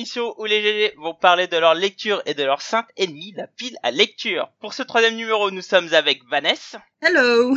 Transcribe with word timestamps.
l'émission 0.00 0.34
où 0.40 0.46
les 0.46 0.62
GG 0.62 0.94
vont 0.96 1.12
parler 1.12 1.46
de 1.46 1.58
leur 1.58 1.74
lecture 1.74 2.22
et 2.24 2.32
de 2.32 2.42
leur 2.42 2.62
sainte 2.62 2.86
ennemie, 2.96 3.34
la 3.36 3.46
pile 3.46 3.76
à 3.82 3.90
lecture. 3.90 4.48
Pour 4.58 4.72
ce 4.72 4.82
troisième 4.82 5.14
numéro, 5.14 5.50
nous 5.50 5.60
sommes 5.60 5.92
avec 5.92 6.22
Vanessa, 6.30 6.82
Hello 7.02 7.54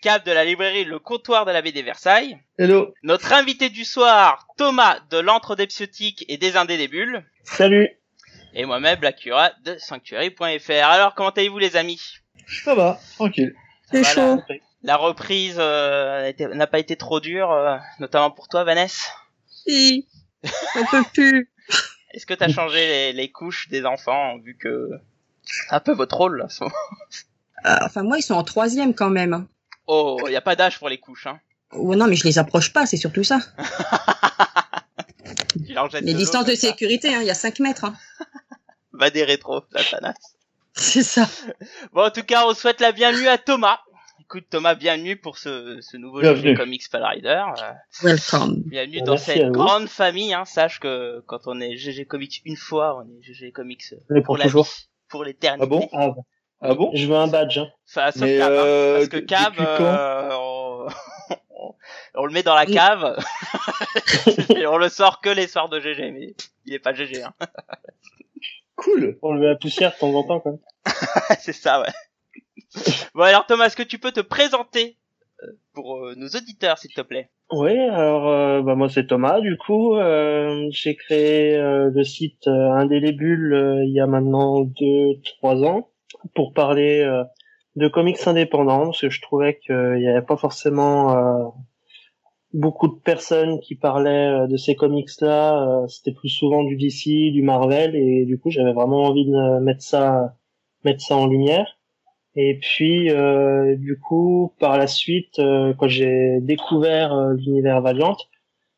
Cap 0.00 0.24
de 0.24 0.32
la 0.32 0.42
librairie 0.46 0.84
Le 0.84 0.98
Comptoir 0.98 1.44
de 1.44 1.50
la 1.52 1.60
BD 1.60 1.82
Versailles, 1.82 2.38
Hello. 2.58 2.94
notre 3.02 3.34
invité 3.34 3.68
du 3.68 3.84
soir, 3.84 4.46
Thomas 4.56 5.00
de 5.10 5.18
l'Antre 5.18 5.54
des 5.54 5.66
Psiotiques 5.66 6.24
et 6.28 6.38
des 6.38 6.56
Indés 6.56 6.78
des 6.78 6.88
Bulles, 6.88 7.26
Salut. 7.44 7.90
et 8.54 8.64
moi-même, 8.64 8.98
Blackura 8.98 9.50
de 9.62 9.76
Sanctuary.fr. 9.76 10.70
Alors, 10.84 11.14
comment 11.14 11.28
allez-vous 11.28 11.58
les 11.58 11.76
amis? 11.76 12.00
Ça 12.64 12.74
va, 12.74 12.98
tranquille. 13.16 13.52
C'est 13.90 14.02
chaud. 14.02 14.40
la, 14.48 14.54
la 14.82 14.96
reprise 14.96 15.56
euh, 15.58 16.32
n'a 16.54 16.66
pas 16.66 16.78
été 16.78 16.96
trop 16.96 17.20
dure, 17.20 17.52
euh, 17.52 17.76
notamment 18.00 18.30
pour 18.30 18.48
toi, 18.48 18.64
Vanessa? 18.64 19.10
Si. 19.46 20.08
On 20.74 20.84
peut 20.86 21.04
plus. 21.14 21.48
Est-ce 22.12 22.26
que 22.26 22.34
t'as 22.34 22.48
changé 22.48 22.86
les, 22.86 23.12
les 23.12 23.30
couches 23.30 23.68
des 23.68 23.84
enfants, 23.86 24.38
vu 24.38 24.56
que 24.56 24.90
c'est 25.44 25.72
un 25.74 25.80
peu 25.80 25.92
votre 25.92 26.16
rôle 26.16 26.38
là, 26.38 26.48
Euh, 27.64 27.76
enfin, 27.82 28.02
moi, 28.02 28.18
ils 28.18 28.22
sont 28.22 28.34
en 28.34 28.42
troisième 28.42 28.92
quand 28.92 29.10
même. 29.10 29.46
Oh, 29.86 30.18
y 30.28 30.34
a 30.34 30.40
pas 30.40 30.56
d'âge 30.56 30.78
pour 30.80 30.88
les 30.88 30.98
couches, 30.98 31.28
hein. 31.28 31.38
Oh, 31.70 31.94
non, 31.94 32.08
mais 32.08 32.16
je 32.16 32.24
les 32.24 32.38
approche 32.38 32.72
pas, 32.72 32.86
c'est 32.86 32.96
surtout 32.96 33.22
ça. 33.24 33.38
Les 36.02 36.14
distances 36.14 36.44
de 36.44 36.54
ça. 36.54 36.68
sécurité, 36.68 37.14
hein, 37.14 37.20
il 37.20 37.26
y 37.26 37.30
a 37.30 37.34
5 37.34 37.60
mètres. 37.60 37.84
Hein. 37.84 37.94
Va 38.92 39.10
des 39.10 39.24
rétros, 39.24 39.62
Satanas. 39.74 40.14
C'est 40.74 41.02
ça. 41.02 41.28
Bon, 41.92 42.04
en 42.06 42.10
tout 42.10 42.22
cas, 42.24 42.46
on 42.46 42.54
souhaite 42.54 42.80
la 42.80 42.92
bienvenue 42.92 43.28
à 43.28 43.38
Thomas. 43.38 43.80
Écoute, 44.34 44.46
Thomas, 44.48 44.74
bienvenue 44.74 45.18
pour 45.18 45.36
ce, 45.36 45.78
ce 45.82 45.98
nouveau 45.98 46.22
Bienvenue. 46.22 46.42
jeu 46.42 46.52
de 46.52 46.56
Comics 46.56 46.88
Pal 46.90 47.04
Rider. 47.04 47.44
Euh, 47.62 47.72
Welcome. 48.02 48.62
bienvenue 48.64 49.00
Bon, 49.00 49.04
dans 49.04 49.12
merci 49.12 49.30
à 49.30 49.34
cette 49.34 49.50
grande 49.50 49.88
famille. 49.88 50.32
Hein. 50.32 50.46
Sache 50.46 50.80
que 50.80 51.22
quand 51.26 51.40
on 51.44 51.60
est 51.60 51.76
GG 51.76 52.06
Comics 52.06 52.40
une 52.46 52.56
fois, 52.56 52.96
on 52.96 53.02
est 53.02 53.22
GG 53.22 53.52
Comics 53.52 53.84
Mais 54.08 54.22
pour 54.22 54.28
pour 54.28 54.36
la 54.38 54.44
toujours. 54.44 54.64
vie, 54.64 54.88
pour 55.10 55.24
l'éternité. 55.24 55.62
Ah 55.62 55.66
bon? 55.66 55.86
Ah, 55.92 56.14
ah 56.62 56.74
bon? 56.74 56.90
Je 56.94 57.06
veux 57.06 57.14
un 57.14 57.26
badge. 57.26 57.58
Hein. 57.58 57.68
Enfin, 57.86 58.10
sauf 58.10 58.22
Mais, 58.22 58.38
Cab, 58.38 58.52
hein, 58.52 58.54
euh, 58.54 58.96
parce 58.96 59.08
que 59.08 59.16
Cab, 59.18 59.52
euh, 59.60 60.30
on... 61.60 61.74
on 62.14 62.24
le 62.24 62.32
met 62.32 62.42
dans 62.42 62.54
la 62.54 62.64
cave 62.64 63.22
et 64.56 64.66
on 64.66 64.78
le 64.78 64.88
sort 64.88 65.20
que 65.20 65.28
les 65.28 65.46
soirs 65.46 65.68
de 65.68 65.78
GG, 65.78 66.10
mais 66.10 66.34
il 66.64 66.72
est 66.72 66.78
pas 66.78 66.94
GG. 66.94 67.22
Hein. 67.22 67.34
Cool. 68.76 69.18
On 69.20 69.34
le 69.34 69.40
met 69.40 69.48
la 69.48 69.56
poussière 69.56 69.92
de 69.92 69.98
temps 69.98 70.14
en 70.14 70.22
temps 70.22 70.40
quand 70.40 70.52
même. 70.52 70.60
C'est 71.38 71.52
ça, 71.52 71.82
ouais. 71.82 71.92
bon 73.14 73.22
alors 73.22 73.46
Thomas, 73.46 73.66
est-ce 73.66 73.76
que 73.76 73.82
tu 73.82 73.98
peux 73.98 74.12
te 74.12 74.20
présenter 74.20 74.96
euh, 75.42 75.46
pour 75.74 75.98
euh, 75.98 76.14
nos 76.16 76.28
auditeurs, 76.28 76.78
s'il 76.78 76.92
te 76.92 77.00
plaît? 77.00 77.30
Oui, 77.50 77.76
alors 77.78 78.28
euh, 78.28 78.62
bah, 78.62 78.74
moi 78.74 78.88
c'est 78.88 79.06
Thomas 79.06 79.40
du 79.40 79.56
coup. 79.58 79.94
Euh, 79.96 80.68
J'ai 80.70 80.96
créé 80.96 81.56
euh, 81.56 81.90
le 81.92 82.04
site 82.04 82.46
euh, 82.46 82.70
Indélébule 82.72 83.82
il 83.86 83.92
y 83.92 84.00
a 84.00 84.06
maintenant 84.06 84.62
deux 84.62 85.20
trois 85.38 85.62
ans 85.64 85.90
pour 86.34 86.52
parler 86.52 87.04
de 87.74 87.88
comics 87.88 88.26
indépendants 88.26 88.84
parce 88.86 89.00
que 89.00 89.10
je 89.10 89.20
trouvais 89.20 89.58
qu'il 89.58 89.96
n'y 89.96 90.08
avait 90.08 90.24
pas 90.24 90.36
forcément 90.36 91.52
beaucoup 92.52 92.86
de 92.86 93.00
personnes 93.00 93.58
qui 93.60 93.74
parlaient 93.74 94.46
de 94.46 94.56
ces 94.56 94.76
comics-là. 94.76 95.84
C'était 95.88 96.12
plus 96.12 96.28
souvent 96.28 96.62
du 96.62 96.76
DC, 96.76 97.32
du 97.32 97.42
Marvel 97.42 97.96
et 97.96 98.24
du 98.24 98.38
coup 98.38 98.50
j'avais 98.50 98.72
vraiment 98.72 99.02
envie 99.02 99.24
de 99.26 99.60
mettre 99.60 99.82
ça 99.82 100.36
mettre 100.84 101.00
ça 101.00 101.16
en 101.16 101.26
lumière. 101.26 101.66
Et 102.34 102.58
puis, 102.58 103.10
euh, 103.10 103.76
du 103.76 103.98
coup, 103.98 104.54
par 104.58 104.78
la 104.78 104.86
suite, 104.86 105.38
euh, 105.38 105.74
quand 105.78 105.88
j'ai 105.88 106.38
découvert 106.40 107.12
euh, 107.12 107.34
l'univers 107.34 107.82
Valiant, 107.82 108.16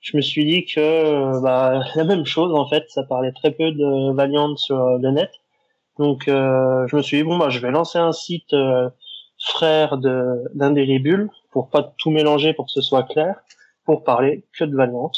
je 0.01 0.17
me 0.17 0.23
suis 0.23 0.45
dit 0.45 0.65
que 0.65 0.81
euh, 0.81 1.41
bah, 1.41 1.85
la 1.95 2.05
même 2.05 2.27
chose, 2.27 2.53
en 2.53 2.69
fait, 2.69 2.85
ça 2.89 3.05
parlait 3.05 3.33
très 3.33 3.53
peu 3.53 3.71
de 3.71 4.13
Valiant 4.13 4.57
sur 4.57 4.81
euh, 4.81 4.99
le 5.01 5.11
net. 5.13 5.31
Donc, 5.99 6.25
je 6.27 6.97
me 6.97 7.03
suis 7.03 7.19
dit, 7.19 7.23
bon, 7.23 7.39
bah, 7.39 7.51
je 7.51 7.61
vais 7.61 7.71
lancer 7.71 7.99
un 7.99 8.11
site 8.11 8.53
frère 9.39 9.97
de 9.97 10.43
d'Indélébule, 10.55 11.31
pour 11.53 11.71
pas 11.71 11.95
tout 11.99 12.11
mélanger, 12.11 12.53
pour 12.53 12.67
que 12.67 12.73
ce 12.73 12.81
soit 12.81 13.05
clair, 13.05 13.37
pour 13.85 14.03
parler 14.03 14.45
que 14.59 14.65
de 14.65 14.75
Valiant. 14.75 15.13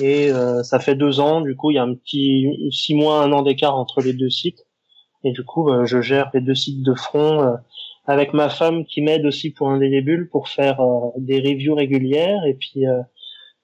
Et 0.00 0.32
ça 0.64 0.80
fait 0.80 0.96
deux 0.96 1.20
ans, 1.20 1.40
du 1.40 1.54
coup, 1.54 1.70
il 1.70 1.74
y 1.74 1.78
a 1.78 1.84
un 1.84 1.94
petit 1.94 2.68
six 2.72 2.96
mois, 2.96 3.22
un 3.22 3.30
an 3.30 3.42
d'écart 3.42 3.76
entre 3.76 4.00
les 4.00 4.12
deux 4.12 4.28
sites. 4.28 4.66
Et 5.24 5.32
du 5.32 5.44
coup, 5.44 5.70
euh, 5.70 5.86
je 5.86 6.00
gère 6.00 6.30
les 6.34 6.40
deux 6.40 6.54
sites 6.54 6.82
de 6.82 6.94
front 6.94 7.42
euh, 7.42 7.56
avec 8.06 8.32
ma 8.32 8.48
femme 8.48 8.84
qui 8.84 9.02
m'aide 9.02 9.24
aussi 9.26 9.50
pour 9.50 9.70
Indélébule 9.70 10.28
pour 10.28 10.48
faire 10.48 10.80
euh, 10.80 11.10
des 11.16 11.38
reviews 11.40 11.74
régulières. 11.74 12.44
Et 12.46 12.54
puis, 12.54 12.84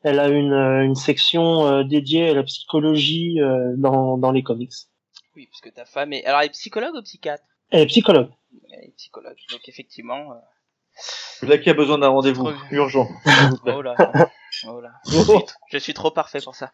elle 0.03 0.21
a 0.21 0.29
une, 0.29 0.53
une 0.53 0.95
section 0.95 1.83
dédiée 1.83 2.31
à 2.31 2.35
la 2.35 2.45
psychologie 2.45 3.39
dans, 3.77 4.17
dans 4.17 4.31
les 4.31 4.43
comics. 4.43 4.73
Oui, 5.35 5.49
parce 5.51 5.61
que 5.61 5.71
ta 5.71 5.85
femme 5.85 6.13
est... 6.13 6.25
Alors, 6.25 6.41
elle 6.41 6.47
est 6.47 6.51
psychologue 6.51 6.95
ou 6.95 7.03
psychiatre? 7.03 7.43
Elle 7.71 7.83
est 7.83 7.87
psychologue. 7.87 8.31
Elle 8.73 8.85
est 8.85 8.95
psychologue, 8.97 9.37
donc 9.51 9.69
effectivement... 9.69 10.35
Là 11.43 11.59
qui 11.59 11.71
a 11.71 11.75
besoin 11.75 11.99
d'un 11.99 12.09
rendez-vous 12.09 12.51
urgent. 12.71 13.09
euh, 13.27 13.31
Oh 13.77 13.83
là, 13.83 13.95
oh 14.67 14.81
là. 14.81 14.91
Je 15.11 15.19
suis, 15.21 15.33
je 15.71 15.79
suis 15.79 15.95
trop 15.95 16.11
parfait 16.11 16.41
pour 16.43 16.55
ça. 16.55 16.73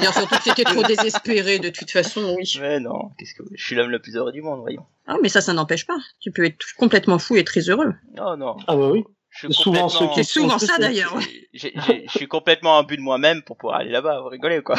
Dire 0.00 0.12
surtout 0.12 0.36
que 0.36 0.42
c'était 0.42 0.64
trop 0.64 0.82
désespéré, 0.82 1.58
de 1.58 1.68
toute 1.70 1.90
façon, 1.90 2.34
oui. 2.36 2.52
Mais 2.60 2.80
non, 2.80 3.10
qu'est-ce 3.18 3.34
que... 3.34 3.42
Je 3.54 3.64
suis 3.64 3.74
l'homme 3.76 3.90
le 3.90 4.00
plus 4.00 4.16
heureux 4.16 4.32
du 4.32 4.42
monde, 4.42 4.60
voyons. 4.60 4.84
Ah, 5.06 5.16
mais 5.22 5.28
ça, 5.28 5.40
ça 5.40 5.52
n'empêche 5.52 5.86
pas. 5.86 5.96
Tu 6.20 6.30
peux 6.32 6.44
être 6.44 6.58
complètement 6.78 7.18
fou 7.18 7.36
et 7.36 7.44
très 7.44 7.60
heureux. 7.70 7.94
Oh 8.20 8.34
non. 8.36 8.56
Ah 8.66 8.76
bah 8.76 8.88
oui. 8.88 9.04
Je 9.30 9.46
suis 9.46 9.54
Souvent 9.54 9.86
complètement- 9.88 10.08
qui 10.14 10.24
C'est 10.24 10.30
souvent 10.32 10.58
ça, 10.58 10.78
d'ailleurs. 10.78 11.16
Je 11.54 11.68
suis 12.08 12.26
complètement 12.28 12.76
un 12.78 12.82
but 12.82 12.96
de 12.96 13.02
moi-même 13.02 13.42
pour 13.42 13.56
pouvoir 13.56 13.78
aller 13.80 13.90
là-bas, 13.92 14.20
vous 14.22 14.28
rigolez 14.28 14.60
quoi? 14.62 14.76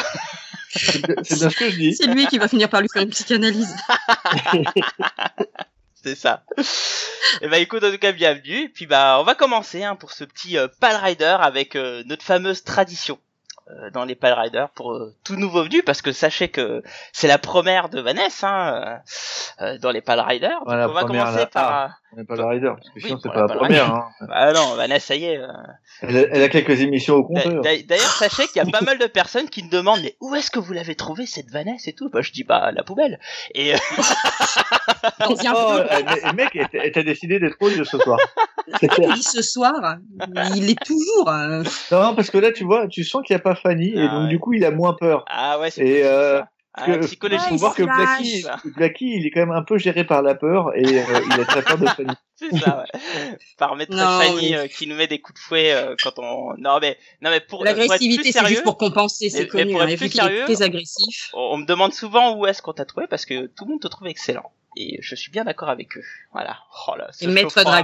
C'est 0.74 1.00
c'est 1.24 1.36
bien 1.38 1.50
ce 1.50 1.56
que 1.56 1.70
je 1.70 1.76
dis. 1.76 1.94
C'est 1.94 2.06
lui 2.06 2.26
qui 2.26 2.38
va 2.38 2.48
finir 2.48 2.68
par 2.68 2.82
lui 2.82 2.88
faire 2.92 3.02
une 3.02 3.10
psychanalyse. 3.10 3.74
C'est 6.04 6.14
ça. 6.16 6.42
Et 7.40 7.48
bah 7.48 7.58
écoute, 7.58 7.82
en 7.84 7.90
tout 7.90 7.98
cas, 7.98 8.12
bienvenue. 8.12 8.64
Et 8.64 8.68
puis 8.68 8.86
bah, 8.86 9.18
on 9.20 9.24
va 9.24 9.34
commencer 9.34 9.84
hein, 9.84 9.94
pour 9.96 10.12
ce 10.12 10.24
petit 10.24 10.58
euh, 10.58 10.68
Pal 10.80 10.96
Rider 10.96 11.36
avec 11.40 11.76
euh, 11.76 12.02
notre 12.06 12.24
fameuse 12.24 12.64
tradition 12.64 13.18
euh, 13.70 13.90
dans 13.90 14.04
les 14.04 14.14
Pal 14.14 14.32
Riders 14.32 14.68
pour 14.70 14.92
euh, 14.92 15.14
tout 15.24 15.36
nouveau 15.36 15.62
venu, 15.62 15.82
parce 15.82 16.02
que 16.02 16.12
sachez 16.12 16.48
que 16.48 16.82
c'est 17.12 17.28
la 17.28 17.38
première 17.38 17.88
de 17.88 18.00
Vanessa 18.00 18.48
hein, 18.48 19.00
euh, 19.60 19.78
dans 19.78 19.90
les 19.92 20.00
Pal 20.00 20.20
Riders. 20.20 20.50
Donc, 20.58 20.66
Voilà, 20.66 20.88
on 20.88 20.92
va 20.92 21.04
commencer 21.04 21.38
la- 21.38 21.46
par... 21.46 21.90
On 22.14 22.18
n'est 22.18 22.24
pas 22.24 22.36
le 22.36 22.44
rider, 22.44 22.66
parce 22.68 22.88
que 22.90 22.94
Oui, 22.96 23.02
sinon 23.04 23.18
c'est 23.22 23.28
pas 23.30 23.34
la 23.42 23.46
la 23.46 23.54
première. 23.54 23.94
Hein. 23.94 24.08
Ah 24.30 24.52
non, 24.52 24.74
Vanessa, 24.74 25.06
ça 25.08 25.14
y 25.16 25.24
est. 25.24 25.38
euh, 25.38 25.46
Elle, 26.02 26.16
a, 26.16 26.20
elle 26.30 26.42
a 26.42 26.48
quelques 26.50 26.80
émissions 26.80 27.14
au 27.14 27.24
compteur. 27.24 27.62
d'a- 27.62 27.82
D'ailleurs, 27.82 28.12
sachez 28.12 28.46
qu'il 28.48 28.56
y 28.62 28.66
a 28.66 28.70
pas 28.70 28.82
mal 28.84 28.98
de 28.98 29.06
personnes 29.06 29.48
qui 29.48 29.62
me 29.64 29.70
demandent 29.70 30.00
mais 30.02 30.14
où 30.20 30.34
est-ce 30.34 30.50
que 30.50 30.58
vous 30.58 30.72
l'avez 30.74 30.94
trouvé 30.94 31.24
cette 31.26 31.50
Vanessa 31.50 31.88
et 31.90 31.94
tout? 31.94 32.10
Bah 32.10 32.20
je 32.20 32.30
dis 32.32 32.44
bah 32.44 32.58
à 32.58 32.72
la 32.72 32.82
poubelle. 32.82 33.18
Et 33.54 33.74
euh, 33.74 33.78
Oh, 35.26 35.34
le 35.34 36.32
mec, 36.34 36.50
elle 36.54 36.68
t'a- 36.68 36.84
elle 36.84 36.92
t'a 36.92 37.02
décidé 37.02 37.38
d'être 37.38 37.56
rouge 37.60 37.82
ce 37.84 37.98
soir. 37.98 38.18
Il 38.82 38.88
dit 39.14 39.22
ce 39.22 39.42
soir, 39.42 39.96
il 40.54 40.70
est 40.70 40.84
toujours. 40.84 41.28
euh, 41.28 41.62
Non, 41.90 42.14
parce 42.14 42.30
que 42.30 42.38
là, 42.38 42.52
tu 42.52 42.64
vois, 42.64 42.86
tu 42.88 43.04
sens 43.04 43.22
qu'il 43.26 43.34
n'y 43.34 43.40
a 43.40 43.42
pas 43.42 43.54
Fanny, 43.54 43.88
et 43.90 44.00
Ah 44.00 44.08
donc 44.08 44.22
ouais. 44.24 44.28
du 44.28 44.38
coup, 44.38 44.52
il 44.54 44.64
a 44.64 44.70
moins 44.70 44.94
peur. 44.94 45.24
ah 45.28 45.58
ouais, 45.58 45.70
c'est 45.70 46.04
Euh. 46.78 46.80
Ah, 46.80 46.86
Parce 46.86 46.98
que- 47.00 47.06
psychologie, 47.06 47.44
faut 47.50 47.56
voir 47.56 47.74
que. 47.74 47.82
Blacky, 47.82 48.44
Blacky, 48.64 49.16
il 49.16 49.26
est 49.26 49.30
quand 49.30 49.40
même 49.40 49.50
un 49.52 49.62
peu 49.62 49.76
géré 49.76 50.04
par 50.04 50.22
la 50.22 50.34
peur, 50.34 50.74
et 50.74 50.82
euh, 50.84 51.20
il 51.26 51.40
a 51.40 51.44
très 51.44 51.60
peur 51.62 51.76
de 51.76 51.86
Fanny. 51.86 52.14
c'est 52.36 52.56
ça. 52.58 52.78
Ouais. 52.94 53.38
Par 53.58 53.76
maître 53.76 53.94
Non, 53.94 54.20
Fanny 54.20 54.34
oui. 54.36 54.54
euh, 54.54 54.66
qui 54.68 54.86
nous 54.86 54.96
met 54.96 55.06
des 55.06 55.20
coups 55.20 55.38
de 55.38 55.44
fouet 55.44 55.72
euh, 55.74 55.94
quand 56.02 56.18
on. 56.18 56.54
Non 56.56 56.78
mais 56.80 56.96
non 57.20 57.28
mais 57.28 57.40
pour, 57.40 57.58
pour 57.58 57.66
être 57.66 57.76
L'agressivité, 57.76 58.32
c'est 58.32 58.46
juste 58.46 58.62
pour 58.62 58.78
compenser, 58.78 59.26
Mais- 59.26 59.30
c'est 59.30 59.40
mais 59.42 59.48
connu. 59.48 59.72
pour 59.72 59.82
hein. 59.82 59.88
être 59.88 59.98
plus 59.98 60.10
sérieux, 60.10 60.44
très 60.44 60.62
agressif. 60.62 61.30
on, 61.34 61.40
on 61.52 61.56
me 61.58 61.66
demande 61.66 61.92
souvent 61.92 62.36
où 62.38 62.46
est-ce 62.46 62.62
qu'on 62.62 62.72
t'a 62.72 62.86
trouvé 62.86 63.06
parce 63.06 63.26
que 63.26 63.48
tout 63.48 63.66
le 63.66 63.72
monde 63.72 63.80
te 63.82 63.88
trouve 63.88 64.06
excellent. 64.08 64.50
Et 64.78 64.96
je 65.02 65.14
suis 65.14 65.30
bien 65.30 65.44
d'accord 65.44 65.68
avec 65.68 65.98
eux. 65.98 66.04
Voilà. 66.32 66.56
Oh 66.88 66.94
là, 66.96 67.10
Et 67.20 67.26
Maître 67.26 67.50
chaud-froid. 67.52 67.82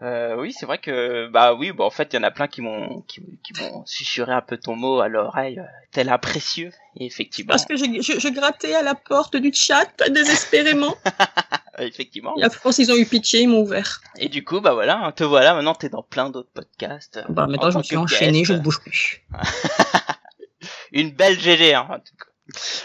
Euh, 0.00 0.36
oui, 0.36 0.52
c'est 0.52 0.64
vrai 0.64 0.78
que 0.78 1.26
bah 1.28 1.54
oui, 1.54 1.72
bah 1.72 1.84
en 1.84 1.90
fait, 1.90 2.12
il 2.12 2.16
y 2.16 2.18
en 2.20 2.22
a 2.22 2.30
plein 2.30 2.46
qui 2.46 2.60
m'ont 2.60 3.00
qui, 3.02 3.20
qui 3.42 3.52
m'ont 3.60 3.84
susurré 3.84 4.32
un 4.32 4.40
peu 4.40 4.56
ton 4.56 4.76
mot 4.76 5.00
à 5.00 5.08
l'oreille, 5.08 5.58
euh, 5.58 5.64
tel 5.90 6.08
un 6.08 6.18
précieux. 6.18 6.70
Et 6.96 7.06
effectivement, 7.06 7.50
Parce 7.50 7.64
que 7.64 7.76
je, 7.76 7.84
je, 8.00 8.20
je 8.20 8.28
grattais 8.28 8.74
à 8.74 8.82
la 8.82 8.94
porte 8.94 9.36
du 9.36 9.52
chat, 9.52 9.88
désespérément. 10.08 10.94
effectivement. 11.78 12.36
Et 12.38 12.44
après, 12.44 12.70
ils 12.78 12.92
ont 12.92 12.96
eu 12.96 13.06
pitié, 13.06 13.42
ils 13.42 13.48
m'ont 13.48 13.62
ouvert. 13.62 14.00
Et 14.18 14.28
du 14.28 14.44
coup, 14.44 14.60
bah 14.60 14.72
voilà, 14.72 14.98
hein, 14.98 15.12
te 15.12 15.24
voilà. 15.24 15.54
Maintenant, 15.54 15.74
t'es 15.74 15.88
dans 15.88 16.02
plein 16.02 16.30
d'autres 16.30 16.50
podcasts. 16.52 17.20
Bah, 17.28 17.44
En 17.44 17.48
maintenant, 17.48 17.70
je 17.70 17.78
me 17.78 17.82
suis 17.82 17.96
enchaîné, 17.96 18.44
je 18.44 18.52
ne 18.52 18.60
bouge 18.60 18.80
plus. 18.80 19.24
Une 20.92 21.10
belle 21.10 21.38
GG, 21.38 21.74
hein, 21.74 21.86
en 21.90 21.98
tout 21.98 22.14
cas. 22.16 22.24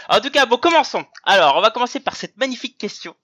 En 0.08 0.20
tout 0.20 0.30
cas, 0.30 0.46
bon, 0.46 0.58
commençons. 0.58 1.04
Alors, 1.24 1.56
on 1.56 1.60
va 1.60 1.70
commencer 1.70 2.00
par 2.00 2.16
cette 2.16 2.36
magnifique 2.36 2.76
question. 2.76 3.14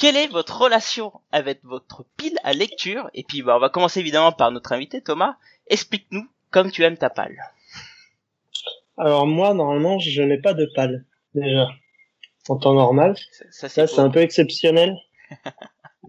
Quelle 0.00 0.16
est 0.16 0.26
votre 0.28 0.60
relation 0.62 1.12
avec 1.30 1.60
votre 1.62 2.04
pile 2.16 2.38
à 2.42 2.52
lecture? 2.52 3.08
Et 3.14 3.22
puis 3.22 3.42
bah, 3.42 3.54
on 3.56 3.60
va 3.60 3.68
commencer 3.68 4.00
évidemment 4.00 4.32
par 4.32 4.50
notre 4.50 4.72
invité 4.72 5.02
Thomas. 5.02 5.36
Explique-nous 5.68 6.26
comme 6.50 6.70
tu 6.72 6.82
aimes 6.82 6.96
ta 6.96 7.10
palle. 7.10 7.36
Alors 8.98 9.26
moi, 9.26 9.54
normalement, 9.54 9.98
je 9.98 10.22
n'ai 10.22 10.38
pas 10.40 10.54
de 10.54 10.68
pale, 10.74 11.04
déjà. 11.34 11.68
En 12.48 12.56
temps 12.56 12.74
normal. 12.74 13.16
Ça, 13.50 13.68
ça, 13.68 13.68
Ça, 13.68 13.86
c'est 13.86 14.00
un 14.00 14.10
peu 14.10 14.20
exceptionnel. 14.20 14.96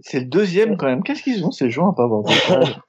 C'est 0.03 0.21
le 0.21 0.25
deuxième 0.25 0.77
quand 0.77 0.87
même. 0.87 1.03
Qu'est-ce 1.03 1.21
qu'ils 1.21 1.45
ont 1.45 1.51
ces 1.51 1.69
gens 1.69 1.91
à 1.91 1.93
pas 1.95 2.03
avoir 2.03 2.23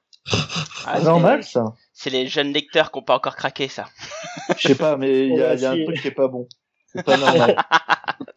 Ah, 0.87 0.99
normal 1.01 1.43
ça. 1.43 1.75
C'est 1.91 2.09
les 2.09 2.27
jeunes 2.27 2.53
lecteurs 2.53 2.91
qui 2.91 2.97
n'ont 2.97 3.03
pas 3.03 3.15
encore 3.15 3.35
craqué 3.35 3.67
ça. 3.67 3.85
Je 4.57 4.69
sais 4.69 4.75
pas, 4.75 4.97
mais 4.97 5.27
il 5.27 5.35
y 5.35 5.43
a, 5.43 5.53
il 5.53 5.59
y 5.59 5.65
a 5.65 5.71
un 5.71 5.83
truc 5.83 6.01
qui 6.01 6.07
est 6.07 6.11
pas 6.11 6.27
bon. 6.29 6.47
C'est 6.87 7.03
pas 7.03 7.17
normal. 7.17 7.57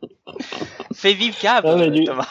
Fais 0.95 1.15
vivre 1.15 1.37
Ah, 1.47 1.63
mais 1.77 1.91
du- 1.91 2.05
Thomas. 2.05 2.27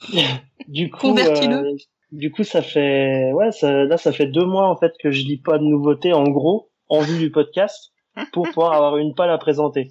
Du 0.68 0.90
coup, 0.90 1.16
euh, 1.16 1.72
du 2.12 2.30
coup, 2.30 2.44
ça 2.44 2.60
fait, 2.62 3.32
ouais, 3.32 3.52
ça, 3.52 3.84
là, 3.84 3.96
ça 3.96 4.12
fait 4.12 4.26
deux 4.26 4.44
mois 4.44 4.68
en 4.68 4.76
fait 4.76 4.92
que 5.02 5.10
je 5.10 5.22
lis 5.22 5.38
pas 5.38 5.56
de 5.58 5.64
nouveautés, 5.64 6.12
en 6.12 6.24
gros, 6.24 6.70
en 6.88 7.00
vue 7.00 7.18
du 7.18 7.30
podcast, 7.30 7.92
pour 8.32 8.48
pouvoir 8.52 8.72
avoir 8.74 8.98
une 8.98 9.14
pale 9.14 9.30
à 9.30 9.38
présenter. 9.38 9.88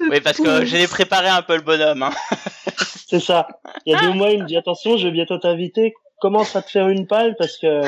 Oui, 0.00 0.20
parce 0.20 0.38
que 0.38 0.64
j'ai 0.64 0.86
préparé 0.88 1.28
un 1.28 1.42
peu 1.42 1.56
le 1.56 1.62
bonhomme. 1.62 2.02
Hein. 2.02 2.10
C'est 3.06 3.20
ça. 3.20 3.46
Il 3.86 3.92
y 3.92 3.96
a 3.96 4.00
deux 4.00 4.12
mois, 4.12 4.30
il 4.30 4.42
me 4.42 4.46
dit 4.46 4.56
attention, 4.56 4.96
je 4.96 5.06
vais 5.06 5.12
bientôt 5.12 5.38
t'inviter. 5.38 5.94
Commence 6.20 6.54
à 6.56 6.62
te 6.62 6.70
faire 6.70 6.88
une 6.88 7.06
pale 7.06 7.34
parce 7.38 7.58
que 7.58 7.80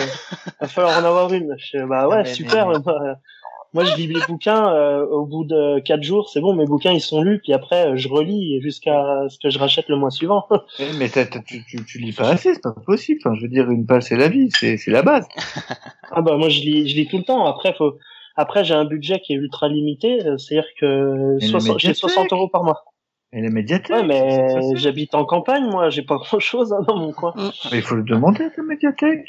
va 0.61 0.69
falloir 0.69 0.99
en 0.99 1.05
avoir 1.05 1.33
une. 1.33 1.55
Je 1.59 1.79
bah 1.87 2.09
ouais, 2.09 2.17
Ah, 2.19 2.23
mais- 2.25 2.33
super. 2.35 2.69
mais- 2.69 2.77
euh, 2.77 3.15
moi, 3.75 3.85
je 3.85 3.97
lis 3.97 4.07
les 4.07 4.21
bouquins. 4.29 4.73
euh, 4.75 5.07
au 5.07 5.25
bout 5.27 5.45
de 5.45 5.81
quatre 5.81 6.03
jours, 6.03 6.29
c'est 6.29 6.41
bon, 6.41 6.55
mes 6.55 6.67
bouquins 6.67 6.93
ils 6.93 7.01
sont 7.01 7.23
lus. 7.23 7.41
Puis 7.43 7.53
après, 7.53 7.89
euh, 7.89 7.97
je 7.97 8.09
relis 8.09 8.61
jusqu'à 8.61 9.25
ce 9.29 9.39
que 9.39 9.51
je 9.51 9.59
rachète 9.59 9.89
le 9.89 9.97
mois 9.97 10.11
suivant. 10.11 10.47
Eh, 10.79 10.93
mais 10.99 11.09
t'as- 11.09 11.27
t'as- 11.27 11.41
tu, 11.41 11.65
tu, 11.65 11.85
tu 11.85 11.99
lis 11.99 12.13
pas 12.13 12.29
assez, 12.29 12.55
c'est 12.55 12.63
pas 12.63 12.73
possible. 12.73 13.21
Enfin, 13.25 13.35
je 13.37 13.43
veux 13.43 13.49
dire, 13.49 13.71
une 13.71 13.87
page 13.87 14.05
c'est 14.05 14.17
la 14.17 14.29
vie, 14.29 14.49
c'est 14.59 14.77
c'est 14.77 14.91
la 14.91 15.03
base. 15.03 15.27
Ah 16.15 16.21
bah 16.21 16.37
moi 16.37 16.51
je 16.51 16.61
lis 16.61 16.89
je 16.89 16.95
lis 16.97 17.07
tout 17.09 17.17
le 17.17 17.25
temps. 17.25 17.47
Après 17.47 17.73
faut 17.73 17.97
après 18.37 18.65
j'ai 18.65 18.75
un 18.75 18.85
budget 18.85 19.19
qui 19.21 19.33
est 19.33 19.37
ultra 19.37 19.69
limité, 19.69 20.27
euh, 20.27 20.37
c'est-à-dire 20.37 20.69
que 20.79 21.39
les 21.41 21.47
60 21.47 21.79
j'ai 21.81 21.89
médiathèques. 21.89 21.97
60 21.97 22.33
euros 22.33 22.49
par 22.49 22.65
mois. 22.65 22.85
Et 23.33 23.41
les 23.41 23.49
médiathèques. 23.49 23.97
Ouais 23.97 24.03
mais 24.05 24.77
j'habite 24.77 25.15
en 25.15 25.25
campagne 25.25 25.65
moi, 25.71 25.89
j'ai 25.89 26.03
pas 26.03 26.17
grand-chose 26.23 26.73
hein, 26.75 26.83
dans 26.87 26.97
mon 26.99 27.13
coin. 27.13 27.33
Mais 27.37 27.79
il 27.79 27.83
faut 27.83 27.95
le 27.95 28.03
demander 28.03 28.45
à 28.45 28.51
ta 28.51 28.63
médiathèque. 28.63 29.27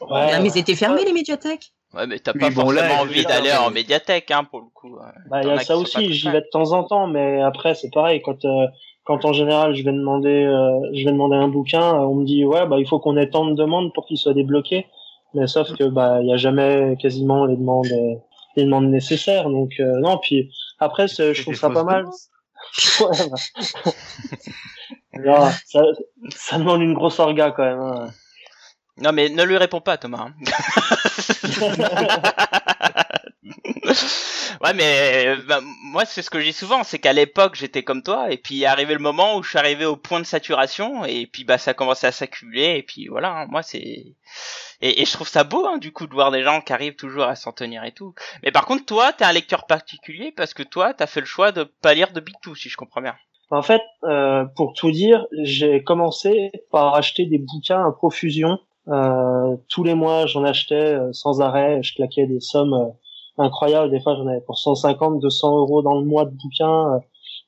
Ouais, 0.00 0.30
Ah, 0.32 0.40
mais 0.40 0.48
c'était 0.50 0.74
fermé 0.74 1.04
les 1.04 1.12
médiathèques? 1.12 1.70
Ouais, 1.98 2.06
mais 2.06 2.18
t'as 2.20 2.32
pas 2.32 2.50
bon, 2.50 2.62
forcément 2.62 3.00
envie 3.00 3.24
d'aller 3.24 3.52
en 3.52 3.70
médiathèque, 3.70 4.30
hein, 4.30 4.44
pour 4.44 4.60
le 4.60 4.66
coup. 4.72 4.96
euh. 4.96 5.02
bah 5.30 5.42
il 5.42 5.48
y 5.48 5.50
a 5.50 5.58
ça 5.58 5.76
aussi, 5.76 6.12
j'y 6.12 6.30
vais 6.30 6.40
de 6.40 6.46
temps 6.52 6.72
en 6.72 6.84
temps, 6.84 7.06
mais 7.08 7.40
après 7.42 7.74
c'est 7.74 7.90
pareil 7.90 8.22
quand 8.22 8.44
euh, 8.44 8.66
quand 9.04 9.24
en 9.24 9.32
général 9.32 9.74
je 9.74 9.82
vais 9.82 9.92
demander 9.92 10.44
euh, 10.44 10.78
je 10.94 11.04
vais 11.04 11.10
demander 11.12 11.36
un 11.36 11.48
bouquin, 11.48 11.94
euh, 11.96 12.06
on 12.06 12.14
me 12.14 12.24
dit 12.24 12.44
ouais 12.44 12.66
bah 12.66 12.76
il 12.78 12.86
faut 12.86 13.00
qu'on 13.00 13.16
ait 13.16 13.28
tant 13.30 13.46
de 13.46 13.54
demandes 13.54 13.92
pour 13.94 14.06
qu'il 14.06 14.16
soit 14.16 14.34
débloqué, 14.34 14.86
mais 15.34 15.46
sauf 15.48 15.74
que 15.76 15.84
bah 15.84 16.20
il 16.22 16.28
y 16.28 16.32
a 16.32 16.36
jamais 16.36 16.96
quasiment 17.00 17.46
les 17.46 17.56
demandes 17.56 17.86
euh, 17.90 18.14
les 18.56 18.64
demandes 18.64 18.88
nécessaires 18.90 19.48
donc 19.50 19.72
euh, 19.80 19.98
non 20.00 20.18
puis 20.18 20.50
après 20.78 21.08
je 21.08 21.42
trouve 21.42 21.54
ça 21.54 21.70
pas 21.70 21.84
mal. 21.84 22.04
Non, 25.14 25.48
ça, 25.66 25.82
ça 26.30 26.58
demande 26.58 26.82
une 26.82 26.94
grosse 26.94 27.18
orga 27.18 27.50
quand 27.50 27.64
même. 27.64 27.80
hein. 27.80 28.06
Non, 28.98 29.12
mais 29.12 29.28
ne 29.28 29.42
lui 29.42 29.56
réponds 29.56 29.80
pas, 29.80 29.96
Thomas. 29.96 30.28
hein. 30.28 30.34
ouais, 34.62 34.74
mais 34.74 35.36
bah, 35.46 35.60
moi, 35.84 36.04
c'est 36.04 36.22
ce 36.22 36.30
que 36.30 36.38
dis 36.38 36.52
souvent, 36.52 36.84
c'est 36.84 36.98
qu'à 36.98 37.12
l'époque, 37.12 37.54
j'étais 37.54 37.82
comme 37.82 38.02
toi, 38.02 38.30
et 38.30 38.36
puis 38.36 38.64
arrivé 38.64 38.94
le 38.94 39.00
moment 39.00 39.36
où 39.36 39.42
je 39.42 39.50
suis 39.50 39.58
arrivé 39.58 39.84
au 39.84 39.96
point 39.96 40.20
de 40.20 40.26
saturation, 40.26 41.04
et 41.04 41.26
puis 41.26 41.44
bah 41.44 41.58
ça 41.58 41.74
commençait 41.74 42.06
à 42.08 42.12
s'accumuler, 42.12 42.76
et 42.76 42.82
puis 42.82 43.08
voilà, 43.08 43.30
hein, 43.30 43.46
moi 43.48 43.62
c'est 43.62 44.14
et, 44.80 45.02
et 45.02 45.04
je 45.04 45.12
trouve 45.12 45.28
ça 45.28 45.44
beau, 45.44 45.66
hein, 45.66 45.78
du 45.78 45.92
coup, 45.92 46.06
de 46.06 46.14
voir 46.14 46.30
des 46.30 46.42
gens 46.42 46.60
qui 46.60 46.72
arrivent 46.72 46.96
toujours 46.96 47.24
à 47.24 47.34
s'en 47.34 47.52
tenir 47.52 47.84
et 47.84 47.92
tout. 47.92 48.14
Mais 48.44 48.52
par 48.52 48.64
contre, 48.64 48.84
toi, 48.84 49.12
t'es 49.12 49.24
un 49.24 49.32
lecteur 49.32 49.66
particulier 49.66 50.32
parce 50.36 50.54
que 50.54 50.62
toi, 50.62 50.94
t'as 50.94 51.06
fait 51.06 51.20
le 51.20 51.26
choix 51.26 51.52
de 51.52 51.64
pas 51.64 51.94
lire 51.94 52.12
de 52.12 52.20
Big 52.20 52.36
Two, 52.42 52.54
si 52.54 52.68
je 52.68 52.76
comprends 52.76 53.02
bien. 53.02 53.16
En 53.50 53.62
fait, 53.62 53.82
euh, 54.04 54.44
pour 54.56 54.74
tout 54.74 54.90
dire, 54.90 55.26
j'ai 55.42 55.82
commencé 55.82 56.52
par 56.70 56.94
acheter 56.94 57.24
des 57.24 57.38
bouquins 57.38 57.86
à 57.86 57.92
profusion. 57.92 58.58
Euh, 58.88 59.56
tous 59.68 59.84
les 59.84 59.94
mois, 59.94 60.26
j'en 60.26 60.44
achetais 60.44 60.74
euh, 60.94 61.12
sans 61.12 61.40
arrêt. 61.40 61.82
Je 61.82 61.94
claquais 61.94 62.26
des 62.26 62.40
sommes 62.40 62.74
euh, 62.74 62.86
incroyables. 63.42 63.90
Des 63.90 64.00
fois, 64.00 64.14
j'en 64.16 64.26
avais 64.26 64.40
pour 64.42 64.58
150, 64.58 65.20
200 65.20 65.58
euros 65.58 65.82
dans 65.82 65.98
le 65.98 66.04
mois 66.04 66.24
de 66.24 66.30
bouquins. 66.30 67.00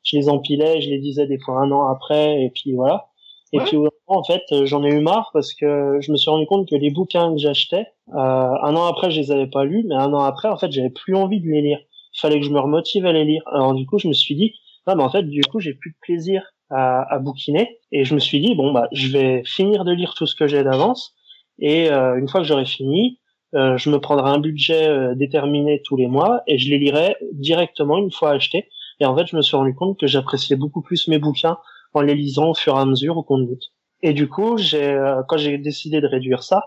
Je 0.02 0.16
les 0.16 0.28
empilais, 0.28 0.80
je 0.80 0.88
les 0.90 0.98
lisais 0.98 1.26
des 1.26 1.38
fois 1.38 1.60
un 1.60 1.70
an 1.72 1.86
après, 1.88 2.42
et 2.42 2.50
puis 2.50 2.72
voilà. 2.74 3.06
Et 3.52 3.58
Ouais. 3.58 3.64
puis 3.64 3.76
en 4.06 4.22
fait, 4.24 4.42
j'en 4.64 4.84
ai 4.84 4.88
eu 4.90 5.00
marre 5.00 5.30
parce 5.32 5.52
que 5.54 5.98
je 6.00 6.12
me 6.12 6.16
suis 6.16 6.30
rendu 6.30 6.46
compte 6.46 6.68
que 6.68 6.76
les 6.76 6.90
bouquins 6.90 7.32
que 7.32 7.38
j'achetais, 7.38 7.86
euh, 8.14 8.16
un 8.16 8.76
an 8.76 8.84
après, 8.86 9.10
je 9.10 9.20
les 9.20 9.32
avais 9.32 9.48
pas 9.48 9.64
lus, 9.64 9.84
mais 9.88 9.96
un 9.96 10.12
an 10.14 10.20
après, 10.20 10.48
en 10.48 10.56
fait, 10.56 10.70
j'avais 10.72 10.90
plus 10.90 11.16
envie 11.16 11.40
de 11.40 11.48
les 11.48 11.60
lire. 11.62 11.78
Il 12.14 12.20
fallait 12.20 12.38
que 12.40 12.46
je 12.46 12.50
me 12.50 12.60
remotive 12.60 13.06
à 13.06 13.12
les 13.12 13.24
lire. 13.24 13.42
Alors 13.52 13.74
du 13.74 13.86
coup, 13.86 13.98
je 13.98 14.08
me 14.08 14.12
suis 14.12 14.34
dit, 14.36 14.54
ah, 14.86 14.94
mais 14.94 15.02
en 15.02 15.10
fait, 15.10 15.24
du 15.24 15.42
coup, 15.42 15.58
j'ai 15.60 15.74
plus 15.74 15.90
de 15.90 15.96
plaisir 16.00 16.42
à, 16.70 17.02
à 17.12 17.18
bouquiner. 17.18 17.78
Et 17.92 18.04
je 18.04 18.14
me 18.14 18.20
suis 18.20 18.40
dit, 18.40 18.54
bon, 18.54 18.72
bah, 18.72 18.88
je 18.92 19.08
vais 19.12 19.42
finir 19.44 19.84
de 19.84 19.92
lire 19.92 20.14
tout 20.14 20.26
ce 20.26 20.34
que 20.36 20.46
j'ai 20.46 20.62
d'avance. 20.62 21.14
Et 21.60 21.90
euh, 21.90 22.18
une 22.18 22.28
fois 22.28 22.40
que 22.40 22.46
j'aurai 22.46 22.64
fini, 22.64 23.18
euh, 23.54 23.76
je 23.76 23.90
me 23.90 23.98
prendrai 23.98 24.30
un 24.30 24.38
budget 24.38 24.88
euh, 24.88 25.14
déterminé 25.14 25.82
tous 25.84 25.96
les 25.96 26.06
mois 26.06 26.42
et 26.46 26.58
je 26.58 26.70
les 26.70 26.78
lirai 26.78 27.16
directement 27.32 27.98
une 27.98 28.10
fois 28.10 28.30
achetés. 28.30 28.68
Et 29.00 29.06
en 29.06 29.16
fait, 29.16 29.26
je 29.26 29.36
me 29.36 29.42
suis 29.42 29.56
rendu 29.56 29.74
compte 29.74 29.98
que 29.98 30.06
j'appréciais 30.06 30.56
beaucoup 30.56 30.82
plus 30.82 31.08
mes 31.08 31.18
bouquins 31.18 31.58
en 31.94 32.02
les 32.02 32.14
lisant 32.14 32.50
au 32.50 32.54
fur 32.54 32.76
et 32.76 32.80
à 32.80 32.84
mesure 32.84 33.16
au 33.16 33.22
compte-gouttes. 33.22 33.72
Et 34.02 34.12
du 34.12 34.28
coup, 34.28 34.56
j'ai, 34.56 34.84
euh, 34.84 35.22
quand 35.28 35.36
j'ai 35.36 35.58
décidé 35.58 36.00
de 36.00 36.06
réduire 36.06 36.42
ça, 36.42 36.64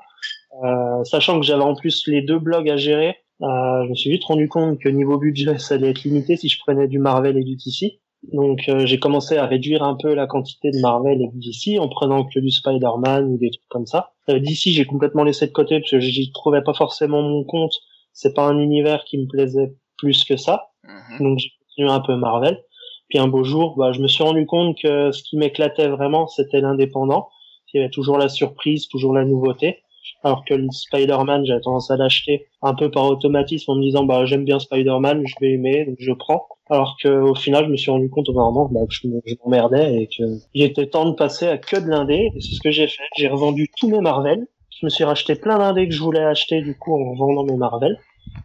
euh, 0.64 1.04
sachant 1.04 1.40
que 1.40 1.46
j'avais 1.46 1.64
en 1.64 1.76
plus 1.76 2.08
les 2.08 2.22
deux 2.22 2.40
blogs 2.40 2.70
à 2.70 2.78
gérer, 2.78 3.18
je 3.42 3.90
me 3.90 3.96
suis 3.96 4.10
vite 4.10 4.24
rendu 4.24 4.48
compte 4.48 4.80
que 4.80 4.88
niveau 4.88 5.18
budget, 5.18 5.58
ça 5.58 5.76
allait 5.76 5.90
être 5.90 6.04
limité 6.04 6.38
si 6.38 6.48
je 6.48 6.58
prenais 6.60 6.88
du 6.88 7.00
Marvel 7.00 7.38
et 7.38 7.44
du 7.44 7.56
DC. 7.56 8.00
Donc 8.32 8.70
euh, 8.70 8.86
j'ai 8.86 9.00
commencé 9.00 9.38
à 9.38 9.46
réduire 9.46 9.84
un 9.84 9.96
peu 9.96 10.14
la 10.14 10.28
quantité 10.28 10.72
de 10.72 10.80
Marvel 10.80 11.22
et 11.22 11.28
de 11.28 11.40
DC 11.40 11.80
en 11.80 11.90
prenant 11.90 12.24
que 12.24 12.40
du 12.40 12.52
Spider-Man 12.52 13.26
ou 13.26 13.38
des 13.38 13.50
trucs 13.50 13.68
comme 13.70 13.86
ça. 13.86 14.13
Euh, 14.30 14.40
DC 14.40 14.72
j'ai 14.72 14.86
complètement 14.86 15.24
laissé 15.24 15.48
de 15.48 15.52
côté 15.52 15.80
parce 15.80 15.92
que 15.92 16.00
j'y 16.00 16.32
trouvais 16.32 16.62
pas 16.62 16.74
forcément 16.74 17.22
mon 17.22 17.44
compte. 17.44 17.74
C'est 18.14 18.34
pas 18.34 18.46
un 18.46 18.60
univers 18.60 19.04
qui 19.06 19.18
me 19.18 19.28
plaisait 19.28 19.76
plus 19.98 20.24
que 20.24 20.38
ça. 20.38 20.70
Mhm. 20.84 21.20
Donc 21.20 21.40
j'ai 21.40 21.50
continué 21.60 21.90
un 21.90 22.00
peu 22.00 22.16
Marvel. 22.16 22.64
Puis 23.10 23.20
un 23.20 23.28
beau 23.28 23.44
jour, 23.44 23.76
bah, 23.78 23.92
je 23.92 24.00
me 24.00 24.08
suis 24.08 24.24
rendu 24.24 24.46
compte 24.46 24.78
que 24.82 25.12
ce 25.12 25.24
qui 25.24 25.38
m'éclatait 25.38 25.88
vraiment, 25.88 26.28
c'était 26.28 26.62
l'indépendant. 26.62 27.30
Il 27.74 27.78
y 27.78 27.84
avait 27.84 27.90
toujours 27.90 28.18
la 28.18 28.30
surprise, 28.30 28.88
toujours 28.88 29.14
la 29.14 29.26
nouveauté. 29.26 29.83
Alors 30.24 30.46
que 30.46 30.54
le 30.54 30.68
Spider-Man, 30.72 31.46
j'avais 31.46 31.60
tendance 31.62 31.92
à 31.92 31.98
l'acheter 31.98 32.48
un 32.62 32.74
peu 32.74 32.90
par 32.90 33.06
automatisme 33.06 33.72
en 33.72 33.76
me 33.76 33.82
disant 33.82 34.04
bah 34.06 34.24
j'aime 34.26 34.46
bien 34.46 34.58
Spider-Man, 34.60 35.24
je 35.28 35.36
vais 35.42 35.52
aimer, 35.54 35.86
donc 35.86 35.98
je 36.00 36.12
prends. 36.14 36.48
Alors 36.70 36.96
que 37.02 37.10
au 37.10 37.36
final, 37.36 37.66
je 37.66 37.70
me 37.72 37.76
suis 37.78 37.92
rendu 37.92 38.10
compte 38.10 38.30
au 38.30 38.34
moment 38.34 38.70
bah, 38.72 38.80
que 38.88 38.94
je 38.94 39.08
me- 39.08 39.22
je 39.26 39.36
m'emmerdais 39.44 40.02
et 40.04 40.08
que 40.08 40.24
il 40.54 40.64
était 40.64 40.88
temps 40.88 41.06
de 41.10 41.14
passer 41.16 41.48
à 41.48 41.58
que 41.58 41.76
de 41.78 41.90
l'indé. 41.90 42.32
Et 42.36 42.40
c'est 42.42 42.56
ce 42.56 42.62
que 42.62 42.72
j'ai 42.72 42.88
fait. 42.88 43.04
J'ai 43.18 43.28
revendu 43.28 43.70
tous 43.78 43.90
mes 43.90 44.00
Marvel. 44.00 44.48
Je 44.80 44.86
me 44.86 44.90
suis 44.90 45.04
racheté 45.04 45.36
plein 45.36 45.58
d'indés 45.60 45.88
que 45.88 45.94
je 45.94 46.02
voulais 46.02 46.24
acheter 46.24 46.62
du 46.62 46.78
coup 46.78 46.94
en 46.96 47.16
vendant 47.16 47.44
mes 47.44 47.58
Marvel. 47.58 48.00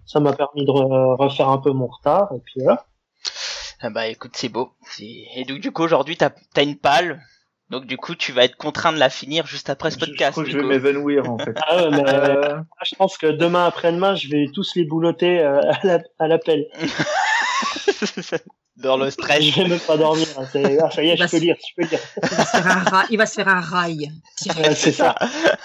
Ça 0.05 0.21
m'a 0.21 0.33
permis 0.33 0.65
de 0.65 0.71
re- 0.71 1.17
refaire 1.17 1.49
un 1.49 1.59
peu 1.59 1.71
mon 1.71 1.87
retard 1.87 2.33
et 2.35 2.41
puis 2.45 2.61
voilà. 2.63 2.85
Ah 3.81 3.91
bah 3.91 4.09
écoute, 4.09 4.33
c'est 4.35 4.49
beau. 4.49 4.71
Et 5.37 5.45
donc 5.45 5.61
du 5.61 5.71
coup 5.71 5.83
aujourd'hui 5.85 6.17
t'as 6.17 6.31
as 6.57 6.63
une 6.63 6.77
palle. 6.77 7.21
Donc 7.71 7.85
du 7.87 7.97
coup 7.99 8.15
tu 8.15 8.33
vas 8.33 8.45
être 8.45 8.57
contraint 8.57 8.93
de 8.93 8.99
la 8.99 9.11
finir 9.11 9.47
juste 9.47 9.69
après 9.69 9.91
ce 9.91 9.97
Je- 9.99 10.05
Je, 10.07 10.11
podcast. 10.11 10.33
crois 10.33 10.45
que 10.45 10.51
je 10.51 10.57
vais 10.59 10.65
m'évanouir 10.65 11.31
en 11.31 11.37
fait. 11.39 11.55
Ah 11.69 11.77
ouais, 11.77 11.91
mais 11.91 12.05
Euh, 12.09 12.57
je 12.85 12.95
pense 12.95 13.19
que 13.19 13.27
demain 13.27 13.67
après-demain, 13.67 14.15
je 14.15 14.29
vais 14.29 14.47
tous 14.55 14.75
les 14.75 14.85
boulotter 14.85 15.41
euh, 15.41 15.61
à 15.61 15.79
la- 15.87 16.03
à 16.19 16.29
l'appel. 16.29 16.67
Dans 18.77 18.97
le 18.97 19.11
stress. 19.11 19.43
je 19.43 19.61
vais 19.63 19.69
même 19.69 19.81
pas 19.81 19.97
dormir. 19.97 20.27
hein. 20.39 20.45
Ah, 20.45 20.91
ça 20.93 21.03
y 21.03 21.09
est, 21.11 21.17
je 21.17 21.27
peux 21.29 21.39
lire, 21.39 21.57
je 21.59 21.75
peux 21.83 21.89
lire. 21.91 21.99
Il 22.23 22.29
va 22.37 22.45
se 22.45 22.51
faire 22.57 22.67
un, 22.69 22.81
ra- 22.85 23.05
il 23.11 23.19
va 23.19 23.27
se 23.27 23.35
faire 23.35 23.49
un 23.49 23.61
rail. 23.61 24.13
c'est 24.37 24.93
ça. 24.93 25.17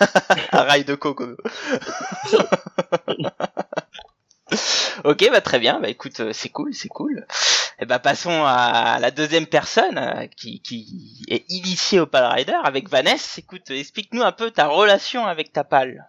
Un 0.52 0.62
rail 0.64 0.84
de 0.84 0.96
coco. 0.96 1.28
ok, 5.04 5.30
bah 5.32 5.42
très 5.42 5.60
bien. 5.60 5.80
Bah 5.80 5.90
écoute, 5.90 6.20
euh, 6.20 6.32
c'est 6.34 6.50
cool, 6.50 6.74
c'est 6.74 6.88
cool. 6.90 7.26
Et 7.80 7.86
bah 7.86 8.00
passons 8.00 8.44
à 8.46 8.98
la 9.00 9.12
deuxième 9.12 9.48
personne 9.48 9.98
euh, 9.98 10.28
qui, 10.38 10.62
qui 10.62 11.24
est 11.28 11.44
initiée 11.50 12.00
au 12.00 12.06
Pal 12.06 12.26
Rider 12.26 12.56
avec 12.64 12.90
Vanessa. 12.90 13.40
Écoute, 13.40 13.70
explique-nous 13.72 14.22
un 14.24 14.32
peu 14.32 14.52
ta 14.52 14.68
relation 14.68 15.26
avec 15.26 15.52
ta 15.54 15.64
palle. 15.64 16.08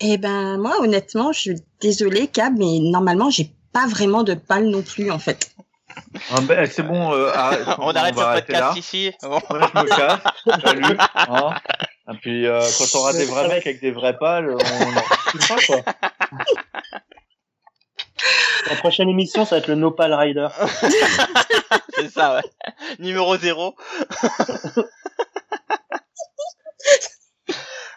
Eh 0.00 0.16
ben, 0.16 0.58
moi, 0.58 0.80
honnêtement, 0.80 1.32
je 1.32 1.40
suis 1.40 1.54
désolée, 1.80 2.28
Cab, 2.28 2.54
mais 2.56 2.78
normalement, 2.80 3.30
j'ai 3.30 3.50
pas 3.72 3.86
vraiment 3.86 4.22
de 4.22 4.34
pal 4.34 4.66
non 4.68 4.82
plus, 4.82 5.10
en 5.10 5.18
fait. 5.18 5.50
ah 6.30 6.40
ben, 6.42 6.68
c'est 6.70 6.84
bon, 6.84 7.12
euh, 7.12 7.30
arrête- 7.34 7.66
On 7.78 7.90
arrête 7.90 8.14
va 8.14 8.22
le 8.22 8.28
arrêter 8.28 8.52
podcast 8.52 8.74
là. 8.74 8.78
ici. 8.78 9.10
Bon. 9.22 9.40
Moi, 9.50 9.70
je 9.74 9.80
me 9.80 9.88
casse. 9.88 10.20
Salut. 10.64 10.96
Hein. 11.16 11.54
Et 12.10 12.16
puis, 12.22 12.46
euh, 12.46 12.60
quand 12.78 12.84
on 12.94 12.98
aura 13.00 13.12
des 13.12 13.24
vrais 13.26 13.48
mecs 13.48 13.66
avec 13.66 13.80
des 13.82 13.90
vrais 13.90 14.16
pales, 14.16 14.48
on 14.50 14.56
en 14.56 15.00
quoi. 15.66 15.82
La 18.68 18.76
prochaine 18.76 19.08
émission, 19.08 19.44
ça 19.44 19.56
va 19.56 19.58
être 19.60 19.68
le 19.68 19.74
Nopal 19.76 20.12
Rider. 20.12 20.48
c'est 21.94 22.10
ça, 22.10 22.36
ouais. 22.36 22.42
Numéro 22.98 23.36
0. 23.36 23.74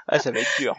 ah, 0.08 0.20
ça 0.20 0.32
va 0.32 0.40
être 0.40 0.52
dur. 0.60 0.76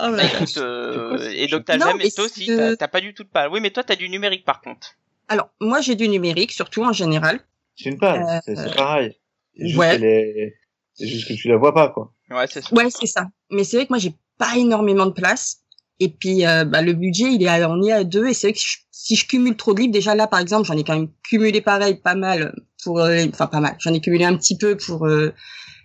Oh, 0.00 0.08
Bah, 0.10 0.24
écoute, 0.24 0.56
euh, 0.58 1.30
et 1.34 1.46
donc 1.48 1.64
t'as 1.64 1.78
jamais, 1.78 2.10
toi 2.10 2.24
aussi, 2.24 2.46
c'est- 2.46 2.76
t'as- 2.76 2.88
pas 2.88 3.00
du 3.00 3.12
tout 3.12 3.24
de 3.24 3.28
pâle. 3.28 3.50
Oui, 3.50 3.60
mais 3.60 3.70
toi 3.70 3.82
t'as 3.82 3.96
du 3.96 4.08
numérique 4.08 4.44
par 4.44 4.60
contre. 4.60 4.94
Alors, 5.28 5.50
moi, 5.60 5.80
j'ai 5.80 5.94
du 5.94 6.08
numérique, 6.08 6.52
surtout 6.52 6.84
en 6.84 6.92
général. 6.92 7.40
C'est 7.76 7.90
une 7.90 7.98
pâle, 7.98 8.22
Euh, 8.22 8.54
c'est 8.56 8.74
pareil. 8.76 9.18
C'est 9.56 9.66
juste 9.68 9.78
ouais. 9.78 10.54
juste 10.98 11.28
que 11.28 11.34
tu 11.34 11.48
la 11.48 11.56
vois 11.56 11.74
pas, 11.74 11.88
quoi. 11.90 12.12
Ouais, 12.30 12.46
c'est 12.48 12.62
ça. 12.62 12.74
Ouais, 12.74 12.88
c'est 12.90 13.06
ça. 13.06 13.26
Mais 13.50 13.64
c'est 13.64 13.76
vrai 13.76 13.86
que 13.86 13.92
moi, 13.92 13.98
j'ai 13.98 14.14
pas 14.38 14.56
énormément 14.56 15.06
de 15.06 15.12
place. 15.12 15.59
Et 16.00 16.08
puis, 16.08 16.46
euh, 16.46 16.64
bah, 16.64 16.82
le 16.82 16.94
budget, 16.94 17.32
il 17.32 17.42
est 17.42 17.64
on 17.64 17.82
est 17.82 17.92
à 17.92 18.04
deux. 18.04 18.26
Et 18.28 18.34
c'est 18.34 18.48
vrai 18.48 18.54
que 18.54 18.60
si 18.90 19.16
je 19.16 19.26
cumule 19.26 19.56
trop 19.56 19.74
de 19.74 19.80
livres, 19.80 19.92
déjà 19.92 20.14
là, 20.14 20.26
par 20.26 20.40
exemple, 20.40 20.66
j'en 20.66 20.76
ai 20.76 20.84
quand 20.84 20.94
même 20.94 21.10
cumulé 21.22 21.60
pareil, 21.60 21.94
pas 21.94 22.14
mal 22.14 22.54
pour, 22.82 23.00
euh, 23.00 23.24
enfin 23.28 23.46
pas 23.46 23.60
mal. 23.60 23.76
J'en 23.78 23.92
ai 23.92 24.00
cumulé 24.00 24.24
un 24.24 24.36
petit 24.36 24.56
peu 24.56 24.76
pour 24.76 25.06
euh, 25.06 25.32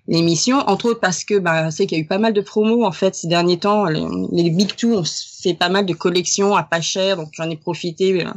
l'émission, 0.07 0.57
entre 0.59 0.85
autres 0.87 0.99
parce 0.99 1.23
que, 1.23 1.39
bah, 1.39 1.71
c'est 1.71 1.85
qu'il 1.85 1.97
y 1.97 2.01
a 2.01 2.03
eu 2.03 2.07
pas 2.07 2.17
mal 2.17 2.33
de 2.33 2.41
promos 2.41 2.85
en 2.85 2.91
fait 2.91 3.15
ces 3.15 3.27
derniers 3.27 3.59
temps. 3.59 3.85
Les, 3.85 4.49
Big 4.49 4.75
Two, 4.75 4.93
on 4.93 5.03
se 5.03 5.41
fait 5.41 5.53
pas 5.53 5.69
mal 5.69 5.85
de 5.85 5.93
collections 5.93 6.55
à 6.55 6.63
pas 6.63 6.81
cher, 6.81 7.17
donc 7.17 7.29
j'en 7.33 7.49
ai 7.49 7.57
profité 7.57 8.25
euh, 8.25 8.31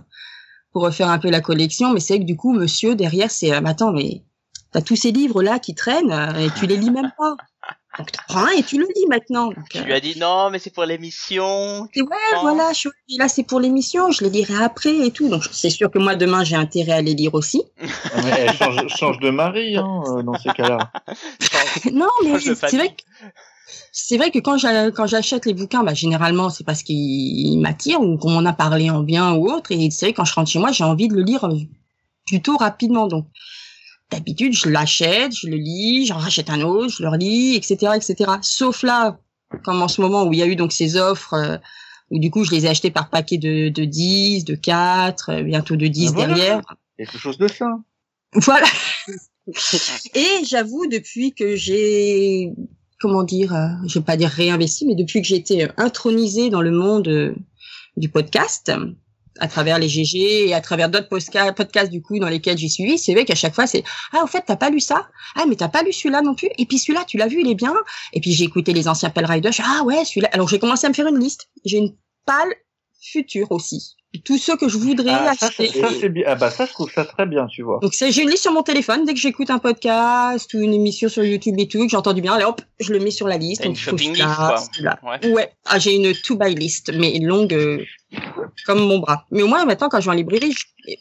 pour 0.72 0.82
refaire 0.82 1.08
un 1.10 1.18
peu 1.18 1.30
la 1.30 1.40
collection. 1.40 1.92
Mais 1.92 2.00
c'est 2.00 2.14
vrai 2.14 2.20
que 2.20 2.26
du 2.26 2.36
coup, 2.36 2.52
monsieur 2.52 2.94
derrière, 2.94 3.30
c'est, 3.30 3.52
euh, 3.52 3.60
attends, 3.64 3.92
mais 3.92 4.22
t'as 4.72 4.80
tous 4.80 4.96
ces 4.96 5.12
livres 5.12 5.42
là 5.42 5.58
qui 5.58 5.74
traînent 5.74 6.12
et 6.38 6.48
tu 6.58 6.66
les 6.66 6.76
lis 6.76 6.90
même 6.90 7.12
pas. 7.16 7.36
Donc 7.98 8.12
t'en 8.12 8.22
prends 8.28 8.44
un 8.46 8.50
et 8.50 8.62
tu 8.62 8.78
le 8.78 8.86
lis 8.96 9.06
maintenant. 9.08 9.46
Donc, 9.48 9.68
Tu 9.70 9.78
euh, 9.78 9.82
lui 9.82 9.92
as 9.92 10.00
dit 10.00 10.18
non, 10.18 10.50
mais 10.50 10.58
c'est 10.58 10.70
pour 10.72 10.84
l'émission. 10.84 11.82
ouais, 11.82 12.06
voilà, 12.40 12.72
je, 12.72 12.78
suis- 12.78 12.90
là 13.18 13.28
c'est 13.28 13.42
pour 13.42 13.58
l'émission, 13.60 14.10
je 14.12 14.24
les 14.24 14.30
lirai 14.30 14.62
après 14.62 14.96
et 15.06 15.10
tout. 15.10 15.28
Donc 15.28 15.44
c'est 15.50 15.70
sûr 15.70 15.90
que 15.90 15.98
moi 15.98 16.14
demain 16.14 16.44
j'ai 16.44 16.56
intérêt 16.56 16.92
à 16.92 17.02
les 17.02 17.14
lire 17.14 17.34
aussi. 17.34 17.62
Mais 17.82 18.30
elle 18.38 18.52
change, 18.54 18.86
change 18.88 19.18
de 19.18 19.30
mari, 19.30 19.76
hein, 19.76 20.02
euh, 20.16 20.22
dans 20.22 20.34
ces 20.38 20.50
cas-là. 20.50 20.90
non, 21.92 22.08
mais 22.24 22.38
c'est 22.40 22.54
vrai 22.76 22.88
que 22.90 23.02
c'est 23.92 24.16
vrai 24.16 24.30
que 24.30 24.38
quand 24.38 24.56
j'a- 24.58 24.90
quand 24.90 25.06
j'achète 25.06 25.44
les 25.44 25.54
bouquins, 25.54 25.82
bah 25.82 25.92
généralement 25.94 26.50
c'est 26.50 26.64
parce 26.64 26.82
qu'ils 26.82 27.58
m'attirent 27.60 28.00
ou 28.00 28.16
qu'on 28.16 28.30
m'en 28.30 28.44
a 28.48 28.52
parlé 28.52 28.90
en 28.90 29.00
bien 29.02 29.32
ou 29.34 29.50
autre. 29.50 29.72
Et 29.72 29.90
c'est 29.90 30.06
vrai 30.06 30.12
que 30.12 30.18
quand 30.18 30.24
je 30.24 30.34
rentre 30.34 30.50
chez 30.50 30.58
moi, 30.58 30.72
j'ai 30.72 30.84
envie 30.84 31.08
de 31.08 31.14
le 31.14 31.22
lire 31.22 31.44
euh, 31.44 31.56
plutôt 32.26 32.56
rapidement. 32.56 33.06
Donc 33.08 33.26
d'habitude 34.10 34.54
je 34.54 34.68
l'achète, 34.68 35.34
je 35.34 35.48
le 35.48 35.56
lis, 35.56 36.06
j'en 36.06 36.18
rachète 36.18 36.50
un 36.50 36.60
autre, 36.62 36.88
je 36.96 37.02
le 37.02 37.08
relis, 37.08 37.54
etc., 37.56 37.92
etc. 37.96 38.32
Sauf 38.42 38.82
là, 38.82 39.18
comme 39.64 39.82
en 39.82 39.88
ce 39.88 40.00
moment 40.00 40.24
où 40.24 40.32
il 40.32 40.38
y 40.38 40.42
a 40.42 40.46
eu 40.46 40.56
donc 40.56 40.72
ces 40.72 40.96
offres. 40.96 41.34
euh, 41.34 41.56
où 42.10 42.18
du 42.18 42.30
coup, 42.30 42.42
je 42.42 42.50
les 42.52 42.64
ai 42.64 42.70
achetés 42.70 42.90
par 42.90 43.10
paquet 43.10 43.36
de, 43.36 43.68
de 43.68 43.84
10, 43.84 44.46
de 44.46 44.54
4, 44.54 45.28
euh, 45.30 45.42
bientôt 45.42 45.76
de 45.76 45.86
10 45.86 46.06
Ah, 46.08 46.12
voilà. 46.14 46.34
derrière. 46.34 46.60
Quelque 46.96 47.18
chose 47.18 47.36
de 47.36 47.48
ça. 47.48 47.66
Voilà. 48.32 48.66
Et 50.14 50.44
j'avoue, 50.46 50.86
depuis 50.86 51.34
que 51.34 51.54
j'ai, 51.56 52.52
comment 53.00 53.24
dire, 53.24 53.54
euh, 53.54 53.68
je 53.86 53.98
vais 53.98 54.04
pas 54.04 54.16
dire 54.16 54.30
réinvesti, 54.30 54.86
mais 54.86 54.94
depuis 54.94 55.20
que 55.20 55.26
j'ai 55.28 55.36
été 55.36 55.64
euh, 55.64 55.68
intronisée 55.76 56.48
dans 56.48 56.62
le 56.62 56.70
monde 56.70 57.08
euh, 57.08 57.34
du 57.98 58.08
podcast, 58.08 58.70
euh, 58.70 58.86
à 59.40 59.48
travers 59.48 59.78
les 59.78 59.88
GG 59.88 60.48
et 60.48 60.54
à 60.54 60.60
travers 60.60 60.88
d'autres 60.88 61.08
podcasts 61.08 61.90
du 61.90 62.02
coup 62.02 62.18
dans 62.18 62.28
lesquels 62.28 62.58
j'ai 62.58 62.68
suivi, 62.68 62.98
c'est 62.98 63.12
vrai 63.12 63.24
qu'à 63.24 63.34
chaque 63.34 63.54
fois 63.54 63.66
c'est 63.66 63.84
ah 64.12 64.22
au 64.22 64.26
fait 64.26 64.42
t'as 64.46 64.56
pas 64.56 64.70
lu 64.70 64.80
ça? 64.80 65.08
Ah 65.36 65.44
mais 65.48 65.56
t'as 65.56 65.68
pas 65.68 65.82
lu 65.82 65.92
celui-là 65.92 66.22
non 66.22 66.34
plus? 66.34 66.48
Et 66.58 66.66
puis 66.66 66.78
celui-là 66.78 67.04
tu 67.06 67.16
l'as 67.16 67.28
vu 67.28 67.40
il 67.40 67.50
est 67.50 67.54
bien. 67.54 67.74
Et 68.12 68.20
puis 68.20 68.32
j'ai 68.32 68.44
écouté 68.44 68.72
les 68.72 68.88
anciens 68.88 69.10
Pell 69.10 69.26
Riders. 69.26 69.52
Ah 69.62 69.82
ouais 69.84 70.04
celui-là. 70.04 70.28
Alors 70.32 70.48
j'ai 70.48 70.58
commencé 70.58 70.86
à 70.86 70.90
me 70.90 70.94
faire 70.94 71.06
une 71.06 71.18
liste. 71.18 71.48
J'ai 71.64 71.78
une 71.78 71.94
pâle 72.26 72.52
future 73.00 73.50
aussi 73.52 73.97
tous 74.24 74.38
ceux 74.38 74.56
que 74.56 74.68
je 74.68 74.78
voudrais 74.78 75.10
Ah, 75.12 75.32
ça, 75.38 75.46
acheter 75.46 75.68
ça, 75.80 75.88
c'est 76.00 76.08
bien. 76.08 76.24
Ah, 76.26 76.34
bah, 76.34 76.50
ça, 76.50 76.64
je 76.66 76.72
trouve 76.72 76.90
ça 76.90 77.04
très 77.04 77.26
bien, 77.26 77.46
tu 77.46 77.62
vois. 77.62 77.78
donc 77.82 77.92
c'est- 77.94 78.10
j'ai 78.10 78.22
une 78.22 78.30
liste 78.30 78.42
sur 78.42 78.52
mon 78.52 78.62
téléphone. 78.62 79.04
Dès 79.04 79.12
que 79.14 79.20
j'écoute 79.20 79.50
un 79.50 79.58
podcast 79.58 80.52
ou 80.54 80.60
une 80.60 80.72
émission 80.74 81.08
sur 81.08 81.22
YouTube 81.24 81.54
et 81.58 81.68
tout, 81.68 81.78
que 81.84 81.88
j'ai 81.90 81.96
entendu 81.96 82.20
bien, 82.22 82.32
allez 82.34 82.44
hop, 82.44 82.60
je 82.80 82.92
le 82.92 83.00
mets 83.00 83.10
sur 83.10 83.28
la 83.28 83.36
liste. 83.36 83.62
Une 83.64 83.68
Donc, 83.72 83.76
que 83.76 83.82
shopping 83.82 84.14
je 84.14 84.22
list, 84.22 84.34
quoi. 84.36 84.98
Ouais. 85.02 85.30
Ouais. 85.32 85.52
Ah, 85.66 85.78
j'ai 85.78 85.94
une 85.94 86.14
to 86.14 86.36
buy 86.36 86.54
list, 86.54 86.90
mais 86.94 87.18
longue 87.18 87.52
euh, 87.54 87.84
comme 88.66 88.80
mon 88.80 88.98
bras. 88.98 89.26
Mais 89.30 89.42
au 89.42 89.46
moins 89.46 89.64
maintenant, 89.66 89.88
quand 89.90 90.00
je 90.00 90.06
vais 90.06 90.12
en 90.12 90.14
librairie, 90.16 90.52
je- 90.52 90.92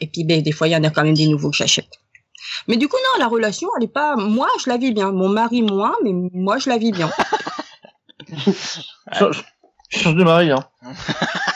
et, 0.00 0.06
puis 0.06 0.24
ben, 0.24 0.40
des 0.40 0.52
fois 0.52 0.68
il 0.68 0.70
y 0.70 0.76
en 0.76 0.84
a 0.84 0.90
quand 0.90 1.02
même 1.04 1.14
des 1.14 1.26
nouveaux 1.26 1.50
que 1.50 1.56
j'achète. 1.56 1.90
Mais 2.68 2.76
du 2.76 2.86
coup 2.88 2.96
non, 2.96 3.18
la 3.24 3.28
relation, 3.28 3.68
elle 3.78 3.84
est 3.84 3.92
pas. 3.92 4.14
Moi, 4.16 4.46
je 4.64 4.70
la 4.70 4.76
vis 4.76 4.92
bien. 4.92 5.10
Mon 5.10 5.28
mari 5.28 5.62
moins, 5.62 5.94
mais 6.04 6.12
moi, 6.32 6.58
je 6.58 6.68
la 6.70 6.78
vis 6.78 6.92
bien. 6.92 7.10
Change, 9.12 9.44
change 9.90 10.14
de 10.14 10.24
mari, 10.24 10.50
hein. 10.52 10.64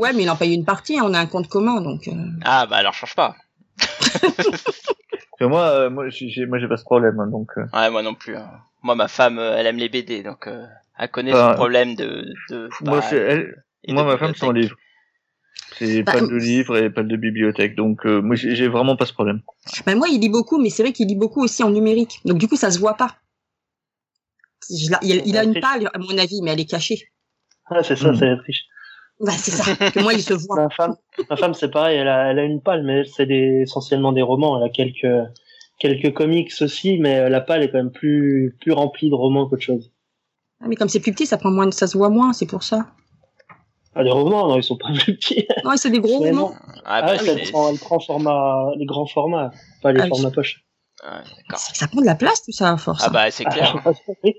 Ouais, 0.00 0.12
mais 0.14 0.22
il 0.22 0.30
en 0.30 0.36
paye 0.36 0.54
une 0.54 0.64
partie. 0.64 0.98
hein, 0.98 1.02
on 1.04 1.12
a 1.14 1.18
un 1.20 1.26
compte 1.26 1.48
commun, 1.48 1.80
donc. 1.82 2.08
euh, 2.08 2.12
Ah 2.42 2.66
bah 2.66 2.76
alors 2.76 2.94
change 2.94 3.14
pas. 3.14 3.36
Moi, 5.40 5.62
euh, 5.68 5.90
moi, 5.90 6.08
j'ai, 6.10 6.28
j'ai- 6.28 6.46
moi, 6.46 6.58
j'ai 6.58 6.68
pas 6.68 6.76
ce 6.76 6.84
problème, 6.84 7.18
hein, 7.20 7.26
donc. 7.26 7.50
euh, 7.56 7.64
Ouais, 7.72 7.90
moi 7.90 8.02
non 8.02 8.14
plus. 8.14 8.36
hein. 8.36 8.50
Moi, 8.82 8.94
ma 8.94 9.08
femme, 9.08 9.38
euh, 9.38 9.56
elle 9.56 9.66
aime 9.66 9.76
les 9.76 9.88
BD, 9.88 10.22
donc 10.22 10.46
euh, 10.46 10.64
elle 10.98 11.10
connaît 11.10 11.32
Ah. 11.34 11.50
son 11.50 11.54
problème 11.56 11.94
de. 11.96 12.24
de 12.50 12.68
moi, 12.82 12.98
bah, 13.00 13.02
c'est, 13.08 13.16
elle, 13.16 13.62
moi, 13.88 14.02
de 14.02 14.08
ma 14.08 14.18
femme, 14.18 14.32
c'est 14.34 14.44
en 14.46 14.52
livre. 14.52 14.76
C'est 15.78 16.02
Bah, 16.02 16.12
pas 16.12 16.20
de 16.20 16.34
livres 16.34 16.76
et 16.76 16.90
pas 16.90 17.02
de 17.02 17.16
bibliothèque, 17.16 17.74
donc 17.74 18.04
euh, 18.06 18.20
moi, 18.22 18.36
j'ai, 18.36 18.68
vraiment 18.68 18.96
pas 18.96 19.06
ce 19.06 19.12
problème. 19.12 19.40
Ben 19.86 19.96
moi, 19.96 20.08
il 20.08 20.20
lit 20.20 20.28
beaucoup, 20.28 20.58
mais 20.60 20.68
c'est 20.70 20.82
vrai 20.82 20.92
qu'il 20.92 21.06
lit 21.08 21.16
beaucoup 21.16 21.42
aussi 21.42 21.62
en 21.62 21.70
numérique. 21.70 22.20
Donc 22.24 22.38
du 22.38 22.48
coup, 22.48 22.56
ça 22.56 22.70
se 22.70 22.78
voit 22.78 22.94
pas. 22.94 23.16
Je 24.70 24.90
il, 25.02 25.22
il 25.26 25.36
a 25.38 25.44
une 25.44 25.58
pâle, 25.58 25.90
à 25.92 25.98
mon 25.98 26.16
avis, 26.18 26.40
mais 26.42 26.52
elle 26.52 26.60
est 26.60 26.64
cachée. 26.70 27.08
Ah, 27.66 27.82
c'est 27.82 27.96
ça, 27.96 28.12
Hmm. 28.12 28.16
c'est 28.16 28.26
la 28.26 28.36
triche. 28.36 28.62
Bah, 29.20 29.32
c'est 29.32 29.50
ça. 29.50 29.74
Que 29.90 30.00
moi, 30.00 30.14
il 30.14 30.22
se 30.22 30.32
voit. 30.34 30.56
Ma 30.64 30.70
femme, 30.70 30.96
ma 31.28 31.36
femme, 31.36 31.54
c'est 31.54 31.70
pareil, 31.70 31.98
elle 31.98 32.08
a, 32.08 32.30
elle 32.30 32.38
a 32.38 32.44
une 32.44 32.60
palle, 32.62 32.82
mais 32.84 33.04
c'est 33.04 33.26
des, 33.26 33.62
essentiellement 33.62 34.12
des 34.12 34.22
romans. 34.22 34.56
Elle 34.58 34.64
a 34.64 34.70
quelques, 34.70 35.06
quelques 35.78 36.14
comics 36.14 36.50
aussi, 36.62 36.98
mais 36.98 37.28
la 37.28 37.40
palle 37.40 37.62
est 37.62 37.70
quand 37.70 37.78
même 37.78 37.90
plus, 37.92 38.56
plus 38.60 38.72
remplie 38.72 39.10
de 39.10 39.14
romans 39.14 39.46
qu'autre 39.46 39.62
chose. 39.62 39.90
Ah, 40.62 40.66
mais 40.68 40.76
comme 40.76 40.88
c'est 40.88 41.00
plus 41.00 41.12
petit, 41.12 41.26
ça 41.26 41.36
prend 41.38 41.50
moins, 41.50 41.70
ça 41.70 41.86
se 41.86 41.96
voit 41.98 42.08
moins, 42.10 42.32
c'est 42.32 42.46
pour 42.46 42.62
ça. 42.62 42.86
Ah, 43.94 44.02
les 44.02 44.10
romans, 44.10 44.46
non, 44.48 44.56
ils 44.56 44.62
sont 44.62 44.76
pas 44.76 44.88
plus 44.92 45.16
petits. 45.16 45.46
Non, 45.64 45.72
c'est 45.76 45.90
des 45.90 46.00
gros 46.00 46.18
romans. 46.18 46.54
Ah, 46.84 47.00
Ah, 47.02 47.02
bah, 47.02 47.18
c'est- 47.18 47.28
elle 47.28 47.50
prend, 47.50 47.68
elle 47.70 47.78
prend 47.78 47.98
format, 48.00 48.70
les 48.78 48.86
grands 48.86 49.06
formats, 49.06 49.50
pas 49.82 49.92
les 49.92 50.00
Ah 50.00 50.04
oui. 50.04 50.08
formats 50.10 50.30
poche. 50.30 50.64
d'accord. 51.02 51.58
C'est 51.58 51.72
que 51.72 51.78
Ça 51.78 51.88
prend 51.88 52.00
de 52.00 52.06
la 52.06 52.14
place, 52.14 52.42
tout 52.42 52.52
ça, 52.52 52.72
à 52.72 52.76
force. 52.78 53.02
Ah 53.04 53.10
bah 53.10 53.30
c'est 53.30 53.44
clair. 53.44 53.74
Oui. 54.24 54.34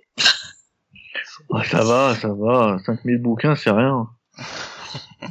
Ah, 1.54 1.64
ça 1.70 1.84
va, 1.84 2.16
ça 2.16 2.30
va. 2.34 2.78
5000 2.86 3.18
bouquins, 3.22 3.56
c'est 3.56 3.72
rien. 3.72 4.08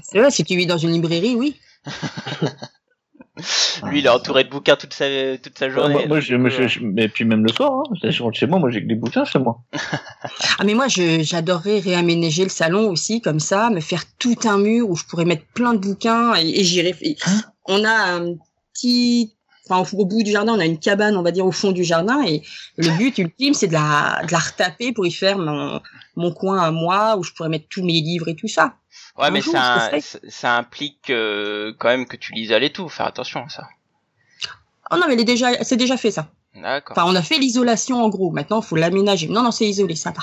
C'est 0.02 0.18
vrai, 0.18 0.30
si 0.30 0.44
tu 0.44 0.56
vis 0.56 0.66
dans 0.66 0.78
une 0.78 0.92
librairie, 0.92 1.34
oui. 1.34 1.56
Lui, 3.84 4.00
il 4.00 4.06
est 4.06 4.10
entouré 4.10 4.44
de 4.44 4.50
bouquins 4.50 4.76
toute 4.76 4.92
sa 4.92 5.06
toute 5.38 5.58
sa 5.58 5.70
journée. 5.70 5.94
moi, 5.94 6.06
moi, 6.06 6.20
je, 6.20 6.34
moi, 6.34 6.50
du 6.50 6.68
je, 6.68 6.80
mais 6.82 7.08
puis 7.08 7.24
même 7.24 7.44
le 7.44 7.52
soir, 7.52 7.72
hein, 7.72 7.94
je 8.02 8.22
rentre 8.22 8.38
chez 8.38 8.46
moi, 8.46 8.58
moi, 8.58 8.70
j'ai 8.70 8.82
que 8.82 8.88
des 8.88 8.94
bouquins 8.94 9.24
chez 9.24 9.38
moi. 9.38 9.62
Ah, 10.58 10.64
mais 10.64 10.74
moi, 10.74 10.86
j'adorerais 10.88 11.78
réaménager 11.78 12.42
le 12.42 12.50
salon 12.50 12.90
aussi, 12.90 13.22
comme 13.22 13.40
ça, 13.40 13.70
me 13.70 13.80
faire 13.80 14.02
tout 14.18 14.36
un 14.44 14.58
mur 14.58 14.90
où 14.90 14.96
je 14.96 15.04
pourrais 15.04 15.24
mettre 15.24 15.46
plein 15.54 15.72
de 15.72 15.78
bouquins 15.78 16.34
et, 16.34 16.60
et 16.60 16.64
j'irais. 16.64 16.94
et 17.00 17.16
On 17.64 17.82
a 17.84 18.12
un 18.12 18.34
petit, 18.74 19.34
enfin, 19.64 19.80
au, 19.80 20.00
au 20.00 20.04
bout 20.04 20.22
du 20.22 20.30
jardin, 20.30 20.54
on 20.54 20.58
a 20.58 20.66
une 20.66 20.78
cabane, 20.78 21.16
on 21.16 21.22
va 21.22 21.30
dire, 21.30 21.46
au 21.46 21.52
fond 21.52 21.72
du 21.72 21.82
jardin 21.82 22.22
et 22.26 22.42
le 22.76 22.90
but 22.98 23.16
ultime, 23.16 23.54
c'est 23.54 23.68
de 23.68 23.72
la, 23.72 24.22
de 24.26 24.32
la 24.32 24.38
retaper 24.38 24.92
pour 24.92 25.06
y 25.06 25.12
faire 25.12 25.38
mon, 25.38 25.80
mon 26.16 26.32
coin 26.32 26.60
à 26.60 26.70
moi 26.70 27.16
où 27.16 27.22
je 27.22 27.32
pourrais 27.32 27.48
mettre 27.48 27.68
tous 27.70 27.82
mes 27.82 28.00
livres 28.00 28.28
et 28.28 28.36
tout 28.36 28.48
ça. 28.48 28.74
Ouais, 29.18 29.26
un 29.26 29.30
mais 29.30 29.40
jour, 29.40 29.54
ça, 30.28 30.56
implique 30.56 31.10
euh, 31.10 31.72
quand 31.78 31.88
même 31.88 32.06
que 32.06 32.16
tu 32.16 32.32
l'isoles 32.32 32.64
et 32.64 32.72
tout. 32.72 32.88
Faire 32.88 33.06
attention 33.06 33.44
à 33.44 33.48
ça. 33.48 33.68
Oh 34.90 34.96
non, 34.96 35.02
mais 35.06 35.14
elle 35.14 35.20
est 35.20 35.24
déjà, 35.24 35.62
c'est 35.62 35.76
déjà 35.76 35.96
fait 35.96 36.10
ça. 36.10 36.30
D'accord. 36.54 36.96
Enfin, 36.98 37.10
on 37.10 37.14
a 37.14 37.22
fait 37.22 37.38
l'isolation 37.38 38.02
en 38.02 38.08
gros. 38.08 38.30
Maintenant, 38.30 38.60
il 38.60 38.66
faut 38.66 38.76
l'aménager. 38.76 39.28
Non, 39.28 39.42
non, 39.42 39.50
c'est 39.52 39.68
isolé, 39.68 39.94
ça 39.94 40.10
va. 40.10 40.22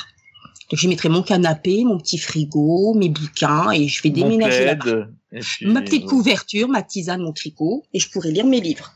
Donc, 0.70 0.80
je 0.80 0.88
mettrai 0.90 1.08
mon 1.08 1.24
canapé, 1.24 1.86
mon 1.86 1.98
petit 1.98 2.18
frigo, 2.18 2.94
mes 2.94 3.08
bouquins, 3.10 3.72
et 3.72 3.88
je 3.88 4.04
vais 4.04 4.10
déménager 4.10 4.66
là 4.66 4.76
puis- 4.76 5.66
Ma 5.66 5.82
petite 5.82 6.06
couverture, 6.06 6.68
ma 6.68 6.82
tisane, 6.82 7.22
mon 7.22 7.32
tricot, 7.32 7.84
et 7.94 8.00
je 8.00 8.10
pourrai 8.10 8.32
lire 8.32 8.46
mes 8.46 8.60
livres. 8.60 8.92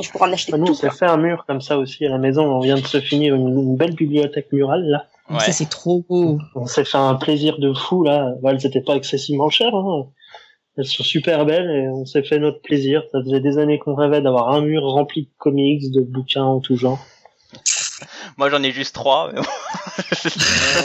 Et 0.00 0.04
je 0.04 0.10
pourrai 0.10 0.30
en 0.30 0.32
acheter 0.32 0.52
Ah, 0.54 0.58
Nous, 0.58 0.68
on 0.68 0.74
s'est 0.74 0.90
fait 0.90 1.04
un 1.06 1.18
mur 1.18 1.44
comme 1.46 1.60
ça 1.60 1.76
aussi 1.76 2.06
à 2.06 2.08
la 2.08 2.18
maison. 2.18 2.44
On 2.44 2.60
vient 2.60 2.76
de 2.76 2.86
se 2.86 3.00
finir 3.00 3.34
une, 3.34 3.48
une 3.48 3.76
belle 3.76 3.94
bibliothèque 3.94 4.50
murale, 4.52 4.84
là. 4.86 5.06
Ouais. 5.30 5.40
Ça, 5.40 5.52
c'est 5.52 5.68
trop 5.68 6.04
beau. 6.08 6.38
On 6.54 6.66
s'est 6.66 6.84
fait 6.84 6.96
un 6.98 7.14
plaisir 7.16 7.58
de 7.58 7.72
fou, 7.74 8.02
là. 8.04 8.32
Bah, 8.42 8.50
elles 8.52 8.64
étaient 8.66 8.80
pas 8.82 8.94
excessivement 8.96 9.50
chères, 9.50 9.74
hein. 9.74 10.06
Elles 10.76 10.86
sont 10.86 11.02
super 11.02 11.44
belles 11.44 11.68
et 11.70 11.88
on 11.88 12.06
s'est 12.06 12.22
fait 12.22 12.38
notre 12.38 12.62
plaisir. 12.62 13.02
Ça 13.12 13.20
faisait 13.22 13.40
des 13.40 13.58
années 13.58 13.78
qu'on 13.80 13.94
rêvait 13.96 14.20
d'avoir 14.22 14.50
un 14.50 14.60
mur 14.60 14.82
rempli 14.84 15.22
de 15.24 15.30
comics, 15.36 15.90
de 15.90 16.00
bouquins 16.00 16.44
en 16.44 16.60
tout 16.60 16.76
genre. 16.76 17.04
Moi, 18.36 18.48
j'en 18.50 18.62
ai 18.62 18.70
juste 18.70 18.94
trois. 18.94 19.32
mais 19.32 19.40
bon. 19.40 19.46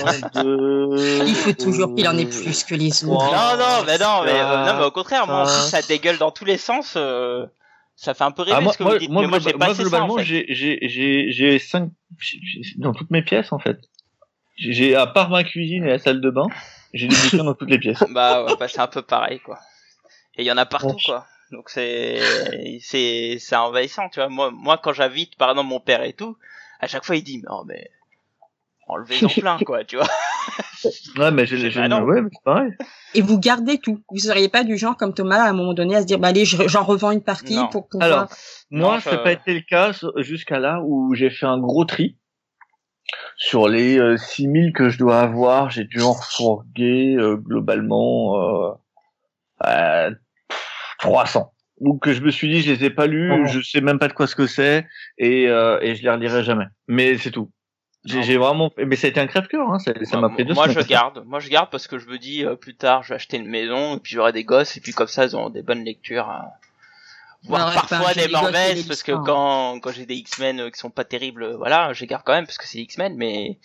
Un, 0.07 0.41
deux, 0.43 1.27
Il 1.27 1.35
faut 1.35 1.53
toujours 1.53 1.93
qu'il 1.93 2.07
en 2.07 2.17
ait 2.17 2.25
plus 2.25 2.63
que 2.63 2.73
les 2.75 3.03
autres. 3.03 3.25
non, 3.25 3.57
non, 3.57 3.83
mais 3.85 3.97
non, 3.99 4.23
mais 4.25 4.31
euh, 4.33 4.65
non, 4.65 4.79
mais 4.79 4.85
au 4.85 4.91
contraire, 4.91 5.27
moi, 5.27 5.43
en 5.43 5.45
plus, 5.45 5.69
ça- 5.69 5.81
dégueule 5.83 6.17
dans 6.17 6.31
tous 6.31 6.45
les 6.45 6.57
sens. 6.57 6.95
euh, 6.97 7.45
ça 7.95 8.15
fait 8.15 8.23
un 8.23 8.31
peu 8.31 8.41
rêver 8.41 8.57
Ah, 8.57 8.61
moi, 8.61 8.73
ce 8.73 8.77
que 8.79 8.83
moi, 8.83 8.93
vous 8.93 8.99
dites. 8.99 9.09
moi, 9.11 9.21
mais 9.21 9.27
moi, 9.27 9.37
globa- 9.37 9.43
j'ai 9.51 9.53
pas 9.57 9.65
ça, 9.67 9.71
en 9.73 9.75
globalement, 9.83 10.17
fait. 10.17 10.23
j'ai, 10.23 10.45
j'ai, 10.49 10.79
j'ai, 10.81 11.31
j'ai 11.31 11.59
cinq, 11.59 11.91
j'ai- 12.17 12.39
dans 12.77 12.93
toutes 12.93 13.11
mes 13.11 13.21
pièces, 13.21 13.53
en 13.53 13.59
fait. 13.59 13.77
J'ai, 14.55 14.95
à 14.95 15.07
part 15.07 15.29
ma 15.29 15.43
cuisine 15.43 15.83
et 15.83 15.89
la 15.89 15.99
salle 15.99 16.21
de 16.21 16.29
bain, 16.29 16.47
j'ai 16.93 17.07
des 17.07 17.15
bouquins 17.15 17.43
dans 17.43 17.53
toutes 17.55 17.69
les 17.69 17.79
pièces. 17.79 18.03
Bah, 18.11 18.43
ouais, 18.45 18.53
bah, 18.59 18.67
c'est 18.67 18.79
un 18.79 18.87
peu 18.87 19.01
pareil, 19.01 19.39
quoi. 19.39 19.59
Et 20.35 20.43
il 20.43 20.45
y 20.45 20.51
en 20.51 20.57
a 20.57 20.65
partout, 20.65 20.97
quoi. 21.05 21.25
Donc 21.51 21.69
c'est 21.69 22.19
c'est 22.81 23.37
c'est 23.39 23.55
envahissant, 23.55 24.09
tu 24.09 24.19
vois. 24.19 24.27
Moi 24.29 24.49
moi 24.51 24.79
quand 24.81 24.91
j'invite 24.93 25.35
par 25.37 25.51
exemple 25.51 25.69
mon 25.69 25.79
père 25.79 26.01
et 26.03 26.13
tout, 26.13 26.35
à 26.79 26.87
chaque 26.87 27.05
fois 27.05 27.15
il 27.15 27.21
dit 27.23 27.43
non 27.47 27.63
mais 27.67 27.91
enlevez-en 28.87 29.27
plein 29.39 29.57
quoi, 29.59 29.83
tu 29.83 29.97
vois. 29.97 30.07
Ouais, 31.17 31.31
mais 31.31 31.45
j'ai, 31.45 31.55
J'ai- 31.57 31.71
j'ai- 31.71 31.87
bah 31.87 32.01
ouais, 32.03 32.21
mais 32.21 32.29
c'est 32.33 32.43
pareil. 32.43 32.71
Et 33.13 33.21
vous 33.21 33.39
gardez 33.39 33.77
tout. 33.77 34.01
Vous 34.09 34.17
seriez 34.17 34.49
pas 34.49 34.65
du 34.65 34.77
genre 34.77 34.97
comme 34.97 35.13
Thomas 35.13 35.43
à 35.45 35.49
un 35.49 35.53
moment 35.53 35.73
donné 35.73 35.95
à 35.95 36.01
se 36.01 36.05
dire 36.07 36.19
bah 36.19 36.27
allez 36.29 36.43
je- 36.43 36.67
j'en 36.67 36.83
revends 36.83 37.11
une 37.11 37.23
partie 37.23 37.55
Non. 37.55 37.69
pour 37.69 37.87
pouvoir. 37.87 38.11
Alors, 38.11 38.27
moi, 38.69 38.95
Non, 38.95 38.99
ça 38.99 39.11
je- 39.11 39.15
n'a 39.15 39.21
pas 39.21 39.31
été 39.31 39.53
le 39.53 39.61
cas 39.61 39.91
jusqu'à 40.17 40.59
là 40.59 40.81
où 40.83 41.13
j'ai 41.15 41.29
fait 41.29 41.45
un 41.45 41.57
gros 41.59 41.85
tri. 41.85 42.17
Sur 43.37 43.67
les 43.67 43.97
euh, 43.99 44.17
6000 44.17 44.73
que 44.73 44.89
je 44.89 44.97
dois 44.97 45.19
avoir, 45.19 45.69
j'ai 45.69 45.83
dû 45.83 46.01
en 46.01 46.13
refourguer 46.13 47.15
euh, 47.17 47.35
globalement 47.35 48.69
euh, 48.69 48.71
euh, 49.65 50.11
300. 50.99 51.51
Ou 51.79 51.97
que 51.97 52.13
je 52.13 52.21
me 52.21 52.31
suis 52.31 52.49
dit, 52.49 52.61
je 52.61 52.71
les 52.71 52.85
ai 52.85 52.89
pas 52.89 53.07
lus, 53.07 53.31
Oh. 53.33 53.45
je 53.47 53.59
sais 53.61 53.81
même 53.81 53.99
pas 53.99 54.07
de 54.07 54.13
quoi 54.13 54.27
ce 54.27 54.35
que 54.35 54.47
c'est, 54.47 54.87
et, 55.17 55.47
euh, 55.49 55.79
et 55.81 55.95
je 55.95 56.03
les 56.03 56.09
relirai 56.09 56.43
jamais. 56.43 56.65
Mais 56.87 57.17
c'est 57.17 57.31
tout. 57.31 57.51
J'ai 58.05 58.37
vraiment, 58.37 58.69
mais 58.77 58.95
ça 58.97 59.07
a 59.07 59.09
été 59.09 59.19
un 59.21 59.27
crève-cœur, 59.27 59.69
hein, 59.71 59.79
ça 59.79 59.93
ça 60.03 60.19
m'a 60.19 60.27
pris 60.29 60.43
deux 60.43 60.53
Moi 60.53 60.65
semaines. 60.67 60.83
je 60.83 60.87
garde, 60.89 61.23
moi 61.25 61.39
je 61.39 61.49
garde 61.49 61.69
parce 61.71 61.87
que 61.87 61.97
je 61.99 62.07
me 62.07 62.17
dis 62.17 62.43
euh, 62.43 62.55
plus 62.55 62.75
tard 62.75 63.01
je 63.03 63.09
vais 63.09 63.15
acheter 63.15 63.37
une 63.37 63.47
maison 63.47 63.95
et 63.95 63.99
puis 64.01 64.13
j'aurai 64.15 64.33
des 64.33 64.43
gosses 64.43 64.75
et 64.75 64.81
puis 64.81 64.91
comme 64.91 65.07
ça 65.07 65.23
ils 65.25 65.35
auront 65.35 65.49
des 65.49 65.61
bonnes 65.61 65.85
lectures. 65.85 66.29
hein. 66.29 66.49
Voire 67.45 67.73
parfois 67.73 68.13
des 68.13 68.27
Marvels 68.29 68.85
parce 68.87 69.03
que 69.03 69.11
quand 69.11 69.79
quand 69.81 69.91
j'ai 69.91 70.05
des 70.05 70.15
X-Men 70.15 70.59
euh, 70.61 70.69
qui 70.69 70.79
sont 70.79 70.89
pas 70.89 71.03
terribles, 71.03 71.43
euh, 71.43 71.57
voilà, 71.57 71.91
garde 72.03 72.23
quand 72.25 72.33
même 72.33 72.45
parce 72.45 72.57
que 72.57 72.67
c'est 72.67 72.79
X-Men 72.79 73.15
mais 73.17 73.59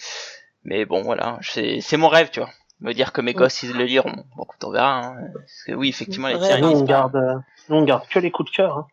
mais 0.64 0.85
bon 0.85 1.02
voilà, 1.02 1.38
c'est 1.42 1.80
c'est 1.80 1.97
mon 1.97 2.08
rêve, 2.08 2.30
tu 2.30 2.40
vois. 2.40 2.50
Me 2.80 2.92
dire 2.92 3.12
que 3.12 3.20
mes 3.20 3.35
gosses 3.35 3.62
ils 3.64 3.73
le 3.73 3.85
liront. 3.85 4.14
Bon 4.37 4.44
écoute, 4.44 4.62
on 4.64 4.70
verra 4.70 4.99
hein. 5.06 5.16
Parce 5.35 5.62
que 5.66 5.73
oui, 5.73 5.88
effectivement 5.88 6.28
les 6.28 6.38
séries 6.40 6.62
Nous, 6.62 6.68
on 6.68 6.85
garde, 6.85 7.16
euh, 7.16 7.35
nous, 7.68 7.76
on 7.76 7.85
garde 7.85 8.06
que 8.08 8.18
les 8.20 8.30
coups 8.30 8.50
de 8.50 8.56
cœur, 8.56 8.76
hein. 8.78 8.87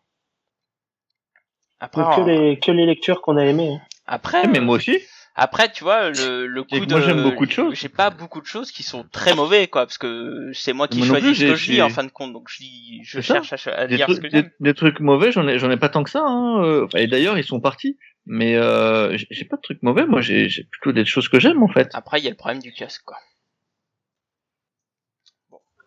Après 1.78 2.02
que 2.02 2.20
en- 2.22 2.24
les 2.24 2.58
que 2.58 2.70
les 2.72 2.86
lectures 2.86 3.20
qu'on 3.22 3.36
a 3.36 3.44
aimées. 3.44 3.74
hein. 3.74 3.86
après 4.06 4.46
mais 4.46 4.60
moi 4.60 4.76
aussi. 4.76 4.98
Après, 5.38 5.70
tu 5.70 5.84
vois, 5.84 6.08
le, 6.10 6.46
le 6.46 6.62
Et 6.70 6.78
coup 6.78 6.86
de. 6.86 6.92
moi, 6.92 7.00
j'aime 7.02 7.22
beaucoup 7.22 7.44
de 7.44 7.50
choses. 7.50 7.74
J'ai 7.74 7.90
pas 7.90 8.08
beaucoup 8.08 8.40
de 8.40 8.46
choses 8.46 8.72
qui 8.72 8.82
sont 8.82 9.04
très 9.12 9.34
mauvais, 9.34 9.68
quoi, 9.68 9.84
parce 9.84 9.98
que 9.98 10.50
c'est 10.54 10.72
moi 10.72 10.88
qui 10.88 11.02
choisis 11.02 11.28
plus, 11.28 11.34
ce 11.36 11.44
que 11.52 11.54
je 11.56 11.72
lis 11.72 11.82
en 11.82 11.90
fin 11.90 12.04
de 12.04 12.10
compte, 12.10 12.32
donc 12.32 12.48
je 12.48 12.62
lis, 12.62 13.00
je 13.04 13.20
ça. 13.20 13.42
cherche 13.42 13.66
à, 13.68 13.86
des, 13.86 13.96
lire 13.96 14.06
ce 14.08 14.12
trucs, 14.12 14.22
que 14.22 14.28
des, 14.28 14.38
j'aime. 14.38 14.50
des 14.60 14.74
trucs 14.74 15.00
mauvais, 15.00 15.32
j'en 15.32 15.46
ai, 15.46 15.58
j'en 15.58 15.70
ai 15.70 15.76
pas 15.76 15.90
tant 15.90 16.04
que 16.04 16.10
ça. 16.10 16.22
Hein. 16.26 16.64
euh, 16.64 16.88
Et 16.96 17.06
d'ailleurs, 17.06 17.36
ils 17.36 17.44
sont 17.44 17.60
partis. 17.60 17.98
Mais 18.28 18.56
euh, 18.56 19.16
j'ai- 19.30 19.44
pas 19.44 19.56
de 19.56 19.62
trucs 19.62 19.82
mauvais. 19.82 20.04
Moi, 20.06 20.20
j'ai 20.20 20.48
j'ai 20.48 20.64
plutôt 20.64 20.92
des 20.92 21.04
choses 21.04 21.28
que 21.28 21.38
j'aime 21.38 21.62
en 21.62 21.68
fait. 21.68 21.90
Après, 21.94 22.18
il 22.18 22.24
y 22.24 22.26
a 22.26 22.30
le 22.30 22.36
problème 22.36 22.60
du 22.60 22.72
kiosque, 22.72 23.02
quoi. 23.04 23.18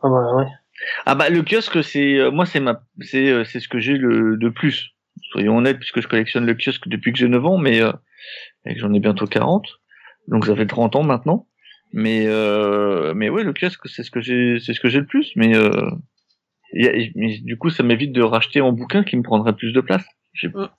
Ah 0.01 0.07
bah 0.09 0.35
ouais. 0.35 0.47
Ah 1.05 1.15
bah 1.15 1.29
le 1.29 1.41
kiosque, 1.43 1.83
c'est 1.83 2.15
euh, 2.17 2.31
moi, 2.31 2.45
c'est 2.45 2.61
ma, 2.61 2.81
c'est 3.01 3.29
euh, 3.29 3.43
c'est 3.43 3.59
ce 3.59 3.67
que 3.67 3.79
j'ai 3.79 3.97
le 3.97 4.37
de 4.37 4.49
plus. 4.49 4.91
Soyons 5.31 5.57
honnêtes, 5.57 5.79
puisque 5.79 5.99
je 6.01 6.07
collectionne 6.07 6.45
le 6.45 6.53
kiosque 6.55 6.87
depuis 6.87 7.11
que 7.11 7.17
j'ai 7.17 7.27
9 7.27 7.45
ans, 7.45 7.57
mais 7.57 7.81
euh, 7.81 7.91
et 8.65 8.73
que 8.73 8.79
j'en 8.79 8.93
ai 8.93 8.99
bientôt 8.99 9.25
40, 9.27 9.65
donc 10.27 10.45
ça 10.45 10.55
fait 10.55 10.65
30 10.67 10.95
ans 10.95 11.03
maintenant. 11.03 11.47
Mais 11.91 12.25
euh, 12.27 13.13
mais 13.15 13.29
ouais, 13.29 13.43
le 13.43 13.51
kiosque, 13.53 13.87
c'est 13.87 14.03
ce 14.03 14.11
que 14.11 14.21
j'ai, 14.21 14.59
c'est 14.59 14.73
ce 14.73 14.79
que 14.79 14.89
j'ai 14.89 14.99
le 14.99 15.07
plus. 15.07 15.31
Mais, 15.35 15.55
euh, 15.55 15.89
y 16.73 16.87
a- 16.87 17.09
mais 17.15 17.39
du 17.39 17.57
coup, 17.57 17.69
ça 17.71 17.81
m'évite 17.81 18.11
de 18.11 18.21
racheter 18.21 18.61
en 18.61 18.71
bouquin 18.71 19.03
qui 19.03 19.17
me 19.17 19.23
prendrait 19.23 19.55
plus 19.55 19.73
de 19.73 19.81
place. 19.81 20.05
J'ai- 20.33 20.49
Mm. 20.49 20.69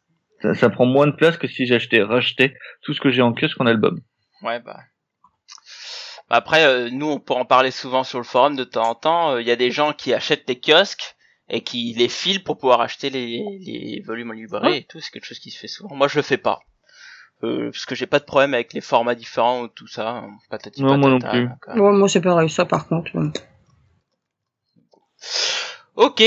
Ça, 0.42 0.54
ça 0.54 0.70
prend 0.70 0.86
moins 0.86 1.06
de 1.06 1.12
place 1.12 1.36
que 1.36 1.46
si 1.48 1.66
j'achetais, 1.66 2.02
rachetais 2.02 2.54
tout 2.82 2.94
ce 2.94 3.00
que 3.00 3.10
j'ai 3.10 3.20
en 3.22 3.32
kiosque 3.34 3.60
en 3.60 3.66
album. 3.66 4.00
Ouais, 4.42 4.58
bah. 4.60 4.78
Après, 6.28 6.64
euh, 6.64 6.90
nous, 6.90 7.06
on 7.10 7.18
peut 7.20 7.34
en 7.34 7.44
parler 7.44 7.70
souvent 7.72 8.04
sur 8.04 8.18
le 8.18 8.24
forum 8.24 8.54
de 8.56 8.64
temps 8.64 8.88
en 8.90 8.94
temps. 8.94 9.32
euh, 9.32 9.42
Il 9.42 9.48
y 9.48 9.50
a 9.50 9.56
des 9.56 9.70
gens 9.70 9.92
qui 9.92 10.14
achètent 10.14 10.46
des 10.46 10.58
kiosques 10.60 11.16
et 11.48 11.62
qui 11.62 11.92
les 11.98 12.08
filent 12.08 12.42
pour 12.44 12.56
pouvoir 12.56 12.80
acheter 12.80 13.10
les, 13.10 13.42
les 13.66 14.00
volumes 14.06 14.30
en 14.30 14.34
librairie 14.34 14.76
et 14.78 14.84
tout. 14.84 15.00
C'est 15.00 15.10
quelque 15.10 15.24
chose 15.26 15.40
qui 15.40 15.50
se 15.50 15.58
fait 15.58 15.66
souvent. 15.68 15.94
Moi, 15.94 16.06
je 16.08 16.16
le 16.16 16.22
fais 16.22 16.38
pas. 16.38 16.60
Euh, 17.42 17.70
parce 17.70 17.86
que 17.86 17.94
j'ai 17.94 18.06
pas 18.06 18.18
de 18.18 18.24
problème 18.24 18.52
avec 18.52 18.72
les 18.74 18.80
formats 18.82 19.14
différents 19.14 19.62
ou 19.62 19.68
tout 19.68 19.86
ça. 19.86 20.08
hein, 20.10 20.30
Patati 20.50 20.82
Non, 20.82 20.98
moi 20.98 21.08
non 21.10 21.18
patata, 21.18 21.36
plus. 21.38 21.48
donc, 21.48 21.68
euh, 21.68 21.80
Ouais, 21.80 21.92
moi 21.98 22.08
c'est 22.08 22.20
pareil 22.20 22.50
ça 22.50 22.66
par 22.66 22.86
contre. 22.86 23.10
Ok. 25.96 26.22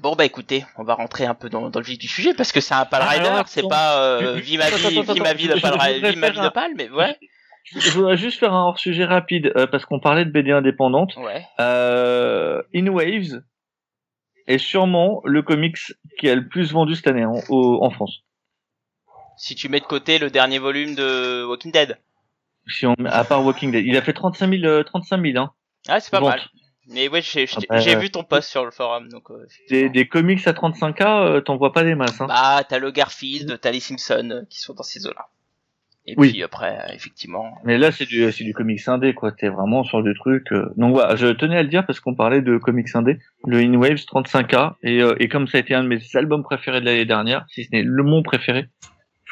Bon 0.00 0.14
bah 0.16 0.24
écoutez, 0.24 0.64
on 0.76 0.82
va 0.84 0.94
rentrer 0.94 1.24
un 1.24 1.34
peu 1.34 1.48
dans, 1.48 1.70
dans 1.70 1.78
le 1.80 1.84
vif 1.84 1.98
du 1.98 2.08
sujet 2.08 2.34
parce 2.34 2.52
que 2.52 2.60
c'est 2.60 2.74
un 2.74 2.84
pal 2.84 3.02
rider, 3.02 3.26
alors, 3.28 3.48
c'est 3.48 3.66
pas 3.66 3.98
euh, 4.02 4.34
vie 4.34 4.58
ma 4.58 4.68
vie, 4.68 4.74
attends, 4.98 5.12
vie 5.14 5.20
ma 5.20 5.32
vie 5.34 5.48
de 5.48 5.54
pal, 5.60 5.72
vie 5.78 6.16
ma 6.16 6.30
vie 6.30 6.40
de 6.40 6.48
pal, 6.50 6.72
mais 6.76 6.90
ouais, 6.90 7.16
Je 7.64 7.90
voudrais 7.92 8.16
juste 8.18 8.38
faire 8.38 8.52
un 8.52 8.64
hors 8.64 8.78
sujet 8.78 9.04
rapide 9.06 9.52
euh, 9.56 9.66
parce 9.66 9.86
qu'on 9.86 10.00
parlait 10.00 10.24
de 10.26 10.30
BD 10.30 10.50
indépendante. 10.50 11.16
ouais. 11.16 11.46
Euh, 11.60 12.62
In 12.74 12.88
Waves 12.88 13.42
est 14.46 14.58
sûrement 14.58 15.22
le 15.24 15.40
comics 15.42 15.78
qui 16.18 16.28
a 16.28 16.34
le 16.34 16.48
plus 16.48 16.72
vendu 16.72 16.96
cette 16.96 17.06
année 17.06 17.24
en, 17.24 17.40
au- 17.48 17.82
en 17.82 17.90
France. 17.90 18.24
Si 19.36 19.54
tu 19.54 19.68
mets 19.68 19.80
de 19.80 19.84
côté 19.84 20.18
le 20.18 20.30
dernier 20.30 20.58
volume 20.58 20.94
de 20.94 21.44
Walking 21.44 21.72
Dead, 21.72 21.98
Si 22.66 22.86
on, 22.86 22.94
à 23.06 23.24
part 23.24 23.44
Walking 23.44 23.70
Dead, 23.72 23.84
il 23.84 23.96
a 23.96 24.02
fait 24.02 24.12
35 24.12 24.50
000, 24.50 24.64
euh, 24.64 24.82
35 24.84 25.20
000 25.22 25.38
hein. 25.42 25.52
ah 25.88 26.00
c'est 26.00 26.10
pas 26.10 26.20
Vente. 26.20 26.30
mal. 26.30 26.40
Mais 26.88 27.08
ouais, 27.08 27.22
j'ai 27.22 27.46
Ah 27.56 27.60
bah, 27.68 27.76
euh, 27.80 27.98
vu 27.98 28.10
ton 28.10 28.24
post 28.24 28.50
sur 28.50 28.64
le 28.64 28.70
forum, 28.70 29.08
donc. 29.08 29.30
euh, 29.30 29.46
Des, 29.70 30.06
comics 30.06 30.46
à 30.46 30.52
35K, 30.52 31.02
euh, 31.26 31.40
t'en 31.40 31.56
vois 31.56 31.72
pas 31.72 31.82
des 31.82 31.94
masses. 31.94 32.20
Hein. 32.20 32.26
Bah 32.26 32.62
t'as 32.68 32.78
le 32.78 32.90
Garfield, 32.90 33.58
t'as 33.60 33.70
les 33.70 33.80
Simpsons 33.80 34.28
euh, 34.30 34.42
qui 34.50 34.60
sont 34.60 34.74
dans 34.74 34.82
ces 34.82 35.06
eaux-là. 35.06 35.28
Et 36.06 36.12
Oui. 36.18 36.32
puis 36.32 36.42
après, 36.42 36.84
effectivement. 36.94 37.56
Mais 37.64 37.78
là, 37.78 37.90
c'est 37.90 38.04
du, 38.04 38.30
c'est 38.30 38.44
du 38.44 38.52
comics 38.52 38.86
indé, 38.86 39.14
quoi. 39.14 39.32
T'es 39.32 39.48
vraiment 39.48 39.82
sur 39.84 40.02
du 40.02 40.12
truc. 40.14 40.52
euh. 40.52 40.66
Donc 40.76 40.92
voilà, 40.92 41.16
je 41.16 41.28
tenais 41.28 41.56
à 41.56 41.62
le 41.62 41.70
dire 41.70 41.86
parce 41.86 42.00
qu'on 42.00 42.14
parlait 42.14 42.42
de 42.42 42.58
comics 42.58 42.94
indé. 42.94 43.18
Le 43.46 43.56
In 43.60 43.72
Waves 43.76 44.04
35K 44.04 44.74
et, 44.82 45.00
euh, 45.00 45.16
et 45.18 45.28
comme 45.30 45.48
ça 45.48 45.56
a 45.56 45.60
été 45.62 45.74
un 45.74 45.82
de 45.82 45.88
mes 45.88 45.98
albums 46.12 46.42
préférés 46.42 46.82
de 46.82 46.84
l'année 46.84 47.06
dernière, 47.06 47.46
si 47.48 47.64
ce 47.64 47.70
n'est 47.72 47.82
le 47.82 48.02
mon 48.02 48.22
préféré, 48.22 48.68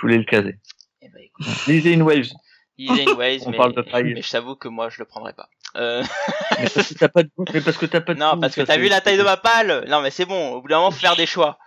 voulais 0.03 0.19
le 0.19 0.25
caser. 0.25 0.57
Eh 1.01 1.09
ben, 1.09 1.21
écoute, 1.23 1.47
Lisez 1.67 1.95
In 1.95 2.03
Waves. 2.03 2.33
Easy 2.79 3.03
Anyways, 3.03 3.43
On 3.47 3.51
mais, 3.51 3.57
parle 3.57 3.75
de 3.75 3.83
taille. 3.83 4.15
mais 4.15 4.23
je 4.23 4.31
t'avoue 4.31 4.57
que 4.57 4.69
moi 4.69 4.89
je 4.89 4.99
le 4.99 5.05
prendrais 5.05 5.33
pas. 5.35 5.49
Euh, 5.77 6.03
Mais 6.59 6.69
parce 6.69 6.89
que 6.89 6.95
t'as 6.95 7.09
pas 7.09 7.23
de. 7.23 7.31
Mais 7.53 7.61
parce 7.61 7.77
que 7.79 7.87
t'as 7.87 8.01
pas 8.01 8.15
de 8.15 8.19
non, 8.19 8.39
parce 8.41 8.55
que 8.55 8.61
t'as 8.63 8.75
c'est- 8.75 8.79
vu 8.81 8.89
la 8.89 9.01
taille 9.01 9.19
de 9.19 9.23
ma 9.23 9.37
palle. 9.37 9.85
Non, 9.89 10.01
mais 10.03 10.11
c'est 10.11 10.25
bon. 10.27 10.53
Au 10.55 10.63
bout 10.63 10.69
d'un 10.69 10.77
moment, 10.79 10.91
faut 10.91 10.99
faire 11.01 11.17
des 11.17 11.27
choix. 11.27 11.59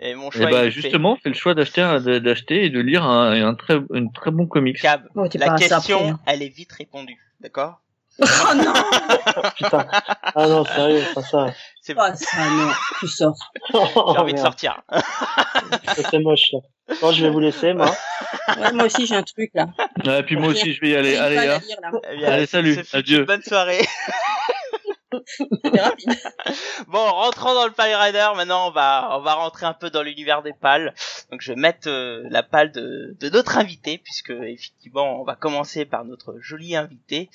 Et 0.00 0.14
mon 0.14 0.30
choix. 0.30 0.48
bah 0.48 0.70
justement, 0.70 1.16
fais 1.16 1.28
le 1.28 1.34
choix 1.34 1.54
d'acheter 1.54 2.64
et 2.64 2.70
de 2.70 2.80
lire 2.80 3.02
un, 3.02 3.32
un 3.32 3.54
très 3.54 3.74
un 3.92 4.06
très 4.08 4.30
bon 4.30 4.46
comics. 4.46 4.80
Cab, 4.80 5.08
la 5.14 5.56
question, 5.56 5.96
après, 5.98 6.08
hein. 6.10 6.20
elle 6.26 6.42
est 6.42 6.48
vite 6.48 6.70
répondue, 6.72 7.18
d'accord? 7.40 7.80
Oh 8.20 8.54
non, 8.54 8.72
Putain. 9.56 9.86
Ah 10.34 10.46
non, 10.48 10.64
sérieux, 10.64 11.04
pas 11.14 11.22
ça. 11.22 11.46
C'est 11.80 11.94
pas 11.94 12.14
ça 12.14 12.50
non, 12.50 12.70
tu 12.98 13.06
sors. 13.08 13.36
j'ai 13.72 13.78
envie 14.18 14.34
de 14.34 14.38
sortir. 14.38 14.82
C'est 16.10 16.18
moche, 16.18 16.52
là. 16.52 16.58
Bon, 17.00 17.12
je 17.12 17.22
vais 17.22 17.30
vous 17.30 17.40
laisser, 17.40 17.74
moi. 17.74 17.94
Ouais, 18.58 18.72
moi 18.72 18.86
aussi 18.86 19.06
j'ai 19.06 19.14
un 19.14 19.22
truc 19.22 19.50
là. 19.54 19.68
Ouais, 20.04 20.20
et 20.20 20.22
puis 20.22 20.36
moi 20.36 20.48
aussi, 20.48 20.72
je 20.72 20.80
vais 20.80 20.90
y 20.90 20.96
aller. 20.96 21.16
Allez, 21.16 21.38
hein. 21.38 21.60
lire, 21.66 21.78
là. 21.82 21.90
Eh 22.12 22.24
Allez, 22.24 22.46
salut, 22.46 22.78
adieu. 22.92 23.24
Bonne 23.24 23.42
soirée. 23.42 23.86
Rapide. 25.64 26.14
Bon, 26.86 26.98
rentrons 27.10 27.54
dans 27.54 27.66
le 27.66 27.72
Pal 27.72 27.92
Rider. 27.94 28.28
Maintenant, 28.36 28.68
on 28.68 28.70
va, 28.70 29.08
on 29.18 29.20
va 29.20 29.34
rentrer 29.34 29.66
un 29.66 29.74
peu 29.74 29.90
dans 29.90 30.02
l'univers 30.02 30.42
des 30.42 30.52
pales. 30.52 30.94
Donc, 31.30 31.42
je 31.42 31.52
vais 31.52 31.60
mettre 31.60 31.88
euh, 31.88 32.22
la 32.30 32.42
pale 32.42 32.72
de, 32.72 33.16
de 33.18 33.28
notre 33.30 33.58
invité, 33.58 33.98
puisque 33.98 34.30
effectivement, 34.30 35.20
on 35.20 35.24
va 35.24 35.34
commencer 35.36 35.84
par 35.84 36.04
notre 36.04 36.36
joli 36.40 36.76
invité, 36.76 37.30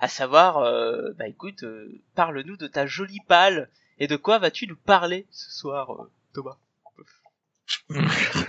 à 0.00 0.08
savoir, 0.08 0.58
euh, 0.58 1.12
bah 1.18 1.28
écoute, 1.28 1.62
euh, 1.62 2.00
parle-nous 2.14 2.56
de 2.56 2.66
ta 2.66 2.86
jolie 2.86 3.20
pale 3.28 3.68
et 3.98 4.06
de 4.06 4.16
quoi 4.16 4.38
vas-tu 4.38 4.66
nous 4.66 4.76
parler 4.76 5.26
ce 5.30 5.50
soir, 5.50 5.90
euh, 5.92 6.10
Thomas? 6.34 6.56
Quoi, 6.84 7.04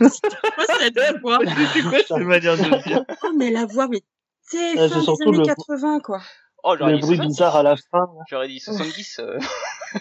cette 0.09 0.99
voix? 1.21 1.39
C'est 1.73 1.81
quoi 1.83 1.99
cette 1.99 2.11
manière 2.25 2.57
de 2.57 2.63
le 2.63 2.83
dire? 2.83 3.03
Oh 3.23 3.31
mais 3.35 3.51
la 3.51 3.65
voix 3.65 3.87
mais 3.87 4.01
c'est 4.41 4.77
Euh, 4.79 4.89
fin 4.89 5.01
c'est 5.01 5.11
des 5.17 5.23
années 5.23 5.37
le- 5.39 5.45
80 5.45 5.99
quoi. 5.99 6.21
Oh, 6.63 6.75
j'aurais 6.77 6.91
Le 6.91 6.97
dit, 6.97 7.01
bruit 7.01 7.15
70, 7.17 7.27
bizarre 7.33 7.55
à 7.55 7.63
la 7.63 7.75
fin. 7.77 8.07
j'aurais 8.29 8.47
dit 8.47 8.59
70. 8.59 9.19
euh. 9.19 9.39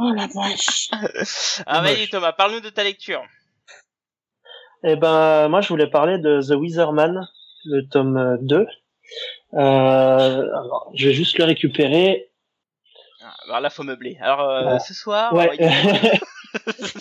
Oh 0.00 0.12
la 0.14 0.28
vache. 0.28 0.90
ah, 1.66 1.80
vas-y. 1.80 2.08
Thomas, 2.08 2.32
parle-nous 2.32 2.60
de 2.60 2.68
ta 2.68 2.84
lecture. 2.84 3.22
Eh 4.84 4.94
ben, 4.94 5.48
moi, 5.48 5.60
je 5.60 5.68
voulais 5.68 5.88
parler 5.90 6.18
de 6.18 6.40
The 6.40 6.54
Wizardman, 6.54 7.26
le 7.64 7.82
tome 7.88 8.16
euh, 8.16 8.36
2. 8.42 8.66
Euh, 9.54 9.58
alors, 9.58 10.92
je 10.94 11.08
vais 11.08 11.14
juste 11.14 11.36
le 11.38 11.44
récupérer. 11.46 12.30
Ah, 13.24 13.34
Alors 13.46 13.60
là, 13.60 13.70
faut 13.70 13.82
meubler. 13.82 14.16
Alors, 14.20 14.40
euh, 14.48 14.72
Ouais. 14.74 14.78
ce 14.78 14.94
soir, 14.94 15.32
Ouais. 15.32 15.50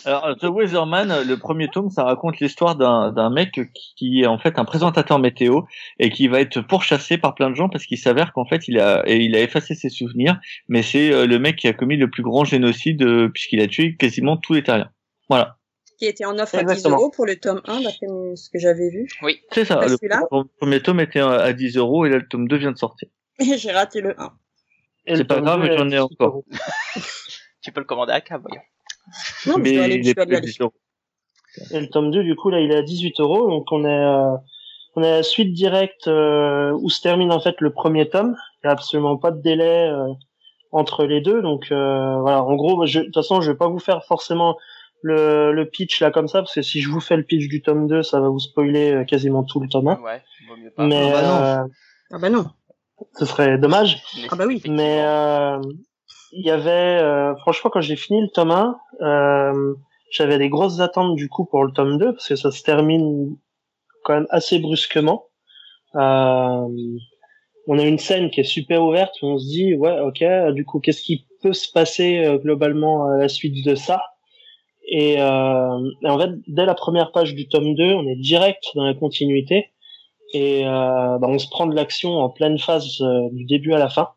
Alors, 0.06 0.36
The 0.38 0.46
Weatherman, 0.46 1.24
le 1.28 1.38
premier 1.38 1.68
tome, 1.70 1.90
ça 1.90 2.04
raconte 2.04 2.40
l'histoire 2.40 2.76
d'un 2.76 3.12
d'un 3.12 3.30
mec 3.30 3.60
qui 3.96 4.22
est 4.22 4.28
en 4.28 4.38
fait 4.38 4.60
un 4.60 4.66
présentateur 4.66 5.20
météo 5.20 5.62
et 6.00 6.10
qui 6.10 6.28
va 6.28 6.42
être 6.42 6.62
pourchassé 6.62 7.18
par 7.18 7.36
plein 7.36 7.50
de 7.50 7.56
gens 7.56 7.70
parce 7.70 7.86
qu'il 7.86 7.98
s'avère 7.98 8.34
qu'en 8.34 8.46
fait 8.46 8.68
il 8.68 8.80
a 8.80 9.04
et 9.08 9.18
il 9.18 9.36
a 9.36 9.42
effacé 9.42 9.76
ses 9.76 9.90
souvenirs, 9.90 10.40
mais 10.68 10.82
c'est 10.82 11.12
euh, 11.12 11.26
le 11.26 11.40
mec 11.40 11.56
qui 11.56 11.68
a 11.68 11.74
commis 11.74 11.98
le 11.98 12.10
plus 12.10 12.24
grand 12.24 12.44
génocide 12.44 13.02
euh, 13.04 13.30
puisqu'il 13.30 13.62
a 13.62 13.68
tué 13.68 13.96
quasiment 13.96 14.38
tous 14.38 14.54
les 14.54 14.64
terriens. 14.64 14.92
Voilà, 15.30 15.58
Qui 16.00 16.06
était 16.06 16.26
en 16.26 16.38
offre 16.40 16.56
à 16.56 16.64
10 16.64 16.72
Exactement. 16.72 16.98
euros 16.98 17.12
pour 17.12 17.26
le 17.26 17.36
tome 17.36 17.62
1 17.66 17.82
d'après 17.82 18.08
ce 18.36 18.50
que 18.50 18.60
j'avais 18.60 18.90
vu. 18.90 19.08
c'est 19.52 19.66
ça. 19.66 19.78
Pas 19.78 19.88
Le, 19.88 20.44
premier 20.60 20.82
tome 20.82 21.00
était 21.00 21.20
à 21.20 21.52
10 21.54 21.78
euros 21.78 22.06
et 22.06 22.10
là 22.10 22.18
le 22.18 22.28
tome 22.28 22.48
2 22.48 22.58
vient 22.58 22.72
de 22.72 22.78
sortir. 22.78 23.10
Et 23.40 23.58
j'ai 23.58 23.72
raté 23.72 24.02
le 24.02 24.20
1. 24.20 24.34
Et 25.06 25.12
C'est 25.12 25.18
le 25.20 25.28
pas 25.28 25.40
grave, 25.40 25.62
2 25.62 25.68
est 25.68 25.78
j'en 25.78 25.90
ai 25.90 26.00
encore. 26.00 26.10
18 26.10 26.22
euros. 26.22 26.46
tu 27.62 27.72
peux 27.72 27.80
le 27.80 27.86
commander 27.86 28.14
à 28.14 28.22
Cab, 28.22 28.42
voyons. 28.42 28.62
Non, 29.46 29.58
mais 29.58 29.70
je 29.70 29.76
dois 29.76 29.84
aller, 29.86 29.96
il 29.96 30.08
est 30.10 30.17
à 30.20 30.22
aller. 30.24 30.41
10 30.41 30.62
euros. 30.62 30.74
Et 31.72 31.80
le 31.80 31.88
tome 31.89 32.12
2, 32.12 32.24
du 32.24 32.36
coup, 32.36 32.50
là, 32.50 32.60
il 32.60 32.72
est 32.72 32.76
à 32.78 32.82
18 32.84 33.20
euros. 33.20 33.50
Donc, 33.50 33.72
on 33.72 33.84
est, 33.84 33.88
euh, 33.88 34.36
on 34.96 35.04
est 35.04 35.10
à 35.12 35.15
la 35.17 35.24
suite 35.24 35.54
directe 35.54 36.08
euh, 36.08 36.72
où 36.82 36.89
se 36.89 37.02
termine 37.02 37.32
en 37.32 37.39
fait 37.39 37.56
le 37.62 37.72
premier 37.72 38.10
tome. 38.10 38.36
Il 38.63 38.67
n'y 38.67 38.70
a 38.70 38.74
absolument 38.74 39.17
pas 39.17 39.32
de 39.32 39.41
délai 39.41 39.89
euh, 39.89 40.06
entre 40.72 41.06
les 41.06 41.22
deux. 41.22 41.41
Donc, 41.41 41.67
euh, 41.72 42.20
voilà. 42.20 42.43
En 42.43 42.56
gros, 42.56 42.86
je, 42.86 43.00
de 43.00 43.06
toute 43.06 43.15
façon, 43.15 43.41
je 43.41 43.52
vais 43.52 43.58
pas 43.58 43.67
vous 43.70 43.80
faire 43.80 44.04
forcément 44.06 44.58
le, 45.02 45.52
le 45.52 45.65
pitch 45.70 46.00
là 46.02 46.12
comme 46.12 46.28
ça, 46.28 46.39
parce 46.41 46.54
que 46.56 46.62
si 46.62 46.82
je 46.82 46.89
vous 46.89 47.00
fais 47.00 47.17
le 47.17 47.24
pitch 47.24 47.48
du 47.48 47.62
tome 47.62 47.88
2, 47.88 48.04
ça 48.04 48.20
va 48.20 48.30
vous 48.30 48.39
spoiler 48.39 48.91
euh, 48.91 49.04
quasiment 49.04 49.43
tout 49.43 49.60
le 49.60 49.67
tome 49.70 49.88
1. 49.88 50.00
Ouais, 50.02 50.22
vaut 50.50 50.58
mieux 50.58 50.72
pas. 50.72 50.86
Mais 50.86 51.12
Ah 51.13 51.22
bah 51.22 51.22
non. 51.22 51.43
euh, 51.43 51.67
Ah 52.12 52.17
bah 52.20 52.30
non. 52.30 52.46
ce 53.17 53.26
serait 53.26 53.58
dommage. 53.58 54.02
Ah 54.30 54.36
bah 54.36 54.46
oui. 54.48 54.62
Mais 54.67 55.02
euh, 55.04 55.60
il 56.32 56.46
y 56.46 56.52
avait, 56.52 57.02
euh, 57.02 57.36
franchement, 57.38 57.70
quand 57.70 57.82
j'ai 57.82 57.96
fini 57.96 58.22
le 58.22 58.30
tome 58.30 58.52
1, 58.52 58.78
euh, 59.02 59.76
j'avais 60.12 60.38
des 60.38 60.50
grosses 60.50 60.80
attentes 60.80 61.16
du 61.16 61.30
coup 61.30 61.46
pour 61.46 61.63
le 61.63 61.72
tome 61.72 61.98
2 61.98 62.13
parce 62.13 62.28
que 62.28 62.36
ça 62.36 62.52
se 62.52 62.63
termine 62.63 63.36
quand 64.04 64.13
même 64.13 64.28
assez 64.30 64.60
brusquement. 64.60 65.26
Euh, 65.96 66.68
on 67.68 67.80
a 67.80 67.84
une 67.84 67.98
scène 67.98 68.30
qui 68.30 68.42
est 68.42 68.46
super 68.46 68.84
ouverte 68.84 69.16
où 69.22 69.28
on 69.28 69.38
se 69.38 69.46
dit 69.46 69.76
ouais 69.76 70.00
ok 70.00 70.24
du 70.54 70.63
coup 70.66 70.80
qu'est-ce 70.80 71.02
qui 71.02 71.28
peut 71.42 71.54
se 71.54 71.72
passer 71.72 72.26
euh, 72.26 72.38
globalement 72.38 73.10
à 73.10 73.18
la 73.18 73.28
suite 73.28 73.66
de 73.66 73.76
ça? 73.76 74.02
Et, 74.90 75.22
euh, 75.22 75.90
et 76.04 76.08
en 76.10 76.20
fait 76.20 76.32
dès 76.48 76.66
la 76.66 76.76
première 76.76 77.12
page 77.12 77.36
du 77.36 77.48
tome 77.50 77.76
2 77.76 77.84
on 77.94 78.08
est 78.08 78.16
direct 78.16 78.63
dans 78.76 78.86
la 78.86 78.94
continuité 78.94 79.72
et 80.34 80.66
euh, 80.66 81.18
bah, 81.18 81.28
on 81.28 81.40
se 81.40 81.50
prend 81.50 81.68
de 81.68 81.76
l'action 81.76 82.12
en 82.12 82.30
pleine 82.30 82.60
phase 82.60 83.02
du 83.32 83.46
début 83.46 83.74
à 83.74 83.80
la 83.80 83.90
fin 83.90 84.10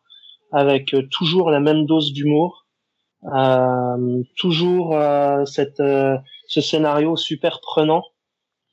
avec 0.51 0.93
euh, 0.93 1.07
toujours 1.11 1.49
la 1.49 1.59
même 1.59 1.85
dose 1.85 2.13
d'humour. 2.13 2.65
Euh, 3.33 4.23
toujours 4.37 4.95
euh, 4.95 5.45
cette 5.45 5.79
euh, 5.79 6.17
ce 6.47 6.59
scénario 6.59 7.15
super 7.15 7.61
prenant 7.61 8.03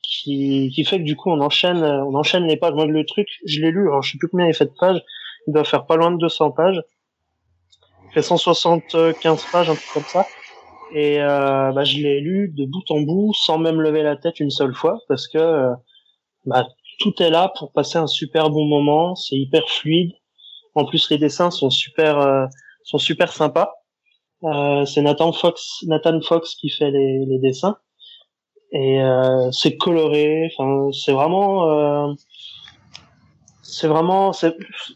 qui, 0.02 0.72
qui 0.74 0.84
fait 0.84 0.98
que 0.98 1.04
du 1.04 1.16
coup 1.16 1.30
on 1.30 1.40
enchaîne 1.42 1.82
euh, 1.82 2.04
on 2.04 2.14
enchaîne 2.14 2.44
les 2.44 2.56
pages. 2.56 2.72
Moi 2.74 2.86
le 2.86 3.04
truc 3.04 3.28
je 3.44 3.60
l'ai 3.60 3.70
lu 3.70 3.88
alors 3.88 4.02
je 4.02 4.12
sais 4.12 4.18
plus 4.18 4.28
combien 4.28 4.46
il 4.46 4.54
fait 4.54 4.64
de 4.66 4.74
pages. 4.78 5.02
Il 5.46 5.54
doit 5.54 5.64
faire 5.64 5.86
pas 5.86 5.96
loin 5.96 6.10
de 6.10 6.18
200 6.18 6.50
pages. 6.52 6.82
Il 8.06 8.12
fait 8.12 8.22
175 8.22 9.44
pages 9.52 9.70
un 9.70 9.74
truc 9.74 9.90
comme 9.92 10.02
ça. 10.04 10.26
Et 10.94 11.20
euh, 11.20 11.72
bah, 11.72 11.84
je 11.84 11.98
l'ai 11.98 12.20
lu 12.20 12.50
de 12.54 12.64
bout 12.64 12.90
en 12.90 13.00
bout 13.02 13.34
sans 13.34 13.58
même 13.58 13.80
lever 13.80 14.02
la 14.02 14.16
tête 14.16 14.40
une 14.40 14.50
seule 14.50 14.74
fois 14.74 15.00
parce 15.08 15.28
que 15.28 15.72
bah, 16.46 16.66
tout 16.98 17.22
est 17.22 17.30
là 17.30 17.52
pour 17.58 17.72
passer 17.72 17.98
un 17.98 18.06
super 18.06 18.48
bon 18.50 18.64
moment. 18.64 19.14
C'est 19.14 19.36
hyper 19.36 19.68
fluide 19.68 20.12
en 20.78 20.84
plus 20.84 21.10
les 21.10 21.18
dessins 21.18 21.50
sont 21.50 21.70
super 21.70 22.18
euh, 22.18 22.46
sont 22.84 22.98
super 22.98 23.32
sympas. 23.32 23.70
Euh, 24.44 24.84
c'est 24.86 25.02
Nathan 25.02 25.32
Fox 25.32 25.84
Nathan 25.86 26.20
Fox 26.20 26.54
qui 26.54 26.70
fait 26.70 26.90
les, 26.90 27.24
les 27.26 27.38
dessins. 27.38 27.76
Et 28.72 29.00
euh, 29.02 29.50
c'est 29.50 29.76
coloré. 29.76 30.50
Enfin 30.52 30.90
c'est 30.92 31.12
vraiment 31.12 31.68
euh, 31.70 32.12
c'est 33.62 33.88
vraiment 33.88 34.32
c'est 34.32 34.54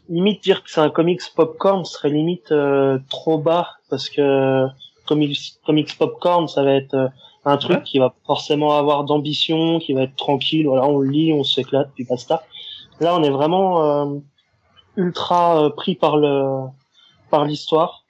limite 0.08 0.42
dire 0.42 0.62
que 0.62 0.70
c'est 0.70 0.80
un 0.80 0.90
comics 0.90 1.20
popcorn 1.36 1.84
serait 1.84 2.10
limite 2.10 2.52
euh, 2.52 2.98
trop 3.10 3.38
bas 3.38 3.68
parce 3.90 4.08
que 4.08 4.66
comics 5.06 5.38
comics 5.66 5.98
popcorn 5.98 6.46
ça 6.48 6.62
va 6.62 6.72
être 6.74 7.10
un 7.44 7.56
truc 7.56 7.78
Ouais. 7.78 7.82
qui 7.82 7.98
va 7.98 8.14
forcément 8.26 8.78
avoir 8.78 9.02
d'ambition 9.04 9.80
qui 9.80 9.92
va 9.94 10.02
être 10.02 10.16
tranquille. 10.16 10.66
Voilà 10.68 10.86
on 10.86 11.00
lit 11.00 11.32
on 11.32 11.42
s'éclate 11.44 11.90
puis 11.94 12.04
basta. 12.04 12.44
Là 13.00 13.14
on 13.16 13.22
est 13.24 13.30
vraiment 13.30 13.66
euh, 13.84 14.18
ultra 14.96 15.64
euh, 15.64 15.70
pris 15.70 15.94
par 15.94 16.16
le 16.16 16.66
par 17.31 17.44
l'histoire 17.44 18.02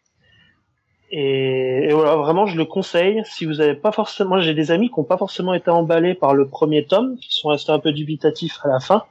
et, 1.12 1.88
et 1.88 1.92
voilà, 1.92 2.16
vraiment, 2.16 2.46
je 2.46 2.56
le 2.56 2.64
conseille. 2.64 3.20
Si 3.26 3.44
vous 3.44 3.60
avez 3.60 3.74
pas 3.74 3.92
forcément, 3.92 4.30
moi 4.30 4.40
j'ai 4.40 4.54
des 4.54 4.70
amis 4.70 4.88
qui 4.88 4.98
ont 4.98 5.04
pas 5.04 5.18
forcément 5.18 5.52
été 5.52 5.70
emballés 5.70 6.14
par 6.14 6.32
le 6.32 6.48
premier 6.48 6.86
tome, 6.86 7.18
qui 7.18 7.28
sont 7.34 7.48
restés 7.48 7.70
un 7.70 7.78
peu 7.78 7.92
dubitatifs 7.92 8.58
à 8.64 8.68
la 8.68 8.80
fin, 8.80 9.04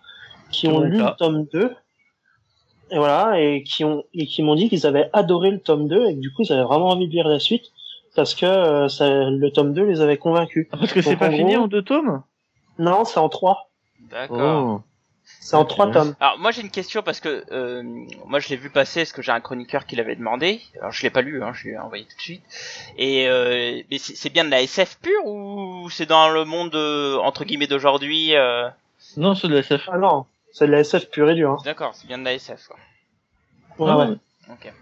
qui 0.49 0.67
ont 0.67 0.81
lu 0.81 0.97
le 0.97 1.15
tome 1.15 1.45
2, 1.53 1.75
et 2.89 2.97
voilà, 2.97 3.39
et 3.39 3.61
qui 3.61 3.83
ont, 3.85 4.03
et 4.15 4.25
qui 4.25 4.41
m'ont 4.41 4.55
dit 4.55 4.67
qu'ils 4.67 4.87
avaient 4.87 5.11
adoré 5.13 5.51
le 5.51 5.59
tome 5.59 5.87
2, 5.87 6.07
et 6.07 6.15
que 6.15 6.19
du 6.19 6.33
coup, 6.33 6.41
ils 6.41 6.51
avaient 6.51 6.63
vraiment 6.63 6.89
envie 6.89 7.07
de 7.07 7.13
lire 7.13 7.27
la 7.27 7.39
suite, 7.39 7.71
parce 8.15 8.33
que 8.33 8.47
euh, 8.47 8.87
ça, 8.89 9.29
le 9.29 9.51
tome 9.51 9.73
2 9.73 9.83
les 9.83 10.01
avait 10.01 10.17
convaincus. 10.17 10.67
Ah, 10.71 10.77
parce 10.77 10.93
que 10.93 11.03
c'est 11.03 11.15
pas 11.15 11.27
en 11.27 11.31
fini 11.31 11.55
en 11.55 11.67
deux 11.67 11.83
tomes? 11.83 12.23
Non, 12.79 13.05
c'est 13.05 13.19
en 13.19 13.29
3. 13.29 13.69
D'accord. 14.09 14.81
Oh. 14.81 14.90
C'est 15.43 15.55
en. 15.55 15.65
3 15.65 15.91
tomes. 15.91 16.15
Alors 16.19 16.37
moi 16.37 16.51
j'ai 16.51 16.61
une 16.61 16.69
question 16.69 17.01
parce 17.01 17.19
que 17.19 17.43
euh, 17.51 17.81
moi 18.27 18.39
je 18.39 18.47
l'ai 18.49 18.55
vu 18.55 18.69
passer 18.69 19.01
parce 19.01 19.11
que 19.11 19.21
j'ai 19.21 19.31
un 19.31 19.41
chroniqueur 19.41 19.85
qui 19.87 19.95
l'avait 19.95 20.15
demandé? 20.15 20.61
Alors 20.79 20.91
je 20.91 21.01
l'ai 21.01 21.09
pas 21.09 21.21
lu, 21.21 21.43
hein, 21.43 21.51
je 21.53 21.63
lui 21.63 21.71
ai 21.71 21.77
envoyé 21.79 22.05
tout 22.05 22.15
de 22.15 22.21
suite. 22.21 22.43
Et 22.97 23.27
euh, 23.27 23.81
mais 23.89 23.97
c'est 23.97 24.29
bien 24.29 24.45
de 24.45 24.51
la 24.51 24.61
SF 24.61 24.99
pure 25.01 25.25
ou 25.25 25.89
c'est 25.89 26.05
dans 26.05 26.29
le 26.29 26.45
monde 26.45 26.75
euh, 26.75 27.17
entre 27.17 27.43
guillemets 27.43 27.67
d'aujourd'hui 27.67 28.35
euh... 28.35 28.69
Non, 29.17 29.33
c'est 29.35 29.47
de 29.47 29.53
la 29.55 29.59
SF. 29.61 29.89
Ah 29.91 29.97
non, 29.97 30.25
c'est 30.53 30.67
de 30.67 30.71
la 30.71 30.79
SF 30.81 31.09
pure 31.09 31.29
et 31.31 31.35
dure. 31.35 31.61
D'accord, 31.65 31.91
c'est 31.95 32.07
bien 32.07 32.19
de 32.19 32.23
la 32.23 32.33
SF. 32.35 32.67
Quoi. 32.67 32.77
Hein. 32.77 32.83
Ah 33.79 33.83
Ouais, 33.83 34.03
ouais. 34.03 34.09
ouais. 34.11 34.17
Ok. 34.51 34.73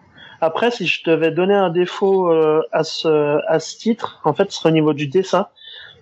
Après, 0.41 0.71
si 0.71 0.87
je 0.87 1.03
devais 1.03 1.31
donner 1.31 1.53
un 1.53 1.69
défaut 1.69 2.31
euh, 2.31 2.61
à 2.71 2.83
ce 2.83 3.39
à 3.47 3.59
ce 3.59 3.77
titre, 3.77 4.19
en 4.23 4.33
fait, 4.33 4.51
ce 4.51 4.59
serait 4.59 4.69
au 4.69 4.73
niveau 4.73 4.93
du 4.93 5.07
dessin, 5.07 5.47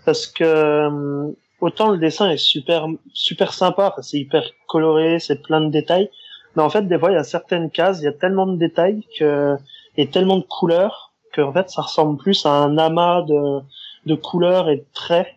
parce 0.05 0.27
que 0.27 0.43
euh, 0.43 1.31
autant 1.61 1.89
le 1.89 1.97
dessin 1.97 2.29
est 2.29 2.37
super 2.37 2.87
super 3.13 3.53
sympa, 3.53 3.95
c'est 4.01 4.19
hyper 4.19 4.43
coloré, 4.67 5.19
c'est 5.19 5.41
plein 5.41 5.61
de 5.61 5.69
détails, 5.69 6.09
mais 6.57 6.63
en 6.63 6.71
fait, 6.71 6.87
des 6.87 6.97
fois, 6.97 7.11
il 7.11 7.13
y 7.13 7.17
a 7.17 7.23
certaines 7.23 7.69
cases, 7.69 7.99
il 8.01 8.05
y 8.05 8.07
a 8.07 8.13
tellement 8.13 8.47
de 8.47 8.57
détails 8.57 9.05
que 9.17 9.55
et 9.95 10.09
tellement 10.09 10.37
de 10.37 10.43
couleurs 10.43 11.13
que 11.31 11.41
en 11.41 11.53
fait, 11.53 11.69
ça 11.69 11.83
ressemble 11.83 12.17
plus 12.17 12.45
à 12.47 12.49
un 12.49 12.77
amas 12.79 13.21
de 13.21 13.59
de 14.07 14.15
couleurs 14.15 14.67
et 14.69 14.77
de 14.77 14.85
traits 14.93 15.27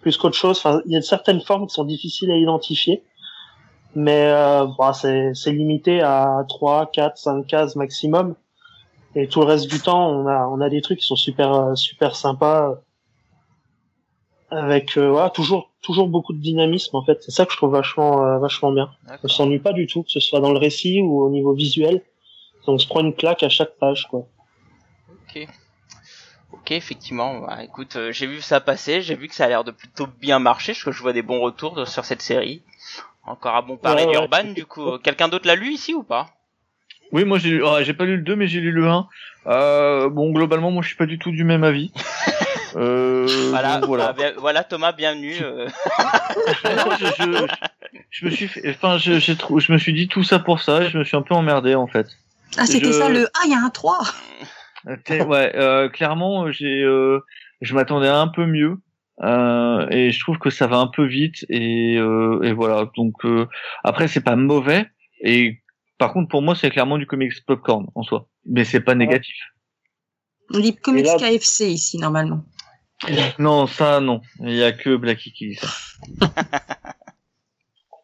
plus 0.00 0.16
qu'autre 0.16 0.36
chose. 0.36 0.58
Enfin, 0.58 0.80
il 0.86 0.92
y 0.92 0.96
a 0.96 1.02
certaines 1.02 1.42
formes 1.42 1.66
qui 1.66 1.74
sont 1.74 1.84
difficiles 1.84 2.30
à 2.30 2.36
identifier. 2.36 3.02
Mais 3.94 4.26
euh, 4.28 4.66
bah, 4.78 4.94
c'est 4.94 5.34
c'est 5.34 5.52
limité 5.52 6.00
à 6.00 6.44
3, 6.48 6.90
4, 6.92 7.18
5 7.18 7.46
cases 7.46 7.76
maximum. 7.76 8.34
Et 9.14 9.28
tout 9.28 9.40
le 9.40 9.46
reste 9.46 9.68
du 9.70 9.80
temps, 9.80 10.10
on 10.10 10.26
a 10.26 10.46
on 10.48 10.60
a 10.62 10.70
des 10.70 10.80
trucs 10.80 11.00
qui 11.00 11.06
sont 11.06 11.16
super 11.16 11.76
super 11.76 12.16
sympas 12.16 12.76
avec 14.52 14.96
euh, 14.98 15.10
voilà, 15.10 15.30
toujours 15.30 15.70
toujours 15.82 16.08
beaucoup 16.08 16.32
de 16.32 16.38
dynamisme 16.38 16.96
en 16.96 17.04
fait. 17.04 17.22
C'est 17.22 17.30
ça 17.32 17.44
que 17.46 17.52
je 17.52 17.56
trouve 17.56 17.72
vachement 17.72 18.24
euh, 18.24 18.38
vachement 18.38 18.70
bien. 18.72 18.90
On 19.24 19.28
s'ennuie 19.28 19.58
pas 19.58 19.72
du 19.72 19.86
tout, 19.86 20.02
que 20.02 20.10
ce 20.10 20.20
soit 20.20 20.40
dans 20.40 20.52
le 20.52 20.58
récit 20.58 21.00
ou 21.00 21.22
au 21.22 21.30
niveau 21.30 21.52
visuel. 21.54 22.02
On 22.66 22.78
se 22.78 22.86
prend 22.86 23.00
une 23.00 23.14
claque 23.14 23.42
à 23.42 23.48
chaque 23.48 23.76
page 23.80 24.06
quoi. 24.08 24.26
Ok. 25.10 25.48
Ok, 26.52 26.70
effectivement. 26.72 27.40
Bah, 27.40 27.64
écoute, 27.64 27.96
euh, 27.96 28.12
j'ai 28.12 28.26
vu 28.26 28.40
ça 28.42 28.60
passer, 28.60 29.00
j'ai 29.02 29.14
vu 29.16 29.26
que 29.26 29.34
ça 29.34 29.46
a 29.46 29.48
l'air 29.48 29.64
de 29.64 29.70
plutôt 29.72 30.06
bien 30.20 30.38
marcher, 30.38 30.72
parce 30.72 30.84
que 30.84 30.92
je 30.92 31.00
vois 31.02 31.12
des 31.14 31.22
bons 31.22 31.40
retours 31.40 31.74
de- 31.74 31.84
sur 31.86 32.04
cette 32.04 32.20
série. 32.22 32.62
Encore 33.24 33.56
un 33.56 33.62
bon 33.62 33.78
Ouais, 33.82 33.94
ouais. 33.94 34.06
d'Urban, 34.06 34.44
du 34.52 34.66
coup. 34.66 34.98
Quelqu'un 34.98 35.28
d'autre 35.28 35.46
l'a 35.46 35.54
lu 35.56 35.72
ici 35.72 35.94
ou 35.94 36.02
pas? 36.02 36.28
Oui, 37.10 37.24
moi 37.24 37.38
j'ai 37.38 37.50
lu- 37.50 37.64
j'ai 37.82 37.94
pas 37.94 38.04
lu 38.04 38.16
le 38.16 38.22
2 38.22 38.36
mais 38.36 38.46
j'ai 38.46 38.60
lu 38.60 38.70
le 38.70 38.86
1. 38.88 39.08
Euh, 39.46 40.08
bon, 40.08 40.30
globalement, 40.30 40.70
moi 40.70 40.82
je 40.82 40.88
suis 40.88 40.96
pas 40.96 41.06
du 41.06 41.18
tout 41.18 41.30
du 41.30 41.42
même 41.44 41.64
avis. 41.64 41.90
Euh, 42.76 43.26
Voilà, 43.50 43.80
voilà. 43.86 44.08
Ah, 44.08 44.12
bien- 44.12 44.32
voilà 44.38 44.64
Thomas, 44.64 44.92
bienvenue. 44.92 45.36
euh. 45.42 45.68
Non, 46.64 46.96
je, 46.98 47.06
je, 47.06 47.46
je 48.10 48.24
me 48.26 48.30
suis 48.30 48.48
fait, 48.48 48.70
enfin, 48.70 48.98
je, 48.98 49.18
je 49.18 49.72
me 49.72 49.78
suis 49.78 49.92
dit 49.92 50.08
tout 50.08 50.22
ça 50.22 50.38
pour 50.38 50.60
ça, 50.60 50.82
et 50.84 50.88
je 50.90 50.98
me 50.98 51.04
suis 51.04 51.16
un 51.16 51.22
peu 51.22 51.34
emmerdé 51.34 51.74
en 51.74 51.86
fait. 51.86 52.06
Ah, 52.56 52.66
c'était 52.66 52.86
Je- 52.86 52.92
ça 52.92 53.08
le 53.08 53.26
Ah, 53.34 53.40
il 53.46 53.50
y 53.50 53.54
a 53.54 53.58
un 53.58 53.70
3 53.70 53.98
Euh, 54.88 54.96
t'es- 55.04 55.22
Ouais, 55.22 55.52
euh, 55.56 55.88
clairement, 55.88 56.50
j'ai, 56.50 56.82
euh, 56.82 57.20
je 57.60 57.74
m'attendais 57.74 58.08
à 58.08 58.18
un 58.18 58.28
peu 58.28 58.46
mieux. 58.46 58.76
Euh, 59.22 59.86
et 59.90 60.10
je 60.10 60.18
trouve 60.20 60.38
que 60.38 60.50
ça 60.50 60.66
va 60.66 60.78
un 60.78 60.86
peu 60.88 61.04
vite 61.06 61.44
et, 61.50 61.96
euh, 61.98 62.40
et 62.42 62.52
voilà 62.52 62.90
donc 62.96 63.12
euh, 63.26 63.46
après 63.84 64.08
c'est 64.08 64.22
pas 64.22 64.36
mauvais 64.36 64.86
et 65.22 65.60
par 65.98 66.14
contre 66.14 66.28
pour 66.30 66.40
moi 66.40 66.56
c'est 66.56 66.70
clairement 66.70 66.96
du 66.96 67.06
comics 67.06 67.34
popcorn 67.46 67.86
en 67.94 68.02
soi 68.02 68.26
mais 68.46 68.64
c'est 68.64 68.80
pas 68.80 68.94
négatif 68.94 69.36
On 70.52 70.58
dit 70.58 70.74
comics 70.74 71.04
là- 71.04 71.16
KFC 71.18 71.68
ici, 71.70 71.98
normalement. 71.98 72.42
Non 73.38 73.66
ça 73.66 74.00
non. 74.00 74.20
Il 74.40 74.54
y 74.54 74.62
a 74.62 74.72
que 74.72 74.96
Blacky 74.96 75.32
qui 75.32 75.58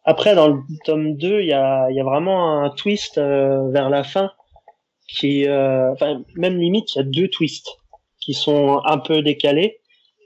Après, 0.05 0.33
dans 0.33 0.47
le 0.47 0.61
tome 0.85 1.17
2, 1.17 1.41
il 1.41 1.47
y 1.47 1.53
a, 1.53 1.91
y 1.91 1.99
a 1.99 2.03
vraiment 2.03 2.63
un 2.63 2.71
twist 2.71 3.19
euh, 3.19 3.69
vers 3.69 3.89
la 3.89 4.03
fin 4.03 4.31
qui, 5.09 5.47
euh, 5.47 5.91
enfin, 5.91 6.23
même 6.35 6.57
limite, 6.57 6.95
il 6.95 6.97
y 6.97 7.01
a 7.01 7.03
deux 7.03 7.27
twists 7.27 7.77
qui 8.19 8.33
sont 8.33 8.81
un 8.85 8.97
peu 8.99 9.21
décalés, 9.21 9.79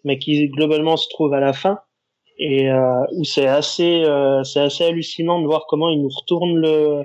mais 0.04 0.20
qui 0.20 0.48
globalement 0.50 0.98
se 0.98 1.08
trouvent 1.10 1.34
à 1.34 1.40
la 1.40 1.54
fin. 1.54 1.80
Et 2.38 2.70
euh, 2.70 3.04
où 3.16 3.24
c'est 3.24 3.48
assez, 3.48 4.04
euh, 4.04 4.44
c'est 4.44 4.60
assez 4.60 4.84
hallucinant 4.84 5.42
de 5.42 5.46
voir 5.46 5.66
comment 5.68 5.90
ils 5.90 6.02
nous 6.02 6.10
retournent 6.10 6.58
le, 6.58 7.04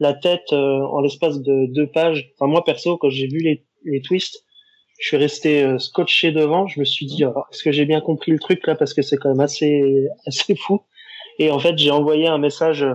la 0.00 0.14
tête 0.14 0.52
en 0.52 1.00
l'espace 1.00 1.40
de 1.40 1.66
deux 1.72 1.86
pages. 1.86 2.32
Enfin, 2.34 2.50
moi 2.50 2.64
perso, 2.64 2.96
quand 2.96 3.10
j'ai 3.10 3.26
vu 3.26 3.38
les, 3.38 3.64
les 3.84 4.00
twists, 4.00 4.43
je 4.98 5.08
suis 5.08 5.16
resté 5.16 5.62
euh, 5.64 5.78
scotché 5.78 6.32
devant. 6.32 6.66
Je 6.66 6.80
me 6.80 6.84
suis 6.84 7.06
dit, 7.06 7.24
oh, 7.24 7.32
est-ce 7.52 7.62
que 7.62 7.72
j'ai 7.72 7.84
bien 7.84 8.00
compris 8.00 8.32
le 8.32 8.38
truc 8.38 8.66
là 8.66 8.74
parce 8.74 8.94
que 8.94 9.02
c'est 9.02 9.16
quand 9.16 9.28
même 9.30 9.40
assez, 9.40 10.06
assez 10.26 10.54
fou. 10.54 10.82
Et 11.38 11.50
en 11.50 11.58
fait, 11.58 11.76
j'ai 11.78 11.90
envoyé 11.90 12.26
un 12.28 12.38
message 12.38 12.86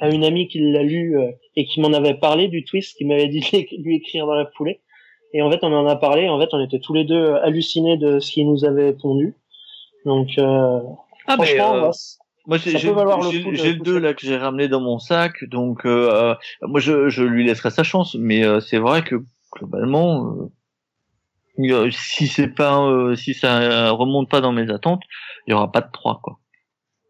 à 0.00 0.08
une 0.10 0.24
amie 0.24 0.48
qui 0.48 0.58
l'a 0.60 0.82
lu 0.82 1.18
euh, 1.18 1.30
et 1.56 1.66
qui 1.66 1.80
m'en 1.80 1.92
avait 1.92 2.14
parlé 2.14 2.48
du 2.48 2.64
twist, 2.64 2.96
qui 2.96 3.04
m'avait 3.04 3.28
dit 3.28 3.40
de 3.40 3.82
lui 3.82 3.96
écrire 3.96 4.26
dans 4.26 4.34
la 4.34 4.46
foulée. 4.56 4.80
Et 5.34 5.42
en 5.42 5.50
fait, 5.50 5.58
on 5.62 5.72
en 5.74 5.86
a 5.86 5.96
parlé. 5.96 6.28
En 6.28 6.40
fait, 6.40 6.48
on 6.52 6.64
était 6.64 6.78
tous 6.80 6.94
les 6.94 7.04
deux 7.04 7.34
hallucinés 7.42 7.98
de 7.98 8.18
ce 8.20 8.32
qu'il 8.32 8.46
nous 8.48 8.64
avait 8.64 8.94
pondu. 8.94 9.34
Donc, 10.06 10.28
euh, 10.38 10.80
Ah, 11.26 11.34
franchement, 11.34 11.74
euh, 11.74 11.82
ouais, 11.88 11.90
Moi, 12.46 12.56
j'ai 12.56 12.72
le 12.72 12.78
j'ai- 12.78 12.88
coup 13.42 13.50
de 13.50 13.56
j'ai 13.56 13.72
le 13.72 13.78
pousser. 13.78 13.92
2 13.92 13.98
là 13.98 14.14
que 14.14 14.26
j'ai 14.26 14.36
ramené 14.38 14.68
dans 14.68 14.80
mon 14.80 14.98
sac, 14.98 15.44
donc 15.50 15.84
euh, 15.84 16.10
euh, 16.10 16.34
moi 16.62 16.80
je, 16.80 17.10
je 17.10 17.22
lui 17.22 17.44
laisserai 17.44 17.70
sa 17.70 17.82
chance, 17.82 18.14
mais 18.18 18.42
euh, 18.46 18.60
c'est 18.60 18.78
vrai 18.78 19.02
que 19.02 19.16
globalement, 19.52 20.24
euh, 20.32 20.46
si 21.90 22.28
c'est 22.28 22.48
pas, 22.48 22.80
euh, 22.80 23.14
si 23.16 23.34
ça 23.34 23.58
euh, 23.60 23.92
remonte 23.92 24.28
pas 24.30 24.40
dans 24.40 24.52
mes 24.52 24.70
attentes, 24.70 25.02
il 25.46 25.50
y 25.50 25.54
aura 25.54 25.70
pas 25.72 25.80
de 25.80 25.90
3 25.92 26.20
quoi. 26.22 26.38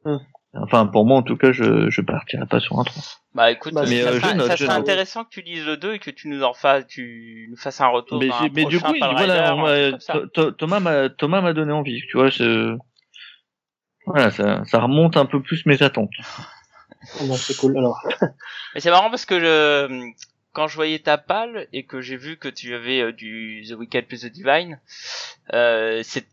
Hum. 0.04 0.20
Enfin, 0.54 0.86
pour 0.86 1.04
moi 1.04 1.18
en 1.18 1.22
tout 1.22 1.36
cas, 1.36 1.52
je 1.52 1.90
je 1.90 2.00
partirai 2.00 2.46
pas 2.46 2.58
sur 2.60 2.78
un 2.78 2.84
3. 2.84 3.02
Bah 3.34 3.50
écoute, 3.50 3.74
Bah, 3.74 3.84
ça, 3.84 3.90
mais, 3.90 4.02
euh, 4.02 4.18
sera, 4.18 4.30
je 4.30 4.36
note, 4.36 4.46
ça 4.48 4.56
je 4.56 4.64
sera 4.64 4.74
note. 4.78 4.82
intéressant 4.82 5.24
que 5.24 5.28
tu 5.30 5.42
lises 5.42 5.64
le 5.66 5.76
2 5.76 5.94
et 5.94 5.98
que 5.98 6.10
tu 6.10 6.28
nous 6.28 6.42
en 6.42 6.54
fasses, 6.54 6.86
tu 6.86 7.46
nous 7.50 7.56
fasses 7.56 7.80
un 7.80 7.88
retour. 7.88 8.18
Mais, 8.18 8.28
dans 8.28 8.34
un 8.34 8.42
j'ai- 8.44 8.50
mais 8.54 8.64
du 8.64 8.80
coup, 8.80 8.94
voilà, 8.98 9.98
ça. 10.00 10.20
Thomas 10.58 10.80
m'a 10.80 11.08
Thomas 11.10 11.40
m'a 11.42 11.52
donné 11.52 11.72
envie, 11.72 12.00
tu 12.08 12.16
vois, 12.16 12.30
voilà, 14.06 14.30
ça, 14.30 14.64
ça 14.64 14.80
remonte 14.80 15.16
un 15.18 15.26
peu 15.26 15.42
plus 15.42 15.66
mes 15.66 15.82
attentes. 15.82 16.10
ah 16.20 17.24
bah, 17.28 17.34
c'est 17.36 17.56
cool. 17.58 17.76
Alors, 17.76 18.00
Mais 18.74 18.80
c'est 18.80 18.90
marrant 18.90 19.10
parce 19.10 19.26
que 19.26 19.38
je, 19.38 20.10
quand 20.58 20.66
je 20.66 20.74
voyais 20.74 20.98
ta 20.98 21.18
palle 21.18 21.68
et 21.72 21.84
que 21.84 22.00
j'ai 22.00 22.16
vu 22.16 22.36
que 22.36 22.48
tu 22.48 22.74
avais 22.74 23.00
euh, 23.00 23.12
du 23.12 23.64
The 23.68 23.74
Wicked 23.74 24.08
plus 24.08 24.22
The 24.22 24.26
Divine, 24.26 24.80
euh, 25.54 26.00
c'est, 26.02 26.26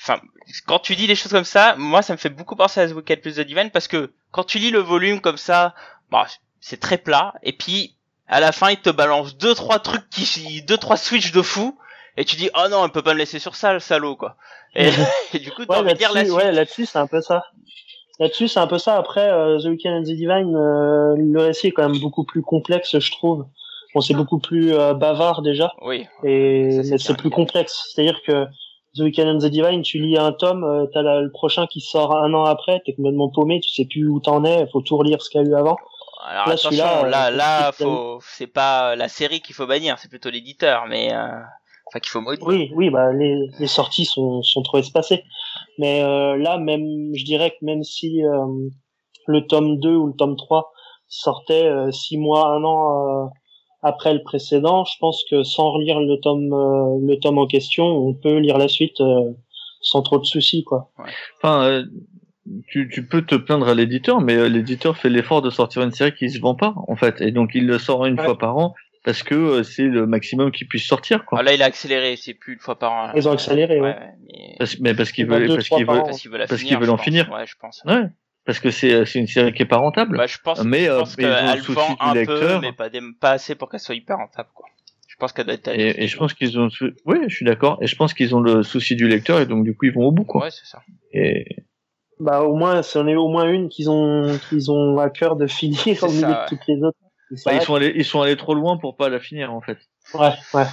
enfin, 0.00 0.20
quand 0.68 0.78
tu 0.78 0.94
dis 0.94 1.08
des 1.08 1.16
choses 1.16 1.32
comme 1.32 1.42
ça, 1.42 1.74
moi 1.76 2.00
ça 2.00 2.12
me 2.12 2.16
fait 2.18 2.28
beaucoup 2.28 2.54
penser 2.54 2.80
à 2.80 2.86
The 2.88 2.92
Wicked 2.92 3.20
plus 3.22 3.34
The 3.34 3.40
Divine 3.40 3.72
parce 3.72 3.88
que 3.88 4.12
quand 4.30 4.44
tu 4.44 4.60
lis 4.60 4.70
le 4.70 4.78
volume 4.78 5.20
comme 5.20 5.36
ça, 5.36 5.74
bah, 6.12 6.28
c'est 6.60 6.78
très 6.78 6.96
plat 6.96 7.34
et 7.42 7.52
puis 7.52 7.96
à 8.28 8.38
la 8.38 8.52
fin 8.52 8.70
il 8.70 8.76
te 8.76 8.88
balance 8.88 9.36
deux 9.36 9.52
trois 9.52 9.80
trucs 9.80 10.08
qui, 10.10 10.62
deux 10.62 10.78
trois 10.78 10.96
switches 10.96 11.32
de 11.32 11.42
fou 11.42 11.76
et 12.16 12.24
tu 12.24 12.36
dis 12.36 12.50
oh 12.54 12.68
non 12.70 12.84
on 12.84 12.88
peut 12.88 13.02
pas 13.02 13.14
me 13.14 13.18
laisser 13.18 13.40
sur 13.40 13.56
ça 13.56 13.72
le 13.72 13.80
salaud 13.80 14.14
quoi. 14.14 14.36
Et, 14.76 14.90
et 15.34 15.40
du 15.40 15.50
coup 15.50 15.66
t'as 15.66 15.80
ouais, 15.80 15.80
envie 15.80 15.92
de 15.94 15.98
dire 15.98 16.12
la 16.12 16.20
là-dessus, 16.20 16.34
suite. 16.34 16.44
ouais, 16.44 16.52
là-dessus, 16.52 16.86
c'est 16.86 16.98
un 17.00 17.08
peu 17.08 17.20
ça. 17.20 17.46
Là-dessus, 18.20 18.46
c'est 18.46 18.60
un 18.60 18.68
peu 18.68 18.78
ça. 18.78 18.96
Après, 18.96 19.28
euh, 19.28 19.58
The 19.58 19.64
Weeknd 19.64 19.98
and 19.98 20.02
the 20.02 20.14
Divine, 20.14 20.54
euh, 20.54 21.16
le 21.18 21.40
récit 21.40 21.68
est 21.68 21.72
quand 21.72 21.88
même 21.88 21.98
beaucoup 22.00 22.22
plus 22.22 22.42
complexe, 22.42 22.96
je 22.96 23.10
trouve. 23.10 23.46
Bon, 23.94 24.00
c'est 24.00 24.14
beaucoup 24.14 24.38
plus 24.38 24.72
euh, 24.74 24.94
bavard 24.94 25.42
déjà, 25.42 25.72
Oui. 25.82 26.06
et 26.24 26.80
c'est 26.98 27.16
plus 27.16 27.30
complexe. 27.30 27.90
C'est-à-dire 27.92 28.20
que 28.26 28.46
The 28.96 29.00
Weeknd 29.00 29.26
and 29.28 29.38
the 29.38 29.46
Divine, 29.50 29.82
tu 29.82 29.98
lis 29.98 30.16
un 30.18 30.32
tome, 30.32 30.64
euh, 30.64 30.86
t'as 30.92 31.02
le 31.02 31.30
prochain 31.30 31.66
qui 31.66 31.80
sort 31.80 32.16
un 32.16 32.32
an 32.34 32.44
après, 32.44 32.80
t'es 32.86 32.94
complètement 32.94 33.28
paumé, 33.30 33.60
tu 33.60 33.68
sais 33.70 33.84
plus 33.90 34.08
où 34.08 34.20
t'en 34.20 34.44
es, 34.44 34.66
faut 34.72 34.80
tout 34.82 34.96
relire 34.96 35.20
ce 35.22 35.28
qu'il 35.30 35.42
y 35.42 35.44
a 35.44 35.48
eu 35.48 35.54
avant. 35.54 35.76
Alors 36.24 36.46
Là, 36.46 36.52
attention, 36.54 36.70
celui-là, 36.70 37.08
là, 37.08 37.26
euh, 37.28 37.30
là, 37.36 37.72
c'est- 37.74 37.84
faut, 37.84 38.18
c'est 38.22 38.46
pas 38.46 38.94
la 38.96 39.08
série 39.08 39.40
qu'il 39.40 39.54
faut 39.54 39.66
bannir, 39.66 39.98
c'est 39.98 40.08
plutôt 40.08 40.30
l'éditeur, 40.30 40.84
mais 40.88 41.12
euh, 41.12 41.26
enfin 41.88 41.98
qu'il 42.00 42.10
faut 42.10 42.20
maudire. 42.20 42.46
Oui, 42.46 42.70
oui, 42.74 42.90
bah 42.90 43.12
les, 43.12 43.36
les 43.58 43.66
sorties 43.66 44.04
sont, 44.04 44.40
sont 44.42 44.62
trop 44.62 44.78
espacées. 44.78 45.22
Mais 45.78 46.02
euh, 46.02 46.36
là, 46.36 46.58
même, 46.58 47.10
je 47.14 47.24
dirais 47.24 47.50
que 47.50 47.64
même 47.64 47.82
si 47.82 48.24
euh, 48.24 48.46
le 49.26 49.46
tome 49.46 49.78
2 49.80 49.94
ou 49.96 50.06
le 50.08 50.12
tome 50.14 50.36
3 50.36 50.70
sortait 51.08 51.64
euh, 51.66 51.90
six 51.90 52.16
mois, 52.18 52.48
un 52.48 52.62
an 52.64 53.24
euh, 53.24 53.26
après 53.82 54.14
le 54.14 54.22
précédent, 54.22 54.84
je 54.84 54.96
pense 55.00 55.24
que 55.30 55.42
sans 55.42 55.70
relire 55.72 56.00
le 56.00 56.16
tome, 56.20 56.52
euh, 56.52 56.98
le 57.06 57.16
tome 57.18 57.38
en 57.38 57.46
question, 57.46 57.84
on 57.86 58.14
peut 58.14 58.38
lire 58.38 58.58
la 58.58 58.68
suite 58.68 59.00
euh, 59.00 59.30
sans 59.80 60.02
trop 60.02 60.18
de 60.18 60.24
soucis, 60.24 60.62
quoi. 60.64 60.90
Enfin, 61.42 61.64
euh, 61.64 61.84
tu, 62.68 62.88
tu 62.92 63.06
peux 63.06 63.22
te 63.22 63.34
plaindre 63.34 63.68
à 63.68 63.74
l'éditeur, 63.74 64.20
mais 64.20 64.34
euh, 64.36 64.48
l'éditeur 64.48 64.96
fait 64.96 65.08
l'effort 65.08 65.42
de 65.42 65.50
sortir 65.50 65.82
une 65.82 65.90
série 65.92 66.14
qui 66.14 66.30
se 66.30 66.40
vend 66.40 66.54
pas, 66.54 66.74
en 66.88 66.96
fait, 66.96 67.20
et 67.20 67.30
donc 67.32 67.50
il 67.54 67.66
le 67.66 67.78
sort 67.78 68.06
une 68.06 68.18
Ouais. 68.18 68.24
fois 68.24 68.38
par 68.38 68.56
an 68.56 68.74
parce 69.04 69.24
que 69.24 69.34
euh, 69.34 69.62
c'est 69.64 69.82
le 69.82 70.06
maximum 70.06 70.52
qu'il 70.52 70.68
puisse 70.68 70.86
sortir, 70.86 71.24
quoi. 71.24 71.40
Ah, 71.40 71.42
là, 71.42 71.52
il 71.54 71.60
a 71.62 71.64
accéléré, 71.64 72.14
c'est 72.14 72.34
plus 72.34 72.52
une 72.52 72.58
fois 72.60 72.78
par 72.78 72.92
an. 72.92 73.12
Ils 73.16 73.28
ont 73.28 73.32
accéléré, 73.32 73.80
ouais. 73.80 73.96
mais 74.28 74.54
Parce, 74.60 74.78
mais 74.78 74.94
parce 74.94 75.10
qu'il 75.10 75.26
veut, 75.26 75.44
deux, 75.48 75.56
parce 75.56 75.66
trois 75.66 75.78
qu'il 75.78 75.86
par 75.86 75.96
veut, 75.96 76.00
an. 76.02 76.04
parce 76.48 76.62
qu'ils 76.62 76.78
veulent 76.78 76.90
en 76.90 76.96
finir. 76.98 77.28
Ouais, 77.32 77.44
je 77.44 77.54
pense. 77.60 77.82
ouais, 77.84 78.02
parce 78.44 78.58
que 78.60 78.70
c'est 78.70 79.04
c'est 79.04 79.18
une 79.18 79.26
série 79.26 79.52
qui 79.52 79.62
est 79.62 79.66
pas 79.66 79.76
rentable. 79.78 80.16
Bah, 80.16 80.26
je 80.26 80.38
pense, 80.42 80.62
Mais, 80.64 80.84
je 80.84 80.90
euh, 80.90 80.98
pense 81.00 81.16
mais 81.18 81.24
ils 81.24 81.26
ont 81.28 81.34
qu'elle 81.34 81.56
le 81.56 81.62
souci 81.62 81.74
vend 81.74 82.12
du 82.12 82.18
un 82.20 82.24
peu, 82.26 82.32
lecteur. 82.40 82.60
mais 82.60 82.72
pas, 82.72 82.88
des- 82.88 83.00
pas 83.20 83.30
assez 83.32 83.54
pour 83.54 83.68
qu'elle 83.68 83.80
soit 83.80 83.94
hyper 83.94 84.16
rentable, 84.18 84.48
quoi. 84.54 84.66
Je 85.08 85.16
pense 85.16 85.32
qu'elle 85.32 85.44
doit 85.46 85.54
être. 85.54 85.68
Et, 85.68 86.02
et 86.04 86.06
je 86.08 86.16
pense 86.16 86.34
qu'ils 86.34 86.58
ont, 86.58 86.68
oui, 87.04 87.18
je 87.28 87.34
suis 87.34 87.44
d'accord. 87.44 87.78
Et 87.80 87.86
je 87.86 87.94
pense 87.96 88.14
qu'ils 88.14 88.34
ont 88.34 88.40
le 88.40 88.62
souci 88.62 88.96
du 88.96 89.06
lecteur 89.08 89.40
et 89.40 89.46
donc 89.46 89.62
du 89.64 89.76
coup 89.76 89.84
ils 89.86 89.92
vont 89.92 90.04
au 90.06 90.10
bout, 90.12 90.24
quoi. 90.24 90.44
Ouais, 90.44 90.50
c'est 90.50 90.66
ça. 90.66 90.82
Et 91.12 91.44
Bah 92.18 92.42
au 92.42 92.56
moins, 92.56 92.82
c'en 92.82 93.06
est 93.06 93.14
au 93.16 93.28
moins 93.28 93.48
une 93.48 93.68
qu'ils 93.68 93.90
ont, 93.90 94.38
qu'ils 94.48 94.70
ont 94.70 94.98
à 94.98 95.10
cœur 95.10 95.36
de 95.36 95.46
finir 95.46 96.02
au 96.02 96.08
milieu 96.08 96.20
ça, 96.20 96.26
de 96.28 96.32
ouais. 96.32 96.46
toutes 96.48 96.66
les 96.66 96.82
autres. 96.82 96.98
bah, 97.44 97.52
ils 97.54 97.62
sont 97.62 97.74
allés, 97.74 97.92
ils 97.94 98.04
sont 98.04 98.20
allés 98.22 98.36
trop 98.36 98.54
loin 98.54 98.78
pour 98.78 98.96
pas 98.96 99.08
la 99.08 99.20
finir, 99.20 99.52
en 99.52 99.60
fait. 99.60 99.78
Ouais, 100.14 100.30
ouais. 100.54 100.64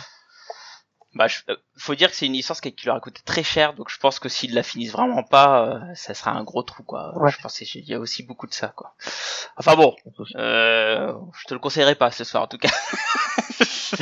Bah, 1.16 1.28
je- 1.28 1.40
euh, 1.50 1.56
faut 1.78 1.96
dire 1.96 2.10
que 2.12 2.16
c'est 2.16 2.28
une 2.28 2.34
licence 2.34 2.62
qui 2.62 2.74
leur 2.86 2.96
a 2.96 3.00
coûté 3.00 3.22
très 3.26 3.42
cher, 3.44 3.74
donc 3.74 3.90
je 3.90 3.98
pense 3.98 4.20
que 4.20 4.30
s'ils 4.30 4.54
la 4.54 4.62
finissent 4.62 4.92
vraiment 4.92 5.24
pas, 5.24 5.66
euh, 5.66 5.80
ça 5.96 6.14
sera 6.14 6.32
un 6.32 6.44
gros 6.44 6.62
trou, 6.62 6.84
quoi. 6.84 7.18
Ouais. 7.18 7.32
Je 7.32 7.38
pense 7.42 7.58
qu'il 7.58 7.84
y 7.90 7.94
a 7.96 8.00
aussi 8.00 8.22
beaucoup 8.24 8.46
de 8.46 8.54
ça, 8.54 8.68
quoi. 8.70 8.94
Enfin 9.58 9.76
bon, 9.76 9.96
euh, 10.36 11.12
je 11.40 11.46
te 11.48 11.54
le 11.56 11.60
conseillerais 11.60 11.96
pas 11.96 12.12
ce 12.12 12.24
soir, 12.24 12.44
en 12.44 12.48
tout 12.48 12.60
cas. 12.60 12.70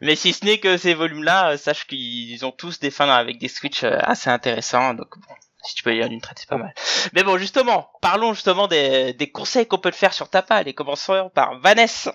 Mais 0.00 0.14
si 0.16 0.32
ce 0.32 0.44
n'est 0.44 0.58
que 0.58 0.76
ces 0.76 0.94
volumes-là, 0.94 1.50
euh, 1.52 1.56
sache 1.56 1.86
qu'ils 1.86 2.44
ont 2.44 2.52
tous 2.52 2.78
des 2.78 2.90
fins 2.90 3.08
avec 3.08 3.38
des 3.38 3.48
switches 3.48 3.84
euh, 3.84 3.98
assez 4.02 4.30
intéressants, 4.30 4.94
donc 4.94 5.18
bon. 5.18 5.34
Si 5.64 5.74
tu 5.74 5.82
peux 5.82 5.92
y 5.96 5.98
aller 5.98 6.10
d'une 6.10 6.20
traite, 6.20 6.38
c'est 6.38 6.48
pas 6.48 6.58
mal. 6.58 6.72
Mais 7.12 7.24
bon, 7.24 7.38
justement, 7.38 7.90
parlons 8.00 8.32
justement 8.34 8.68
des, 8.68 9.14
des 9.14 9.32
conseils 9.32 9.66
qu'on 9.66 9.78
peut 9.78 9.90
te 9.90 9.96
faire 9.96 10.12
sur 10.14 10.30
ta 10.30 10.40
palle 10.40 10.68
et 10.68 10.74
commençons 10.74 11.28
par 11.34 11.58
Vanessa. 11.58 12.14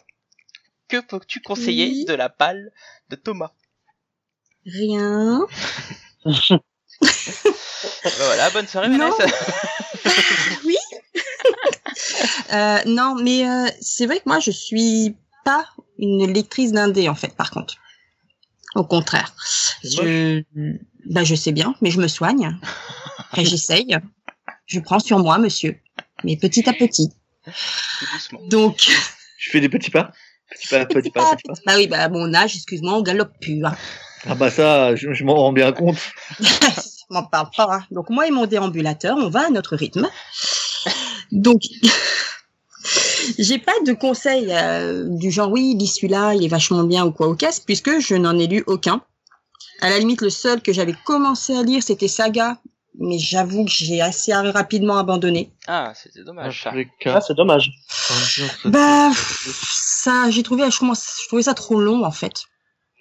Que 0.91 0.99
peux-tu 0.99 1.39
conseiller 1.39 1.85
Oui. 1.87 2.05
de 2.05 2.13
la 2.13 2.27
palle 2.27 2.69
de 3.09 3.15
Thomas 3.15 3.51
Rien. 4.65 5.47
Bah 8.03 8.09
voilà, 8.17 8.49
bonne 8.51 8.67
soirée 8.67 8.89
Non. 8.89 9.09
Vanessa. 9.09 9.37
oui. 10.65 10.77
Euh, 12.53 12.79
non, 12.85 13.15
mais 13.15 13.47
euh, 13.47 13.67
c'est 13.79 14.05
vrai 14.05 14.17
que 14.17 14.23
moi, 14.25 14.39
je 14.39 14.51
suis 14.51 15.15
pas 15.45 15.65
une 15.97 16.31
lectrice 16.31 16.73
d'indé, 16.73 17.07
en 17.07 17.15
fait, 17.15 17.33
par 17.35 17.49
contre. 17.51 17.75
Au 18.75 18.83
contraire. 18.83 19.33
Je, 19.83 20.43
bah, 21.05 21.23
je 21.23 21.35
sais 21.35 21.53
bien, 21.53 21.73
mais 21.81 21.89
je 21.89 21.99
me 22.01 22.07
soigne. 22.09 22.59
Après, 23.17 23.45
j'essaye. 23.45 23.97
Je 24.65 24.79
prends 24.81 24.99
sur 24.99 25.19
moi, 25.19 25.37
monsieur. 25.37 25.79
Mais 26.25 26.35
petit 26.35 26.67
à 26.67 26.73
petit. 26.73 27.09
Tout 27.45 28.05
doucement. 28.13 28.41
Donc, 28.47 28.89
Je 29.37 29.49
fais 29.49 29.61
des 29.61 29.69
petits 29.69 29.91
pas? 29.91 30.11
Petits 30.61 30.69
pas, 30.69 30.85
pas, 30.85 31.35
petits 31.35 31.43
pas. 31.47 31.53
bah 31.65 31.73
oui, 31.77 31.87
bah, 31.87 31.99
à 32.03 32.09
mon 32.09 32.33
âge, 32.33 32.55
excuse-moi, 32.55 32.93
on 32.93 33.01
galope 33.01 33.31
plus. 33.41 33.63
Hein. 33.65 33.75
Ah 34.27 34.35
bah 34.35 34.51
ça, 34.51 34.95
je, 34.95 35.13
je 35.13 35.23
m'en 35.23 35.35
rends 35.35 35.53
bien 35.53 35.71
compte. 35.71 35.97
Je 36.39 37.13
m'en 37.15 37.23
parle 37.23 37.49
pas. 37.57 37.67
hein. 37.69 37.83
Donc 37.91 38.09
moi 38.09 38.25
et 38.25 38.31
mon 38.31 38.45
déambulateur, 38.45 39.17
on 39.17 39.29
va 39.29 39.47
à 39.47 39.49
notre 39.49 39.75
rythme. 39.75 40.07
Donc 41.31 41.61
j'ai 43.39 43.57
pas 43.57 43.73
de 43.85 43.93
conseils 43.93 44.47
euh, 44.51 45.05
du 45.07 45.29
genre 45.31 45.51
oui, 45.51 45.75
lis 45.77 45.87
celui-là, 45.87 46.35
il 46.35 46.43
est 46.45 46.47
vachement 46.47 46.83
bien 46.83 47.05
ou 47.05 47.11
quoi 47.11 47.27
au 47.27 47.35
casse, 47.35 47.59
puisque 47.59 47.99
je 47.99 48.15
n'en 48.15 48.37
ai 48.39 48.47
lu 48.47 48.63
aucun. 48.67 49.01
À 49.81 49.89
la 49.89 49.99
limite, 49.99 50.21
le 50.21 50.29
seul 50.29 50.61
que 50.61 50.71
j'avais 50.73 50.95
commencé 51.05 51.53
à 51.57 51.63
lire, 51.63 51.81
c'était 51.83 52.07
Saga, 52.07 52.57
mais 52.99 53.17
j'avoue 53.17 53.65
que 53.65 53.71
j'ai 53.71 53.99
assez 54.01 54.33
rapidement 54.33 54.97
abandonné. 54.97 55.51
Ah, 55.67 55.91
c'était 55.95 56.23
dommage 56.23 56.63
Ah, 57.07 57.21
c'est 57.21 57.33
dommage. 57.35 57.71
Bah 58.65 59.09
ça, 60.03 60.29
j'ai 60.31 60.43
trouvé, 60.43 60.63
je 60.69 61.27
trouvais 61.27 61.43
ça 61.43 61.53
trop 61.53 61.79
long 61.79 62.03
en 62.05 62.11
fait. 62.11 62.43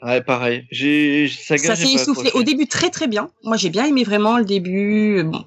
Ouais, 0.03 0.23
pareil. 0.23 0.67
J'ai, 0.71 1.29
Saga, 1.29 1.63
ça 1.75 1.77
s'est 1.77 1.93
essoufflé. 1.93 2.31
Au 2.33 2.43
début, 2.43 2.67
très 2.67 2.91
très 2.91 3.07
bien. 3.07 3.31
Moi, 3.43 3.57
j'ai 3.57 3.69
bien 3.69 3.85
aimé 3.85 4.03
vraiment 4.05 4.39
le 4.39 4.45
début. 4.45 5.19
euh, 5.19 5.25
Bon. 5.25 5.45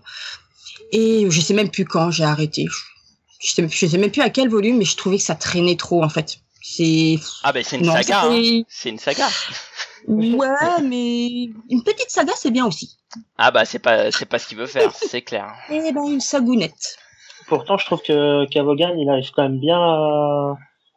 Et 0.92 1.26
je 1.30 1.42
sais 1.42 1.56
même 1.56 1.72
plus 1.72 1.86
quand 1.86 2.12
j'ai 2.12 2.24
arrêté. 2.24 2.66
Je 3.44 3.52
sais, 3.52 3.68
je 3.68 3.88
sais 3.88 3.98
même 3.98 4.12
plus 4.12 4.22
à 4.22 4.30
quel 4.30 4.50
volume, 4.50 4.78
mais 4.78 4.86
je 4.86 4.96
trouvais 4.96 5.18
que 5.18 5.24
ça 5.24 5.36
traînait 5.36 5.76
trop 5.76 6.04
en 6.04 6.10
fait. 6.10 6.38
C'est 6.62 7.16
Ah 7.44 7.52
ben 7.52 7.64
c'est 7.64 7.78
une 7.78 7.86
Non, 7.88 7.94
saga. 7.94 8.22
hein. 8.26 8.62
C'est 8.70 8.90
une 8.90 9.00
saga. 9.00 9.28
ouais, 10.08 10.82
mais 10.84 11.26
une 11.70 11.84
petite 11.84 12.10
saga, 12.10 12.34
c'est 12.36 12.52
bien 12.52 12.66
aussi. 12.66 12.98
Ah 13.38 13.52
bah 13.52 13.66
c'est 13.66 13.80
pas 13.80 14.12
c'est 14.12 14.26
pas 14.26 14.40
ce 14.40 14.48
qu'il 14.48 14.58
veut 14.58 14.68
faire, 14.68 14.94
c'est 14.96 15.22
clair. 15.24 15.48
Eh 15.70 15.92
ben 15.92 16.06
une 16.08 16.22
sagounette. 16.22 16.98
Pourtant, 17.48 17.78
je 17.78 17.86
trouve 17.86 18.02
que 18.02 18.46
Cavogan, 18.50 18.98
il 18.98 19.10
arrive 19.10 19.32
quand 19.36 19.44
même 19.44 19.60
bien 19.60 19.78
à, 19.78 20.56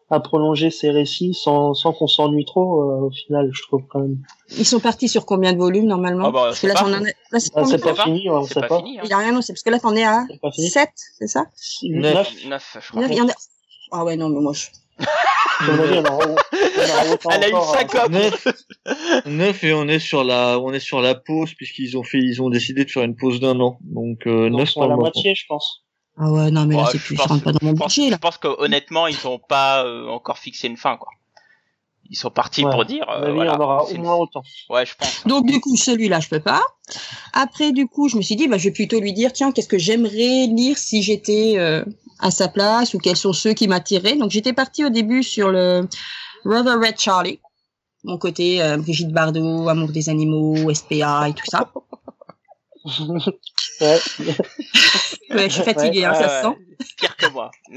à 0.08 0.20
prolonger 0.20 0.70
ses 0.70 0.90
récits 0.90 1.34
sans, 1.34 1.74
sans 1.74 1.92
qu'on 1.92 2.06
s'ennuie 2.06 2.44
trop, 2.44 2.80
euh, 2.82 3.06
au 3.06 3.10
final, 3.10 3.50
je 3.52 3.62
trouve 3.62 3.82
quand 3.88 3.98
même. 4.00 4.18
Ils 4.56 4.64
sont 4.64 4.78
partis 4.78 5.08
sur 5.08 5.26
combien 5.26 5.52
de 5.52 5.58
volumes 5.58 5.86
normalement? 5.86 6.26
Ah 6.28 6.30
bah, 6.30 6.42
Parce 6.44 6.58
c'est 6.60 6.68
que 6.68 6.72
là, 6.72 6.74
pas. 6.74 6.80
t'en 6.86 6.92
en 6.92 7.04
as- 7.04 7.06
là, 7.32 7.40
c'est 7.40 7.50
Ah, 7.56 7.64
c'est 7.64 7.78
pas 7.82 7.94
pas. 7.94 8.04
fini, 8.04 8.30
on 8.30 8.44
sait 8.44 8.60
pas, 8.60 8.68
pas. 8.68 8.78
fini. 8.78 8.98
Il 9.02 9.10
y 9.10 9.12
a 9.12 9.18
rien, 9.18 9.32
non, 9.32 9.42
c'est 9.42 9.52
parce 9.52 9.62
que 9.64 9.70
là, 9.70 9.80
t'en 9.80 9.96
es 9.96 10.04
à 10.04 10.24
C'est 10.30 10.40
pas 10.40 10.52
fini. 10.52 10.68
7, 10.70 10.88
c'est 11.18 11.26
ça? 11.26 11.46
Neuf. 11.82 12.14
Neuf. 12.14 12.46
9 12.46 12.70
je 12.74 12.78
Il 12.98 13.02
crois. 13.04 13.16
y 13.16 13.20
en 13.20 13.28
a- 13.28 13.32
Ah 13.92 14.04
ouais, 14.04 14.16
non, 14.16 14.28
mais 14.28 14.40
moi, 14.40 14.52
je... 14.52 14.66
On 15.60 15.72
on 15.72 17.30
Elle 17.30 17.54
a 17.54 17.56
hein. 17.58 17.62
sacope. 17.72 18.10
Neuf, 18.10 18.46
neuf 19.26 19.64
et 19.64 19.72
on 19.72 19.88
est 19.88 19.98
sur 19.98 20.22
la, 20.22 20.58
on 20.60 20.72
est 20.72 20.80
sur 20.80 21.00
la 21.00 21.14
pause 21.14 21.54
puisqu'ils 21.54 21.96
ont 21.96 22.02
fait, 22.02 22.18
ils 22.18 22.42
ont 22.42 22.50
décidé 22.50 22.84
de 22.84 22.90
faire 22.90 23.02
une 23.04 23.16
pause 23.16 23.40
d'un 23.40 23.58
an. 23.60 23.78
Donc 23.82 24.26
euh, 24.26 24.50
Donc, 24.50 24.58
neuf 24.60 24.68
ils 24.68 24.72
sont 24.72 24.80
pour 24.80 24.84
à 24.84 24.88
la 24.88 24.96
moitié, 24.96 25.34
je 25.34 25.44
pense. 25.48 25.82
Ah 26.18 26.30
ouais, 26.30 26.50
non, 26.50 26.64
mais 26.66 26.76
là, 26.76 26.82
Ouais, 26.84 26.88
c'est 26.92 26.98
je 26.98 27.04
plus, 27.04 27.16
pense- 27.16 27.26
ça 27.26 27.32
rentre 27.34 27.44
pas 27.44 27.52
dans 27.52 27.58
mon 27.62 27.72
Je 27.72 27.76
pense, 27.76 27.94
budget, 27.94 28.06
je 28.06 28.10
là. 28.12 28.18
pense 28.18 28.38
que 28.38 28.48
honnêtement 28.48 29.06
ils 29.06 29.26
ont 29.26 29.38
pas 29.38 29.84
euh, 29.84 30.08
encore 30.08 30.38
fixé 30.38 30.66
une 30.66 30.76
fin 30.78 30.96
quoi. 30.96 31.10
ils 32.08 32.16
sont 32.16 32.30
partis 32.30 32.64
Ouais. 32.64 32.70
pour 32.70 32.84
dire. 32.86 33.04
Euh, 33.10 33.24
avis, 33.26 33.34
voilà, 33.34 33.56
on 33.58 33.60
aura 33.62 33.84
au 33.84 33.94
moins 33.96 34.14
autant. 34.14 34.42
Ouais, 34.70 34.86
je 34.86 34.94
pense. 34.96 35.26
Donc 35.26 35.44
du 35.46 35.60
coup, 35.60 35.76
celui-là, 35.76 36.20
je 36.20 36.28
peux 36.28 36.40
pas. 36.40 36.62
Après, 37.32 37.72
du 37.72 37.86
coup, 37.86 38.08
je 38.08 38.16
me 38.16 38.22
suis 38.22 38.36
dit, 38.36 38.46
bah, 38.48 38.56
je 38.58 38.64
vais 38.64 38.70
plutôt 38.70 39.00
lui 39.00 39.12
dire, 39.12 39.32
tiens, 39.32 39.50
qu'est-ce 39.52 39.68
que 39.68 39.76
j'aimerais 39.78 40.46
lire 40.46 40.78
si 40.78 41.02
j'étais 41.02 41.54
euh, 41.58 41.84
à 42.20 42.30
sa 42.30 42.46
place 42.48 42.94
ou 42.94 42.98
quels 42.98 43.16
sont 43.16 43.32
ceux 43.32 43.52
qui 43.54 43.66
m'attiraient. 43.68 44.16
Donc 44.16 44.30
j'étais 44.30 44.52
partie 44.54 44.84
au 44.84 44.88
début 44.88 45.22
sur 45.22 45.50
le 45.50 45.86
Rather 46.44 46.76
Red 46.80 46.98
Charlie, 46.98 47.40
mon 48.04 48.16
côté 48.18 48.62
euh, 48.62 48.76
Brigitte 48.78 49.10
Bardot, 49.12 49.68
Amour 49.68 49.90
des 49.90 50.08
animaux, 50.08 50.72
SPA 50.72 51.28
et 51.28 51.34
tout 51.34 51.44
ça. 51.50 51.70
Ouais. 53.80 54.00
Ouais, 55.30 55.50
je 55.50 55.54
suis 55.54 55.62
fatiguée, 55.64 56.04
hein, 56.04 56.12
Ouais, 56.12 56.18
ça 56.22 56.42
se 56.42 56.48
sent. 56.48 56.56
Pire 56.96 57.16
que 57.16 57.26
moi. 57.26 57.50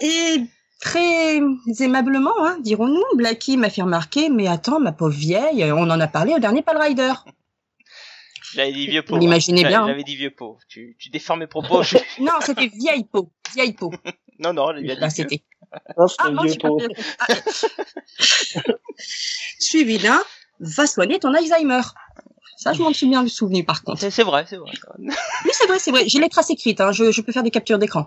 Et 0.00 0.40
très 0.80 1.40
aimablement, 1.80 2.34
hein, 2.44 2.58
dirons-nous, 2.60 3.04
Blackie 3.14 3.56
m'a 3.56 3.70
fait 3.70 3.82
remarquer, 3.82 4.28
mais 4.30 4.46
attends, 4.48 4.80
ma 4.80 4.92
pauvre 4.92 5.14
vieille, 5.16 5.64
on 5.72 5.88
en 5.90 6.00
a 6.00 6.06
parlé 6.08 6.34
au 6.34 6.38
dernier 6.38 6.62
Pal 6.62 6.76
Rider. 6.78 7.12
J'avais 8.54 8.72
dit 8.72 8.86
vieux 8.86 9.00
Vous 9.02 9.06
pot. 9.14 9.18
l'imaginez 9.18 9.64
hein. 9.64 9.68
bien, 9.68 9.82
hein. 9.84 9.88
J'avais 9.88 10.04
dit 10.04 10.16
vieux 10.16 10.30
pot. 10.30 10.58
Tu, 10.68 10.96
tu 10.98 11.10
déformes 11.10 11.40
mes 11.40 11.46
propos. 11.46 11.82
je- 11.82 11.98
Non, 12.20 12.32
c'était 12.40 12.68
vieille 12.68 13.04
peau, 13.04 13.30
vieille 13.54 13.74
peau. 13.74 13.92
non, 14.38 14.52
non, 14.54 14.72
j'ai 14.76 14.82
bien 14.82 15.10
c'était. 15.10 15.42
Non, 15.98 16.08
c'était 16.08 16.22
Ah, 16.26 16.30
non, 16.30 16.42
vieux 16.42 16.54
pas 16.54 16.68
pot. 16.68 16.80
Ah, 17.18 17.26
Suivi 19.58 19.98
d'un, 19.98 20.22
va 20.60 20.86
soigner 20.86 21.18
ton 21.18 21.34
Alzheimer. 21.34 21.82
Ça, 22.56 22.72
je 22.72 22.82
m'en 22.82 22.92
suis 22.92 23.06
bien 23.06 23.26
souvenu, 23.28 23.64
par 23.64 23.82
contre. 23.82 24.00
C'est 24.00 24.10
c'est 24.10 24.22
vrai, 24.22 24.46
c'est 24.48 24.56
vrai. 24.56 24.72
Oui, 24.98 25.50
c'est 25.52 25.66
vrai, 25.66 25.78
c'est 25.78 25.90
vrai. 25.90 26.08
J'ai 26.08 26.18
les 26.18 26.28
traces 26.28 26.50
écrites, 26.50 26.80
hein. 26.80 26.90
je, 26.90 27.12
je 27.12 27.20
peux 27.20 27.32
faire 27.32 27.42
des 27.42 27.50
captures 27.50 27.78
d'écran. 27.78 28.06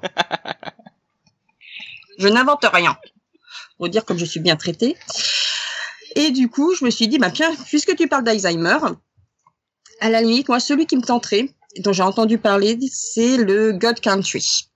Je 2.17 2.27
n'invente 2.27 2.65
rien. 2.65 2.97
Faut 3.77 3.87
dire 3.87 4.03
comme 4.05 4.17
je 4.17 4.25
suis 4.25 4.39
bien 4.39 4.57
traitée. 4.57 4.97
Et 6.15 6.31
du 6.31 6.49
coup, 6.49 6.75
je 6.75 6.83
me 6.83 6.89
suis 6.89 7.07
dit, 7.07 7.19
bah, 7.19 7.31
tiens, 7.31 7.55
puisque 7.67 7.95
tu 7.95 8.07
parles 8.07 8.23
d'Alzheimer, 8.23 8.79
à 10.01 10.09
la 10.09 10.21
limite, 10.21 10.49
moi, 10.49 10.59
celui 10.59 10.85
qui 10.85 10.97
me 10.97 11.03
tenterait, 11.03 11.49
dont 11.77 11.93
j'ai 11.93 12.03
entendu 12.03 12.37
parler, 12.39 12.77
c'est 12.91 13.37
le 13.37 13.71
God 13.71 13.99
Country. 13.99 14.67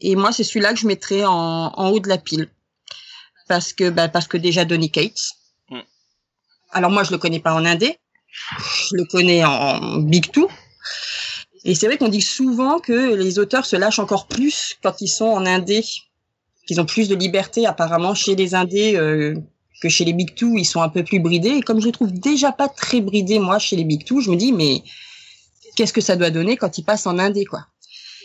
Et 0.00 0.14
moi, 0.16 0.32
c'est 0.32 0.44
celui-là 0.44 0.74
que 0.74 0.80
je 0.80 0.86
mettrais 0.86 1.24
en, 1.24 1.32
en 1.32 1.88
haut 1.90 2.00
de 2.00 2.08
la 2.08 2.18
pile. 2.18 2.48
Parce 3.48 3.72
que, 3.72 3.88
bah, 3.90 4.08
parce 4.08 4.28
que 4.28 4.36
déjà 4.36 4.64
Donny 4.64 4.90
Cates. 4.90 5.30
Hmm. 5.70 5.80
Alors 6.70 6.90
moi, 6.90 7.04
je 7.04 7.10
le 7.12 7.18
connais 7.18 7.40
pas 7.40 7.54
en 7.54 7.64
indé. 7.64 7.98
Je 8.90 8.96
le 8.96 9.04
connais 9.04 9.44
en 9.44 9.98
Big 9.98 10.30
Two. 10.30 10.48
Et 11.64 11.74
c'est 11.74 11.86
vrai 11.86 11.96
qu'on 11.96 12.08
dit 12.08 12.22
souvent 12.22 12.80
que 12.80 13.14
les 13.14 13.38
auteurs 13.38 13.66
se 13.66 13.76
lâchent 13.76 14.00
encore 14.00 14.26
plus 14.26 14.76
quand 14.82 15.00
ils 15.00 15.08
sont 15.08 15.26
en 15.26 15.46
indé, 15.46 15.84
qu'ils 16.66 16.80
ont 16.80 16.86
plus 16.86 17.08
de 17.08 17.14
liberté 17.14 17.66
apparemment 17.66 18.14
chez 18.14 18.34
les 18.34 18.54
indés 18.54 18.96
euh, 18.96 19.34
que 19.80 19.88
chez 19.88 20.04
les 20.04 20.12
Big 20.12 20.34
Two, 20.34 20.56
ils 20.56 20.64
sont 20.64 20.82
un 20.82 20.88
peu 20.88 21.04
plus 21.04 21.20
bridés. 21.20 21.50
Et 21.50 21.62
comme 21.62 21.80
je 21.80 21.86
les 21.86 21.92
trouve 21.92 22.12
déjà 22.12 22.52
pas 22.52 22.68
très 22.68 23.00
bridés 23.00 23.38
moi 23.38 23.58
chez 23.58 23.76
les 23.76 23.84
Big 23.84 24.04
Two, 24.04 24.20
je 24.20 24.30
me 24.30 24.36
dis 24.36 24.52
mais 24.52 24.82
qu'est-ce 25.76 25.92
que 25.92 26.00
ça 26.00 26.16
doit 26.16 26.30
donner 26.30 26.56
quand 26.56 26.78
ils 26.78 26.84
passent 26.84 27.06
en 27.06 27.18
indé 27.18 27.44
quoi? 27.44 27.66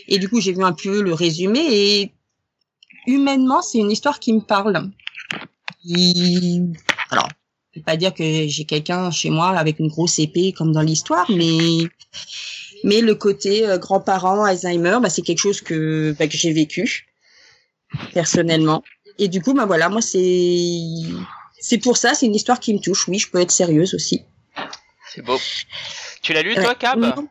Et 0.08 0.18
du 0.20 0.30
coup 0.30 0.40
j'ai 0.40 0.54
vu 0.54 0.64
un 0.64 0.74
peu 0.74 1.02
le 1.02 1.14
résumé 1.14 1.60
et 1.60 2.12
humainement 3.06 3.62
c'est 3.62 3.78
une 3.78 3.92
histoire 3.92 4.20
qui 4.20 4.34
me 4.34 4.42
parle. 4.42 4.90
Alors 7.12 7.30
je 7.78 7.82
vais 7.82 7.84
pas 7.84 7.98
dire 7.98 8.14
que 8.14 8.48
j'ai 8.48 8.66
quelqu'un 8.66 9.12
chez 9.12 9.30
moi 9.30 9.50
avec 9.50 9.78
une 9.78 9.88
grosse 9.88 10.18
épée 10.18 10.52
comme 10.52 10.72
dans 10.72 10.82
l'histoire, 10.82 11.30
mais 11.30 11.88
mais 12.84 13.02
le 13.02 13.14
côté 13.14 13.68
euh, 13.68 13.78
grands-parents, 13.78 14.44
Alzheimer, 14.44 14.98
bah, 15.00 15.10
c'est 15.10 15.22
quelque 15.22 15.40
chose 15.40 15.62
que, 15.62 16.16
bah, 16.18 16.28
que 16.28 16.36
j'ai 16.36 16.52
vécu 16.52 17.08
personnellement. 18.14 18.84
Et 19.20 19.28
du 19.28 19.42
coup, 19.42 19.54
bah 19.54 19.66
voilà, 19.66 19.90
moi 19.90 20.02
c'est 20.02 21.04
c'est 21.60 21.78
pour 21.78 21.98
ça, 21.98 22.16
c'est 22.16 22.26
une 22.26 22.36
histoire 22.36 22.60
qui 22.60 22.74
me 22.74 22.80
touche. 22.80 23.08
Oui, 23.08 23.20
je 23.20 23.30
peux 23.30 23.40
être 23.40 23.52
sérieuse 23.52 23.94
aussi. 23.94 24.24
C'est 25.14 25.22
beau. 25.22 25.38
Tu 26.24 26.34
l'as 26.34 26.42
lu, 26.42 26.56
toi. 26.56 26.74
Cab? 26.74 27.00
Non, 27.00 27.28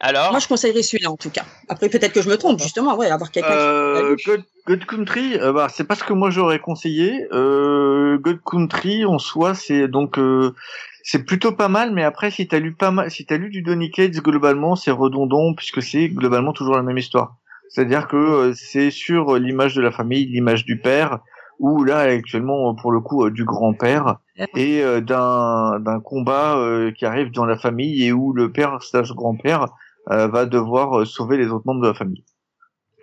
Alors 0.00 0.30
Moi, 0.32 0.40
je 0.40 0.48
conseillerais 0.48 0.82
celui-là 0.82 1.10
en 1.10 1.16
tout 1.16 1.30
cas. 1.30 1.44
Après, 1.68 1.88
peut-être 1.88 2.12
que 2.12 2.22
je 2.22 2.28
me 2.28 2.36
trompe, 2.36 2.60
justement. 2.60 2.96
Ouais, 2.96 3.10
avoir 3.10 3.30
quelqu'un. 3.30 3.48
qui 3.48 3.54
Euh, 3.56 4.10
lu. 4.16 4.22
God, 4.26 4.42
God 4.66 4.86
Country, 4.86 5.38
euh, 5.38 5.52
bah, 5.52 5.68
c'est 5.70 5.84
pas 5.84 5.94
ce 5.94 6.04
que 6.04 6.12
moi 6.12 6.30
j'aurais 6.30 6.58
conseillé. 6.58 7.26
Euh, 7.32 8.18
God 8.18 8.40
Country, 8.44 9.04
en 9.04 9.18
soi, 9.18 9.54
c'est 9.54 9.88
donc 9.88 10.18
euh, 10.18 10.54
c'est 11.02 11.24
plutôt 11.24 11.52
pas 11.52 11.68
mal, 11.68 11.92
mais 11.92 12.02
après, 12.02 12.30
si 12.30 12.48
t'as 12.48 12.58
lu 12.58 12.72
pas 12.74 12.90
mal, 12.90 13.10
si 13.10 13.26
t'as 13.26 13.36
lu 13.36 13.50
du 13.50 13.62
Donny 13.62 13.90
Cates, 13.90 14.16
globalement, 14.16 14.74
c'est 14.74 14.90
redondant 14.90 15.54
puisque 15.54 15.82
c'est 15.82 16.08
globalement 16.08 16.52
toujours 16.52 16.76
la 16.76 16.82
même 16.82 16.98
histoire. 16.98 17.36
C'est-à-dire 17.68 18.08
que 18.08 18.16
euh, 18.16 18.52
c'est 18.54 18.90
sur 18.90 19.36
l'image 19.36 19.74
de 19.74 19.82
la 19.82 19.90
famille, 19.90 20.26
l'image 20.26 20.64
du 20.64 20.78
père, 20.78 21.18
ou 21.58 21.84
là 21.84 21.98
actuellement 22.00 22.74
pour 22.74 22.90
le 22.90 23.00
coup 23.00 23.26
euh, 23.26 23.30
du 23.30 23.44
grand-père 23.44 24.16
et 24.56 24.82
euh, 24.82 25.00
d'un 25.00 25.78
d'un 25.80 26.00
combat 26.00 26.56
euh, 26.56 26.90
qui 26.92 27.06
arrive 27.06 27.30
dans 27.30 27.44
la 27.44 27.56
famille 27.56 28.04
et 28.04 28.12
où 28.12 28.32
le 28.32 28.50
père 28.52 28.82
slash 28.82 29.12
grand-père 29.12 29.68
euh, 30.10 30.26
va 30.28 30.44
devoir 30.46 31.00
euh, 31.00 31.04
sauver 31.04 31.36
les 31.36 31.48
autres 31.48 31.64
membres 31.66 31.82
de 31.82 31.88
la 31.88 31.94
famille. 31.94 32.24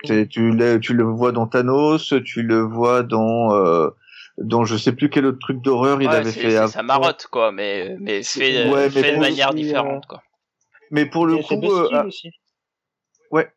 Tu 0.04 0.52
le, 0.52 0.80
tu 0.80 0.94
le 0.94 1.04
vois 1.04 1.32
dans 1.32 1.48
Thanos, 1.48 2.14
tu 2.26 2.42
le 2.42 2.60
vois 2.60 3.04
dans 3.04 3.54
euh, 3.54 3.90
dans 4.40 4.66
je 4.66 4.76
sais 4.76 4.94
plus 4.94 5.10
quel 5.10 5.26
autre 5.26 5.40
truc 5.40 5.62
d'horreur 5.62 6.02
il 6.02 6.10
avait 6.10 6.32
fait. 6.32 6.68
sa 6.68 6.84
marotte, 6.84 7.28
quoi, 7.32 7.52
mais, 7.52 7.96
mais 8.00 8.24
fait, 8.24 8.70
Ouais, 8.70 8.86
mais 8.86 8.90
fait 8.90 9.16
de 9.16 9.20
manière 9.20 9.54
différente, 9.54 10.06
quoi. 10.08 10.24
Mais 10.90 11.06
pour 11.06 11.26
le 11.26 11.38
coup, 11.38 11.54
euh, 11.64 12.06
aussi. 12.06 12.32
ouais. 13.32 13.52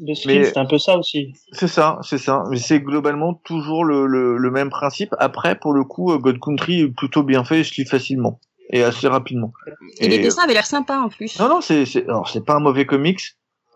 Mais- 0.00 0.14
c'était 0.44 0.58
un 0.58 0.66
peu 0.66 0.78
ça 0.78 0.96
aussi. 0.98 1.32
c'est 1.52 1.68
ça, 1.68 1.98
c'est 2.02 2.18
ça. 2.18 2.44
Mais 2.50 2.56
c'est 2.56 2.80
globalement 2.80 3.34
toujours 3.34 3.84
le, 3.84 4.06
le, 4.06 4.36
le 4.38 4.50
même 4.50 4.70
principe. 4.70 5.14
Après, 5.18 5.54
pour 5.58 5.72
le 5.72 5.84
coup, 5.84 6.12
euh, 6.12 6.18
God 6.18 6.38
Country 6.40 6.80
est 6.80 6.88
plutôt 6.88 7.22
bien 7.22 7.44
fait, 7.44 7.62
je 7.64 7.74
lis 7.80 7.86
facilement 7.88 8.40
et 8.72 8.82
assez 8.82 9.08
rapidement. 9.08 9.52
Et 9.98 10.08
les 10.08 10.16
Et- 10.16 10.18
dessins 10.20 10.44
avaient 10.44 10.54
l'air 10.54 10.66
sympas 10.66 11.00
en 11.00 11.08
plus. 11.08 11.38
Non, 11.38 11.48
non, 11.48 11.60
c'est, 11.60 11.84
c'est, 11.86 12.04
alors 12.04 12.28
c'est 12.28 12.44
pas 12.44 12.54
un 12.54 12.60
mauvais 12.60 12.86
comics, 12.86 13.20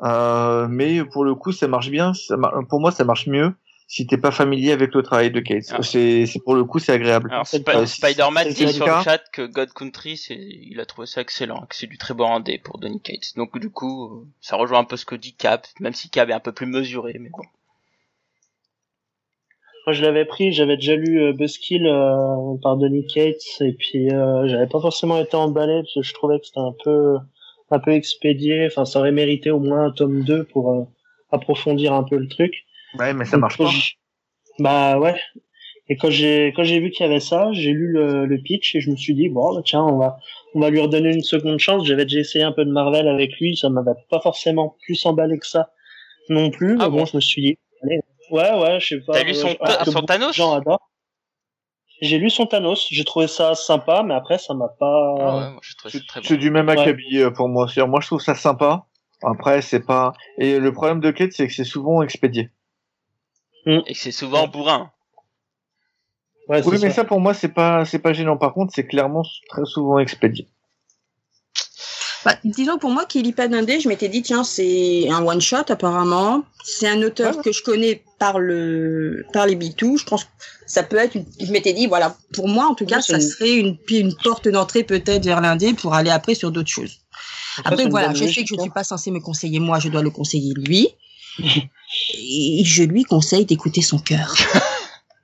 euh, 0.03 0.67
mais 0.71 1.05
pour 1.05 1.25
le 1.25 1.35
coup, 1.35 1.53
ça 1.53 1.69
marche 1.69 1.91
bien. 1.91 2.15
Ça 2.15 2.37
pour 2.69 2.81
moi, 2.81 2.91
ça 2.91 3.05
marche 3.05 3.27
mieux 3.27 3.53
si 3.87 4.07
t'es 4.07 4.17
pas 4.17 4.31
familier 4.31 4.73
avec 4.73 4.95
le 4.95 5.03
travail 5.03 5.31
de 5.31 5.41
Cates. 5.41 5.67
Ah. 5.71 5.83
C'est, 5.83 6.27
c'est 6.27 6.41
pour 6.41 6.55
le 6.55 6.65
coup, 6.65 6.79
c'est 6.79 6.93
agréable. 6.93 7.31
Alors, 7.31 7.45
Sp- 7.45 7.63
pas- 7.65 7.87
Spider-Man 7.87 8.49
dit 8.49 8.69
sur 8.73 8.87
le 8.87 9.03
chat 9.03 9.23
que 9.31 9.47
God 9.47 9.73
Country, 9.73 10.17
c'est, 10.17 10.37
il 10.37 10.81
a 10.81 10.87
trouvé 10.87 11.07
ça 11.07 11.21
excellent, 11.21 11.67
que 11.69 11.77
c'est 11.77 11.87
du 11.87 11.99
très 11.99 12.15
bon 12.15 12.25
rendé 12.25 12.59
pour 12.59 12.79
Donny 12.79 13.01
Cates. 13.01 13.35
Donc, 13.37 13.59
du 13.59 13.71
coup, 13.71 14.07
euh, 14.07 14.27
ça 14.41 14.57
rejoint 14.57 14.81
un 14.81 14.85
peu 14.85 14.97
ce 14.97 15.05
que 15.05 15.15
dit 15.15 15.35
Cab, 15.35 15.61
même 15.81 15.93
si 15.93 16.09
Cab 16.09 16.31
est 16.31 16.35
un 16.35 16.41
peu 16.41 16.53
plus 16.53 16.67
mesuré, 16.67 17.17
mais 17.21 17.29
bon. 17.31 17.43
Moi, 19.87 19.93
je 19.93 20.03
l'avais 20.03 20.25
pris, 20.25 20.51
j'avais 20.53 20.77
déjà 20.77 20.97
lu 20.97 21.21
euh, 21.21 21.33
Buzzkill 21.35 21.87
euh, 21.87 22.57
par 22.63 22.79
Donny 22.79 23.07
Cates, 23.07 23.61
et 23.61 23.73
puis 23.75 24.11
euh, 24.11 24.49
j'avais 24.49 24.67
pas 24.67 24.81
forcément 24.81 25.19
été 25.19 25.37
emballé 25.37 25.83
parce 25.83 25.95
que 25.95 26.03
je 26.03 26.15
trouvais 26.15 26.41
que 26.41 26.47
c'était 26.47 26.61
un 26.61 26.75
peu 26.83 27.19
un 27.71 27.79
peu 27.79 27.91
expédié. 27.93 28.67
Enfin, 28.67 28.87
ça 28.87 28.99
aurait 29.01 29.13
mérité 29.13 29.51
au 29.51 29.61
moins 29.61 29.87
un 29.87 29.91
tome 29.91 30.25
2 30.25 30.45
pour 30.45 30.73
euh, 30.73 30.85
approfondir 31.33 31.93
un 31.93 32.03
peu 32.03 32.17
le 32.17 32.29
truc. 32.29 32.65
Ouais, 32.99 33.13
mais 33.15 33.25
ça 33.25 33.37
marche 33.37 33.59
pas. 33.59 33.71
Bah 34.59 34.99
ouais. 34.99 35.15
Et 35.89 35.97
quand 35.97 36.11
j'ai 36.11 36.53
quand 36.57 36.65
j'ai 36.65 36.81
vu 36.81 36.91
qu'il 36.91 37.05
y 37.05 37.09
avait 37.09 37.21
ça, 37.21 37.49
j'ai 37.53 37.71
lu 37.71 37.93
le, 37.93 38.25
le 38.25 38.39
pitch 38.39 38.75
et 38.75 38.81
je 38.81 38.91
me 38.91 38.97
suis 38.97 39.15
dit 39.15 39.29
bon 39.29 39.55
bah, 39.55 39.63
tiens 39.65 39.83
on 39.83 39.99
va 39.99 40.17
on 40.55 40.61
va 40.61 40.71
lui 40.71 40.81
redonner 40.81 41.13
une 41.13 41.23
seconde 41.23 41.59
chance. 41.59 41.87
J'avais 41.87 42.05
déjà 42.05 42.21
essayé 42.21 42.45
un 42.45 42.53
peu 42.53 42.65
de 42.65 42.71
Marvel 42.71 43.07
avec 43.07 43.39
lui, 43.39 43.57
ça 43.57 43.69
m'avait 43.69 43.91
pas 44.09 44.21
forcément 44.21 44.77
plus 44.85 45.05
emballé 45.05 45.39
que 45.39 45.47
ça 45.47 45.71
non 46.31 46.51
plus. 46.51 46.77
Ah 46.81 46.85
mais 46.85 46.91
bon, 46.91 46.99
bon 46.99 47.05
je 47.07 47.17
me 47.17 47.21
suis 47.21 47.43
dit 47.43 47.59
allez, 47.83 48.01
ouais 48.31 48.59
ouais 48.59 48.81
je 48.81 48.87
sais 48.87 49.01
pas. 49.01 49.13
T'as 49.13 49.25
lu 49.25 49.33
euh, 49.33 49.35
son, 49.35 49.55
que 49.55 49.91
son 49.91 50.03
Thanos. 50.03 50.41
J'ai 52.01 52.19
lu 52.19 52.31
son 52.31 52.47
Thanos, 52.47 52.89
j'ai 52.91 53.05
trouvé 53.05 53.27
ça 53.29 53.55
sympa, 53.55 54.03
mais 54.05 54.15
après 54.15 54.39
ça 54.39 54.55
m'a 54.55 54.69
pas. 54.69 55.15
Ah 55.19 55.37
ouais, 55.37 55.51
moi, 55.51 55.61
je 55.63 55.77
trouve 55.77 55.91
ça 55.91 56.21
C'est, 56.23 56.37
du 56.37 56.51
même 56.51 56.69
acabit 56.69 57.19
euh, 57.19 57.31
pour 57.31 57.49
moi. 57.49 57.69
C'est-à-dire, 57.69 57.89
moi, 57.89 58.01
je 58.01 58.07
trouve 58.09 58.21
ça 58.21 58.35
sympa. 58.35 58.87
Après, 59.23 59.63
c'est 59.63 59.85
pas. 59.85 60.13
Et 60.39 60.59
le 60.59 60.73
problème 60.73 61.01
de 61.01 61.11
Cates, 61.11 61.33
c'est 61.33 61.47
que 61.47 61.55
c'est 61.55 61.65
souvent 61.65 62.03
expédié. 62.03 62.51
Et 63.67 63.83
que 63.93 63.99
c'est 63.99 64.13
souvent 64.13 64.47
bourrin. 64.49 64.91
Ouais, 66.49 66.63
Oui, 66.67 66.79
mais 66.83 66.91
ça. 66.91 66.97
ça 66.97 67.05
pour 67.05 67.21
moi, 67.21 67.33
c'est 67.33 67.49
pas, 67.49 67.85
c'est 67.87 67.99
pas 67.99 68.13
gênant. 68.13 68.37
Par 68.37 68.53
contre, 68.53 68.73
c'est 68.75 68.87
clairement 68.87 69.23
très 69.49 69.65
souvent 69.65 69.99
expédié. 69.99 70.49
Bah, 72.25 72.37
disons 72.43 72.79
pour 72.79 72.91
moi 72.91 73.05
qui 73.05 73.21
lit 73.23 73.33
pas 73.35 73.49
d'indé, 73.49 73.81
je 73.81 73.89
m'étais 73.89 74.09
dit 74.09 74.23
tiens 74.23 74.45
c'est 74.45 75.11
un 75.11 75.23
one 75.27 75.43
shot 75.43 75.65
apparemment. 75.69 76.43
C'est 76.65 76.89
un 76.89 77.03
auteur 77.03 77.37
Ouais, 77.37 77.43
que 77.43 77.53
je 77.53 77.63
connais 77.63 78.03
par 78.19 78.39
le 78.39 79.27
par 79.35 79.47
les 79.47 79.57
B2. 79.57 79.99
Je 79.99 80.05
pense 80.07 80.25
que 80.25 80.31
ça 80.67 80.83
peut 80.83 80.97
être. 80.97 81.17
Une... 81.17 81.27
Je 81.39 81.53
m'étais 81.53 81.75
dit 81.75 81.87
voilà 81.87 82.17
pour 82.33 82.49
moi 82.49 82.65
en 82.67 82.75
tout 82.75 82.87
cas 82.87 82.97
Ouais, 82.97 83.03
ça 83.03 83.17
une- 83.17 83.21
serait 83.21 83.55
une 83.59 83.77
une 83.91 84.15
porte 84.17 84.49
d'entrée 84.49 84.85
peut-être 84.85 85.23
vers 85.25 85.43
l'indé 85.43 85.75
pour 85.75 85.93
aller 85.93 86.09
après 86.11 86.35
sur 86.35 86.51
d'autres 86.51 86.71
choses. 86.71 87.01
Après, 87.59 87.75
Après 87.75 87.89
voilà 87.91 88.15
je 88.15 88.25
sais 88.25 88.41
que 88.43 88.49
je 88.49 88.55
ne 88.55 88.61
suis 88.61 88.71
pas 88.71 88.85
censé 88.85 89.11
me 89.11 89.21
conseiller 89.21 89.61
moi, 89.61 89.79
je 89.79 89.91
dois 89.91 90.03
le 90.03 90.11
conseiller 90.11 90.55
lui. 90.55 90.89
Et 91.41 92.63
je 92.65 92.83
lui 92.83 93.05
conseille 93.05 93.47
d'écouter 93.47 93.83
son 93.83 93.99
cœur. 93.99 94.35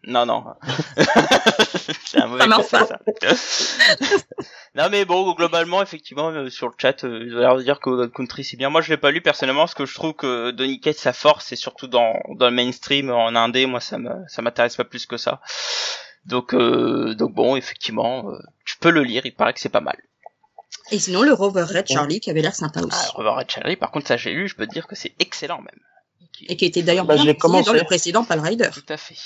Non, 0.06 0.24
non. 0.24 0.44
un 2.14 2.26
mauvais 2.26 2.48
conseil, 2.48 2.80
ça. 2.86 2.98
non 4.74 4.88
mais 4.90 5.04
bon, 5.04 5.30
globalement, 5.34 5.82
effectivement, 5.82 6.30
euh, 6.30 6.48
sur 6.48 6.68
le 6.68 6.72
chat, 6.78 7.04
euh, 7.04 7.22
ils 7.26 7.34
ont 7.34 7.38
l'air 7.38 7.56
de 7.56 7.62
dire 7.62 7.80
que 7.80 8.06
Country 8.06 8.42
c'est 8.42 8.56
bien. 8.56 8.70
Moi, 8.70 8.80
je 8.80 8.90
l'ai 8.90 8.96
pas 8.96 9.11
lu 9.11 9.20
personnellement, 9.20 9.62
parce 9.62 9.74
que 9.74 9.84
je 9.84 9.94
trouve 9.94 10.14
que 10.14 10.52
Donny 10.52 10.80
Cates, 10.80 10.96
sa 10.96 11.12
force, 11.12 11.46
c'est 11.46 11.56
surtout 11.56 11.86
dans 11.86 12.14
dans 12.36 12.46
le 12.48 12.56
mainstream 12.56 13.11
en 13.11 13.34
indé. 13.36 13.66
Moi, 13.66 13.80
ça 13.80 13.98
me 13.98 14.11
ça 14.26 14.40
m'intéresse 14.40 14.76
pas 14.76 14.84
plus 14.84 15.04
que 15.04 15.18
ça. 15.18 15.40
Donc 16.24 16.54
euh, 16.54 17.14
donc 17.14 17.34
bon, 17.34 17.56
effectivement, 17.56 18.30
euh, 18.30 18.38
tu 18.64 18.78
peux 18.78 18.90
le 18.90 19.02
lire. 19.02 19.26
Il 19.26 19.34
paraît 19.34 19.52
que 19.52 19.61
c'est 19.61 19.68
pas 19.68 19.80
mal. 19.80 19.98
Et 20.90 20.98
sinon, 20.98 21.22
le 21.22 21.32
Rover 21.32 21.62
Red 21.62 21.86
Charlie 21.86 22.20
qui 22.20 22.30
avait 22.30 22.42
l'air 22.42 22.54
sympa 22.54 22.80
aussi. 22.80 22.98
Ah, 22.98 23.11
Rover 23.14 23.30
Red 23.38 23.50
Charlie, 23.50 23.76
par 23.76 23.90
contre, 23.90 24.08
ça 24.08 24.16
j'ai 24.16 24.32
lu. 24.32 24.48
Je 24.48 24.56
peux 24.56 24.66
te 24.66 24.72
dire 24.72 24.86
que 24.86 24.94
c'est 24.94 25.14
excellent 25.18 25.61
même. 25.61 25.78
Et 26.49 26.57
qui 26.57 26.64
était 26.64 26.82
d'ailleurs 26.82 27.05
Bah, 27.05 27.14
bien 27.16 27.24
dans 27.24 27.72
le 27.72 27.84
précédent 27.84 28.24
Pal 28.24 28.41
Rider. 28.41 28.68
Tout 28.72 28.82
à 28.88 28.97
fait. 28.97 29.16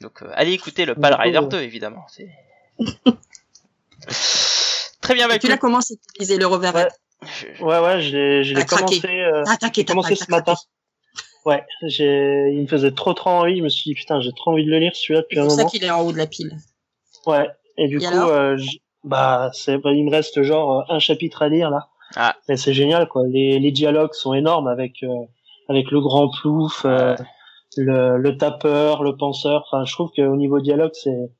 Donc 0.00 0.22
euh, 0.22 0.30
allez 0.34 0.52
écouter 0.52 0.84
le 0.84 0.94
Pal 0.94 1.14
Rider 1.14 1.38
euh, 1.38 1.46
2 1.46 1.60
évidemment. 1.62 2.04
C'est 2.08 2.28
Très 5.00 5.14
bien, 5.14 5.28
tu 5.38 5.48
l'as 5.48 5.56
commencé 5.58 5.94
à 5.94 5.96
utiliser 6.14 6.36
le 6.38 6.46
Red. 6.46 6.88
je- 7.22 7.62
Ouais, 7.64 7.78
ouais, 7.80 8.00
je 8.02 8.54
l'ai, 8.54 8.64
commencé, 8.64 9.00
euh, 9.06 9.42
Ah, 9.46 9.56
j'ai 9.74 9.84
t'as 9.84 9.92
commencé 9.92 10.14
ce 10.16 10.30
matin. 10.30 10.54
Ouais, 11.44 11.64
j'ai, 11.86 12.50
il 12.52 12.62
me 12.62 12.66
faisait 12.66 12.90
trop 12.92 13.14
trop 13.14 13.30
envie. 13.30 13.58
Je 13.58 13.62
me 13.62 13.68
suis 13.68 13.84
dit 13.90 13.94
putain, 13.94 14.20
j'ai 14.20 14.32
trop 14.32 14.50
envie 14.52 14.64
de 14.66 14.70
le 14.70 14.78
lire 14.78 14.94
celui-là 14.94 15.22
depuis 15.22 15.36
C'est 15.36 15.40
un 15.40 15.44
pour 15.44 15.50
ça 15.52 15.56
moment. 15.58 15.70
qu'il 15.70 15.84
est 15.84 15.90
en 15.90 16.00
haut 16.02 16.12
de 16.12 16.18
la 16.18 16.26
pile. 16.26 16.56
Ouais. 17.26 17.48
Et 17.78 17.88
du 17.88 17.96
Et 17.98 18.04
coup, 18.04 18.14
euh, 18.14 18.56
j- 18.58 18.82
bah, 19.04 19.50
c'est, 19.54 19.78
bah, 19.78 19.92
il 19.92 20.04
me 20.04 20.10
reste 20.10 20.42
genre 20.42 20.80
euh, 20.80 20.94
un 20.94 20.98
chapitre 20.98 21.42
à 21.42 21.48
lire 21.48 21.70
là. 21.70 21.88
Ah. 22.16 22.36
Mais 22.48 22.56
c'est 22.56 22.74
génial 22.74 23.08
quoi. 23.08 23.22
Les, 23.26 23.58
les 23.58 23.70
dialogues 23.72 24.12
sont 24.14 24.34
énormes 24.34 24.68
avec 24.68 25.02
euh, 25.02 25.08
avec 25.68 25.90
le 25.90 26.00
grand 26.00 26.28
plouf, 26.30 26.82
euh, 26.84 27.14
le, 27.76 28.16
le 28.18 28.36
tapeur, 28.36 29.02
le 29.02 29.16
penseur. 29.16 29.64
Enfin, 29.70 29.84
je 29.84 29.92
trouve 29.92 30.10
qu'au 30.14 30.36
niveau 30.36 30.60
dialogue, 30.60 30.92
c'est 30.94 31.30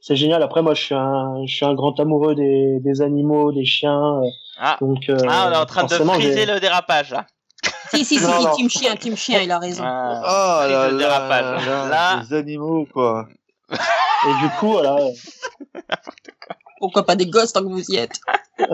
c'est 0.00 0.14
génial. 0.16 0.42
Après, 0.42 0.62
moi, 0.62 0.74
je 0.74 0.82
suis 0.82 0.94
un 0.94 1.44
je 1.46 1.54
suis 1.54 1.64
un 1.66 1.74
grand 1.74 1.98
amoureux 1.98 2.34
des, 2.34 2.78
des 2.80 3.02
animaux, 3.02 3.52
des 3.52 3.64
chiens. 3.64 4.20
euh, 4.22 4.28
Ah. 4.58 4.76
donc 4.80 5.08
euh, 5.08 5.16
Ah, 5.28 5.48
on 5.48 5.52
est 5.52 5.56
en 5.56 5.66
train 5.66 5.84
de 5.84 5.94
friser 5.94 6.46
le 6.46 6.60
dérapage 6.60 7.10
là. 7.10 7.26
Si, 7.90 8.04
si, 8.04 8.18
si, 8.18 8.24
Non, 8.24 8.42
non. 8.42 8.54
team 8.56 8.68
chien, 8.68 8.96
team 8.96 9.16
chien, 9.16 9.40
il 9.42 9.50
a 9.50 9.58
raison. 9.58 9.82
Ah, 9.86 10.60
prise 10.64 10.72
là 10.72 10.90
là, 10.90 10.98
dérapage. 10.98 11.66
là, 11.66 11.88
Là, 11.88 12.22
les 12.22 12.34
animaux 12.36 12.86
quoi. 12.92 13.26
Et 13.70 14.34
du 14.42 14.48
coup, 14.58 14.72
voilà. 14.72 14.96
Pourquoi 16.78 17.04
pas 17.04 17.16
des 17.16 17.26
gosses 17.26 17.52
tant 17.52 17.60
que 17.62 17.68
vous 17.68 17.90
y 17.90 17.96
êtes 17.96 18.18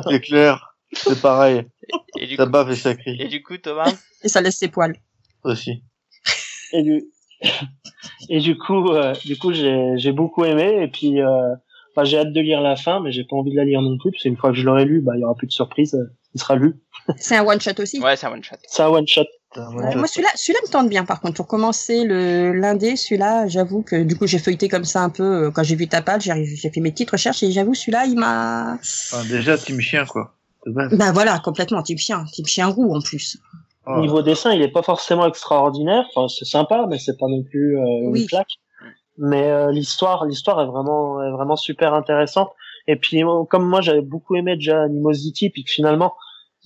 C'est 0.09 0.21
clair, 0.21 0.72
c'est 0.93 1.20
pareil. 1.20 1.66
et 2.18 2.26
du 2.26 2.36
Ça 2.36 2.45
coup, 2.45 2.51
bave 2.51 2.70
et 2.70 2.76
ça 2.76 2.95
crie 2.95 3.20
et 3.20 3.28
du 3.28 3.43
coup, 3.43 3.57
Thomas. 3.59 3.93
Et 4.22 4.28
ça 4.28 4.40
laisse 4.40 4.57
ses 4.59 4.68
poils. 4.68 4.95
aussi. 5.45 5.82
Et 6.72 6.82
du, 6.82 7.05
et 8.28 8.40
du 8.40 8.57
coup, 8.57 8.88
euh, 8.90 9.14
du 9.24 9.36
coup, 9.38 9.53
j'ai, 9.53 9.95
j'ai 9.97 10.12
beaucoup 10.12 10.45
aimé. 10.45 10.82
Et 10.82 10.88
puis, 10.88 11.20
euh, 11.20 11.55
enfin, 11.95 12.05
j'ai 12.05 12.18
hâte 12.18 12.32
de 12.32 12.40
lire 12.40 12.61
la 12.61 12.76
fin, 12.76 13.01
mais 13.01 13.12
j'ai 13.12 13.24
pas 13.24 13.36
envie 13.36 13.51
de 13.51 13.57
la 13.57 13.64
lire 13.64 13.82
non 13.82 13.99
plus, 13.99 14.11
parce 14.12 14.22
qu'une 14.22 14.36
fois 14.36 14.51
que 14.51 14.57
je 14.57 14.64
l'aurai 14.64 14.84
lu, 14.84 15.01
bah, 15.01 15.12
il 15.16 15.20
y 15.20 15.24
aura 15.24 15.34
plus 15.34 15.47
de 15.49 15.53
surprise. 15.53 15.95
euh, 15.95 16.05
Il 16.34 16.40
sera 16.40 16.57
lu. 16.57 16.74
C'est 17.18 17.36
un 17.36 17.45
one 17.45 17.61
shot 17.61 17.72
aussi. 17.78 18.01
Ouais, 18.01 18.16
c'est 18.16 18.26
un 18.26 18.32
one 18.32 18.43
shot. 18.43 18.57
C'est 18.68 18.82
un 18.82 18.88
one 18.88 19.07
shot. 19.09 19.24
Ouais, 19.55 19.95
moi 19.97 20.07
celui-là, 20.07 20.30
celui-là 20.34 20.61
me 20.66 20.70
tente 20.70 20.88
bien 20.88 21.05
par 21.05 21.20
contre. 21.20 21.34
Pour 21.34 21.47
commencer 21.47 22.05
le 22.05 22.55
l'indé, 22.59 22.97
celui-là, 22.97 23.47
j'avoue 23.49 23.82
que 23.82 24.03
du 24.03 24.16
coup 24.16 24.26
j'ai 24.26 24.38
feuilleté 24.38 24.66
comme 24.70 24.86
ça 24.86 25.03
un 25.03 25.11
peu 25.11 25.51
quand 25.51 25.62
j'ai 25.62 25.76
vu 25.76 25.86
ta 25.88 26.01
page, 26.01 26.22
j'ai 26.22 26.45
j'ai 26.47 26.70
fait 26.70 26.80
mes 26.80 26.90
petites 26.90 27.11
recherches 27.11 27.43
et 27.43 27.53
j'avoue 27.53 27.74
celui-là 27.74 28.07
il 28.07 28.14
m'a. 28.18 28.78
Enfin, 28.80 29.22
déjà, 29.28 29.59
team 29.59 29.78
chien 29.78 30.07
quoi. 30.07 30.34
De 30.67 30.73
base. 30.73 30.97
Bah 30.97 31.13
voilà, 31.13 31.39
complètement 31.39 31.83
type 31.83 31.99
chien, 31.99 32.25
type 32.33 32.47
chien 32.47 32.69
roux 32.69 32.95
en 32.95 33.01
plus. 33.01 33.39
Oh. 33.87 34.01
Niveau 34.01 34.23
dessin, 34.23 34.53
il 34.53 34.63
est 34.63 34.71
pas 34.71 34.83
forcément 34.83 35.27
extraordinaire. 35.27 36.05
Enfin, 36.15 36.29
c'est 36.29 36.45
sympa, 36.45 36.87
mais 36.89 36.99
c'est 36.99 37.19
pas 37.19 37.27
non 37.27 37.43
plus 37.43 37.79
euh, 37.79 38.11
Oui. 38.11 38.23
une 38.23 38.29
claque. 38.29 38.55
Mais 39.19 39.51
euh, 39.51 39.73
l'histoire, 39.73 40.25
l'histoire 40.25 40.61
est 40.63 40.67
vraiment, 40.67 41.23
est 41.23 41.31
vraiment 41.31 41.57
super 41.57 41.93
intéressante. 41.93 42.51
Et 42.87 42.97
puis, 42.97 43.25
euh, 43.25 43.45
comme 43.45 43.69
moi, 43.69 43.81
j'avais 43.81 44.01
beaucoup 44.03 44.37
aimé 44.37 44.55
déjà 44.55 44.83
Animosity, 44.83 45.51
puis 45.51 45.65
que 45.65 45.71
finalement, 45.71 46.15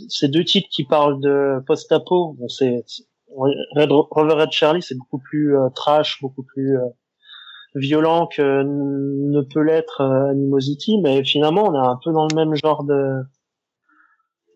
ces 0.09 0.29
deux 0.29 0.45
titres 0.45 0.69
qui 0.71 0.85
parlent 0.85 1.21
de 1.21 1.63
post-apo, 1.67 2.37
bon, 2.39 2.49
c'est 2.49 2.85
Red, 3.37 3.91
Rover 3.91 4.35
Red 4.35 4.53
Charlie, 4.53 4.83
c'est 4.83 4.97
beaucoup 4.97 5.19
plus 5.19 5.57
euh, 5.57 5.69
trash, 5.75 6.21
beaucoup 6.21 6.43
plus 6.43 6.79
euh, 6.79 6.87
violent 7.75 8.27
que 8.27 8.63
ne 8.63 9.41
peut 9.43 9.61
l'être 9.61 10.01
euh, 10.01 10.31
Animosity, 10.31 10.99
mais 11.03 11.25
finalement, 11.25 11.65
on 11.69 11.75
est 11.75 11.87
un 11.87 11.99
peu 12.03 12.13
dans 12.13 12.27
le 12.31 12.35
même 12.35 12.55
genre 12.55 12.85
de 12.85 13.23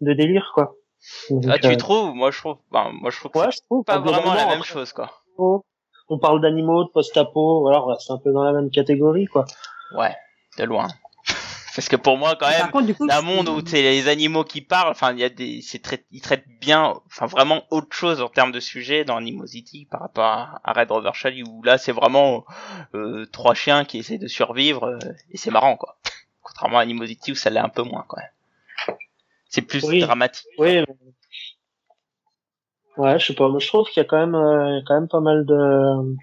de 0.01 0.13
délire, 0.13 0.51
quoi. 0.55 0.75
Donc, 1.31 1.45
Ah, 1.49 1.59
tu 1.59 1.69
euh, 1.69 1.77
trouves? 1.77 2.15
Moi, 2.15 2.31
je 2.31 2.39
trouve. 2.39 2.57
ben, 2.71 2.91
moi, 2.93 3.11
je 3.11 3.19
trouve 3.19 3.33
que 3.33 3.39
Ouais, 3.39 3.45
c'est 3.51 3.59
je 3.59 3.63
trouve. 3.67 3.85
pas 3.85 3.99
vraiment 3.99 4.35
la 4.35 4.47
même 4.47 4.63
chose, 4.65 4.93
quoi. 4.93 5.11
On 6.13 6.19
parle 6.19 6.41
d'animaux, 6.41 6.85
de 6.85 6.91
post-apo, 6.91 7.69
alors 7.69 7.97
c'est 8.01 8.13
un 8.13 8.19
peu 8.19 8.33
dans 8.33 8.43
la 8.43 8.53
même 8.53 8.71
catégorie, 8.71 9.27
quoi. 9.27 9.45
Ouais, 9.97 10.15
de 10.59 10.65
loin. 10.65 10.89
Parce 11.77 11.89
que 11.89 11.95
pour 11.97 12.19
moi, 12.19 12.31
quand 12.31 12.47
Par 12.51 12.51
même, 12.51 12.71
contre 12.73 12.87
du 12.87 12.95
coup. 12.97 13.07
d'un 13.07 13.21
c'est- 13.21 13.23
monde 13.23 13.49
où 13.49 13.65
c'est 13.65 13.81
les 13.81 14.09
animaux 14.09 14.43
qui 14.43 14.61
parlent, 14.61 14.91
enfin, 14.91 15.13
il 15.13 15.21
y 15.21 15.25
a 15.25 15.29
des, 15.29 15.63
c'est 15.63 15.81
ils 16.11 16.21
traitent 16.21 16.49
bien, 16.61 16.95
enfin, 17.07 17.27
vraiment 17.27 17.63
autre 17.71 17.95
chose 17.97 18.21
en 18.21 18.29
termes 18.29 18.51
de 18.51 18.59
sujet 18.61 19.05
dans 19.05 19.17
Animosity 19.17 19.87
par 19.89 20.01
rapport 20.01 20.25
à, 20.25 20.61
à 20.65 20.73
Red 20.73 20.91
Rover 20.91 21.13
Charlie 21.15 21.45
où 21.45 21.63
là, 21.63 21.79
c'est 21.79 21.93
vraiment 21.93 22.45
euh, 22.95 23.25
trois 23.33 23.55
chiens 23.55 23.85
qui 23.85 23.99
essaient 23.99 24.19
de 24.19 24.27
survivre 24.27 24.85
euh, 24.85 24.99
et 25.31 25.37
c'est 25.37 25.53
marrant, 25.53 25.77
quoi. 25.77 25.97
Contrairement 26.43 26.79
à 26.79 26.83
Animosity 26.83 27.31
où 27.33 27.37
ça 27.37 27.51
l'est 27.51 27.61
un 27.61 27.69
peu 27.69 27.83
moins, 27.83 28.05
quand 28.09 28.17
même. 28.19 28.97
C'est 29.51 29.63
plus 29.63 29.85
Oui. 29.85 30.01
dramatique. 30.01 30.47
Oui. 30.59 30.83
Ouais, 32.97 33.19
je 33.19 33.27
sais 33.27 33.35
pas. 33.35 33.49
Moi, 33.49 33.59
je 33.61 33.67
trouve 33.69 33.87
qu'il 33.89 34.03
y 34.03 34.07
a 34.07 34.09
quand 34.09 34.19
même, 34.19 34.35
euh, 34.35 34.69
il 34.71 34.75
y 34.77 34.79
a 34.79 34.83
quand 34.87 34.95
même 34.95 35.09
pas 35.09 35.21
mal 35.21 35.45
de, 35.45 36.17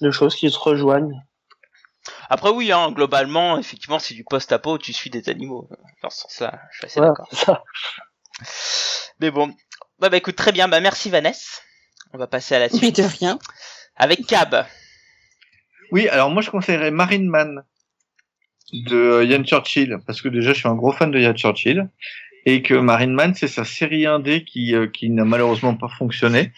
de 0.00 0.10
choses 0.10 0.34
qui 0.34 0.50
se 0.50 0.58
rejoignent. 0.58 1.20
Après, 2.28 2.50
oui, 2.50 2.72
hein, 2.72 2.90
globalement, 2.92 3.58
effectivement, 3.58 3.98
c'est 3.98 4.14
du 4.14 4.24
post-apo 4.24 4.74
où 4.74 4.78
tu 4.78 4.92
suis 4.92 5.10
des 5.10 5.28
animaux. 5.28 5.68
Dans 6.02 6.10
ce 6.10 6.22
sens-là, 6.22 6.60
je 6.72 6.78
suis 6.78 6.86
assez 6.86 7.00
Ouais, 7.00 7.06
d'accord. 7.08 7.64
Mais 9.20 9.30
bon. 9.30 9.54
Bah, 9.98 10.08
bah, 10.08 10.16
écoute, 10.16 10.36
très 10.36 10.52
bien. 10.52 10.68
Bah, 10.68 10.80
merci 10.80 11.10
Vanessa. 11.10 11.60
On 12.12 12.18
va 12.18 12.26
passer 12.26 12.54
à 12.54 12.58
la 12.60 12.68
Mais 12.68 12.76
suite. 12.78 12.96
de 12.96 13.02
rien. 13.02 13.38
Avec 13.96 14.26
Cab. 14.26 14.66
Oui, 15.92 16.08
alors 16.08 16.30
moi 16.30 16.42
je 16.42 16.50
conseillerais 16.50 16.90
Marine 16.90 17.28
Man 17.28 17.64
de 18.72 18.96
euh, 18.96 19.24
Ian 19.24 19.44
Churchill 19.44 19.98
parce 20.06 20.20
que 20.22 20.28
déjà 20.28 20.52
je 20.52 20.58
suis 20.58 20.68
un 20.68 20.74
gros 20.74 20.92
fan 20.92 21.10
de 21.10 21.18
Ian 21.18 21.34
Churchill 21.34 21.88
et 22.44 22.62
que 22.62 22.74
Marine 22.74 23.12
Man 23.12 23.34
c'est 23.34 23.48
sa 23.48 23.64
série 23.64 24.06
indé 24.06 24.44
qui 24.44 24.74
euh, 24.74 24.86
qui 24.86 25.10
n'a 25.10 25.24
malheureusement 25.24 25.74
pas 25.74 25.88
fonctionné. 25.88 26.52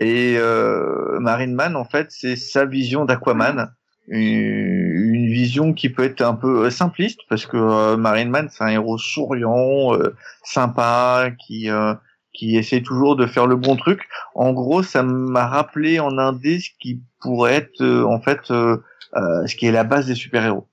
Et 0.00 0.36
euh, 0.36 1.18
Marine 1.20 1.54
Man 1.54 1.76
en 1.76 1.84
fait 1.84 2.08
c'est 2.10 2.36
sa 2.36 2.64
vision 2.66 3.04
d'Aquaman 3.04 3.70
une, 4.08 5.14
une 5.14 5.26
vision 5.26 5.72
qui 5.72 5.88
peut 5.88 6.04
être 6.04 6.20
un 6.20 6.34
peu 6.34 6.66
euh, 6.66 6.70
simpliste 6.70 7.20
parce 7.28 7.46
que 7.46 7.56
euh, 7.56 7.96
Marine 7.96 8.30
Man 8.30 8.48
c'est 8.50 8.64
un 8.64 8.68
héros 8.68 8.98
souriant 8.98 9.94
euh, 9.94 10.14
sympa 10.44 11.30
qui 11.46 11.70
euh, 11.70 11.94
qui 12.36 12.56
essaie 12.56 12.82
toujours 12.82 13.16
de 13.16 13.26
faire 13.26 13.46
le 13.46 13.56
bon 13.56 13.76
truc. 13.76 14.02
En 14.34 14.52
gros, 14.52 14.82
ça 14.82 15.02
m'a 15.02 15.46
rappelé 15.46 15.98
en 15.98 16.18
indé 16.18 16.60
ce 16.60 16.68
qui 16.78 17.00
pourrait 17.20 17.54
être 17.54 17.80
euh, 17.80 18.04
en 18.04 18.20
fait 18.20 18.50
euh, 18.50 18.76
euh, 19.16 19.46
ce 19.46 19.56
qui 19.56 19.66
est 19.66 19.72
la 19.72 19.84
base 19.84 20.06
des 20.06 20.14
super-héros. 20.14 20.68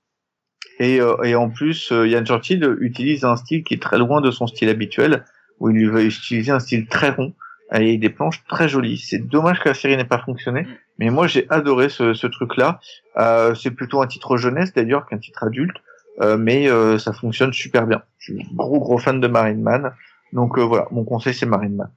Et, 0.80 1.00
euh, 1.00 1.22
et 1.22 1.34
en 1.34 1.50
plus, 1.50 1.92
euh, 1.92 2.08
Ian 2.08 2.24
Churchill 2.24 2.76
utilise 2.80 3.24
un 3.24 3.36
style 3.36 3.62
qui 3.62 3.74
est 3.74 3.82
très 3.82 3.98
loin 3.98 4.20
de 4.20 4.30
son 4.30 4.46
style 4.46 4.68
habituel, 4.68 5.24
où 5.60 5.70
il 5.70 5.88
va 5.90 6.02
utiliser 6.02 6.50
un 6.50 6.60
style 6.60 6.86
très 6.88 7.10
rond, 7.10 7.32
avec 7.70 8.00
des 8.00 8.10
planches 8.10 8.44
très 8.48 8.68
jolies. 8.68 8.98
C'est 8.98 9.26
dommage 9.26 9.60
que 9.60 9.68
la 9.68 9.74
série 9.74 9.96
n'ait 9.96 10.04
pas 10.04 10.18
fonctionné, 10.18 10.66
mais 10.98 11.10
moi 11.10 11.26
j'ai 11.26 11.46
adoré 11.50 11.88
ce, 11.88 12.14
ce 12.14 12.26
truc-là. 12.26 12.80
Euh, 13.16 13.54
c'est 13.54 13.70
plutôt 13.70 14.02
un 14.02 14.06
titre 14.06 14.36
jeunesse 14.36 14.72
d'ailleurs 14.72 15.06
qu'un 15.06 15.18
titre 15.18 15.44
adulte, 15.44 15.76
euh, 16.20 16.36
mais 16.36 16.68
euh, 16.68 16.98
ça 16.98 17.12
fonctionne 17.12 17.52
super 17.52 17.86
bien. 17.86 18.02
Je 18.18 18.32
suis 18.32 18.46
gros 18.54 18.80
gros 18.80 18.98
fan 18.98 19.20
de 19.20 19.28
Marine 19.28 19.62
Man, 19.62 19.92
donc 20.32 20.58
euh, 20.58 20.62
voilà, 20.62 20.86
mon 20.90 21.04
conseil 21.04 21.34
c'est 21.34 21.46
Marine 21.46 21.76
Man. 21.76 21.90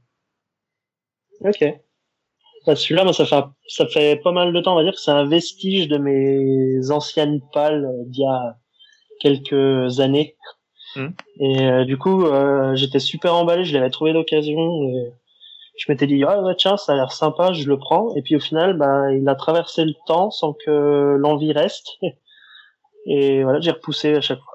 Ok. 1.41 1.63
Bah, 2.65 2.75
celui-là, 2.75 3.05
moi, 3.05 3.13
ça 3.13 3.25
fait, 3.25 3.43
ça 3.67 3.87
fait 3.87 4.19
pas 4.21 4.33
mal 4.33 4.51
de 4.51 4.59
temps, 4.59 4.73
on 4.73 4.75
va 4.75 4.83
dire 4.83 4.93
que 4.93 4.99
c'est 4.99 5.11
un 5.11 5.25
vestige 5.25 5.87
de 5.87 5.97
mes 5.97 6.91
anciennes 6.91 7.39
pales 7.53 7.87
d'il 8.07 8.23
y 8.23 8.27
a 8.27 8.57
quelques 9.19 9.99
années. 9.99 10.35
Hmm. 10.95 11.09
Et 11.39 11.61
euh, 11.61 11.85
du 11.85 11.97
coup, 11.97 12.25
euh, 12.25 12.75
j'étais 12.75 12.99
super 12.99 13.35
emballé, 13.35 13.65
je 13.65 13.73
l'avais 13.73 13.89
trouvé 13.89 14.13
d'occasion. 14.13 14.83
Et 14.83 15.13
je 15.77 15.91
m'étais 15.91 16.07
dit, 16.07 16.23
ah 16.27 16.41
ouais, 16.41 16.55
tiens, 16.57 16.77
ça 16.77 16.93
a 16.93 16.95
l'air 16.95 17.11
sympa, 17.11 17.53
je 17.53 17.67
le 17.67 17.77
prends. 17.77 18.15
Et 18.15 18.21
puis 18.21 18.35
au 18.35 18.39
final, 18.39 18.77
bah, 18.77 19.13
il 19.13 19.27
a 19.27 19.35
traversé 19.35 19.85
le 19.85 19.93
temps 20.07 20.31
sans 20.31 20.53
que 20.53 21.15
l'envie 21.19 21.53
reste. 21.53 21.97
Et 23.09 23.43
voilà, 23.43 23.61
j'ai 23.61 23.71
repoussé 23.71 24.15
à 24.15 24.21
chaque 24.21 24.39
fois. 24.39 24.53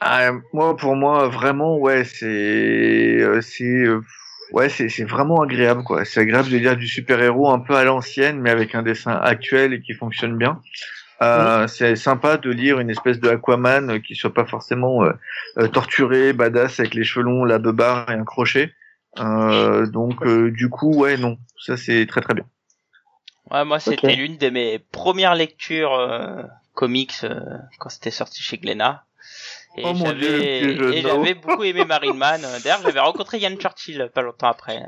Ah, 0.00 0.30
moi, 0.52 0.76
pour 0.76 0.94
moi, 0.94 1.28
vraiment, 1.28 1.76
ouais, 1.78 2.04
c'est, 2.04 2.26
euh, 2.26 3.40
c'est, 3.40 3.84
ouais, 4.52 4.68
c'est, 4.68 4.88
c'est 4.88 5.04
vraiment 5.04 5.40
agréable, 5.40 5.82
quoi. 5.84 6.04
C'est 6.04 6.20
agréable 6.20 6.50
de 6.50 6.58
lire 6.58 6.76
du 6.76 6.86
super-héros 6.86 7.50
un 7.50 7.58
peu 7.58 7.74
à 7.74 7.84
l'ancienne, 7.84 8.40
mais 8.40 8.50
avec 8.50 8.74
un 8.74 8.82
dessin 8.82 9.12
actuel 9.12 9.72
et 9.72 9.80
qui 9.80 9.94
fonctionne 9.94 10.36
bien. 10.36 10.60
Euh, 11.22 11.66
C'est 11.66 11.96
sympa 11.96 12.36
de 12.36 12.50
lire 12.50 12.78
une 12.78 12.90
espèce 12.90 13.18
de 13.18 13.28
Aquaman 13.28 13.90
euh, 13.90 13.98
qui 13.98 14.14
soit 14.14 14.32
pas 14.32 14.46
forcément 14.46 15.04
euh, 15.04 15.12
euh, 15.58 15.68
torturé, 15.68 16.32
badass 16.32 16.80
avec 16.80 16.94
les 16.94 17.04
cheveux 17.04 17.24
longs, 17.24 17.44
la 17.44 17.58
beubare 17.58 18.08
et 18.10 18.14
un 18.14 18.24
crochet. 18.24 18.72
Euh, 19.18 19.86
donc, 19.86 20.22
euh, 20.22 20.50
du 20.50 20.68
coup, 20.68 20.94
ouais, 20.94 21.16
non, 21.16 21.38
ça 21.58 21.76
c'est 21.76 22.06
très 22.06 22.20
très 22.20 22.34
bien. 22.34 22.44
Ouais, 23.50 23.64
moi, 23.64 23.80
c'était 23.80 24.14
l'une 24.14 24.36
de 24.36 24.50
mes 24.50 24.78
premières 24.78 25.34
lectures 25.34 25.94
euh, 25.94 26.42
comics 26.74 27.14
euh, 27.24 27.40
quand 27.78 27.88
c'était 27.88 28.10
sorti 28.10 28.42
chez 28.42 28.58
Glénat. 28.58 29.04
Et 29.76 29.82
Oh 29.84 29.92
j'avais 29.94 30.62
et 30.62 31.02
j'avais 31.02 31.34
beaucoup 31.34 31.64
aimé 31.64 31.84
Marine 31.84 32.16
Man. 32.16 32.40
D'ailleurs, 32.64 32.80
j'avais 32.82 33.00
rencontré 33.00 33.38
Ian 33.38 33.56
Churchill 33.56 34.10
pas 34.14 34.22
longtemps 34.22 34.48
après. 34.48 34.82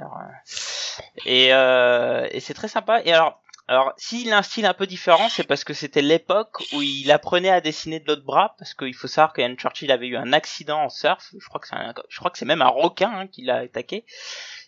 Et, 1.26 1.48
euh, 1.52 2.26
et 2.30 2.40
c'est 2.40 2.54
très 2.54 2.68
sympa. 2.68 3.00
Et 3.04 3.12
alors, 3.12 3.40
alors 3.70 3.92
s'il 3.96 4.32
a 4.32 4.38
un 4.38 4.42
style 4.42 4.66
un 4.66 4.74
peu 4.74 4.86
différent, 4.86 5.28
c'est 5.28 5.44
parce 5.46 5.62
que 5.62 5.74
c'était 5.74 6.02
l'époque 6.02 6.62
où 6.72 6.82
il 6.82 7.10
apprenait 7.12 7.50
à 7.50 7.60
dessiner 7.60 8.00
de 8.00 8.06
l'autre 8.08 8.24
bras, 8.24 8.56
parce 8.58 8.74
qu'il 8.74 8.94
faut 8.94 9.06
savoir 9.06 9.32
que 9.32 9.40
Ian 9.42 9.54
Churchill 9.54 9.92
avait 9.92 10.08
eu 10.08 10.16
un 10.16 10.32
accident 10.32 10.80
en 10.82 10.88
surf. 10.88 11.30
Je 11.38 11.46
crois 11.48 11.60
que 11.60 11.68
c'est 11.68 11.76
un- 11.76 11.94
je 12.08 12.18
crois 12.18 12.32
que 12.32 12.38
c'est 12.38 12.44
même 12.44 12.62
un 12.62 12.68
requin 12.68 13.12
hein, 13.14 13.26
qui 13.28 13.42
l'a 13.42 13.58
attaqué. 13.58 14.04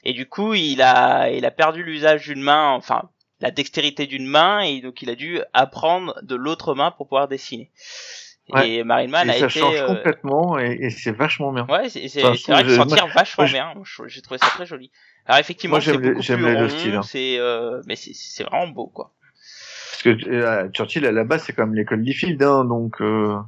Et 0.05 0.13
du 0.13 0.29
coup, 0.29 0.55
il 0.55 0.83
a, 0.83 1.31
il 1.31 1.45
a 1.45 1.51
perdu 1.51 1.83
l'usage 1.83 2.27
d'une 2.29 2.43
main, 2.43 2.71
enfin 2.71 3.11
la 3.41 3.51
dextérité 3.51 4.07
d'une 4.07 4.27
main, 4.27 4.61
et 4.61 4.81
donc 4.81 5.03
il 5.03 5.11
a 5.11 5.17
dû 5.17 5.41
apprendre 5.53 6.17
de 6.23 6.37
l'autre 6.37 6.75
main 6.77 6.93
pour 6.93 7.09
pouvoir 7.09 7.27
dessiner. 7.27 7.73
Et 8.63 8.83
Marine 8.85 9.11
Man 9.11 9.31
a 9.31 9.35
ça 9.35 9.39
été, 9.47 9.61
change 9.61 9.75
euh, 9.77 9.87
complètement 9.87 10.59
et, 10.59 10.77
et 10.81 10.91
c'est 10.91 11.13
vachement 11.13 11.53
bien. 11.53 11.67
Ouais, 11.69 11.89
c'est 11.89 12.09
c'est- 12.09 12.25
Enfin, 12.25 12.35
c'est 12.37 12.53
vrai 12.53 12.63
je- 12.63 12.67
qu'il 12.69 12.77
s'en 12.77 12.87
moi, 12.87 12.97
tire 12.97 13.07
vachement 13.09 13.47
je- 13.47 13.53
bien. 13.53 13.73
J'ai 14.09 14.21
trouvé 14.23 14.39
ça 14.39 14.47
très 14.49 14.67
joli. 14.67 14.91
Alors 15.27 15.39
effectivement, 15.41 15.81
c'est 15.81 15.93
j'aime 15.93 16.01
les- 16.03 16.09
beaucoup 16.11 16.23
plus 16.25 16.37
les 16.37 16.57
deux 16.57 16.63
rond, 16.65 16.69
styles, 16.69 16.95
hein. 16.97 17.03
c'est 17.03 17.39
euh, 17.39 17.81
mais 17.87 17.97
c'est 17.97 18.13
c'est 18.15 18.45
vraiment 18.45 18.67
beau 18.69 18.89
quoi. 18.89 19.13
Parce 19.93 20.03
que 20.03 20.29
euh, 20.29 20.69
Churchill 20.71 21.07
à 21.07 21.13
la 21.13 21.25
base 21.25 21.45
c'est 21.45 21.53
quand 21.53 21.67
même 21.67 21.75
l'école 21.77 22.01
Liefeld, 22.01 22.43
hein, 22.43 22.65
donc 22.65 22.97
Tout 22.99 23.45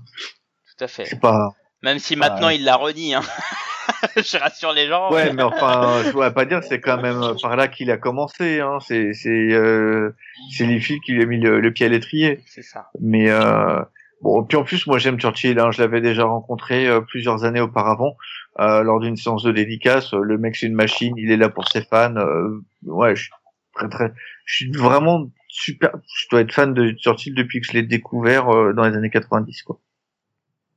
à 0.80 0.86
fait. 0.88 1.04
c'est 1.06 1.20
pas. 1.20 1.50
Même 1.82 1.98
si 1.98 2.16
maintenant 2.16 2.48
il 2.48 2.64
la 2.64 2.76
renie, 2.76 3.14
hein. 3.14 3.20
je 4.16 4.38
rassure 4.38 4.72
les 4.72 4.86
gens. 4.86 5.10
Ouais, 5.12 5.32
mais 5.32 5.42
enfin, 5.42 6.02
je 6.04 6.10
pourrais 6.12 6.32
pas 6.32 6.44
dire, 6.46 6.62
c'est 6.62 6.80
quand 6.80 7.00
même 7.02 7.20
par 7.42 7.56
là 7.56 7.68
qu'il 7.68 7.90
a 7.90 7.96
commencé. 7.98 8.60
Hein. 8.60 8.78
C'est 8.80 9.12
c'est 9.12 9.28
euh, 9.52 10.14
c'est 10.50 10.64
Liefeld 10.64 11.00
qui 11.02 11.12
lui 11.12 11.22
a 11.22 11.26
mis 11.26 11.38
le, 11.38 11.60
le 11.60 11.72
pied 11.72 11.84
à 11.84 11.88
l'étrier. 11.90 12.40
C'est 12.46 12.62
ça. 12.62 12.88
Mais 13.00 13.28
euh, 13.30 13.80
bon, 14.22 14.44
puis 14.44 14.56
en 14.56 14.64
plus, 14.64 14.86
moi 14.86 14.98
j'aime 14.98 15.18
Churchill. 15.18 15.58
Hein, 15.58 15.70
je 15.70 15.80
l'avais 15.82 16.00
déjà 16.00 16.24
rencontré 16.24 16.86
euh, 16.88 17.00
plusieurs 17.00 17.44
années 17.44 17.60
auparavant 17.60 18.16
euh, 18.60 18.82
lors 18.82 19.00
d'une 19.00 19.16
séance 19.16 19.42
de 19.42 19.52
dédicace. 19.52 20.12
Le 20.12 20.38
mec 20.38 20.56
c'est 20.56 20.66
une 20.66 20.74
machine, 20.74 21.14
il 21.16 21.30
est 21.30 21.36
là 21.36 21.48
pour 21.48 21.68
ses 21.68 21.82
fans. 21.82 22.16
euh, 22.16 22.60
ouais, 22.84 23.14
je 23.16 23.22
suis 23.22 23.32
très 23.74 23.88
très, 23.88 24.12
je 24.44 24.54
suis 24.56 24.70
vraiment 24.72 25.26
super. 25.48 25.90
Je 26.16 26.26
dois 26.30 26.40
être 26.40 26.52
fan 26.52 26.74
de 26.74 26.90
Churchill 26.92 27.34
depuis 27.34 27.60
que 27.60 27.66
je 27.66 27.72
l'ai 27.72 27.82
découvert 27.82 28.48
euh, 28.48 28.72
dans 28.72 28.84
les 28.88 28.96
années 28.96 29.10
90 29.10 29.62
quoi. 29.62 29.78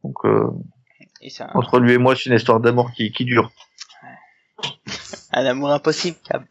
Donc 0.04 0.16
euh, 0.26 0.48
Et 1.22 1.30
entre 1.54 1.80
lui 1.80 1.94
et 1.94 1.98
moi, 1.98 2.16
c'est 2.16 2.30
une 2.30 2.36
histoire 2.36 2.60
d'amour 2.60 2.92
qui, 2.96 3.12
qui 3.12 3.26
dure. 3.26 3.52
un 5.34 5.46
amour 5.46 5.72
impossible. 5.72 6.18
Cab. 6.28 6.44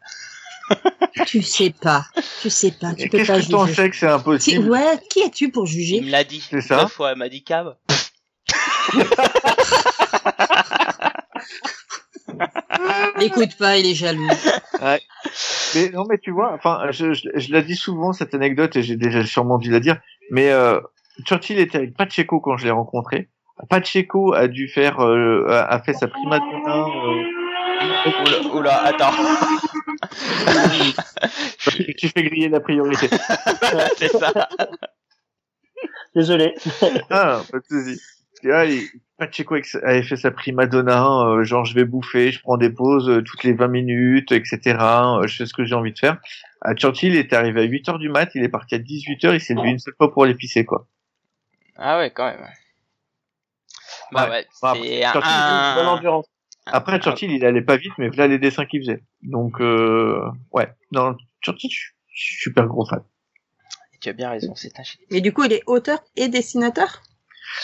Tu 1.25 1.41
sais 1.41 1.71
pas. 1.81 2.05
Tu 2.41 2.49
sais 2.49 2.71
pas. 2.71 2.93
Tu 2.93 3.03
Et 3.03 3.09
peux 3.09 3.17
Qu'est-ce 3.17 3.31
pas 3.31 3.41
que 3.41 3.49
t'en 3.49 3.65
juger. 3.65 3.75
sais 3.81 3.89
que 3.89 3.95
c'est 3.95 4.05
Qui- 4.07 4.11
impossible 4.13 4.69
Ouais, 4.69 4.99
qui 5.09 5.19
es-tu 5.21 5.49
pour 5.49 5.65
Il 5.65 5.71
juger 5.71 6.01
me 6.01 6.11
l'a 6.11 6.23
dit. 6.23 6.45
C'est 6.49 6.61
ça. 6.61 6.83
Deux 6.83 6.87
fois, 6.89 7.11
elle 7.11 7.17
m'a 7.17 7.29
dit 7.29 7.43
Cab. 7.43 7.75
L'écoute 13.19 13.55
pas, 13.57 13.77
il 13.77 13.85
est 13.87 13.95
jaloux. 13.95 14.27
Mais 15.75 15.89
non, 15.89 16.05
mais 16.09 16.17
tu 16.17 16.31
vois, 16.31 16.53
enfin, 16.53 16.87
je, 16.91 17.13
je, 17.13 17.29
je 17.35 17.51
la 17.51 17.61
dis 17.61 17.75
souvent 17.75 18.13
cette 18.13 18.33
anecdote 18.33 18.75
et 18.75 18.83
j'ai 18.83 18.95
déjà 18.95 19.25
sûrement 19.25 19.57
dû 19.57 19.71
la 19.71 19.79
dire. 19.79 19.97
Mais 20.31 20.51
euh, 20.51 20.79
Churchill 21.25 21.59
était 21.59 21.77
avec 21.79 21.95
Pacheco 21.97 22.39
quand 22.39 22.57
je 22.57 22.65
l'ai 22.65 22.71
rencontré. 22.71 23.29
Pacheco 23.69 24.33
a 24.33 24.47
dû 24.47 24.67
faire, 24.67 24.99
euh, 25.03 25.47
a 25.49 25.61
a 25.63 25.81
fait 25.81 25.93
sa 25.93 26.07
prima 26.07 26.39
donna. 26.39 26.85
Oula, 27.81 28.53
oula, 28.53 28.83
attends. 28.85 29.11
tu 31.59 31.95
tu 31.95 32.09
fais 32.09 32.23
griller 32.23 32.49
la 32.49 32.59
priorité. 32.59 33.09
c'est 33.97 34.09
ça. 34.09 34.49
Désolé. 36.15 36.55
ah, 37.09 37.41
pas 37.51 37.59
de 37.59 37.63
souci. 37.67 38.01
Et 38.43 38.47
là, 38.47 38.65
il- 38.65 38.87
Pacheco 39.17 39.55
avait 39.81 40.03
fait 40.03 40.15
sa 40.15 40.29
prima 40.29 40.67
donna, 40.67 41.07
euh, 41.25 41.43
genre 41.43 41.65
je 41.65 41.73
vais 41.73 41.85
bouffer, 41.85 42.31
je 42.31 42.39
prends 42.39 42.57
des 42.57 42.69
pauses 42.69 43.09
euh, 43.09 43.23
toutes 43.23 43.43
les 43.43 43.53
20 43.53 43.67
minutes, 43.67 44.31
etc. 44.31 44.77
euh, 44.79 45.25
je 45.27 45.37
fais 45.37 45.45
ce 45.47 45.53
que 45.55 45.65
j'ai 45.65 45.73
envie 45.73 45.91
de 45.91 45.97
faire. 45.97 46.17
À 46.61 46.75
Churchill, 46.75 47.13
il 47.15 47.19
était 47.19 47.35
arrivé 47.35 47.61
à 47.61 47.63
8 47.63 47.89
heures 47.89 47.97
du 47.97 48.09
mat, 48.09 48.29
il 48.35 48.43
est 48.43 48.49
parti 48.49 48.75
à 48.75 48.77
18 48.77 49.25
heures, 49.25 49.33
il 49.33 49.41
s'est 49.41 49.55
levé 49.55 49.69
une 49.69 49.79
seule 49.79 49.95
fois 49.97 50.13
pour 50.13 50.23
aller 50.23 50.35
pisser, 50.35 50.65
quoi. 50.65 50.85
Ah 51.77 51.97
ouais, 51.97 52.11
quand 52.11 52.25
même. 52.25 52.47
Bah 54.11 54.25
Ouais. 54.25 54.29
ouais, 54.29 54.47
Bah, 54.61 54.73
c'est 54.75 55.01
Churchill, 55.01 55.33
un... 55.33 55.99
Après, 56.71 56.99
Churchill, 56.99 57.31
il 57.31 57.45
allait 57.45 57.61
pas 57.61 57.77
vite, 57.77 57.93
mais 57.97 58.07
voilà 58.09 58.27
les 58.27 58.39
dessins 58.39 58.65
qu'il 58.65 58.81
faisait. 58.81 59.03
Donc, 59.21 59.59
euh, 59.61 60.21
ouais. 60.51 60.67
Non, 60.91 61.15
Churchill, 61.41 61.69
je 61.71 61.77
suis 62.13 62.41
super 62.43 62.67
gros 62.67 62.85
fan. 62.85 63.01
Tu 63.99 64.09
as 64.09 64.13
bien 64.13 64.29
raison, 64.29 64.53
c'est 64.55 64.79
un 64.79 64.83
génie. 64.83 65.05
Mais 65.11 65.21
du 65.21 65.33
coup, 65.33 65.43
il 65.43 65.53
est 65.53 65.63
auteur 65.65 65.99
et 66.15 66.27
dessinateur? 66.29 67.01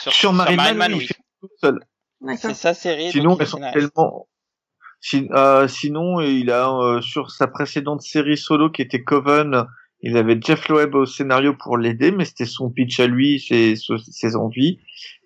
Sur 0.09 0.33
Marine 0.33 0.57
Man, 0.57 0.77
Man, 0.77 0.91
il 0.91 0.97
oui. 0.97 1.05
fait 1.07 1.15
tout 1.41 1.49
seul. 1.61 1.79
D'accord. 2.21 2.37
C'est 2.41 2.53
sa 2.53 2.73
série. 2.73 3.11
Sinon, 3.11 3.31
donc 3.31 3.39
il 3.39 3.43
est 3.43 3.45
scénariste. 3.45 3.77
essentiellement, 3.77 4.27
si- 4.99 5.27
euh, 5.31 5.67
sinon, 5.67 6.21
il 6.21 6.49
a, 6.49 6.69
euh, 6.71 7.01
sur 7.01 7.29
sa 7.31 7.47
précédente 7.47 8.01
série 8.01 8.37
solo 8.37 8.69
qui 8.71 8.81
était 8.81 9.03
Coven, 9.03 9.65
il 10.01 10.17
avait 10.17 10.39
Jeff 10.41 10.67
Loeb 10.69 10.95
au 10.95 11.05
scénario 11.05 11.53
pour 11.53 11.77
l'aider, 11.77 12.11
mais 12.11 12.25
c'était 12.25 12.45
son 12.45 12.69
pitch 12.71 12.99
à 12.99 13.07
lui, 13.07 13.39
ses, 13.39 13.75
ses 13.75 14.35
envies. 14.35 14.79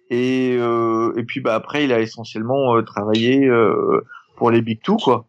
Et, 0.10 0.56
euh, 0.58 1.14
et 1.18 1.24
puis, 1.24 1.42
bah, 1.42 1.56
après, 1.56 1.84
il 1.84 1.92
a 1.92 2.00
essentiellement 2.00 2.76
euh, 2.76 2.82
travaillé, 2.82 3.46
euh, 3.46 4.06
pour 4.38 4.52
les 4.52 4.62
Big 4.62 4.82
Two, 4.82 4.98
quoi. 4.98 5.28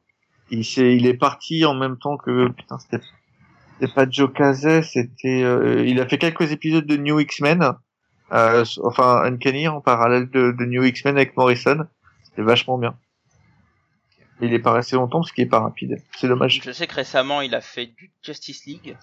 Il 0.51 0.65
s'est, 0.65 0.97
il 0.97 1.07
est 1.07 1.15
parti 1.15 1.65
en 1.65 1.75
même 1.75 1.99
temps 1.99 2.17
que, 2.17 2.49
putain, 2.49 2.79
c'était, 2.79 3.05
c'était 3.81 3.93
pas 3.93 4.09
Joe 4.09 4.33
Casey, 4.33 4.83
c'était, 4.83 5.43
euh, 5.43 5.85
il 5.87 6.01
a 6.01 6.07
fait 6.07 6.19
quelques 6.19 6.53
épisodes 6.53 6.87
de 6.87 6.97
New 6.97 7.19
X-Men, 7.21 7.75
euh, 8.33 8.65
enfin, 8.85 9.23
Uncanny 9.25 9.69
en 9.69 9.81
parallèle 9.81 10.31
de, 10.31 10.53
de 10.53 10.65
New 10.65 10.85
X-Men 10.85 11.17
avec 11.17 11.37
Morrison. 11.37 11.87
C'était 12.25 12.43
vachement 12.43 12.79
bien. 12.79 12.97
Il 14.41 14.53
est 14.55 14.59
pas 14.59 14.73
resté 14.73 14.97
longtemps 14.97 15.21
parce 15.21 15.33
qu'il 15.33 15.45
est 15.45 15.49
pas 15.49 15.61
rapide. 15.61 16.01
C'est 16.17 16.29
dommage. 16.29 16.61
Je 16.63 16.71
sais 16.71 16.87
que 16.87 16.95
récemment 16.95 17.41
il 17.41 17.55
a 17.55 17.61
fait 17.61 17.87
du 17.87 18.13
Justice 18.23 18.67
League. 18.67 18.97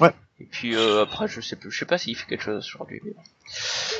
Ouais. 0.00 0.12
Et 0.38 0.44
puis 0.44 0.74
euh, 0.76 1.02
après 1.02 1.28
je 1.28 1.40
sais 1.40 1.56
plus, 1.56 1.70
je 1.70 1.78
sais 1.78 1.86
pas 1.86 1.96
s'il 1.98 2.14
fait 2.16 2.26
quelque 2.28 2.42
chose 2.42 2.66
aujourd'hui. 2.74 3.00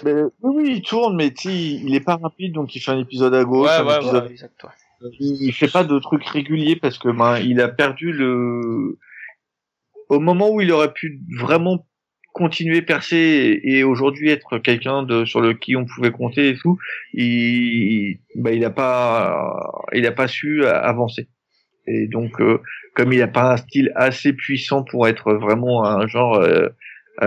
mais 0.04 0.12
oui, 0.22 0.30
oui, 0.42 0.72
il 0.76 0.82
tourne, 0.82 1.16
mais 1.16 1.32
tu 1.32 1.48
il 1.50 1.94
est 1.94 2.00
pas 2.00 2.16
rapide, 2.16 2.52
donc 2.52 2.74
il 2.76 2.80
fait 2.80 2.90
un 2.90 3.00
épisode 3.00 3.34
à 3.34 3.44
gauche, 3.44 3.68
Ouais, 3.70 3.76
un 3.76 3.86
ouais, 3.86 3.96
épisode 3.96 4.24
ouais, 4.24 4.30
exact. 4.32 4.64
ouais. 4.64 5.10
il 5.18 5.52
fait 5.52 5.70
pas 5.70 5.84
de 5.84 5.98
trucs 5.98 6.24
réguliers 6.26 6.76
parce 6.76 6.98
que 6.98 7.08
ben 7.08 7.38
il 7.38 7.60
a 7.60 7.68
perdu 7.68 8.12
le 8.12 8.98
au 10.08 10.20
moment 10.20 10.50
où 10.50 10.60
il 10.60 10.70
aurait 10.72 10.92
pu 10.92 11.20
vraiment 11.38 11.86
continuer 12.32 12.82
percer 12.82 13.16
et, 13.16 13.78
et 13.78 13.82
aujourd'hui 13.84 14.28
être 14.28 14.58
quelqu'un 14.58 15.02
de 15.04 15.24
sur 15.24 15.40
le 15.40 15.54
qui 15.54 15.74
on 15.74 15.86
pouvait 15.86 16.12
compter 16.12 16.50
et 16.50 16.56
tout 16.58 16.78
il 17.14 18.18
bah 18.34 18.52
il 18.52 18.62
a 18.64 18.70
pas 18.70 19.82
il 19.94 20.04
a 20.06 20.12
pas 20.12 20.28
su 20.28 20.66
avancer 20.66 21.28
et 21.86 22.06
donc 22.06 22.40
euh, 22.40 22.60
comme 22.94 23.12
il 23.12 23.22
a 23.22 23.28
pas 23.28 23.52
un 23.52 23.56
style 23.56 23.92
assez 23.94 24.32
puissant 24.32 24.82
pour 24.82 25.06
être 25.08 25.34
vraiment 25.34 25.84
un 25.84 26.06
genre 26.06 26.36
euh, 26.36 26.68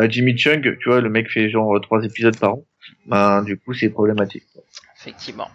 Jimmy 0.10 0.38
Chung 0.38 0.78
tu 0.80 0.90
vois 0.90 1.02
le 1.02 1.10
mec 1.10 1.30
fait 1.30 1.50
genre 1.50 1.80
trois 1.82 2.04
épisodes 2.04 2.38
par 2.38 2.54
an 2.54 2.64
ben 3.06 3.44
du 3.44 3.58
coup 3.58 3.74
c'est 3.74 3.90
problématique. 3.90 4.44
Effectivement. 5.00 5.50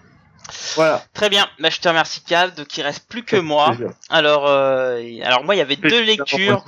voilà. 0.74 1.05
Très 1.12 1.28
bien, 1.28 1.48
bah, 1.59 1.70
je 1.70 1.80
te 1.80 1.88
remercie 1.88 2.22
Cab, 2.24 2.55
donc 2.55 2.76
il 2.76 2.82
reste 2.82 3.09
plus 3.09 3.22
que 3.22 3.36
moi. 3.36 3.76
Alors, 4.11 4.46
euh, 4.46 5.00
alors 5.22 5.44
moi 5.44 5.55
il 5.55 5.59
y 5.59 5.62
avait 5.62 5.76
deux 5.76 6.02
lectures, 6.02 6.64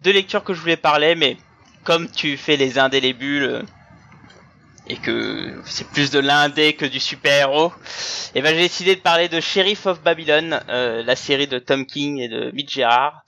deux 0.00 0.12
lectures 0.12 0.44
que 0.44 0.54
je 0.54 0.60
voulais 0.60 0.76
parler, 0.76 1.14
mais 1.14 1.36
comme 1.84 2.10
tu 2.10 2.36
fais 2.36 2.56
les 2.56 2.78
indélébules 2.78 3.64
et 4.88 4.96
que 4.96 5.60
c'est 5.64 5.88
plus 5.88 6.10
de 6.10 6.18
l'indé 6.18 6.74
que 6.74 6.84
du 6.84 7.00
super-héros, 7.00 7.72
et 8.34 8.42
ben 8.42 8.54
j'ai 8.54 8.62
décidé 8.62 8.96
de 8.96 9.00
parler 9.00 9.28
de 9.28 9.40
Sheriff 9.40 9.86
of 9.86 10.02
Babylon, 10.02 10.60
euh, 10.68 11.02
la 11.04 11.16
série 11.16 11.46
de 11.46 11.58
Tom 11.58 11.86
King 11.86 12.18
et 12.18 12.28
de 12.28 12.50
Mitch 12.52 12.74
Gerard. 12.74 13.22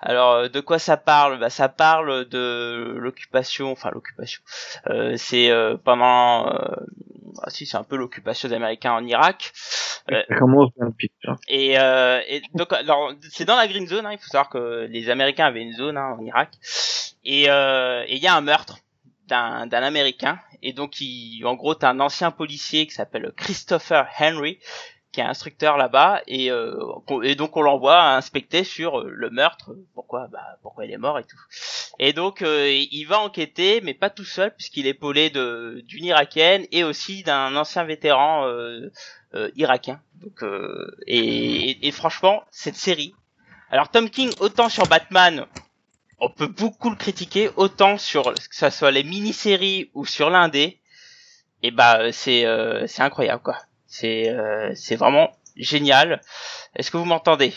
Alors 0.00 0.32
euh, 0.32 0.48
de 0.48 0.60
quoi 0.60 0.78
ça 0.78 0.96
parle? 0.96 1.38
Bah, 1.38 1.50
Ça 1.50 1.68
parle 1.68 2.26
de 2.28 2.94
l'occupation, 2.98 3.72
enfin 3.72 3.90
l'occupation. 3.92 4.42
Euh, 4.88 5.14
c'est 5.16 5.50
euh, 5.50 5.76
pendant, 5.82 6.48
euh, 6.48 6.76
ah, 7.42 7.50
si 7.50 7.64
c'est 7.66 7.76
un 7.76 7.84
peu 7.84 7.96
l'occupation 7.96 8.48
des 8.48 8.54
Américains 8.54 8.92
en 8.92 9.04
Irak. 9.06 9.52
Le 10.08 10.90
pitch. 10.92 11.12
Hein. 11.26 11.36
et, 11.48 11.78
euh, 11.78 12.20
et 12.28 12.42
donc, 12.52 12.72
alors, 12.74 13.12
c'est 13.30 13.46
dans 13.46 13.56
la 13.56 13.66
green 13.66 13.86
zone. 13.86 14.04
Hein, 14.04 14.12
il 14.12 14.18
faut 14.18 14.28
savoir 14.28 14.50
que 14.50 14.86
les 14.90 15.08
Américains 15.08 15.46
avaient 15.46 15.62
une 15.62 15.72
zone 15.72 15.96
hein, 15.96 16.16
en 16.18 16.22
Irak. 16.22 16.50
Et 17.24 17.48
euh, 17.48 18.04
et 18.06 18.16
il 18.16 18.22
y 18.22 18.26
a 18.26 18.34
un 18.34 18.42
meurtre 18.42 18.80
d'un 19.28 19.70
Américain. 19.70 20.38
Et 20.62 20.72
donc, 20.72 21.00
il, 21.00 21.44
en 21.46 21.54
gros, 21.54 21.74
t'as 21.74 21.90
un 21.90 22.00
ancien 22.00 22.30
policier 22.30 22.86
qui 22.86 22.94
s'appelle 22.94 23.32
Christopher 23.36 24.06
Henry, 24.18 24.58
qui 25.12 25.20
est 25.20 25.24
instructeur 25.24 25.76
là-bas. 25.76 26.22
Et, 26.26 26.50
euh, 26.50 26.74
et 27.22 27.34
donc, 27.34 27.56
on 27.56 27.62
l'envoie 27.62 28.14
inspecter 28.16 28.64
sur 28.64 29.00
euh, 29.00 29.10
le 29.10 29.30
meurtre. 29.30 29.76
Pourquoi? 29.94 30.28
Bah, 30.28 30.58
pourquoi 30.62 30.86
il 30.86 30.92
est 30.92 30.98
mort 30.98 31.18
et 31.18 31.24
tout. 31.24 31.36
Et 31.98 32.12
donc, 32.12 32.42
euh, 32.42 32.68
il 32.70 33.04
va 33.04 33.20
enquêter, 33.20 33.80
mais 33.82 33.94
pas 33.94 34.10
tout 34.10 34.24
seul, 34.24 34.54
puisqu'il 34.54 34.86
est 34.86 34.90
épaulé 34.90 35.30
de 35.30 35.82
d'une 35.86 36.04
irakienne 36.04 36.66
et 36.72 36.82
aussi 36.82 37.22
d'un 37.22 37.54
ancien 37.56 37.84
vétéran. 37.84 38.46
Euh, 38.46 38.90
euh, 39.34 39.50
irakien. 39.56 40.00
Donc, 40.22 40.44
euh, 40.44 40.96
et- 41.08 41.88
et 41.88 41.90
franchement, 41.90 42.44
cette 42.52 42.76
série. 42.76 43.14
Alors 43.68 43.88
Tom 43.90 44.08
King, 44.08 44.30
autant 44.38 44.68
sur 44.68 44.86
Batman, 44.86 45.46
on 46.18 46.30
peut 46.30 46.46
beaucoup 46.46 46.90
le 46.90 46.96
critiquer, 46.96 47.50
autant 47.56 47.98
sur 47.98 48.34
que 48.34 48.56
ça 48.56 48.70
soit 48.70 48.90
les 48.90 49.04
mini-séries 49.04 49.90
ou 49.94 50.06
sur 50.06 50.30
l'indé, 50.30 50.80
et 51.62 51.70
bah 51.70 52.12
c'est 52.12 52.44
euh, 52.46 52.86
c'est 52.86 53.02
incroyable 53.02 53.42
quoi. 53.42 53.58
C'est 53.86 54.28
euh, 54.30 54.72
c'est 54.74 54.96
vraiment 54.96 55.30
génial. 55.56 56.20
Est-ce 56.76 56.90
que 56.90 56.96
vous 56.96 57.04
m'entendez? 57.04 57.54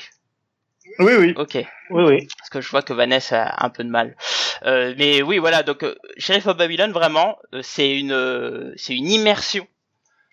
Oui, 1.00 1.14
oui. 1.20 1.34
Ok. 1.36 1.56
Oui, 1.90 2.04
oui. 2.04 2.28
Parce 2.38 2.50
que 2.50 2.62
je 2.62 2.70
vois 2.70 2.82
que 2.82 2.94
Vanessa 2.94 3.44
a 3.44 3.66
un 3.66 3.70
peu 3.70 3.84
de 3.84 3.90
mal. 3.90 4.16
Euh, 4.64 4.94
mais 4.98 5.22
oui, 5.22 5.38
voilà. 5.38 5.64
Donc, 5.64 5.84
euh, 5.84 5.96
Sheriff 6.18 6.48
of 6.48 6.58
Babylon, 6.58 6.92
vraiment, 6.92 7.38
euh, 7.54 7.62
c'est 7.62 7.98
une, 7.98 8.14
euh, 8.14 8.74
c'est 8.78 8.96
une 8.96 9.10
immersion 9.12 9.68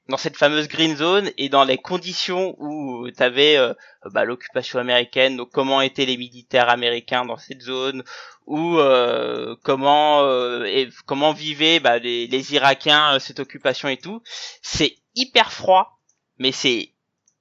dans 0.09 0.17
cette 0.19 0.37
fameuse 0.37 0.69
green 0.69 0.97
zone 0.97 1.31
et 1.39 1.49
dans 1.49 1.65
les 1.65 1.79
conditions 1.79 2.55
où 2.59 3.11
tu 3.11 3.23
avais 3.23 3.57
bah, 4.13 4.25
l'occupation 4.25 4.79
américaine, 4.79 5.37
donc 5.37 5.51
comment 5.51 5.81
étaient 5.81 6.05
les 6.05 6.19
militaires 6.19 6.69
américains 6.69 7.25
dans 7.25 7.39
cette 7.39 7.63
zone, 7.63 8.05
ou 8.47 8.79
euh, 8.79 9.57
comment 9.63 10.23
euh, 10.23 10.89
comment 11.07 11.33
vivaient 11.33 11.81
bah, 11.81 11.99
les, 11.99 12.27
les 12.27 12.55
Irakiens 12.55 13.15
euh, 13.15 13.19
cette 13.19 13.41
occupation 13.41 13.89
et 13.89 13.97
tout? 13.97 14.23
C'est 14.63 14.99
hyper 15.15 15.53
froid, 15.53 16.01
mais 16.39 16.53
c'est 16.53 16.93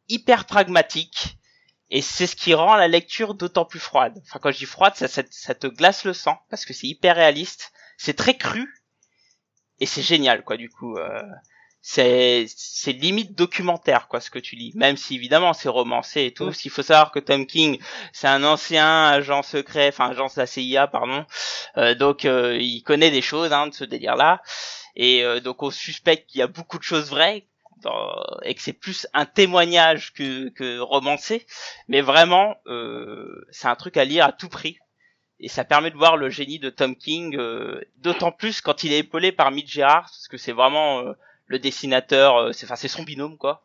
hyper 0.07 0.45
pragmatique. 0.45 1.38
Et 1.89 2.01
c'est 2.01 2.26
ce 2.26 2.36
qui 2.36 2.53
rend 2.53 2.76
la 2.76 2.88
lecture 2.88 3.36
d'autant 3.36 3.66
plus 3.66 3.80
froide. 3.80 4.20
Enfin, 4.26 4.39
quand 4.41 4.51
je 4.51 4.57
dis 4.57 4.66
froide, 4.66 4.95
ça, 4.95 5.07
ça, 5.07 5.22
ça 5.30 5.53
te 5.53 5.68
glace 5.68 6.05
le 6.05 6.14
sang 6.14 6.39
parce 6.49 6.66
que 6.66 6.74
c'est 6.74 6.88
hyper 6.88 7.16
réaliste. 7.16 7.72
C'est 7.97 8.16
très 8.16 8.36
cru 8.36 8.82
et 9.80 9.86
c'est 9.86 10.01
génial, 10.01 10.43
quoi. 10.43 10.57
Du 10.57 10.70
coup, 10.70 10.95
euh, 10.95 11.22
c'est 11.86 12.46
c'est 12.56 12.94
limite 12.94 13.36
documentaire, 13.38 14.08
quoi, 14.08 14.22
ce 14.22 14.30
que 14.32 14.40
tu 14.40 14.56
lis. 14.56 14.72
Même 14.76 14.96
si 14.98 15.16
évidemment 15.16 15.52
c'est 15.54 15.68
romancé 15.70 16.24
et 16.24 16.34
tout. 16.34 16.52
S'il 16.54 16.72
faut 16.72 16.82
savoir 16.82 17.12
que 17.12 17.20
Tom 17.20 17.46
King, 17.46 17.78
c'est 18.14 18.28
un 18.28 18.44
ancien 18.46 19.08
agent 19.10 19.44
secret, 19.44 19.90
enfin 19.90 20.10
agent 20.12 20.28
de 20.28 20.32
la 20.38 20.46
CIA, 20.48 20.88
pardon. 20.88 21.26
Euh, 21.78 21.94
donc 21.94 22.24
euh, 22.26 22.58
il 22.60 22.82
connaît 22.84 23.12
des 23.12 23.22
choses 23.22 23.52
hein, 23.52 23.68
de 23.68 23.74
ce 23.74 23.84
délire-là. 23.84 24.42
Et 24.96 25.24
euh, 25.26 25.42
donc 25.42 25.62
on 25.62 25.72
suspecte 25.72 26.30
qu'il 26.30 26.40
y 26.40 26.42
a 26.42 26.48
beaucoup 26.48 26.78
de 26.78 26.84
choses 26.84 27.10
vraies 27.10 27.48
dans- 27.82 28.16
et 28.44 28.56
que 28.56 28.62
c'est 28.62 28.72
plus 28.74 29.06
un 29.14 29.26
témoignage 29.26 30.14
que, 30.14 30.50
que 30.50 30.80
romancé. 30.80 31.46
Mais 31.90 32.00
vraiment, 32.00 32.56
euh, 32.68 33.46
c'est 33.52 33.68
un 33.68 33.76
truc 33.76 33.98
à 33.98 34.06
lire 34.06 34.26
à 34.26 34.32
tout 34.32 34.48
prix. 34.50 34.78
Et 35.42 35.50
ça 35.50 35.66
permet 35.66 35.92
de 35.92 35.98
voir 35.98 36.16
le 36.16 36.30
génie 36.30 36.60
de 36.60 36.70
Tom 36.70 36.96
King, 36.96 37.36
euh, 37.38 37.82
d'autant 37.98 38.32
plus 38.32 38.62
quand 38.62 38.86
il 38.86 38.94
est 38.94 39.00
épaulé 39.00 39.34
par 39.34 39.52
Mitch 39.52 39.74
Gerard, 39.74 40.04
parce 40.04 40.30
que 40.30 40.38
c'est 40.38 40.54
vraiment 40.54 41.00
euh, 41.02 41.12
le 41.46 41.60
dessinateur, 41.60 42.38
euh, 42.38 42.52
c'est 42.54 42.66
enfin 42.66 42.76
c'est 42.76 42.88
son 42.88 43.04
binôme 43.04 43.38
quoi. 43.38 43.64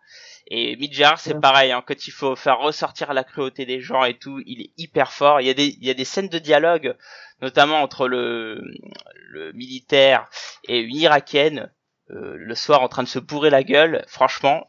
Et 0.51 0.79
Gerard 0.93 1.20
c'est 1.20 1.35
Ouais. 1.35 1.41
pareil, 1.41 1.72
hein, 1.72 1.83
quand 1.87 2.07
il 2.07 2.11
faut 2.11 2.35
faire 2.37 2.59
ressortir 2.59 3.12
la 3.14 3.24
cruauté 3.24 3.66
des 3.66 3.81
gens 3.81 4.05
et 4.05 4.18
tout, 4.18 4.41
il 4.47 4.62
est 4.62 4.72
hyper 4.79 5.12
fort. 5.12 5.41
Il 5.41 5.47
y 5.47 5.51
a 5.51 5.55
des 5.55 5.66
il 5.66 5.85
y 5.85 5.91
a 5.91 5.95
des 5.95 6.05
scènes 6.05 6.29
de 6.29 6.39
dialogue, 6.39 6.97
notamment 7.43 7.83
entre 7.83 8.09
le 8.09 8.62
le 9.31 9.53
militaire 9.53 10.29
et 10.66 10.81
une 10.81 10.97
irakienne 10.97 11.72
euh, 12.11 12.35
le 12.37 12.55
soir 12.55 12.83
en 12.83 12.89
train 12.89 13.03
de 13.03 13.09
se 13.09 13.18
bourrer 13.18 13.51
la 13.51 13.62
gueule. 13.62 14.05
Franchement, 14.09 14.68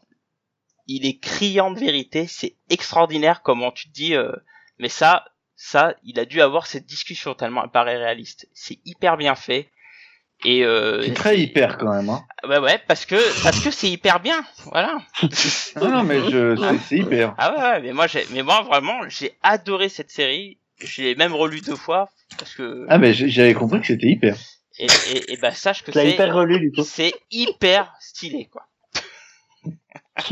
il 0.86 1.06
est 1.06 1.18
criant 1.18 1.70
de 1.70 1.78
vérité. 1.80 2.26
C'est 2.26 2.56
extraordinaire 2.68 3.42
comment 3.42 3.72
tu 3.72 3.88
te 3.88 3.92
dis, 3.94 4.14
euh, 4.14 4.32
mais 4.78 4.88
ça, 4.88 5.24
ça, 5.56 5.94
il 6.04 6.18
a 6.20 6.24
dû 6.24 6.40
avoir 6.42 6.66
cette 6.66 6.86
discussion 6.86 7.34
tellement 7.34 7.64
elle 7.64 7.70
paraît 7.70 7.96
réaliste. 7.96 8.48
C'est 8.52 8.78
hyper 8.84 9.16
bien 9.16 9.34
fait. 9.34 9.70
Et 10.44 10.64
euh, 10.64 11.02
C'est 11.04 11.12
très 11.14 11.38
hyper 11.38 11.76
quand 11.76 11.92
même. 11.94 12.08
Hein. 12.08 12.24
ouais 12.48 12.58
ouais 12.58 12.78
parce 12.88 13.04
que 13.04 13.16
parce 13.42 13.60
que 13.62 13.70
c'est 13.70 13.90
hyper 13.90 14.20
bien 14.20 14.42
voilà 14.72 14.98
Non, 15.80 15.88
non, 15.90 16.02
mais 16.02 16.30
je, 16.30 16.56
c'est- 16.88 16.96
hyper. 16.96 17.34
ah 17.36 17.52
ouais, 17.54 17.60
ouais 17.62 17.80
mais 17.82 17.92
moi 17.92 18.06
j'ai 18.06 18.26
mais 18.30 18.42
moi 18.42 18.62
vraiment 18.62 19.06
j'ai 19.08 19.36
adoré 19.42 19.88
cette 19.90 20.10
série 20.10 20.58
j'ai 20.80 21.14
même 21.14 21.34
relu 21.34 21.60
deux 21.60 21.76
fois 21.76 22.08
parce 22.38 22.54
que 22.54 22.86
Ah, 22.88 22.96
mais 22.96 23.12
j'avais 23.12 23.52
compris 23.52 23.80
que 23.82 23.86
c'était 23.88 24.06
hyper. 24.06 24.34
et, 24.78 24.86
et, 25.12 25.32
et 25.32 25.36
bah 25.36 25.50
sache 25.52 25.82
que 25.82 25.92
Je 25.92 25.98
l'ai 25.98 26.04
c'est 26.06 26.14
hyper 26.14 26.34
relu, 26.34 26.58
du 26.58 26.72
coup. 26.72 26.82
c'est 26.84 27.12
hyper 27.30 27.92
stylé 28.00 28.48
quoi 28.50 28.66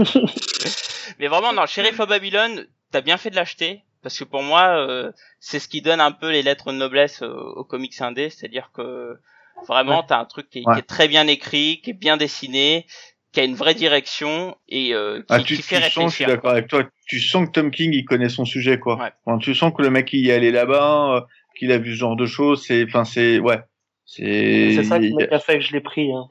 mais 1.18 1.26
vraiment 1.28 1.52
dans 1.52 1.66
Sheriff 1.66 2.00
of 2.00 2.08
Babylon 2.08 2.64
t'as 2.92 3.00
bien 3.00 3.16
fait 3.16 3.30
de 3.30 3.36
l'acheter 3.36 3.82
parce 4.02 4.18
que 4.18 4.24
pour 4.24 4.42
moi 4.42 4.78
euh, 4.78 5.12
c'est 5.40 5.58
ce 5.58 5.68
qui 5.68 5.82
donne 5.82 6.00
un 6.00 6.12
peu 6.12 6.30
les 6.30 6.42
lettres 6.42 6.72
de 6.72 6.78
noblesse 6.78 7.22
euh, 7.22 7.28
aux 7.56 7.64
comics 7.64 8.00
indés 8.00 8.30
c'est 8.30 8.46
à 8.46 8.48
dire 8.48 8.70
que 8.74 9.18
vraiment 9.66 10.02
t'as 10.02 10.18
un 10.20 10.24
truc 10.24 10.48
qui, 10.50 10.60
est- 10.60 10.66
Ouais. 10.66 10.74
qui 10.74 10.80
est 10.80 10.88
très 10.88 11.08
bien 11.08 11.26
écrit 11.26 11.80
qui 11.82 11.90
est 11.90 11.94
bien 11.94 12.16
dessiné 12.16 12.86
qui 13.32 13.40
a 13.40 13.44
une 13.44 13.54
vraie 13.54 13.74
direction 13.74 14.56
et 14.68 14.94
euh, 14.94 15.18
qui, 15.20 15.26
Ah, 15.28 15.38
tu, 15.40 15.56
qui 15.56 15.62
tu 15.62 15.74
sens, 15.90 16.10
je 16.12 16.16
suis 16.16 16.24
d'accord 16.24 16.52
avec 16.52 16.66
toi, 16.68 16.82
tu 17.06 17.20
sens 17.20 17.46
que 17.46 17.52
Tom 17.52 17.70
King, 17.70 17.92
il 17.92 18.06
connaît 18.06 18.30
son 18.30 18.46
sujet, 18.46 18.78
quoi. 18.78 18.96
Ouais. 18.96 19.12
Enfin, 19.26 19.36
tu 19.38 19.54
sens 19.54 19.70
que 19.76 19.82
le 19.82 19.90
mec, 19.90 20.10
il 20.14 20.20
y 20.24 20.30
est 20.30 20.32
allé 20.32 20.50
là-bas, 20.50 21.16
euh, 21.16 21.20
qu'il 21.58 21.70
a 21.70 21.76
vu 21.76 21.92
ce 21.92 21.98
genre 21.98 22.16
de 22.16 22.24
choses, 22.24 22.64
c'est, 22.66 22.84
enfin, 22.84 23.04
c'est, 23.04 23.38
ouais. 23.38 23.60
C'est, 24.06 24.72
C'est 24.76 24.82
ça 24.84 24.98
qui 24.98 25.12
a- 25.12 25.34
a 25.34 25.38
fait 25.40 25.58
que 25.58 25.64
je 25.64 25.72
l'ai 25.74 25.82
pris. 25.82 26.10
Hein. 26.10 26.26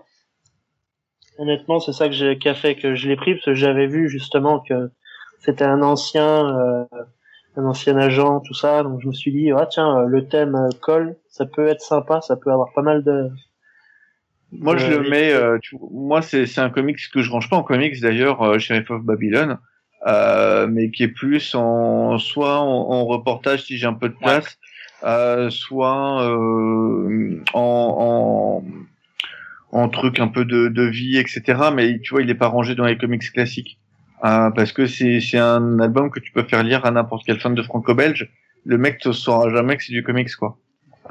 Honnêtement, 1.38 1.80
c'est 1.80 1.94
ça 1.94 2.08
que 2.08 2.16
j'ai- 2.16 2.40
qui 2.40 2.50
a 2.50 2.56
fait 2.56 2.76
que 2.76 2.96
je 2.96 3.08
l'ai 3.08 3.16
pris 3.16 3.36
parce 3.36 3.46
que 3.46 3.54
j'avais 3.54 3.86
vu 3.86 4.10
justement 4.10 4.60
que 4.60 4.90
c'était 5.40 5.66
un 5.66 5.84
ancien, 5.84 6.58
euh, 6.58 6.86
un 7.58 7.66
ancien 7.66 7.98
agent, 7.98 8.40
tout 8.42 8.54
ça. 8.54 8.84
Donc 8.84 9.02
je 9.02 9.08
me 9.08 9.14
suis 9.14 9.32
dit, 9.32 9.52
ah 9.52 9.68
tiens, 9.70 10.00
euh, 10.00 10.06
le 10.06 10.28
thème 10.28 10.56
euh, 10.56 10.70
colle, 10.82 11.16
ça 11.30 11.46
peut 11.46 11.68
être 11.68 11.82
sympa, 11.82 12.22
ça 12.22 12.36
peut 12.36 12.52
avoir 12.52 12.72
pas 12.74 12.82
mal 12.82 13.04
de. 13.04 13.30
Moi, 14.52 14.78
je 14.78 14.90
le 14.90 15.10
mets. 15.10 15.34
euh, 15.34 15.58
tu- 15.62 15.78
moi, 15.92 16.22
c'est 16.22 16.46
c'est 16.46 16.62
un 16.62 16.70
comics 16.70 16.98
que 17.14 17.22
je 17.22 17.30
range 17.30 17.50
pas 17.50 17.58
en 17.58 17.64
comics 17.64 18.00
d'ailleurs, 18.00 18.42
euh, 18.44 18.60
Sheriff 18.60 18.90
of 18.92 19.04
Babylon, 19.04 19.58
euh, 20.08 20.68
mais 20.68 20.90
qui 20.90 21.04
est 21.04 21.10
plus 21.10 21.54
en 21.56 22.18
soit 22.18 22.60
en, 22.62 22.66
en 22.92 23.06
reportage 23.06 23.64
si 23.64 23.78
j'ai 23.78 23.88
un 23.88 23.94
peu 23.94 24.08
de 24.10 24.16
place, 24.16 24.58
euh, 25.04 25.50
soit 25.50 26.24
euh, 26.24 27.44
en, 27.54 28.64
en 28.64 29.78
en 29.80 29.90
truc 29.90 30.20
un 30.22 30.30
peu 30.30 30.46
de, 30.46 30.70
de 30.70 30.84
vie, 30.84 31.18
etc. 31.18 31.72
Mais 31.74 32.00
tu 32.00 32.12
vois, 32.12 32.22
il 32.22 32.30
est 32.30 32.36
pas 32.36 32.48
rangé 32.48 32.74
dans 32.74 32.86
les 32.86 32.98
comics 32.98 33.30
classiques 33.34 33.78
Euh, 34.26 34.50
parce 34.52 34.72
que 34.72 34.88
c'est 34.88 35.20
c'est 35.22 35.38
un 35.38 35.80
album 35.80 36.10
que 36.10 36.20
tu 36.20 36.32
peux 36.32 36.44
faire 36.44 36.64
lire 36.64 36.86
à 36.86 36.92
n'importe 36.92 37.24
quel 37.26 37.40
fan 37.40 37.54
de 37.54 37.62
franco-belge. 37.62 38.30
Le 38.66 38.78
mec 38.78 39.06
ne 39.06 39.12
saura 39.12 39.50
jamais 39.54 39.78
que 39.78 39.84
c'est 39.84 39.94
du 39.94 40.04
comics, 40.04 40.36
quoi. 40.36 40.58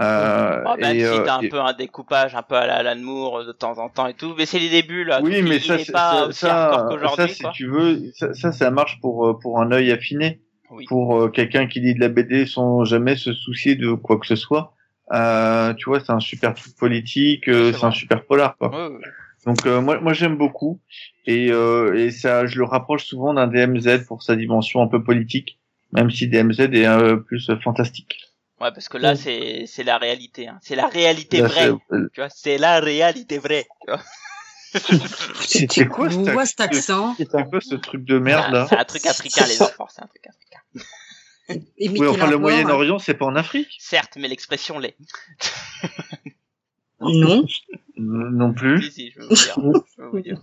Euh, 0.00 0.62
Oh, 0.66 0.74
même 0.78 0.96
et, 0.96 1.00
si 1.00 1.06
euh, 1.06 1.22
t'as 1.24 1.36
un 1.38 1.40
et- 1.40 1.48
peu 1.48 1.58
un 1.60 1.72
découpage 1.72 2.34
un 2.34 2.42
peu 2.42 2.54
à 2.56 2.66
la 2.66 2.74
Alan 2.76 3.00
Moore 3.00 3.44
de 3.46 3.52
temps 3.52 3.78
en 3.78 3.88
temps 3.88 4.06
et 4.08 4.14
tout, 4.14 4.34
mais 4.36 4.44
c'est 4.44 4.58
les 4.58 4.68
débuts 4.68 5.04
là. 5.04 5.20
Oui, 5.22 5.40
mais 5.42 5.58
ça, 5.58 5.76
pas 5.90 6.28
ça, 6.32 6.88
ça, 7.16 7.28
si 7.28 7.42
quoi. 7.42 7.52
tu 7.54 7.66
veux, 7.66 8.02
ça, 8.14 8.34
ça, 8.34 8.52
ça 8.52 8.70
marche 8.70 9.00
pour 9.00 9.26
euh, 9.26 9.38
pour 9.38 9.60
un 9.60 9.72
œil 9.72 9.92
affiné, 9.92 10.42
Oui. 10.70 10.84
pour 10.86 11.18
euh, 11.22 11.28
quelqu'un 11.28 11.66
qui 11.66 11.80
lit 11.80 11.94
de 11.94 12.00
la 12.00 12.08
BD 12.08 12.44
sans 12.44 12.84
jamais 12.84 13.16
se 13.16 13.32
soucier 13.32 13.74
de 13.76 13.92
quoi 13.94 14.18
que 14.18 14.26
ce 14.26 14.36
soit. 14.36 14.74
Euh, 15.14 15.72
tu 15.74 15.88
vois, 15.88 16.00
c'est 16.00 16.10
un 16.12 16.20
super 16.20 16.52
truc 16.52 16.76
politique, 16.76 17.48
euh, 17.48 17.72
C'est 17.72 17.84
un 17.86 17.90
super 17.92 18.24
polar, 18.26 18.56
quoi. 18.58 18.70
Ouais, 18.70 18.94
ouais. 18.96 19.00
Donc 19.46 19.64
euh, 19.66 19.80
moi, 19.80 20.00
moi 20.00 20.12
j'aime 20.12 20.36
beaucoup 20.36 20.80
et 21.24 21.50
euh, 21.52 21.94
et 21.96 22.10
ça, 22.10 22.46
je 22.46 22.58
le 22.58 22.64
rapproche 22.64 23.04
souvent 23.06 23.32
d'un 23.34 23.46
DMZ 23.46 24.04
pour 24.06 24.22
sa 24.22 24.34
dimension 24.36 24.82
un 24.82 24.88
peu 24.88 25.02
politique, 25.04 25.58
même 25.92 26.10
si 26.10 26.26
DMZ 26.28 26.60
est 26.60 26.86
euh, 26.86 27.16
plus 27.16 27.50
fantastique. 27.62 28.18
Ouais, 28.60 28.72
parce 28.72 28.88
que 28.88 28.98
là 28.98 29.14
c'est 29.14 29.64
c'est 29.66 29.84
la 29.84 29.98
réalité. 29.98 30.48
Hein. 30.48 30.58
C'est 30.62 30.74
la 30.76 30.88
réalité 30.88 31.38
Là, 31.42 31.48
vraie. 31.48 31.66
c'est- 31.66 31.94
euh, 31.94 32.10
Tu 32.12 32.20
vois, 32.20 32.28
c'est 32.30 32.58
la 32.58 32.80
réalité 32.80 33.38
vraie. 33.38 33.66
tu 33.86 33.90
vois. 33.92 34.02
C'est 35.40 35.86
quoi, 35.86 36.10
cet 36.10 36.18
voit 36.28 36.44
cet 36.44 36.60
accent. 36.60 37.14
C'est 37.16 37.30
quoi 37.30 37.60
ce 37.62 37.76
truc 37.76 38.04
de 38.04 38.18
merde 38.18 38.52
là 38.52 38.66
C'est 38.68 38.76
un 38.76 38.84
truc 38.84 39.06
africain 39.06 39.46
les 39.46 39.62
enfants, 39.62 39.86
c'est 39.88 40.02
un 40.02 40.06
truc 40.06 40.26
africain. 40.26 41.62
Et 41.78 41.88
Oui, 41.88 42.06
enfin 42.08 42.26
le 42.28 42.36
Moyen-Orient, 42.36 42.98
c'est 42.98 43.14
pas 43.14 43.24
en 43.24 43.36
Afrique 43.36 43.74
Certes, 43.78 44.18
mais 44.20 44.28
l'expression 44.28 44.78
l'est. 44.78 44.96
Non. 47.00 47.46
non 47.98 48.52
plus. 48.52 48.82
Si, 48.82 48.90
si, 48.92 49.10
je 49.10 49.20
veux 49.20 49.26
vous 49.28 49.34
dire. 49.34 49.54
je 49.96 50.02
veux 50.02 50.08
vous 50.08 50.20
dire. 50.20 50.38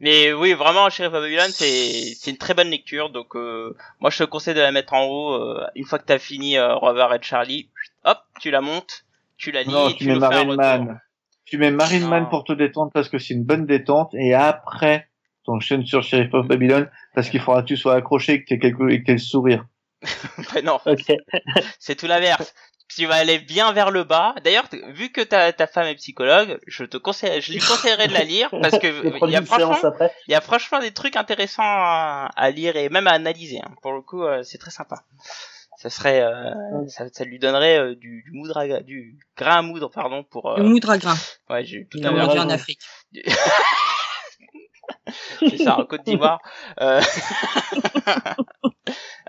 Mais 0.00 0.32
oui, 0.32 0.52
vraiment, 0.54 0.90
Sheriff 0.90 1.12
of 1.14 1.22
Babylon, 1.22 1.48
c'est 1.50 2.14
c'est 2.16 2.30
une 2.30 2.38
très 2.38 2.54
bonne 2.54 2.70
lecture. 2.70 3.10
Donc, 3.10 3.36
euh, 3.36 3.76
moi, 4.00 4.10
je 4.10 4.18
te 4.18 4.24
conseille 4.24 4.54
de 4.54 4.60
la 4.60 4.72
mettre 4.72 4.92
en 4.94 5.04
haut. 5.04 5.34
euh, 5.34 5.64
une 5.74 5.84
fois 5.84 5.98
que 5.98 6.04
t'as 6.06 6.18
fini 6.18 6.56
euh, 6.58 6.74
Rover 6.74 7.06
et 7.14 7.22
Charlie, 7.22 7.68
hop, 8.04 8.18
tu 8.40 8.50
la 8.50 8.60
montes, 8.60 9.04
tu 9.36 9.52
la 9.52 9.62
lis, 9.62 9.70
Non, 9.70 9.88
et 9.88 9.92
tu 9.92 9.98
tu 9.98 10.06
mets 10.06 10.16
Marine. 10.18 10.54
Man. 10.56 11.00
Tu 11.44 11.58
mets 11.58 11.70
Marine 11.70 12.08
Man 12.08 12.28
pour 12.30 12.44
te 12.44 12.52
détendre 12.52 12.90
parce 12.92 13.08
que 13.08 13.18
c'est 13.18 13.34
une 13.34 13.44
bonne 13.44 13.66
détente 13.66 14.14
et 14.14 14.32
après 14.34 15.08
t'enchaînes 15.44 15.84
sur 15.84 16.02
Sheriff 16.02 16.32
of 16.34 16.46
Babylon 16.46 16.88
parce 17.14 17.28
qu'il 17.28 17.40
faudra 17.40 17.62
que 17.62 17.66
tu 17.66 17.76
sois 17.76 17.94
accroché 17.96 18.32
et 18.34 18.40
que 18.42 18.48
t'aies 18.48 18.58
quelque... 18.58 18.88
et 18.90 19.00
que 19.00 19.06
t'aies 19.06 19.12
le 19.12 19.18
sourire. 19.18 19.66
Ouais, 20.54 20.62
non, 20.64 20.78
Ok. 20.86 21.12
c'est 21.78 21.96
tout 21.96 22.06
l'inverse. 22.06 22.54
Tu 22.96 23.06
vas 23.06 23.14
aller 23.16 23.38
bien 23.38 23.72
vers 23.72 23.90
le 23.90 24.04
bas. 24.04 24.34
D'ailleurs, 24.44 24.66
vu 24.88 25.10
que 25.10 25.20
ta, 25.20 25.52
ta 25.52 25.66
femme 25.66 25.86
est 25.86 25.94
psychologue, 25.94 26.58
je 26.66 26.84
te 26.84 26.96
conseille, 26.96 27.40
je 27.40 27.52
lui 27.52 27.58
conseillerais 27.70 28.08
de 28.08 28.12
la 28.12 28.24
lire 28.24 28.50
parce 28.50 28.78
que 28.78 29.26
il 29.26 29.30
y 29.32 29.36
a 29.36 29.42
franchement, 29.42 29.78
il 30.28 30.32
y 30.32 30.34
a 30.34 30.40
franchement 30.40 30.78
des 30.80 30.92
trucs 30.92 31.16
intéressants 31.16 31.62
à, 31.64 32.30
à 32.36 32.50
lire 32.50 32.76
et 32.76 32.88
même 32.88 33.06
à 33.06 33.12
analyser. 33.12 33.60
hein. 33.64 33.70
Pour 33.82 33.92
le 33.92 34.02
coup, 34.02 34.22
euh, 34.24 34.42
c'est 34.42 34.58
très 34.58 34.70
sympa. 34.70 35.02
Ça 35.78 35.90
serait, 35.90 36.20
euh, 36.22 36.52
ça, 36.88 37.06
ça 37.12 37.24
lui 37.24 37.40
donnerait 37.40 37.78
euh, 37.78 37.94
du, 37.96 38.22
du 38.24 38.30
moudre, 38.32 38.56
à, 38.58 38.80
du 38.82 39.16
grain 39.36 39.56
à 39.58 39.62
moudre, 39.62 39.90
pardon, 39.90 40.22
pour. 40.22 40.54
Le 40.56 40.62
Euh, 40.62 40.68
moudre 40.68 40.90
à 40.90 40.98
grain, 40.98 41.16
ouais, 41.50 41.64
j'ai 41.64 41.88
tout 41.90 41.98
à 42.04 42.10
en. 42.10 42.50
Afrique. 42.50 42.80
C'est 45.40 45.58
ça, 45.58 45.78
en 45.78 45.84
Côte 45.84 46.04
d'Ivoire. 46.04 46.40
Euh... 46.80 47.00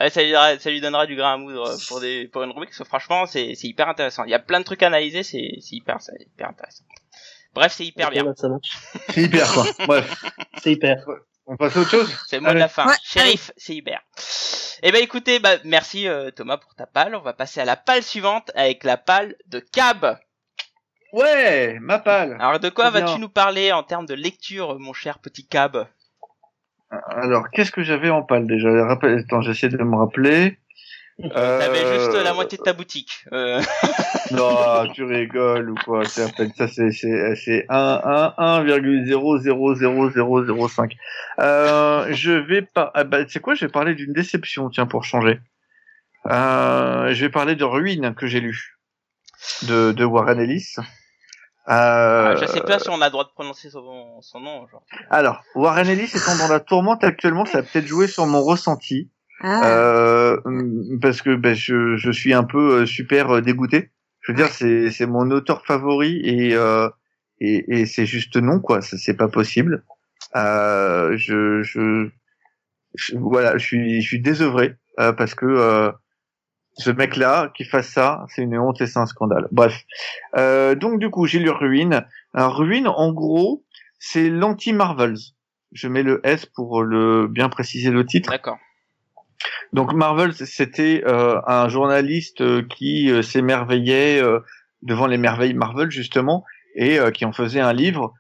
Ouais, 0.02 0.10
ça, 0.10 0.24
lui, 0.24 0.32
donnera- 0.32 0.60
ça 0.60 0.70
lui 0.72 0.82
donnera 0.82 1.06
du 1.06 1.16
grain 1.16 1.34
à 1.34 1.38
moudre 1.38 1.72
pour 1.88 2.00
des 2.02 2.28
pour 2.28 2.42
une 2.42 2.50
rubrique 2.50 2.70
parce 2.72 2.80
que 2.80 2.84
franchement 2.84 3.28
c'est 3.28 3.54
c'est 3.56 3.68
hyper 3.68 3.88
intéressant. 3.88 4.24
Il 4.24 4.32
y 4.32 4.34
a 4.34 4.40
plein 4.40 4.60
de 4.60 4.66
trucs 4.66 4.82
à 4.82 4.88
analyser, 4.88 5.22
c'est 5.22 5.52
c'est 5.62 5.76
hyper 5.76 6.02
c'est 6.02 6.14
hyper 6.20 6.50
intéressant. 6.50 6.84
Bref, 7.54 7.72
c'est 7.78 7.86
hyper 7.86 8.10
bien. 8.10 8.26
ça 8.36 8.50
marche. 8.50 8.72
C'est 9.10 9.22
hyper 9.22 9.54
quoi. 9.54 9.66
Bref, 9.88 10.24
C'est 10.58 10.72
hyper. 10.72 10.98
on 11.46 11.56
passe 11.56 11.78
à 11.78 11.82
autre 11.82 11.92
chose. 11.92 12.12
C'est 12.28 12.38
le 12.38 12.42
mot 12.42 12.50
de 12.50 12.58
la 12.58 12.68
fin. 12.68 12.88
Ouais, 12.88 12.96
Shérif, 13.04 13.52
c'est 13.56 13.76
hyper. 13.76 14.02
Eh 14.82 14.92
ben 14.92 15.02
écoutez, 15.04 15.38
bah 15.40 15.58
merci 15.64 16.08
euh, 16.08 16.32
Thomas 16.32 16.58
pour 16.58 16.74
ta 16.74 16.88
palle. 16.88 17.14
On 17.16 17.22
va 17.22 17.34
passer 17.34 17.62
à 17.62 17.66
la 17.66 17.76
palle 17.78 18.02
suivante 18.04 18.50
avec 18.56 18.84
la 18.84 18.98
palle 18.98 19.36
de 19.46 19.60
Cab. 19.60 20.18
Ouais, 21.14 21.78
ma 21.80 22.00
palle. 22.00 22.36
Alors 22.40 22.60
de 22.60 22.70
quoi 22.70 22.90
vas-tu 22.90 23.20
nous 23.20 23.30
parler 23.30 23.72
en 23.72 23.84
termes 23.84 24.08
de 24.08 24.16
lecture, 24.16 24.80
mon 24.80 24.94
cher 24.94 25.20
petit 25.20 25.46
Cab? 25.48 25.86
Alors, 27.10 27.50
qu'est-ce 27.52 27.72
que 27.72 27.84
j'avais 27.84 28.10
en 28.10 28.24
palle 28.24 28.48
déjà? 28.48 28.70
Attends, 28.92 29.42
j'essaie 29.42 29.70
de 29.70 29.78
me 29.78 29.96
rappeler. 29.96 30.58
T'avais 31.20 31.84
Euh, 31.86 32.00
juste 32.00 32.16
la 32.24 32.34
moitié 32.34 32.58
de 32.58 32.64
ta 32.64 32.74
boutique. 32.74 33.26
Euh, 33.32 33.62
Non, 34.32 34.88
tu 34.94 35.04
rigoles 35.04 35.70
ou 35.70 35.76
quoi? 35.76 36.06
Ça, 36.06 36.28
c'est 36.36 36.68
c'est 36.92 37.36
c'est 37.36 37.66
1 37.70 38.34
1 38.38 38.64
1,000005. 38.64 40.96
Euh, 41.40 42.08
je 42.12 42.32
vais 42.32 42.64
pas. 42.64 42.92
Ah 42.96 43.04
bah, 43.04 43.20
c'est 43.28 43.40
quoi? 43.40 43.54
Je 43.54 43.66
vais 43.66 43.72
parler 43.72 43.94
d'une 43.96 44.14
déception, 44.14 44.70
tiens, 44.70 44.88
pour 44.88 45.04
changer. 45.04 45.40
Euh, 46.32 47.14
je 47.14 47.26
vais 47.26 47.32
parler 47.32 47.56
de 47.56 47.64
Ruine 47.64 48.16
que 48.16 48.26
j'ai 48.28 48.40
lu 48.40 48.78
de 49.68 49.92
de 49.92 50.06
Warren 50.06 50.40
Ellis. 50.40 50.76
Euh, 51.70 52.36
Je 52.38 52.46
sais 52.46 52.62
pas 52.62 52.80
si 52.80 52.90
on 52.90 53.02
a 53.02 53.06
le 53.06 53.12
droit 53.12 53.24
de 53.24 53.30
prononcer 53.30 53.70
son, 53.70 54.22
son 54.22 54.40
nom. 54.42 54.68
Genre. 54.68 54.84
alors, 55.10 55.42
Warren 55.56 55.88
Ellis 55.88 56.12
étant 56.16 56.36
dans 56.38 56.48
la 56.50 56.60
tourmente 56.60 57.04
actuellement, 57.04 57.46
ça 57.46 57.60
a 57.60 57.64
peut-être 57.64 57.88
joué 57.88 58.08
sur 58.08 58.26
mon 58.26 58.42
ressenti. 58.42 59.10
Ah. 59.42 59.66
Euh, 59.66 60.38
parce 61.02 61.22
que 61.22 61.36
ben, 61.36 61.54
je, 61.56 61.96
je 61.98 62.12
suis 62.12 62.34
un 62.34 62.44
peu 62.44 62.82
euh, 62.82 62.86
super 62.86 63.36
euh, 63.36 63.42
dégoûté. 63.42 63.92
Je 64.22 64.32
veux 64.32 64.36
dire, 64.38 64.48
c'est 64.50 64.90
c'est 64.92 65.06
mon 65.06 65.30
auteur 65.32 65.66
favori 65.66 66.22
et 66.24 66.56
euh, 66.56 66.90
et, 67.40 67.66
et 67.82 67.86
c'est 67.86 68.06
juste 68.06 68.38
non 68.38 68.60
quoi. 68.62 68.82
Ça, 68.82 68.98
C'est 68.98 69.16
pas 69.16 69.28
possible. 69.28 69.84
Euh, 70.36 71.18
je, 71.18 71.62
je, 71.64 72.10
je- 72.96 73.18
voilà, 73.18 73.58
je 73.58 73.66
suis 73.66 74.02
je 74.02 74.08
suis 74.08 74.22
désœuvré 74.22 74.76
euh, 75.00 75.12
parce 75.12 75.36
que 75.36 75.46
euh, 75.46 75.92
ce 76.76 76.90
mec-là 76.90 77.52
qui 77.56 77.66
fasse 77.66 77.90
ça, 77.90 78.26
c'est 78.30 78.42
une 78.42 78.58
honte 78.58 78.82
et 78.82 78.88
c'est 78.88 79.00
un 79.00 79.06
scandale. 79.06 79.48
Bref. 79.52 79.84
Euh, 80.38 80.76
donc 80.76 81.00
du 81.00 81.10
coup, 81.10 81.28
j'ai 81.28 81.40
lu 81.40 81.50
Ruine. 81.50 82.06
Alors, 82.34 82.58
Ruine, 82.58 82.88
en 82.88 83.12
gros, 83.12 83.64
c'est 84.00 84.30
l'anti-Marvels. 84.30 85.18
Je 85.72 85.88
mets 85.88 86.04
le 86.04 86.20
S 86.24 86.46
pour 86.46 86.84
le 86.84 87.28
bien 87.28 87.50
préciser 87.50 87.90
le 87.92 88.06
titre. 88.06 88.32
D'accord. 88.32 88.58
Donc 89.74 89.94
Marvel, 89.94 90.34
c'était 90.34 91.04
euh, 91.06 91.42
un 91.48 91.68
journaliste 91.68 92.42
euh, 92.42 92.64
qui 92.64 93.10
euh, 93.10 93.22
s'émerveillait 93.22 94.22
euh, 94.22 94.40
devant 94.82 95.08
les 95.08 95.18
merveilles 95.18 95.56
Marvel 95.56 95.90
justement 95.92 96.44
et 96.76 97.00
euh, 97.00 97.12
qui 97.12 97.26
en 97.26 97.34
faisait 97.34 97.60
un 97.60 97.74
livre. 97.74 98.14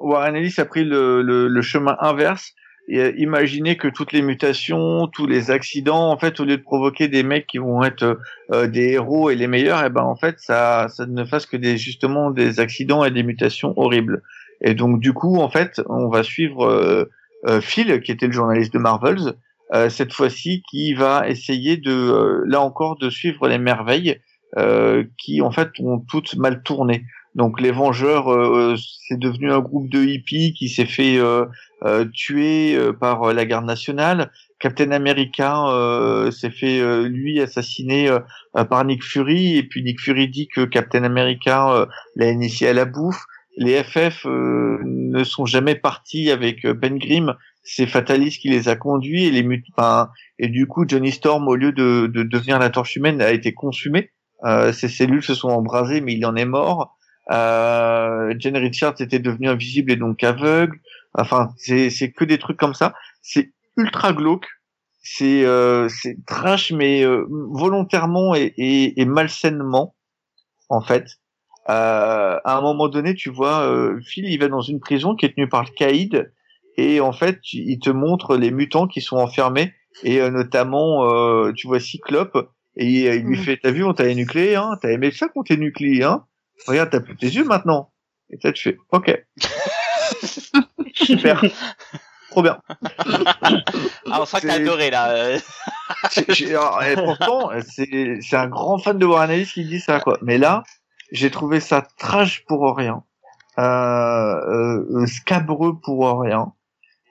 Warren 0.00 0.34
Ellis 0.34 0.54
a 0.58 0.64
pris 0.64 0.84
le, 0.84 1.22
le, 1.22 1.46
le 1.46 1.62
chemin 1.62 1.96
inverse 2.00 2.54
et 2.90 3.02
a 3.02 3.08
imaginé 3.10 3.76
que 3.76 3.88
toutes 3.88 4.12
les 4.12 4.22
mutations, 4.22 5.06
tous 5.06 5.26
les 5.26 5.50
accidents, 5.50 6.10
en 6.10 6.18
fait, 6.18 6.40
au 6.40 6.44
lieu 6.44 6.56
de 6.56 6.62
provoquer 6.62 7.08
des 7.08 7.22
mecs 7.22 7.46
qui 7.46 7.58
vont 7.58 7.82
être 7.84 8.18
euh, 8.52 8.66
des 8.66 8.92
héros 8.92 9.30
et 9.30 9.36
les 9.36 9.46
meilleurs, 9.46 9.84
et 9.84 9.90
ben 9.90 10.02
en 10.02 10.16
fait, 10.16 10.36
ça, 10.38 10.88
ça 10.88 11.06
ne 11.06 11.24
fasse 11.24 11.46
que 11.46 11.56
des 11.56 11.76
justement 11.76 12.30
des 12.30 12.60
accidents 12.60 13.04
et 13.04 13.10
des 13.10 13.22
mutations 13.22 13.72
horribles. 13.76 14.22
Et 14.60 14.74
donc 14.74 15.00
du 15.00 15.12
coup, 15.12 15.36
en 15.36 15.48
fait, 15.48 15.80
on 15.88 16.08
va 16.08 16.22
suivre 16.22 16.66
euh, 16.66 17.04
euh, 17.48 17.60
Phil, 17.60 18.00
qui 18.02 18.12
était 18.12 18.26
le 18.26 18.32
journaliste 18.32 18.74
de 18.74 18.78
Marvels, 18.78 19.34
euh, 19.72 19.88
cette 19.88 20.12
fois-ci, 20.12 20.62
qui 20.68 20.94
va 20.94 21.28
essayer 21.28 21.76
de, 21.76 21.92
euh, 21.92 22.42
là 22.46 22.60
encore, 22.60 22.98
de 22.98 23.08
suivre 23.08 23.48
les 23.48 23.58
merveilles 23.58 24.20
euh, 24.58 25.04
qui, 25.16 25.42
en 25.42 25.52
fait, 25.52 25.70
ont 25.78 26.00
toutes 26.00 26.34
mal 26.36 26.62
tourné. 26.62 27.04
Donc 27.34 27.60
les 27.60 27.70
Vengeurs, 27.70 28.32
euh, 28.32 28.74
c'est 29.06 29.18
devenu 29.18 29.52
un 29.52 29.60
groupe 29.60 29.88
de 29.88 30.02
hippies 30.02 30.52
qui 30.52 30.68
s'est 30.68 30.86
fait 30.86 31.18
euh, 31.18 31.46
euh, 31.84 32.04
tuer 32.12 32.74
euh, 32.74 32.92
par 32.92 33.22
euh, 33.22 33.32
la 33.32 33.46
garde 33.46 33.64
nationale. 33.66 34.32
Captain 34.58 34.90
America 34.90 35.68
euh, 35.68 36.30
s'est 36.30 36.50
fait 36.50 36.80
euh, 36.80 37.08
lui 37.08 37.40
assassiner 37.40 38.10
euh, 38.10 38.64
par 38.64 38.84
Nick 38.84 39.02
Fury 39.04 39.56
et 39.56 39.62
puis 39.62 39.82
Nick 39.82 40.00
Fury 40.00 40.28
dit 40.28 40.48
que 40.48 40.64
Captain 40.64 41.04
America 41.04 41.72
euh, 41.72 41.86
l'a 42.16 42.30
initié 42.30 42.68
à 42.68 42.72
la 42.72 42.84
bouffe. 42.84 43.24
Les 43.56 43.82
FF 43.82 44.26
euh, 44.26 44.78
ne 44.84 45.24
sont 45.24 45.46
jamais 45.46 45.74
partis 45.74 46.30
avec 46.30 46.64
euh, 46.64 46.74
Ben 46.74 46.98
Grimm, 46.98 47.34
c'est 47.62 47.86
Fatalis 47.86 48.38
qui 48.38 48.48
les 48.48 48.68
a 48.68 48.76
conduits 48.76 49.26
et 49.26 49.30
les 49.30 49.42
mut 49.42 49.64
et 50.38 50.48
du 50.48 50.66
coup 50.66 50.84
Johnny 50.86 51.12
Storm 51.12 51.46
au 51.48 51.54
lieu 51.54 51.72
de, 51.72 52.06
de 52.06 52.22
devenir 52.22 52.58
la 52.58 52.70
torche 52.70 52.96
humaine 52.96 53.20
a 53.22 53.32
été 53.32 53.52
consumé. 53.52 54.10
Euh, 54.44 54.72
ses 54.72 54.88
cellules 54.88 55.22
se 55.22 55.34
sont 55.34 55.48
embrasées 55.48 56.00
mais 56.00 56.14
il 56.14 56.24
en 56.26 56.36
est 56.36 56.44
mort. 56.44 56.96
Euh, 57.30 58.34
Jen 58.38 58.56
Richards 58.56 59.00
était 59.00 59.18
devenu 59.18 59.48
invisible 59.48 59.92
et 59.92 59.96
donc 59.96 60.22
aveugle. 60.24 60.78
Enfin, 61.14 61.52
c'est 61.56 61.90
c'est 61.90 62.10
que 62.10 62.24
des 62.24 62.38
trucs 62.38 62.58
comme 62.58 62.74
ça. 62.74 62.94
C'est 63.22 63.52
ultra 63.76 64.12
glauque. 64.12 64.46
C'est 65.02 65.44
euh, 65.44 65.88
c'est 65.88 66.16
trash 66.26 66.72
mais 66.72 67.04
euh, 67.04 67.26
volontairement 67.50 68.34
et, 68.34 68.52
et, 68.56 69.00
et 69.00 69.04
malsainement 69.04 69.94
en 70.68 70.80
fait. 70.80 71.06
Euh, 71.68 72.38
à 72.44 72.56
un 72.56 72.60
moment 72.62 72.88
donné, 72.88 73.14
tu 73.14 73.30
vois, 73.30 73.62
euh, 73.62 74.00
Phil, 74.00 74.24
il 74.24 74.38
va 74.38 74.48
dans 74.48 74.62
une 74.62 74.80
prison 74.80 75.14
qui 75.14 75.26
est 75.26 75.34
tenue 75.34 75.48
par 75.48 75.62
le 75.62 75.68
Caïd, 75.70 76.32
et 76.76 77.00
en 77.00 77.12
fait, 77.12 77.38
il 77.52 77.78
te 77.78 77.90
montre 77.90 78.36
les 78.36 78.50
mutants 78.50 78.88
qui 78.88 79.00
sont 79.00 79.18
enfermés, 79.18 79.74
et 80.02 80.20
euh, 80.20 80.30
notamment, 80.30 81.04
euh, 81.04 81.52
tu 81.52 81.66
vois 81.68 81.78
Cyclope, 81.78 82.50
et 82.76 83.14
il 83.14 83.24
lui 83.24 83.36
fait, 83.36 83.58
t'as 83.62 83.70
vu, 83.70 83.84
on 83.84 83.92
t'a 83.92 84.08
énucléé, 84.08 84.56
hein, 84.56 84.78
t'as 84.80 84.90
aimé 84.90 85.10
ça 85.10 85.28
qu'on 85.28 85.42
t'ait 85.42 85.58
nucléé, 85.58 86.02
hein, 86.02 86.24
regarde, 86.66 86.90
t'as 86.90 87.00
plus 87.00 87.16
tes 87.16 87.26
yeux 87.28 87.44
maintenant. 87.44 87.92
Et 88.30 88.38
toi, 88.38 88.52
tu 88.52 88.62
fais, 88.70 88.78
ok. 88.92 89.24
Super. 90.94 91.42
Trop 92.30 92.42
bien. 92.42 92.60
Ah, 92.70 94.20
on 94.20 94.24
sent 94.24 94.40
que 94.40 94.46
t'as 94.46 94.54
C'est- 94.54 94.62
adoré 94.62 94.90
là. 94.90 95.36
j'ai- 96.28 96.50
alors, 96.54 96.82
et 96.82 96.94
pourtant, 96.94 97.50
c'est 97.66 98.18
c'est 98.20 98.36
un 98.36 98.46
grand 98.46 98.78
fan 98.78 98.98
de 98.98 99.06
Warren 99.06 99.30
Ellis 99.30 99.50
qui 99.52 99.64
dit 99.64 99.80
ça, 99.80 99.98
quoi. 100.00 100.16
Mais 100.22 100.38
là, 100.38 100.62
j'ai 101.10 101.30
trouvé 101.30 101.58
ça 101.58 101.82
trash 101.98 102.44
pour 102.46 102.76
rien, 102.76 103.02
euh, 103.58 103.62
euh, 103.64 105.06
scabreux 105.06 105.80
pour 105.80 106.20
rien, 106.20 106.52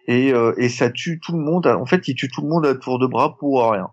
et, 0.07 0.31
euh, 0.33 0.53
et 0.57 0.69
ça 0.69 0.89
tue 0.89 1.19
tout 1.19 1.33
le 1.33 1.43
monde. 1.43 1.67
En 1.67 1.85
fait, 1.85 2.07
il 2.07 2.15
tue 2.15 2.29
tout 2.29 2.41
le 2.41 2.47
monde 2.47 2.65
à 2.65 2.75
tour 2.75 2.97
de 2.99 3.05
bras 3.07 3.35
pour 3.37 3.69
rien. 3.71 3.89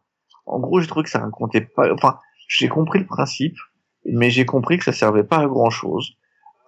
En 0.46 0.60
gros, 0.60 0.80
j'ai 0.80 0.86
trouvé 0.86 1.02
que 1.02 1.10
ça 1.10 1.18
racontait 1.18 1.62
pas. 1.62 1.92
Enfin, 1.92 2.20
j'ai 2.48 2.68
compris 2.68 3.00
le 3.00 3.06
principe, 3.06 3.56
mais 4.12 4.30
j'ai 4.30 4.44
compris 4.44 4.78
que 4.78 4.84
ça 4.84 4.92
servait 4.92 5.24
pas 5.24 5.38
à 5.38 5.46
grand 5.46 5.70
chose. 5.70 6.12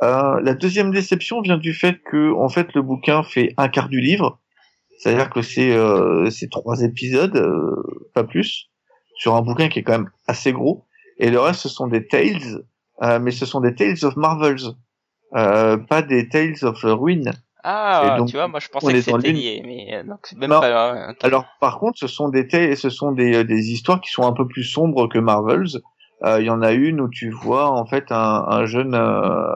Euh, 0.03 0.41
la 0.43 0.55
deuxième 0.55 0.91
déception 0.93 1.41
vient 1.41 1.59
du 1.59 1.75
fait 1.75 2.01
que, 2.03 2.33
en 2.35 2.49
fait, 2.49 2.73
le 2.75 2.83
bouquin 2.83 3.23
fait 3.23 3.55
un 3.57 3.69
quart 3.69 3.89
du 3.89 4.01
livre. 4.01 4.39
C'est-à-dire 4.99 5.31
que 5.31 5.43
c'est 5.43 5.73
euh, 5.77 6.29
c'est 6.31 6.51
trois 6.51 6.83
épisodes, 6.83 7.37
euh, 7.37 7.77
pas 8.15 8.25
plus, 8.25 8.71
sur 9.17 9.37
un 9.37 9.43
bouquin 9.43 9.69
qui 9.69 9.79
est 9.81 9.83
quand 9.83 9.93
même 9.93 10.11
assez 10.27 10.53
gros. 10.53 10.87
Et 11.19 11.31
le 11.31 11.41
reste, 11.41 11.61
ce 11.61 11.69
sont 11.69 11.87
des 11.87 12.07
tales, 12.07 12.65
euh, 13.03 13.19
mais 13.21 13.31
ce 13.31 13.47
sont 13.47 13.61
des 13.61 13.75
tales 13.75 14.05
of 14.05 14.17
Marvels, 14.17 14.75
euh, 15.37 15.77
pas 15.77 16.03
des 16.03 16.29
tales 16.29 16.55
of 16.63 16.81
Ruin. 16.83 17.23
Ah, 17.65 18.15
donc, 18.19 18.29
tu 18.29 18.37
vois, 18.37 18.49
moi 18.49 18.61
je 18.61 18.69
pensais 18.69 18.93
que 18.93 19.01
c'était 19.01 19.33
lié, 19.33 19.63
mais 19.65 19.95
euh, 19.95 20.03
donc 20.05 20.21
c'est 20.23 20.39
même 20.39 20.51
Non. 20.51 20.61
pas. 20.61 21.13
Alors, 21.23 21.45
par 21.61 21.79
contre, 21.79 21.99
ce 21.99 22.07
sont 22.07 22.29
des 22.29 22.47
tales, 22.47 22.77
ce 22.77 22.89
sont 22.89 23.13
des, 23.13 23.45
des 23.45 23.71
histoires 23.71 24.01
qui 24.01 24.11
sont 24.11 24.23
un 24.23 24.33
peu 24.33 24.47
plus 24.47 24.65
sombres 24.65 25.09
que 25.09 25.19
Marvels. 25.19 25.81
Euh, 26.25 26.41
Il 26.41 26.47
y 26.47 26.51
en 26.51 26.63
a 26.63 26.73
une 26.73 27.01
où 27.01 27.09
tu 27.09 27.31
vois 27.31 27.71
en 27.71 27.87
fait 27.87 28.11
un, 28.11 28.45
un 28.49 28.67
jeune, 28.67 28.95
euh, 28.95 29.53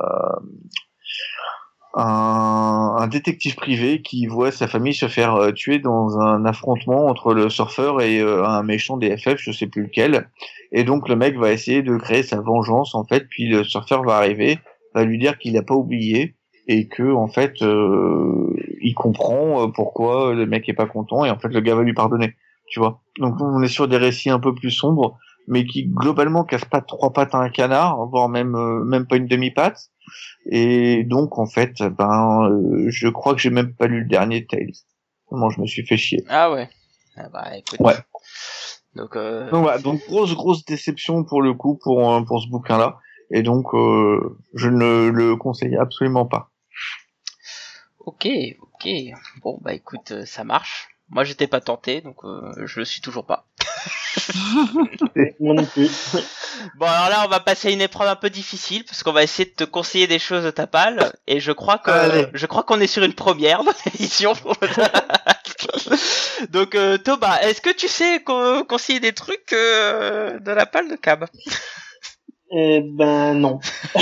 un, 1.95 3.07
détective 3.09 3.57
privé 3.57 4.01
qui 4.03 4.27
voit 4.27 4.51
sa 4.51 4.67
famille 4.67 4.95
se 4.95 5.09
faire 5.09 5.35
euh, 5.35 5.53
tuer 5.53 5.79
dans 5.79 6.19
un 6.19 6.45
affrontement 6.45 7.07
entre 7.07 7.35
le 7.35 7.51
surfeur 7.51 8.01
et 8.01 8.21
euh, 8.21 8.45
un 8.45 8.63
méchant 8.63 8.97
des 8.97 9.17
FF, 9.17 9.37
je 9.39 9.53
sais 9.53 9.67
plus 9.67 9.83
lequel. 9.83 10.29
Et 10.73 10.85
donc 10.85 11.09
le 11.09 11.17
mec 11.17 11.37
va 11.37 11.53
essayer 11.53 11.83
de 11.83 11.97
créer 11.97 12.23
sa 12.23 12.41
vengeance 12.41 12.95
en 12.95 13.05
fait, 13.05 13.27
puis 13.29 13.49
le 13.49 13.65
surfeur 13.65 14.05
va 14.05 14.17
arriver, 14.17 14.59
va 14.95 15.05
lui 15.05 15.19
dire 15.19 15.39
qu'il 15.39 15.55
n'a 15.55 15.63
pas 15.63 15.75
oublié 15.75 16.37
et 16.69 16.89
que 16.89 17.13
en 17.13 17.29
fait 17.29 17.61
euh, 17.63 18.55
il 18.81 18.95
comprend 18.95 19.65
euh, 19.65 19.67
pourquoi 19.69 20.33
le 20.33 20.47
mec 20.47 20.69
est 20.69 20.75
pas 20.75 20.87
content 20.87 21.25
et 21.25 21.31
en 21.31 21.39
fait 21.39 21.49
le 21.49 21.61
gars 21.61 21.75
va 21.75 21.83
lui 21.83 21.93
pardonner 21.93 22.37
tu 22.69 22.79
vois 22.79 23.03
donc 23.19 23.35
on 23.41 23.61
est 23.63 23.69
sur 23.69 23.89
des 23.89 23.97
récits 23.97 24.31
un 24.31 24.39
peu 24.39 24.55
plus 24.55 24.71
sombres 24.71 25.19
mais 25.47 25.65
qui 25.65 25.85
globalement 25.87 26.45
cassent 26.45 26.65
pas 26.65 26.81
trois 26.81 27.13
pattes 27.13 27.35
à 27.35 27.39
un 27.39 27.51
canard 27.51 28.07
voire 28.07 28.29
même 28.29 28.55
euh, 28.55 28.85
même 28.85 29.07
pas 29.07 29.17
une 29.17 29.27
demi 29.27 29.51
patte 29.51 29.91
et 30.47 31.05
donc 31.05 31.39
en 31.39 31.47
fait 31.47 31.83
ben 31.83 32.49
euh, 32.51 32.87
je 32.89 33.09
crois 33.09 33.35
que 33.35 33.41
j'ai 33.41 33.51
même 33.51 33.75
pas 33.75 33.87
lu 33.87 34.01
le 34.03 34.09
dernier 34.09 34.47
Tales 34.47 34.73
comment 35.27 35.51
je 35.51 35.61
me 35.61 35.67
suis 35.67 35.87
fait 35.87 35.97
chier 35.97 36.25
Ah 36.29 36.51
ouais. 36.53 36.69
Ah 37.17 37.29
bah 37.31 37.57
écoute. 37.57 37.81
Ouais. 37.81 37.97
Donc 38.95 39.17
euh, 39.17 39.51
donc 39.51 39.63
voilà 39.63 39.79
donc 39.79 40.01
grosse 40.07 40.35
grosse 40.35 40.65
déception 40.65 41.25
pour 41.25 41.43
le 41.43 41.55
coup 41.55 41.79
pour 41.83 42.13
euh, 42.13 42.23
pour 42.23 42.41
ce 42.41 42.49
bouquin 42.49 42.79
là 42.79 42.99
et 43.31 43.43
donc 43.43 43.75
euh, 43.75 44.39
je 44.55 44.69
ne 44.69 45.09
le 45.09 45.37
conseille 45.37 45.77
absolument 45.77 46.27
pas 46.27 46.51
ok, 48.07 48.29
ok. 48.61 48.89
Bon 49.43 49.59
bah 49.63 49.75
écoute, 49.75 50.13
euh, 50.13 50.25
ça 50.27 50.45
marche. 50.45 50.89
Moi, 51.09 51.25
j'étais 51.25 51.47
pas 51.47 51.61
tenté, 51.61 52.01
donc 52.01 52.25
euh, 52.25 52.53
je 52.65 52.79
le 52.81 52.85
suis 52.85 53.01
toujours 53.03 53.27
pas. 53.27 53.47
Moi 55.41 55.55
non 55.55 55.65
plus. 55.65 55.89
Bon, 56.77 56.87
alors 56.87 57.09
là, 57.09 57.23
on 57.25 57.29
va 57.29 57.41
passer 57.41 57.69
à 57.69 57.71
une 57.71 57.81
épreuve 57.81 58.09
un 58.09 58.17
peu 58.17 58.31
difficile 58.31 58.85
parce 58.85 59.03
qu'on 59.03 59.13
va 59.13 59.23
essayer 59.23 59.49
de 59.49 59.55
te 59.55 59.65
conseiller 59.65 60.07
des 60.07 60.19
choses 60.19 60.45
de 60.45 60.51
ta 60.51 60.67
palle 60.67 61.13
et 61.27 61.41
je 61.41 61.53
crois 61.53 61.79
que 61.79 61.91
Allez. 61.91 62.27
je 62.35 62.47
crois 62.47 62.63
qu'on 62.63 62.81
est 62.81 62.87
sur 62.87 63.03
une 63.03 63.15
première 63.15 63.65
dans 63.65 63.73
l'émission. 63.87 64.35
Donc 66.51 66.75
euh, 66.75 66.99
Thomas, 66.99 67.41
est-ce 67.41 67.61
que 67.61 67.71
tu 67.71 67.89
sais 67.89 68.23
co- 68.23 68.65
conseiller 68.65 69.01
des 69.01 69.13
trucs 69.13 69.53
euh, 69.53 70.39
de 70.41 70.51
la 70.53 70.67
palle 70.67 70.91
de 70.91 70.97
cab? 70.97 71.27
Eh 72.55 72.83
ben 72.85 73.35
non. 73.35 73.61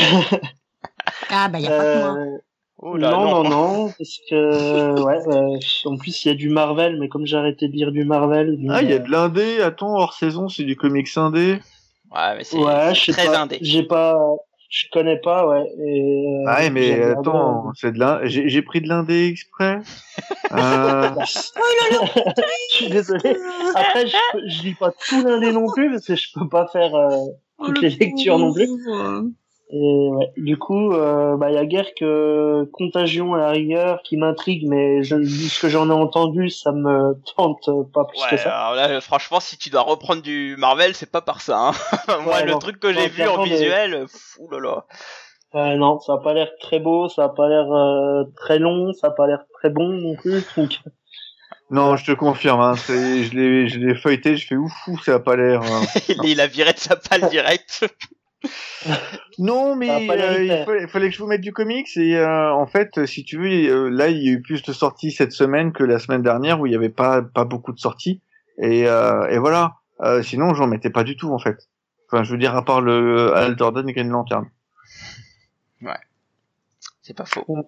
Ah, 1.32 1.46
bah, 1.48 1.60
y 1.60 1.66
a 1.66 1.70
pas 1.70 1.84
que 1.84 1.96
moi. 1.98 2.16
Euh, 2.82 2.86
Oh 2.92 2.96
là, 2.96 3.10
non, 3.10 3.42
non, 3.44 3.50
non, 3.50 3.86
parce 3.98 4.18
que 4.30 5.00
ouais, 5.04 5.18
euh, 5.28 5.58
en 5.90 5.96
plus 5.98 6.24
il 6.24 6.28
y 6.28 6.30
a 6.30 6.34
du 6.34 6.48
Marvel, 6.48 6.98
mais 6.98 7.08
comme 7.08 7.26
j'ai 7.26 7.36
arrêté 7.36 7.68
de 7.68 7.72
lire 7.72 7.92
du 7.92 8.04
Marvel, 8.04 8.58
Ah, 8.70 8.82
il 8.82 8.88
y 8.90 8.94
a 8.94 8.98
de 8.98 9.10
l'indé, 9.10 9.60
attends, 9.60 9.94
hors 9.96 10.14
saison, 10.14 10.48
c'est 10.48 10.64
du 10.64 10.76
comics 10.76 11.08
indé. 11.16 11.58
Ouais, 12.10 12.36
mais 12.36 12.44
c'est 12.44 12.56
ouais, 12.56 12.94
je 12.94 13.00
c'est 13.00 13.12
sais 13.12 13.12
très 13.12 13.26
pas, 13.26 13.40
indé. 13.42 13.58
j'ai 13.60 13.82
pas, 13.82 14.18
je 14.70 14.86
connais 14.92 15.18
pas, 15.18 15.46
ouais. 15.46 15.64
Et, 15.86 16.26
euh, 16.26 16.44
Ah 16.48 16.60
ouais, 16.60 16.70
mais 16.70 17.02
attends, 17.02 17.70
c'est 17.74 17.92
de 17.92 17.98
l'in- 17.98 18.20
j'ai 18.24 18.48
j'ai 18.48 18.62
pris 18.62 18.80
de 18.80 18.88
l'indé 18.88 19.26
exprès. 19.26 19.80
Euh, 20.52 21.14
je 21.24 22.74
suis 22.76 22.88
désolé. 22.90 23.36
Après, 23.76 24.06
je, 24.06 24.16
je 24.48 24.62
lis 24.64 24.74
pas 24.74 24.90
tout 25.08 25.22
l'indé 25.22 25.52
non 25.52 25.70
plus 25.70 25.90
parce 25.92 26.04
que 26.06 26.16
je 26.16 26.26
peux 26.34 26.48
pas 26.48 26.66
faire 26.72 26.92
euh, 26.94 27.16
Oh, 27.58 27.66
toutes 27.66 27.82
le 27.82 27.88
les 27.88 27.96
lectures 27.96 28.38
non 28.38 28.52
plus. 28.52 28.68
Et 29.72 30.08
ouais, 30.10 30.32
du 30.36 30.58
coup, 30.58 30.92
euh, 30.94 31.36
bah, 31.36 31.50
il 31.50 31.54
y 31.54 31.58
a 31.58 31.64
guère 31.64 31.94
que 31.94 32.64
Contagion 32.72 33.34
à 33.34 33.38
la 33.38 33.50
rigueur 33.50 34.02
qui 34.02 34.16
m'intrigue, 34.16 34.66
mais 34.68 35.04
je, 35.04 35.22
ce 35.24 35.60
que 35.60 35.68
j'en 35.68 35.88
ai 35.90 35.92
entendu, 35.92 36.50
ça 36.50 36.72
me 36.72 37.14
tente 37.36 37.70
pas 37.92 38.04
plus 38.04 38.18
Ouais, 38.20 38.30
que 38.30 38.36
ça. 38.36 38.50
alors 38.50 38.74
là, 38.74 39.00
franchement, 39.00 39.38
si 39.38 39.56
tu 39.58 39.70
dois 39.70 39.82
reprendre 39.82 40.22
du 40.22 40.56
Marvel, 40.58 40.94
c'est 40.96 41.10
pas 41.12 41.20
par 41.20 41.40
ça. 41.40 41.68
Hein. 41.68 41.72
Moi, 42.24 42.34
Ouais, 42.38 42.44
le 42.46 42.52
non. 42.52 42.58
truc 42.58 42.80
que 42.80 42.92
j'ai 42.92 43.06
vu 43.08 43.22
en 43.28 43.44
visuel, 43.44 44.06
pff, 44.06 44.38
oulala. 44.40 44.86
Euh, 45.54 45.76
non, 45.76 46.00
ça 46.00 46.14
a 46.14 46.18
pas 46.18 46.34
l'air 46.34 46.48
très 46.60 46.80
beau, 46.80 47.08
ça 47.08 47.24
a 47.24 47.28
pas 47.28 47.48
l'air 47.48 47.70
euh, 47.72 48.24
très 48.36 48.58
long, 48.58 48.92
ça 48.92 49.08
a 49.08 49.10
pas 49.12 49.26
l'air 49.28 49.44
très 49.60 49.70
bon 49.70 49.88
non 49.88 50.16
plus. 50.16 50.44
Donc, 50.56 50.80
non, 51.70 51.94
je 51.96 52.06
te 52.06 52.12
confirme, 52.12 52.60
hein, 52.60 52.74
c'est- 52.74 53.22
je 53.22 53.34
l'ai 53.36 53.68
je 53.68 53.78
l'ai 53.78 53.94
feuilleté, 53.94 54.36
je 54.36 54.46
fais 54.48 54.56
ouf, 54.56 54.72
ouf, 54.88 55.04
ça 55.04 55.14
a 55.14 55.18
pas 55.20 55.36
l'air. 55.36 55.62
il, 56.08 56.16
il 56.24 56.40
a 56.40 56.48
viré 56.48 56.72
de 56.72 56.78
sa 56.78 56.96
palle 56.96 57.28
direct. 57.30 57.84
Non, 59.38 59.76
mais 59.76 59.90
euh, 59.90 60.42
il 60.42 60.64
fallait, 60.64 60.86
fallait 60.86 61.08
que 61.10 61.14
je 61.14 61.22
vous 61.22 61.28
mette 61.28 61.40
du 61.40 61.52
comics 61.52 61.94
et 61.96 62.16
euh, 62.16 62.52
en 62.52 62.66
fait, 62.66 63.06
si 63.06 63.24
tu 63.24 63.38
veux, 63.38 63.48
euh, 63.48 63.88
là 63.90 64.08
il 64.08 64.22
y 64.22 64.28
a 64.28 64.32
eu 64.32 64.42
plus 64.42 64.62
de 64.62 64.72
sorties 64.72 65.12
cette 65.12 65.32
semaine 65.32 65.72
que 65.72 65.84
la 65.84 65.98
semaine 65.98 66.22
dernière 66.22 66.60
où 66.60 66.66
il 66.66 66.72
y 66.72 66.76
avait 66.76 66.88
pas 66.88 67.22
pas 67.22 67.44
beaucoup 67.44 67.72
de 67.72 67.78
sorties 67.78 68.20
et, 68.58 68.86
euh, 68.86 69.28
et 69.28 69.38
voilà. 69.38 69.76
Euh, 70.00 70.22
sinon, 70.22 70.54
j'en 70.54 70.66
mettais 70.66 70.90
pas 70.90 71.04
du 71.04 71.16
tout 71.16 71.30
en 71.30 71.38
fait. 71.38 71.68
Enfin, 72.10 72.24
je 72.24 72.32
veux 72.32 72.38
dire 72.38 72.56
à 72.56 72.64
part 72.64 72.80
le 72.80 73.34
Alderden 73.34 73.88
et 73.88 73.92
Green 73.92 74.08
Lantern. 74.08 74.48
C'est 77.10 77.16
pas 77.16 77.24
faux. 77.24 77.44
Ouais. 77.48 77.62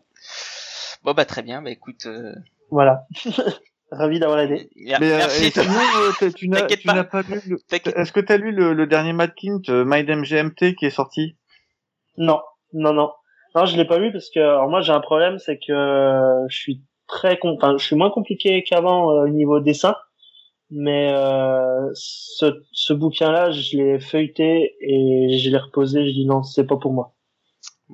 Bon 1.03 1.15
bah 1.15 1.25
très 1.25 1.43
bien, 1.43 1.63
bah 1.63 1.71
écoute, 1.71 2.07
euh, 2.07 2.33
voilà. 2.71 3.07
Ravi 3.93 4.19
d'avoir 4.19 4.41
aidé. 4.41 4.71
Mais 4.75 4.95
euh, 4.95 5.17
merci. 5.19 5.53
euh, 5.59 6.31
tu 6.35 6.49
n'as 6.49 6.63
tu 6.63 6.79
pas. 6.87 7.23
lu. 7.23 7.41
le-. 7.47 7.59
Est-ce 7.71 8.11
que 8.13 8.21
t'as 8.21 8.39
lu 8.39 8.51
le, 8.51 8.73
le 8.73 8.87
dernier 8.87 9.13
Madkint, 9.13 9.61
euh, 9.69 9.85
Mind 9.87 10.09
MGMT, 10.09 10.75
qui 10.77 10.87
est 10.87 10.91
sorti? 10.91 11.37
Non, 12.17 12.41
non, 12.73 12.95
non. 12.95 13.13
Non, 13.55 13.67
je 13.67 13.77
l'ai 13.77 13.85
pas 13.85 13.99
lu 13.99 14.11
parce 14.11 14.31
que 14.31 14.41
alors 14.41 14.69
moi 14.71 14.81
j'ai 14.81 14.93
un 14.93 15.01
problème, 15.01 15.39
c'est 15.39 15.59
que 15.59 15.73
euh, 15.73 16.49
je 16.49 16.57
suis 16.57 16.83
très 17.07 17.39
con... 17.39 17.55
enfin, 17.57 17.77
je 17.77 17.85
suis 17.85 17.97
moins 17.97 18.11
compliqué 18.11 18.63
qu'avant 18.63 19.11
euh, 19.11 19.25
au 19.25 19.29
niveau 19.29 19.61
dessin, 19.61 19.95
mais 20.71 21.13
euh, 21.13 21.91
ce, 21.93 22.63
ce 22.73 22.95
bouquin-là, 22.95 23.51
je 23.51 23.77
l'ai 23.77 24.01
feuilleté 24.01 24.75
et 24.81 25.39
je 25.39 25.51
l'ai 25.51 25.59
reposé. 25.59 26.07
Je 26.07 26.13
dis 26.13 26.25
non, 26.25 26.43
c'est 26.43 26.67
pas 26.67 26.79
pour 26.79 26.95
moi. 26.95 27.13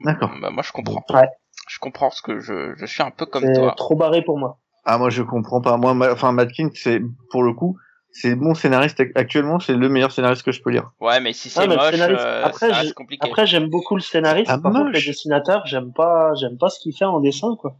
D'accord. 0.04 0.30
Bah 0.40 0.50
moi 0.50 0.62
je 0.62 0.70
comprends. 0.70 1.04
Ouais. 1.12 1.28
Je 1.68 1.80
comprends 1.80 2.10
ce 2.10 2.22
que 2.22 2.38
je, 2.38 2.74
je 2.76 2.86
suis 2.86 3.02
un 3.02 3.10
peu 3.10 3.26
comme 3.26 3.52
toi. 3.52 3.74
trop 3.76 3.96
barré 3.96 4.22
pour 4.22 4.38
moi. 4.38 4.60
Ah 4.90 4.96
moi 4.96 5.10
je 5.10 5.22
comprends 5.22 5.60
pas. 5.60 5.76
Moi, 5.76 5.92
ma- 5.92 6.10
enfin 6.12 6.32
Madkint, 6.32 6.70
c'est 6.74 7.02
pour 7.30 7.42
le 7.42 7.52
coup, 7.52 7.76
c'est 8.10 8.34
mon 8.34 8.54
scénariste 8.54 9.02
actuellement, 9.16 9.60
c'est 9.60 9.74
le 9.74 9.88
meilleur 9.90 10.10
scénariste 10.12 10.42
que 10.42 10.50
je 10.50 10.62
peux 10.62 10.70
lire. 10.70 10.90
Ouais, 10.98 11.20
mais 11.20 11.34
si 11.34 11.50
c'est 11.50 11.66
le 11.66 11.76
moche, 11.76 11.90
scénariste- 11.90 12.20
euh, 12.24 12.44
après, 12.46 12.68
ça 12.70 12.74
reste 12.76 12.88
j'ai- 12.88 12.94
compliqué. 12.94 13.28
Après, 13.28 13.46
j'aime 13.46 13.68
beaucoup 13.68 13.96
le 13.96 14.00
scénariste. 14.00 14.50
Ah, 14.50 14.58
par 14.58 14.72
contre, 14.72 14.86
le 14.92 15.04
dessinateur, 15.04 15.66
j'aime 15.66 15.92
pas, 15.92 16.32
j'aime 16.40 16.56
pas 16.56 16.70
ce 16.70 16.80
qu'il 16.80 16.96
fait 16.96 17.04
en 17.04 17.20
dessin, 17.20 17.54
quoi. 17.60 17.76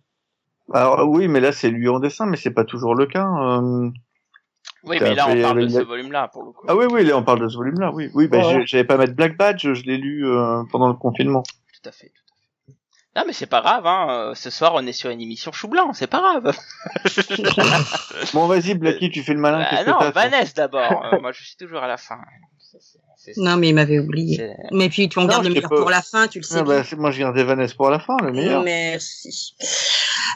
Alors 0.74 1.08
oui, 1.08 1.28
mais 1.28 1.40
là 1.40 1.50
c'est 1.50 1.70
lui 1.70 1.88
en 1.88 1.98
dessin, 1.98 2.26
mais 2.26 2.36
c'est 2.36 2.50
pas 2.50 2.64
toujours 2.64 2.94
le 2.94 3.06
cas. 3.06 3.26
euh. 3.26 3.88
oui, 4.84 4.98
mais 5.00 5.14
là 5.14 5.28
on 5.30 5.40
parle 5.42 5.62
de 5.62 5.68
ce 5.68 5.80
volume-là 5.80 6.28
pour 6.28 6.42
le 6.44 6.52
coup. 6.52 6.66
Ah 6.68 6.76
oui, 6.76 6.84
oui, 6.90 7.04
là 7.06 7.16
on 7.16 7.22
parle 7.22 7.40
de 7.40 7.48
ce 7.48 7.56
volume-là, 7.56 7.90
oui. 7.94 8.10
Oui, 8.12 8.28
bah, 8.28 8.36
Ouais, 8.40 8.54
ouais. 8.56 8.62
j'avais 8.66 8.84
pas 8.84 8.98
mettre 8.98 9.14
Black 9.14 9.38
Badge, 9.38 9.66
je 9.72 9.82
l'ai 9.84 9.96
lu 9.96 10.26
euh, 10.28 10.62
pendant 10.70 10.88
le 10.88 10.94
confinement. 10.94 11.42
Tout 11.72 11.88
à 11.88 11.92
fait. 11.92 12.12
Non 13.16 13.22
mais 13.26 13.32
c'est 13.32 13.46
pas 13.46 13.60
grave, 13.62 13.86
hein. 13.86 14.06
euh, 14.10 14.34
Ce 14.34 14.50
soir 14.50 14.72
on 14.74 14.86
est 14.86 14.92
sur 14.92 15.10
une 15.10 15.20
émission 15.20 15.50
chou 15.52 15.66
blanc, 15.68 15.92
c'est 15.92 16.06
pas 16.06 16.20
grave. 16.20 16.56
Bon, 18.34 18.46
vas-y, 18.46 18.74
Blacky, 18.74 19.10
tu 19.10 19.22
fais 19.22 19.32
le 19.34 19.40
malin. 19.40 19.66
Bah, 19.70 19.84
non, 19.84 20.10
Vanessa 20.10 20.52
d'abord. 20.54 21.04
Euh, 21.12 21.20
moi 21.20 21.32
je 21.32 21.42
suis 21.42 21.56
toujours 21.56 21.82
à 21.82 21.88
la 21.88 21.96
fin. 21.96 22.18
Non, 23.36 23.56
mais 23.56 23.70
il 23.70 23.74
m'avait 23.74 23.98
oublié. 23.98 24.52
Mais 24.70 24.88
puis, 24.88 25.08
tu 25.08 25.18
en 25.18 25.22
Non, 25.22 25.28
gardes 25.28 25.44
le 25.44 25.50
meilleur 25.52 25.68
pas- 25.68 25.76
pour 25.76 25.90
la 25.90 26.00
fin, 26.02 26.28
tu 26.28 26.38
le 26.38 26.44
sais 26.44 26.60
Ah, 26.60 26.62
bah, 26.62 26.82
moi, 26.96 27.10
je 27.10 27.18
gardais 27.18 27.44
Vanessa 27.44 27.74
pour 27.74 27.90
la 27.90 27.98
fin, 27.98 28.16
le 28.22 28.32
meilleur. 28.32 28.62
Merci. 28.62 29.54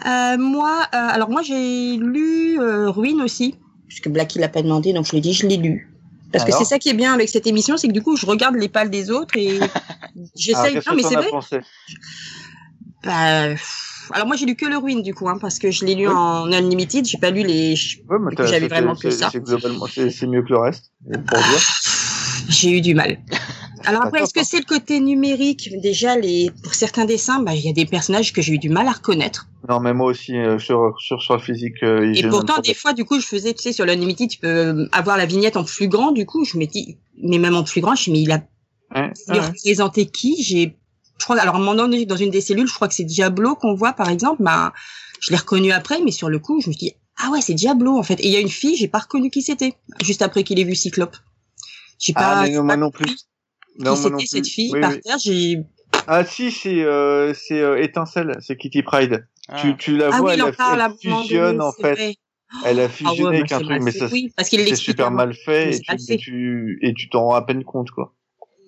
Euh, 0.07 0.37
moi, 0.37 0.83
euh, 0.93 0.99
alors 0.99 1.31
moi 1.31 1.43
j'ai 1.43 1.97
lu 1.97 2.61
euh, 2.61 2.91
Ruine 2.91 3.23
aussi, 3.23 3.55
puisque 3.87 4.09
Blacky 4.09 4.39
l'a 4.41 4.49
pas 4.49 4.63
demandé, 4.63 4.93
donc 4.93 5.07
je 5.07 5.13
l'ai 5.13 5.21
dit, 5.21 5.33
je 5.33 5.47
l'ai 5.47 5.57
lu. 5.59 5.89
Parce 6.33 6.45
Alors 6.45 6.59
que 6.59 6.65
c'est 6.65 6.69
ça 6.69 6.79
qui 6.79 6.89
est 6.89 6.95
bien 6.95 7.13
avec 7.15 7.29
cette 7.29 7.47
émission, 7.47 7.77
c'est 7.77 7.87
que 7.89 7.93
du 7.93 8.03
coup 8.03 8.17
je 8.17 8.27
regarde 8.27 8.57
les 8.57 8.69
pales 8.69 8.91
des 8.91 9.11
autres 9.11 9.37
et 9.37 9.61
Ah, 10.15 10.21
j'essaye. 10.35 10.73
qu'est-ce 10.75 10.89
non 10.91 10.97
mais 10.97 11.03
c'est 11.03 11.15
vrai. 11.15 11.63
Bah, 13.05 13.55
alors 14.11 14.27
moi 14.27 14.37
j'ai 14.37 14.47
lu 14.47 14.55
que 14.55 14.67
le 14.67 14.77
Ruine 14.77 15.03
du 15.03 15.15
coup, 15.15 15.29
hein, 15.29 15.39
parce 15.41 15.59
que 15.59 15.71
je 15.71 15.85
l'ai 15.85 15.95
lu 15.95 16.07
Oui. 16.09 16.15
en 16.15 16.53
unlimited, 16.53 17.05
j'ai 17.07 17.19
pas 17.19 17.31
lu 17.31 17.43
les. 17.43 17.75
Ouais, 18.09 18.47
j'avais 18.47 18.69
vraiment 18.69 18.95
que 18.95 19.11
ça. 19.11 19.31
C'est 19.31 19.43
globalement, 19.43 19.87
c'est 19.93 20.11
c'est 20.11 20.27
mieux 20.27 20.43
que 20.43 20.51
le 20.51 20.59
reste. 20.59 20.93
Pour 21.05 21.39
dire. 21.39 21.61
J'ai 22.49 22.71
eu 22.71 22.81
du 22.81 22.95
mal. 22.95 23.19
Alors 23.85 24.05
après, 24.05 24.23
est-ce 24.23 24.35
que 24.35 24.45
c'est 24.45 24.59
le 24.59 24.65
côté 24.65 25.01
numérique? 25.01 25.71
Déjà, 25.81 26.17
les 26.17 26.51
pour 26.63 26.75
certains 26.75 27.05
dessins, 27.05 27.43
bah, 27.43 27.55
il 27.55 27.63
y 27.65 27.69
a 27.69 27.73
des 27.73 27.87
personnages 27.87 28.33
que 28.33 28.43
j'ai 28.43 28.53
eu 28.55 28.59
du 28.59 28.69
mal 28.69 28.87
à 28.87 28.93
reconnaître. 28.93 29.49
Non, 29.69 29.81
mais 29.81 29.93
moi 29.93 30.07
aussi, 30.07 30.37
euh, 30.37 30.59
sur, 30.59 30.95
sur, 30.99 31.23
sur 31.23 31.43
physique, 31.43 31.83
euh, 31.83 32.13
Et 32.15 32.29
pourtant, 32.29 32.61
des 32.61 32.75
fois, 32.75 32.93
du 32.93 33.05
coup, 33.05 33.21
je 33.21 33.27
faisais, 33.27 33.55
tu 33.55 33.63
sais, 33.63 33.73
sur 33.73 33.85
l'Unlimited, 33.87 34.29
tu 34.29 34.39
peux 34.39 34.49
euh, 34.49 34.89
avoir 34.93 35.17
la 35.17 35.27
vignette 35.27 35.57
en 35.57 35.65
plus 35.65 35.89
grand. 35.89 36.13
Du 36.13 36.27
coup, 36.27 36.45
je 36.45 36.59
me 36.59 36.67
dis, 36.67 36.99
mais 37.23 37.39
même 37.39 37.55
en 37.55 37.63
plus 37.63 37.81
grand, 37.81 37.95
je 37.95 38.11
me 38.11 38.17
dis, 38.17 38.23
mais 38.23 38.23
il 38.23 38.33
a 38.33 38.43
problème. 38.91 39.13
il 39.29 39.33
Ouais, 39.33 39.39
ouais. 39.41 39.47
représenté 39.47 40.07
qui? 40.07 40.43
J'ai, 40.43 40.77
je 41.19 41.25
crois, 41.25 41.39
alors 41.39 41.55
à 41.55 41.59
un 41.59 41.61
moment 41.61 41.75
donné, 41.75 42.05
dans 42.07 42.17
une 42.17 42.31
des 42.31 42.41
cellules, 42.41 42.67
je 42.67 42.75
crois 42.75 42.89
que 42.89 42.95
c'est 42.95 43.05
Diablo 43.05 43.55
qu'on 43.55 43.75
voit, 43.75 43.93
par 43.93 44.09
exemple. 44.09 44.43
Bah, 44.43 44.73
je 45.21 45.31
l'ai 45.31 45.37
reconnu 45.37 45.71
après, 45.73 46.01
mais 46.03 46.11
sur 46.11 46.29
le 46.29 46.39
coup, 46.39 46.61
je 46.61 46.69
me 46.69 46.75
dis, 46.75 46.93
ah 47.17 47.31
ouais, 47.31 47.41
c'est 47.41 47.55
Diablo 47.55 47.97
en 47.97 48.03
fait. 48.03 48.21
Et 48.21 48.27
il 48.27 48.33
y 48.33 48.37
a 48.37 48.41
une 48.41 48.49
fille, 48.49 48.77
j'ai 48.77 48.89
pas 48.89 48.99
reconnu 49.01 49.31
qui 49.31 49.43
c'était, 49.43 49.75
juste 50.03 50.23
après 50.23 50.43
qu'il 50.43 50.59
ait 50.59 50.65
vu 50.65 50.75
Cyclope. 50.75 51.17
J'ai 52.01 52.13
pas. 52.13 52.33
Ah, 52.39 52.43
mais 52.43 52.49
j'ai 52.49 52.53
non, 52.55 52.61
pas 52.61 52.65
moi 52.65 52.77
non 52.77 52.91
plus. 52.91 53.05
Qui 53.07 53.25
Non, 53.79 53.97
moi 53.97 54.11
non 54.11 54.19
c'était 54.19 54.19
plus. 54.19 54.27
cette 54.27 54.47
fille 54.49 54.71
Oui, 54.73 54.81
par 54.81 54.91
oui. 54.93 55.01
terre 55.01 55.19
J'ai. 55.19 55.59
Ah 56.09 56.25
si, 56.25 56.51
c'est 56.51 56.83
euh, 56.83 57.33
c'est 57.35 57.61
euh, 57.61 57.81
Étincelle, 57.81 58.37
c'est 58.41 58.57
Kitty 58.57 58.83
Pride. 58.83 59.27
Ah. 59.49 59.57
Tu, 59.61 59.77
tu 59.77 59.97
la 59.97 60.09
Ah 60.13 60.19
vois, 60.19 60.31
oui, 60.31 60.35
elle, 60.35 60.43
en 60.43 60.49
a- 60.49 60.53
parle 60.53 60.81
à 60.81 60.87
un 60.87 60.89
elle 61.05 61.11
moment 61.11 61.23
fusionne 61.23 61.61
en 61.61 61.73
fait. 61.73 61.95
vrai. 61.95 62.17
Elle 62.65 62.81
a 62.81 62.85
Ah 62.85 62.89
fusionné 62.89 63.23
ouais, 63.23 63.37
avec 63.39 63.51
bah, 63.51 63.57
un 63.57 63.61
truc, 63.61 63.83
mais 63.83 63.93
ça 63.93 64.09
oui, 64.13 64.33
parce 64.37 64.49
qu'il 64.49 64.67
c'est 64.67 64.75
super 64.77 65.11
mal 65.11 65.33
fait 65.35 65.67
Mais 65.67 65.71
et 65.71 65.77
c'est 65.77 65.83
tu, 65.83 65.91
mal 65.93 66.01
et 66.01 66.07
fait. 66.07 66.17
tu 66.19 66.79
et 66.83 66.95
tu 66.95 67.09
t'en 67.09 67.25
rends 67.27 67.35
à 67.35 67.43
peine 67.43 67.63
compte 67.65 67.91
quoi. 67.91 68.15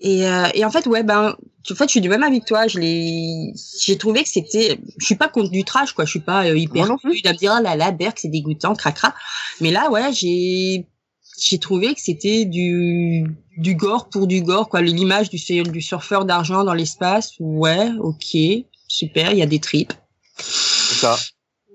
Et, 0.05 0.29
euh, 0.29 0.49
et 0.53 0.67
en 0.67 0.71
fait, 0.71 0.87
ouais, 0.87 1.03
ben, 1.03 1.35
en 1.71 1.75
fait, 1.75 1.85
je 1.85 1.93
suis 1.93 2.01
du 2.03 2.11
même 2.11 2.23
avec 2.23 2.45
toi. 2.45 2.67
Je 2.67 2.79
l'ai, 2.79 3.55
j'ai 3.81 3.97
trouvé 3.97 4.23
que 4.23 4.29
c'était, 4.29 4.79
je 4.99 5.05
suis 5.05 5.15
pas 5.15 5.29
contre 5.29 5.51
du 5.51 5.65
trash, 5.65 5.93
quoi. 5.93 6.05
Je 6.05 6.11
suis 6.11 6.21
pas 6.21 6.45
euh, 6.45 6.59
hyper 6.59 6.87
non 6.87 6.99
plus. 6.99 7.23
me 7.25 7.37
dire, 7.37 7.53
ah 7.57 7.63
là 7.63 7.75
là, 7.75 7.91
Berk, 7.91 8.19
c'est 8.19 8.29
dégoûtant, 8.29 8.75
cracra. 8.75 9.15
Mais 9.63 9.71
là, 9.71 9.91
ouais, 9.91 10.13
j'ai, 10.13 10.87
j'ai 11.41 11.59
trouvé 11.59 11.95
que 11.95 12.03
c'était 12.03 12.45
du, 12.45 13.25
du 13.57 13.75
gore 13.77 14.11
pour 14.11 14.27
du 14.27 14.43
gore, 14.43 14.69
quoi. 14.69 14.83
L'image 14.83 15.31
du, 15.31 15.63
du 15.63 15.81
surfeur 15.81 16.27
d'argent 16.27 16.65
dans 16.65 16.75
l'espace, 16.75 17.33
ouais, 17.41 17.89
ok, 17.99 18.37
super, 18.87 19.33
il 19.33 19.39
y 19.39 19.43
a 19.43 19.47
des 19.47 19.59
tripes. 19.59 19.95
C'est 20.37 20.97
ça. 20.97 21.17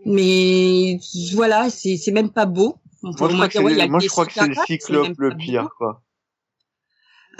Mais 0.05 0.99
voilà, 1.33 1.71
c'est, 1.71 1.97
c'est 1.97 2.11
même 2.11 2.29
pas 2.29 2.45
beau. 2.45 2.75
On 3.01 3.11
peut 3.13 3.27
Moi 3.27 3.29
je 3.29 3.35
crois 3.35 3.47
que 3.49 3.59
ouais, 3.59 3.75
c'est, 3.75 3.87
moi 3.87 3.99
des 3.99 4.05
je 4.05 4.11
crois 4.11 4.25
que 4.27 4.33
c'est 4.33 4.47
le 4.47 4.55
Cyclope 4.67 5.17
le 5.17 5.35
pire 5.35 5.63
beau. 5.63 5.69
quoi. 5.77 6.03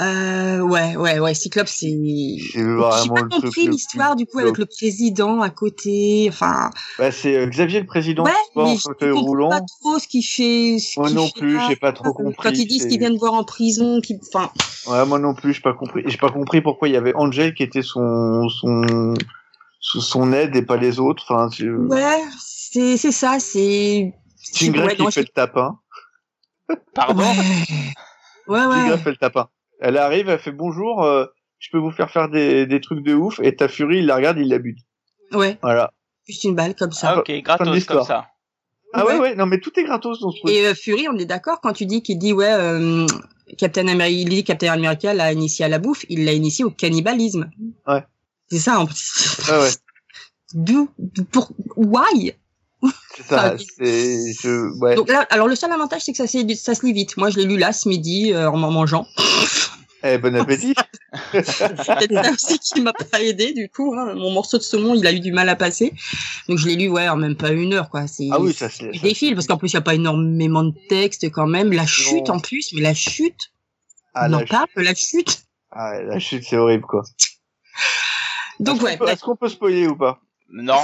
Euh, 0.02 0.60
ouais, 0.62 0.96
ouais, 0.96 1.20
ouais, 1.20 1.34
Cyclope, 1.34 1.68
c'est, 1.68 1.90
j'ai 1.90 2.64
pas 2.78 3.06
compris 3.30 3.68
l'histoire 3.68 4.16
du 4.16 4.26
coup 4.26 4.40
avec 4.40 4.58
le 4.58 4.66
président 4.66 5.42
à 5.42 5.50
côté. 5.50 6.28
Enfin, 6.30 6.70
Bah, 6.98 7.12
c'est 7.12 7.36
euh, 7.36 7.48
Xavier 7.48 7.82
le 7.82 7.86
président 7.86 8.24
ouais, 8.24 8.32
qui 8.54 8.60
mais 8.60 8.76
je 8.78 8.82
fauteuil 8.82 9.12
comprends 9.12 9.26
roulant. 9.28 9.50
pas 9.50 9.60
trop 9.82 10.00
ce 10.00 10.08
qu'il 10.08 10.24
fait. 10.24 10.80
Ce 10.80 10.98
Moi 10.98 11.10
qu'il 11.10 11.18
non 11.18 11.28
fait 11.28 11.40
plus, 11.40 11.60
j'ai 11.68 11.76
pas 11.76 11.92
trop 11.92 12.10
Euh, 12.10 12.14
compris. 12.14 12.36
Quand 12.42 12.58
ils 12.58 12.66
disent 12.66 12.84
c'est- 12.84 12.88
qu'ils 12.88 13.00
viennent 13.00 13.18
voir 13.18 13.34
en 13.34 13.44
prison, 13.44 14.00
qu'ils, 14.00 14.20
enfin, 14.34 14.52
Ouais, 14.88 15.06
moi 15.06 15.20
non 15.20 15.34
plus, 15.34 15.54
j'ai 15.54 15.62
pas 15.62 15.74
compris. 15.74 16.04
J'ai 16.06 16.18
pas 16.18 16.32
compris 16.32 16.62
pourquoi 16.62 16.88
il 16.88 16.94
y 16.94 16.98
avait 16.98 17.14
Angel 17.16 17.54
qui 17.54 17.64
était 17.64 17.82
son 17.82 18.48
son 18.48 19.14
son 19.82 20.32
aide 20.32 20.56
et 20.56 20.62
pas 20.62 20.78
les 20.78 21.00
autres. 21.02 21.24
Enfin, 21.28 21.50
c'est- 21.52 21.70
ouais, 21.70 22.22
c'est 22.40 22.96
c'est 22.96 23.12
ça, 23.12 23.38
c'est 23.40 24.14
Jean 24.56 24.72
Grey 24.72 24.86
Ouais, 24.86 24.96
qui 24.96 25.04
non, 25.04 25.12
fait 25.12 25.22
le 25.22 25.28
tapin. 25.28 25.78
Pardon? 26.96 27.24
Ouais, 28.48 28.66
ouais. 28.66 28.98
fait 28.98 29.12
le 29.12 29.18
tapin. 29.18 29.50
Elle 29.80 29.98
arrive, 29.98 30.30
elle 30.30 30.40
fait 30.40 30.52
bonjour, 30.52 31.04
euh, 31.04 31.26
je 31.60 31.70
peux 31.72 31.78
vous 31.78 31.92
faire 31.92 32.10
faire 32.12 32.30
des, 32.30 32.66
des 32.66 32.82
trucs 32.82 33.04
de 33.04 33.14
ouf, 33.14 33.40
et 33.42 33.56
ta 33.56 33.68
Fury, 33.68 34.00
il 34.00 34.06
la 34.06 34.16
regarde, 34.16 34.38
il 34.38 34.50
la 34.50 34.60
bute. 34.60 34.80
Ouais, 35.32 35.58
Voilà. 35.62 35.92
juste 36.28 36.44
une 36.44 36.56
balle 36.56 36.76
comme 36.76 36.92
ça. 36.92 37.12
Ah, 37.16 37.20
ok, 37.20 37.32
gratos 37.44 37.86
comme 37.86 38.04
ça. 38.04 38.28
Ah 38.94 39.06
ouais, 39.06 39.14
Ouais. 39.14 39.20
ouais, 39.20 39.36
non, 39.36 39.46
mais 39.46 39.60
tout 39.60 39.72
est 39.80 39.84
gratos 39.84 40.20
dans 40.20 40.32
ce 40.32 40.40
truc. 40.40 40.52
Et 40.52 40.66
euh, 40.66 40.74
Fury, 40.74 41.08
on 41.08 41.18
est 41.18 41.26
d'accord 41.26 41.62
quand 41.62 41.74
tu 41.74 41.86
dis 41.86 42.02
qu'il 42.02 42.18
dit 42.18 42.34
ouais, 42.34 42.52
euh, 42.52 43.06
Captain 43.58 43.88
America, 43.88 44.10
il 44.10 44.30
dit 44.30 44.44
Captain 44.44 44.72
America 44.74 45.14
l'a 45.14 45.32
initié 45.32 45.64
à 45.66 45.68
la 45.70 45.78
bouffe, 45.80 46.06
il 46.10 46.26
l'a 46.26 46.34
initié 46.34 46.66
au 46.66 46.72
cannibalisme. 46.72 47.52
Ouais. 47.88 48.04
C'est 48.50 48.58
ça. 48.58 48.80
En 48.80 48.88
plus. 48.88 49.38
Ouais, 49.50 49.60
ouais. 49.60 49.70
D'où, 50.56 50.90
pour, 51.32 51.52
why? 51.76 52.34
C'est 53.18 53.24
ça, 53.28 53.54
Ah, 53.54 53.58
c'est, 53.78 54.34
je, 54.42 54.78
ouais. 54.80 54.96
Donc 54.96 55.10
là, 55.10 55.26
alors 55.30 55.48
le 55.48 55.56
seul 55.56 55.72
avantage 55.72 56.02
c'est 56.04 56.12
que 56.14 56.18
ça, 56.18 56.26
ça 56.28 56.76
se 56.76 56.86
lit 56.86 56.94
vite. 56.94 57.18
Moi, 57.18 57.30
je 57.30 57.38
l'ai 57.38 57.46
lu 57.46 57.58
là 57.58 57.74
ce 57.74 57.90
midi 57.90 58.32
euh, 58.34 58.50
en 58.50 58.58
m'en 58.58 58.72
mangeant. 58.72 59.06
Eh, 60.02 60.18
bon 60.18 60.34
appétit. 60.38 60.74
C'est 61.34 61.44
peut-être 61.44 62.24
ça 62.24 62.32
aussi 62.32 62.58
qui 62.60 62.80
m'a 62.80 62.94
pas 62.94 63.22
aidé 63.22 63.52
du 63.52 63.68
coup. 63.68 63.94
Hein. 63.98 64.14
Mon 64.16 64.32
morceau 64.32 64.58
de 64.58 64.64
saumon, 64.64 64.96
il 64.96 65.06
a 65.06 65.12
eu 65.12 65.20
du 65.20 65.34
mal 65.34 65.50
à 65.50 65.58
passer. 65.58 65.92
Donc 66.48 66.58
je 66.58 66.68
l'ai 66.68 66.78
lu 66.78 66.88
ouais 66.88 67.10
en 67.10 67.18
même 67.18 67.36
pas 67.36 67.50
une 67.50 67.74
heure 67.74 67.90
quoi. 67.90 68.08
C'est 68.08 68.30
Ah 68.32 68.40
oui, 68.40 68.54
ça 68.54 68.70
c'est, 68.70 68.90
il 68.94 69.02
défile 69.02 69.36
parce 69.36 69.46
qu'en 69.48 69.58
plus 69.58 69.72
il 69.72 69.74
y 69.74 69.78
a 69.78 69.82
pas 69.82 69.96
énormément 69.96 70.64
de 70.64 70.74
texte 70.88 71.30
quand 71.32 71.48
même. 71.48 71.74
La 71.74 71.86
chute 71.86 72.30
Non. 72.30 72.36
en 72.36 72.40
plus, 72.40 72.72
mais 72.74 72.80
la 72.82 72.94
chute, 72.94 73.52
ah, 74.14 74.28
on 74.30 74.34
en 74.36 74.40
la, 74.40 74.46
parle 74.46 74.68
de 74.78 74.82
la 74.84 74.96
chute. 74.96 75.40
ah, 75.72 75.92
ouais, 75.92 76.06
la 76.06 76.20
chute, 76.20 76.46
c'est 76.50 76.56
horrible, 76.56 76.86
quoi. 76.86 77.04
Donc 78.62 78.78
Est-ce 78.78 78.86
ouais, 78.86 78.98
qu'on 78.98 79.06
peut- 79.06 79.12
Est-ce 79.12 79.22
qu'on 79.22 79.36
peut 79.36 79.50
spoiler 79.50 79.88
ou 79.88 79.98
pas? 79.98 80.22
Non, 80.50 80.80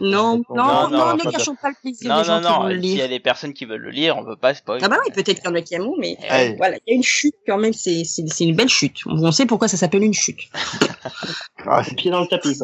non, 0.00 0.42
non, 0.50 0.56
Non, 0.56 0.90
non, 0.90 1.16
ne 1.16 1.22
pas 1.24 1.30
gâchons 1.30 1.54
pas 1.56 1.68
le 1.70 1.74
plaisir 1.80 2.10
non, 2.10 2.20
des 2.20 2.24
gens 2.26 2.40
non, 2.40 2.68
qui 2.68 2.74
non. 2.76 2.82
S'il 2.82 2.96
y 2.96 3.02
a 3.02 3.08
des 3.08 3.20
personnes 3.20 3.52
qui 3.54 3.64
veulent 3.64 3.80
le 3.80 3.90
lire, 3.90 4.16
on 4.16 4.22
veut 4.22 4.36
pas 4.36 4.54
spoiler. 4.54 4.84
Ah 4.84 4.88
bah 4.88 4.96
oui, 5.04 5.12
peut-être 5.12 5.40
qu'il 5.40 5.44
y 5.44 5.48
en 5.48 5.54
a 5.54 5.62
qui 5.62 5.74
aiment, 5.74 5.90
mais 5.98 6.16
euh, 6.24 6.30
Ouais. 6.30 6.54
voilà, 6.56 6.76
il 6.86 6.90
y 6.90 6.94
a 6.94 6.96
une 6.96 7.02
chute 7.02 7.34
quand 7.46 7.58
même, 7.58 7.72
c'est 7.72 8.04
c'est 8.04 8.26
c'est 8.28 8.44
une 8.44 8.54
belle 8.56 8.68
chute. 8.68 8.98
On 9.06 9.32
sait 9.32 9.46
pourquoi 9.46 9.68
ça 9.68 9.76
s'appelle 9.76 10.02
une 10.04 10.14
chute. 10.14 10.40
Ah, 11.66 11.82
c'est- 11.84 11.94
Pied 11.96 12.10
dans 12.10 12.20
le 12.20 12.26
tapis. 12.26 12.58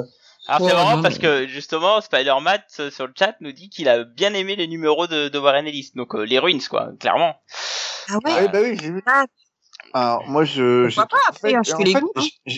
Alors 0.47 0.61
c'est 0.61 0.67
Ouais, 0.67 0.75
marrant 0.75 1.03
parce 1.03 1.19
que 1.19 1.47
justement 1.49 2.01
Spider-Man 2.03 2.61
euh, 2.81 2.91
sur 2.91 3.07
le 3.07 3.13
chat 3.19 3.35
nous 3.41 3.53
dit 3.53 3.71
qu'il 3.71 3.89
a 3.89 4.05
bien 4.05 4.35
aimé 4.35 4.57
les 4.57 4.67
numéros 4.69 5.07
de, 5.07 5.29
de 5.29 5.39
Warren 5.39 5.67
Ellis, 5.67 5.91
donc 5.95 6.15
euh, 6.15 6.23
les 6.25 6.39
ruins 6.39 6.59
quoi, 6.69 6.91
clairement. 7.01 7.35
Ah 8.09 8.19
Ah 8.25 8.39
oui, 8.43 8.49
bah 8.53 8.59
oui, 8.63 8.77
j'ai 8.81 8.91
vu. 8.91 9.03
Alors, 9.97 10.25
moi, 10.27 10.45
je, 10.45 10.89
j'ai- 10.89 11.01
hein, 11.73 11.79
les 11.85 11.93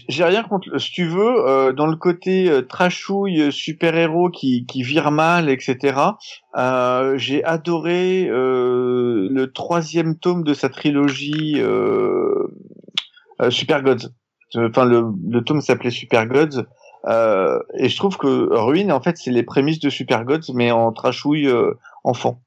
j'ai 0.09 0.24
rien 0.24 0.43
contre, 0.43 0.78
si 0.78 0.91
tu 0.91 1.05
veux, 1.07 1.47
euh, 1.47 1.72
dans 1.74 1.87
le 1.87 1.97
côté 1.97 2.51
euh, 2.51 2.62
trashouille, 2.62 3.43
euh, 3.43 3.51
super-héros 3.51 4.30
qui, 4.30 4.64
qui 4.64 4.82
vire 4.82 5.11
mal, 5.11 5.51
etc. 5.51 6.01
Euh, 6.57 7.18
j'ai 7.18 7.45
adoré 7.45 8.26
euh, 8.26 9.28
le 9.30 9.53
troisième 9.53 10.18
tome 10.18 10.45
de 10.45 10.55
sa 10.55 10.70
trilogie 10.70 11.57
euh, 11.59 12.47
euh, 13.43 13.51
Super 13.51 13.82
Gods. 13.82 14.09
Enfin, 14.55 14.87
le, 14.87 15.05
le 15.28 15.45
tome 15.45 15.61
s'appelait 15.61 15.91
Super 15.91 16.26
Gods. 16.26 16.64
Euh, 17.07 17.59
et 17.78 17.91
je 17.91 17.97
trouve 17.99 18.16
que 18.16 18.49
Ruin, 18.51 18.89
en 18.89 19.03
fait, 19.03 19.18
c'est 19.18 19.30
les 19.30 19.43
prémices 19.43 19.80
de 19.80 19.91
Super 19.91 20.24
Gods, 20.24 20.53
mais 20.55 20.70
en 20.70 20.91
trashouille 20.91 21.49
euh, 21.49 21.74
enfant. 22.03 22.41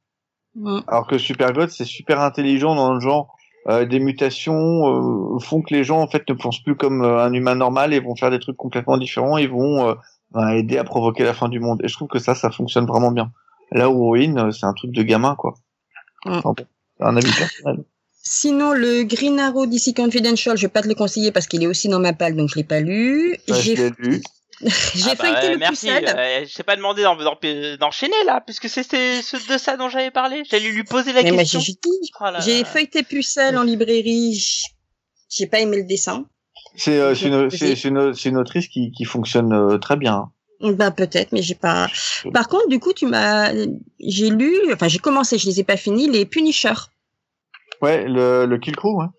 Mm. 0.55 0.79
Alors 0.87 1.05
que 1.05 1.19
Super 1.19 1.53
God, 1.53 1.69
c'est 1.69 1.85
super 1.85 2.21
intelligent 2.21 2.73
dans 2.73 2.91
le 2.93 2.99
genre. 2.99 3.35
Euh, 3.69 3.85
des 3.85 3.99
mutations 3.99 5.35
euh, 5.35 5.39
font 5.39 5.61
que 5.61 5.73
les 5.73 5.83
gens 5.83 6.01
en 6.01 6.07
fait 6.07 6.27
ne 6.27 6.33
pensent 6.33 6.63
plus 6.63 6.75
comme 6.75 7.03
euh, 7.03 7.23
un 7.23 7.31
humain 7.33 7.53
normal 7.53 7.93
et 7.93 7.99
vont 7.99 8.15
faire 8.15 8.31
des 8.31 8.39
trucs 8.39 8.57
complètement 8.57 8.97
différents 8.97 9.37
et 9.37 9.45
vont 9.45 9.95
bah, 10.31 10.55
aider 10.55 10.77
à 10.77 10.83
provoquer 10.83 11.23
la 11.23 11.33
fin 11.33 11.49
du 11.49 11.59
monde. 11.59 11.79
Et 11.83 11.87
je 11.87 11.93
trouve 11.93 12.07
que 12.07 12.19
ça, 12.19 12.33
ça 12.33 12.49
fonctionne 12.49 12.87
vraiment 12.87 13.11
bien. 13.11 13.31
Là 13.71 13.91
où 13.91 14.09
Ruin, 14.09 14.51
c'est 14.51 14.65
un 14.65 14.73
truc 14.73 14.91
de 14.91 15.03
gamin 15.03 15.35
quoi. 15.35 15.53
Mm. 16.25 16.31
Enfin, 16.31 16.53
bon, 16.57 16.65
un 16.99 17.15
avis 17.15 17.31
personnel. 17.31 17.83
Sinon, 18.21 18.73
le 18.73 19.03
Green 19.03 19.39
Arrow 19.39 19.65
DC 19.65 19.95
Confidential, 19.95 20.57
je 20.57 20.63
vais 20.63 20.71
pas 20.71 20.81
te 20.81 20.87
le 20.87 20.95
conseiller 20.95 21.31
parce 21.31 21.47
qu'il 21.47 21.63
est 21.63 21.67
aussi 21.67 21.87
dans 21.89 21.99
ma 21.99 22.13
palle, 22.13 22.35
donc 22.35 22.49
je 22.49 22.55
l'ai 22.55 22.63
pas 22.63 22.79
lu. 22.79 23.37
Je 23.47 23.53
J'ai 23.53 23.89
lu. 23.97 24.21
j'ai 24.95 25.11
Ah 25.11 25.15
bah, 25.15 25.23
feuilleté 25.25 25.47
ouais, 25.47 25.51
le 25.53 25.57
merci. 25.57 25.87
pucelle. 25.87 26.13
Euh, 26.17 26.45
je 26.47 26.53
t'ai 26.55 26.63
pas 26.63 26.75
demandé 26.75 27.03
d'en- 27.03 27.15
d'en- 27.15 27.37
d'enchaîner 27.79 28.23
là, 28.25 28.41
puisque 28.45 28.67
c'était 28.69 29.21
ce 29.21 29.37
de 29.51 29.57
ça 29.57 29.77
dont 29.77 29.89
j'avais 29.89 30.11
parlé. 30.11 30.43
J'allais 30.49 30.69
lui 30.69 30.83
poser 30.83 31.13
la 31.13 31.23
Mais 31.23 31.31
moi, 31.31 31.43
question. 31.43 31.59
j'ai 31.61 31.73
Oh 31.85 32.23
là 32.25 32.31
là. 32.31 32.39
j'ai 32.41 32.63
feuilleté 32.65 33.03
pucelle 33.03 33.57
en 33.57 33.63
librairie. 33.63 34.43
J'ai 35.29 35.47
pas 35.47 35.59
aimé 35.59 35.77
le 35.77 35.83
dessin. 35.83 36.25
C'est 36.75 36.99
euh, 36.99 37.15
c'est 37.15 37.27
une, 37.27 37.47
Vas-y. 37.47 37.57
c'est- 37.57 37.75
c'est 37.75 37.87
une, 37.87 38.13
c'est 38.13 38.29
une 38.29 38.37
autrice 38.37 38.67
qui, 38.67 38.91
qui 38.91 39.05
fonctionne 39.05 39.53
euh, 39.53 39.77
très 39.77 39.95
bien. 39.95 40.31
Bah 40.61 40.91
peut-être, 40.91 41.31
mais 41.31 41.41
j'ai 41.41 41.55
pas. 41.55 41.87
Par 42.33 42.49
contre, 42.49 42.67
du 42.67 42.79
coup, 42.79 42.91
tu 42.91 43.05
m'as, 43.05 43.53
j'ai 44.01 44.29
lu, 44.29 44.53
enfin 44.73 44.89
j'ai 44.89 44.99
commencé, 44.99 45.37
je 45.37 45.45
les 45.45 45.61
ai 45.61 45.63
pas 45.63 45.77
finis, 45.77 46.09
les 46.09 46.25
Punisher. 46.25 46.73
Ouais, 47.81 48.05
le, 48.05 48.45
le 48.45 48.57
Kill 48.57 48.75
Crew. 48.75 48.99
Hein. 49.01 49.13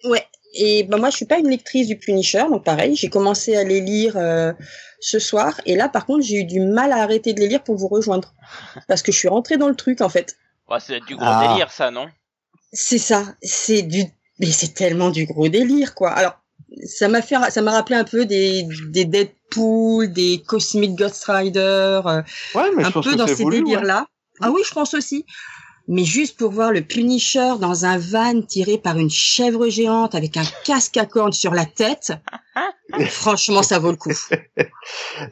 Et 0.55 0.83
bah 0.85 0.97
moi, 0.97 1.11
je 1.11 1.17
suis 1.17 1.27
pas 1.27 1.39
une 1.39 1.49
lectrice 1.49 1.87
du 1.87 1.97
Punisher, 1.97 2.43
donc 2.51 2.65
pareil, 2.65 2.97
j'ai 2.97 3.09
commencé 3.09 3.57
à 3.57 3.63
les 3.65 3.81
lire 3.81 4.17
euh, 4.17 4.53
ce 5.01 5.19
soir, 5.19 5.61
et 5.65 5.77
là, 5.77 5.89
par 5.89 6.07
contre, 6.07 6.25
j'ai 6.25 6.37
eu 6.41 6.45
du 6.45 6.61
mal 6.61 6.91
à 6.93 6.97
arrêter 7.03 7.33
de 7.35 7.41
les 7.41 7.47
lire 7.49 7.63
pour 7.63 7.77
vous 7.77 7.89
rejoindre, 7.89 8.35
parce 8.89 9.03
que 9.03 9.13
je 9.13 9.19
suis 9.19 9.29
rentrée 9.29 9.57
dans 9.59 9.69
le 9.69 9.77
truc 9.77 10.01
en 10.01 10.09
fait. 10.09 10.37
Ouais, 10.69 10.79
c'est 10.81 11.01
du 11.07 11.15
gros 11.17 11.25
Ah. 11.27 11.47
délire 11.49 11.71
ça, 11.71 11.91
non? 11.91 12.07
C'est 12.73 12.99
ça, 12.99 13.25
c'est 13.43 13.83
du, 13.83 14.05
mais 14.41 14.47
c'est 14.51 14.75
tellement 14.75 15.11
du 15.11 15.27
gros 15.27 15.49
délire 15.49 15.95
quoi. 15.95 16.11
Alors, 16.11 16.37
ça 16.85 17.09
m'a 17.09 17.23
fait, 17.23 17.37
ça 17.51 17.63
m'a 17.63 17.73
rappelé 17.73 17.97
un 17.97 18.05
peu 18.05 18.27
des, 18.27 18.65
des 18.89 19.05
Deadpool, 19.05 20.13
des 20.13 20.43
Cosmic 20.47 20.95
Ghost 20.97 21.25
Rider. 21.25 22.01
euh, 22.05 22.23
Ouais, 22.55 22.71
mais 22.77 22.85
un 22.85 22.89
je 22.89 22.93
pense 22.93 23.05
peu 23.05 23.13
que 23.13 23.17
dans 23.17 23.27
ces 23.27 23.45
ouais. 23.45 23.51
délires-là. 23.61 24.07
Ah 24.41 24.51
oui, 24.51 24.63
je 24.67 24.73
pense 24.73 24.95
aussi. 24.95 25.25
Mais 25.89 26.05
juste 26.05 26.39
pour 26.39 26.51
voir 26.51 26.73
le 26.73 26.83
Punisher 26.83 27.55
dans 27.61 27.85
un 27.85 27.99
van 27.99 28.43
tiré 28.43 28.79
par 28.79 28.99
une 28.99 29.11
chèvre 29.11 29.69
géante 29.69 30.15
avec 30.15 30.37
un 30.37 30.45
casque 30.65 30.97
à 30.97 31.07
cornes 31.07 31.33
sur 31.33 31.53
la 31.53 31.65
tête, 31.65 32.13
franchement, 33.09 33.63
ça 33.63 33.79
vaut 33.79 33.91
le 33.91 33.97
coup. 33.97 34.13
Euh, 34.31 34.65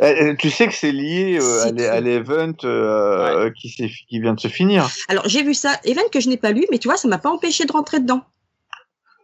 euh, 0.01 0.35
tu 0.39 0.51
sais 0.51 0.69
que 0.69 0.75
c'est 0.75 0.93
lié 0.93 1.39
euh, 1.41 1.91
à 1.91 2.01
l'event 2.01 2.53
euh, 2.65 3.51
qui, 3.51 4.21
vient 4.21 4.35
de 4.35 4.41
se 4.41 4.49
finir. 4.49 4.89
Alors, 5.09 5.29
j'ai 5.29 5.43
vu 5.43 5.55
ça, 5.55 5.79
Evan 5.85 6.05
que 6.13 6.21
je 6.21 6.29
n'ai 6.29 6.37
pas 6.37 6.53
lu, 6.53 6.65
mais 6.71 6.79
tu 6.79 6.89
vois, 6.89 6.97
ça 6.97 7.09
m'a 7.09 7.19
pas 7.19 7.31
empêché 7.31 7.65
de 7.65 7.73
rentrer 7.73 8.01
dedans. 8.01 8.23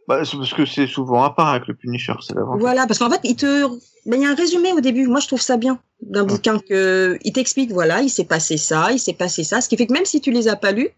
Bah, 0.06 0.24
c'est 0.24 0.36
parce 0.36 0.52
que 0.52 0.66
c'est 0.66 0.86
souvent 0.86 1.22
à 1.22 1.30
part 1.30 1.48
avec 1.48 1.66
le 1.66 1.74
Punisher, 1.74 2.12
c'est 2.20 2.34
l'avantage. 2.34 2.60
Voilà, 2.60 2.86
parce 2.86 2.98
qu'en 2.98 3.10
fait, 3.10 3.20
il 3.24 3.36
te, 3.36 3.66
il 4.04 4.20
y 4.20 4.24
a 4.26 4.28
un 4.28 4.34
résumé 4.34 4.72
au 4.72 4.80
début. 4.80 5.06
Moi, 5.06 5.20
je 5.20 5.26
trouve 5.26 5.40
ça 5.40 5.56
bien 5.56 5.78
d'un 6.02 6.24
bouquin 6.24 6.58
que 6.58 7.18
il 7.24 7.32
t'explique. 7.32 7.72
Voilà, 7.72 8.02
il 8.02 8.10
s'est 8.10 8.26
passé 8.26 8.58
ça, 8.58 8.92
il 8.92 8.98
s'est 8.98 9.14
passé 9.14 9.44
ça, 9.44 9.62
ce 9.62 9.68
qui 9.68 9.76
fait 9.76 9.86
que 9.86 9.94
même 9.94 10.04
si 10.04 10.20
tu 10.20 10.30
les 10.30 10.48
as 10.48 10.56
pas 10.56 10.72
lus, 10.72 10.90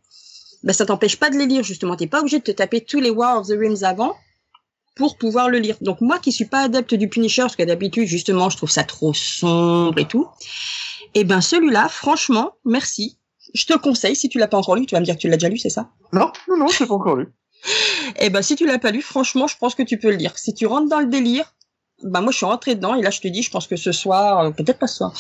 ben 0.67 0.73
ça 0.73 0.85
t'empêche 0.85 1.17
pas 1.17 1.31
de 1.31 1.39
les 1.39 1.47
lire 1.47 1.63
justement. 1.63 1.95
T'es 1.97 2.09
pas 2.09 2.21
obligé 2.21 2.41
de 2.41 2.43
te 2.43 2.51
taper 2.51 2.85
tous 2.85 3.01
les 3.01 3.11
War 3.11 3.39
of 3.39 3.47
the 3.47 3.53
Realms 3.53 3.85
avant 3.85 4.17
pour 4.97 5.17
pouvoir 5.17 5.49
le 5.49 5.59
lire. 5.59 5.77
Donc 5.81 6.01
moi, 6.01 6.19
qui 6.19 6.33
suis 6.33 6.47
pas 6.47 6.63
adepte 6.63 6.93
du 6.95 7.09
Punisher, 7.09 7.43
parce 7.43 7.55
que 7.55 7.63
d'habitude 7.63 8.07
justement, 8.07 8.51
je 8.51 8.57
trouve 8.57 8.71
ça 8.71 8.83
trop 8.83 9.15
sombre 9.15 9.99
et 9.99 10.07
tout. 10.07 10.27
Et 11.15 11.23
ben 11.23 11.41
celui-là, 11.41 11.89
franchement, 11.89 12.55
merci. 12.65 13.17
Je 13.55 13.65
te 13.65 13.73
le 13.75 13.79
conseille 13.79 14.17
si 14.17 14.29
tu 14.29 14.39
l'as 14.39 14.49
pas 14.49 14.59
encore 14.59 14.75
lu. 14.75 14.87
Tu 14.87 14.97
vas 14.97 15.01
me 15.01 15.05
dire 15.05 15.15
que 15.15 15.21
tu 15.21 15.29
l'as 15.29 15.37
déjà 15.37 15.49
lu, 15.49 15.57
c'est 15.57 15.71
ça? 15.71 15.89
Non, 16.13 16.33
non, 16.49 16.57
non, 16.57 16.67
c'est 16.69 16.87
pas 16.87 16.95
encore 16.95 17.15
lu. 17.15 17.29
eh 18.19 18.29
ben, 18.29 18.43
si 18.43 18.57
tu 18.57 18.67
l'as 18.67 18.81
pas 18.81 18.91
lu, 18.91 19.03
franchement, 19.03 19.47
je 19.47 19.57
pense 19.57 19.77
que 19.77 19.85
tu 19.85 19.99
peux 19.99 20.11
le 20.11 20.17
lire. 20.17 20.37
Si 20.37 20.53
tu 20.53 20.67
rentres 20.67 20.89
dans 20.89 21.01
le 21.01 21.07
délire, 21.07 21.55
bah 22.03 22.21
moi, 22.21 22.31
je 22.31 22.37
suis 22.37 22.47
rentrée 22.47 22.75
dedans 22.75 22.95
et 22.95 23.03
là, 23.03 23.11
je 23.11 23.21
te 23.21 23.29
dis, 23.29 23.43
je 23.43 23.51
pense 23.51 23.67
que 23.67 23.77
ce 23.77 23.93
soir, 23.93 24.41
euh, 24.41 24.51
peut-être 24.51 24.79
pas 24.79 24.87
ce 24.87 24.97
soir, 24.97 25.13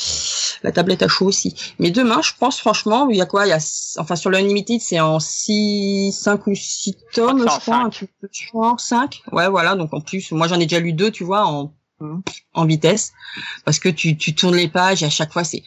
la 0.62 0.72
tablette 0.72 1.02
a 1.02 1.08
chaud 1.08 1.26
aussi. 1.26 1.54
Mais 1.78 1.90
demain, 1.90 2.20
je 2.22 2.32
pense 2.38 2.58
franchement, 2.58 3.08
il 3.08 3.16
y 3.16 3.22
a 3.22 3.26
quoi? 3.26 3.46
Il 3.46 3.50
y 3.50 3.52
a, 3.52 3.94
enfin, 3.98 4.16
sur 4.16 4.30
le 4.30 4.38
Unlimited, 4.38 4.80
c'est 4.80 5.00
en 5.00 5.18
6, 5.18 6.12
5 6.12 6.46
ou 6.46 6.54
6 6.54 6.96
tomes, 7.12 7.40
je 7.40 7.44
crois, 7.44 7.76
un 7.76 7.82
cinq. 7.84 7.90
truc 7.90 8.10
de 8.22 8.28
genre 8.32 8.78
5. 8.78 9.22
Ouais, 9.32 9.48
voilà. 9.48 9.74
Donc 9.74 9.94
en 9.94 10.00
plus, 10.00 10.30
moi, 10.32 10.48
j'en 10.48 10.60
ai 10.60 10.66
déjà 10.66 10.80
lu 10.80 10.92
deux, 10.92 11.10
tu 11.10 11.24
vois, 11.24 11.46
en 11.46 11.72
en 12.52 12.66
vitesse, 12.66 13.14
parce 13.64 13.78
que 13.78 13.88
tu 13.88 14.18
tu 14.18 14.34
tournes 14.34 14.56
les 14.56 14.68
pages 14.68 15.02
et 15.02 15.06
à 15.06 15.10
chaque 15.10 15.32
fois, 15.32 15.44
c'est 15.44 15.62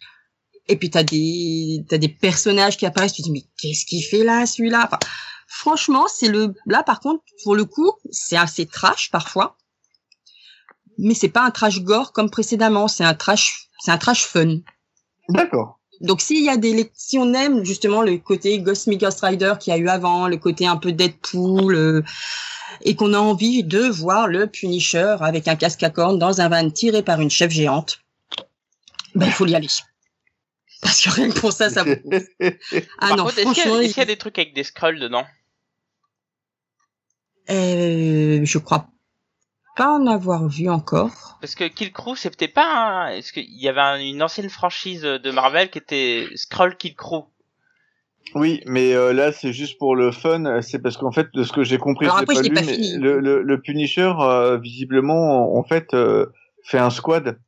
et 0.68 0.76
puis 0.76 0.88
t'as 0.88 1.02
des 1.02 1.84
t'as 1.88 1.98
des 1.98 2.08
personnages 2.08 2.76
qui 2.76 2.86
apparaissent, 2.86 3.14
tu 3.14 3.22
te 3.22 3.26
dis 3.26 3.32
mais 3.32 3.42
qu'est-ce 3.60 3.84
qu'il 3.84 4.04
fait 4.04 4.22
là 4.22 4.46
celui-là? 4.46 4.84
Enfin, 4.86 4.98
Franchement, 5.52 6.06
c'est 6.06 6.28
le 6.28 6.54
là 6.66 6.84
par 6.84 7.00
contre 7.00 7.24
pour 7.42 7.56
le 7.56 7.64
coup, 7.64 7.90
c'est 8.12 8.36
assez 8.36 8.66
trash 8.66 9.10
parfois. 9.10 9.56
Mais 10.98 11.14
c'est 11.14 11.28
pas 11.28 11.44
un 11.44 11.50
trash 11.50 11.80
gore 11.80 12.12
comme 12.12 12.30
précédemment, 12.30 12.88
c'est 12.88 13.04
un 13.04 13.14
trash 13.14 13.68
c'est 13.80 13.90
un 13.90 13.98
trash 13.98 14.24
fun. 14.24 14.58
D'accord. 15.28 15.78
Donc 16.00 16.20
s'il 16.20 16.42
y 16.44 16.48
a 16.48 16.56
des 16.56 16.90
si 16.94 17.18
on 17.18 17.32
aime 17.34 17.64
justement 17.64 18.02
le 18.02 18.16
côté 18.18 18.58
Ghost 18.58 18.88
Ghost 18.88 19.20
Rider 19.20 19.54
qu'il 19.60 19.72
y 19.72 19.76
a 19.76 19.78
eu 19.78 19.88
avant, 19.88 20.28
le 20.28 20.36
côté 20.36 20.66
un 20.66 20.76
peu 20.76 20.92
Deadpool 20.92 21.74
euh, 21.74 22.02
et 22.82 22.96
qu'on 22.96 23.12
a 23.14 23.18
envie 23.18 23.62
de 23.64 23.80
voir 23.80 24.26
le 24.28 24.46
Punisher 24.46 25.16
avec 25.20 25.46
un 25.48 25.56
casque 25.56 25.82
à 25.82 25.90
cornes 25.90 26.18
dans 26.18 26.40
un 26.40 26.48
van 26.48 26.70
tiré 26.70 27.02
par 27.02 27.20
une 27.20 27.30
chef 27.30 27.50
géante, 27.50 28.00
ben 29.14 29.26
il 29.26 29.32
faut 29.32 29.46
y 29.46 29.54
aller. 29.54 29.68
Parce 30.82 31.02
que 31.02 31.10
rien 31.10 31.28
que 31.28 31.38
pour 31.38 31.52
ça, 31.52 31.68
ça 31.68 31.82
vaut. 31.84 31.94
Ah 32.98 33.08
Par 33.08 33.16
non, 33.18 33.24
contre, 33.24 33.38
est-ce 33.38 33.52
qu'il 33.52 33.70
y, 33.70 33.74
a- 33.74 33.82
est-ce 33.82 33.88
qu'il 33.92 34.00
y 34.00 34.02
a 34.02 34.06
des 34.06 34.16
trucs 34.16 34.38
avec 34.38 34.54
des 34.54 34.64
scrolls 34.64 34.98
dedans? 34.98 35.26
Euh, 37.50 38.40
je 38.44 38.58
crois 38.58 38.88
pas 39.80 39.92
en 39.98 40.06
avoir 40.06 40.46
vu 40.46 40.68
encore. 40.68 41.38
Parce 41.40 41.54
que 41.54 41.64
Kill 41.64 41.90
Crew, 41.90 42.14
c'est 42.14 42.36
peut-être 42.36 42.52
pas 42.52 42.68
un... 42.70 43.08
Est-ce 43.08 43.32
qu'il 43.32 43.48
y 43.58 43.66
avait 43.68 43.80
un- 43.80 43.98
une 43.98 44.22
ancienne 44.22 44.50
franchise 44.50 45.02
de 45.02 45.30
Marvel 45.30 45.70
qui 45.70 45.78
était 45.78 46.26
Scroll 46.34 46.76
Kill 46.76 46.94
Crew 46.94 47.24
Oui, 48.34 48.60
mais 48.66 48.92
euh, 48.92 49.14
là 49.14 49.32
c'est 49.32 49.54
juste 49.54 49.78
pour 49.78 49.96
le 49.96 50.12
fun. 50.12 50.60
C'est 50.60 50.80
parce 50.80 50.98
qu'en 50.98 51.12
fait, 51.12 51.28
de 51.32 51.44
ce 51.44 51.52
que 51.52 51.64
j'ai 51.64 51.78
compris, 51.78 52.04
Alors 52.06 52.18
après, 52.18 52.34
pas 52.34 52.60
mais 52.62 52.76
le, 52.98 53.20
le, 53.20 53.42
le 53.42 53.60
Punisher, 53.60 54.12
euh, 54.20 54.58
visiblement, 54.58 55.56
en 55.56 55.64
fait, 55.64 55.94
euh, 55.94 56.26
fait 56.62 56.78
un 56.78 56.90
squad 56.90 57.38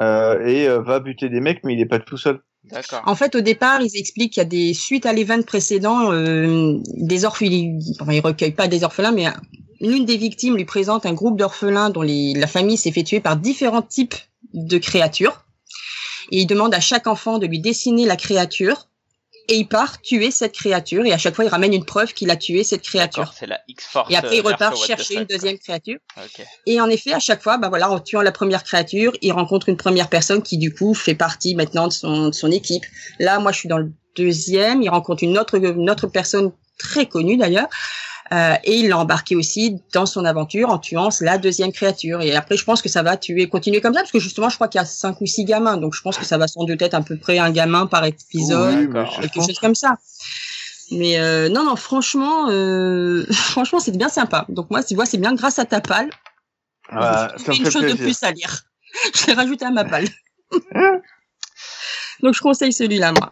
euh, 0.00 0.46
et 0.46 0.68
euh, 0.68 0.80
va 0.80 1.00
buter 1.00 1.28
des 1.28 1.40
mecs, 1.40 1.64
mais 1.64 1.74
il 1.74 1.80
est 1.80 1.86
pas 1.86 1.98
tout 1.98 2.16
seul. 2.16 2.40
D'accord. 2.64 3.02
En 3.06 3.16
fait, 3.16 3.34
au 3.34 3.40
départ, 3.40 3.80
ils 3.82 3.96
expliquent 3.98 4.34
qu'il 4.34 4.42
y 4.42 4.46
a 4.46 4.48
des 4.48 4.74
suites 4.74 5.06
à 5.06 5.12
l'event 5.12 5.42
précédent, 5.42 6.12
euh, 6.12 6.78
des 6.94 7.24
orphelins. 7.24 7.78
Enfin, 8.00 8.12
ils 8.12 8.20
recueillent 8.20 8.52
pas 8.52 8.68
des 8.68 8.84
orphelins, 8.84 9.12
mais 9.12 9.26
l'une 9.80 10.04
des 10.04 10.16
victimes 10.16 10.56
lui 10.56 10.64
présente 10.64 11.06
un 11.06 11.12
groupe 11.12 11.38
d'orphelins 11.38 11.90
dont 11.90 12.02
les, 12.02 12.34
la 12.34 12.46
famille 12.46 12.76
s'est 12.76 12.92
fait 12.92 13.04
tuer 13.04 13.20
par 13.20 13.36
différents 13.36 13.82
types 13.82 14.14
de 14.54 14.78
créatures. 14.78 15.44
Et 16.30 16.40
il 16.40 16.46
demande 16.46 16.74
à 16.74 16.80
chaque 16.80 17.06
enfant 17.06 17.38
de 17.38 17.46
lui 17.46 17.60
dessiner 17.60 18.04
la 18.04 18.16
créature. 18.16 18.88
Et 19.50 19.56
il 19.56 19.66
part 19.66 20.02
tuer 20.02 20.30
cette 20.30 20.52
créature. 20.52 21.06
Et 21.06 21.12
à 21.12 21.16
chaque 21.16 21.34
fois, 21.34 21.42
il 21.42 21.48
ramène 21.48 21.72
une 21.72 21.86
preuve 21.86 22.12
qu'il 22.12 22.30
a 22.30 22.36
tué 22.36 22.64
cette 22.64 22.82
créature. 22.82 23.32
C'est 23.34 23.46
la 23.46 23.58
X-Force. 23.66 24.10
Et 24.12 24.16
après, 24.16 24.36
il 24.36 24.40
euh, 24.40 24.50
repart 24.50 24.76
chercher 24.76 25.14
une 25.14 25.24
deuxième 25.24 25.58
créature. 25.58 25.98
Et 26.66 26.82
en 26.82 26.90
effet, 26.90 27.14
à 27.14 27.18
chaque 27.18 27.42
fois, 27.42 27.56
bah 27.56 27.70
voilà, 27.70 27.90
en 27.90 27.98
tuant 27.98 28.20
la 28.20 28.32
première 28.32 28.62
créature, 28.62 29.14
il 29.22 29.32
rencontre 29.32 29.70
une 29.70 29.78
première 29.78 30.10
personne 30.10 30.42
qui 30.42 30.58
du 30.58 30.74
coup 30.74 30.92
fait 30.92 31.14
partie 31.14 31.54
maintenant 31.54 31.88
de 31.88 31.92
son, 31.94 32.28
de 32.28 32.34
son 32.34 32.50
équipe. 32.50 32.84
Là, 33.20 33.38
moi, 33.38 33.50
je 33.52 33.60
suis 33.60 33.70
dans 33.70 33.78
le 33.78 33.90
deuxième. 34.16 34.82
Il 34.82 34.90
rencontre 34.90 35.24
une 35.24 35.38
autre, 35.38 35.54
une 35.54 35.88
autre 35.88 36.08
personne 36.08 36.52
très 36.78 37.06
connue 37.06 37.38
d'ailleurs. 37.38 37.68
Euh, 38.32 38.54
et 38.64 38.76
il 38.80 38.88
l'a 38.88 38.98
embarqué 38.98 39.36
aussi 39.36 39.76
dans 39.94 40.04
son 40.04 40.24
aventure 40.26 40.68
en 40.68 40.78
tuant 40.78 41.08
la 41.20 41.38
deuxième 41.38 41.72
créature. 41.72 42.20
Et 42.20 42.34
après, 42.36 42.56
je 42.58 42.64
pense 42.64 42.82
que 42.82 42.88
ça 42.88 43.02
va 43.02 43.16
tuer, 43.16 43.48
continuer 43.48 43.80
comme 43.80 43.94
ça, 43.94 44.00
parce 44.00 44.12
que 44.12 44.18
justement, 44.20 44.48
je 44.50 44.56
crois 44.56 44.68
qu'il 44.68 44.78
y 44.80 44.82
a 44.82 44.86
cinq 44.86 45.20
ou 45.20 45.26
six 45.26 45.44
gamins, 45.44 45.78
donc 45.78 45.94
je 45.94 46.02
pense 46.02 46.18
que 46.18 46.24
ça 46.26 46.36
va 46.36 46.46
sans 46.46 46.64
doute 46.64 46.82
être 46.82 46.94
à 46.94 47.00
peu 47.00 47.16
près 47.16 47.38
un 47.38 47.50
gamin 47.50 47.86
par 47.86 48.04
épisode, 48.04 48.90
Oui, 48.92 49.04
quelque 49.20 49.34
pense- 49.34 49.46
chose 49.46 49.58
comme 49.58 49.74
ça. 49.74 49.96
Mais 50.90 51.18
euh, 51.18 51.48
non, 51.48 51.64
non, 51.64 51.76
franchement, 51.76 52.48
euh, 52.50 53.24
franchement, 53.32 53.78
c'est 53.80 53.96
bien 53.96 54.08
sympa. 54.08 54.44
Donc 54.48 54.70
moi, 54.70 54.82
tu 54.84 54.94
vois, 54.94 55.06
c'est 55.06 55.18
bien 55.18 55.34
grâce 55.34 55.58
à 55.58 55.64
ta 55.64 55.80
palle. 55.80 56.10
Ah, 56.90 57.32
ça 57.36 57.52
une 57.52 57.64
chose 57.70 57.82
de 57.82 57.94
plus 57.94 58.22
à 58.22 58.30
lire. 58.32 58.62
Je 59.14 59.26
l'ai 59.26 59.34
rajouté 59.34 59.64
à 59.64 59.70
ma 59.70 59.84
palle. 59.84 60.06
Donc 62.22 62.34
je 62.34 62.40
conseille 62.40 62.72
celui-là, 62.72 63.12
moi. 63.12 63.30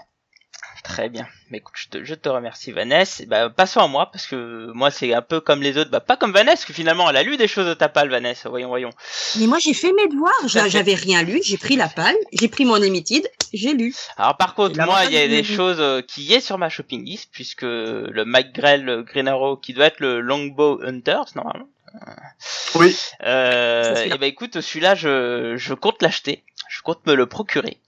Très 0.87 1.09
bien. 1.09 1.27
Mais 1.51 1.59
écoute, 1.59 1.75
je 1.77 1.89
te, 1.89 2.05
je 2.05 2.15
te 2.15 2.29
remercie 2.29 2.71
Vanessa. 2.71 3.23
Et 3.25 3.27
Bah, 3.27 3.51
passons 3.51 3.81
à 3.81 3.89
moi, 3.89 4.09
parce 4.13 4.27
que 4.29 4.71
moi 4.73 4.93
c'est 4.93 5.13
un 5.15 5.21
peu 5.21 5.41
comme 5.41 5.61
les 5.61 5.77
autres. 5.79 5.91
Bah, 5.91 5.99
pas 5.99 6.17
comme 6.17 6.33
Vanessa, 6.33 6.65
que 6.65 6.73
finalement 6.73 7.11
elle 7.11 7.17
a 7.17 7.25
lu 7.25 7.37
des 7.37 7.49
choses 7.49 7.67
de 7.67 7.75
ta 7.75 7.89
palle, 7.89 8.09
Vanessa. 8.09 8.49
Voyons, 8.49 8.69
voyons. 8.69 8.91
Mais 9.37 9.47
moi, 9.49 9.59
j'ai 9.59 9.75
fait 9.75 9.93
mes 9.93 10.07
devoirs. 10.07 10.33
J'avais 10.47 10.95
rien 10.95 11.25
lu. 11.25 11.41
J'ai 11.43 11.57
pris 11.59 11.75
la 11.75 11.89
palle. 11.89 12.15
J'ai 12.33 12.47
pris 12.47 12.65
mon 12.65 12.81
émitide. 12.81 13.29
J'ai 13.53 13.75
lu. 13.75 13.95
Alors 14.17 14.37
par 14.37 14.55
contre, 14.55 14.79
Et 14.79 14.85
moi, 14.85 15.05
il 15.07 15.13
y 15.13 15.19
a 15.19 15.27
des 15.27 15.43
choses 15.43 15.81
euh, 15.81 16.03
qui 16.03 16.23
y 16.23 16.35
est 16.35 16.41
sur 16.41 16.57
ma 16.57 16.69
shopping 16.69 17.05
list, 17.05 17.31
puisque 17.33 17.63
le 17.63 18.25
Mike 18.25 18.55
Grell 18.55 18.89
euh, 18.89 19.03
Green 19.03 19.27
Arrow, 19.27 19.57
qui 19.57 19.73
doit 19.73 19.87
être 19.87 19.99
le 20.01 20.21
Longbow 20.21 20.81
Hunters, 20.85 21.27
normalement. 21.35 21.69
Oui. 22.75 22.95
Euh, 23.25 23.83
C'est 23.83 23.95
celui-là. 23.97 24.15
et 24.15 24.19
ben 24.19 24.27
écoute, 24.27 24.61
celui-là, 24.61 24.95
je, 24.95 25.55
je 25.57 25.75
compte 25.75 26.01
l'acheter. 26.03 26.45
Je 26.69 26.83
compte 26.83 27.05
me 27.07 27.15
le 27.15 27.27
procurer. 27.27 27.79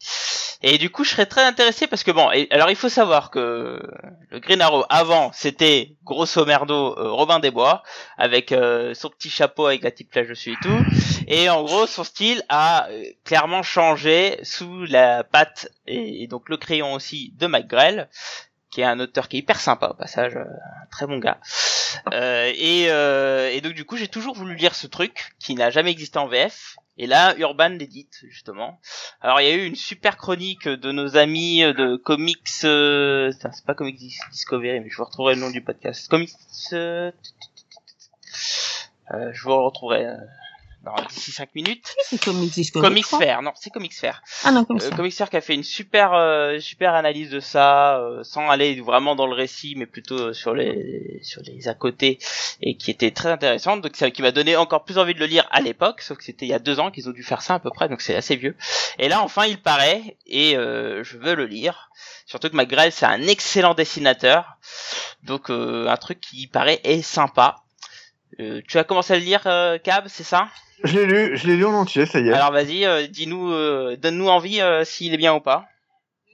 Et 0.63 0.77
du 0.79 0.91
coup, 0.91 1.05
je 1.05 1.11
serais 1.11 1.27
très 1.27 1.45
intéressé 1.45 1.87
parce 1.87 2.03
que 2.03 2.11
bon, 2.11 2.29
alors 2.51 2.71
il 2.71 2.77
faut 2.77 2.89
savoir 2.89 3.31
que 3.31 3.81
le 4.31 4.41
Green 4.41 4.61
Arrow 4.61 4.85
avant, 4.89 5.31
c'était 5.33 5.97
grosso 6.05 6.45
merdo 6.45 6.99
euh, 6.99 7.13
Robin 7.13 7.39
des 7.39 7.53
Bois 7.53 7.85
avec 8.17 8.51
euh, 8.51 8.93
son 8.95 9.09
petit 9.09 9.31
chapeau 9.31 9.67
avec 9.67 9.83
la 9.83 9.93
petite 9.93 10.11
plage 10.11 10.29
dessus 10.29 10.53
et 10.53 10.57
tout. 10.61 10.85
Et 11.29 11.49
en 11.49 11.63
gros, 11.63 11.87
son 11.87 12.03
style 12.03 12.43
a 12.49 12.89
euh, 12.89 13.05
clairement 13.25 13.63
changé 13.63 14.41
sous 14.43 14.85
la 14.87 15.23
patte 15.23 15.69
et, 15.87 16.27
donc 16.27 16.49
le 16.49 16.57
crayon 16.57 16.93
aussi 16.93 17.33
de 17.39 17.47
Mike 17.47 17.69
Grell, 17.69 18.09
qui 18.71 18.81
est 18.83 18.85
un 18.85 19.01
auteur 19.01 19.29
qui 19.29 19.37
est 19.37 19.41
hyper 19.41 19.59
sympa 19.61 19.89
au 19.89 19.95
passage, 19.95 20.37
euh, 20.37 20.45
un 20.45 20.87
très 20.91 21.07
bon 21.07 21.19
gars. 21.19 21.39
Euh, 22.13 22.53
et, 22.55 22.91
euh, 22.91 23.51
et 23.51 23.63
donc 23.63 23.73
du 23.73 23.87
coup, 23.87 23.97
j'ai 23.97 24.09
toujours 24.09 24.35
voulu 24.35 24.55
lire 24.55 24.75
ce 24.75 24.87
truc 24.87 25.33
qui 25.41 25.55
n'a 25.55 25.71
jamais 25.71 25.91
existé 25.91 26.19
en 26.19 26.27
VF. 26.29 26.77
Et 26.99 27.07
là, 27.07 27.35
Urban 27.39 27.71
l'édite 27.71 28.19
justement. 28.29 28.79
Alors 29.23 29.41
il 29.41 29.49
y 29.49 29.51
a 29.51 29.55
eu 29.55 29.65
une 29.65 29.75
super 29.75 30.19
chronique 30.19 30.69
de 30.69 30.93
nos 30.93 31.17
amis 31.17 31.61
de 31.63 31.97
Comics. 31.97 32.47
Euh... 32.65 33.33
C'est 33.33 33.65
pas 33.65 33.75
Comics 33.75 33.97
Dis- 33.97 34.19
Discovery, 34.33 34.81
mais 34.81 34.91
je 34.91 34.97
vous 34.99 35.05
retrouverai 35.05 35.35
le 35.35 35.41
nom 35.41 35.51
du 35.51 35.63
podcast. 35.63 36.09
Comics. 36.09 36.31
euh, 36.75 37.11
euh, 39.15 39.31
je 39.33 39.43
vous 39.43 39.65
retrouverai 39.65 40.07
euh, 40.07 40.17
dans 40.85 40.95
d'ici 41.09 41.33
5 41.33 41.55
minutes. 41.55 41.95
C'est 42.05 42.23
Comics. 42.23 42.71
Comics. 42.73 43.07
Fair, 43.07 43.43
non, 43.43 43.53
c'est 43.57 43.71
Comics 43.71 43.95
Fair. 43.95 44.23
Ah 44.45 44.53
non, 44.53 44.65
comme 44.65 44.77
Euh, 44.79 44.81
ça. 44.81 44.95
Comics 44.97 45.13
Fair 45.15 45.29
qui 45.31 45.37
a 45.37 45.41
fait 45.41 45.55
une 45.55 45.65
super 45.65 46.15
euh, 46.15 46.59
super 46.61 46.95
analyse 46.95 47.31
de 47.31 47.41
ça, 47.41 47.99
euh, 47.99 48.23
sans 48.23 48.49
aller 48.49 48.81
vraiment 48.81 49.17
dans 49.17 49.27
le 49.27 49.35
récit, 49.35 49.75
mais 49.77 49.87
plutôt 49.87 50.19
euh, 50.19 50.33
sur 50.33 50.55
les 50.55 51.21
sur 51.23 51.43
les 51.43 51.69
à 51.69 51.75
côté, 51.75 52.19
et 52.63 52.77
qui 52.77 52.91
était 52.91 53.11
très 53.11 53.31
intéressante. 53.31 53.81
Donc 53.83 53.97
ça 53.97 54.11
qui 54.11 54.23
m'a 54.23 54.31
donné 54.31 54.57
encore 54.57 54.85
plus 54.85 54.99
envie 54.99 55.15
de 55.15 55.19
le 55.21 55.27
lire 55.27 55.47
à 55.51 55.61
l'époque, 55.61 56.01
sauf 56.01 56.19
que 56.19 56.25
c'était 56.25 56.47
il 56.47 56.51
y 56.51 56.55
a 56.55 56.59
deux 56.59 56.79
ans 56.81 56.91
qu'ils 56.91 57.09
ont 57.09 57.13
dû 57.13 57.23
faire 57.25 57.43
ça 57.43 57.55
à 57.55 57.59
peu 57.59 57.71
près, 57.71 57.89
donc 57.89 58.01
c'est 58.01 58.15
assez 58.15 58.37
vieux. 58.37 58.57
Et 58.99 59.09
là 59.09 59.21
enfin 59.23 59.47
il 59.47 59.61
paraît, 59.61 60.17
et 60.27 60.57
euh, 60.57 61.03
je 61.05 61.17
veux 61.19 61.35
le 61.35 61.47
lire. 61.47 61.91
Surtout 62.27 62.49
que 62.51 62.57
McGrail 62.57 62.93
c'est 62.93 63.07
un 63.07 63.23
excellent 63.27 63.75
dessinateur, 63.75 64.57
donc 65.25 65.51
euh, 65.51 65.89
un 65.89 65.97
truc 65.97 66.21
qui 66.21 66.47
paraît 66.47 66.81
est 66.85 67.03
sympa. 67.03 67.57
Euh, 68.41 68.61
tu 68.67 68.79
as 68.79 68.85
commencé 68.85 69.15
à 69.15 69.17
le 69.19 69.25
lire, 69.25 69.43
euh, 69.47 69.79
Cab, 69.79 70.05
c'est 70.07 70.25
ça? 70.25 70.49
Je 70.85 70.97
l'ai 70.97 71.07
lu, 71.07 71.37
je 71.37 71.47
l'ai 71.47 71.57
lu 71.57 71.65
en 71.65 71.75
entier, 71.75 72.07
ça 72.07 72.21
y 72.21 72.29
est. 72.29 72.33
Alors 72.33 72.53
vas-y, 72.53 72.85
euh, 72.85 73.07
dis-nous, 73.09 73.51
euh, 73.51 73.97
donne-nous 73.97 74.29
envie 74.29 74.61
euh, 74.61 74.85
s'il 74.85 75.13
est 75.13 75.17
bien 75.17 75.35
ou 75.35 75.41
pas. 75.41 75.67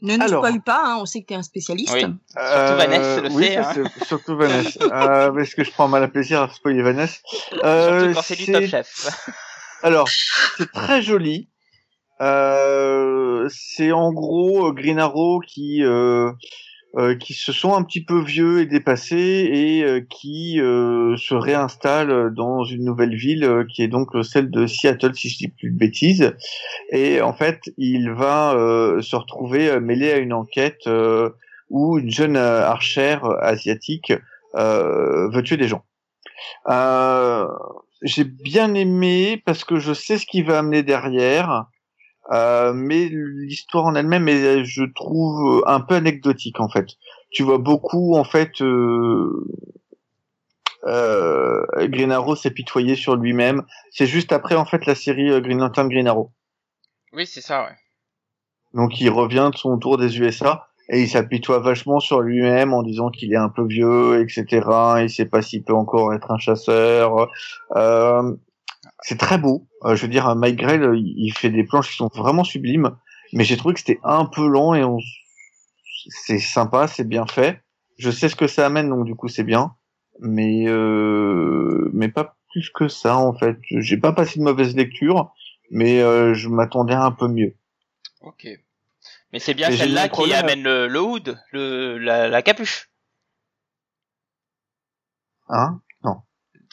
Ne 0.02 0.16
nous 0.18 0.28
spoil 0.28 0.60
pas, 0.60 0.82
hein, 0.84 0.98
on 1.00 1.06
sait 1.06 1.22
que 1.22 1.28
t'es 1.28 1.34
un 1.34 1.42
spécialiste. 1.42 1.94
Oui. 1.94 2.00
Surtout 2.00 2.76
Vanessa 2.76 3.20
le 3.22 3.30
oui, 3.30 3.44
sait, 3.44 3.54
ça, 3.54 3.70
hein. 3.70 3.84
surtout 4.06 4.36
Vanessa. 4.36 4.80
euh, 4.84 5.32
parce 5.32 5.54
que 5.54 5.64
je 5.64 5.70
prends 5.70 5.88
mal 5.88 6.02
à 6.02 6.08
plaisir 6.08 6.42
à 6.42 6.48
spoiler 6.50 6.82
Vanessa. 6.82 7.20
Euh, 7.64 8.00
Surtout 8.00 8.14
quand 8.14 8.22
c'est 8.22 8.36
du 8.36 8.52
top 8.52 8.64
chef. 8.66 9.30
Alors, 9.82 10.08
c'est 10.58 10.70
très 10.70 11.00
joli. 11.00 11.48
Euh, 12.20 13.48
c'est 13.50 13.92
en 13.92 14.12
gros 14.12 14.74
Green 14.74 14.98
Arrow 14.98 15.40
qui 15.40 15.82
euh, 16.96 17.16
qui 17.16 17.34
se 17.34 17.52
sont 17.52 17.74
un 17.74 17.82
petit 17.82 18.04
peu 18.04 18.20
vieux 18.22 18.60
et 18.60 18.66
dépassés 18.66 19.48
et 19.52 19.82
euh, 19.82 20.00
qui 20.00 20.60
euh, 20.60 21.16
se 21.16 21.34
réinstallent 21.34 22.32
dans 22.32 22.62
une 22.64 22.84
nouvelle 22.84 23.16
ville 23.16 23.44
euh, 23.44 23.64
qui 23.64 23.82
est 23.82 23.88
donc 23.88 24.10
celle 24.22 24.48
de 24.48 24.66
Seattle 24.66 25.14
si 25.14 25.28
je 25.28 25.38
dis 25.38 25.48
plus 25.48 25.70
de 25.70 25.76
bêtises. 25.76 26.34
Et 26.90 27.20
en 27.20 27.32
fait, 27.32 27.62
il 27.78 28.12
va 28.12 28.54
euh, 28.54 29.02
se 29.02 29.16
retrouver 29.16 29.70
euh, 29.70 29.80
mêlé 29.80 30.12
à 30.12 30.18
une 30.18 30.32
enquête 30.32 30.88
où 31.70 31.98
une 31.98 32.10
jeune 32.10 32.36
archère 32.36 33.24
asiatique 33.40 34.12
veut 34.54 35.42
tuer 35.42 35.56
des 35.56 35.66
gens. 35.68 35.84
J'ai 38.02 38.24
bien 38.24 38.74
aimé 38.74 39.42
parce 39.44 39.64
que 39.64 39.78
je 39.78 39.94
sais 39.94 40.18
ce 40.18 40.26
qu'il 40.26 40.44
va 40.44 40.58
amener 40.58 40.82
derrière, 40.82 41.64
euh, 42.32 42.72
mais 42.72 43.08
l'histoire 43.10 43.84
en 43.84 43.94
elle-même 43.94 44.28
est, 44.28 44.64
je 44.64 44.84
trouve, 44.84 45.62
un 45.66 45.80
peu 45.80 45.94
anecdotique 45.94 46.60
en 46.60 46.68
fait. 46.68 46.86
Tu 47.30 47.42
vois 47.42 47.58
beaucoup 47.58 48.16
en 48.16 48.24
fait. 48.24 48.60
Euh, 48.60 49.46
euh, 50.86 51.64
Green 51.88 52.12
Arrow 52.12 52.36
s'épitoyer 52.36 52.94
sur 52.94 53.16
lui-même. 53.16 53.62
C'est 53.90 54.06
juste 54.06 54.32
après 54.32 54.54
en 54.54 54.64
fait 54.64 54.86
la 54.86 54.94
série 54.94 55.30
euh, 55.30 55.40
Green 55.40 55.58
Lantern 55.58 55.88
Green 55.88 56.06
Arrow. 56.06 56.30
Oui, 57.12 57.26
c'est 57.26 57.40
ça, 57.40 57.64
ouais. 57.64 57.76
Donc 58.74 59.00
il 59.00 59.08
revient 59.08 59.50
de 59.52 59.56
son 59.56 59.78
tour 59.78 59.96
des 59.98 60.18
USA 60.18 60.66
et 60.90 61.00
il 61.00 61.08
s'apitoie 61.08 61.60
vachement 61.60 62.00
sur 62.00 62.20
lui-même 62.20 62.74
en 62.74 62.82
disant 62.82 63.10
qu'il 63.10 63.32
est 63.32 63.38
un 63.38 63.48
peu 63.48 63.64
vieux, 63.64 64.20
etc. 64.20 64.66
Il 65.00 65.08
sait 65.08 65.24
pas 65.24 65.40
s'il 65.40 65.62
peut 65.62 65.74
encore 65.74 66.12
être 66.12 66.30
un 66.30 66.38
chasseur. 66.38 67.28
Euh, 67.76 68.34
c'est 69.06 69.18
très 69.18 69.36
beau. 69.36 69.68
Euh, 69.84 69.96
je 69.96 70.02
veux 70.02 70.08
dire, 70.08 70.34
Mike 70.34 70.56
Grell, 70.56 70.82
euh, 70.82 70.96
il 70.96 71.30
fait 71.32 71.50
des 71.50 71.62
planches 71.62 71.90
qui 71.90 71.96
sont 71.96 72.10
vraiment 72.14 72.42
sublimes, 72.42 72.96
mais 73.34 73.44
j'ai 73.44 73.58
trouvé 73.58 73.74
que 73.74 73.80
c'était 73.80 74.00
un 74.02 74.24
peu 74.24 74.48
lent 74.48 74.72
et 74.74 74.82
on... 74.82 74.98
c'est 76.08 76.38
sympa, 76.38 76.88
c'est 76.88 77.06
bien 77.06 77.26
fait. 77.26 77.62
Je 77.98 78.10
sais 78.10 78.30
ce 78.30 78.34
que 78.34 78.46
ça 78.46 78.64
amène, 78.64 78.88
donc 78.88 79.04
du 79.04 79.14
coup 79.14 79.28
c'est 79.28 79.44
bien, 79.44 79.76
mais 80.20 80.64
euh... 80.68 81.90
mais 81.92 82.08
pas 82.08 82.36
plus 82.50 82.70
que 82.70 82.88
ça 82.88 83.18
en 83.18 83.34
fait. 83.34 83.58
J'ai 83.70 83.98
pas 83.98 84.12
passé 84.12 84.38
de 84.38 84.44
mauvaise 84.44 84.74
lecture, 84.74 85.34
mais 85.70 86.00
euh, 86.00 86.32
je 86.32 86.48
m'attendais 86.48 86.94
à 86.94 87.04
un 87.04 87.12
peu 87.12 87.28
mieux. 87.28 87.54
Ok. 88.22 88.48
Mais 89.32 89.38
c'est 89.38 89.54
bien 89.54 89.70
celle-là 89.70 90.04
qui 90.04 90.10
problème. 90.10 90.38
amène 90.38 90.62
le, 90.62 90.88
le 90.88 91.00
hood, 91.02 91.38
le, 91.52 91.98
la, 91.98 92.28
la 92.28 92.42
capuche. 92.42 92.88
Hein? 95.48 95.82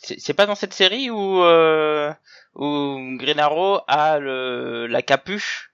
C'est 0.03 0.33
pas 0.33 0.47
dans 0.47 0.55
cette 0.55 0.73
série 0.73 1.11
où, 1.11 1.43
euh, 1.43 2.11
où 2.55 2.97
Green 3.17 3.39
Arrow 3.39 3.81
a 3.87 4.17
le, 4.17 4.87
la 4.87 5.01
capuche 5.03 5.71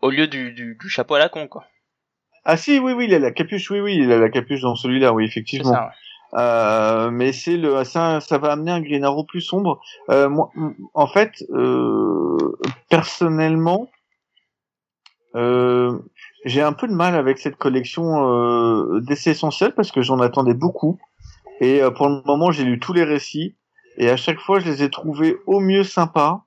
au 0.00 0.10
lieu 0.10 0.28
du, 0.28 0.52
du, 0.52 0.76
du 0.80 0.88
chapeau 0.88 1.14
à 1.14 1.18
la 1.18 1.28
con, 1.28 1.48
quoi. 1.48 1.64
Ah 2.44 2.56
si, 2.56 2.78
oui, 2.78 2.92
oui, 2.92 3.06
il 3.08 3.14
a 3.14 3.18
la 3.18 3.32
capuche, 3.32 3.68
oui, 3.72 3.80
oui, 3.80 3.96
il 3.96 4.12
a 4.12 4.18
la 4.18 4.28
capuche 4.28 4.60
dans 4.60 4.76
celui-là, 4.76 5.12
oui, 5.12 5.24
effectivement. 5.24 5.72
ça, 5.72 5.86
ouais. 5.86 6.38
Euh, 6.38 7.10
mais 7.10 7.32
c'est 7.32 7.56
le, 7.56 7.82
ça, 7.84 8.20
ça 8.20 8.38
va 8.38 8.52
amener 8.52 8.70
un 8.70 8.80
Green 8.80 9.04
Arrow 9.04 9.24
plus 9.24 9.40
sombre. 9.40 9.80
Euh, 10.10 10.28
moi, 10.28 10.50
en 10.94 11.06
fait, 11.06 11.44
euh, 11.50 12.36
personnellement, 12.88 13.90
j'ai 15.34 16.62
un 16.62 16.72
peu 16.72 16.88
de 16.88 16.94
mal 16.94 17.14
avec 17.14 17.38
cette 17.38 17.56
collection 17.56 18.30
euh, 18.30 19.00
d'essais 19.00 19.32
essentiels 19.32 19.72
parce 19.74 19.90
que 19.90 20.00
j'en 20.00 20.20
attendais 20.20 20.54
beaucoup. 20.54 20.98
Et 21.60 21.82
euh, 21.82 21.90
pour 21.90 22.08
le 22.08 22.22
moment, 22.26 22.50
j'ai 22.52 22.64
lu 22.64 22.78
tous 22.78 22.92
les 22.92 23.04
récits 23.04 23.56
et 23.98 24.10
à 24.10 24.16
chaque 24.16 24.38
fois, 24.40 24.60
je 24.60 24.66
les 24.66 24.82
ai 24.82 24.90
trouvés 24.90 25.36
au 25.46 25.60
mieux 25.60 25.84
sympas 25.84 26.44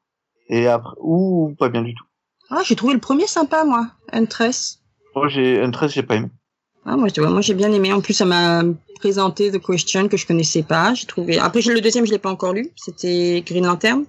et 0.49 0.67
après 0.67 0.95
ou 0.99 1.55
pas 1.57 1.69
bien 1.69 1.81
du 1.81 1.93
tout. 1.95 2.05
Ah, 2.49 2.61
j'ai 2.65 2.75
trouvé 2.75 2.93
le 2.93 2.99
premier 2.99 3.27
sympa, 3.27 3.63
moi. 3.63 3.87
Huntress. 4.11 4.81
Moi, 5.15 5.27
j'ai 5.27 5.61
un 5.61 5.71
13, 5.71 5.91
j'ai 5.93 6.03
pas 6.03 6.15
aimé. 6.15 6.29
Ah, 6.85 6.97
moi, 6.97 7.07
j'ai 7.41 7.53
bien 7.53 7.71
aimé. 7.71 7.93
En 7.93 8.01
plus, 8.01 8.13
ça 8.13 8.25
m'a 8.25 8.63
présenté 8.95 9.51
The 9.51 9.59
Question 9.63 10.07
que 10.07 10.17
je 10.17 10.25
connaissais 10.25 10.63
pas. 10.63 10.93
J'ai 10.93 11.05
trouvé. 11.05 11.37
Après, 11.37 11.61
j'ai- 11.61 11.73
le 11.73 11.81
deuxième, 11.81 12.05
je 12.05 12.11
l'ai 12.11 12.19
pas 12.19 12.31
encore 12.31 12.53
lu. 12.53 12.71
C'était 12.75 13.43
Green 13.45 13.65
Lantern. 13.65 14.05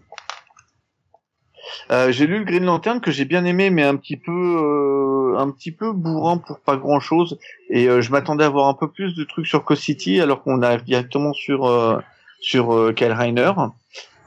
Euh, 1.91 2.11
j'ai 2.13 2.27
lu 2.27 2.39
le 2.39 2.45
Green 2.45 2.65
Lantern 2.65 3.01
que 3.01 3.11
j'ai 3.11 3.25
bien 3.25 3.45
aimé, 3.45 3.71
mais 3.71 3.83
un 3.83 3.97
petit 3.97 4.17
peu, 4.17 4.33
euh, 4.33 5.10
un 5.39 5.51
petit 5.51 5.73
peu 5.73 5.93
bourrant 5.93 6.39
pour 6.39 6.61
pas 6.61 6.77
grand 6.77 7.01
chose. 7.01 7.39
Et 7.69 7.89
euh, 7.89 8.01
je 8.01 8.11
m'attendais 8.11 8.45
à 8.45 8.49
voir 8.49 8.69
un 8.69 8.75
peu 8.75 8.91
plus 8.91 9.15
de 9.15 9.25
trucs 9.25 9.47
sur 9.47 9.65
Coast 9.65 9.83
City, 9.83 10.21
alors 10.21 10.43
qu'on 10.43 10.63
arrive 10.63 10.85
directement 10.85 11.33
sur 11.33 11.67
euh, 11.67 11.99
sur 12.41 12.75
euh, 12.75 12.93
Kyle 12.93 13.13
Reiner. 13.13 13.53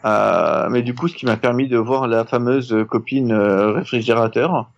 Euh, 0.05 0.67
mais 0.69 0.81
du 0.81 0.93
coup, 0.93 1.07
ce 1.07 1.15
qui 1.15 1.25
m'a 1.25 1.37
permis 1.37 1.67
de 1.67 1.77
voir 1.77 2.07
la 2.07 2.25
fameuse 2.25 2.75
copine 2.89 3.31
euh, 3.31 3.71
réfrigérateur. 3.71 4.69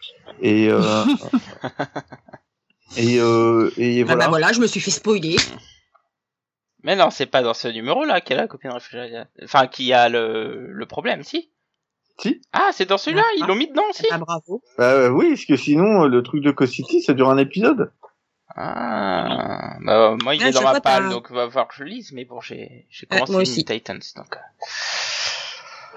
Et 0.41 0.69
euh, 0.69 0.81
et 2.97 3.19
euh, 3.19 3.72
et 3.77 4.02
Ah, 4.02 4.06
voilà. 4.06 4.26
bah 4.26 4.30
voilà, 4.30 4.53
je 4.53 4.60
me 4.60 4.68
suis 4.68 4.80
fait 4.80 4.91
spoiler. 4.91 5.35
Mais 6.84 6.95
non, 6.95 7.10
c'est 7.10 7.26
pas 7.26 7.41
dans 7.41 7.56
ce 7.56 7.68
numéro-là 7.68 8.22
qu'elle 8.22 8.38
a 8.38 8.41
la 8.43 8.47
copine 8.47 8.72
réfrigérateur. 8.72 9.26
Enfin, 9.43 9.68
qui 9.68 9.91
a 9.93 10.10
le, 10.10 10.68
le 10.72 10.85
problème, 10.85 11.23
si. 11.23 11.49
Si. 12.18 12.42
Ah, 12.54 12.70
c'est 12.72 12.86
dans 12.88 12.98
celui-là, 12.98 13.24
ils 13.38 13.46
l'ont 13.46 13.56
mis 13.56 13.68
dedans 13.68 13.84
aussi. 13.90 14.06
Ah, 14.12 14.18
bravo. 14.18 14.62
Bah, 14.78 14.92
euh, 14.92 15.10
oui, 15.10 15.30
parce 15.30 15.46
que 15.46 15.58
sinon, 15.58 16.04
euh, 16.04 16.08
le 16.08 16.24
truc 16.24 16.42
de 16.42 16.52
Coast 16.52 16.74
City, 16.74 17.02
ça 17.02 17.14
dure 17.14 17.30
un 17.30 17.38
épisode. 17.38 17.92
Ah, 18.58 19.76
bah, 19.82 20.16
moi 20.24 20.34
il 20.36 20.42
Ouais, 20.42 20.50
est 20.50 20.52
dans 20.54 20.62
ma 20.64 20.80
palle, 20.80 21.10
donc 21.10 21.30
va 21.32 21.48
falloir 21.48 21.68
que 21.68 21.76
je 21.76 21.84
lise, 21.84 22.12
mais 22.14 22.24
bon, 22.24 22.40
j'ai 22.42 22.88
commencé 23.10 23.32
moi 23.34 23.44
Teen 23.44 23.52
aussi. 23.52 23.66
Titans, 23.66 24.00
donc. 24.16 24.36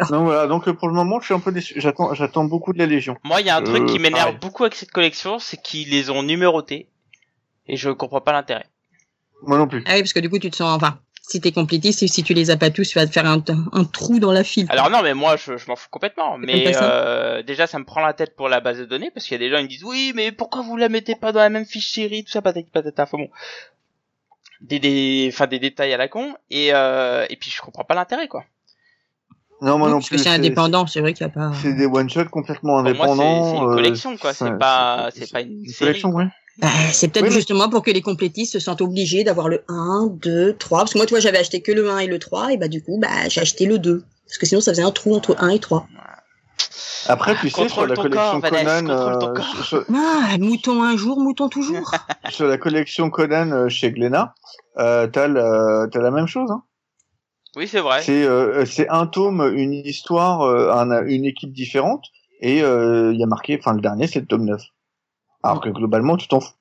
euh. 0.00 0.04
Donc 0.10 0.24
voilà, 0.24 0.46
donc 0.46 0.66
euh, 0.68 0.72
pour 0.74 0.88
le 0.88 0.94
moment, 0.94 1.18
je 1.20 1.26
suis 1.26 1.34
un 1.34 1.40
peu 1.40 1.52
déçu. 1.52 1.74
J'attends, 1.80 2.14
j'attends 2.14 2.44
beaucoup 2.44 2.72
de 2.72 2.78
la 2.78 2.86
Légion. 2.86 3.16
Moi, 3.24 3.40
il 3.40 3.46
y 3.46 3.50
a 3.50 3.56
un 3.56 3.62
truc 3.62 3.82
Euh, 3.82 3.86
qui 3.86 3.98
m'énerve 3.98 4.24
pareil. 4.26 4.38
beaucoup 4.40 4.62
avec 4.64 4.74
cette 4.74 4.90
collection, 4.92 5.38
c'est 5.38 5.60
qu'ils 5.60 5.90
les 5.90 6.10
ont 6.10 6.22
numérotés, 6.22 6.88
et 7.66 7.76
je 7.76 7.90
comprends 7.90 8.20
pas 8.20 8.32
l'intérêt. 8.32 8.66
Moi 9.42 9.56
non 9.58 9.68
plus. 9.68 9.84
Ah 9.86 9.92
oui, 9.94 10.00
parce 10.00 10.12
que 10.12 10.20
du 10.20 10.28
coup, 10.30 10.38
tu 10.40 10.50
te 10.50 10.56
sens, 10.56 10.76
enfin, 10.76 10.98
si 11.28 11.40
t'es 11.40 11.52
complétiste, 11.52 12.06
si 12.06 12.22
tu 12.22 12.32
les 12.34 12.50
as 12.50 12.56
pas 12.56 12.70
tous, 12.70 12.88
tu 12.88 12.98
vas 12.98 13.06
te 13.06 13.12
faire 13.12 13.26
un, 13.26 13.42
un 13.72 13.84
trou 13.84 14.18
dans 14.18 14.32
la 14.32 14.44
file. 14.44 14.66
Alors 14.70 14.88
non, 14.90 15.02
mais 15.02 15.12
moi, 15.14 15.36
je, 15.36 15.56
je 15.58 15.66
m'en 15.68 15.76
fous 15.76 15.88
complètement. 15.90 16.38
Mais 16.38 16.72
euh, 16.80 17.42
déjà, 17.42 17.66
ça 17.66 17.78
me 17.78 17.84
prend 17.84 18.00
la 18.00 18.14
tête 18.14 18.34
pour 18.34 18.48
la 18.48 18.60
base 18.60 18.78
de 18.78 18.84
données, 18.86 19.10
parce 19.10 19.26
qu'il 19.26 19.32
y 19.40 19.44
a 19.44 19.46
des 19.46 19.50
gens 19.50 19.58
qui 19.58 19.64
me 19.64 19.68
disent, 19.68 19.84
oui, 19.84 20.12
mais 20.14 20.32
pourquoi 20.32 20.62
vous 20.62 20.76
la 20.76 20.88
mettez 20.88 21.14
pas 21.16 21.32
dans 21.32 21.40
la 21.40 21.50
même 21.50 21.66
fiche 21.66 21.92
série, 21.92 22.24
tout 22.24 22.30
ça, 22.30 22.40
patati 22.42 22.70
patata. 22.70 23.02
Enfin 23.02 23.18
bon, 23.18 23.28
des, 24.60 24.78
des, 24.80 25.28
enfin 25.32 25.46
des 25.46 25.58
détails 25.58 25.92
à 25.92 25.96
la 25.98 26.08
con, 26.08 26.34
et 26.50 26.70
euh, 26.72 27.26
et 27.30 27.36
puis 27.36 27.50
je 27.50 27.60
comprends 27.60 27.84
pas 27.84 27.94
l'intérêt, 27.94 28.26
quoi. 28.28 28.44
Non, 29.60 29.76
moi 29.76 29.88
Oui, 29.88 29.92
non 29.92 29.98
parce 29.98 30.08
plus. 30.08 30.16
que 30.16 30.22
c'est 30.22 30.28
indépendant, 30.30 30.86
c'est 30.86 31.00
vrai 31.00 31.12
qu'il 31.14 31.26
y 31.26 31.30
a 31.30 31.32
pas. 31.32 31.52
C'est 31.60 31.74
des 31.74 31.86
one 31.86 32.08
shots 32.08 32.26
complètement 32.30 32.78
indépendants. 32.78 33.44
c'est 33.52 33.56
une 33.64 33.70
euh, 33.70 33.74
collection, 33.74 34.16
quoi. 34.16 34.32
C'est 34.32 34.56
pas, 34.58 35.10
c'est 35.14 35.30
pas 35.32 35.40
une 35.42 35.64
Une 35.64 35.66
série. 35.66 35.78
collection, 35.90 36.10
ouais. 36.10 36.26
Bah, 36.60 36.68
c'est 36.92 37.08
peut-être 37.08 37.24
Oui, 37.24 37.30
mais- 37.30 37.36
justement 37.36 37.68
pour 37.68 37.82
que 37.82 37.90
les 37.90 38.02
complétistes 38.02 38.52
se 38.54 38.58
sentent 38.58 38.80
obligés 38.80 39.22
d'avoir 39.24 39.48
le 39.48 39.62
1, 39.68 40.08
2, 40.12 40.54
3. 40.56 40.80
Parce 40.80 40.92
que 40.92 40.98
moi, 40.98 41.06
tu 41.06 41.14
vois, 41.14 41.20
j'avais 41.20 41.38
acheté 41.38 41.60
que 41.62 41.70
le 41.72 41.88
1 41.90 41.98
et 41.98 42.06
le 42.06 42.18
3, 42.18 42.52
et 42.52 42.56
bah, 42.56 42.68
du 42.68 42.82
coup, 42.82 42.98
bah, 43.00 43.28
j'ai 43.28 43.40
acheté 43.40 43.64
le 43.66 43.78
2. 43.78 44.02
Parce 44.26 44.38
que 44.38 44.46
sinon, 44.46 44.60
ça 44.60 44.72
faisait 44.72 44.82
un 44.82 44.90
trou 44.90 45.14
entre 45.14 45.36
1 45.38 45.50
et 45.50 45.58
3. 45.60 45.86
Après, 47.06 47.36
tu 47.40 47.48
sais, 47.48 47.68
sur 47.68 47.86
la 47.86 47.94
collection 47.94 48.10
corps, 48.10 48.40
Vanessa, 48.40 48.80
Conan, 48.82 49.18
ton 49.18 49.34
euh, 49.40 49.62
sur, 49.62 49.84
Ah, 49.94 50.36
mouton 50.38 50.82
un 50.82 50.96
jour, 50.96 51.20
mouton 51.20 51.48
toujours. 51.48 51.90
sur 52.30 52.46
la 52.46 52.58
collection 52.58 53.08
Conan 53.08 53.50
euh, 53.52 53.68
chez 53.68 53.92
Glénat, 53.92 54.34
euh, 54.78 55.06
t'as 55.06 55.28
la, 55.28 55.86
t'as 55.90 56.00
la 56.00 56.10
même 56.10 56.26
chose. 56.26 56.50
Hein. 56.50 56.64
Oui, 57.56 57.66
c'est 57.66 57.80
vrai. 57.80 58.02
C'est, 58.02 58.24
euh, 58.24 58.66
c'est 58.66 58.88
un 58.90 59.06
tome, 59.06 59.40
une 59.56 59.72
histoire, 59.72 60.42
euh, 60.42 60.70
un- 60.72 61.06
une 61.06 61.24
équipe 61.24 61.52
différente, 61.52 62.04
et 62.40 62.62
euh, 62.62 63.12
il 63.14 63.18
y 63.18 63.22
a 63.22 63.26
marqué, 63.26 63.56
enfin 63.58 63.72
le 63.74 63.80
dernier, 63.80 64.06
c'est 64.06 64.20
le 64.20 64.26
tome 64.26 64.44
9. 64.44 64.60
Alors 65.42 65.60
que 65.60 65.68
globalement, 65.68 66.16
tu 66.16 66.28
t'en 66.28 66.40
fous. 66.40 66.54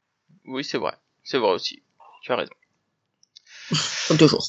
Oui, 0.45 0.63
c'est 0.63 0.77
vrai. 0.77 0.93
C'est 1.23 1.37
vrai 1.37 1.51
aussi. 1.51 1.83
Tu 2.21 2.31
as 2.31 2.35
raison. 2.35 2.53
Comme 4.07 4.17
toujours. 4.17 4.43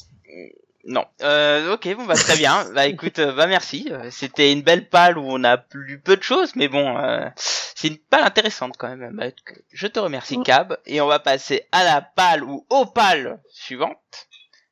Non. 0.85 1.05
Euh, 1.21 1.73
ok, 1.73 1.93
bon 1.95 2.05
bah 2.05 2.15
très 2.15 2.37
bien. 2.37 2.65
bah 2.73 2.87
écoute, 2.87 3.19
euh, 3.19 3.33
bah 3.33 3.47
merci. 3.47 3.87
Euh, 3.91 4.09
C'était 4.11 4.51
une 4.51 4.61
belle 4.61 4.87
palle 4.87 5.17
où 5.17 5.25
on 5.27 5.43
a 5.43 5.57
lu 5.73 5.99
peu 5.99 6.15
de 6.15 6.23
choses, 6.23 6.55
mais 6.55 6.67
bon, 6.67 6.97
euh, 6.97 7.27
c'est 7.35 7.89
une 7.89 7.97
palle 7.97 8.23
intéressante 8.23 8.75
quand 8.77 8.95
même. 8.95 9.15
Bah, 9.15 9.25
je 9.71 9.87
te 9.87 9.99
remercie 9.99 10.41
Cab 10.43 10.77
et 10.85 11.01
on 11.01 11.07
va 11.07 11.19
passer 11.19 11.67
à 11.71 11.83
la 11.83 12.01
palle 12.01 12.43
ou 12.43 12.65
aux 12.69 12.85
pales 12.85 13.41
suivantes 13.51 14.27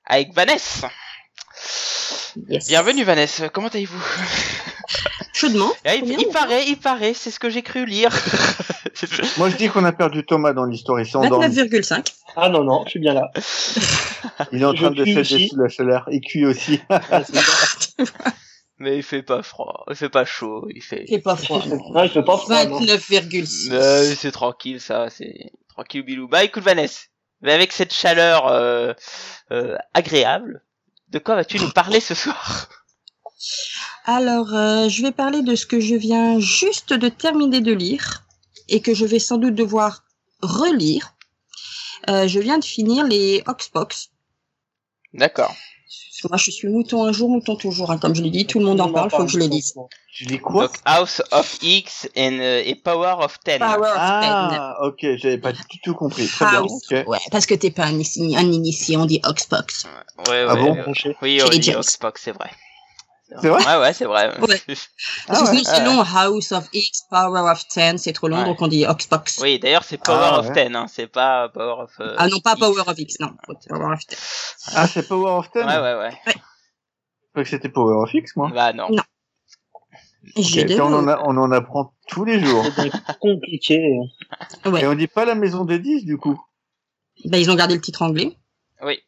avec 0.05 0.33
Vanessa. 0.33 0.89
Yes. 2.47 2.67
Bienvenue 2.67 3.03
Vanessa. 3.03 3.49
Comment 3.49 3.67
allez-vous? 3.67 4.03
Chaudement. 5.33 5.71
Ah, 5.85 5.95
il, 5.95 6.07
il 6.19 6.27
paraît, 6.29 6.65
il 6.67 6.77
paraît, 6.77 7.13
c'est 7.13 7.31
ce 7.31 7.39
que 7.39 7.49
j'ai 7.49 7.63
cru 7.63 7.85
lire. 7.85 8.11
Moi, 9.37 9.49
je 9.49 9.55
dis 9.57 9.67
qu'on 9.69 9.83
a 9.85 9.91
perdu 9.91 10.25
Thomas 10.25 10.53
dans 10.53 10.65
l'histoire. 10.65 10.99
Il 10.99 11.05
s'est 11.05 11.17
endormi. 11.17 11.47
29,5. 11.47 12.05
Ah 12.35 12.49
non, 12.49 12.63
non, 12.63 12.83
je 12.85 12.91
suis 12.91 12.99
bien 12.99 13.13
là. 13.13 13.31
Il 14.51 14.61
est 14.61 14.65
en 14.65 14.73
Je 14.73 14.81
train 14.85 14.91
de 14.91 15.19
aussi. 15.19 15.47
sous 15.49 15.57
la 15.57 15.69
chaleur. 15.69 16.07
Il 16.11 16.21
cuit 16.21 16.45
aussi. 16.45 16.79
Ah, 16.89 17.23
c'est 17.23 17.35
ça. 17.35 18.13
mais 18.79 18.97
il 18.97 19.03
fait 19.03 19.23
pas 19.23 19.41
froid, 19.41 19.83
il 19.89 19.95
fait 19.95 20.09
pas 20.09 20.25
chaud, 20.25 20.67
il 20.73 20.83
fait. 20.83 21.05
C'est 21.09 21.19
pas 21.19 21.35
froid. 21.35 21.63
non, 21.65 22.03
il 22.03 22.09
fait 22.09 22.23
pas 22.23 22.37
froid, 22.37 22.65
non. 22.65 22.79
29,6. 22.81 23.71
Euh, 23.71 24.13
c'est 24.15 24.31
tranquille, 24.31 24.79
ça, 24.79 25.09
c'est 25.09 25.51
tranquille 25.69 26.03
bilou. 26.03 26.27
Bah 26.27 26.43
écoute 26.43 26.63
Vanessa, 26.63 27.01
mais 27.41 27.53
avec 27.53 27.71
cette 27.71 27.93
chaleur 27.93 28.47
euh, 28.47 28.93
euh, 29.51 29.75
agréable, 29.95 30.63
de 31.09 31.19
quoi 31.19 31.35
vas-tu 31.35 31.59
nous 31.59 31.71
parler 31.71 31.99
ce 31.99 32.13
soir 32.13 32.67
Alors, 34.05 34.53
euh, 34.53 34.89
je 34.89 35.01
vais 35.01 35.11
parler 35.11 35.41
de 35.41 35.55
ce 35.55 35.65
que 35.65 35.79
je 35.79 35.95
viens 35.95 36.39
juste 36.39 36.93
de 36.93 37.09
terminer 37.09 37.61
de 37.61 37.73
lire 37.73 38.25
et 38.67 38.81
que 38.81 38.93
je 38.93 39.05
vais 39.05 39.19
sans 39.19 39.37
doute 39.37 39.55
devoir 39.55 40.03
relire. 40.41 41.13
Euh, 42.09 42.27
je 42.27 42.39
viens 42.39 42.57
de 42.57 42.65
finir 42.65 43.05
les 43.05 43.43
Oxbox. 43.47 44.09
D'accord. 45.13 45.55
Parce 46.17 46.23
que 46.23 46.27
moi, 46.29 46.37
je 46.37 46.49
suis 46.49 46.67
mouton 46.67 47.03
un 47.03 47.11
jour, 47.11 47.29
mouton 47.29 47.55
toujours. 47.55 47.91
hein. 47.91 47.99
Comme 47.99 48.15
je 48.15 48.23
l'ai 48.23 48.31
dit, 48.31 48.47
tout 48.47 48.57
le 48.57 48.65
monde 48.65 48.81
en 48.81 48.91
parle, 48.91 49.11
faut 49.11 49.23
que 49.23 49.29
je 49.29 49.37
les 49.37 49.47
lise. 49.47 49.75
Tu 50.11 50.25
dis 50.25 50.39
quoi 50.39 50.63
Donc 50.63 50.75
House 50.83 51.21
of 51.31 51.59
X 51.61 52.09
and, 52.17 52.39
euh, 52.39 52.63
et 52.65 52.73
Power 52.73 53.17
of 53.19 53.39
Ten. 53.43 53.59
Power 53.59 53.75
of 53.89 53.93
Ten. 53.93 53.99
Ah, 54.01 54.77
ok, 54.81 54.97
j'avais 55.17 55.37
pas 55.37 55.51
du 55.51 55.79
tout 55.83 55.93
compris. 55.93 56.25
Très 56.25 56.45
bien. 56.47 57.03
Ouais, 57.05 57.19
parce 57.29 57.45
que 57.45 57.53
t'es 57.53 57.69
pas 57.69 57.83
un, 57.83 57.91
initié, 57.91 58.35
un 58.35 58.51
initié, 58.51 58.97
on 58.97 59.05
dit 59.05 59.21
Oxbox. 59.23 59.85
Ouais, 60.27 60.31
ouais, 60.31 60.45
Ah 60.49 60.55
bon. 60.55 60.75
Oui, 61.21 61.39
on 61.45 61.49
dit. 61.49 61.75
Oxbox, 61.75 62.23
c'est 62.23 62.31
vrai. 62.31 62.49
C'est 63.41 63.49
vrai? 63.49 63.65
Ouais, 63.65 63.81
ouais, 63.81 63.93
c'est 63.93 64.05
vrai. 64.05 64.29
Ouais. 64.39 64.47
Parce 64.65 64.89
Ah 65.27 65.33
que 65.35 65.39
ouais. 65.41 65.45
sinon, 65.57 65.63
c'est 65.65 65.83
long, 65.83 66.01
House 66.01 66.51
of 66.53 66.69
X, 66.71 67.03
Power 67.09 67.41
of 67.51 67.67
Ten, 67.67 67.97
c'est 67.97 68.13
trop 68.13 68.27
long, 68.29 68.37
Ouais. 68.39 68.45
donc 68.45 68.61
on 68.61 68.67
dit 68.67 68.85
Oxbox. 68.85 69.39
oui, 69.41 69.59
d'ailleurs, 69.59 69.83
c'est 69.83 69.97
Power 70.01 70.19
Ah, 70.31 70.39
of 70.39 70.47
ouais. 70.47 70.53
Ten, 70.53 70.75
hein, 70.75 70.85
c'est 70.87 71.07
pas 71.07 71.49
Power 71.49 71.83
of. 71.83 71.91
euh, 71.99 72.15
Ah 72.17 72.27
non, 72.29 72.39
pas 72.39 72.51
X. 72.53 72.59
Power 72.61 72.83
of 72.87 72.97
X, 72.99 73.19
non. 73.19 73.31
Power 73.67 73.93
of 73.93 74.05
Ten. 74.05 74.17
Ah, 74.75 74.87
c'est 74.87 75.07
Power 75.07 75.31
of 75.39 75.51
Ten? 75.51 75.67
Ouais, 75.67 75.75
ouais, 75.77 75.95
ouais. 75.95 76.11
Je 76.25 76.31
croyais 77.31 77.43
que 77.43 77.49
c'était 77.49 77.69
Power 77.69 77.97
of 78.03 78.13
X, 78.13 78.35
moi. 78.37 78.49
Bah 78.53 78.71
non. 78.73 78.87
Non. 78.89 79.03
J'ai 80.37 80.61
Ok, 80.61 80.67
deux- 80.67 80.73
puis 80.75 80.81
on, 80.81 80.93
en 80.93 81.07
a, 81.07 81.21
on 81.25 81.37
en 81.37 81.51
apprend 81.51 81.93
tous 82.07 82.25
les 82.25 82.39
jours. 82.39 82.65
C'est 82.75 82.91
compliqué. 83.19 83.99
Ouais. 84.65 84.81
Et 84.81 84.87
on 84.87 84.93
dit 84.95 85.07
pas 85.07 85.25
la 85.25 85.35
maison 85.35 85.63
des 85.65 85.79
10, 85.79 86.05
du 86.05 86.17
coup. 86.17 86.41
Bah, 87.25 87.37
ils 87.37 87.49
ont 87.49 87.55
gardé 87.55 87.75
le 87.75 87.81
titre 87.81 88.01
anglais. 88.01 88.37
Oui. 88.81 88.99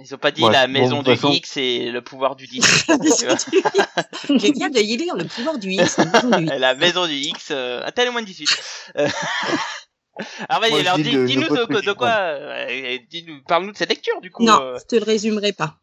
Ils 0.00 0.14
ont 0.14 0.18
pas 0.18 0.30
dit 0.30 0.42
Ouais, 0.44 0.52
la 0.52 0.66
bon, 0.68 0.72
maison 0.74 1.02
de 1.02 1.10
du 1.10 1.16
façon- 1.16 1.32
X 1.32 1.56
et 1.56 1.90
le 1.90 2.02
pouvoir 2.02 2.36
du 2.36 2.46
10. 2.46 2.86
Je 2.88 4.52
viens 4.52 4.70
de 4.70 4.78
y 4.78 4.96
lire 4.96 5.16
le 5.16 5.24
pouvoir 5.24 5.58
du 5.58 5.72
X, 5.72 5.96
la 5.98 6.04
maison 6.04 6.36
du 6.38 6.44
X. 6.44 6.52
la 6.58 6.74
maison 6.74 7.06
du 7.06 7.14
X, 7.14 7.48
euh, 7.50 7.82
un 7.84 7.90
tel 7.90 8.10
moins 8.12 8.22
de 8.22 8.26
18. 8.26 8.48
Euh, 8.96 9.08
Alors 10.48 10.60
vas-y, 10.62 10.80
alors 10.80 10.96
dis- 10.96 11.04
dis-nous 11.26 11.48
de, 11.48 11.92
quoi, 11.92 12.08
euh, 12.08 12.98
parle-nous 13.46 13.72
de 13.72 13.76
cette 13.76 13.88
lecture 13.90 14.20
du 14.20 14.30
coup. 14.32 14.44
Non, 14.44 14.58
euh. 14.60 14.76
je 14.80 14.84
te 14.84 14.96
le 14.96 15.04
résumerai 15.04 15.52
pas. 15.52 15.76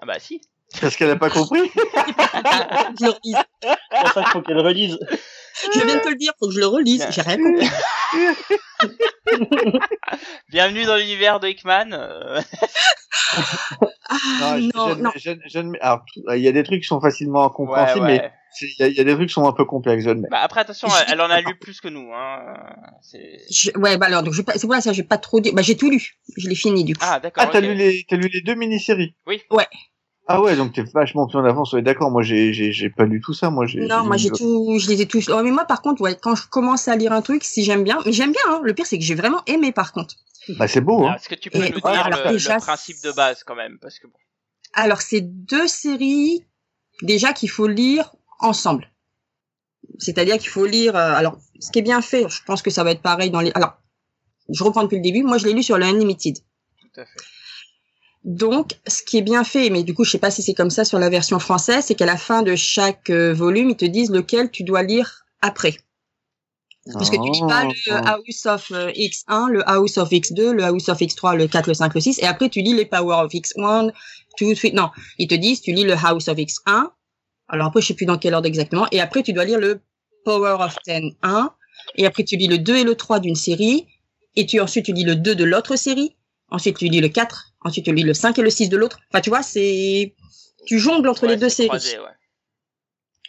Ah 0.00 0.06
bah 0.06 0.18
si. 0.18 0.40
Parce 0.80 0.96
qu'elle 0.96 1.10
a 1.10 1.16
pas 1.16 1.30
compris. 1.30 1.70
C'est 2.98 3.06
pour 4.00 4.12
ça 4.12 4.22
qu'il 4.22 4.30
faut 4.32 4.40
qu'elle 4.42 4.58
relise. 4.58 4.98
Je 5.74 5.84
viens 5.84 5.96
de 5.96 6.00
te 6.00 6.08
le 6.08 6.16
dire, 6.16 6.32
faut 6.38 6.48
que 6.48 6.54
je 6.54 6.60
le 6.60 6.66
relise. 6.66 7.06
J'ai 7.10 7.22
rien 7.22 7.36
compris. 7.38 7.68
Bienvenue 10.50 10.84
dans 10.84 10.96
l'univers 10.96 11.40
de 11.40 11.48
Hickman. 11.48 11.90
Ah, 14.06 14.58
non, 14.74 14.94
non. 14.96 15.10
il 15.16 16.40
y 16.42 16.48
a 16.48 16.52
des 16.52 16.62
trucs 16.62 16.82
qui 16.82 16.86
sont 16.86 17.00
facilement 17.00 17.40
Ouais, 17.40 17.46
incompréhensibles, 17.46 18.04
ouais. 18.06 18.18
mais 18.22 18.30
il 18.60 18.74
y, 18.78 18.82
a- 18.82 18.86
il 18.88 18.94
y 18.94 19.00
a 19.00 19.04
des 19.04 19.14
trucs 19.14 19.28
qui 19.28 19.32
sont 19.34 19.46
un 19.48 19.52
peu 19.52 19.64
complexes. 19.64 20.04
Bah 20.30 20.40
après 20.42 20.60
attention, 20.60 20.88
elle, 20.88 21.14
elle 21.14 21.20
en 21.22 21.30
a 21.30 21.40
lu 21.40 21.56
plus 21.58 21.80
que 21.80 21.88
nous. 21.88 22.12
Hein. 22.12 22.54
Je- 23.50 23.70
ouais, 23.78 23.96
bah 23.96 24.06
alors, 24.06 24.22
donc, 24.22 24.34
je 24.34 24.38
vais 24.38 24.44
pas- 24.44 24.52
c'est 24.52 24.66
pour 24.68 24.76
ça 24.76 24.90
que 24.90 24.94
j'ai 24.94 25.02
pas 25.02 25.18
trop 25.18 25.40
dit. 25.40 25.52
Bah, 25.52 25.62
j'ai 25.62 25.76
tout 25.76 25.90
lu. 25.90 26.16
Je 26.36 26.48
l'ai 26.48 26.54
fini, 26.54 26.84
du 26.84 26.94
coup. 26.94 27.04
Ah 27.04 27.18
d'accord. 27.18 27.44
Ah, 27.46 27.50
t'as 27.50 27.60
lu 27.60 27.74
les, 27.74 28.04
t'as 28.08 28.16
lu 28.16 28.28
les 28.32 28.42
deux 28.42 28.54
mini-séries? 28.54 29.16
Ah 30.26 30.40
ouais, 30.40 30.56
donc 30.56 30.72
t'es 30.72 30.82
vachement 30.82 31.26
plus 31.26 31.36
en 31.38 31.44
avance. 31.44 31.72
Ouais, 31.74 31.82
d'accord. 31.82 32.10
Moi, 32.10 32.22
j'ai, 32.22 32.54
j'ai, 32.54 32.72
j'ai 32.72 32.88
pas 32.88 33.04
lu 33.04 33.20
tout 33.20 33.34
ça. 33.34 33.50
Moi, 33.50 33.66
j'ai. 33.66 33.86
Non, 33.86 34.04
moi 34.04 34.16
j'ai 34.16 34.30
tout, 34.30 34.78
je 34.78 34.88
les 34.88 35.02
ai 35.02 35.06
tous. 35.06 35.28
Oh, 35.28 35.42
mais 35.42 35.50
moi 35.50 35.64
par 35.66 35.82
contre, 35.82 36.00
ouais, 36.00 36.16
quand 36.20 36.34
je 36.34 36.48
commence 36.48 36.88
à 36.88 36.96
lire 36.96 37.12
un 37.12 37.20
truc, 37.20 37.44
si 37.44 37.62
j'aime 37.62 37.84
bien, 37.84 37.98
mais 38.06 38.12
j'aime 38.12 38.32
bien. 38.32 38.40
Hein, 38.48 38.60
le 38.64 38.72
pire 38.72 38.86
c'est 38.86 38.98
que 38.98 39.04
j'ai 39.04 39.14
vraiment 39.14 39.42
aimé 39.46 39.70
par 39.72 39.92
contre. 39.92 40.14
Bah, 40.58 40.66
c'est 40.68 40.80
beau, 40.80 41.00
hein. 41.00 41.08
Alors, 41.08 41.14
Est-ce 41.16 41.28
que 41.28 41.34
tu 41.34 41.50
peux 41.50 41.58
Et- 41.58 41.70
nous 41.70 41.76
ouais, 41.76 41.92
dire 41.92 42.06
alors 42.06 42.20
le, 42.26 42.30
déjà, 42.32 42.54
le 42.54 42.60
principe 42.60 43.02
de 43.02 43.12
base 43.12 43.44
quand 43.44 43.54
même 43.54 43.78
Parce 43.80 43.98
que 43.98 44.06
bon. 44.06 44.14
Alors 44.72 45.02
c'est 45.02 45.20
deux 45.20 45.66
séries 45.68 46.44
déjà 47.02 47.32
qu'il 47.34 47.50
faut 47.50 47.66
lire 47.66 48.14
ensemble. 48.40 48.90
C'est-à-dire 49.98 50.38
qu'il 50.38 50.48
faut 50.50 50.64
lire. 50.66 50.96
euh, 50.96 51.14
alors 51.14 51.36
ce 51.60 51.70
qui 51.70 51.78
est 51.80 51.82
bien 51.82 52.00
fait, 52.00 52.26
je 52.28 52.42
pense 52.44 52.62
que 52.62 52.70
ça 52.70 52.82
va 52.82 52.92
être 52.92 53.02
pareil 53.02 53.30
dans 53.30 53.40
les. 53.42 53.52
Alors 53.54 53.74
je 54.48 54.64
reprends 54.64 54.82
depuis 54.84 54.96
le 54.96 55.02
début. 55.02 55.22
Moi 55.22 55.36
je 55.38 55.44
l'ai 55.46 55.52
lu 55.52 55.62
sur 55.62 55.76
le 55.78 55.84
Unlimited. 55.84 56.38
Tout 56.80 57.00
à 57.00 57.04
fait. 57.04 57.18
Donc, 58.24 58.72
ce 58.86 59.02
qui 59.02 59.18
est 59.18 59.22
bien 59.22 59.44
fait, 59.44 59.68
mais 59.68 59.82
du 59.82 59.92
coup, 59.92 60.04
je 60.04 60.10
sais 60.10 60.18
pas 60.18 60.30
si 60.30 60.42
c'est 60.42 60.54
comme 60.54 60.70
ça 60.70 60.86
sur 60.86 60.98
la 60.98 61.10
version 61.10 61.38
française, 61.38 61.84
c'est 61.86 61.94
qu'à 61.94 62.06
la 62.06 62.16
fin 62.16 62.42
de 62.42 62.56
chaque 62.56 63.10
euh, 63.10 63.34
volume, 63.34 63.70
ils 63.70 63.76
te 63.76 63.84
disent 63.84 64.10
lequel 64.10 64.50
tu 64.50 64.64
dois 64.64 64.82
lire 64.82 65.26
après. 65.42 65.76
Parce 66.92 67.08
que 67.08 67.16
tu 67.16 67.30
lis 67.32 67.46
pas 67.46 67.64
le 67.64 67.72
Ah. 67.90 68.16
House 68.16 68.46
of 68.46 68.70
euh, 68.70 68.90
X1, 68.92 69.50
le 69.50 69.68
House 69.68 69.96
of 69.96 70.10
X2, 70.10 70.50
le 70.50 70.64
House 70.64 70.88
of 70.88 70.98
X3, 70.98 71.36
le 71.36 71.46
4, 71.46 71.66
le 71.66 71.74
5, 71.74 71.94
le 71.94 72.00
6, 72.00 72.18
et 72.18 72.26
après 72.26 72.50
tu 72.50 72.60
lis 72.60 72.74
les 72.74 72.84
Power 72.84 73.24
of 73.24 73.32
X1, 73.32 73.90
2, 74.40 74.54
3, 74.54 74.70
non. 74.72 74.90
Ils 75.18 75.28
te 75.28 75.34
disent, 75.34 75.62
tu 75.62 75.72
lis 75.72 75.84
le 75.84 75.94
House 75.94 76.28
of 76.28 76.36
X1, 76.36 76.90
alors 77.48 77.68
après, 77.68 77.80
je 77.80 77.88
sais 77.88 77.94
plus 77.94 78.06
dans 78.06 78.18
quel 78.18 78.34
ordre 78.34 78.46
exactement, 78.46 78.86
et 78.90 79.00
après 79.00 79.22
tu 79.22 79.32
dois 79.32 79.44
lire 79.44 79.58
le 79.58 79.80
Power 80.24 80.56
of 80.60 80.76
10, 80.86 81.16
1, 81.22 81.50
et 81.96 82.06
après 82.06 82.24
tu 82.24 82.36
lis 82.36 82.48
le 82.48 82.58
2 82.58 82.76
et 82.76 82.84
le 82.84 82.94
3 82.94 83.20
d'une 83.20 83.34
série, 83.34 83.86
et 84.36 84.44
tu 84.46 84.60
ensuite 84.60 84.86
tu 84.86 84.92
lis 84.92 85.04
le 85.04 85.16
2 85.16 85.34
de 85.34 85.44
l'autre 85.44 85.76
série, 85.76 86.16
ensuite 86.50 86.76
tu 86.76 86.88
lis 86.88 87.00
le 87.00 87.08
4, 87.08 87.53
ensuite 87.64 87.84
tu 87.86 87.94
lis 87.94 88.02
le 88.04 88.14
5 88.14 88.38
et 88.38 88.42
le 88.42 88.50
6 88.50 88.68
de 88.68 88.76
l'autre. 88.76 89.00
Enfin, 89.10 89.20
tu 89.20 89.30
vois, 89.30 89.42
c'est, 89.42 90.14
tu 90.66 90.78
jongles 90.78 91.08
entre 91.08 91.24
Ouais, 91.24 91.30
les 91.30 91.36
deux 91.36 91.48
séries. 91.48 91.68
croisé, 91.68 91.98
ouais. 91.98 92.04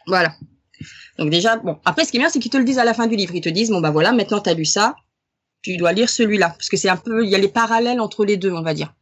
Voilà. 0.07 0.34
Donc 1.18 1.30
déjà, 1.30 1.57
bon. 1.57 1.80
Après, 1.86 2.06
ce 2.06 2.12
qui 2.12 2.18
est 2.18 2.20
bien, 2.20 2.30
c'est 2.30 2.40
qu'ils 2.40 2.52
te 2.52 2.57
le 2.57 2.64
disent 2.66 2.80
à 2.80 2.86
la 2.86 2.94
fin 2.94 3.07
du 3.07 3.16
livre. 3.16 3.34
Ils 3.36 3.41
te 3.41 3.49
disent, 3.49 3.70
bon, 3.70 3.80
bah 3.82 3.91
voilà, 3.91 4.12
maintenant 4.12 4.40
t'as 4.41 4.53
lu 4.53 4.66
ça, 4.66 4.95
tu 5.62 5.78
dois 5.78 5.94
lire 5.94 6.10
celui-là. 6.10 6.49
Parce 6.49 6.70
que 6.70 6.78
c'est 6.78 6.90
un 6.90 6.98
peu, 6.98 7.24
il 7.24 7.30
y 7.30 7.36
a 7.36 7.40
les 7.40 7.48
parallèles 7.48 7.99
entre 8.02 8.26
les 8.26 8.38
deux, 8.38 8.52
on 8.52 8.62
va 8.62 8.74
dire. 8.74 8.94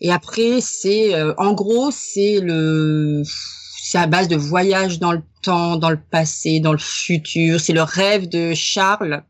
Et 0.00 0.10
après, 0.12 0.60
c'est, 0.60 1.14
euh, 1.14 1.32
en 1.38 1.52
gros, 1.52 1.90
c'est 1.90 2.40
le, 2.40 3.22
c'est 3.82 3.98
à 3.98 4.06
base 4.06 4.28
de 4.28 4.36
voyage 4.36 4.98
dans 4.98 5.12
le 5.12 5.22
temps, 5.42 5.76
dans 5.76 5.90
le 5.90 6.00
passé, 6.00 6.60
dans 6.60 6.72
le 6.72 6.78
futur. 6.78 7.60
C'est 7.60 7.72
le 7.72 7.82
rêve 7.82 8.28
de 8.28 8.52
Charles 8.54 9.22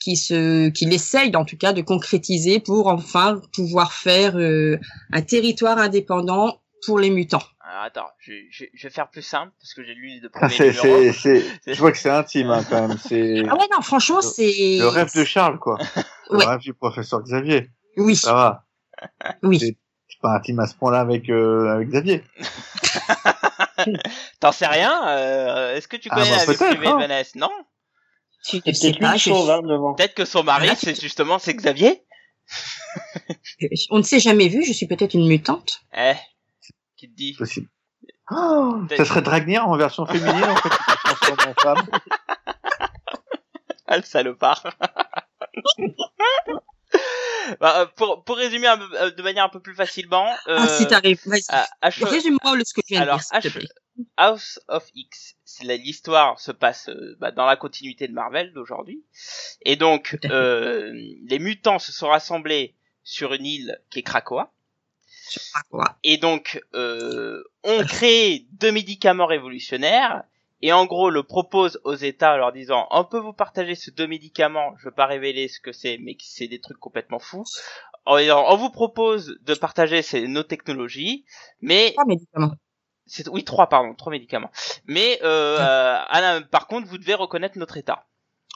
qui 0.00 0.16
se, 0.16 0.68
qu'il 0.70 0.92
essaye, 0.92 1.34
en 1.36 1.44
tout 1.44 1.56
cas, 1.56 1.72
de 1.72 1.82
concrétiser 1.82 2.58
pour 2.60 2.88
enfin 2.88 3.40
pouvoir 3.54 3.92
faire 3.92 4.36
euh, 4.36 4.78
un 5.12 5.22
territoire 5.22 5.78
indépendant 5.78 6.60
pour 6.86 6.98
les 6.98 7.10
mutants. 7.10 7.42
Alors, 7.60 7.82
attends, 7.82 8.06
je, 8.18 8.32
je, 8.50 8.64
je 8.72 8.88
vais 8.88 8.94
faire 8.94 9.10
plus 9.10 9.22
simple 9.22 9.52
parce 9.60 9.74
que 9.74 9.84
j'ai 9.84 9.94
lu 9.94 10.08
les 10.08 10.20
deux 10.20 10.30
Ah, 10.34 10.38
premiers 10.48 10.56
c'est, 10.56 10.70
numéros. 10.70 11.12
c'est, 11.12 11.42
c'est, 11.62 11.62
je 11.74 11.78
vois 11.80 11.92
que 11.92 11.98
c'est 11.98 12.08
intime, 12.10 12.50
hein, 12.50 12.64
quand 12.70 12.88
même. 12.88 12.96
C'est 12.98 13.42
Ah 13.48 13.56
ouais, 13.56 13.66
non, 13.74 13.82
franchement, 13.82 14.22
c'est... 14.22 14.78
le 14.78 14.88
rêve 14.88 15.14
de 15.14 15.24
Charles, 15.24 15.58
quoi. 15.58 15.78
Le 16.30 16.38
Ouais. 16.38 16.44
rêve 16.44 16.60
du 16.60 16.74
professeur 16.74 17.22
Xavier. 17.22 17.70
Oui, 17.96 18.14
Ça 18.16 18.32
va. 18.34 18.64
oui. 19.42 19.58
C'est 19.58 19.76
pas 20.22 20.36
intime 20.36 20.60
à 20.60 20.66
ce 20.66 20.74
point-là 20.74 21.00
avec, 21.00 21.28
euh, 21.30 21.68
avec 21.74 21.88
Xavier. 21.88 22.22
T'en 24.40 24.52
sais 24.52 24.66
rien 24.66 25.08
euh, 25.08 25.76
Est-ce 25.76 25.88
que 25.88 25.96
tu 25.96 26.08
Ah, 26.10 26.16
connais 26.16 26.30
bah, 26.30 26.44
la 26.46 26.52
vie 26.52 26.58
privée 26.58 26.86
de 26.86 26.90
hein. 26.92 26.98
Vanessa? 26.98 27.38
Non? 27.38 27.50
Tu 28.48 28.60
ne 28.64 28.72
sais 28.72 28.92
pas, 28.94 29.14
hein. 29.14 29.94
Peut-être 29.96 30.14
que 30.14 30.24
son 30.24 30.42
mari, 30.42 30.70
c'est 30.76 31.00
justement 31.00 31.38
c'est 31.38 31.54
Xavier 31.54 32.02
on 33.90 33.98
ne 33.98 34.02
s'est 34.02 34.20
jamais 34.20 34.48
vu, 34.48 34.64
je 34.64 34.72
suis 34.72 34.86
peut-être 34.86 35.14
une 35.14 35.26
mutante. 35.26 35.82
Eh, 35.96 36.14
qui 36.96 37.10
te 37.10 37.14
dit 37.14 37.34
Possible. 37.34 37.68
Oh, 38.30 38.82
ça 38.96 39.04
serait 39.04 39.22
Dragnir 39.22 39.66
en 39.66 39.76
version 39.76 40.06
féminine, 40.06 40.44
en 40.44 40.56
fait, 40.56 41.48
en 41.48 41.54
femme. 41.60 41.86
Ah, 43.90 43.96
le 43.96 44.02
salopard. 44.02 44.62
Bah, 47.60 47.80
euh, 47.80 47.86
pour, 47.96 48.24
pour 48.24 48.36
résumer 48.36 48.66
un 48.66 48.80
euh, 48.94 49.10
de 49.10 49.22
manière 49.22 49.44
un 49.44 49.48
peu 49.48 49.60
plus 49.60 49.74
facilement, 49.74 50.28
euh, 50.48 50.56
ah, 50.58 50.68
si 50.68 50.86
t'arrives, 50.86 51.20
vas-y. 51.26 51.42
à 51.80 51.90
che- 51.90 52.04
Résume-moi 52.04 52.56
le- 52.56 52.64
ce 52.64 52.74
que 52.74 52.80
tu 52.80 52.94
viens 52.94 53.02
alors, 53.02 53.18
de 53.18 53.22
dire, 53.40 53.52
H-. 53.52 53.66
House 54.16 54.60
of 54.68 54.86
X, 54.94 55.34
l'histoire 55.62 56.38
se 56.38 56.52
passe 56.52 56.88
euh, 56.88 57.16
bah, 57.18 57.30
dans 57.32 57.46
la 57.46 57.56
continuité 57.56 58.06
de 58.06 58.12
Marvel 58.12 58.52
d'aujourd'hui, 58.52 59.02
et 59.62 59.74
donc 59.76 60.16
euh, 60.30 60.92
les 60.94 61.38
mutants 61.40 61.78
se 61.80 61.90
sont 61.92 62.08
rassemblés 62.08 62.74
sur 63.02 63.32
une 63.34 63.44
île 63.46 63.80
qui 63.90 63.98
est 64.00 64.02
Krakoa, 64.02 64.52
et 66.04 66.16
donc 66.16 66.60
euh, 66.74 67.42
on 67.64 67.82
crée 67.84 68.46
deux 68.52 68.70
médicaments 68.72 69.26
révolutionnaires 69.26 70.22
et 70.60 70.72
en 70.72 70.86
gros 70.86 71.10
le 71.10 71.22
propose 71.22 71.80
aux 71.84 71.94
États 71.94 72.34
en 72.34 72.36
leur 72.36 72.52
disant 72.52 72.86
on 72.90 73.04
peut 73.04 73.18
vous 73.18 73.32
partager 73.32 73.74
ces 73.74 73.90
deux 73.90 74.06
médicaments 74.06 74.74
je 74.78 74.86
veux 74.86 74.94
pas 74.94 75.06
révéler 75.06 75.48
ce 75.48 75.60
que 75.60 75.72
c'est 75.72 75.98
mais 75.98 76.16
c'est 76.20 76.48
des 76.48 76.60
trucs 76.60 76.78
complètement 76.78 77.18
fous. 77.18 77.44
En 78.04 78.16
disant, 78.18 78.44
on 78.48 78.56
vous 78.56 78.70
propose 78.70 79.38
de 79.42 79.54
partager 79.54 80.00
ces, 80.02 80.26
nos 80.28 80.42
technologies 80.42 81.24
mais 81.60 81.92
Trois 81.92 82.06
médicaments. 82.06 82.52
c'est 83.06 83.28
oui 83.28 83.44
trois 83.44 83.68
pardon 83.68 83.94
trois 83.94 84.10
médicaments. 84.12 84.50
Mais 84.86 85.18
euh, 85.22 85.58
euh, 85.60 86.40
par 86.50 86.66
contre 86.66 86.88
vous 86.88 86.98
devez 86.98 87.14
reconnaître 87.14 87.58
notre 87.58 87.76
État. 87.76 88.06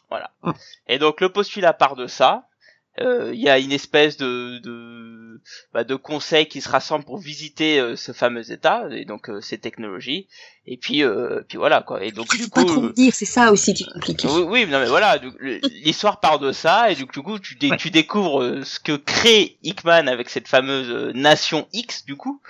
Voilà. 0.08 0.30
Et 0.88 0.98
donc 0.98 1.20
le 1.20 1.30
postulat 1.30 1.72
part 1.72 1.96
de 1.96 2.06
ça 2.06 2.48
Euh, 3.00 3.30
il 3.32 3.40
y 3.40 3.48
a 3.48 3.58
une 3.58 3.72
espèce 3.72 4.18
de 4.18 4.58
de, 4.58 5.40
bah, 5.72 5.82
de 5.82 5.94
conseil 5.94 6.46
qui 6.46 6.60
se 6.60 6.68
rassemble 6.68 7.06
pour 7.06 7.16
visiter 7.18 7.80
euh, 7.80 7.96
ce 7.96 8.12
fameux 8.12 8.52
état 8.52 8.84
et 8.90 9.06
donc 9.06 9.30
euh, 9.30 9.40
ces 9.40 9.56
technologies 9.56 10.26
et 10.66 10.76
puis 10.76 11.02
euh, 11.02 11.40
puis 11.48 11.56
voilà 11.56 11.80
quoi 11.80 12.04
et 12.04 12.12
donc 12.12 12.28
Tu 12.28 12.36
du 12.36 12.42
peux 12.44 12.50
pas 12.50 12.60
coup 12.64 12.66
trop 12.66 12.84
euh, 12.84 12.92
dire, 12.92 13.14
c'est 13.14 13.24
ça 13.24 13.50
aussi 13.50 13.72
qui 13.72 13.84
est 13.84 13.92
compliqué. 13.94 14.28
oui, 14.28 14.42
oui, 14.46 14.66
non 14.66 14.78
mais 14.78 14.86
voilà, 14.88 15.18
l'histoire 15.62 16.20
part 16.20 16.38
de 16.38 16.52
ça 16.52 16.90
et 16.90 16.94
du 16.94 17.06
coup, 17.06 17.12
du 17.14 17.22
coup 17.22 17.38
tu, 17.38 17.54
dé- 17.54 17.70
Ouais. 17.70 17.76
tu 17.78 17.90
découvres 17.90 18.42
euh, 18.42 18.62
ce 18.62 18.78
que 18.78 18.92
crée 18.96 19.56
Hickman 19.62 20.06
avec 20.06 20.28
cette 20.28 20.46
fameuse 20.46 20.90
euh, 20.90 21.12
nation 21.14 21.66
X 21.72 22.04
du 22.04 22.16
coup 22.16 22.42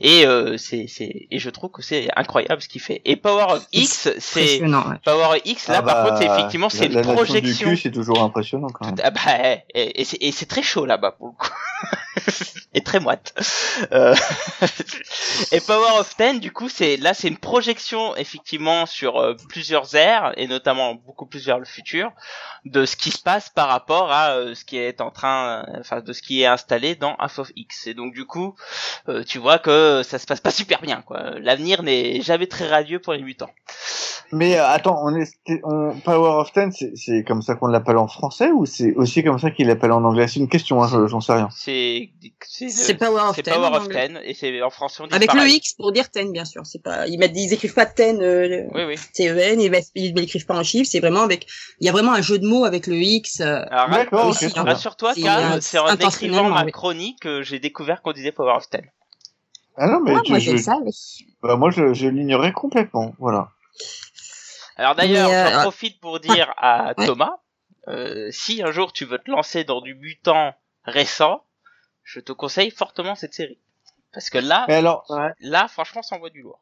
et 0.00 0.26
euh, 0.26 0.56
c'est 0.56 0.86
c'est 0.88 1.26
et 1.30 1.38
je 1.38 1.50
trouve 1.50 1.70
que 1.70 1.82
c'est 1.82 2.08
incroyable 2.16 2.62
ce 2.62 2.68
qu'il 2.68 2.80
fait. 2.80 3.02
Et 3.04 3.16
Power 3.16 3.44
of 3.50 3.66
X, 3.72 4.08
c'est 4.18 4.62
ouais. 4.62 4.68
Power 5.04 5.38
X 5.44 5.68
là 5.68 5.76
Ah 5.78 5.82
par 5.82 6.02
bah, 6.02 6.08
contre 6.08 6.18
c'est 6.22 6.32
effectivement 6.32 6.70
c'est 6.70 6.86
une 6.86 7.02
projection. 7.02 7.68
du 7.68 7.74
cul, 7.74 7.76
c'est 7.76 7.90
toujours 7.92 8.22
impressionnant, 8.22 8.68
quand 8.68 8.86
même. 8.86 8.94
Ah 9.04 9.10
bah, 9.10 9.20
et, 9.74 9.81
et 9.94 10.04
c'est- 10.04 10.46
très 10.46 10.62
chaud 10.62 10.86
là-bas 10.86 11.12
pour 11.12 11.28
le 11.28 11.32
coup. 11.32 11.50
et 12.74 12.82
très 12.82 13.00
moite. 13.00 13.32
Euh, 13.92 14.14
et 15.52 15.60
Power 15.60 15.98
of 15.98 16.14
Ten, 16.16 16.40
du 16.40 16.52
coup, 16.52 16.68
c'est 16.68 16.96
là, 16.96 17.14
c'est 17.14 17.28
une 17.28 17.38
projection 17.38 18.14
effectivement 18.16 18.86
sur 18.86 19.18
euh, 19.18 19.34
plusieurs 19.48 19.94
ères 19.94 20.32
et 20.36 20.46
notamment 20.46 20.94
beaucoup 20.94 21.26
plus 21.26 21.46
vers 21.46 21.58
le 21.58 21.64
futur 21.64 22.10
de 22.64 22.84
ce 22.84 22.96
qui 22.96 23.10
se 23.10 23.20
passe 23.20 23.48
par 23.48 23.68
rapport 23.68 24.10
à 24.12 24.32
euh, 24.32 24.54
ce 24.54 24.64
qui 24.64 24.78
est 24.78 25.00
en 25.00 25.10
train, 25.10 25.64
de 26.04 26.12
ce 26.12 26.22
qui 26.22 26.42
est 26.42 26.46
installé 26.46 26.94
dans 26.94 27.14
Half 27.16 27.38
of 27.40 27.52
X. 27.56 27.86
Et 27.86 27.94
donc 27.94 28.12
du 28.12 28.24
coup, 28.26 28.54
tu 29.26 29.38
vois 29.38 29.58
que 29.58 30.02
ça 30.04 30.18
se 30.18 30.26
passe 30.26 30.40
pas 30.40 30.50
super 30.50 30.80
bien. 30.80 31.02
quoi. 31.02 31.38
L'avenir 31.40 31.82
n'est 31.82 32.20
jamais 32.20 32.46
très 32.46 32.68
radieux 32.68 32.98
pour 33.00 33.12
les 33.12 33.22
mutants. 33.22 33.50
Mais 34.34 34.56
attends, 34.56 35.04
Power 36.04 36.40
of 36.40 36.52
Ten, 36.52 36.72
c'est 36.72 37.22
comme 37.24 37.42
ça 37.42 37.54
qu'on 37.54 37.66
l'appelle 37.66 37.98
en 37.98 38.08
français 38.08 38.50
ou 38.50 38.64
c'est 38.64 38.94
aussi 38.94 39.22
comme 39.22 39.38
ça 39.38 39.50
qu'il 39.50 39.70
l'appelle 39.74 39.92
en 39.92 40.04
anglais 40.04 40.28
C'est 40.28 40.40
une 40.40 40.48
question, 40.48 40.82
hein, 40.82 40.88
je- 40.90 41.06
j'en 41.06 41.20
sais 41.20 41.32
rien. 41.32 41.48
C'est 41.56 42.10
c'est 42.46 42.68
C'est 42.70 42.94
Power 42.94 43.20
of 43.28 43.36
c'est 43.36 43.42
Ten 43.42 43.54
Power 43.54 43.66
en 43.66 43.74
of 43.74 43.84
anglais. 43.84 44.08
Ten 44.08 44.20
et 44.24 44.34
c'est 44.34 44.62
en 44.62 44.70
français 44.70 45.02
on 45.02 45.06
dit 45.06 45.14
Avec 45.14 45.28
pareil. 45.28 45.50
le 45.50 45.56
X 45.56 45.74
pour 45.74 45.92
dire 45.92 46.10
ten, 46.10 46.30
bien 46.32 46.44
sûr. 46.44 46.62
C'est 46.64 46.82
pas, 46.82 47.06
ils 47.08 47.18
mettent, 47.18 47.32
ils 47.34 47.52
écrivent 47.52 47.74
pas 47.74 47.86
ten, 47.86 48.20
euh, 48.22 48.64
Oui 48.74 48.82
oui. 48.84 48.94
T-E-N, 49.14 49.60
ils, 49.60 49.72
ils 49.94 50.14
l'écrivent 50.14 50.46
pas 50.46 50.56
en 50.58 50.62
chiffres, 50.62 50.88
c'est 50.90 51.00
vraiment 51.00 51.22
avec, 51.22 51.46
il 51.80 51.86
y 51.86 51.88
a 51.88 51.92
vraiment 51.92 52.12
un 52.12 52.22
jeu 52.22 52.38
de 52.38 52.46
mots 52.46 52.64
avec 52.64 52.86
le 52.86 52.96
X, 52.96 53.40
euh, 53.40 53.60
D'accord, 53.90 54.34
hein. 54.56 54.62
Rassure-toi, 54.64 55.14
C'est, 55.14 55.28
euh, 55.28 55.60
c'est 55.60 55.78
en 55.78 55.88
écrivant 55.94 56.48
ma 56.50 56.64
chronique 56.70 57.20
que 57.20 57.42
j'ai 57.42 57.58
découvert 57.58 58.02
qu'on 58.02 58.12
disait 58.12 58.32
Power 58.32 58.54
of 58.56 58.68
Ten. 58.70 58.82
Ah 59.76 59.86
non, 59.86 60.00
mais 60.00 60.14
Ah, 60.16 60.20
tu- 60.22 60.30
moi, 60.32 60.38
je 60.38 60.56
savais. 60.58 60.90
bah, 61.42 61.56
moi, 61.56 61.70
je, 61.70 61.94
je 61.94 62.06
l'ignorais 62.08 62.52
complètement. 62.52 63.14
Voilà. 63.18 63.48
Alors 64.76 64.94
d'ailleurs, 64.94 65.30
euh, 65.30 65.50
j'en 65.54 65.62
profite 65.62 66.00
pour 66.00 66.18
dire 66.20 66.52
à 66.56 66.94
Ouais. 66.98 67.06
Thomas, 67.06 67.36
euh, 67.88 68.28
si 68.30 68.62
un 68.62 68.70
jour 68.72 68.92
tu 68.92 69.04
veux 69.04 69.18
te 69.18 69.30
lancer 69.30 69.64
dans 69.64 69.80
du 69.80 69.94
mutant 69.94 70.54
récent, 70.84 71.42
je 72.04 72.20
te 72.20 72.32
conseille 72.32 72.70
fortement 72.70 73.14
cette 73.14 73.34
série. 73.34 73.58
Parce 74.12 74.28
que 74.30 74.38
là, 74.38 74.66
là, 75.40 75.68
franchement, 75.68 76.02
ça 76.02 76.16
envoie 76.16 76.30
du 76.30 76.42
lourd. 76.42 76.60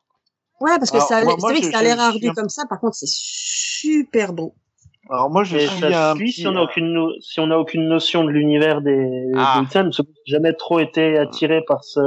Ouais, 0.60 0.78
parce 0.78 0.90
que 0.90 0.96
Alors, 0.96 1.08
ça, 1.08 1.16
a 1.16 1.24
moi- 1.24 1.32
l'air- 1.32 1.38
moi, 1.40 1.48
c'est 1.50 1.54
vrai 1.60 1.66
que 1.66 1.72
ça 1.72 1.78
a 1.78 1.82
l'air 1.82 2.00
ardu 2.00 2.28
un- 2.28 2.34
comme 2.34 2.48
ça, 2.50 2.64
par 2.68 2.78
contre, 2.80 2.94
c'est 2.94 3.08
super 3.08 4.32
beau. 4.32 4.54
alors 5.08 5.30
moi, 5.30 5.42
je 5.42 5.56
Et 5.56 5.66
suis 5.66 5.80
ça 5.80 6.10
un 6.12 6.14
suit 6.14 6.24
petit, 6.26 6.32
si 6.42 6.46
on 6.46 6.52
n'a 6.52 6.62
aucune, 6.62 6.92
no- 6.92 7.20
si 7.20 7.40
on 7.40 7.46
n'a 7.48 7.58
aucune 7.58 7.88
notion 7.88 8.24
de 8.24 8.30
l'univers 8.30 8.80
des 8.82 9.32
Ah. 9.34 9.56
des 9.58 9.64
X-Men, 9.66 9.86
parce 9.86 9.96
que 9.98 10.02
jamais 10.26 10.52
trop 10.54 10.78
été 10.80 11.18
attiré 11.18 11.62
par 11.66 11.82
ce, 11.82 12.00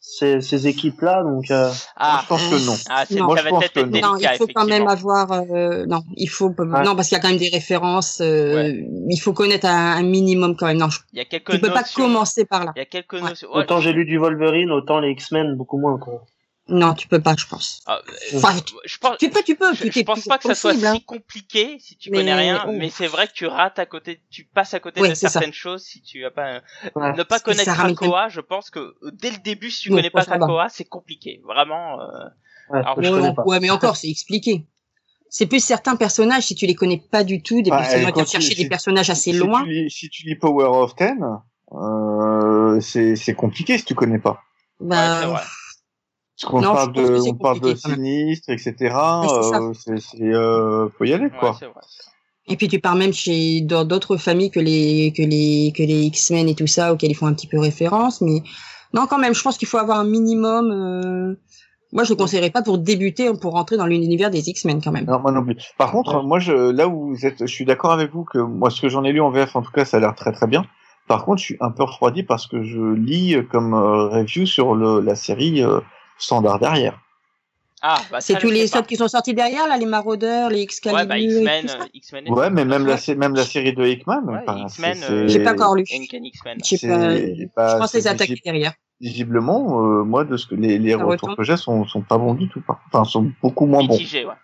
ces, 0.00 0.40
ces 0.40 0.66
équipes-là. 0.66 1.22
Donc, 1.22 1.50
euh, 1.50 1.70
Ah, 1.96 2.20
je 2.22 2.28
pense 2.28 2.42
que 2.42 2.66
non. 2.66 2.74
ah 2.90 3.04
c'est- 3.06 3.16
Non, 3.16 3.28
ça 3.30 3.36
je 3.36 3.44
va 3.44 3.50
pense 3.50 3.58
peut-être 3.60 3.72
que 3.74 3.80
non. 3.80 3.86
délicat, 3.86 4.08
non, 4.08 4.16
il 4.18 4.36
faut 4.38 4.46
quand 4.54 4.64
même 4.66 4.88
avoir. 4.88 5.32
euh, 5.32 5.86
non, 5.86 6.02
il 6.16 6.28
faut. 6.28 6.48
Ouais. 6.48 6.84
Non, 6.84 6.94
parce 6.96 7.08
qu'il 7.08 7.16
y 7.16 7.18
a 7.18 7.22
quand 7.22 7.28
même 7.28 7.36
des 7.38 7.48
références. 7.50 8.20
euh, 8.20 8.72
Il 9.10 9.18
faut 9.18 9.32
connaître 9.32 9.66
un, 9.66 9.96
un 9.96 10.02
minimum 10.02 10.56
quand 10.56 10.66
même. 10.66 10.78
Non, 10.78 10.88
je, 10.88 11.00
Il 11.12 11.18
y 11.18 11.22
a 11.22 11.24
quelques 11.24 11.50
tu 11.52 11.58
peux 11.60 11.72
pas 11.72 11.84
commencer 11.94 12.44
par 12.44 12.64
là. 12.64 12.72
Il 12.76 12.78
y 12.78 12.82
a 12.82 12.86
quelques 12.86 13.14
Ouais. 13.14 13.20
notions. 13.20 13.48
Ouais, 13.52 13.58
autant 13.60 13.80
j'ai 13.80 13.92
lu 13.92 14.04
du 14.04 14.18
Wolverine, 14.18 14.70
autant 14.70 15.00
les 15.00 15.10
X-Men, 15.10 15.56
beaucoup 15.56 15.78
moins. 15.78 15.98
Quoi. 15.98 16.22
Non, 16.70 16.92
tu 16.94 17.08
peux 17.08 17.20
pas, 17.20 17.34
je 17.38 17.46
pense. 17.46 17.80
ah, 17.86 18.00
euh, 18.06 18.36
Enfin, 18.36 18.54
je 18.84 18.98
pense, 18.98 19.16
tu 19.18 19.30
peux, 19.30 19.42
tu 19.42 19.56
peux. 19.56 19.72
je, 19.74 19.84
tout 19.84 19.90
je 19.90 20.00
pense 20.02 20.24
pas 20.24 20.36
que 20.36 20.44
ça 20.48 20.54
soit 20.54 20.72
hein. 20.84 20.94
si 20.96 21.02
compliqué 21.04 21.78
si 21.80 21.96
tu 21.96 22.10
Mais- 22.10 22.18
connais 22.18 22.34
rien, 22.34 22.64
oh. 22.68 22.72
mais 22.72 22.90
c'est 22.90 23.06
vrai 23.06 23.26
que 23.26 23.32
tu 23.32 23.46
rates 23.46 23.78
à 23.78 23.86
côté, 23.86 24.20
tu 24.30 24.44
passes 24.44 24.74
à 24.74 24.80
côté 24.80 25.00
Ouais, 25.00 25.08
de 25.08 25.14
ça. 25.14 25.30
certaines 25.30 25.54
choses 25.54 25.82
si 25.84 26.02
tu 26.02 26.24
as 26.26 26.30
pas. 26.30 26.60
Ouais. 26.94 27.12
Ne 27.16 27.22
pas 27.22 27.40
connaître 27.40 27.72
Krakoa, 27.72 28.28
je 28.28 28.40
pense 28.42 28.68
que 28.68 28.80
euh, 28.80 29.10
dès 29.14 29.30
le 29.30 29.38
début, 29.38 29.70
si 29.70 29.82
tu 29.82 29.90
Non, 29.90 29.96
connais 29.96 30.10
pas. 30.10 30.24
Krakoa, 30.24 30.68
c'est 30.68 30.84
compliqué, 30.84 31.40
vraiment. 31.44 32.00
euh, 32.00 32.04
Ouais, 32.70 32.80
Alors, 32.80 32.96
que 32.96 33.02
je 33.02 33.08
ouais, 33.10 33.20
connais 33.20 33.34
pas. 33.34 33.44
ouais, 33.44 33.60
mais 33.60 33.70
encore, 33.70 33.96
c'est 33.96 34.10
expliqué. 34.10 34.66
C'est 35.30 35.46
plus 35.46 35.64
certains 35.64 35.96
personnages, 35.96 36.42
si 36.44 36.54
tu 36.54 36.66
les 36.66 36.74
connais 36.74 36.98
pas 37.10 37.24
du 37.24 37.42
tout, 37.42 37.62
des 37.62 37.70
vont 37.70 37.78
tu- 38.24 38.26
chercher 38.30 38.54
des 38.54 38.68
personnages 38.68 39.08
assez 39.08 39.32
si 39.32 39.38
loin. 39.38 39.62
Tu 39.64 39.70
lis, 39.70 39.90
si 39.90 40.10
tu 40.10 40.26
lis 40.26 40.36
Power 40.36 40.66
of 40.66 40.94
Ten, 40.96 41.18
euh, 41.72 42.78
c'est 42.80 43.16
c'est 43.16 43.34
compliqué 43.34 43.78
si 43.78 43.84
tu 43.84 43.94
connais 43.94 44.18
pas. 44.18 44.42
ouais, 44.80 44.86
Bah. 44.88 45.44
Parce 46.40 46.52
qu'on 46.52 46.60
Non, 46.60 46.72
parle 46.72 46.92
de, 46.92 47.30
on 47.30 47.34
parle 47.34 47.60
de 47.60 47.74
sinistre, 47.74 48.50
etc. 48.50 48.74
c'est 48.80 49.54
euh, 49.56 49.72
c'est, 49.74 49.98
c'est, 50.00 50.22
euh, 50.22 50.88
faut 50.96 51.04
y 51.04 51.12
aller, 51.12 51.24
Ouais, 51.24 51.30
quoi. 51.40 51.56
c'est 51.58 51.66
vrai. 51.66 51.80
Et 52.50 52.56
puis 52.56 52.68
tu 52.68 52.78
pars 52.80 52.94
même 52.94 53.12
chez 53.12 53.60
dans 53.60 53.84
d'autres 53.84 54.16
familles 54.16 54.50
que 54.50 54.60
les 54.60 55.12
que 55.16 55.22
les 55.22 55.72
que 55.76 55.82
les 55.82 56.04
X-Men 56.04 56.48
et 56.48 56.54
tout 56.54 56.66
ça 56.66 56.92
auxquels 56.92 57.10
ils 57.10 57.14
font 57.14 57.26
un 57.26 57.34
petit 57.34 57.46
peu 57.48 57.58
référence, 57.58 58.20
mais 58.22 58.42
non 58.94 59.06
quand 59.06 59.18
même, 59.18 59.34
je 59.34 59.42
pense 59.42 59.58
qu'il 59.58 59.68
faut 59.68 59.76
avoir 59.78 59.98
un 59.98 60.04
minimum. 60.04 60.70
euh, 60.70 61.34
Moi, 61.92 62.04
je 62.04 62.10
le 62.10 62.16
conseillerais 62.16 62.50
pas 62.50 62.62
pour 62.62 62.78
débuter, 62.78 63.30
pour 63.40 63.52
rentrer 63.52 63.76
dans 63.76 63.86
l'univers 63.86 64.30
des 64.30 64.48
X-Men 64.48 64.80
quand 64.82 64.92
même. 64.92 65.04
Non, 65.06 65.18
moi 65.20 65.32
non 65.32 65.42
plus. 65.44 65.56
Par 65.76 65.90
contre, 65.90 66.16
Ouais. 66.16 66.22
moi, 66.22 66.38
je, 66.38 66.52
là 66.52 66.86
où 66.88 67.08
vous 67.14 67.26
êtes, 67.26 67.40
je 67.46 67.52
suis 67.52 67.64
d'accord 67.66 67.92
avec 67.92 68.12
vous 68.12 68.24
que 68.24 68.38
moi, 68.38 68.70
ce 68.70 68.80
que 68.80 68.88
j'en 68.88 69.04
ai 69.04 69.12
lu 69.12 69.20
en 69.20 69.30
VF, 69.30 69.56
en 69.56 69.62
tout 69.62 69.72
cas, 69.72 69.84
ça 69.84 69.96
a 69.96 70.00
l'air 70.00 70.14
très 70.14 70.32
très 70.32 70.46
bien. 70.46 70.64
Par 71.06 71.24
contre, 71.24 71.38
je 71.40 71.44
suis 71.46 71.56
un 71.60 71.70
peu 71.70 71.82
refroidi 71.84 72.22
parce 72.22 72.46
que 72.46 72.62
je 72.62 72.80
lis 72.94 73.36
comme 73.50 73.74
euh, 73.74 74.08
review 74.08 74.46
sur 74.46 74.74
le, 74.74 75.00
la 75.00 75.16
série 75.16 75.62
euh, 75.62 75.80
standard 76.18 76.58
derrière. 76.58 76.98
Ah, 77.80 78.00
bah, 78.10 78.20
C'est 78.20 78.36
tous 78.40 78.50
les 78.50 78.74
autres 78.76 78.88
qui 78.88 78.96
sont 78.96 79.06
sortis 79.06 79.34
derrière, 79.34 79.68
là, 79.68 79.76
les 79.76 79.86
Maraudeurs, 79.86 80.50
les 80.50 80.62
Excalibur. 80.62 81.00
Ouais, 81.02 81.06
bah, 81.06 81.18
X-Men, 81.18 81.70
euh, 81.70 81.84
X-Men. 81.94 82.28
Ouais, 82.28 82.50
mais 82.50 82.64
même 82.64 82.86
la, 82.86 82.96
même 83.14 83.36
la 83.36 83.44
série 83.44 83.72
de 83.72 83.86
Hickman. 83.86 84.22
Ouais, 84.24 84.40
enfin, 84.44 84.64
X-Men, 84.66 84.98
euh, 85.08 85.28
J'ai 85.28 85.44
pas 85.44 85.52
encore 85.52 85.76
lu. 85.76 85.84
X-Men. 85.88 86.58
Je 86.64 86.68
sais 86.70 86.76
c'est- 86.76 86.88
pas. 87.54 87.62
bah, 87.62 87.74
je 87.74 87.78
pense 87.78 87.94
les 87.94 88.08
attaquer 88.08 88.32
visible- 88.32 88.40
derrière. 88.44 88.72
visiblement, 89.00 89.80
euh, 89.84 90.02
moi, 90.02 90.24
de 90.24 90.36
ce 90.36 90.48
que 90.48 90.56
les, 90.56 90.76
les 90.80 90.94
retours 90.96 91.36
que 91.36 91.44
j'ai 91.44 91.56
sont, 91.56 91.86
sont 91.86 92.02
pas 92.02 92.18
bons 92.18 92.34
du 92.34 92.48
tout. 92.48 92.60
pas- 92.62 92.80
Enfin, 92.92 93.04
sont 93.04 93.30
beaucoup 93.42 93.66
moins 93.66 93.84
bons. 93.84 93.92
Mitigé, 93.94 94.24
ouais. 94.26 94.34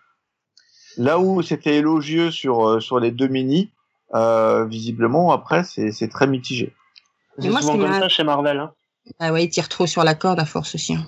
Là 0.97 1.19
où 1.19 1.43
c'était 1.43 1.75
élogieux 1.75 2.31
sur 2.31 2.69
euh, 2.69 2.79
sur 2.79 3.01
les 3.01 3.11
deux 3.11 3.27
mini, 3.27 3.73
euh, 4.15 4.65
visiblement 4.65 5.33
après 5.33 5.65
c'est 5.65 5.91
c'est 5.91 6.07
très 6.07 6.29
mitigé. 6.29 6.73
C'est 7.41 7.49
souvent 7.49 7.73
qui 7.73 7.79
comme 7.81 7.93
ça 7.99 8.09
chez 8.09 8.23
Marvel. 8.23 8.61
Hein. 8.61 8.71
Ah 9.19 9.33
ouais, 9.33 9.43
ils 9.45 9.51
tirent 9.51 9.69
trop 9.69 9.89
sur 9.89 10.05
la 10.05 10.15
corde 10.15 10.39
à 10.39 10.45
force 10.45 10.77
aussi. 10.77 10.95
hein. 10.95 11.05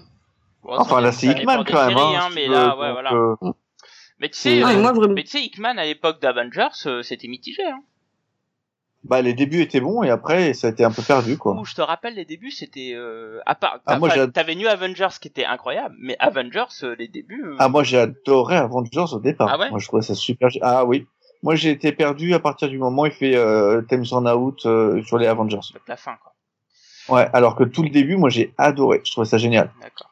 Bon, 0.66 0.76
Enfin 0.78 1.00
là 1.00 1.12
c'est 1.12 1.28
Hickman 1.28 1.64
quand 1.64 1.86
même. 1.86 1.96
séries, 1.96 2.16
hein, 2.16 2.20
hein, 2.22 2.28
si 2.30 2.34
mais 2.36 2.44
tu 2.44 2.50
là, 2.50 2.74
veux, 2.74 2.80
ouais, 2.80 2.86
donc, 2.88 2.92
voilà. 2.92 3.12
euh, 3.12 3.36
Mais 4.18 4.28
tu 4.30 4.38
sais, 4.38 4.62
euh, 4.62 4.80
moi, 4.80 4.92
vraiment. 4.92 5.14
mais 5.14 5.22
tu 5.24 5.30
sais, 5.30 5.42
Hickman 5.42 5.78
à 5.78 5.84
l'époque 5.84 6.20
d'Avengers, 6.20 6.68
euh, 6.86 7.02
c'était 7.02 7.28
mitigé. 7.28 7.62
Hein. 7.64 7.80
bah 9.04 9.22
les 9.22 9.34
débuts 9.34 9.60
étaient 9.60 9.80
bons 9.80 10.02
et 10.02 10.10
après 10.10 10.52
ça 10.54 10.66
a 10.66 10.70
été 10.70 10.82
un 10.84 10.90
peu 10.90 11.02
perdu 11.02 11.38
quoi. 11.38 11.54
Où 11.60 11.64
je 11.64 11.74
te 11.74 11.82
rappelle, 11.82 12.14
les 12.14 12.24
débuts, 12.24 12.50
c'était 12.50 12.92
euh, 12.94 13.38
à 13.46 13.54
part. 13.54 13.78
Ah, 13.86 13.98
moi, 14.00 14.08
T'avais 14.28 14.56
New 14.56 14.66
Avengers 14.66 15.14
qui 15.20 15.28
était 15.28 15.44
incroyable, 15.44 15.94
mais 16.00 16.16
Avengers, 16.18 16.64
euh, 16.82 16.96
les 16.98 17.06
débuts. 17.06 17.44
euh, 17.46 17.56
Ah 17.60 17.68
moi 17.68 17.84
j'ai 17.84 17.98
adoré 17.98 18.56
Avengers 18.56 19.12
au 19.12 19.20
départ. 19.20 19.48
Ah 19.52 19.58
ouais? 19.60 19.70
Moi 19.70 19.78
je 19.78 19.86
trouvais 19.86 20.02
ça 20.02 20.14
super. 20.16 20.48
Ah 20.62 20.84
oui. 20.84 21.06
Moi 21.44 21.54
j'ai 21.54 21.70
été 21.70 21.92
perdu 21.92 22.34
à 22.34 22.40
partir 22.40 22.68
du 22.68 22.78
moment 22.78 23.02
où 23.02 23.06
il 23.06 23.12
fait 23.12 23.36
euh, 23.36 23.82
Thames 23.82 24.04
on 24.10 24.26
Out 24.26 24.66
euh, 24.66 25.00
sur 25.04 25.18
les 25.18 25.26
Avengers. 25.28 25.60
la 25.86 25.96
fin, 25.96 26.16
quoi. 26.20 26.32
Ouais. 27.16 27.28
Alors 27.32 27.54
que 27.54 27.62
tout 27.62 27.84
le 27.84 27.90
début 27.90 28.16
moi 28.16 28.30
j'ai 28.30 28.52
adoré. 28.58 29.02
Je 29.04 29.12
trouvais 29.12 29.26
ça 29.26 29.38
génial. 29.38 29.70
D'accord. 29.80 30.10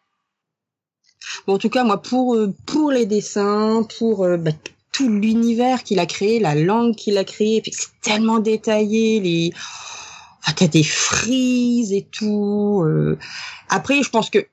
Bon, 1.47 1.55
en 1.55 1.59
tout 1.59 1.71
cas, 1.71 1.85
moi, 1.85 2.01
pour 2.01 2.35
euh, 2.35 2.53
pour 2.67 2.91
les 2.91 3.07
dessins, 3.07 3.87
pour 3.99 4.25
euh, 4.25 4.37
bah, 4.37 4.53
tout 4.93 5.09
l'univers 5.09 5.83
qu'il 5.83 5.99
a 5.99 6.07
créé, 6.07 6.39
la 6.41 6.55
langue 6.55 6.95
qu'il 6.95 7.19
a 7.19 7.25
créée, 7.25 7.61
puis 7.61 7.73
c'est 7.75 7.89
tellement 8.03 8.39
détaillé, 8.39 9.21
les 9.21 9.53
ah, 10.45 10.53
t'as 10.53 10.69
des 10.69 10.85
frises 10.85 11.93
et 11.93 12.07
tout. 12.11 12.83
euh. 12.85 13.19
Après, 13.69 14.03
je 14.03 14.11
pense 14.11 14.31
que 14.31 14.47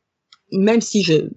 même 0.52 0.82
si 0.82 1.04
je 1.04 1.30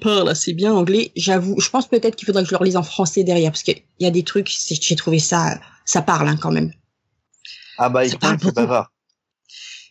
parle 0.00 0.28
assez 0.28 0.52
bien 0.52 0.72
anglais, 0.72 1.12
j'avoue, 1.16 1.58
je 1.60 1.68
pense 1.70 1.88
peut-être 1.88 2.16
qu'il 2.16 2.26
faudrait 2.26 2.42
que 2.42 2.48
je 2.48 2.54
le 2.54 2.58
relise 2.58 2.76
en 2.76 2.82
français 2.82 3.24
derrière, 3.24 3.50
parce 3.52 3.62
qu'il 3.62 3.82
y 4.00 4.06
a 4.06 4.10
des 4.10 4.22
trucs, 4.22 4.50
j'ai 4.68 4.96
trouvé 4.96 5.18
ça, 5.18 5.58
ça 5.84 6.02
parle 6.02 6.28
hein, 6.28 6.36
quand 6.36 6.52
même. 6.52 6.72
Ah 7.78 7.88
bah 7.88 8.06
Ça 8.06 8.14
Hickman 8.14 8.18
parle 8.20 8.40
c'est 8.40 8.54
bavard. 8.54 8.92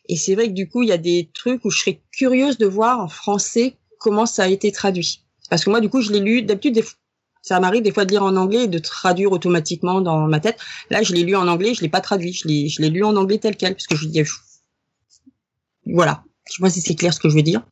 Et 0.07 0.17
c'est 0.17 0.35
vrai 0.35 0.47
que 0.47 0.53
du 0.53 0.67
coup, 0.69 0.83
il 0.83 0.89
y 0.89 0.93
a 0.93 0.97
des 0.97 1.31
trucs 1.33 1.63
où 1.65 1.69
je 1.69 1.79
serais 1.79 2.01
curieuse 2.11 2.57
de 2.57 2.65
voir 2.65 2.99
en 2.99 3.07
français 3.07 3.75
comment 4.01 4.25
ça 4.25 4.43
a 4.43 4.47
été 4.47 4.71
traduit. 4.71 5.23
Parce 5.49 5.63
que 5.63 5.69
moi, 5.69 5.79
du 5.79 5.89
coup, 5.89 6.01
je 6.01 6.11
l'ai 6.11 6.19
lu, 6.19 6.41
d'habitude, 6.41 6.73
des 6.73 6.83
ça 7.43 7.59
m'arrive 7.59 7.81
des 7.81 7.91
fois 7.91 8.05
de 8.05 8.11
lire 8.11 8.23
en 8.23 8.35
anglais 8.35 8.65
et 8.65 8.67
de 8.67 8.77
traduire 8.77 9.31
automatiquement 9.31 10.01
dans 10.01 10.27
ma 10.27 10.39
tête. 10.39 10.59
Là, 10.89 11.01
je 11.01 11.13
l'ai 11.13 11.23
lu 11.23 11.35
en 11.35 11.47
anglais, 11.47 11.73
je 11.73 11.81
l'ai 11.81 11.89
pas 11.89 12.01
traduit, 12.01 12.33
je 12.33 12.47
l'ai, 12.47 12.69
je 12.69 12.81
l'ai 12.81 12.89
lu 12.89 13.03
en 13.03 13.15
anglais 13.15 13.39
tel 13.39 13.55
quel, 13.55 13.73
parce 13.73 13.87
que 13.87 13.95
je 13.95 14.07
dis, 14.07 14.21
voilà. 15.85 16.23
Je 16.47 16.55
sais 16.55 16.61
pas 16.61 16.69
si 16.69 16.81
c'est 16.81 16.95
clair 16.95 17.13
ce 17.13 17.19
que 17.19 17.29
je 17.29 17.35
veux 17.35 17.43
dire. 17.43 17.63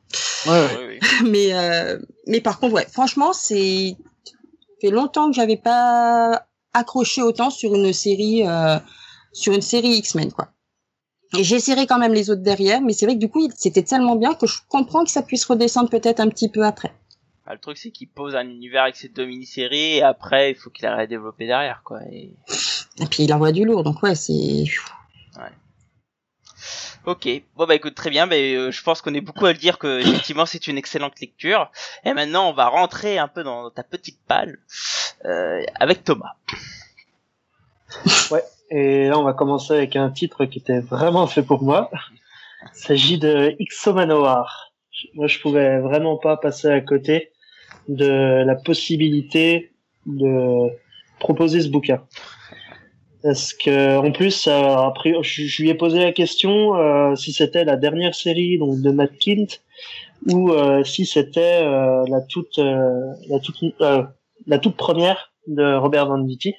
Ouais. 0.46 0.98
Mais, 1.24 1.52
euh, 1.52 1.98
mais 2.26 2.40
par 2.40 2.58
contre, 2.58 2.74
ouais, 2.74 2.86
franchement, 2.90 3.32
c'est, 3.32 3.96
ça 4.24 4.32
fait 4.80 4.90
longtemps 4.90 5.30
que 5.30 5.36
j'avais 5.36 5.56
pas 5.56 6.46
accroché 6.72 7.20
autant 7.20 7.50
sur 7.50 7.74
une 7.74 7.92
série, 7.92 8.46
euh, 8.46 8.78
sur 9.32 9.52
une 9.52 9.60
série 9.60 9.96
X-Men, 9.96 10.32
quoi. 10.32 10.48
Et 11.38 11.44
j'essaierai 11.44 11.86
quand 11.86 11.98
même 11.98 12.12
les 12.12 12.30
autres 12.30 12.42
derrière, 12.42 12.80
mais 12.80 12.92
c'est 12.92 13.06
vrai 13.06 13.14
que 13.14 13.20
du 13.20 13.28
coup, 13.28 13.48
c'était 13.56 13.82
tellement 13.82 14.16
bien 14.16 14.34
que 14.34 14.46
je 14.46 14.58
comprends 14.68 15.04
que 15.04 15.10
ça 15.10 15.22
puisse 15.22 15.44
redescendre 15.44 15.88
peut-être 15.88 16.20
un 16.20 16.28
petit 16.28 16.48
peu 16.48 16.64
après. 16.64 16.92
Ah, 17.46 17.54
le 17.54 17.60
truc, 17.60 17.78
c'est 17.78 17.90
qu'il 17.90 18.08
pose 18.08 18.34
un 18.36 18.48
univers 18.48 18.82
avec 18.82 18.96
ses 18.96 19.08
deux 19.08 19.26
mini-séries, 19.26 19.96
et 19.96 20.02
après, 20.02 20.50
il 20.50 20.56
faut 20.56 20.70
qu'il 20.70 20.86
arrête 20.86 21.08
de 21.08 21.16
développer 21.16 21.46
derrière, 21.46 21.82
quoi. 21.84 22.00
Et... 22.10 22.34
Et 22.98 23.06
puis, 23.06 23.24
il 23.24 23.32
envoie 23.32 23.52
du 23.52 23.64
lourd, 23.64 23.82
donc 23.82 24.02
ouais, 24.02 24.14
c'est, 24.14 24.64
Ok, 27.06 27.26
bon 27.56 27.64
bah 27.66 27.74
écoute 27.74 27.94
très 27.94 28.10
bien, 28.10 28.30
euh, 28.30 28.70
je 28.70 28.82
pense 28.82 29.00
qu'on 29.00 29.14
est 29.14 29.22
beaucoup 29.22 29.46
à 29.46 29.52
le 29.52 29.58
dire 29.58 29.78
que 29.78 30.00
effectivement 30.00 30.44
c'est 30.44 30.66
une 30.66 30.76
excellente 30.76 31.18
lecture. 31.18 31.70
Et 32.04 32.12
maintenant 32.12 32.50
on 32.50 32.52
va 32.52 32.68
rentrer 32.68 33.16
un 33.18 33.26
peu 33.26 33.42
dans 33.42 33.70
ta 33.70 33.82
petite 33.82 34.18
palle 34.28 34.58
euh, 35.24 35.62
avec 35.76 36.04
Thomas. 36.04 36.34
Et 38.70 39.08
là, 39.08 39.18
on 39.18 39.24
va 39.24 39.32
commencer 39.32 39.74
avec 39.74 39.96
un 39.96 40.10
titre 40.10 40.44
qui 40.44 40.58
était 40.60 40.80
vraiment 40.80 41.26
fait 41.26 41.42
pour 41.42 41.62
moi. 41.62 41.90
Il 42.62 42.68
s'agit 42.72 43.18
de 43.18 43.54
Ixomanoir. 43.58 44.72
Moi, 45.14 45.26
je 45.26 45.40
pouvais 45.40 45.80
vraiment 45.80 46.16
pas 46.16 46.36
passer 46.36 46.68
à 46.68 46.80
côté 46.80 47.32
de 47.88 48.44
la 48.44 48.54
possibilité 48.54 49.72
de 50.06 50.68
proposer 51.18 51.60
ce 51.62 51.68
bouquin. 51.68 52.02
Parce 53.22 53.52
que, 53.52 53.98
en 53.98 54.12
plus, 54.12 54.46
après, 54.46 55.14
je, 55.22 55.62
lui 55.62 55.68
ai 55.68 55.74
posé 55.74 55.98
la 55.98 56.12
question 56.12 56.76
euh, 56.76 57.14
si 57.16 57.32
c'était 57.32 57.64
la 57.64 57.76
dernière 57.76 58.14
série 58.14 58.58
donc 58.58 58.80
de 58.80 58.90
Matt 58.90 59.18
Kint 59.18 59.60
ou 60.28 60.52
euh, 60.52 60.84
si 60.84 61.04
c'était 61.04 61.62
euh, 61.62 62.04
la 62.08 62.20
toute 62.22 62.58
la 62.58 63.38
toute 63.42 63.62
la 64.46 64.58
toute 64.58 64.76
première 64.76 65.32
de 65.46 65.74
Robert 65.74 66.06
Venditti. 66.06 66.54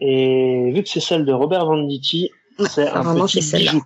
Et 0.00 0.70
vu 0.72 0.82
que 0.82 0.88
c'est 0.88 1.00
celle 1.00 1.24
de 1.24 1.32
Robert 1.32 1.66
Venditti, 1.66 2.30
c'est 2.68 2.88
un 2.88 3.02
petit 3.26 3.42
bijou. 3.72 3.84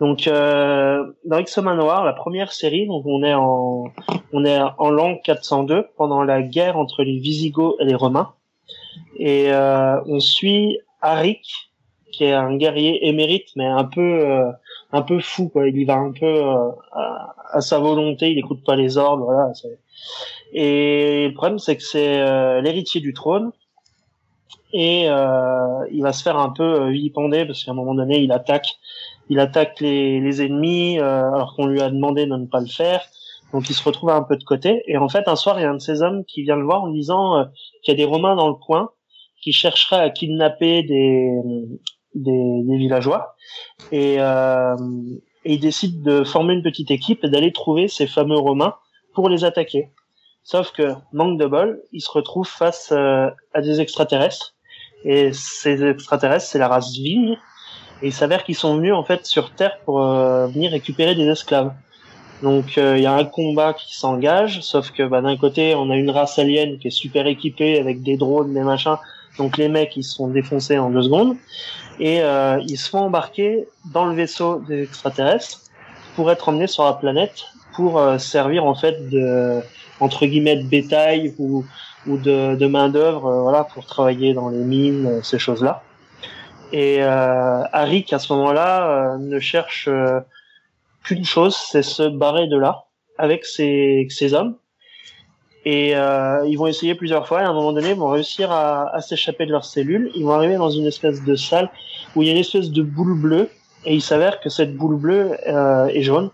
Donc 0.00 0.26
euh, 0.26 1.12
dans 1.24 1.38
X-Men 1.38 1.76
Noir, 1.76 2.04
la 2.04 2.12
première 2.12 2.52
série, 2.52 2.86
donc 2.86 3.04
on 3.06 3.22
est 3.22 3.34
en 3.34 3.84
on 4.32 4.44
est 4.44 4.58
en 4.78 4.90
l'an 4.90 5.16
402 5.22 5.86
pendant 5.96 6.22
la 6.24 6.42
guerre 6.42 6.76
entre 6.76 7.02
les 7.04 7.18
Visigoths 7.18 7.76
et 7.78 7.84
les 7.84 7.94
Romains, 7.94 8.32
et 9.16 9.52
euh, 9.52 10.00
on 10.06 10.18
suit 10.18 10.78
Arik 11.02 11.46
qui 12.10 12.24
est 12.24 12.32
un 12.32 12.56
guerrier 12.56 13.06
émérite 13.08 13.48
mais 13.54 13.66
un 13.66 13.84
peu 13.84 14.00
euh, 14.00 14.50
un 14.92 15.02
peu 15.02 15.20
fou 15.20 15.48
quoi. 15.50 15.68
Il 15.68 15.76
y 15.78 15.84
va 15.84 15.94
un 15.94 16.10
peu 16.12 16.26
euh, 16.26 16.68
à, 16.92 17.34
à 17.52 17.60
sa 17.60 17.78
volonté, 17.78 18.30
il 18.32 18.38
écoute 18.38 18.64
pas 18.64 18.74
les 18.74 18.98
ordres, 18.98 19.24
voilà. 19.24 19.54
c'est- 19.54 19.78
Et 20.52 21.28
le 21.28 21.34
problème 21.34 21.58
c'est 21.58 21.76
que 21.76 21.82
c'est 21.82 22.20
euh, 22.20 22.60
l'héritier 22.60 23.00
du 23.00 23.14
trône. 23.14 23.52
Et 24.74 25.08
euh, 25.08 25.86
il 25.90 26.02
va 26.02 26.12
se 26.12 26.22
faire 26.22 26.38
un 26.38 26.50
peu 26.50 26.62
euh, 26.62 26.90
vilipender 26.90 27.44
parce 27.44 27.64
qu'à 27.64 27.72
un 27.72 27.74
moment 27.74 27.94
donné 27.94 28.20
il 28.20 28.32
attaque 28.32 28.78
il 29.28 29.38
attaque 29.38 29.80
les, 29.80 30.20
les 30.20 30.42
ennemis 30.42 30.98
alors 30.98 31.54
qu'on 31.54 31.66
lui 31.66 31.80
a 31.80 31.90
demandé 31.90 32.26
de 32.26 32.36
ne 32.36 32.46
pas 32.46 32.60
le 32.60 32.66
faire. 32.66 33.02
Donc 33.52 33.68
il 33.68 33.74
se 33.74 33.82
retrouve 33.82 34.10
un 34.10 34.22
peu 34.22 34.36
de 34.36 34.44
côté. 34.44 34.82
Et 34.86 34.96
en 34.96 35.08
fait 35.08 35.28
un 35.28 35.36
soir 35.36 35.58
il 35.58 35.62
y 35.62 35.64
a 35.64 35.70
un 35.70 35.74
de 35.74 35.80
ces 35.80 36.02
hommes 36.02 36.24
qui 36.24 36.42
vient 36.42 36.56
le 36.56 36.64
voir 36.64 36.82
en 36.82 36.88
disant 36.88 37.46
qu'il 37.82 37.92
y 37.92 37.94
a 37.94 37.96
des 37.96 38.10
romains 38.10 38.36
dans 38.36 38.48
le 38.48 38.54
coin 38.54 38.90
qui 39.42 39.52
chercheraient 39.52 40.00
à 40.00 40.10
kidnapper 40.10 40.82
des 40.82 41.30
des, 42.14 42.76
villageois. 42.76 43.34
Et 43.90 44.18
il 45.44 45.60
décide 45.60 46.02
de 46.02 46.24
former 46.24 46.54
une 46.54 46.62
petite 46.62 46.90
équipe 46.90 47.24
et 47.24 47.28
d'aller 47.28 47.52
trouver 47.52 47.88
ces 47.88 48.06
fameux 48.06 48.38
Romains 48.38 48.74
pour 49.14 49.28
les 49.28 49.44
attaquer. 49.44 49.90
Sauf 50.44 50.72
que, 50.72 50.94
manque 51.12 51.38
de 51.38 51.46
bol, 51.46 51.80
il 51.92 52.00
se 52.00 52.10
retrouve 52.10 52.48
face 52.48 52.90
euh, 52.92 53.30
à 53.54 53.60
des 53.60 53.80
extraterrestres. 53.80 54.54
Et 55.04 55.32
ces 55.32 55.84
extraterrestres, 55.84 56.46
c'est 56.46 56.58
la 56.58 56.68
race 56.68 56.92
Vigne. 56.92 57.38
Et 58.02 58.08
il 58.08 58.12
s'avère 58.12 58.42
qu'ils 58.42 58.56
sont 58.56 58.76
venus 58.76 58.92
en 58.92 59.04
fait 59.04 59.24
sur 59.24 59.54
Terre 59.54 59.78
pour 59.84 60.02
euh, 60.02 60.48
venir 60.48 60.72
récupérer 60.72 61.14
des 61.14 61.28
esclaves. 61.28 61.72
Donc 62.42 62.76
euh, 62.76 62.96
il 62.96 63.04
y 63.04 63.06
a 63.06 63.14
un 63.14 63.24
combat 63.24 63.72
qui 63.72 63.96
s'engage, 63.96 64.62
sauf 64.62 64.90
que 64.90 65.04
bah, 65.04 65.20
d'un 65.20 65.36
côté 65.36 65.76
on 65.76 65.90
a 65.90 65.96
une 65.96 66.10
race 66.10 66.40
alien 66.40 66.78
qui 66.78 66.88
est 66.88 66.90
super 66.90 67.28
équipée 67.28 67.78
avec 67.78 68.02
des 68.02 68.16
drones, 68.16 68.52
des 68.52 68.62
machins. 68.62 68.96
Donc 69.38 69.56
les 69.56 69.68
mecs 69.68 69.96
ils 69.96 70.02
se 70.02 70.16
sont 70.16 70.26
défoncés 70.26 70.78
en 70.78 70.90
deux 70.90 71.02
secondes 71.02 71.36
et 72.00 72.18
ils 72.18 72.76
se 72.76 72.90
font 72.90 72.98
embarquer 72.98 73.68
dans 73.92 74.06
le 74.06 74.14
vaisseau 74.14 74.60
des 74.66 74.82
extraterrestres 74.82 75.60
pour 76.16 76.32
être 76.32 76.48
emmenés 76.48 76.66
sur 76.66 76.84
la 76.84 76.94
planète 76.94 77.44
pour 77.74 78.00
servir 78.18 78.64
en 78.64 78.74
fait 78.74 79.08
de 79.08 79.62
entre 80.02 80.26
guillemets 80.26 80.56
de 80.56 80.64
bétail 80.64 81.34
ou, 81.38 81.64
ou 82.06 82.16
de, 82.16 82.56
de 82.56 82.66
main 82.66 82.88
d'œuvre, 82.88 83.26
euh, 83.26 83.42
voilà, 83.42 83.64
pour 83.64 83.86
travailler 83.86 84.34
dans 84.34 84.48
les 84.48 84.58
mines, 84.58 85.06
euh, 85.06 85.22
ces 85.22 85.38
choses-là. 85.38 85.82
Et 86.72 87.02
euh, 87.02 87.62
Arik 87.72 88.12
à 88.12 88.18
ce 88.18 88.32
moment-là 88.32 89.14
euh, 89.14 89.18
ne 89.18 89.38
cherche 89.38 89.88
qu'une 91.04 91.24
chose, 91.24 91.56
c'est 91.56 91.82
se 91.82 92.02
barrer 92.08 92.46
de 92.48 92.58
là 92.58 92.84
avec 93.18 93.44
ses, 93.44 94.06
ses 94.10 94.34
hommes. 94.34 94.56
Et 95.64 95.94
euh, 95.94 96.44
ils 96.48 96.56
vont 96.56 96.66
essayer 96.66 96.96
plusieurs 96.96 97.28
fois 97.28 97.42
et 97.42 97.44
à 97.44 97.48
un 97.48 97.52
moment 97.52 97.72
donné, 97.72 97.90
ils 97.90 97.96
vont 97.96 98.08
réussir 98.08 98.50
à, 98.50 98.92
à 98.92 99.00
s'échapper 99.00 99.46
de 99.46 99.52
leur 99.52 99.64
cellule. 99.64 100.10
Ils 100.16 100.24
vont 100.24 100.32
arriver 100.32 100.56
dans 100.56 100.70
une 100.70 100.86
espèce 100.86 101.22
de 101.22 101.36
salle 101.36 101.70
où 102.16 102.22
il 102.22 102.26
y 102.26 102.28
a 102.30 102.32
une 102.32 102.40
espèce 102.40 102.70
de 102.70 102.82
boule 102.82 103.14
bleue 103.14 103.48
et 103.84 103.94
il 103.94 104.02
s'avère 104.02 104.40
que 104.40 104.48
cette 104.48 104.76
boule 104.76 104.96
bleue 104.96 105.36
euh, 105.46 105.86
et 105.92 106.02
jaune, 106.02 106.30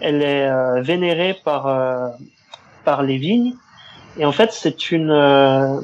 elle 0.00 0.22
est 0.22 0.82
vénérée 0.82 1.34
par 1.44 2.16
par 2.88 3.02
les 3.02 3.18
vignes. 3.18 3.52
Et 4.18 4.24
en 4.24 4.32
fait, 4.32 4.50
c'est 4.52 4.90
une, 4.90 5.10
euh, 5.10 5.78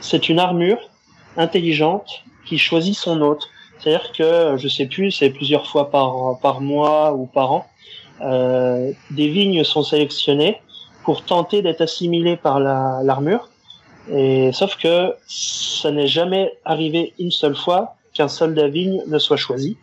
c'est 0.00 0.30
une 0.30 0.38
armure 0.38 0.80
intelligente 1.36 2.10
qui 2.46 2.56
choisit 2.56 2.96
son 2.96 3.20
hôte. 3.20 3.44
C'est-à-dire 3.78 4.12
que, 4.12 4.56
je 4.56 4.66
sais 4.66 4.86
plus, 4.86 5.10
c'est 5.10 5.28
plusieurs 5.28 5.66
fois 5.66 5.90
par, 5.90 6.38
par 6.40 6.62
mois 6.62 7.12
ou 7.12 7.26
par 7.26 7.52
an, 7.52 7.66
euh, 8.22 8.92
des 9.10 9.28
vignes 9.28 9.62
sont 9.62 9.82
sélectionnées 9.82 10.60
pour 11.04 11.22
tenter 11.22 11.60
d'être 11.60 11.82
assimilées 11.82 12.38
par 12.38 12.58
la, 12.58 13.00
l'armure. 13.02 13.50
Et 14.10 14.52
sauf 14.52 14.76
que 14.76 15.14
ça 15.26 15.90
n'est 15.90 16.06
jamais 16.06 16.50
arrivé 16.64 17.12
une 17.18 17.30
seule 17.30 17.56
fois 17.56 17.96
qu'un 18.14 18.28
soldat 18.28 18.68
vigne 18.68 19.02
ne 19.06 19.18
soit 19.18 19.36
choisi. 19.36 19.76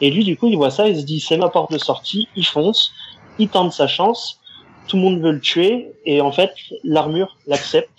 Et 0.00 0.10
lui, 0.10 0.24
du 0.24 0.36
coup, 0.36 0.48
il 0.48 0.56
voit 0.56 0.70
ça, 0.70 0.88
il 0.88 0.98
se 0.98 1.04
dit, 1.04 1.20
c'est 1.20 1.36
ma 1.36 1.48
porte 1.48 1.72
de 1.72 1.78
sortie, 1.78 2.28
il 2.36 2.46
fonce, 2.46 2.92
il 3.38 3.48
tente 3.48 3.72
sa 3.72 3.86
chance, 3.86 4.40
tout 4.86 4.96
le 4.96 5.02
monde 5.02 5.20
veut 5.20 5.32
le 5.32 5.40
tuer 5.40 5.92
et 6.06 6.20
en 6.20 6.32
fait 6.32 6.52
l'armure 6.82 7.36
l'accepte 7.46 7.90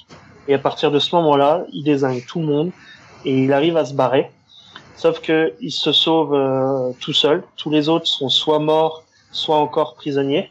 et 0.48 0.56
à 0.56 0.60
partir 0.60 0.92
de 0.92 0.98
ce 1.00 1.16
moment-là, 1.16 1.66
il 1.72 1.84
désigne 1.84 2.22
tout 2.28 2.40
le 2.40 2.48
monde 2.48 2.72
et 3.24 3.44
il 3.44 3.54
arrive 3.54 3.78
à 3.78 3.86
se 3.86 3.94
barrer. 3.94 4.32
Sauf 4.96 5.22
que 5.22 5.54
il 5.62 5.72
se 5.72 5.92
sauve 5.92 6.34
euh, 6.34 6.92
tout 7.00 7.14
seul. 7.14 7.44
Tous 7.56 7.70
les 7.70 7.88
autres 7.88 8.08
sont 8.08 8.30
soit 8.30 8.60
morts, 8.60 9.04
soit 9.32 9.58
encore 9.58 9.94
prisonniers. 9.94 10.50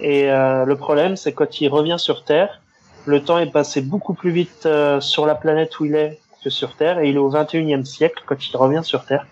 Et 0.00 0.30
euh, 0.30 0.64
le 0.64 0.76
problème, 0.76 1.16
c'est 1.16 1.32
quand 1.32 1.60
il 1.60 1.68
revient 1.68 1.96
sur 1.98 2.24
Terre, 2.24 2.60
le 3.06 3.22
temps 3.22 3.38
est 3.38 3.50
passé 3.50 3.80
beaucoup 3.80 4.14
plus 4.14 4.32
vite 4.32 4.66
euh, 4.66 5.00
sur 5.00 5.24
la 5.26 5.36
planète 5.36 5.78
où 5.78 5.84
il 5.84 5.94
est 5.94 6.18
que 6.42 6.50
sur 6.50 6.74
Terre, 6.74 6.98
et 6.98 7.08
il 7.08 7.14
est 7.14 7.18
au 7.18 7.30
21e 7.30 7.84
siècle 7.84 8.22
quand 8.26 8.36
il 8.46 8.56
revient 8.56 8.82
sur 8.82 9.04
Terre. 9.04 9.26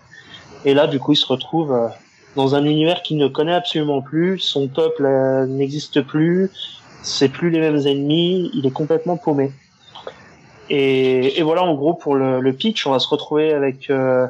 Et 0.65 0.73
là, 0.73 0.87
du 0.87 0.99
coup, 0.99 1.13
il 1.13 1.17
se 1.17 1.27
retrouve 1.27 1.91
dans 2.35 2.55
un 2.55 2.65
univers 2.65 3.01
qu'il 3.01 3.17
ne 3.17 3.27
connaît 3.27 3.53
absolument 3.53 4.01
plus. 4.01 4.39
Son 4.39 4.67
peuple 4.67 5.05
euh, 5.05 5.45
n'existe 5.45 6.01
plus. 6.01 6.51
C'est 7.01 7.29
plus 7.29 7.49
les 7.49 7.59
mêmes 7.59 7.87
ennemis. 7.87 8.51
Il 8.53 8.65
est 8.65 8.71
complètement 8.71 9.17
paumé. 9.17 9.51
Et, 10.69 11.41
voilà, 11.43 11.63
en 11.63 11.75
gros, 11.75 11.93
pour 11.93 12.15
le, 12.15 12.51
pitch, 12.53 12.87
on 12.87 12.91
va 12.91 12.99
se 12.99 13.07
retrouver 13.07 13.53
avec 13.53 13.89
euh, 13.91 14.27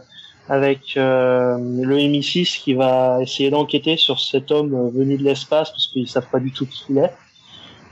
avec 0.49 0.98
euh, 0.98 1.57
le 1.57 1.98
MI6 1.98 2.60
qui 2.60 2.74
va 2.74 3.20
essayer 3.22 3.49
d'enquêter 3.49 3.98
sur 3.98 4.20
cet 4.20 4.52
homme 4.52 4.91
venu 4.94 5.18
de 5.18 5.24
l'espace 5.24 5.72
parce 5.72 5.88
qu'ils 5.88 6.07
savent 6.07 6.28
pas 6.30 6.40
du 6.40 6.52
tout 6.52 6.66
qui 6.66 6.84
il 6.90 6.98
est. 6.98 7.14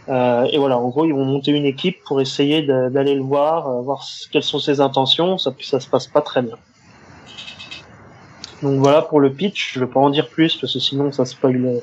Euh, 0.10 0.44
et 0.52 0.57
voilà, 0.57 0.78
en 0.78 0.90
gros, 0.90 1.06
ils 1.06 1.14
vont 1.14 1.24
monter 1.24 1.52
une 1.52 1.65
équipe 1.65 2.03
pour 2.03 2.20
essayer 2.20 2.61
d'aller 2.61 3.15
le 3.15 3.24
voir, 3.24 3.82
voir 3.82 4.06
quelles 4.32 4.44
sont 4.44 4.60
ses 4.60 4.82
intentions. 4.82 5.38
Ça, 5.38 5.53
ça 5.61 5.80
se 5.80 5.88
passe 5.88 6.07
pas 6.07 6.22
très 6.22 6.41
bien. 6.41 6.57
Donc 8.64 8.80
voilà 8.80 9.02
pour 9.02 9.19
le 9.19 9.31
pitch. 9.31 9.73
Je 9.73 9.80
vais 9.81 9.88
pas 9.88 9.99
en 9.99 10.10
dire 10.10 10.30
plus 10.30 10.56
parce 10.56 10.73
que 10.73 10.80
sinon 10.80 11.11
ça 11.11 11.26
spoil, 11.26 11.81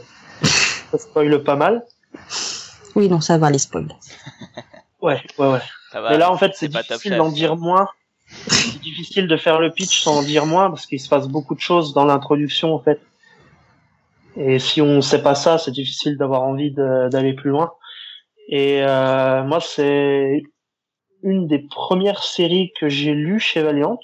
ça 0.91 0.99
spoil 0.99 1.43
pas 1.45 1.57
mal. 1.57 1.85
Oui, 2.97 3.09
non, 3.09 3.21
ça 3.21 3.39
va 3.39 3.51
les 3.51 3.59
spoils. 3.59 3.89
Ouais, 5.03 5.23
ouais, 5.39 5.49
ouais. 5.53 5.61
Mais 5.95 6.19
là, 6.19 6.31
en 6.31 6.37
fait, 6.37 6.53
c'est 6.55 6.69
difficile 6.69 7.17
d'en 7.17 7.33
dire 7.33 7.57
moins. 7.57 7.89
C'est 8.49 8.79
difficile 8.83 9.29
de 9.29 9.37
faire 9.39 9.59
le 9.59 9.71
pitch 9.71 10.03
sans 10.03 10.19
en 10.19 10.23
dire 10.23 10.45
moins 10.45 10.69
parce 10.69 10.85
qu'il 10.85 11.01
se 11.01 11.09
passe 11.09 11.27
beaucoup 11.27 11.55
de 11.55 11.61
choses 11.61 11.95
dans 11.95 12.05
l'introduction, 12.05 12.75
en 12.75 12.81
fait. 12.81 13.01
Et 14.37 14.59
si 14.59 14.83
on 14.83 15.01
sait 15.01 15.23
pas 15.23 15.35
ça, 15.35 15.57
c'est 15.57 15.71
difficile 15.71 16.19
d'avoir 16.19 16.43
envie 16.43 16.71
d'aller 16.71 17.33
plus 17.33 17.49
loin. 17.49 17.73
Et 18.49 18.83
euh, 18.83 19.43
moi, 19.43 19.61
c'est 19.61 20.43
une 21.23 21.47
des 21.47 21.61
premières 21.61 22.23
séries 22.23 22.71
que 22.79 22.91
j'ai 22.91 23.15
lues 23.15 23.41
chez 23.41 23.63
Valiant 23.63 23.99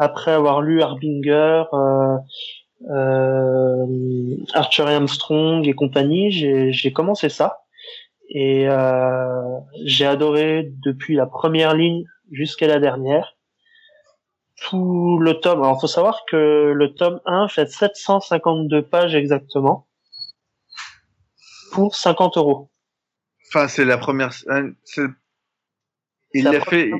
après 0.00 0.32
avoir 0.32 0.62
lu 0.62 0.80
Harbinger, 0.80 1.64
euh, 1.74 2.16
euh, 2.88 4.36
Archer 4.54 4.84
et 4.84 4.94
Armstrong 4.94 5.68
et 5.68 5.74
compagnie, 5.74 6.32
j'ai 6.72 6.92
commencé 6.92 7.28
ça 7.28 7.64
et 8.30 8.66
euh, 8.66 9.58
j'ai 9.84 10.06
adoré 10.06 10.72
depuis 10.82 11.16
la 11.16 11.26
première 11.26 11.74
ligne 11.74 12.04
jusqu'à 12.30 12.66
la 12.66 12.78
dernière. 12.80 13.36
Tout 14.62 15.18
le 15.18 15.34
tome. 15.34 15.62
Alors, 15.62 15.78
faut 15.78 15.86
savoir 15.86 16.24
que 16.26 16.72
le 16.74 16.94
tome 16.94 17.20
1 17.26 17.48
fait 17.48 17.68
752 17.70 18.82
pages 18.82 19.14
exactement 19.14 19.86
pour 21.72 21.94
50 21.94 22.38
euros. 22.38 22.70
Enfin, 23.48 23.68
c'est 23.68 23.84
la 23.84 23.98
première. 23.98 24.30
Il 26.32 26.44
l'a 26.44 26.60
fait. 26.62 26.90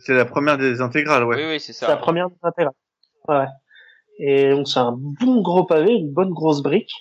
C'est 0.00 0.14
la 0.14 0.24
première 0.24 0.58
des 0.58 0.80
intégrales, 0.80 1.24
ouais. 1.24 1.36
Oui, 1.36 1.52
oui, 1.52 1.60
c'est 1.60 1.72
ça. 1.72 1.86
C'est 1.86 1.92
la 1.92 1.98
première 1.98 2.28
des 2.28 2.36
intégrales. 2.42 2.74
Ouais. 3.28 3.46
Et 4.18 4.50
donc 4.50 4.68
c'est 4.68 4.78
un 4.78 4.92
bon 4.92 5.40
gros 5.40 5.64
pavé, 5.64 5.92
une 5.92 6.12
bonne 6.12 6.30
grosse 6.30 6.62
brique. 6.62 6.92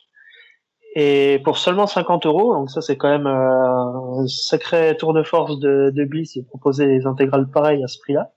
Et 0.95 1.39
pour 1.43 1.57
seulement 1.57 1.85
50 1.85 2.25
euros, 2.25 2.55
donc 2.55 2.71
ça 2.71 2.81
c'est 2.81 2.97
quand 2.97 3.09
même 3.09 3.27
euh, 3.27 4.21
un 4.21 4.27
sacré 4.27 4.95
tour 4.97 5.13
de 5.13 5.21
force 5.21 5.59
de, 5.59 5.91
de 5.93 6.05
Bliss 6.05 6.37
de 6.37 6.43
proposer 6.43 6.87
des 6.87 7.05
intégrales 7.05 7.49
pareilles 7.49 7.83
à 7.83 7.87
ce 7.87 7.99
prix-là. 7.99 8.31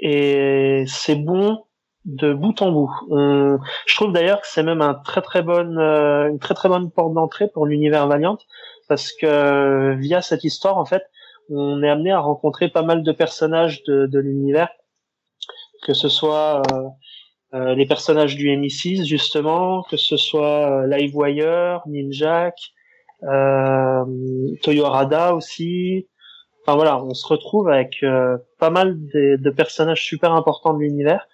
Et 0.00 0.84
c'est 0.86 1.16
bon 1.16 1.64
de 2.04 2.32
bout 2.32 2.62
en 2.62 2.70
bout. 2.70 2.90
je 3.10 3.96
trouve 3.96 4.12
d'ailleurs 4.12 4.40
que 4.40 4.46
c'est 4.46 4.62
même 4.62 4.80
un 4.80 4.94
très 4.94 5.20
très 5.20 5.42
bonne, 5.42 5.78
euh, 5.78 6.28
une 6.28 6.38
très 6.38 6.54
très 6.54 6.68
bonne 6.68 6.90
porte 6.90 7.12
d'entrée 7.12 7.48
pour 7.48 7.66
l'univers 7.66 8.06
Valiant, 8.06 8.38
parce 8.88 9.12
que 9.12 9.94
via 9.94 10.22
cette 10.22 10.44
histoire 10.44 10.78
en 10.78 10.84
fait, 10.84 11.02
on 11.50 11.82
est 11.82 11.88
amené 11.88 12.10
à 12.10 12.20
rencontrer 12.20 12.68
pas 12.68 12.82
mal 12.82 13.02
de 13.02 13.12
personnages 13.12 13.82
de, 13.84 14.06
de 14.06 14.18
l'univers, 14.18 14.68
que 15.86 15.94
ce 15.94 16.08
soit 16.08 16.62
euh, 16.72 16.88
euh 17.54 17.74
les 17.74 17.86
personnages 17.86 18.36
du 18.36 18.48
MI6 18.48 19.06
justement, 19.06 19.82
que 19.84 19.96
ce 19.96 20.16
soit 20.16 20.82
euh, 20.82 20.86
Livewire, 20.86 21.82
Ninjak, 21.86 22.54
euh, 23.22 24.04
Toyo 24.62 24.84
Arada 24.84 25.34
aussi. 25.34 26.08
Enfin 26.62 26.76
voilà, 26.76 27.02
on 27.02 27.14
se 27.14 27.26
retrouve 27.26 27.68
avec 27.68 28.02
euh, 28.02 28.36
pas 28.58 28.70
mal 28.70 28.98
de, 29.14 29.36
de, 29.36 29.50
personnages 29.50 30.04
super 30.04 30.32
importants 30.32 30.74
de 30.74 30.80
l'univers 30.80 31.26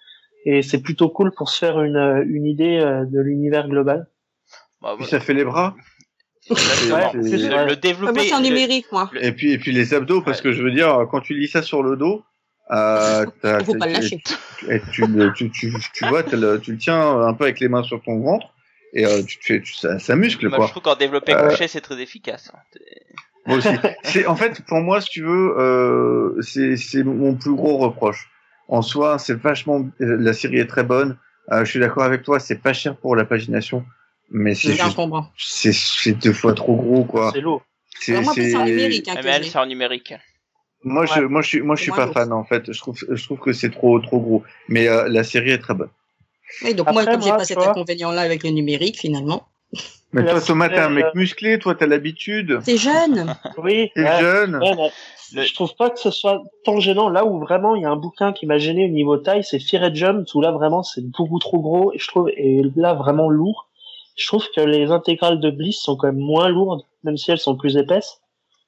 et 0.45 0.61
c'est 0.61 0.81
plutôt 0.81 1.09
cool 1.09 1.33
pour 1.33 1.49
se 1.49 1.57
faire 1.57 1.81
une, 1.81 2.23
une 2.27 2.45
idée 2.45 2.79
de 2.79 3.19
l'univers 3.19 3.67
global. 3.67 4.07
Bah, 4.81 4.95
ça 5.01 5.19
fait 5.19 5.33
les 5.33 5.43
bras? 5.43 5.75
Le, 6.49 7.67
le, 7.67 7.75
développer. 7.75 8.27
Moi, 8.29 8.37
en 8.37 8.41
numérique, 8.41 8.85
moi. 8.91 9.09
Et 9.19 9.31
puis, 9.31 9.51
et 9.51 9.57
puis 9.57 9.71
les 9.71 9.93
abdos, 9.93 10.21
parce 10.21 10.41
que 10.41 10.51
je 10.51 10.61
veux 10.61 10.71
dire, 10.71 11.05
quand 11.09 11.21
tu 11.21 11.33
lis 11.33 11.47
ça 11.47 11.61
sur 11.61 11.83
le 11.83 11.95
dos, 11.95 12.23
euh, 12.71 13.25
faut 13.65 13.75
pas 13.75 13.87
le 13.87 13.93
lâcher. 13.93 14.21
Et, 14.69 14.81
tu, 14.91 15.03
tu, 15.35 15.51
tu, 15.51 15.73
tu, 15.93 16.07
vois, 16.07 16.23
tu 16.23 16.35
le 16.37 16.77
tiens 16.77 17.21
un 17.21 17.33
peu 17.33 17.45
avec 17.45 17.59
les 17.59 17.67
mains 17.67 17.83
sur 17.83 18.01
ton 18.01 18.19
ventre 18.19 18.47
et 18.95 19.05
euh, 19.05 19.21
tu 19.23 19.37
te 19.37 19.45
fais, 19.45 19.61
ça, 19.65 19.99
ça 19.99 20.15
muscle 20.15 20.47
moi, 20.47 20.57
quoi. 20.57 20.67
Je 20.67 20.71
trouve 20.71 20.83
qu'en 20.83 20.95
développé 20.95 21.33
euh... 21.33 21.49
couché, 21.49 21.67
c'est 21.67 21.81
très 21.81 22.01
efficace. 22.01 22.51
Hein. 22.53 22.59
Moi 23.47 23.57
aussi. 23.57 23.69
c'est 24.03 24.25
en 24.25 24.35
fait 24.35 24.63
pour 24.65 24.79
moi, 24.79 25.01
si 25.01 25.09
tu 25.09 25.21
veux, 25.21 25.55
euh, 25.59 26.41
c'est 26.41 27.03
mon 27.03 27.35
plus 27.35 27.53
gros 27.53 27.77
reproche. 27.77 28.27
En 28.67 28.81
soi, 28.81 29.19
c'est 29.19 29.35
vachement, 29.35 29.87
la 29.99 30.33
série 30.33 30.57
est 30.57 30.65
très 30.65 30.83
bonne. 30.83 31.15
Euh, 31.51 31.63
je 31.63 31.69
suis 31.69 31.79
d'accord 31.79 32.01
avec 32.01 32.23
toi, 32.23 32.39
c'est 32.39 32.55
pas 32.55 32.73
cher 32.73 32.97
pour 32.97 33.15
la 33.15 33.23
pagination 33.23 33.85
mais 34.29 34.53
c'est 34.55 36.13
deux 36.13 36.33
fois 36.33 36.53
trop 36.53 36.75
gros 36.75 37.03
quoi. 37.03 37.31
C'est 37.33 37.41
lourd. 37.41 37.61
C'est 37.99 38.17
en 38.17 38.65
numérique. 38.65 39.07
Hein, 39.07 39.15
c'est 39.43 39.57
en 39.57 39.65
numérique. 39.65 40.13
Moi 40.83 41.05
je 41.05 41.21
moi 41.21 41.41
je 41.41 41.47
suis 41.47 41.61
moi 41.61 41.75
je 41.75 41.81
suis 41.83 41.91
pas 41.91 42.11
fan 42.11 42.31
en 42.31 42.43
fait. 42.43 42.71
Je 42.71 42.79
trouve 42.79 42.97
je 43.09 43.23
trouve 43.23 43.39
que 43.39 43.53
c'est 43.53 43.71
trop 43.71 43.99
trop 43.99 44.19
gros. 44.19 44.43
Mais 44.67 44.87
euh, 44.87 45.07
la 45.09 45.23
série 45.23 45.51
est 45.51 45.57
très 45.59 45.73
bonne. 45.73 45.89
Oui, 46.63 46.75
donc 46.75 46.91
moi, 46.91 47.01
Après, 47.01 47.13
comme 47.13 47.23
j'ai 47.23 47.29
moi, 47.29 47.37
pas 47.37 47.45
cet 47.45 47.57
vois- 47.57 47.71
inconvénient-là 47.71 48.21
avec 48.21 48.43
le 48.43 48.51
numérique, 48.51 48.99
finalement. 48.99 49.47
Mais 50.13 50.23
toi, 50.25 50.39
Thomas, 50.39 50.69
t'es 50.69 50.77
un 50.77 50.89
mec 50.89 51.05
euh, 51.05 51.11
musclé, 51.15 51.57
toi, 51.59 51.73
t'as 51.75 51.87
l'habitude. 51.87 52.59
T'es 52.63 52.77
jeune. 52.77 53.35
Oui, 53.57 53.89
T'es 53.95 54.03
ouais, 54.03 54.19
jeune. 54.21 54.55
ouais, 54.57 54.91
Le- 55.33 55.43
je 55.43 55.53
trouve 55.55 55.75
pas 55.75 55.89
que 55.89 55.99
ce 55.99 56.11
soit 56.11 56.41
tant 56.63 56.79
gênant. 56.79 57.09
Là 57.09 57.25
où 57.25 57.39
vraiment 57.39 57.75
il 57.75 57.81
y 57.81 57.85
a 57.85 57.89
un 57.89 57.95
bouquin 57.95 58.31
qui 58.31 58.45
m'a 58.45 58.59
gêné 58.59 58.85
au 58.85 58.89
niveau 58.89 59.17
taille, 59.17 59.43
c'est 59.43 59.59
Fear 59.59 59.83
and 59.89 59.95
Jump, 59.95 60.27
où 60.35 60.41
là 60.41 60.51
vraiment 60.51 60.83
c'est 60.83 61.01
beaucoup 61.09 61.39
trop 61.39 61.59
gros 61.59 61.91
et 61.93 61.97
je 61.99 62.07
trouve 62.07 62.29
et 62.29 62.61
là 62.75 62.93
vraiment 62.93 63.27
lourd. 63.29 63.67
Je 64.15 64.27
trouve 64.27 64.45
que 64.55 64.61
les 64.61 64.91
intégrales 64.91 65.39
de 65.39 65.49
Bliss 65.51 65.79
sont 65.81 65.95
quand 65.97 66.07
même 66.07 66.17
moins 66.17 66.49
lourdes, 66.49 66.83
même 67.03 67.17
si 67.17 67.31
elles 67.31 67.39
sont 67.39 67.55
plus 67.57 67.77
épaisses. 67.77 68.21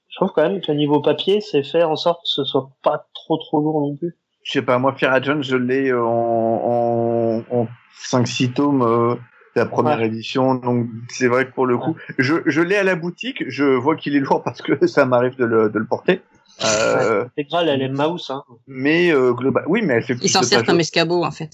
Je 0.09 0.15
trouve 0.17 0.31
quand 0.33 0.47
même 0.49 0.61
qu'au 0.61 0.73
niveau 0.73 1.01
papier, 1.01 1.41
c'est 1.41 1.63
fait 1.63 1.83
en 1.83 1.95
sorte 1.95 2.21
que 2.23 2.29
ce 2.29 2.43
soit 2.43 2.69
pas 2.83 3.07
trop 3.13 3.37
trop 3.37 3.59
lourd 3.61 3.81
non 3.81 3.95
plus. 3.95 4.15
Je 4.43 4.51
sais 4.53 4.61
pas, 4.61 4.77
moi, 4.77 4.93
Fear 4.97 5.21
John, 5.23 5.43
je 5.43 5.57
l'ai 5.57 5.93
en, 5.93 5.99
en, 6.01 7.43
en 7.51 7.67
5-6 8.09 8.53
tomes 8.53 8.81
euh, 8.81 9.15
de 9.55 9.61
la 9.61 9.65
première 9.65 9.99
Ouais. 9.99 10.07
édition, 10.07 10.55
donc 10.55 10.87
c'est 11.09 11.27
vrai 11.27 11.45
que 11.47 11.53
pour 11.53 11.65
le 11.65 11.77
coup, 11.77 11.95
je, 12.17 12.35
je 12.45 12.61
l'ai 12.61 12.77
à 12.77 12.83
la 12.83 12.95
boutique, 12.95 13.43
je 13.49 13.63
vois 13.65 13.95
qu'il 13.95 14.15
est 14.15 14.19
lourd 14.21 14.43
parce 14.43 14.61
que 14.61 14.87
ça 14.87 15.05
m'arrive 15.05 15.35
de 15.37 15.45
le, 15.45 15.69
de 15.69 15.79
le 15.79 15.85
porter. 15.85 16.21
Euh, 16.63 17.23
L'intégrale, 17.23 17.69
elle 17.69 17.81
est 17.83 17.89
mouse, 17.89 18.31
hein. 18.31 18.43
Mais 18.67 19.11
euh, 19.11 19.33
global, 19.33 19.65
oui, 19.67 19.81
mais 19.83 19.95
elle 19.95 20.03
fait 20.03 20.15
plus 20.15 20.25
Il 20.25 20.29
s'en 20.29 20.41
sert 20.43 20.63
comme 20.65 20.79
escabeau, 20.79 21.23
en 21.23 21.31
fait. 21.31 21.51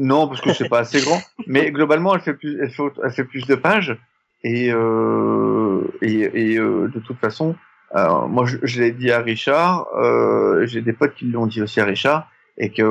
Non, 0.00 0.26
parce 0.26 0.40
que 0.40 0.54
c'est 0.54 0.68
pas 0.68 0.80
assez 0.80 1.00
grand. 1.02 1.20
Mais 1.46 1.70
globalement, 1.70 2.14
elle 2.14 2.22
fait 2.22 2.32
plus, 2.34 2.58
elle 2.62 2.70
fait, 2.70 2.82
elle 3.04 3.10
fait 3.12 3.24
plus 3.24 3.46
de 3.46 3.54
pages. 3.54 3.96
Et 4.42 4.72
euh, 4.72 5.82
et, 6.00 6.52
et 6.52 6.56
euh, 6.56 6.88
de 6.88 6.98
toute 7.00 7.18
façon, 7.18 7.54
euh, 7.94 8.26
moi, 8.26 8.46
je, 8.46 8.56
je 8.62 8.80
l'ai 8.80 8.92
dit 8.92 9.12
à 9.12 9.20
Richard. 9.20 9.86
Euh, 9.96 10.66
J'ai 10.66 10.80
des 10.80 10.94
potes 10.94 11.14
qui 11.14 11.26
l'ont 11.26 11.46
dit 11.46 11.60
aussi 11.60 11.80
à 11.80 11.84
Richard, 11.84 12.28
et 12.56 12.70
qu'il 12.70 12.84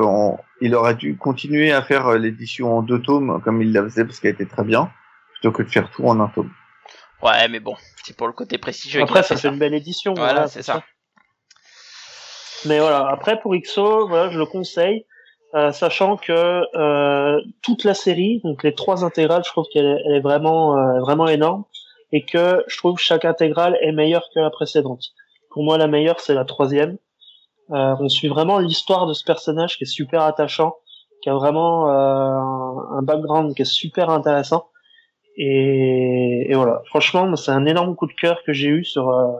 aurait 0.74 0.94
dû 0.94 1.16
continuer 1.16 1.72
à 1.72 1.82
faire 1.82 2.12
l'édition 2.12 2.78
en 2.78 2.82
deux 2.82 3.02
tomes 3.02 3.40
comme 3.42 3.60
il 3.60 3.72
la 3.72 3.82
faisait 3.82 4.04
parce 4.04 4.20
qu'elle 4.20 4.34
était 4.34 4.46
très 4.46 4.62
bien, 4.64 4.92
plutôt 5.32 5.50
que 5.50 5.64
de 5.64 5.68
faire 5.68 5.90
tout 5.90 6.04
en 6.06 6.20
un 6.20 6.28
tome. 6.28 6.52
Ouais, 7.22 7.48
mais 7.48 7.58
bon, 7.58 7.74
c'est 8.04 8.16
pour 8.16 8.28
le 8.28 8.32
côté 8.32 8.56
prestigieux. 8.56 9.02
Après, 9.02 9.24
ça 9.24 9.36
fait 9.36 9.48
une 9.48 9.58
belle 9.58 9.74
édition. 9.74 10.14
Voilà, 10.14 10.46
c'est 10.46 10.62
ça. 10.62 10.84
Mais 12.66 12.78
voilà, 12.78 13.08
après 13.08 13.40
pour 13.40 13.56
XO, 13.56 14.06
voilà, 14.06 14.30
je 14.30 14.38
le 14.38 14.46
conseille, 14.46 15.04
euh, 15.54 15.72
sachant 15.72 16.16
que 16.16 16.62
euh, 16.76 17.40
toute 17.62 17.82
la 17.82 17.94
série, 17.94 18.40
donc 18.44 18.62
les 18.62 18.74
trois 18.74 19.04
intégrales, 19.04 19.42
je 19.44 19.50
trouve 19.50 19.66
qu'elle 19.72 20.00
est, 20.06 20.20
vraiment 20.20 20.76
euh, 20.76 21.00
vraiment 21.00 21.26
énorme 21.26 21.64
et 22.12 22.24
que 22.24 22.64
je 22.68 22.76
trouve 22.76 22.96
que 22.96 23.02
chaque 23.02 23.24
intégrale 23.24 23.76
est 23.80 23.92
meilleure 23.92 24.28
que 24.32 24.38
la 24.40 24.50
précédente. 24.50 25.06
Pour 25.50 25.64
moi, 25.64 25.76
la 25.76 25.88
meilleure 25.88 26.20
c'est 26.20 26.34
la 26.34 26.44
troisième. 26.44 26.98
Euh, 27.72 27.96
on 27.98 28.08
suit 28.08 28.28
vraiment 28.28 28.58
l'histoire 28.58 29.06
de 29.06 29.12
ce 29.12 29.24
personnage 29.24 29.76
qui 29.76 29.84
est 29.84 29.92
super 29.92 30.22
attachant, 30.22 30.76
qui 31.22 31.30
a 31.30 31.34
vraiment 31.34 31.88
euh, 31.88 31.92
un, 31.92 32.98
un 32.98 33.02
background 33.02 33.54
qui 33.54 33.62
est 33.62 33.64
super 33.64 34.10
intéressant. 34.10 34.68
Et, 35.36 36.46
et 36.48 36.54
voilà, 36.54 36.82
franchement, 36.86 37.34
c'est 37.34 37.52
un 37.52 37.66
énorme 37.66 37.96
coup 37.96 38.06
de 38.06 38.12
cœur 38.12 38.42
que 38.44 38.52
j'ai 38.52 38.68
eu 38.68 38.84
sur 38.84 39.08
euh, 39.10 39.32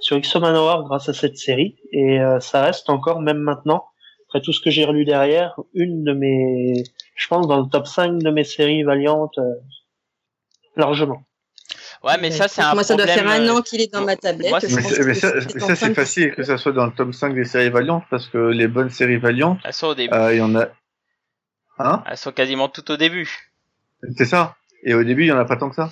sur 0.00 0.20
XO 0.20 0.40
Manowar 0.40 0.82
grâce 0.84 1.08
à 1.08 1.14
cette 1.14 1.38
série 1.38 1.76
et 1.90 2.18
ça 2.40 2.60
reste 2.60 2.90
encore 2.90 3.22
même 3.22 3.38
maintenant 3.38 3.86
après 4.34 4.42
tout 4.42 4.52
ce 4.52 4.60
que 4.60 4.68
j'ai 4.70 4.84
relu 4.84 5.04
derrière 5.04 5.54
une 5.74 6.02
de 6.02 6.12
mes 6.12 6.82
je 7.14 7.28
pense 7.28 7.46
dans 7.46 7.60
le 7.60 7.68
top 7.70 7.86
5 7.86 8.18
de 8.20 8.30
mes 8.30 8.42
séries 8.42 8.82
valiantes 8.82 9.38
euh, 9.38 9.54
largement 10.76 11.22
Ouais, 12.02 12.18
mais 12.20 12.30
ça, 12.30 12.48
c'est 12.48 12.60
un 12.60 12.74
Moi, 12.74 12.82
ça 12.84 12.96
doit 12.96 13.06
faire 13.06 13.26
un 13.26 13.46
euh, 13.48 13.52
an 13.54 13.62
qu'il 13.62 13.80
est 13.80 13.90
dans 13.90 14.04
ma 14.04 14.14
tablette. 14.16 14.50
moi, 14.50 14.58
je 14.60 14.66
c'est- 14.66 14.76
Mais, 15.04 15.12
pense 15.14 15.20
ça, 15.20 15.40
c'est 15.40 15.74
ça, 15.76 15.94
facile 15.94 16.34
que 16.34 16.42
ça 16.42 16.58
soit 16.58 16.72
dans 16.72 16.84
le 16.84 16.92
tome 16.92 17.14
5 17.14 17.34
des 17.34 17.44
séries 17.44 17.70
Valiantes 17.70 18.04
parce 18.10 18.26
que 18.28 18.36
les 18.36 18.68
bonnes 18.68 18.90
séries 18.90 19.16
Valiantes, 19.16 19.58
Elles 19.64 19.72
sont 19.72 19.86
au 19.86 19.94
début. 19.94 20.12
euh, 20.14 20.34
il 20.34 20.38
y 20.38 20.42
en 20.42 20.54
a. 20.54 20.66
Hein? 21.78 22.04
Elles 22.06 22.18
sont 22.18 22.32
quasiment 22.32 22.68
toutes 22.68 22.90
au 22.90 22.98
début. 22.98 23.50
C'est 24.18 24.26
ça. 24.26 24.54
Et 24.82 24.92
au 24.92 25.02
début, 25.02 25.22
il 25.22 25.28
y 25.28 25.32
en 25.32 25.38
a 25.38 25.46
pas 25.46 25.56
tant 25.56 25.70
que 25.70 25.76
ça? 25.76 25.90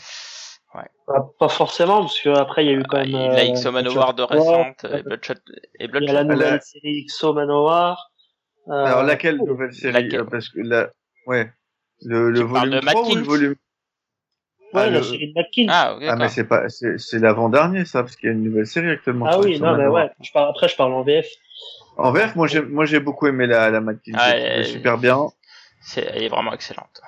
Pas- 1.07 1.31
pas 1.39 1.49
forcément 1.49 2.01
parce 2.01 2.21
que 2.21 2.29
après 2.29 2.65
il 2.65 2.71
y 2.71 2.75
a 2.75 2.79
eu 2.79 2.83
quand 2.85 2.99
Ah, 2.99 3.05
même 3.05 3.09
il 3.11 3.17
a 3.17 3.45
euh, 3.45 3.53
XO 3.55 3.73
Manowar 3.73 4.15
de 4.15 4.23
récente 4.23 4.85
et 4.85 5.03
Bloodshot 5.03 5.35
et 5.35 5.39
il 5.81 5.81
y 5.81 5.85
a 5.85 5.89
Bloodshot. 5.89 6.13
la 6.13 6.25
nouvelle 6.25 6.53
La- 6.55 6.61
série 6.61 7.05
XO 7.07 7.33
Manowar 7.35 8.12
euh, 8.12 8.12
Alors 8.69 9.03
laquelle 9.03 9.37
nouvelle 9.39 9.73
série 9.75 9.93
laquelle 9.93 10.21
euh, 10.21 10.25
Parce 10.25 10.49
que 10.49 10.61
la, 10.61 10.89
ouais, 11.27 11.51
le, 12.03 12.31
le 12.31 12.41
volume 12.41 12.71
de 12.75 12.81
3 12.81 13.03
ou 13.03 13.09
le 13.09 13.15
Matkins 13.17 13.23
volume 13.29 13.51
ouais 13.53 13.57
Ah, 14.75 14.91
la 14.91 14.99
le- 14.99 15.03
série 15.03 15.33
de 15.33 15.39
McKin 15.41 15.67
ah, 15.69 15.97
Ah, 16.01 16.07
Ah 16.11 16.17
mais 16.17 16.29
c'est 16.29 16.45
pas, 16.45 16.69
c'est 16.69 16.99
c'est 16.99 17.19
l'avant-dernier 17.19 17.85
ça, 17.85 18.03
parce 18.03 18.17
qu'il 18.17 18.29
y 18.29 18.31
a 18.31 18.35
une 18.35 18.45
nouvelle 18.45 18.67
série 18.67 18.91
actuellement. 18.91 19.31
sur 19.31 19.41
oui 19.41 19.59
non 19.61 19.77
mais 19.77 19.87
ouais 19.87 20.11
je 20.23 20.31
parle 20.33 20.49
après 20.51 20.69
je 20.69 20.77
parle 20.77 20.93
en 20.95 21.03
VF 21.03 21.27
En 21.97 22.13
VF, 22.13 22.37
moi 22.37 22.47
j'ai, 22.47 22.63
moi 22.63 22.85
j'ai 22.87 23.01
beaucoup 23.01 23.27
aimé 23.27 23.47
la, 23.47 23.71
la 23.71 23.81
Matkins, 23.81 24.13
Ah, 24.17 24.31
trouvé 24.31 24.43
elle- 24.45 24.65
super 24.67 24.97
bien. 24.99 25.19
C'est, 25.85 26.03
elle 26.15 26.23
est 26.23 26.29
vraiment 26.29 26.53
excellente. 26.53 27.01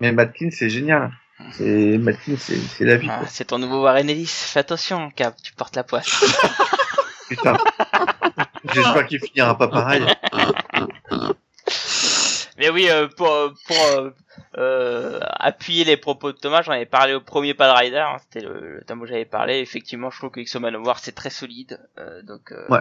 Mais 0.00 0.10
Matkins 0.12 0.50
c'est 0.50 0.70
génial. 0.70 1.12
C'est 1.52 1.98
Matkins, 1.98 2.36
c'est, 2.38 2.56
c'est 2.56 2.84
la 2.86 2.96
vie. 2.96 3.08
Ah, 3.10 3.20
c'est 3.28 3.44
ton 3.44 3.58
nouveau 3.58 3.82
Warren 3.82 4.08
Ellis. 4.08 4.26
Fais 4.26 4.60
attention, 4.60 5.10
Cap, 5.10 5.36
tu 5.42 5.52
portes 5.52 5.76
la 5.76 5.84
poisse. 5.84 6.08
Putain. 7.28 7.58
J'espère 8.74 9.06
qu'il 9.06 9.20
finira 9.20 9.56
pas 9.56 9.68
pareil. 9.68 10.02
Mais 12.58 12.70
oui, 12.70 12.88
euh, 12.90 13.08
pour, 13.08 13.28
pour 13.66 13.76
euh, 13.98 14.10
euh, 14.56 15.20
appuyer 15.22 15.84
les 15.84 15.96
propos 15.96 16.32
de 16.32 16.38
Thomas, 16.38 16.62
j'en 16.62 16.72
avais 16.72 16.86
parlé 16.86 17.14
au 17.14 17.20
premier 17.20 17.54
Pad 17.54 17.76
Rider, 17.76 17.98
hein, 17.98 18.16
c'était 18.20 18.46
le, 18.46 18.76
le 18.76 18.84
thème 18.84 19.00
où 19.00 19.06
j'avais 19.06 19.24
parlé. 19.24 19.58
Effectivement, 19.58 20.10
je 20.10 20.18
trouve 20.18 20.30
que 20.30 20.40
XO 20.40 20.60
Manowar 20.60 20.98
c'est 20.98 21.12
très 21.12 21.30
solide, 21.30 21.80
euh, 21.98 22.22
donc 22.22 22.52
euh, 22.52 22.66
Ouais. 22.68 22.80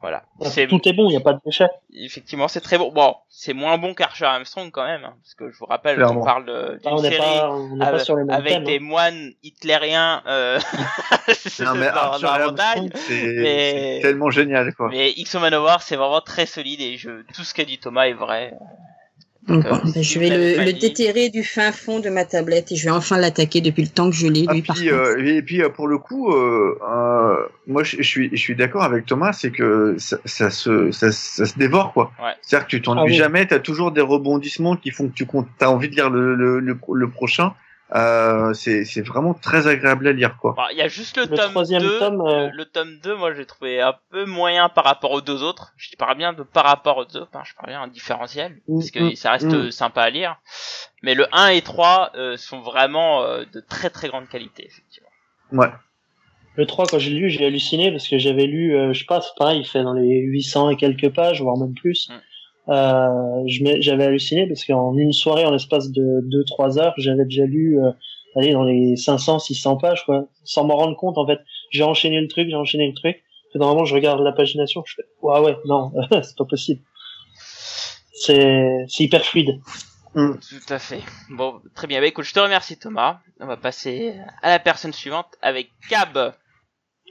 Voilà. 0.00 0.22
C'est 0.42 0.66
tout 0.68 0.80
est 0.88 0.92
bon 0.92 1.08
il 1.10 1.14
y 1.14 1.16
a 1.16 1.20
pas 1.20 1.32
de 1.32 1.40
déchets 1.44 1.68
effectivement 1.92 2.46
c'est 2.48 2.60
très 2.60 2.78
bon. 2.78 2.92
Bon, 2.92 3.16
c'est 3.28 3.52
moins 3.52 3.78
bon 3.78 3.94
qu'Archer 3.94 4.24
Armstrong 4.26 4.70
quand 4.70 4.84
même, 4.84 5.04
hein, 5.04 5.14
parce 5.22 5.34
que 5.34 5.50
je 5.50 5.58
vous 5.58 5.66
rappelle 5.66 5.96
Clairement. 5.96 6.20
qu'on 6.20 6.24
parle 6.26 6.46
de- 6.46 6.80
Ah, 6.84 6.88
d'une 6.88 6.92
on 6.92 6.98
série 6.98 7.16
pas 7.18 7.50
on 7.50 7.68
n'est 7.76 7.78
pas 7.78 7.86
avec, 7.86 8.00
sur 8.02 8.16
les 8.16 8.24
mêmes 8.24 8.36
avec 8.36 8.52
thèmes 8.52 8.64
des 8.64 8.76
hein. 8.76 8.82
moines 8.82 9.32
hitlériens 9.42 10.22
euh, 10.26 10.58
Non 11.64 11.74
mais 11.74 11.86
la 11.86 11.96
Armstrong, 11.96 12.40
montagne. 12.46 12.90
c'est, 12.94 13.22
mais- 13.38 13.94
c'est 13.96 14.02
tellement 14.02 14.30
génial 14.30 14.72
quoi. 14.74 14.88
Mais 14.90 15.12
XO 15.14 15.40
Manowar 15.40 15.82
c'est 15.82 15.96
vraiment 15.96 16.20
très 16.20 16.46
solide 16.46 16.80
et 16.80 16.96
je, 16.96 17.22
tout 17.34 17.44
ce 17.44 17.52
qu'a 17.54 17.64
dit 17.64 17.78
Thomas 17.78 18.04
est 18.06 18.12
vrai. 18.14 18.54
Bon, 19.48 19.60
euh, 19.60 19.62
ben, 19.62 19.92
si 19.92 20.04
je 20.04 20.18
vais 20.20 20.28
le, 20.28 20.64
le 20.64 20.72
déterrer 20.72 21.30
du 21.30 21.42
fin 21.42 21.72
fond 21.72 22.00
de 22.00 22.10
ma 22.10 22.24
tablette 22.24 22.70
et 22.70 22.76
je 22.76 22.84
vais 22.84 22.90
enfin 22.90 23.16
l'attaquer 23.18 23.60
depuis 23.60 23.82
le 23.82 23.88
temps 23.88 24.10
que 24.10 24.16
je 24.16 24.26
l'ai, 24.26 24.44
Ah, 24.46 24.52
lui, 24.52 24.62
par 24.62 24.76
puis, 24.76 24.90
euh, 24.90 25.16
et 25.24 25.42
puis 25.42 25.62
euh, 25.62 25.70
pour 25.70 25.88
le 25.88 25.98
coup, 25.98 26.30
euh, 26.32 26.78
euh, 26.86 27.36
moi 27.66 27.82
je, 27.82 27.96
je 27.96 28.02
suis, 28.02 28.28
je 28.30 28.36
suis 28.36 28.54
d'accord 28.54 28.82
avec 28.84 29.06
Thomas, 29.06 29.32
c'est 29.32 29.50
que 29.50 29.96
ça, 29.98 30.18
ça 30.24 30.50
se, 30.50 30.90
ça, 30.92 31.10
ça 31.12 31.46
se 31.46 31.58
dévore 31.58 31.92
quoi. 31.94 32.12
Ouais. 32.22 32.32
C'est-à-dire 32.42 32.66
que 32.66 32.70
tu 32.70 32.82
t'ennuies 32.82 33.00
Ah 33.00 33.06
oui. 33.06 33.14
jamais, 33.14 33.46
t'as 33.46 33.58
toujours 33.58 33.90
des 33.90 34.02
rebondissements 34.02 34.76
qui 34.76 34.90
font 34.90 35.08
que 35.08 35.14
tu 35.14 35.24
comptes, 35.26 35.48
t'as 35.58 35.68
envie 35.68 35.88
de 35.88 35.94
lire 35.94 36.10
le, 36.10 36.34
le, 36.34 36.60
le, 36.60 36.78
le 36.94 37.08
prochain. 37.10 37.54
Euh, 37.94 38.52
c'est, 38.52 38.84
c'est 38.84 39.00
vraiment 39.00 39.32
très 39.32 39.66
agréable 39.66 40.06
à 40.08 40.12
lire 40.12 40.36
quoi. 40.36 40.52
Bon, 40.54 40.64
Il 40.72 40.76
y 40.76 40.82
a 40.82 40.88
juste 40.88 41.16
le, 41.16 41.22
Le 41.22 41.36
tome 41.36 41.50
troisième 41.50 41.80
2. 41.80 41.98
tome, 41.98 42.20
euh, 42.20 42.50
Le, 42.52 42.64
tome 42.66 42.98
2, 43.02 43.16
moi, 43.16 43.32
j'ai 43.34 43.46
trouvé 43.46 43.80
un 43.80 43.94
peu 44.10 44.26
moyen 44.26 44.68
par 44.68 44.84
rapport 44.84 45.10
aux 45.12 45.22
deux 45.22 45.42
autres. 45.42 45.72
Je 45.78 45.88
parle 45.96 46.18
bien 46.18 46.34
de 46.34 46.42
par 46.42 46.64
rapport 46.64 46.98
aux 46.98 47.06
deux 47.06 47.20
autres, 47.20 47.30
hein, 47.34 47.42
je 47.44 47.54
parle 47.54 47.68
bien 47.68 47.80
un 47.80 47.88
différentiel, 47.88 48.60
Mm, 48.68 48.78
parce 48.78 48.90
que 48.90 49.00
mm, 49.00 49.16
ça 49.16 49.32
reste 49.32 49.46
mm. 49.46 49.54
euh, 49.54 49.70
sympa 49.70 50.02
à 50.02 50.10
lire. 50.10 50.36
Mais 51.02 51.14
le 51.14 51.26
1 51.32 51.48
et 51.48 51.62
3 51.62 52.12
euh, 52.14 52.36
sont 52.36 52.60
vraiment 52.60 53.22
euh, 53.22 53.44
de 53.52 53.60
très 53.60 53.88
très 53.88 54.08
grande 54.08 54.28
qualité, 54.28 54.66
effectivement. 54.66 55.08
Ouais. 55.52 55.70
Le 56.56 56.66
3, 56.66 56.86
quand 56.86 56.98
j'ai 56.98 57.12
lu, 57.12 57.30
j'ai 57.30 57.46
halluciné 57.46 57.90
parce 57.92 58.08
que 58.08 58.18
j'avais 58.18 58.46
lu, 58.46 58.74
euh, 58.76 58.92
je 58.92 58.98
sais 58.98 59.06
pas, 59.06 59.20
c'est 59.20 59.30
pareil, 59.38 59.60
il 59.60 59.64
fait 59.64 59.82
dans 59.82 59.94
les 59.94 60.20
800 60.22 60.70
et 60.70 60.76
quelques 60.76 61.08
pages, 61.14 61.40
voire 61.40 61.56
même 61.56 61.74
plus. 61.74 62.10
Mm. 62.68 62.72
Euh, 62.72 63.42
j'avais 63.80 64.04
halluciné 64.04 64.46
parce 64.46 64.64
qu'en 64.64 64.96
une 64.96 65.12
soirée, 65.12 65.44
en 65.44 65.50
l'espace 65.50 65.90
de 65.90 66.20
2-3 66.28 66.78
heures, 66.78 66.94
j'avais 66.98 67.24
déjà 67.24 67.44
lu, 67.44 67.82
euh, 67.82 67.90
allez, 68.36 68.52
dans 68.52 68.64
les 68.64 68.96
500, 68.96 69.38
600 69.38 69.76
pages, 69.76 70.04
quoi, 70.04 70.26
sans 70.44 70.64
m'en 70.64 70.76
rendre 70.76 70.96
compte, 70.96 71.18
en 71.18 71.26
fait. 71.26 71.40
J'ai 71.70 71.82
enchaîné 71.82 72.20
le 72.20 72.28
truc, 72.28 72.48
j'ai 72.48 72.56
enchaîné 72.56 72.86
le 72.86 72.94
truc. 72.94 73.22
Et 73.54 73.58
normalement, 73.58 73.84
je 73.84 73.94
regarde 73.94 74.20
la 74.20 74.32
pagination, 74.32 74.82
je 74.86 74.94
fais, 74.94 75.04
ouais, 75.22 75.40
ouais, 75.40 75.56
non, 75.64 75.92
c'est 76.22 76.36
pas 76.36 76.44
possible. 76.44 76.82
C'est, 78.12 78.84
c'est 78.88 79.04
hyper 79.04 79.24
fluide. 79.24 79.60
Tout 80.14 80.72
à 80.72 80.78
fait. 80.80 81.02
Bon, 81.30 81.60
très 81.74 81.86
bien. 81.86 82.00
Bah, 82.00 82.06
écoute, 82.06 82.24
je 82.24 82.34
te 82.34 82.40
remercie 82.40 82.76
Thomas. 82.76 83.20
On 83.38 83.46
va 83.46 83.56
passer 83.56 84.14
à 84.42 84.50
la 84.50 84.58
personne 84.58 84.92
suivante 84.92 85.28
avec 85.42 85.70
Cab. 85.88 86.34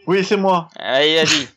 Oui, 0.08 0.24
c'est 0.26 0.36
moi. 0.36 0.68
Allez, 0.76 1.16
vas-y. 1.16 1.48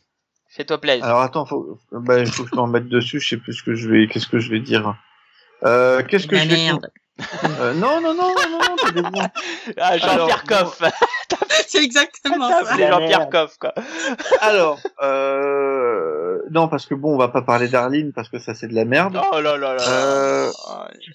Fais-toi 0.55 0.79
plaisir. 0.79 1.05
Alors 1.05 1.21
attends, 1.21 1.45
faut, 1.45 1.79
bah, 1.91 2.19
il 2.19 2.27
faut 2.27 2.43
que 2.43 2.49
je 2.49 2.55
m'en 2.55 2.67
mette 2.67 2.89
dessus. 2.89 3.19
Je 3.19 3.29
sais 3.29 3.37
plus 3.37 3.53
ce 3.53 3.63
que 3.63 3.73
je 3.73 3.89
vais, 3.89 4.07
qu'est-ce 4.07 4.27
que 4.27 4.39
je 4.39 4.51
vais 4.51 4.59
dire. 4.59 4.95
Euh, 5.63 6.03
qu'est-ce 6.03 6.27
que 6.27 6.35
La 6.35 6.43
je 6.43 6.49
vais 6.49 6.55
merde. 6.55 6.91
Euh, 7.59 7.73
non, 7.73 8.01
non, 8.01 8.13
non, 8.13 8.33
non, 8.35 8.49
non, 8.49 8.59
non, 8.59 8.75
t'as 8.77 8.91
des 8.91 9.01
bons. 9.01 9.27
Ah, 9.77 9.97
Jean-Pierre 9.97 10.43
Coff. 10.43 10.81
C'est 11.67 11.83
exactement 11.83 12.49
Ça, 12.49 12.65
ça. 12.65 12.75
c'est 12.75 12.87
Jean-Pierre. 12.87 13.29
Coff, 13.29 13.57
quoi. 13.57 13.73
Alors, 14.41 14.79
euh, 15.01 16.39
non, 16.51 16.67
parce 16.67 16.85
que 16.85 16.95
bon, 16.95 17.13
on 17.13 17.17
va 17.17 17.29
pas 17.29 17.41
parler 17.41 17.67
d'Arline 17.69 18.11
parce 18.11 18.27
que 18.27 18.39
ça 18.39 18.53
c'est 18.53 18.67
de 18.67 18.73
la 18.73 18.83
merde. 18.85 19.19
Oh 19.31 19.39
là 19.39 19.55
là 19.57 19.75
là. 19.75 19.81
Euh. 19.87 20.51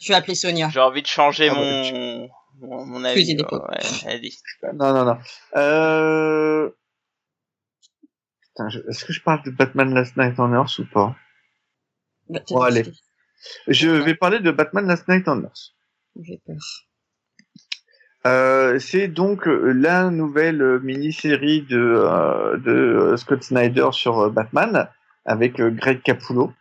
Je 0.01 0.09
vais 0.09 0.15
appeler 0.15 0.35
Sonia. 0.35 0.71
J'ai 0.73 0.81
envie 0.81 1.03
de 1.03 1.07
changer 1.07 1.49
Ah 1.51 1.55
bah, 1.55 1.61
mon... 1.61 2.29
mon, 2.61 2.87
mon 2.87 3.05
avis. 3.05 3.37
Ouais, 3.37 3.79
vas-y. 4.05 4.33
Non, 4.75 4.95
non, 4.95 5.05
non. 5.05 5.19
Euh... 5.57 6.71
Est-ce 8.89 9.05
que 9.05 9.13
je 9.13 9.23
parle 9.23 9.43
de 9.45 9.51
Batman 9.51 9.93
Last 9.93 10.17
Night 10.17 10.39
on 10.39 10.53
Earth 10.53 10.79
ou 10.79 10.87
pas? 10.87 11.17
Bah, 12.29 12.41
Bon, 12.51 12.61
allez. 12.61 12.85
Je 13.69 13.89
vais 13.89 14.15
parler 14.15 14.41
de 14.41 14.51
Batman 14.51 14.87
Last 14.87 15.09
Night 15.09 15.29
on 15.29 15.43
Earth. 15.43 15.75
J'ai 16.21 16.41
peur. 16.47 16.57
Euh, 18.27 18.79
c'est 18.81 19.07
donc 19.07 19.47
euh, 19.47 19.73
la 19.73 20.11
nouvelle 20.11 20.61
euh, 20.61 20.81
mini-série 20.81 21.63
de, 21.63 21.79
euh, 21.79 22.57
de 22.57 23.15
Scott 23.17 23.45
Snyder 23.45 23.89
sur 23.93 24.31
Batman 24.31 24.89
avec 25.25 25.61
Greg 25.61 26.03
Capullo. 26.03 26.53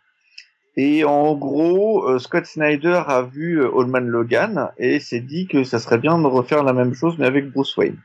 Et 0.76 1.04
en 1.04 1.34
gros, 1.34 2.18
Scott 2.18 2.44
Snyder 2.44 3.02
a 3.06 3.22
vu 3.22 3.62
euh, 3.62 3.70
Old 3.72 3.88
Man 3.88 4.06
Logan 4.06 4.70
et 4.76 5.00
s'est 5.00 5.20
dit 5.20 5.48
que 5.48 5.64
ça 5.64 5.78
serait 5.78 5.98
bien 5.98 6.18
de 6.18 6.26
refaire 6.26 6.62
la 6.62 6.74
même 6.74 6.94
chose 6.94 7.16
mais 7.18 7.26
avec 7.26 7.50
Bruce 7.50 7.76
Wayne. 7.76 7.98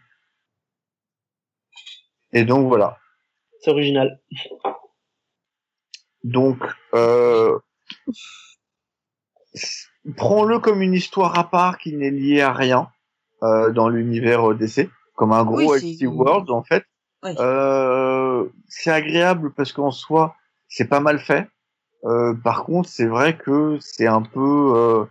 Et 2.31 2.45
donc 2.45 2.68
voilà. 2.68 2.97
C'est 3.61 3.71
original. 3.71 4.19
Donc, 6.23 6.57
euh, 6.93 7.57
prends-le 10.17 10.59
comme 10.59 10.81
une 10.81 10.93
histoire 10.93 11.38
à 11.38 11.49
part 11.49 11.77
qui 11.77 11.95
n'est 11.95 12.11
liée 12.11 12.41
à 12.41 12.53
rien 12.53 12.89
euh, 13.43 13.71
dans 13.71 13.89
l'univers 13.89 14.51
euh, 14.51 14.55
DC, 14.55 14.89
comme 15.15 15.31
un 15.31 15.43
gros 15.43 15.57
Oui, 15.57 15.93
Empty 15.93 16.07
World 16.07 16.49
en 16.49 16.63
fait. 16.63 16.85
Ouais. 17.23 17.35
Euh, 17.39 18.47
c'est 18.67 18.91
agréable 18.91 19.53
parce 19.53 19.73
qu'en 19.73 19.91
soi, 19.91 20.35
c'est 20.67 20.85
pas 20.85 20.99
mal 20.99 21.19
fait. 21.19 21.47
Euh, 22.05 22.33
par 22.33 22.63
contre, 22.63 22.89
c'est 22.89 23.05
vrai 23.05 23.38
que 23.38 23.77
c'est 23.79 24.07
un 24.07 24.23
peu, 24.23 24.73
euh, 24.75 25.05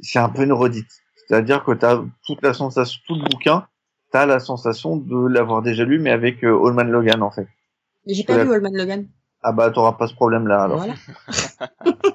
c'est 0.00 0.18
un 0.18 0.28
peu 0.28 0.42
une 0.42 0.52
redite. 0.52 0.90
C'est-à-dire 1.26 1.62
que 1.64 1.72
t'as 1.72 2.02
toute 2.26 2.42
la 2.42 2.52
sensation, 2.52 3.00
tout 3.06 3.14
le 3.14 3.22
bouquin, 3.22 3.66
t'as 4.10 4.26
la 4.26 4.40
sensation 4.40 4.96
de 4.96 5.26
l'avoir 5.28 5.62
déjà 5.62 5.84
lu, 5.84 6.00
mais 6.00 6.10
avec 6.10 6.42
euh, 6.42 6.50
Old 6.50 6.74
Man 6.74 6.90
Logan 6.90 7.22
en 7.22 7.30
fait. 7.30 7.46
J'ai 8.06 8.24
pas 8.24 8.42
vu 8.42 8.50
Old 8.50 8.62
Man 8.62 8.76
Logan. 8.76 9.06
Ah 9.42 9.52
bah 9.52 9.70
t'auras 9.70 9.92
pas 9.92 10.06
ce 10.06 10.14
problème-là 10.14 10.64
alors. 10.64 10.78
Voilà. 10.78 10.94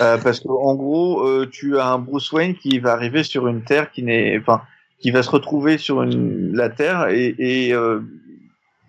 Euh, 0.00 0.16
parce 0.16 0.38
que 0.38 0.48
en 0.48 0.76
gros, 0.76 1.26
euh, 1.26 1.48
tu 1.50 1.76
as 1.76 1.88
un 1.88 1.98
Bruce 1.98 2.30
Wayne 2.30 2.54
qui 2.54 2.78
va 2.78 2.92
arriver 2.92 3.24
sur 3.24 3.48
une 3.48 3.64
terre 3.64 3.90
qui 3.90 4.04
n'est, 4.04 4.38
enfin, 4.38 4.62
qui 5.00 5.10
va 5.10 5.24
se 5.24 5.30
retrouver 5.30 5.76
sur 5.76 6.02
une 6.02 6.52
la 6.54 6.68
terre 6.68 7.08
et, 7.08 7.34
et 7.38 7.74
euh, 7.74 8.00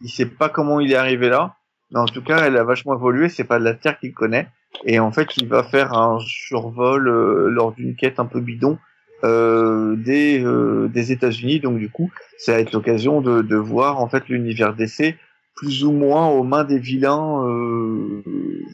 il 0.01 0.09
sait 0.09 0.27
pas 0.27 0.49
comment 0.49 0.79
il 0.79 0.91
est 0.91 0.95
arrivé 0.95 1.29
là. 1.29 1.55
Mais 1.91 1.99
en 1.99 2.05
tout 2.05 2.21
cas, 2.21 2.45
elle 2.45 2.57
a 2.57 2.63
vachement 2.63 2.95
évolué. 2.95 3.29
C'est 3.29 3.43
pas 3.43 3.59
de 3.59 3.63
la 3.63 3.73
terre 3.73 3.99
qu'il 3.99 4.13
connaît. 4.13 4.47
Et 4.85 4.99
en 4.99 5.11
fait, 5.11 5.35
il 5.37 5.47
va 5.47 5.63
faire 5.63 5.93
un 5.93 6.19
survol 6.19 7.07
euh, 7.07 7.49
lors 7.49 7.71
d'une 7.71 7.95
quête 7.95 8.19
un 8.19 8.25
peu 8.25 8.39
bidon 8.39 8.77
euh, 9.23 9.95
des 9.95 10.43
euh, 10.43 10.87
des 10.87 11.11
États-Unis. 11.11 11.59
Donc 11.59 11.77
du 11.77 11.89
coup, 11.89 12.11
ça 12.37 12.53
va 12.53 12.59
être 12.59 12.73
l'occasion 12.73 13.21
de, 13.21 13.41
de 13.41 13.55
voir 13.55 13.99
en 13.99 14.09
fait 14.09 14.27
l'univers 14.29 14.73
DC 14.73 15.15
plus 15.55 15.83
ou 15.83 15.91
moins 15.91 16.27
aux 16.29 16.43
mains 16.43 16.63
des 16.63 16.79
vilains 16.79 17.45
euh, 17.45 18.23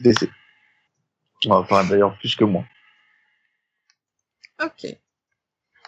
DC. 0.02 0.28
Enfin, 1.48 1.84
d'ailleurs, 1.84 2.16
plus 2.18 2.36
que 2.36 2.44
moi. 2.44 2.64
Ok. 4.62 4.86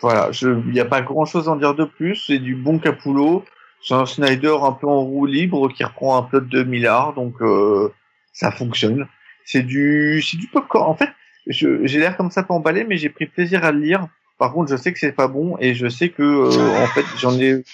Voilà, 0.00 0.30
il 0.42 0.72
n'y 0.72 0.80
a 0.80 0.84
pas 0.84 1.02
grand 1.02 1.24
chose 1.24 1.48
à 1.48 1.52
en 1.52 1.56
dire 1.56 1.74
de 1.74 1.84
plus. 1.84 2.16
C'est 2.26 2.38
du 2.38 2.54
bon 2.54 2.78
Capullo. 2.78 3.44
C'est 3.80 3.94
un 3.94 4.06
Snyder 4.06 4.56
un 4.62 4.72
peu 4.72 4.88
en 4.88 5.02
roue 5.02 5.26
libre 5.26 5.68
qui 5.68 5.84
reprend 5.84 6.18
un 6.18 6.22
plot 6.22 6.40
de 6.40 6.64
milliards, 6.64 7.14
donc 7.14 7.40
euh, 7.40 7.92
ça 8.32 8.50
fonctionne. 8.50 9.06
C'est 9.44 9.62
du, 9.62 10.20
c'est 10.20 10.36
du 10.36 10.48
popcorn. 10.48 10.90
En 10.90 10.96
fait, 10.96 11.10
j'ai 11.46 11.98
l'air 11.98 12.16
comme 12.16 12.30
ça 12.30 12.42
pas 12.42 12.54
emballé, 12.54 12.84
mais 12.84 12.96
j'ai 12.96 13.08
pris 13.08 13.26
plaisir 13.26 13.64
à 13.64 13.72
le 13.72 13.78
lire. 13.78 14.08
Par 14.38 14.52
contre, 14.52 14.70
je 14.70 14.76
sais 14.76 14.92
que 14.92 14.98
c'est 14.98 15.12
pas 15.12 15.28
bon 15.28 15.56
et 15.60 15.74
je 15.74 15.88
sais 15.88 16.10
que 16.10 16.22
euh, 16.22 16.82
en 16.82 16.86
fait 16.88 17.04
j'en 17.18 17.38
ai, 17.38 17.64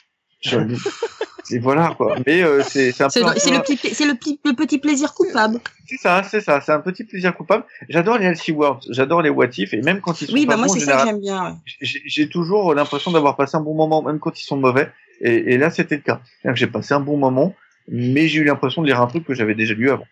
j'en 0.41 0.67
ai- 0.69 0.75
et 1.51 1.59
voilà 1.59 1.95
quoi. 1.97 2.17
Mais 2.27 2.43
euh, 2.43 2.63
c'est, 2.63 2.91
c'est 2.93 3.05
le, 3.05 3.11
c'est 3.37 3.51
peu- 3.51 3.57
le 3.57 3.63
petit, 3.63 3.95
c'est 3.95 4.07
le 4.07 4.15
petit, 4.15 4.41
le 4.45 4.53
petit 4.55 4.79
plaisir 4.79 5.13
coupable. 5.13 5.61
c'est 5.87 5.99
ça, 5.99 6.23
c'est 6.23 6.41
ça, 6.41 6.61
c'est 6.63 6.73
un 6.73 6.81
petit 6.81 7.05
plaisir 7.05 7.35
coupable. 7.37 7.65
J'adore 7.91 8.17
les 8.19 8.27
LC 8.27 8.51
Worlds, 8.53 8.87
j'adore 8.91 9.21
les 9.23 9.31
What 9.31 9.49
If 9.59 9.75
et 9.75 9.83
même 9.83 10.01
quand 10.01 10.21
ils 10.23 10.27
sont 10.27 10.33
Oui, 10.33 10.47
pas 10.47 10.57
bah 10.57 10.65
moi 10.65 10.69
c'est 10.69 10.81
ça 10.81 10.97
que 10.97 11.07
j'aime 11.07 11.21
bien. 11.21 11.45
ouais. 11.45 11.53
j'ai 11.83 12.01
j'ai 12.07 12.29
toujours 12.29 12.75
l'impression 12.75 13.11
d'avoir 13.11 13.37
passé 13.37 13.57
un 13.57 13.61
bon 13.61 13.75
moment, 13.75 14.03
même 14.03 14.19
quand 14.19 14.41
ils 14.41 14.45
sont 14.45 14.57
mauvais. 14.57 14.91
Et, 15.21 15.55
et 15.55 15.59
là, 15.59 15.71
c'était 15.71 15.95
le 15.97 16.03
cas. 16.03 16.21
C'est-à-dire 16.43 16.55
que 16.55 16.59
j'ai 16.61 16.67
passé 16.67 16.93
un 16.95 17.01
bon 17.01 17.17
moment, 17.17 17.55
mais 17.89 18.27
j'ai 18.27 18.41
eu 18.41 18.45
l'impression 18.45 18.83
de 18.83 18.87
lire 18.89 19.01
un 19.01 19.07
truc 19.07 19.25
que 19.25 19.33
j'avais 19.35 19.55
déjà 19.55 19.73
lu 19.75 19.91
avant. 19.91 20.07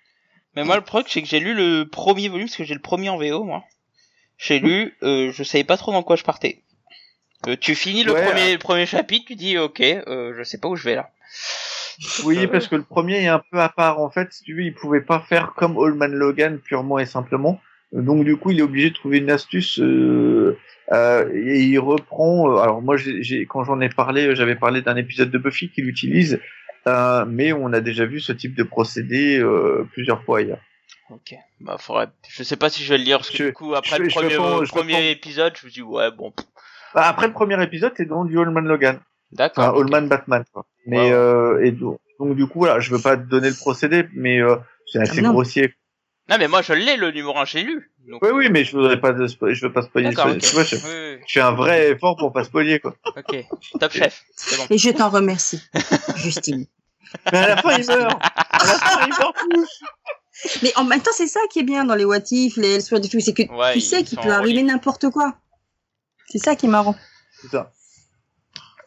Mais 0.55 0.65
moi, 0.65 0.77
le 0.77 0.83
truc, 0.83 1.07
c'est 1.09 1.23
que 1.23 1.29
j'ai 1.29 1.41
lu 1.41 1.55
le 1.55 1.85
premier 1.89 2.29
volume, 2.29 2.47
parce 2.47 2.57
que 2.59 2.65
j'ai 2.65 2.74
le 2.74 2.81
premier 2.81 3.09
en 3.09 3.16
VO, 3.16 3.43
moi. 3.43 3.65
J'ai 4.43 4.59
lu, 4.59 4.94
euh, 5.02 5.31
je 5.32 5.43
savais 5.44 5.64
pas 5.64 5.77
trop 5.77 5.93
dans 5.93 6.02
quoi 6.02 6.16
je 6.16 6.24
partais. 6.24 6.59
Euh, 7.47 7.56
tu 7.60 7.74
finis 7.74 8.02
le 8.05 8.12
Ouais, 8.12 8.24
premier, 8.24 8.52
le 8.52 8.59
premier 8.59 8.86
chapitre, 8.86 9.24
tu 9.28 9.36
dis, 9.36 9.56
ok, 9.59 9.81
euh, 9.81 10.35
je 10.36 10.43
sais 10.43 10.59
pas 10.59 10.69
où 10.69 10.77
je 10.77 10.85
vais 10.85 10.94
là. 10.97 11.10
Oui, 12.24 12.47
parce 12.47 12.66
que 12.69 12.77
le 12.77 12.82
premier 12.82 13.23
est 13.23 13.28
un 13.28 13.43
peu 13.51 13.60
à 13.60 13.69
part. 13.69 14.01
En 14.01 14.10
fait, 14.10 14.32
si 14.32 14.43
tu 14.43 14.55
veux, 14.55 14.62
il 14.62 14.74
pouvait 14.74 15.01
pas 15.02 15.20
faire 15.20 15.52
comme 15.56 15.77
Old 15.77 15.97
Man 15.97 16.12
Logan 16.12 16.59
purement 16.59 16.98
et 16.98 17.06
simplement. 17.06 17.60
Donc 17.93 18.24
du 18.24 18.36
coup, 18.36 18.51
il 18.51 18.59
est 18.59 18.62
obligé 18.62 18.90
de 18.90 18.94
trouver 18.94 19.19
une 19.19 19.31
astuce 19.31 19.78
euh, 19.78 20.59
euh, 20.93 21.28
et 21.35 21.60
il 21.60 21.78
reprend. 21.78 22.51
euh, 22.51 22.56
alors 22.59 22.81
moi, 22.82 22.97
j'ai, 22.97 23.44
quand 23.47 23.64
j'en 23.64 23.81
ai 23.81 23.90
parlé, 23.90 24.35
j'avais 24.35 24.56
parlé 24.56 24.81
d'un 24.81 24.97
épisode 24.97 25.31
de 25.31 25.39
Buffy 25.39 25.69
qu'il 25.69 25.86
utilise, 25.86 26.40
euh, 26.86 27.24
mais 27.28 27.52
on 27.52 27.73
a 27.73 27.81
déjà 27.81 28.06
vu 28.06 28.19
ce 28.19 28.32
type 28.32 28.55
de 28.56 28.62
procédé 28.62 29.39
euh, 29.39 29.86
plusieurs 29.93 30.24
fois 30.24 30.39
ailleurs. 30.39 30.60
Ok. 31.12 31.34
Bah, 31.60 31.76
faudrait, 31.78 32.09
je 32.28 32.43
sais 32.43 32.56
pas 32.56 32.70
si 32.70 32.82
je 32.82 32.89
vais 32.89 32.98
le 32.98 33.05
lire, 33.05 33.18
parce 33.18 33.30
que 33.30 33.36
Je- 33.36 33.44
du 33.44 33.52
coup, 33.52 33.74
après 33.74 33.97
je- 33.98 34.02
le 34.02 34.09
premier, 34.09 34.36
pense- 34.36 35.02
épisode, 35.10 35.52
je 35.60 35.66
me 35.66 35.70
dis, 35.70 35.82
ouais, 35.82 36.10
bon, 36.10 36.32
Bah, 36.94 37.06
après 37.06 37.26
le 37.26 37.32
premier 37.32 37.62
épisode, 37.62 37.93
c'est 37.97 38.06
dans 38.06 38.24
du 38.24 38.36
Old 38.39 38.51
Man 38.52 38.64
Logan. 38.66 38.98
d'accord. 39.30 39.74
Enfin, 39.76 40.02
Batman. 40.02 40.44
Quoi. 40.52 40.64
Mais 40.86 41.12
euh, 41.12 41.64
et 41.64 41.70
donc, 41.70 41.98
donc, 42.18 42.34
du 42.36 42.47
coup 42.47 42.60
voilà, 42.60 42.80
je 42.80 42.90
veux 42.94 43.01
pas 43.01 43.16
te 43.16 43.22
donner 43.22 43.48
le 43.51 43.55
procédé, 43.56 44.06
mais 44.14 44.40
euh, 44.40 44.56
c'est 44.86 45.01
assez 45.01 45.20
non. 45.22 45.32
grossier. 45.32 45.74
Non, 46.28 46.36
mais 46.39 46.48
moi, 46.48 46.62
je 46.62 46.72
l'ai, 46.72 46.97
le 46.97 47.10
numéro 47.10 47.36
1, 47.36 47.44
j'ai 47.44 47.62
lu. 47.62 47.90
Donc, 48.09 48.22
Oui 48.22 48.30
oui, 48.32 48.48
mais 48.51 48.64
je 48.64 48.76
voudrais 48.76 49.01
pas, 49.01 49.12
je 49.16 49.60
veux 49.66 49.72
pas 49.72 49.82
spoiler. 49.82 50.10
D'accord, 50.10 50.32
ok. 50.32 50.39
Tu 50.39 50.55
vois, 50.55 50.64
je, 50.64 50.76
Oui, 50.76 50.82
oui, 50.84 51.18
je 51.26 51.32
fais 51.32 51.40
un 51.40 51.52
vrai 51.52 51.90
effort 51.90 52.16
pour 52.16 52.32
pas 52.32 52.44
spoiler 52.44 52.78
quoi. 52.80 52.94
ok. 53.16 53.44
Top 53.80 53.93
chef. 53.93 54.24
Bon. 54.56 54.66
Et 54.70 54.78
je 54.78 54.90
t'en 54.90 55.09
remercie, 55.10 55.62
Justine. 56.16 56.66
Mais 57.32 57.39
à 57.39 57.48
la 57.48 57.56
fin 57.59 57.76
il 57.76 57.86
meurt. 57.86 58.18
À 58.22 58.66
la 58.66 58.74
fin 58.78 59.06
il 59.06 59.09
meurt 59.10 59.36
tous. 59.39 59.80
Mais 60.62 60.73
en 60.77 60.85
même 60.85 61.01
temps, 61.02 61.10
c'est 61.14 61.27
ça 61.27 61.40
qui 61.51 61.60
est 61.60 61.64
bien 61.64 61.85
dans 61.85 61.94
les 61.94 62.05
what 62.05 62.19
if, 62.31 62.56
les 62.56 62.74
Elseworlds 62.77 63.06
et 63.06 63.09
tout, 63.09 63.20
c'est 63.20 63.32
que 63.35 63.43
Ouais, 63.52 63.73
tu 63.74 63.81
sais 63.81 64.02
qu'il 64.02 64.19
peut 64.19 64.31
arriver 64.32 64.62
n'importe 64.62 65.09
quoi. 65.10 65.35
C'est 66.28 66.39
ça 66.39 66.56
qui 66.56 66.66
est 66.66 66.69
marrant. 66.70 66.97
C'est 67.40 67.48
ça. 67.48 67.70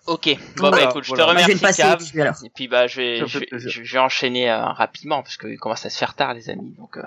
Ok. 0.08 0.30
Bon, 0.58 0.70
Voilà, 0.70 0.78
bah, 0.86 0.90
écoute, 0.92 1.04
je 1.04 1.12
te 1.12 1.16
voilà. 1.16 1.34
Bah, 1.34 1.40
je 1.42 1.48
vais 1.48 1.54
remercie, 1.54 1.62
passer 1.64 1.82
Cab. 1.82 2.02
alors. 2.22 2.36
Et 2.44 2.50
puis 2.54 2.68
bah 2.68 2.86
je 2.86 2.96
vais 3.02 3.26
je, 3.28 3.40
je- 3.54 3.84
je 3.84 3.98
enchaîner 3.98 4.52
euh, 4.52 4.64
rapidement 4.66 5.24
parce 5.24 5.36
qu'il 5.38 5.58
commence 5.58 5.84
à 5.86 5.90
se 5.90 5.98
faire 5.98 6.14
tard 6.14 6.36
les 6.36 6.50
amis. 6.52 6.76
Donc 6.78 6.98
euh, 6.98 7.02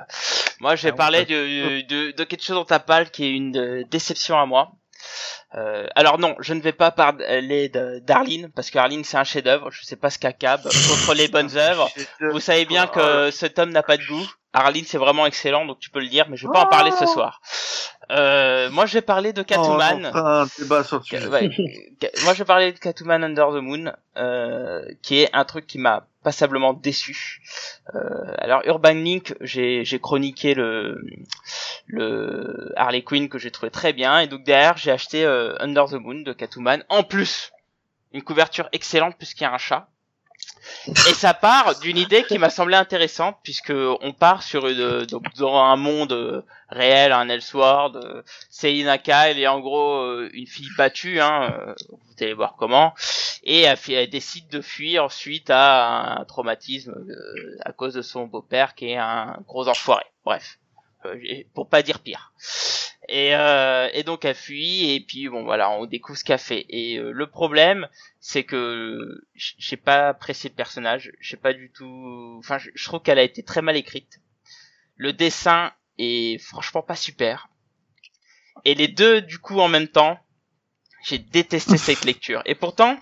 moi 0.58 0.74
je 0.74 0.82
vais 0.82 0.90
Ah, 0.92 0.96
parler 0.96 1.24
de, 1.24 1.82
de 1.86 2.10
de 2.10 2.24
quelque 2.24 2.42
chose 2.42 2.56
dont 2.56 2.64
t'as 2.64 2.80
parlé 2.80 3.06
qui 3.06 3.24
est 3.24 3.30
une 3.32 3.56
euh, 3.56 3.84
déception 3.88 4.36
à 4.40 4.46
moi. 4.46 4.72
Euh, 5.54 5.86
alors 5.94 6.18
non, 6.18 6.34
je 6.40 6.52
ne 6.54 6.60
vais 6.60 6.72
pas 6.72 6.90
parler 6.90 7.68
de- 7.68 8.00
d'Arline 8.00 8.50
parce 8.56 8.68
qu'Arline 8.70 9.04
c'est 9.04 9.16
un 9.16 9.22
chef-d'œuvre. 9.24 9.70
Je 9.70 9.84
sais 9.84 9.94
pas 9.96 10.10
ce 10.10 10.18
qu'a 10.18 10.32
Cab 10.32 10.60
contre 10.64 11.14
les 11.14 11.28
bonnes 11.28 11.50
œuvres. 11.56 11.88
Vous 12.32 12.40
savez 12.40 12.64
bien 12.64 12.88
que 12.88 13.30
ce 13.30 13.46
tome 13.46 13.70
n'a 13.70 13.84
pas 13.84 13.96
de 13.96 14.04
goût. 14.06 14.28
Arline 14.58 14.84
c'est 14.86 14.98
vraiment 14.98 15.26
excellent 15.26 15.64
donc 15.64 15.78
tu 15.78 15.90
peux 15.90 16.00
le 16.00 16.08
dire 16.08 16.26
mais 16.28 16.36
je 16.36 16.46
vais 16.46 16.52
pas 16.52 16.64
en 16.64 16.66
parler 16.66 16.90
ce 16.92 17.06
soir. 17.06 17.40
Euh, 18.10 18.70
moi 18.70 18.86
je 18.86 18.94
vais 18.94 19.02
parler 19.02 19.32
de 19.32 19.42
Catwoman. 19.42 20.10
Oh, 20.14 20.16
un 20.16 20.46
débat 20.58 20.82
sur 20.82 21.02
le 21.12 21.28
ouais, 21.28 21.50
moi 22.24 22.32
je 22.32 22.38
vais 22.38 22.44
parler 22.44 22.72
de 22.72 22.78
Catwoman 22.78 23.22
Under 23.22 23.50
the 23.50 23.60
Moon, 23.60 23.92
euh, 24.16 24.82
qui 25.02 25.20
est 25.20 25.28
un 25.34 25.44
truc 25.44 25.66
qui 25.66 25.78
m'a 25.78 26.06
passablement 26.22 26.72
déçu. 26.72 27.42
Euh, 27.94 27.98
alors 28.38 28.62
Urban 28.64 28.94
Link, 28.94 29.34
j'ai 29.42 29.84
j'ai 29.84 29.98
chroniqué 29.98 30.54
le 30.54 30.98
le 31.86 32.72
Harley 32.76 33.02
Quinn 33.02 33.28
que 33.28 33.38
j'ai 33.38 33.50
trouvé 33.50 33.70
très 33.70 33.92
bien, 33.92 34.20
et 34.20 34.26
donc 34.26 34.44
derrière 34.44 34.78
j'ai 34.78 34.90
acheté 34.90 35.24
euh, 35.24 35.54
Under 35.60 35.84
the 35.86 35.94
Moon 35.94 36.22
de 36.22 36.32
Catwoman. 36.32 36.84
En 36.88 37.02
plus, 37.02 37.52
une 38.12 38.22
couverture 38.22 38.68
excellente 38.72 39.16
puisqu'il 39.18 39.44
y 39.44 39.46
a 39.46 39.52
un 39.52 39.58
chat. 39.58 39.88
Et 40.86 41.14
ça 41.14 41.34
part 41.34 41.78
d'une 41.80 41.96
idée 41.96 42.24
qui 42.24 42.38
m'a 42.38 42.50
semblé 42.50 42.76
intéressante 42.76 43.36
puisque 43.42 43.72
on 43.72 44.12
part 44.12 44.42
sur 44.42 44.66
une 44.66 45.04
donc 45.06 45.24
dans 45.36 45.56
un 45.56 45.76
monde 45.76 46.12
euh, 46.12 46.42
réel, 46.68 47.12
un 47.12 47.28
Elseworld. 47.28 47.96
Euh, 47.96 48.22
Selina 48.50 48.98
Kyle 48.98 49.38
est 49.38 49.46
en 49.46 49.60
gros 49.60 49.96
euh, 49.96 50.30
une 50.32 50.46
fille 50.46 50.70
battue, 50.76 51.20
hein, 51.20 51.52
euh, 51.52 51.74
vous 51.90 52.24
allez 52.24 52.34
voir 52.34 52.56
comment, 52.58 52.94
et 53.42 53.62
elle, 53.62 53.78
elle 53.88 54.10
décide 54.10 54.48
de 54.48 54.60
fuir 54.60 55.10
suite 55.12 55.50
à 55.50 56.18
un 56.20 56.24
traumatisme 56.24 56.92
euh, 56.92 57.56
à 57.64 57.72
cause 57.72 57.94
de 57.94 58.02
son 58.02 58.26
beau-père 58.26 58.74
qui 58.74 58.90
est 58.90 58.96
un 58.96 59.36
gros 59.46 59.68
enfoiré. 59.68 60.04
Bref, 60.24 60.58
Euh, 60.58 60.67
pour 61.54 61.68
pas 61.68 61.82
dire 61.82 62.00
pire. 62.00 62.32
Et, 63.08 63.34
euh, 63.34 63.88
et 63.94 64.02
donc 64.02 64.26
elle 64.26 64.34
fuit 64.34 64.90
et 64.90 65.00
puis 65.00 65.28
bon 65.28 65.44
voilà 65.44 65.70
on 65.70 65.86
découvre 65.86 66.18
ce 66.18 66.24
qu'elle 66.24 66.38
fait. 66.38 66.66
Et 66.68 66.98
euh, 66.98 67.10
le 67.10 67.26
problème 67.26 67.88
c'est 68.20 68.44
que 68.44 69.24
j'ai 69.34 69.78
pas 69.78 70.08
apprécié 70.08 70.50
le 70.50 70.56
personnage, 70.56 71.12
j'ai 71.20 71.38
pas 71.38 71.54
du 71.54 71.70
tout, 71.70 72.36
enfin 72.38 72.58
je, 72.58 72.70
je 72.74 72.84
trouve 72.84 73.00
qu'elle 73.00 73.18
a 73.18 73.22
été 73.22 73.42
très 73.42 73.62
mal 73.62 73.76
écrite. 73.76 74.20
Le 74.96 75.12
dessin 75.12 75.72
est 75.98 76.38
franchement 76.42 76.82
pas 76.82 76.96
super. 76.96 77.48
Et 78.64 78.74
les 78.74 78.88
deux, 78.88 79.22
du 79.22 79.38
coup, 79.38 79.60
en 79.60 79.68
même 79.68 79.88
temps, 79.88 80.18
j'ai 81.04 81.18
détesté 81.18 81.78
cette 81.78 82.04
lecture. 82.04 82.42
Et 82.44 82.54
pourtant, 82.54 82.98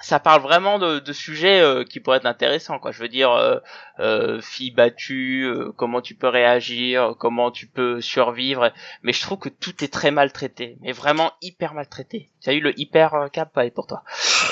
ça 0.00 0.18
parle 0.20 0.42
vraiment 0.42 0.78
de, 0.78 0.98
de 0.98 1.12
sujets 1.12 1.60
euh, 1.60 1.84
qui 1.84 2.00
pourraient 2.00 2.18
être 2.18 2.26
intéressants 2.26 2.78
quoi 2.78 2.92
je 2.92 3.00
veux 3.00 3.08
dire 3.08 3.30
euh, 3.32 3.58
euh, 3.98 4.40
fille 4.40 4.70
battue 4.70 5.44
euh, 5.44 5.72
comment 5.76 6.00
tu 6.00 6.14
peux 6.14 6.28
réagir 6.28 7.14
comment 7.18 7.50
tu 7.50 7.66
peux 7.66 8.00
survivre 8.00 8.72
mais 9.02 9.12
je 9.12 9.20
trouve 9.20 9.38
que 9.38 9.48
tout 9.48 9.84
est 9.84 9.92
très 9.92 10.10
mal 10.10 10.32
traité 10.32 10.76
mais 10.80 10.92
vraiment 10.92 11.32
hyper 11.42 11.74
maltraité 11.74 12.28
tu 12.42 12.50
as 12.50 12.52
eu 12.54 12.60
le 12.60 12.78
hyper 12.80 13.14
euh, 13.14 13.28
cap 13.28 13.54
ouais, 13.56 13.70
pour 13.70 13.86
toi 13.86 14.02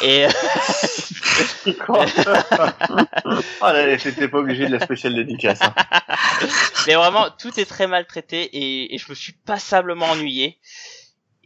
et 0.03 0.27
Ah 3.61 3.73
là, 3.73 3.99
c'était 3.99 4.29
pas 4.29 4.39
obligé 4.39 4.67
de 4.67 4.73
la 4.73 4.81
spéciale 4.81 5.15
dédicace. 5.15 5.61
hein. 5.63 5.75
mais 6.87 6.95
vraiment 6.95 7.27
tout 7.39 7.59
est 7.59 7.65
très 7.65 7.87
maltraité 7.87 8.43
et, 8.43 8.95
et 8.95 8.99
je 8.99 9.07
me 9.09 9.15
suis 9.15 9.33
passablement 9.33 10.07
ennuyé 10.07 10.59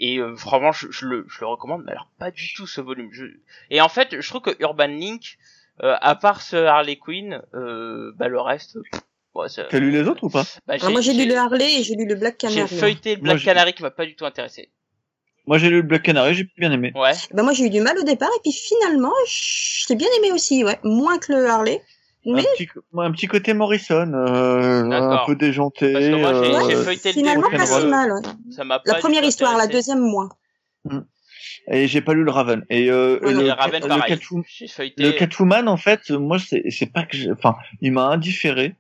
et 0.05 0.19
euh, 0.19 0.33
vraiment 0.33 0.73
je, 0.73 0.91
je 0.91 1.07
le, 1.07 1.25
je 1.29 1.41
le 1.41 1.47
recommande 1.47 1.83
mais 1.87 1.93
alors 1.93 2.09
pas 2.19 2.31
du 2.31 2.53
tout 2.55 2.67
ce 2.67 2.81
volume 2.81 3.11
je... 3.13 3.25
et 3.71 3.81
en 3.81 3.89
fait 3.89 4.21
je 4.21 4.29
trouve 4.29 4.43
que 4.43 4.57
Urban 4.61 4.87
Link 4.89 5.39
euh, 5.83 5.95
à 6.01 6.15
part 6.17 6.43
ce 6.43 6.57
Harley 6.57 6.97
Quinn 6.97 7.41
euh, 7.55 8.13
bah 8.17 8.29
le 8.29 8.41
reste 8.41 8.79
T'as 9.35 9.79
lu 9.79 9.91
les 9.91 10.03
autres 10.07 10.25
ou 10.25 10.29
pas? 10.29 10.45
Bah, 10.67 10.75
Alors, 10.79 10.91
moi, 10.91 11.01
j'ai 11.01 11.15
lu 11.15 11.27
le 11.27 11.35
Harley 11.39 11.81
et 11.81 11.83
j'ai 11.83 11.95
lu 11.95 12.05
le 12.07 12.17
Black 12.17 12.35
j'ai 12.39 12.49
Canary. 12.49 12.63
hein. 12.63 12.67
feuilleté 12.79 13.15
le 13.15 13.23
Moi, 13.23 13.31
Black 13.31 13.39
j'ai- 13.39 13.45
Canary 13.47 13.73
qui 13.73 13.83
m'a 13.83 13.91
pas 13.91 14.05
du 14.05 14.15
tout 14.15 14.27
intéressé 14.27 14.71
Moi 15.47 15.57
j'ai 15.57 15.71
lu 15.71 15.77
le 15.77 15.83
Black 15.89 16.03
Canary, 16.03 16.35
j'ai 16.35 16.47
bien 16.59 16.71
aimé. 16.71 16.93
ouais 16.95 17.13
Bah, 17.33 17.43
moi, 17.43 17.55
j'ai 17.55 17.65
eu 17.65 17.71
du 17.71 17.81
mal 17.81 17.97
au 17.99 18.03
départ 18.03 18.29
et 18.37 18.41
puis 18.43 18.53
finalement, 18.53 19.15
je 19.27 19.87
l'ai 19.89 19.97
bien 19.97 20.09
aimé 20.19 20.33
aussi, 20.33 20.63
ouais. 20.65 20.79
Moins 20.85 21.19
que 21.19 21.33
le 21.33 21.47
Harley. 21.47 21.81
Mais 22.25 22.41
Un 22.41 22.45
petit, 22.57 22.69
un 22.99 23.11
petit 23.13 23.27
côté 23.27 23.53
Morrison, 23.53 24.13
euh, 24.15 24.85
un 24.91 25.25
peu 25.27 25.35
déjanté. 25.35 25.93
Parce 25.93 26.05
que 26.05 26.15
moi, 26.21 26.33
j'ai- 26.45 26.55
euh, 26.55 26.69
j'ai 26.69 26.77
feuilleté 26.77 27.09
le 27.09 27.15
finalement, 27.15 27.51
pas 27.51 27.67
si 27.67 27.87
mal, 27.87 28.13
ça 28.51 28.65
m'a 28.65 28.81
La 28.85 28.95
première 28.95 29.25
histoire, 29.25 29.57
la 29.57 29.67
deuxième 29.67 29.99
moins. 30.01 30.29
et 31.69 31.87
j'ai 31.89 32.01
pas 32.01 32.15
lu 32.15 32.23
le 32.25 32.31
Raven. 32.31 32.65
Et 32.71 32.91
euh, 32.91 33.19
le, 33.21 33.51
Raven 33.51 33.83
Catwoman- 33.83 34.45
j'ai 34.49 34.69
feuilleté 34.69 35.03
Le 35.03 35.13
Catwoman, 35.13 35.69
en 35.69 35.77
fait, 35.77 36.11
moi, 36.11 36.39
c'est 36.39 36.63
c'est 36.71 36.93
pas 36.93 37.03
que, 37.05 37.33
enfin, 37.33 37.57
il 37.81 37.93
m'a 37.93 38.05
indifféré. 38.07 38.77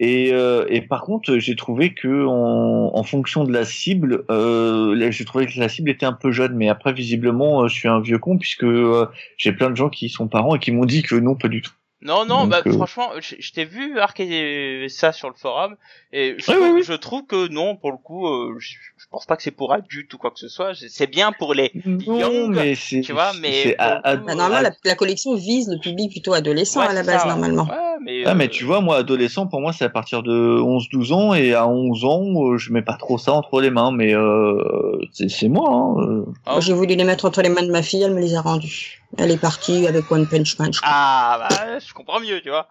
Et, 0.00 0.32
euh, 0.32 0.64
et 0.68 0.80
par 0.82 1.02
contre, 1.02 1.38
j'ai 1.38 1.54
trouvé 1.54 1.94
que 1.94 2.26
en, 2.26 2.90
en 2.94 3.02
fonction 3.04 3.44
de 3.44 3.52
la 3.52 3.64
cible, 3.64 4.24
euh, 4.30 5.10
j'ai 5.12 5.24
trouvé 5.24 5.46
que 5.46 5.58
la 5.60 5.68
cible 5.68 5.90
était 5.90 6.06
un 6.06 6.12
peu 6.12 6.32
jeune. 6.32 6.54
Mais 6.56 6.68
après, 6.68 6.92
visiblement, 6.92 7.62
euh, 7.62 7.68
je 7.68 7.74
suis 7.74 7.88
un 7.88 8.00
vieux 8.00 8.18
con 8.18 8.36
puisque 8.36 8.64
euh, 8.64 9.06
j'ai 9.36 9.52
plein 9.52 9.70
de 9.70 9.76
gens 9.76 9.90
qui 9.90 10.08
sont 10.08 10.26
parents 10.28 10.56
et 10.56 10.58
qui 10.58 10.72
m'ont 10.72 10.86
dit 10.86 11.02
que 11.02 11.14
non, 11.14 11.36
pas 11.36 11.48
du 11.48 11.62
tout. 11.62 11.72
Non, 12.04 12.24
non, 12.26 12.42
Donc, 12.42 12.50
bah, 12.50 12.62
euh, 12.66 12.72
franchement, 12.72 13.10
je, 13.20 13.36
je 13.38 13.52
t'ai 13.52 13.64
vu 13.64 14.00
arquer 14.00 14.86
ça 14.88 15.12
sur 15.12 15.28
le 15.28 15.34
forum, 15.36 15.76
et 16.12 16.34
je, 16.36 16.44
trouve, 16.50 16.82
je 16.82 17.22
que 17.22 17.48
non, 17.48 17.76
pour 17.76 17.92
le 17.92 17.96
coup, 17.96 18.26
euh, 18.26 18.56
je, 18.58 18.74
je 18.96 19.06
pense 19.08 19.24
pas 19.24 19.36
que 19.36 19.42
c'est 19.44 19.52
pour 19.52 19.72
adultes 19.72 20.12
ou 20.12 20.18
quoi 20.18 20.32
que 20.32 20.40
ce 20.40 20.48
soit, 20.48 20.72
c'est 20.74 21.06
bien 21.06 21.30
pour 21.30 21.54
les 21.54 21.70
Non, 21.84 22.18
young, 22.18 22.54
mais 22.56 22.74
c'est, 22.74 23.02
tu 23.02 23.12
vois, 23.12 23.32
mais 23.40 23.76
pour 23.78 23.86
à- 23.86 24.08
à- 24.08 24.16
Bah, 24.16 24.34
normalement, 24.34 24.56
à- 24.58 24.62
la, 24.62 24.70
la 24.84 24.94
collection 24.96 25.34
vise 25.36 25.68
le 25.68 25.78
public 25.78 26.10
plutôt 26.10 26.32
adolescent 26.34 26.80
Ouais, 26.80 26.86
à 26.86 26.92
la 26.92 27.04
base, 27.04 27.22
ça, 27.22 27.28
normalement. 27.28 27.64
Ouais, 27.64 27.98
mais, 28.02 28.24
Ah, 28.26 28.34
mais 28.34 28.46
euh, 28.46 28.48
tu 28.48 28.64
vois, 28.64 28.80
moi, 28.80 28.96
adolescent, 28.96 29.46
pour 29.46 29.60
moi, 29.60 29.72
c'est 29.72 29.84
à 29.84 29.88
partir 29.88 30.24
de 30.24 30.32
11-12 30.60 31.12
ans, 31.12 31.34
et 31.34 31.54
à 31.54 31.68
11 31.68 32.04
ans, 32.04 32.24
euh, 32.52 32.58
je 32.58 32.72
mets 32.72 32.82
pas 32.82 32.96
trop 32.96 33.16
ça 33.18 33.32
entre 33.32 33.60
les 33.60 33.70
mains, 33.70 33.92
mais 33.92 34.12
euh, 34.12 34.98
c'est 35.12 35.48
moi. 35.48 35.70
Hein, 35.72 35.94
euh. 36.02 36.24
ah, 36.46 36.58
j'ai 36.60 36.72
voulu 36.72 36.96
les 36.96 37.04
mettre 37.04 37.26
entre 37.26 37.42
les 37.42 37.48
mains 37.48 37.62
de 37.62 37.70
ma 37.70 37.82
fille, 37.82 38.02
elle 38.02 38.14
me 38.14 38.20
les 38.20 38.34
a 38.34 38.40
rendus. 38.40 39.01
Elle 39.18 39.30
est 39.30 39.36
partie 39.40 39.86
avec 39.86 40.10
One 40.10 40.26
Punch 40.26 40.58
Man, 40.58 40.72
je 40.72 40.80
crois. 40.80 40.90
Ah, 40.92 41.46
bah, 41.50 41.78
je 41.78 41.92
comprends 41.92 42.20
mieux, 42.20 42.40
tu 42.40 42.48
vois. 42.48 42.68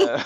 Euh, 0.00 0.18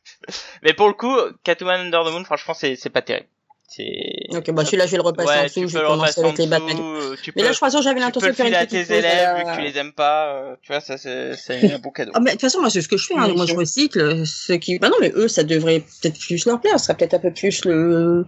mais 0.62 0.72
pour 0.74 0.88
le 0.88 0.94
coup, 0.94 1.14
Catwoman 1.44 1.80
Under 1.86 2.04
the 2.04 2.12
Moon, 2.12 2.24
franchement, 2.24 2.54
c'est 2.54 2.76
c'est 2.76 2.90
pas 2.90 3.02
terrible. 3.02 3.26
C'est. 3.70 4.24
Ok, 4.30 4.50
bah 4.52 4.64
celui-là, 4.64 4.86
je 4.86 4.92
vais 4.92 4.96
le 4.96 5.02
repasser 5.02 5.28
en 5.28 5.32
Ouais, 5.32 5.44
dessous, 5.44 5.60
tu 5.60 5.68
je 5.68 5.74
vais 5.74 5.82
le 5.82 5.88
commencer 5.88 6.20
en 6.20 6.24
avec 6.24 6.38
les 6.38 6.46
Batman. 6.46 6.70
dessous, 6.76 6.84
euh, 6.84 7.16
tu 7.22 7.32
Mais 7.36 7.42
peux, 7.42 7.46
là, 7.48 7.52
je 7.52 7.56
crois 7.58 7.70
que 7.70 7.82
j'avais 7.82 8.00
l'intention 8.00 8.28
de 8.28 8.32
faire 8.34 8.46
une 8.46 8.52
filer 8.52 8.62
à 8.62 8.66
petite 8.66 8.78
tes 8.88 8.94
pause. 8.94 9.04
élèves, 9.04 9.28
à 9.28 9.34
vu 9.36 9.44
que 9.44 9.54
tu 9.56 9.60
les 9.62 9.78
aimes 9.78 9.92
pas, 9.92 10.26
euh, 10.34 10.56
tu 10.62 10.72
vois, 10.72 10.80
ça, 10.80 10.96
c'est 10.96 11.34
c'est 11.36 11.72
un 11.72 11.78
bon 11.78 11.90
cadeau. 11.90 12.12
Ah, 12.14 12.20
mais 12.20 12.30
de 12.30 12.32
toute 12.32 12.40
façon, 12.42 12.60
moi, 12.60 12.70
c'est 12.70 12.80
ce 12.80 12.88
que 12.88 12.96
je 12.96 13.06
fais. 13.06 13.14
Hein. 13.14 13.28
Moi, 13.36 13.44
je 13.46 13.54
recycle. 13.54 14.26
Ce 14.26 14.54
qui... 14.54 14.78
Bah 14.78 14.88
non, 14.88 14.96
mais 15.00 15.12
eux, 15.14 15.28
ça 15.28 15.44
devrait 15.44 15.80
peut-être 15.80 16.18
plus 16.18 16.46
leur 16.46 16.60
plaire. 16.62 16.78
Ce 16.80 16.86
serait 16.86 16.96
peut-être 16.96 17.14
un 17.14 17.18
peu 17.18 17.32
plus 17.32 17.64
le... 17.66 18.24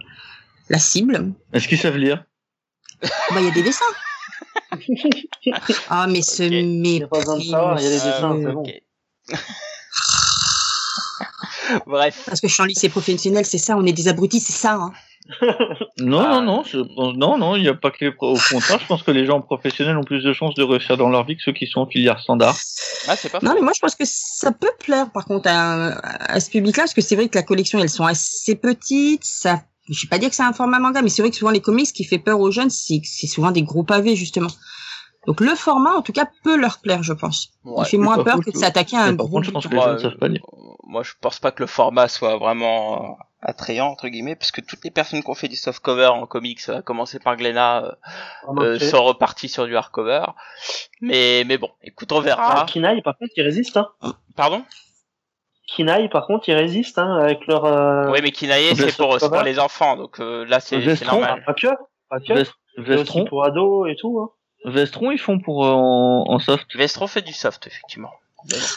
la 0.69 0.77
cible. 0.77 1.33
Est-ce 1.53 1.67
qu'ils 1.67 1.79
savent 1.79 1.97
lire? 1.97 2.23
Bah, 3.01 3.09
il 3.39 3.45
y 3.45 3.47
a 3.47 3.51
des 3.51 3.63
dessins. 3.63 3.83
Ah, 5.89 6.07
mais 6.07 6.21
ce 6.21 6.43
Ok. 6.43 6.51
mépris. 6.51 7.19
Il 7.39 7.49
y 7.49 7.55
a 7.55 7.75
des 7.89 7.95
dessins, 7.95 8.37
c'est 8.41 8.51
bon. 8.51 8.63
Bref. 11.87 12.23
Parce 12.25 12.41
que 12.41 12.47
je 12.47 12.53
suis 12.53 12.63
en 12.63 12.65
lycée 12.65 12.89
professionnel, 12.89 13.45
c'est 13.45 13.57
ça, 13.57 13.77
on 13.77 13.85
est 13.85 13.93
des 13.93 14.07
abrutis, 14.07 14.39
c'est 14.41 14.51
ça. 14.53 14.73
Hein. 14.73 14.91
Non, 15.99 16.19
Ah. 16.19 16.41
non, 16.41 16.63
non, 16.97 17.13
non, 17.13 17.37
non, 17.37 17.55
il 17.55 17.61
n'y 17.61 17.69
a 17.69 17.73
pas 17.73 17.91
que 17.91 18.03
les 18.05 18.11
pro- 18.11 18.35
au 18.35 18.39
contraire, 18.51 18.79
je 18.81 18.87
pense 18.87 19.03
que 19.03 19.11
les 19.11 19.25
gens 19.25 19.39
professionnels 19.39 19.95
ont 19.95 20.03
plus 20.03 20.23
de 20.23 20.33
chances 20.33 20.55
de 20.55 20.63
réussir 20.63 20.97
dans 20.97 21.09
leur 21.09 21.25
vie 21.25 21.37
que 21.37 21.43
ceux 21.43 21.53
qui 21.53 21.67
sont 21.67 21.81
en 21.81 21.87
filière 21.87 22.19
standard. 22.19 22.57
Ah, 23.07 23.15
c'est 23.15 23.29
pas 23.29 23.39
Non, 23.41 23.53
mais 23.53 23.61
moi, 23.61 23.71
je 23.73 23.79
pense 23.79 23.95
que 23.95 24.03
ça 24.05 24.51
peut 24.51 24.71
plaire, 24.79 25.09
par 25.11 25.25
contre, 25.25 25.47
à, 25.49 25.91
à 26.33 26.39
ce 26.39 26.49
public-là, 26.49 26.83
parce 26.83 26.93
que 26.93 27.01
c'est 27.01 27.15
vrai 27.15 27.29
que 27.29 27.37
la 27.37 27.43
collection, 27.43 27.79
elles 27.79 27.89
sont 27.89 28.05
assez 28.05 28.55
petites. 28.55 29.23
Ça, 29.23 29.61
je 29.89 30.01
vais 30.01 30.09
pas 30.09 30.17
dire 30.17 30.29
que 30.29 30.35
c'est 30.35 30.43
un 30.43 30.53
format 30.53 30.79
manga, 30.79 31.01
mais 31.01 31.09
c'est 31.09 31.21
vrai 31.21 31.31
que 31.31 31.37
souvent 31.37 31.51
les 31.51 31.61
comics, 31.61 31.87
ce 31.87 31.93
qui 31.93 32.03
fait 32.03 32.19
peur 32.19 32.39
aux 32.39 32.51
jeunes, 32.51 32.69
c'est 32.69 32.99
c'est 33.05 33.27
souvent 33.27 33.51
des 33.51 33.63
gros 33.63 33.83
pavés, 33.83 34.15
justement. 34.17 34.49
Donc 35.27 35.39
le 35.39 35.53
format, 35.55 35.93
en 35.93 36.01
tout 36.01 36.13
cas, 36.13 36.25
peut 36.43 36.57
leur 36.57 36.79
plaire, 36.79 37.03
je 37.03 37.13
pense. 37.13 37.49
Ouais. 37.63 37.83
Il 37.83 37.89
fait 37.89 37.97
moins 37.97 38.23
peur 38.23 38.39
que 38.39 38.49
de 38.49 38.55
je- 38.55 38.59
s'attaquer 38.59 38.97
à 38.97 39.01
un 39.03 39.15
par 39.15 39.27
gros 39.27 39.37
contre, 39.37 39.45
je 39.45 39.51
pense 39.51 39.63
que 39.67 39.69
bouquin. 39.69 39.79
les 39.85 39.91
Moi, 39.91 39.97
gens 39.97 40.03
ne 40.05 40.09
savent 40.09 40.19
pas 40.19 40.27
lire. 40.27 40.41
euh, 40.53 40.57
Moi, 40.83 41.03
je 41.03 41.11
pense 41.21 41.39
pas 41.39 41.51
que 41.51 41.61
le 41.61 41.67
format 41.67 42.07
soit 42.07 42.37
vraiment 42.37 43.03
euh, 43.03 43.23
attrayant 43.43 43.85
entre 43.87 44.07
guillemets, 44.07 44.35
parce 44.35 44.51
que 44.51 44.61
toutes 44.61 44.83
les 44.83 44.89
personnes 44.89 45.21
qui 45.21 45.29
ont 45.29 45.35
fait 45.35 45.47
du 45.47 45.55
softcover 45.55 46.07
en 46.07 46.25
comics, 46.25 46.67
à 46.69 46.81
commencer 46.81 47.19
par 47.19 47.35
Glenna, 47.37 47.83
euh, 47.83 47.87
euh, 47.87 47.91
Remarquez. 48.47 48.79
sont 48.89 49.03
repartis 49.03 49.47
sur 49.47 49.67
du 49.67 49.77
hardcover. 49.77 50.23
Mais 51.01 51.43
mais 51.45 51.57
bon, 51.59 51.69
écoute, 51.83 52.11
on 52.11 52.19
verra. 52.21 52.61
Ah, 52.61 52.65
Kinaï, 52.67 53.01
par 53.03 53.15
contre, 53.17 53.31
ils 53.37 53.43
résistent. 53.43 53.77
Hein. 53.77 53.89
Pardon? 54.35 54.63
Kinaï, 55.67 56.09
par 56.09 56.25
contre, 56.27 56.49
ils 56.49 56.55
résistent 56.55 56.97
hein, 56.97 57.17
avec 57.21 57.45
leur. 57.47 57.65
Euh... 57.65 58.09
Oui, 58.11 58.19
mais 58.23 58.31
Vest- 58.31 58.75
c'est 58.89 58.97
pour, 58.97 59.13
c'est 59.13 59.19
pour 59.29 59.37
cover. 59.37 59.43
les 59.43 59.59
enfants, 59.59 59.95
donc 59.95 60.19
euh, 60.19 60.45
là 60.45 60.59
c'est 60.59 60.77
c'est 60.79 60.85
Vestron. 60.87 61.19
normal. 61.21 61.43
Pas 61.45 61.53
que. 61.53 61.67
Pas 62.09 62.19
que. 62.19 62.33
Vest- 62.33 62.53
Il 62.77 62.83
y 62.83 62.91
a 62.91 62.95
aussi 62.95 62.97
Vestron, 63.03 63.25
pour 63.25 63.45
ados 63.45 63.87
et 63.89 63.95
tout. 63.95 64.19
Hein. 64.19 64.29
Vestron, 64.65 65.11
ils 65.11 65.19
font 65.19 65.39
pour 65.39 65.65
euh, 65.65 65.71
en, 65.71 66.23
en 66.27 66.39
soft. 66.39 66.75
Vestron 66.75 67.07
fait 67.07 67.21
du 67.21 67.33
soft, 67.33 67.67
effectivement. 67.67 68.11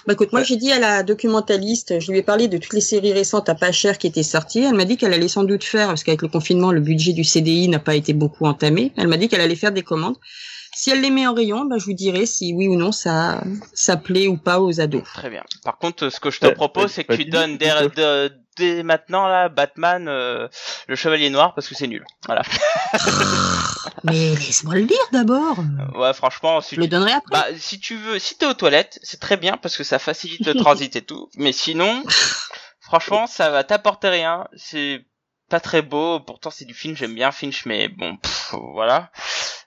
Bah 0.06 0.12
écoute, 0.12 0.30
moi 0.32 0.42
Ouais. 0.42 0.46
j'ai 0.46 0.56
dit 0.56 0.70
à 0.72 0.78
la 0.78 1.02
documentaliste, 1.02 1.98
je 1.98 2.12
lui 2.12 2.18
ai 2.18 2.22
parlé 2.22 2.48
de 2.48 2.58
toutes 2.58 2.74
les 2.74 2.82
séries 2.82 3.14
récentes 3.14 3.48
à 3.48 3.54
pas 3.54 3.72
cher 3.72 3.96
qui 3.96 4.06
étaient 4.06 4.22
sorties. 4.22 4.60
Elle 4.62 4.74
m'a 4.74 4.84
dit 4.84 4.98
qu'elle 4.98 5.14
allait 5.14 5.28
sans 5.28 5.44
doute 5.44 5.64
faire, 5.64 5.88
parce 5.88 6.04
qu'avec 6.04 6.20
le 6.20 6.28
confinement, 6.28 6.70
le 6.70 6.80
budget 6.82 7.14
du 7.14 7.24
CDI 7.24 7.68
n'a 7.68 7.78
pas 7.78 7.94
été 7.94 8.12
beaucoup 8.12 8.44
entamé. 8.44 8.92
Elle 8.98 9.08
m'a 9.08 9.16
dit 9.16 9.28
qu'elle 9.28 9.40
allait 9.40 9.56
faire 9.56 9.72
des 9.72 9.82
commandes. 9.82 10.16
Si 10.76 10.90
elle 10.90 11.00
les 11.00 11.10
met 11.10 11.26
en 11.26 11.34
rayon, 11.34 11.64
bah, 11.66 11.76
je 11.78 11.84
vous 11.84 11.92
dirai 11.92 12.26
si 12.26 12.52
oui 12.54 12.68
ou 12.68 12.76
non 12.76 12.92
ça, 12.92 13.42
ça 13.72 13.96
plaît 13.96 14.26
ou 14.28 14.36
pas 14.36 14.60
aux 14.60 14.80
ados. 14.80 15.04
Très 15.14 15.30
bien. 15.30 15.42
Par 15.64 15.78
contre, 15.78 16.08
ce 16.10 16.20
que 16.20 16.30
je 16.30 16.40
te 16.40 16.46
Ouais, 16.46 16.54
propose, 16.54 16.90
c'est 16.90 17.04
que 17.04 17.14
tu 17.14 17.24
donnes 17.26 17.56
dès, 17.56 17.70
dès 18.56 18.82
maintenant 18.82 19.26
là, 19.28 19.48
Batman, 19.48 20.06
euh, 20.08 20.48
le 20.88 20.96
Chevalier 20.96 21.30
Noir, 21.30 21.54
parce 21.54 21.68
que 21.68 21.74
c'est 21.74 21.86
nul. 21.86 22.04
Voilà. 22.26 22.42
Mais 24.04 24.34
laisse-moi 24.34 24.74
le 24.74 24.80
lire 24.82 24.98
d'abord. 25.12 25.56
Ouais, 25.94 26.12
franchement, 26.12 26.60
si 26.60 26.74
Je 26.74 26.80
le 26.80 26.86
tu, 26.86 26.90
donnerai 26.90 27.12
après. 27.12 27.30
bah, 27.30 27.46
si 27.56 27.80
tu 27.80 27.96
veux, 27.96 28.18
si 28.18 28.36
t'es 28.36 28.46
aux 28.46 28.54
toilettes, 28.54 28.98
c'est 29.02 29.20
très 29.20 29.36
bien 29.36 29.56
parce 29.56 29.76
que 29.76 29.84
ça 29.84 29.98
facilite 29.98 30.46
le 30.46 30.54
transit 30.54 30.94
et 30.96 31.02
tout. 31.02 31.28
Mais 31.36 31.52
sinon, 31.52 32.02
franchement, 32.80 33.26
ça 33.26 33.50
va 33.50 33.64
t'apporter 33.64 34.08
rien. 34.08 34.46
C'est 34.56 35.04
pas 35.54 35.60
très 35.60 35.82
beau. 35.82 36.18
Pourtant, 36.20 36.50
c'est 36.50 36.64
du 36.64 36.74
Finch. 36.74 36.96
J'aime 36.98 37.14
bien 37.14 37.30
Finch, 37.30 37.64
mais 37.66 37.88
bon, 37.88 38.16
pff, 38.16 38.54
voilà. 38.72 39.10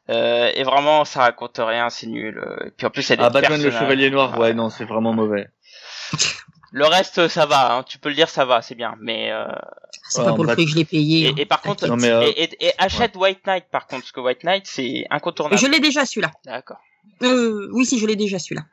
Euh, 0.09 0.51
et 0.53 0.63
vraiment, 0.63 1.05
ça 1.05 1.21
raconte 1.21 1.59
rien. 1.63 1.89
C'est 1.89 2.07
nul. 2.07 2.37
Euh, 2.37 2.67
Et 2.67 2.71
puis 2.71 2.85
en 2.85 2.89
plus, 2.89 3.07
il 3.07 3.09
y 3.09 3.13
a 3.13 3.15
des 3.17 3.23
Ah, 3.23 3.29
Batman 3.29 3.61
le. 3.61 3.71
Chevalier 3.71 4.09
Noir, 4.09 4.37
ouais, 4.39 4.53
non, 4.53 4.69
c'est 4.69 4.85
vraiment 4.85 5.13
mauvais. 5.13 5.47
Le 6.71 6.85
reste, 6.85 7.27
ça 7.29 7.45
va. 7.45 7.73
Hein. 7.73 7.83
Tu 7.83 7.97
peux 7.99 8.09
le 8.09 8.15
dire, 8.15 8.29
ça 8.29 8.43
va, 8.45 8.61
c'est 8.61 8.75
bien. 8.75 8.95
Mais 8.99 9.31
euh, 9.31 9.45
c'est 10.09 10.19
ouais, 10.19 10.25
pas 10.27 10.33
pour 10.33 10.43
le 10.43 10.53
prix 10.53 10.65
que 10.65 10.71
je 10.71 10.75
l'ai 10.75 10.85
payé. 10.85 11.29
hein. 11.29 11.33
et, 11.37 11.41
et 11.41 11.45
par 11.45 11.61
contre, 11.61 11.87
Non, 11.87 11.95
mais, 11.95 12.09
euh, 12.09 12.23
et, 12.23 12.43
et- 12.43 12.67
et 12.67 12.71
achète 12.77 13.15
White 13.15 13.45
Knight 13.47 13.65
par 13.71 13.87
contre, 13.87 14.01
parce 14.03 14.11
que 14.11 14.19
White 14.19 14.43
Knight 14.43 14.67
c'est 14.67 15.05
incontournable. 15.09 15.59
Je 15.61 15.67
l'ai 15.67 15.79
déjà 15.79 16.05
celui-là. 16.05 16.31
D'accord. 16.45 16.79
Euh, 17.23 17.69
oui, 17.71 17.85
si 17.85 17.97
je 17.99 18.05
l'ai 18.05 18.17
déjà 18.17 18.37
celui-là. 18.39 18.63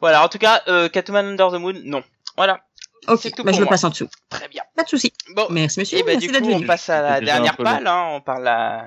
Voilà, 0.00 0.24
en 0.24 0.28
tout 0.28 0.38
cas, 0.38 0.62
euh, 0.68 0.88
Catwoman 0.88 1.26
Under 1.26 1.50
the 1.50 1.60
Moon, 1.60 1.74
non. 1.84 2.02
Voilà, 2.36 2.60
Ok, 3.08 3.30
tout 3.34 3.44
bah, 3.44 3.50
pour 3.50 3.54
je 3.54 3.60
le 3.60 3.66
passe 3.66 3.84
en 3.84 3.90
dessous. 3.90 4.08
très 4.28 4.48
bien. 4.48 4.62
Pas 4.76 4.84
de 4.84 4.88
souci. 4.88 5.12
Bon, 5.34 5.46
Merci 5.50 5.80
monsieur. 5.80 5.98
et 5.98 6.02
bah 6.02 6.12
Merci 6.12 6.26
du 6.26 6.32
d'être 6.32 6.42
coup, 6.44 6.50
on 6.50 6.56
venu. 6.56 6.66
passe 6.66 6.88
à 6.88 7.02
la 7.02 7.20
dernière 7.20 7.56
palle, 7.56 7.86
hein. 7.86 8.08
On 8.12 8.20
parle 8.20 8.44
la 8.44 8.86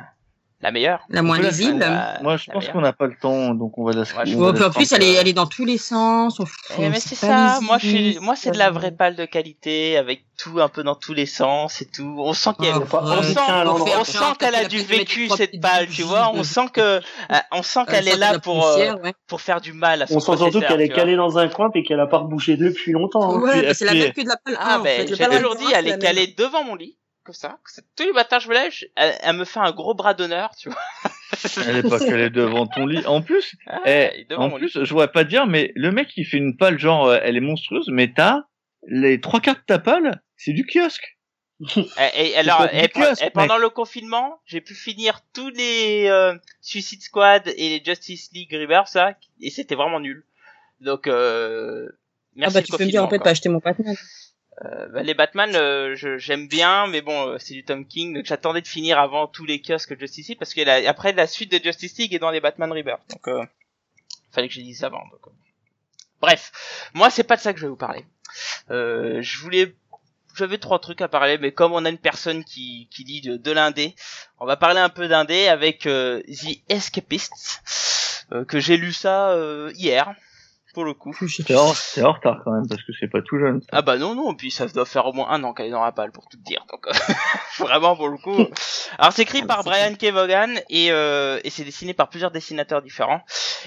la 0.62 0.72
meilleure. 0.72 1.02
La 1.10 1.22
moins 1.22 1.38
lisible. 1.40 1.80
La- 1.80 2.20
Moi, 2.24 2.38
je 2.38 2.46
la 2.48 2.54
pense 2.56 2.68
qu'on 2.70 2.82
n'a 2.82 2.94
pas 2.94 3.06
le 3.06 3.16
temps, 3.16 3.54
donc 3.54 3.78
on 3.78 3.84
va 3.84 3.92
la 3.94 4.02
Ouais, 4.02 4.06
je- 4.26 4.36
on 4.36 4.52
va 4.52 4.68
en 4.68 4.70
plus, 4.72 4.92
elle 4.92 5.04
est, 5.04 5.14
elle 5.14 5.28
est 5.28 5.34
dans 5.34 5.46
tous 5.46 5.66
les 5.66 5.78
sens. 5.78 6.40
on 6.40 6.46
fout- 6.46 6.76
Eh, 6.80 6.90
mais 6.90 7.00
c'est 7.00 7.16
ça, 7.16 7.60
moi 7.62 7.78
je 7.78 7.88
suis, 7.88 8.20
moi 8.20 8.36
c'est 8.36 8.52
de 8.52 8.58
la 8.58 8.72
vraie 8.72 8.92
palle 8.92 9.16
de 9.16 9.26
qualité, 9.26 9.98
avec 9.98 10.24
tout 10.38 10.60
un 10.60 10.68
peu 10.68 10.84
dans 10.84 10.96
tous 10.96 11.14
les 11.14 11.26
sens 11.28 11.82
et 11.82 11.86
tout. 11.86 12.16
On 12.20 12.34
sent 12.34 12.52
qu'elle, 12.60 12.74
Ah, 12.74 12.80
on 13.02 13.22
sent, 13.24 13.40
on, 14.00 14.04
sent 14.04 14.20
qu'elle 14.40 14.56
a 14.56 14.66
du 14.66 14.80
vécu 14.80 15.30
cette 15.30 15.60
palle, 15.62 15.88
tu 15.88 16.02
vois. 16.04 16.32
On 16.34 16.44
sent 16.44 16.68
que, 16.74 17.02
on 17.52 17.62
sent 17.64 17.82
qu'elle 17.88 18.08
Euh, 18.08 18.12
est 18.12 18.20
ça, 18.20 18.34
là 18.34 18.40
pour, 18.40 18.66
euh, 18.66 18.94
pour 19.28 19.42
faire 19.42 19.62
du 19.62 19.74
mal 19.74 20.02
à 20.02 20.08
son 20.08 20.16
On 20.16 20.20
sent 20.20 20.38
surtout 20.38 20.60
qu'elle 20.62 20.82
est 20.82 20.90
calée 20.90 21.16
dans 21.16 21.38
un 21.38 21.48
coin 21.50 21.70
et 21.76 21.84
qu'elle 21.84 22.00
a 22.00 22.08
pas 22.08 22.18
rebouché 22.20 22.58
depuis 22.58 22.92
longtemps. 22.94 23.36
hein. 23.38 23.42
Ouais, 23.42 23.74
c'est 23.76 23.86
la 23.86 23.94
même 23.94 24.12
que 24.14 24.22
de 24.22 24.28
la 24.28 24.38
palle 24.38 24.58
Ah 24.60 24.76
1, 24.76 24.80
en 24.80 24.84
ben, 24.84 25.08
j'ai 25.08 25.18
toujours 25.28 25.56
dit, 25.56 25.66
elle 25.76 25.88
est 25.88 26.00
calée 26.00 26.34
devant 26.38 26.64
mon 26.64 26.76
lit. 26.76 26.98
Comme 27.28 27.36
ça. 27.36 27.60
Tous 27.96 28.04
les 28.04 28.14
matins, 28.14 28.40
je 28.40 28.48
me 28.48 28.54
lève, 28.54 28.72
elle, 28.96 29.16
elle 29.22 29.36
me 29.36 29.44
fait 29.46 29.60
un 29.60 29.72
gros 29.72 29.94
bras 29.94 30.14
d'honneur, 30.14 30.56
tu 30.56 30.70
vois. 30.70 30.82
Elle 31.68 31.76
est 31.78 31.90
pas 31.90 32.00
qu'elle 32.00 32.22
est 32.22 32.30
devant 32.30 32.66
ton 32.68 32.86
lit. 32.88 33.06
En 33.06 33.22
plus, 33.22 33.56
Ah, 33.68 33.82
eh, 33.86 34.26
elle 34.30 34.38
en 34.38 34.50
plus, 34.50 34.82
je 34.84 34.90
pourrais 34.90 35.12
pas 35.12 35.24
te 35.26 35.30
dire, 35.30 35.46
mais 35.46 35.72
le 35.76 35.92
mec 35.92 36.10
il 36.16 36.26
fait 36.26 36.38
une 36.38 36.56
palle 36.58 36.80
genre, 36.80 37.06
euh, 37.08 37.20
elle 37.22 37.36
est 37.38 37.42
monstrueuse, 37.42 37.90
mais 37.92 38.12
t'as 38.14 38.44
les 38.88 39.20
trois 39.22 39.40
quarts 39.42 39.56
de 39.56 39.62
ta 39.68 39.78
palle, 39.78 40.22
c'est 40.38 40.54
du 40.54 40.66
kiosque. 40.66 41.18
Et, 42.16 42.30
et 42.30 42.38
alors, 42.38 42.68
et, 42.72 42.88
kiosque, 42.88 43.22
et 43.24 43.30
pendant 43.30 43.58
le 43.58 43.70
confinement, 43.70 44.40
j'ai 44.46 44.62
pu 44.62 44.74
finir 44.74 45.22
tous 45.34 45.50
les 45.50 46.08
euh, 46.08 46.36
Suicide 46.62 47.02
Squad 47.02 47.48
et 47.48 47.70
les 47.78 47.84
Justice 47.84 48.30
League 48.32 48.54
Rebirth, 48.54 48.88
ça, 48.88 49.14
et 49.42 49.50
c'était 49.50 49.76
vraiment 49.76 50.00
nul. 50.00 50.24
Donc, 50.80 51.08
euh, 51.08 51.88
Ah 51.90 51.94
merci 52.36 52.54
bah 52.54 52.60
le 52.62 52.66
tu 52.68 52.72
peux 52.78 52.86
me 52.86 52.90
dire 52.90 53.04
en 53.04 53.10
fait 53.10 53.18
quoi. 53.18 53.26
pas 53.26 53.30
acheter 53.32 53.50
mon 53.50 53.58
Batman. 53.60 53.96
Euh, 54.66 54.88
bah, 54.90 55.04
les 55.04 55.14
Batman, 55.14 55.56
euh, 55.56 55.96
j'aime 56.18 56.48
bien, 56.48 56.88
mais 56.88 57.02
bon, 57.02 57.28
euh, 57.30 57.38
c'est 57.38 57.54
du 57.54 57.64
Tom 57.64 57.86
King, 57.86 58.16
donc 58.16 58.26
j'attendais 58.26 58.62
de 58.62 58.68
finir 58.68 58.98
avant 59.00 59.28
tous 59.28 59.46
les 59.46 59.62
kiosques 59.62 60.00
Justice 60.00 60.30
League, 60.30 60.40
parce 60.40 60.54
que 60.56 60.62
la- 60.62 60.90
après 60.90 61.14
la 61.14 61.28
suite 61.28 61.52
de 61.52 61.64
Justice 61.64 61.96
League 62.00 62.14
est 62.16 62.20
dans 62.20 62.32
les 62.32 62.40
Batman 62.42 62.72
Rebirth, 62.72 63.02
donc 63.12 63.28
euh, 63.28 63.46
fallait 64.32 64.48
que 64.48 64.54
je 64.56 64.62
dise 64.62 64.84
avant. 64.84 65.04
donc. 65.12 65.32
Bref, 66.22 66.90
moi 66.96 67.12
c'est 67.12 67.24
pas 67.24 67.36
de 67.36 67.42
ça 67.42 67.54
que 67.54 67.60
je 67.60 67.66
vais 67.66 67.70
vous 67.70 67.76
parler. 67.76 68.04
Je 68.70 69.40
voulais, 69.40 69.76
j'avais 70.36 70.58
trois 70.58 70.80
trucs 70.80 71.02
à 71.02 71.08
parler, 71.08 71.38
mais 71.38 71.52
comme 71.52 71.74
on 71.74 71.86
a 71.86 71.90
une 71.90 72.00
personne 72.00 72.44
qui 72.44 72.88
qui 72.90 73.04
dit 73.04 73.22
de, 73.22 73.38
de 73.38 73.52
l'indé, 73.52 73.94
on 74.40 74.48
va 74.48 74.58
parler 74.58 74.80
un 74.80 74.90
peu 74.90 75.08
d'indé 75.08 75.48
avec 75.48 75.82
The 75.82 76.48
Escapists, 76.70 77.62
euh, 78.32 78.44
que 78.44 78.60
j'ai 78.60 78.78
lu 78.78 78.92
ça 78.92 79.38
hier, 79.76 80.16
pour 80.74 80.84
le 80.86 80.94
coup. 80.94 81.16
T'es 81.46 81.56
en, 81.56 81.70
en 81.70 82.12
retard 82.14 82.42
quand 82.44 82.52
même 82.52 82.68
parce 82.68 82.84
que 82.84 82.92
c'est 83.00 83.08
pas 83.08 83.22
tout 83.22 83.40
jeune. 83.40 83.62
ça. 83.62 83.68
Ah 83.72 83.82
bah 83.82 83.98
non 83.98 84.14
non 84.16 84.36
puis 84.36 84.52
ça 84.52 84.68
doit 84.68 84.86
faire 84.86 85.06
au 85.08 85.14
moins 85.14 85.30
un 85.30 85.44
an 85.44 85.54
qu'elle 85.54 85.68
est 85.68 85.72
dans 85.72 85.84
la 85.84 85.92
palle 85.92 86.12
pour 86.12 86.28
tout 86.28 86.38
dire 86.38 86.66
donc 86.70 86.86
euh, 86.88 86.92
vraiment 87.60 87.96
pour 87.96 88.10
le 88.10 88.18
coup. 88.18 88.38
Alors 89.00 89.12
c'est 89.14 89.24
écrit 89.24 89.42
par 89.44 89.64
Brian 89.64 89.96
K. 89.96 90.06
Vaughan 90.12 90.54
et 90.70 90.92
euh, 90.92 91.40
et 91.44 91.50
c'est 91.50 91.64
dessiné 91.64 91.94
par 91.94 92.10
plusieurs 92.10 92.32
dessinateurs 92.32 92.82
différents 92.82 93.22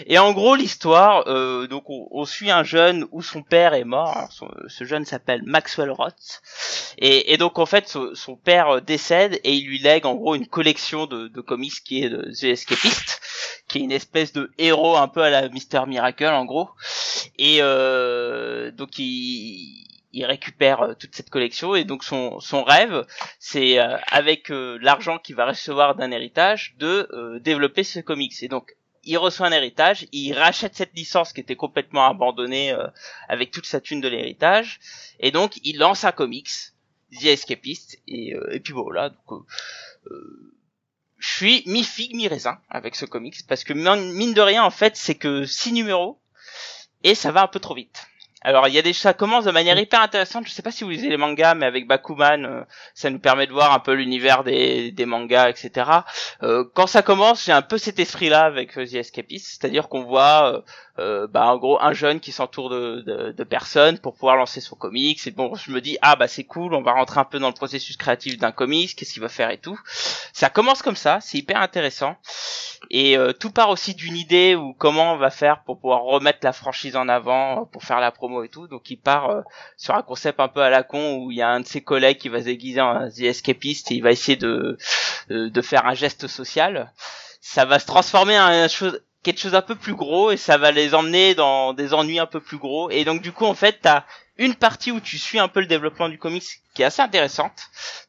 et 0.07 0.19
en 0.19 0.33
gros 0.33 0.55
l'histoire 0.55 1.25
euh, 1.27 1.67
donc 1.67 1.91
on, 1.91 2.07
on 2.13 2.25
suit 2.25 2.51
un 2.51 2.63
jeune 2.65 3.07
où 3.11 3.23
son 3.23 3.43
père 3.43 3.75
est 3.75 3.85
mort 3.85 4.17
Alors, 4.17 4.33
son- 4.33 4.51
ce 4.69 4.85
jeune 4.85 5.05
s'appelle 5.05 5.43
Maxwell 5.45 5.91
Roth 5.91 6.43
et, 6.99 7.33
et 7.33 7.37
donc 7.39 7.59
en 7.59 7.67
fait 7.67 7.89
son, 7.89 8.11
son 8.15 8.37
père 8.37 8.69
euh, 8.77 8.81
décède 8.81 9.41
et 9.45 9.55
il 9.55 9.67
lui 9.67 9.79
lègue 9.81 10.07
en 10.07 10.15
gros 10.15 10.35
une 10.35 10.47
collection 10.47 11.07
de, 11.07 11.29
de 11.29 11.41
comics 11.41 11.83
qui 11.85 12.05
est 12.05 12.09
de 12.11 12.31
The 12.39 12.45
Escapist 12.45 13.21
qui 13.69 13.79
est 13.79 13.83
une 13.83 13.93
espèce 13.93 14.33
de 14.33 14.51
héros 14.59 14.97
un 14.97 15.09
peu 15.09 15.23
à 15.23 15.31
la 15.31 15.49
Mister 15.49 15.83
Miracle 15.87 16.27
en 16.27 16.45
gros. 16.45 16.71
Et 17.39 17.59
euh, 17.61 18.71
donc 18.71 18.99
il, 18.99 19.87
il 20.13 20.25
récupère 20.25 20.83
euh, 20.83 20.95
toute 20.95 21.15
cette 21.15 21.31
collection. 21.31 21.75
Et 21.75 21.85
donc 21.85 22.05
son, 22.05 22.41
son 22.41 22.65
rêve 22.65 23.07
c'est 23.39 23.79
euh, 23.79 23.97
avec 24.11 24.51
euh, 24.51 24.79
l'argent 24.83 25.19
qu'il 25.19 25.37
va 25.37 25.47
recevoir 25.47 25.95
d'un 25.95 26.11
héritage 26.11 26.75
de 26.79 27.09
euh, 27.13 27.39
développer 27.41 27.85
ce 27.85 28.01
comics. 28.01 28.43
Et 28.43 28.49
donc 28.49 28.77
il 29.03 29.17
reçoit 29.17 29.47
un 29.47 29.53
héritage, 29.53 30.07
il 30.13 30.35
rachète 30.35 30.75
cette 30.75 30.95
licence 30.95 31.33
qui 31.33 31.41
était 31.41 31.57
complètement 31.57 32.07
abandonnée 32.07 32.73
euh, 32.73 32.87
avec 33.29 33.51
toute 33.51 33.67
sa 33.67 33.81
thune 33.81 34.01
de 34.01 34.09
l'héritage. 34.09 34.79
Et 35.21 35.31
donc 35.31 35.59
il 35.65 35.79
lance 35.79 36.05
un 36.05 36.13
comics 36.13 36.51
The 37.19 37.25
Escapist 37.25 37.99
et, 38.07 38.35
euh, 38.35 38.55
et 38.55 38.61
puis 38.61 38.73
voilà 38.73 39.11
donc 39.11 39.47
je 41.21 41.31
suis 41.31 41.63
mi 41.67 41.85
figue 41.85 42.17
mi 42.17 42.27
raisin 42.27 42.59
avec 42.71 42.97
ce 42.97 43.05
comics 43.05 43.47
parce 43.47 43.63
que 43.63 43.73
mine 43.73 44.35
de 44.35 44.41
rien 44.41 44.65
en 44.65 44.71
fait 44.71 44.97
c'est 44.97 45.15
que 45.15 45.45
six 45.45 45.73
numéros 45.73 46.21
et 47.05 47.15
ça 47.15 47.31
va 47.31 47.43
un 47.43 47.47
peu 47.47 47.61
trop 47.61 47.75
vite. 47.75 48.10
Alors 48.43 48.69
il 48.69 48.75
y 48.75 48.79
a 48.79 48.83
des 48.83 48.95
ça 48.95 49.13
commence 49.13 49.45
de 49.45 49.51
manière 49.51 49.79
hyper 49.79 50.01
intéressante. 50.01 50.47
Je 50.47 50.53
sais 50.53 50.63
pas 50.63 50.71
si 50.71 50.85
vous 50.85 50.91
lisez 50.91 51.09
les 51.11 51.19
mangas, 51.19 51.55
mais 51.55 51.67
avec 51.67 51.87
Bakuman, 51.87 52.45
euh, 52.47 52.63
ça 52.95 53.11
nous 53.11 53.19
permet 53.19 53.47
de 53.47 53.53
voir 53.53 53.75
un 53.75 53.81
peu 53.81 53.93
l'univers 53.93 54.45
des, 54.45 54.93
des 54.93 55.05
mangas, 55.05 55.51
etc. 55.51 55.91
Euh, 56.43 56.65
quand 56.75 56.87
ça 56.87 57.03
commence, 57.03 57.45
j'ai 57.45 57.53
un 57.53 57.63
peu 57.63 57.77
cet 57.77 57.99
esprit-là 57.99 58.45
avec 58.45 58.79
euh, 58.79 58.87
The 58.87 58.95
Escapist, 58.95 59.47
c'est-à-dire 59.47 59.89
qu'on 59.89 60.05
voit, 60.05 60.55
euh, 60.55 60.61
euh, 60.99 61.27
bah 61.27 61.47
en 61.47 61.59
gros 61.59 61.79
un 61.83 61.93
jeune 61.93 62.21
qui 62.21 62.33
s'entoure 62.33 62.71
de, 62.71 63.03
de, 63.03 63.33
de 63.33 63.45
personnes 63.45 63.99
pour 63.99 64.15
pouvoir 64.15 64.37
lancer 64.37 64.63
son 64.63 64.77
comics. 64.77 65.21
Et 65.27 65.31
bon, 65.33 65.55
je 65.55 65.71
me 65.71 65.83
dis 65.83 65.99
ah 66.01 66.17
bah 66.17 66.27
c'est 66.27 66.45
cool, 66.45 66.75
on 66.75 66.83
va 66.83 66.93
rentrer 66.93 67.21
un 67.21 67.25
peu 67.25 67.39
dans 67.39 67.49
le 67.49 67.55
processus 67.55 67.99
créatif 67.99 68.39
d'un 68.39 68.53
comics, 68.53 68.97
qu'est-ce 68.97 69.13
qu'il 69.13 69.23
va 69.23 69.29
faire 69.29 69.51
et 69.51 69.59
tout. 69.59 69.79
Ça 70.33 70.49
commence 70.49 70.81
comme 70.81 70.97
ça, 70.97 71.19
c'est 71.21 71.37
hyper 71.37 71.61
intéressant. 71.61 72.17
Et 72.89 73.19
euh, 73.19 73.33
tout 73.33 73.51
part 73.51 73.69
aussi 73.69 73.95
d'une 73.95 74.17
idée 74.17 74.55
ou 74.55 74.73
comment 74.73 75.13
on 75.13 75.17
va 75.19 75.31
faire 75.31 75.63
pour 75.65 75.79
pouvoir 75.79 76.03
remettre 76.03 76.39
la 76.43 76.55
franchise 76.55 76.97
en 76.97 77.09
avant, 77.09 77.67
pour 77.67 77.85
faire 77.85 78.01
la 78.01 78.11
promo 78.11 78.30
et 78.43 78.49
tout. 78.49 78.69
Donc 78.69 78.91
il 78.91 78.97
part 78.97 79.31
euh, 79.31 79.43
sur 79.77 79.95
un 79.95 80.03
concept 80.03 80.41
un 80.41 80.49
peu 80.49 80.63
à 80.63 80.71
la 80.71 80.83
con 80.83 81.19
où 81.19 81.31
il 81.31 81.39
y 81.39 81.43
a 81.43 81.49
un 81.49 81.61
de 81.61 81.67
ses 81.67 81.81
collègues 81.81 82.19
qui 82.19 82.29
va 82.29 82.41
se 82.41 82.45
déguiser 82.47 82.81
en 82.81 83.09
The 83.09 83.21
et 83.21 83.57
il 83.91 84.03
va 84.03 84.11
essayer 84.11 84.37
de 84.37 84.79
euh, 85.31 85.51
de 85.51 85.63
faire 85.63 85.87
un 85.87 85.95
geste 85.95 86.27
social. 86.27 86.93
Ça 87.41 87.65
va 87.65 87.79
se 87.79 87.87
transformer 87.87 88.39
en 88.39 88.45
un 88.45 88.69
chose 88.69 89.03
quelque 89.23 89.41
chose 89.41 89.55
un 89.55 89.63
peu 89.63 89.75
plus 89.75 89.95
gros 89.95 90.31
et 90.31 90.37
ça 90.37 90.57
va 90.57 90.71
les 90.71 90.95
emmener 90.95 91.35
dans 91.35 91.73
des 91.75 91.93
ennuis 91.95 92.19
un 92.19 92.27
peu 92.27 92.41
plus 92.41 92.59
gros. 92.59 92.91
Et 92.91 93.05
donc 93.05 93.23
du 93.23 93.33
coup 93.33 93.45
en 93.45 93.55
fait 93.55 93.79
t'as 93.83 94.05
une 94.39 94.55
partie 94.55 94.91
où 94.91 95.01
tu 95.01 95.19
suis 95.19 95.39
un 95.39 95.49
peu 95.49 95.61
le 95.61 95.67
développement 95.67 96.09
du 96.09 96.17
comics 96.19 96.43
qui 96.75 96.81
est 96.81 96.87
assez 96.87 97.03
intéressante. 97.03 97.53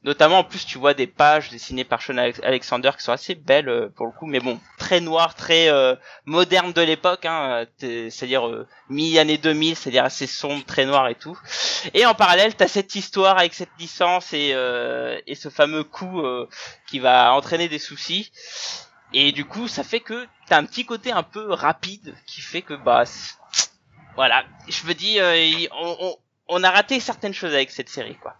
Notamment 0.03 0.39
en 0.39 0.43
plus 0.45 0.65
tu 0.65 0.77
vois 0.77 0.93
des 0.93 1.07
pages 1.07 1.49
dessinées 1.49 1.83
par 1.83 2.01
Sean 2.01 2.17
Alex- 2.17 2.39
Alexander 2.43 2.91
qui 2.97 3.03
sont 3.03 3.11
assez 3.11 3.35
belles 3.35 3.67
euh, 3.67 3.89
pour 3.93 4.05
le 4.05 4.13
coup, 4.13 4.25
mais 4.25 4.39
bon 4.39 4.57
très 4.77 5.01
noires, 5.01 5.35
très 5.35 5.67
euh, 5.69 5.95
modernes 6.25 6.71
de 6.71 6.81
l'époque, 6.81 7.25
hein, 7.25 7.65
t'es- 7.77 8.09
c'est-à-dire 8.09 8.47
euh, 8.47 8.65
mi-année 8.87 9.37
2000, 9.37 9.75
c'est-à-dire 9.75 10.05
assez 10.05 10.27
sombre, 10.27 10.63
très 10.65 10.85
noir 10.85 11.09
et 11.09 11.15
tout. 11.15 11.37
Et 11.93 12.05
en 12.05 12.13
parallèle 12.13 12.55
t'as 12.55 12.69
cette 12.69 12.95
histoire 12.95 13.37
avec 13.37 13.53
cette 13.53 13.69
licence 13.79 14.31
et 14.31 14.51
euh, 14.53 15.19
et 15.27 15.35
ce 15.35 15.49
fameux 15.49 15.83
coup 15.83 16.21
euh, 16.21 16.47
qui 16.87 16.99
va 16.99 17.33
entraîner 17.33 17.67
des 17.67 17.79
soucis. 17.79 18.31
Et 19.13 19.33
du 19.33 19.43
coup, 19.43 19.67
ça 19.67 19.83
fait 19.83 19.99
que 19.99 20.25
un 20.55 20.65
petit 20.65 20.85
côté 20.85 21.11
un 21.11 21.23
peu 21.23 21.51
rapide 21.53 22.15
qui 22.25 22.41
fait 22.41 22.61
que 22.61 22.73
bah 22.73 23.03
voilà, 24.15 24.43
je 24.67 24.85
me 24.87 24.93
dis 24.93 25.19
euh, 25.19 25.67
on, 26.47 26.63
a 26.63 26.69
raté 26.69 26.99
certaines 26.99 27.33
choses 27.33 27.53
avec 27.53 27.71
cette 27.71 27.89
série 27.89 28.15
quoi. 28.15 28.35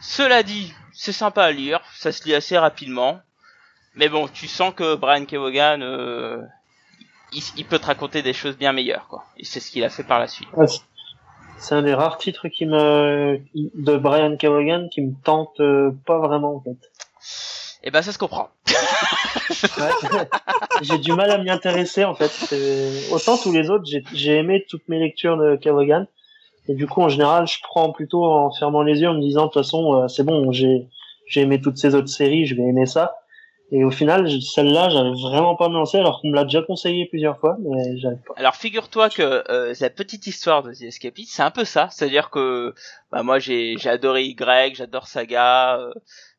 Cela 0.00 0.42
dit, 0.42 0.72
c'est 0.92 1.12
sympa 1.12 1.44
à 1.44 1.50
lire, 1.50 1.80
ça 1.96 2.12
se 2.12 2.24
lit 2.24 2.34
assez 2.34 2.56
rapidement. 2.56 3.20
Mais 3.94 4.08
bon, 4.08 4.28
tu 4.28 4.46
sens 4.46 4.72
que 4.74 4.94
Brian 4.94 5.24
Kevogan 5.24 5.82
euh, 5.82 6.40
il, 7.32 7.64
peut 7.64 7.78
te 7.78 7.86
raconter 7.86 8.22
des 8.22 8.32
choses 8.32 8.56
bien 8.56 8.72
meilleures 8.72 9.08
quoi. 9.08 9.24
Et 9.36 9.44
c'est 9.44 9.60
ce 9.60 9.70
qu'il 9.70 9.84
a 9.84 9.88
fait 9.88 10.04
par 10.04 10.18
la 10.18 10.28
suite. 10.28 10.48
C'est 11.58 11.74
un 11.74 11.82
des 11.82 11.94
rares 11.94 12.18
titres 12.18 12.48
qui 12.48 12.66
me 12.66 13.40
de 13.54 13.96
Brian 13.96 14.36
Kevogan 14.36 14.88
qui 14.88 15.00
me 15.00 15.14
tente 15.24 15.58
euh, 15.60 15.90
pas 16.06 16.18
vraiment 16.18 16.56
en 16.56 16.60
fait. 16.60 16.76
Et 17.84 17.90
ben 17.90 18.02
ça 18.02 18.12
se 18.12 18.18
comprend. 18.18 18.48
Ouais. 19.78 20.28
j'ai 20.82 20.98
du 20.98 21.12
mal 21.12 21.30
à 21.30 21.38
m'y 21.38 21.50
intéresser 21.50 22.04
en 22.04 22.14
fait. 22.14 22.30
Autant 23.12 23.36
tous 23.38 23.52
les 23.52 23.70
autres, 23.70 23.84
j'ai- 24.12 24.36
aimé 24.36 24.64
toutes 24.68 24.88
mes 24.88 24.98
lectures 24.98 25.36
de 25.36 25.56
Kevogan. 25.56 26.06
Et 26.68 26.74
du 26.74 26.86
coup, 26.86 27.00
en 27.00 27.08
général, 27.08 27.46
je 27.46 27.56
prends 27.62 27.92
plutôt 27.92 28.24
en 28.26 28.52
fermant 28.52 28.82
les 28.82 29.00
yeux, 29.00 29.08
en 29.08 29.14
me 29.14 29.20
disant, 29.22 29.42
de 29.42 29.46
toute 29.46 29.62
façon, 29.62 29.94
euh, 30.02 30.08
c'est 30.08 30.22
bon, 30.22 30.52
j'ai 30.52 30.86
j'ai 31.26 31.40
aimé 31.42 31.60
toutes 31.60 31.78
ces 31.78 31.94
autres 31.94 32.08
séries, 32.08 32.46
je 32.46 32.54
vais 32.54 32.62
aimer 32.62 32.86
ça. 32.86 33.14
Et 33.70 33.84
au 33.84 33.90
final, 33.90 34.30
celle-là, 34.40 34.88
j'avais 34.88 35.10
vraiment 35.12 35.54
pas 35.54 35.68
me 35.68 35.74
lancer, 35.74 35.98
alors 35.98 36.20
qu'on 36.22 36.28
me 36.28 36.34
l'a 36.34 36.44
déjà 36.44 36.62
conseillé 36.62 37.04
plusieurs 37.06 37.38
fois, 37.38 37.56
mais 37.60 37.98
j'avais 37.98 38.16
pas. 38.16 38.32
Alors 38.38 38.54
figure-toi 38.54 39.10
que 39.10 39.44
euh, 39.50 39.74
la 39.78 39.90
petite 39.90 40.26
histoire 40.26 40.62
de 40.62 40.72
The 40.72 40.82
Escapist, 40.82 41.34
c'est 41.34 41.42
un 41.42 41.50
peu 41.50 41.64
ça, 41.66 41.88
c'est-à-dire 41.90 42.30
que 42.30 42.74
bah 43.10 43.22
moi 43.22 43.38
j'ai 43.38 43.76
j'ai 43.78 43.88
adoré 43.88 44.24
Y, 44.24 44.74
j'adore 44.76 45.06
Saga, 45.08 45.78
euh, 45.78 45.92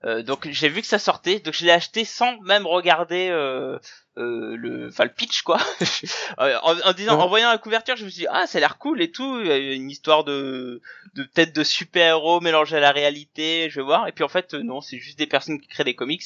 euh, 0.05 0.21
donc 0.23 0.47
j'ai 0.51 0.69
vu 0.69 0.81
que 0.81 0.87
ça 0.87 0.99
sortait, 0.99 1.39
donc 1.39 1.53
je 1.53 1.65
l'ai 1.65 1.71
acheté 1.71 2.05
sans 2.05 2.39
même 2.41 2.67
regarder 2.67 3.29
euh, 3.31 3.79
euh, 4.17 4.55
le, 4.55 4.87
enfin 4.89 5.05
le 5.05 5.11
pitch 5.13 5.41
quoi. 5.41 5.59
Euh, 6.39 6.57
en, 6.63 6.79
en 6.81 6.93
disant, 6.93 7.17
Ouais. 7.17 7.23
en 7.23 7.27
voyant 7.27 7.49
la 7.49 7.57
couverture, 7.57 7.95
je 7.97 8.05
me 8.05 8.09
suis 8.09 8.21
dit 8.21 8.27
ah 8.29 8.45
ça 8.47 8.59
a 8.59 8.61
l'air 8.61 8.77
cool 8.77 9.01
et 9.01 9.11
tout, 9.11 9.39
il 9.41 9.47
y 9.47 9.51
a 9.51 9.73
une 9.73 9.89
histoire 9.91 10.23
de 10.23 10.81
de 11.15 11.23
peut-être 11.23 11.53
de 11.55 11.63
super-héros 11.63 12.39
mélangés 12.41 12.77
à 12.77 12.79
la 12.79 12.91
réalité, 12.91 13.69
je 13.69 13.79
vais 13.81 13.85
voir, 13.85 14.07
et 14.07 14.11
puis 14.11 14.23
en 14.23 14.29
fait 14.29 14.53
euh, 14.53 14.63
non, 14.63 14.79
c'est 14.81 14.99
juste 14.99 15.17
des 15.19 15.27
personnes 15.27 15.59
qui 15.59 15.67
créent 15.67 15.83
des 15.83 15.95
comics, 15.95 16.23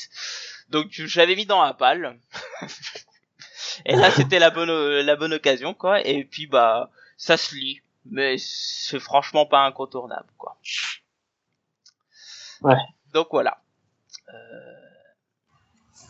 donc 0.69 0.87
je 0.91 1.19
l'avais 1.19 1.35
mis 1.35 1.45
dans 1.45 1.63
la 1.63 1.73
palle. 1.73 2.17
Et 3.85 3.95
là, 3.95 4.11
c'était 4.11 4.39
la 4.39 4.49
bonne, 4.49 4.71
la 4.99 5.15
bonne 5.15 5.33
occasion, 5.33 5.73
quoi. 5.73 6.05
Et 6.05 6.23
puis, 6.25 6.47
bah, 6.47 6.89
ça 7.17 7.37
se 7.37 7.55
lit. 7.55 7.81
Mais 8.05 8.35
c'est 8.38 8.99
franchement 8.99 9.45
pas 9.45 9.59
incontournable, 9.65 10.27
quoi. 10.38 10.57
Ouais. 12.61 12.75
Donc 13.13 13.27
voilà. 13.31 13.57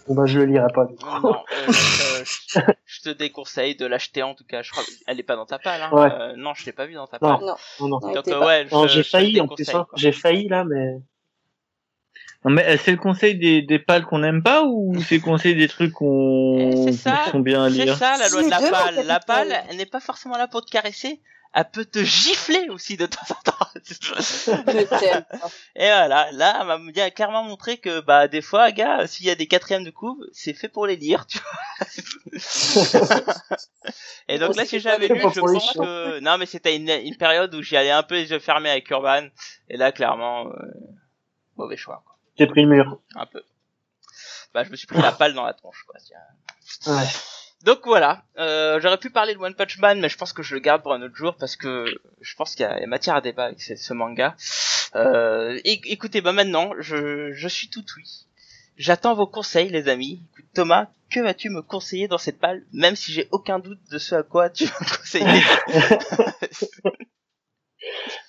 Bon, 0.07 0.15
bah, 0.15 0.25
je 0.25 0.39
le 0.39 0.45
lirai 0.45 0.67
pas, 0.73 0.85
du 0.85 0.95
coup. 0.95 1.05
Non, 1.05 1.33
euh, 1.35 1.71
je, 1.71 2.59
te- 2.59 2.71
je 2.85 3.01
te 3.03 3.09
déconseille 3.09 3.75
de 3.75 3.85
l'acheter 3.85 4.21
en 4.21 4.35
tout 4.35 4.43
cas. 4.43 4.61
Je 4.61 4.71
crois, 4.71 4.83
elle 5.07 5.17
est 5.19 5.23
pas 5.23 5.37
dans 5.37 5.45
ta 5.45 5.59
palle. 5.59 5.81
Hein. 5.81 5.89
Ouais. 5.93 6.11
Euh, 6.11 6.33
non, 6.35 6.53
je 6.55 6.65
l'ai 6.65 6.73
pas 6.73 6.85
vu 6.85 6.93
dans 6.95 7.07
ta 7.07 7.19
palle. 7.19 7.29
Non, 7.39 7.55
Non, 7.79 7.87
non. 7.87 7.99
non, 8.01 8.13
Donc 8.13 8.27
euh, 8.27 8.45
ouais, 8.45 8.67
j'ai 8.89 9.03
failli, 9.03 9.39
en 9.39 9.47
plus, 9.47 9.73
hein. 9.73 9.87
J'ai 9.95 10.11
failli, 10.11 10.49
là, 10.49 10.65
mais... 10.65 10.95
Non, 12.43 12.51
mais 12.51 12.65
euh, 12.67 12.77
c'est 12.77 12.91
le 12.91 12.97
conseil 12.97 13.37
des, 13.37 13.61
des 13.61 13.79
pales 13.79 14.05
qu'on 14.05 14.19
n'aime 14.19 14.43
pas 14.43 14.63
ou 14.65 15.01
c'est 15.01 15.15
le 15.15 15.21
conseil 15.23 15.55
des 15.55 15.69
trucs 15.69 15.93
qu'on 15.93 16.57
Eh, 16.59 16.75
c'est 16.91 16.91
ça, 16.91 17.21
qui 17.23 17.29
sont 17.29 17.39
bien 17.39 17.63
à 17.63 17.69
C'est 17.69 17.85
lire 17.85 17.97
ça 17.97 18.17
la 18.17 18.27
loi 18.27 18.43
de 18.43 18.49
la 18.49 18.59
C'est 18.59 18.71
palle. 18.71 19.05
La 19.05 19.19
palle, 19.21 19.63
elle 19.69 19.77
n'est 19.77 19.85
pas 19.85 20.01
forcément 20.01 20.35
là 20.37 20.49
pour 20.49 20.65
te 20.65 20.69
caresser. 20.69 21.21
Elle 21.53 21.69
peut 21.69 21.85
te 21.85 22.03
gifler 22.03 22.67
aussi 22.69 22.97
de 22.97 23.05
temps 23.05 23.21
en 23.29 23.35
temps. 23.43 23.53
Et 25.75 25.85
voilà, 25.85 26.31
là, 26.31 26.57
elle 26.59 26.67
m'a 26.67 26.79
bien 26.91 27.11
clairement 27.11 27.43
montré 27.43 27.77
que, 27.77 28.01
bah, 28.01 28.27
des 28.27 28.41
fois, 28.41 28.71
gars, 28.71 29.05
s'il 29.05 29.27
y 29.27 29.29
a 29.29 29.35
des 29.35 29.45
quatrièmes 29.47 29.83
de 29.83 29.91
couve, 29.91 30.17
c'est 30.31 30.53
fait 30.53 30.69
pour 30.69 30.87
les 30.87 30.95
lire, 30.95 31.27
tu 31.27 31.37
vois. 31.39 31.87
Et 34.27 34.39
donc 34.39 34.55
là, 34.55 34.65
si 34.65 34.79
j'avais 34.79 35.07
lu, 35.07 35.21
je 35.21 35.39
pense 35.39 35.73
que, 35.73 36.19
non, 36.21 36.37
mais 36.39 36.47
c'était 36.47 36.75
une, 36.75 36.89
une 36.89 37.17
période 37.17 37.53
où 37.53 37.61
j'y 37.61 37.77
allais 37.77 37.91
un 37.91 38.03
peu 38.03 38.15
les 38.15 38.31
yeux 38.31 38.39
fermés 38.39 38.71
avec 38.71 38.89
Urban. 38.89 39.27
Et 39.69 39.77
là, 39.77 39.91
clairement, 39.91 40.47
euh, 40.47 40.53
mauvais 41.57 41.77
choix, 41.77 42.01
quoi. 42.05 42.15
J'ai 42.37 42.47
pris 42.47 42.63
le 42.63 42.69
mur. 42.69 42.99
Un 43.15 43.27
peu. 43.27 43.43
Bah, 44.55 44.63
je 44.63 44.71
me 44.71 44.75
suis 44.75 44.87
pris 44.87 45.01
la 45.01 45.11
palle 45.11 45.33
dans 45.35 45.45
la 45.45 45.53
tronche, 45.53 45.83
quoi. 45.87 45.99
tiens. 45.99 46.17
Ouais. 46.95 47.07
Donc 47.63 47.79
voilà, 47.85 48.23
euh, 48.37 48.79
j'aurais 48.81 48.97
pu 48.97 49.09
parler 49.09 49.33
de 49.33 49.39
One 49.39 49.55
Punch 49.55 49.79
Man, 49.79 49.99
mais 49.99 50.09
je 50.09 50.17
pense 50.17 50.33
que 50.33 50.43
je 50.43 50.53
le 50.53 50.59
garde 50.59 50.83
pour 50.83 50.93
un 50.93 51.01
autre 51.01 51.15
jour 51.15 51.35
parce 51.37 51.55
que 51.55 51.85
je 52.19 52.35
pense 52.35 52.55
qu'il 52.55 52.65
y, 52.65 52.69
a 52.69 52.85
matière 52.87 53.15
à 53.15 53.21
débat 53.21 53.45
avec 53.45 53.61
ce, 53.61 53.93
manga. 53.93 54.35
Euh, 54.95 55.57
écoutez, 55.63 56.21
bah 56.21 56.33
maintenant, 56.33 56.71
je, 56.79 57.31
je 57.31 57.47
suis 57.47 57.69
tout 57.69 57.85
oui. 57.97 58.27
J'attends 58.75 59.13
vos 59.13 59.27
conseils, 59.27 59.69
les 59.69 59.87
amis. 59.87 60.21
Thomas, 60.53 60.87
que 61.09 61.19
vas-tu 61.19 61.49
me 61.49 61.61
conseiller 61.61 62.07
dans 62.07 62.17
cette 62.17 62.39
palle, 62.39 62.63
même 62.73 62.95
si 62.95 63.13
j'ai 63.13 63.27
aucun 63.31 63.59
doute 63.59 63.79
de 63.91 63.97
ce 63.97 64.15
à 64.15 64.23
quoi 64.23 64.49
tu 64.49 64.65
vas 64.65 64.79
me 64.81 64.97
conseiller? 64.97 65.43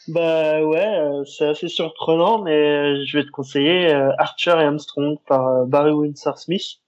Bah 0.09 0.63
ouais, 0.63 0.99
euh, 0.99 1.25
c'est 1.25 1.47
assez 1.47 1.69
surprenant, 1.69 2.39
mais 2.43 3.05
je 3.07 3.17
vais 3.17 3.25
te 3.25 3.31
conseiller 3.31 3.95
euh, 3.95 4.11
Archer 4.19 4.51
et 4.51 4.65
Armstrong 4.65 5.19
par 5.27 5.47
euh, 5.49 5.65
Barry 5.65 5.93
Windsor 5.93 6.39
Smith. 6.39 6.81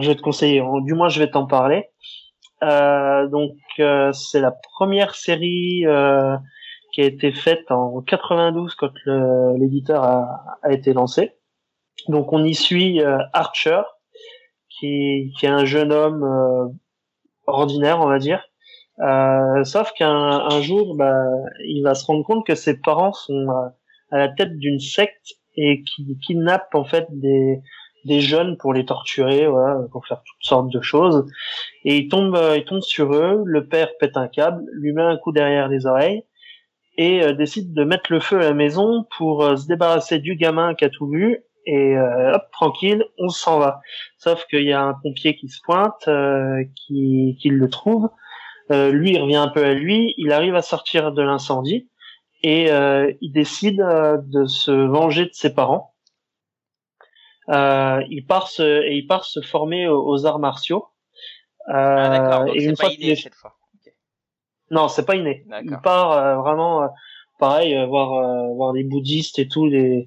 Je 0.00 0.08
vais 0.08 0.14
te 0.14 0.22
conseiller, 0.22 0.62
du 0.82 0.94
moins 0.94 1.08
je 1.08 1.20
vais 1.20 1.30
t'en 1.30 1.46
parler. 1.46 1.88
Euh, 2.62 3.28
donc 3.28 3.52
euh, 3.78 4.12
c'est 4.12 4.40
la 4.40 4.50
première 4.50 5.14
série 5.14 5.84
euh, 5.86 6.36
qui 6.92 7.02
a 7.02 7.04
été 7.04 7.32
faite 7.32 7.70
en 7.70 8.00
92 8.00 8.74
quand 8.74 8.90
l'éditeur 9.58 10.02
a, 10.02 10.72
été 10.72 10.92
lancé. 10.92 11.32
Donc 12.08 12.32
on 12.32 12.42
y 12.44 12.54
suit 12.54 13.02
euh, 13.02 13.18
Archer, 13.32 13.82
qui, 14.70 15.32
est 15.42 15.46
un 15.46 15.64
jeune 15.64 15.92
homme 15.92 16.24
euh, 16.24 16.68
ordinaire, 17.46 18.00
on 18.00 18.08
va 18.08 18.18
dire, 18.18 18.42
euh, 19.00 19.64
sauf 19.64 19.92
qu'un 19.92 20.10
un 20.10 20.60
jour, 20.62 20.94
bah, 20.94 21.14
il 21.66 21.82
va 21.82 21.94
se 21.94 22.06
rendre 22.06 22.24
compte 22.24 22.46
que 22.46 22.54
ses 22.54 22.80
parents 22.80 23.12
sont 23.12 23.46
à 24.10 24.16
la 24.16 24.28
tête 24.28 24.56
d'une 24.56 24.80
secte 24.80 25.34
et 25.56 25.82
qui 25.82 26.18
kidnappent 26.26 26.74
en 26.74 26.84
fait 26.84 27.06
des, 27.10 27.60
des 28.06 28.20
jeunes 28.20 28.56
pour 28.56 28.72
les 28.72 28.84
torturer, 28.84 29.46
voilà, 29.46 29.80
pour 29.92 30.06
faire 30.06 30.22
toutes 30.24 30.44
sortes 30.44 30.72
de 30.72 30.80
choses. 30.80 31.26
Et 31.84 31.96
il 31.96 32.08
tombe, 32.08 32.34
euh, 32.36 32.56
il 32.56 32.64
tombe 32.64 32.82
sur 32.82 33.12
eux. 33.14 33.42
Le 33.44 33.66
père 33.66 33.88
pète 33.98 34.16
un 34.16 34.28
câble, 34.28 34.62
lui 34.72 34.92
met 34.92 35.02
un 35.02 35.16
coup 35.16 35.32
derrière 35.32 35.68
les 35.68 35.86
oreilles 35.86 36.24
et 36.98 37.22
euh, 37.22 37.32
décide 37.32 37.74
de 37.74 37.84
mettre 37.84 38.12
le 38.12 38.20
feu 38.20 38.36
à 38.36 38.44
la 38.44 38.54
maison 38.54 39.04
pour 39.16 39.44
euh, 39.44 39.56
se 39.56 39.66
débarrasser 39.66 40.18
du 40.18 40.36
gamin 40.36 40.74
qui 40.74 40.84
a 40.84 40.90
tout 40.90 41.08
vu. 41.08 41.38
Et 41.66 41.96
euh, 41.96 42.34
hop, 42.34 42.42
tranquille, 42.52 43.04
on 43.18 43.28
s'en 43.28 43.58
va. 43.58 43.80
Sauf 44.18 44.46
qu'il 44.46 44.62
y 44.62 44.72
a 44.72 44.82
un 44.82 44.94
pompier 44.94 45.36
qui 45.36 45.48
se 45.48 45.58
pointe, 45.64 46.08
qui, 46.76 47.36
qui 47.40 47.48
le 47.48 47.68
trouve. 47.68 48.08
Lui, 48.70 49.12
il 49.12 49.20
revient 49.20 49.36
un 49.36 49.48
peu 49.48 49.64
à 49.64 49.74
lui, 49.74 50.14
il 50.16 50.32
arrive 50.32 50.54
à 50.54 50.62
sortir 50.62 51.12
de 51.12 51.22
l'incendie 51.22 51.88
et 52.44 52.68
il 52.68 53.32
décide 53.32 53.78
de 53.78 54.46
se 54.46 54.70
venger 54.70 55.24
de 55.24 55.32
ses 55.32 55.52
parents. 55.52 55.95
Euh, 57.48 58.02
il 58.10 58.26
part 58.26 58.48
se, 58.48 58.82
et 58.84 58.96
il 58.96 59.06
part 59.06 59.24
se 59.24 59.40
former 59.40 59.86
aux, 59.88 60.04
aux 60.06 60.26
arts 60.26 60.38
martiaux. 60.40 60.86
Euh, 61.68 61.72
Ah 61.74 62.08
d'accord, 62.08 62.44
donc 62.46 62.56
et 62.56 62.62
une 62.64 62.76
pas 62.76 62.84
fois 62.84 62.90
qu'il 62.90 63.02
idée 63.02 63.12
est- 63.12 63.16
cette 63.22 63.34
fois. 63.34 63.54
Ok. 63.74 63.92
non, 64.70 64.88
c'est 64.88 65.04
pas 65.06 65.16
inné. 65.16 65.44
Il 65.64 65.76
part 65.82 66.12
euh, 66.12 66.36
vraiment, 66.36 66.88
pareil, 67.38 67.74
voir 67.86 68.10
voir 68.54 68.72
les 68.72 68.84
bouddhistes 68.84 69.38
et 69.38 69.48
tout 69.48 69.66
les 69.66 70.06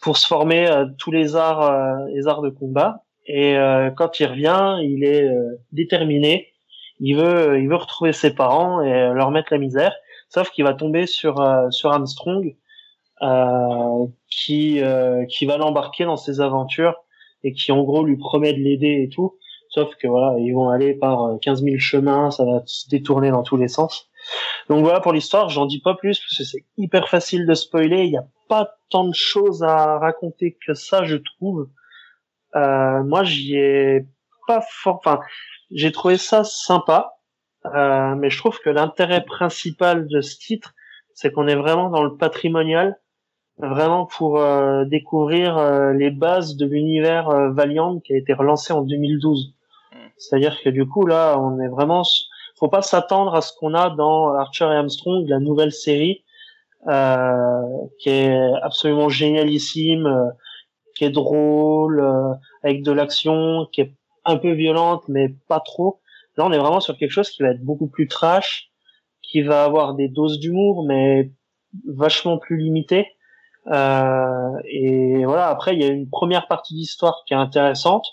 pour 0.00 0.16
se 0.16 0.26
former 0.26 0.66
à 0.66 0.86
tous 0.98 1.10
les 1.10 1.34
arts 1.36 2.06
les 2.14 2.26
arts 2.28 2.42
de 2.42 2.50
combat. 2.50 3.04
Et 3.26 3.56
euh, 3.58 3.90
quand 3.90 4.20
il 4.20 4.26
revient, 4.26 4.76
il 4.82 5.04
est 5.04 5.24
euh, 5.28 5.56
déterminé. 5.72 6.48
Il 7.00 7.16
veut 7.16 7.60
il 7.60 7.68
veut 7.68 7.76
retrouver 7.76 8.12
ses 8.12 8.34
parents 8.34 8.80
et 8.82 8.90
leur 9.12 9.30
mettre 9.30 9.52
la 9.52 9.58
misère. 9.58 9.94
Sauf 10.30 10.50
qu'il 10.50 10.64
va 10.64 10.74
tomber 10.74 11.06
sur 11.06 11.40
euh, 11.40 11.70
sur 11.70 11.90
Armstrong 11.92 12.56
qui 14.28 14.80
euh, 14.82 15.24
qui 15.26 15.46
va 15.46 15.56
l'embarquer 15.56 16.04
dans 16.04 16.16
ses 16.16 16.40
aventures 16.40 16.94
et 17.44 17.52
qui 17.52 17.72
en 17.72 17.82
gros 17.82 18.04
lui 18.04 18.16
promet 18.16 18.52
de 18.52 18.58
l'aider 18.58 19.02
et 19.04 19.08
tout. 19.08 19.38
Sauf 19.70 19.94
que 19.96 20.08
voilà, 20.08 20.38
ils 20.38 20.52
vont 20.52 20.70
aller 20.70 20.94
par 20.94 21.24
euh, 21.24 21.38
15 21.38 21.62
000 21.62 21.78
chemins, 21.78 22.30
ça 22.30 22.44
va 22.44 22.62
se 22.64 22.88
détourner 22.88 23.30
dans 23.30 23.42
tous 23.42 23.56
les 23.56 23.68
sens. 23.68 24.08
Donc 24.68 24.82
voilà 24.82 25.00
pour 25.00 25.12
l'histoire, 25.12 25.50
j'en 25.50 25.66
dis 25.66 25.80
pas 25.80 25.94
plus 25.94 26.18
parce 26.18 26.36
que 26.36 26.44
c'est 26.44 26.64
hyper 26.78 27.08
facile 27.08 27.46
de 27.46 27.54
spoiler. 27.54 28.04
Il 28.04 28.10
n'y 28.10 28.16
a 28.16 28.26
pas 28.48 28.76
tant 28.90 29.06
de 29.06 29.14
choses 29.14 29.62
à 29.62 29.98
raconter 29.98 30.56
que 30.66 30.74
ça, 30.74 31.04
je 31.04 31.16
trouve. 31.16 31.68
Euh, 32.56 33.02
moi, 33.04 33.24
j'y 33.24 33.56
ai 33.56 34.06
pas 34.46 34.62
fort. 34.62 34.96
Enfin, 34.96 35.20
j'ai 35.70 35.92
trouvé 35.92 36.16
ça 36.16 36.44
sympa, 36.44 37.18
euh, 37.66 38.14
mais 38.16 38.30
je 38.30 38.38
trouve 38.38 38.58
que 38.60 38.70
l'intérêt 38.70 39.24
principal 39.24 40.08
de 40.08 40.20
ce 40.22 40.38
titre, 40.38 40.74
c'est 41.14 41.30
qu'on 41.30 41.46
est 41.46 41.56
vraiment 41.56 41.90
dans 41.90 42.02
le 42.02 42.16
patrimonial, 42.16 42.98
vraiment 43.58 44.06
pour 44.06 44.38
euh, 44.38 44.84
découvrir 44.84 45.58
euh, 45.58 45.92
les 45.92 46.10
bases 46.10 46.56
de 46.56 46.66
l'univers 46.66 47.28
euh, 47.28 47.50
Valiant 47.50 47.98
qui 48.00 48.14
a 48.14 48.16
été 48.16 48.32
relancé 48.32 48.72
en 48.72 48.82
2012. 48.82 49.54
C'est-à-dire 50.16 50.60
que 50.62 50.68
du 50.68 50.86
coup 50.86 51.06
là, 51.06 51.38
on 51.38 51.60
est 51.60 51.68
vraiment, 51.68 52.02
faut 52.56 52.68
pas 52.68 52.82
s'attendre 52.82 53.34
à 53.34 53.40
ce 53.40 53.52
qu'on 53.56 53.74
a 53.74 53.90
dans 53.90 54.34
Archer 54.34 54.64
et 54.64 54.76
Armstrong, 54.76 55.26
la 55.28 55.38
nouvelle 55.38 55.72
série, 55.72 56.24
euh, 56.86 57.62
qui 57.98 58.10
est 58.10 58.52
absolument 58.62 59.08
génialissime, 59.08 60.06
euh, 60.06 60.30
qui 60.94 61.04
est 61.04 61.10
drôle, 61.10 62.00
euh, 62.00 62.34
avec 62.62 62.82
de 62.82 62.92
l'action, 62.92 63.66
qui 63.72 63.80
est 63.80 63.92
un 64.24 64.36
peu 64.36 64.52
violente 64.52 65.04
mais 65.08 65.34
pas 65.48 65.60
trop. 65.60 66.00
Là, 66.36 66.46
on 66.46 66.52
est 66.52 66.58
vraiment 66.58 66.80
sur 66.80 66.96
quelque 66.96 67.10
chose 67.10 67.30
qui 67.30 67.42
va 67.42 67.50
être 67.50 67.64
beaucoup 67.64 67.88
plus 67.88 68.06
trash, 68.06 68.70
qui 69.22 69.42
va 69.42 69.64
avoir 69.64 69.94
des 69.94 70.08
doses 70.08 70.38
d'humour 70.38 70.84
mais 70.86 71.32
vachement 71.86 72.38
plus 72.38 72.56
limitées. 72.56 73.06
Euh, 73.66 74.58
et 74.64 75.24
voilà. 75.24 75.48
Après, 75.48 75.74
il 75.74 75.82
y 75.82 75.84
a 75.84 75.88
une 75.88 76.08
première 76.08 76.46
partie 76.46 76.74
d'histoire 76.74 77.22
qui 77.26 77.34
est 77.34 77.36
intéressante. 77.36 78.06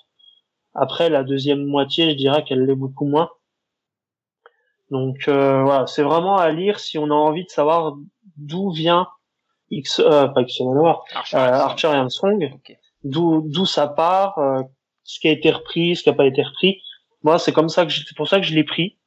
Après, 0.73 1.09
la 1.09 1.23
deuxième 1.23 1.63
moitié, 1.65 2.09
je 2.11 2.15
dirais 2.15 2.43
qu'elle 2.43 2.65
l'est 2.65 2.75
beaucoup 2.75 3.05
moins. 3.05 3.29
Donc 4.91 5.27
euh, 5.27 5.63
voilà, 5.63 5.87
c'est 5.87 6.03
vraiment 6.03 6.37
à 6.37 6.51
lire 6.51 6.79
si 6.79 6.97
on 6.97 7.05
a 7.05 7.13
envie 7.13 7.43
de 7.43 7.49
savoir 7.49 7.95
d'où 8.37 8.71
vient 8.71 9.07
X, 9.71 9.99
euh, 9.99 10.27
pas 10.27 10.41
X 10.41 10.59
Manowar, 10.59 11.03
Archer, 11.15 11.37
euh. 11.37 11.39
Archer 11.39 11.87
et 11.87 11.95
Armstrong, 11.95 12.51
Ok. 12.53 12.77
d'où 13.03 13.41
d'où 13.47 13.65
ça 13.65 13.87
part, 13.87 14.37
euh, 14.37 14.61
ce 15.03 15.19
qui 15.19 15.27
a 15.27 15.31
été 15.31 15.49
repris, 15.51 15.95
ce 15.95 16.03
qui 16.03 16.09
a 16.09 16.13
pas 16.13 16.25
été 16.25 16.43
repris. 16.43 16.81
Moi, 17.23 17.39
c'est 17.39 17.51
comme 17.51 17.69
ça 17.69 17.85
que 17.85 17.91
c'est 17.91 18.15
pour 18.15 18.27
ça 18.27 18.39
que 18.39 18.45
je 18.45 18.53
l'ai 18.53 18.63
pris. 18.63 18.97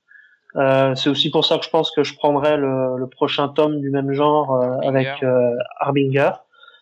Euh, 0.57 0.95
c'est 0.95 1.11
aussi 1.11 1.31
pour 1.31 1.45
ça 1.45 1.59
que 1.59 1.65
je 1.65 1.71
pense 1.71 1.91
que 1.91 2.03
je 2.03 2.15
prendrai 2.17 2.57
le, 2.57 2.97
le 2.97 3.07
prochain 3.07 3.49
tome 3.49 3.81
du 3.81 3.91
même 3.91 4.13
genre 4.13 4.55
euh, 4.55 4.79
avec 4.83 5.23
euh, 5.23 5.55
Harbinger. 5.79 6.31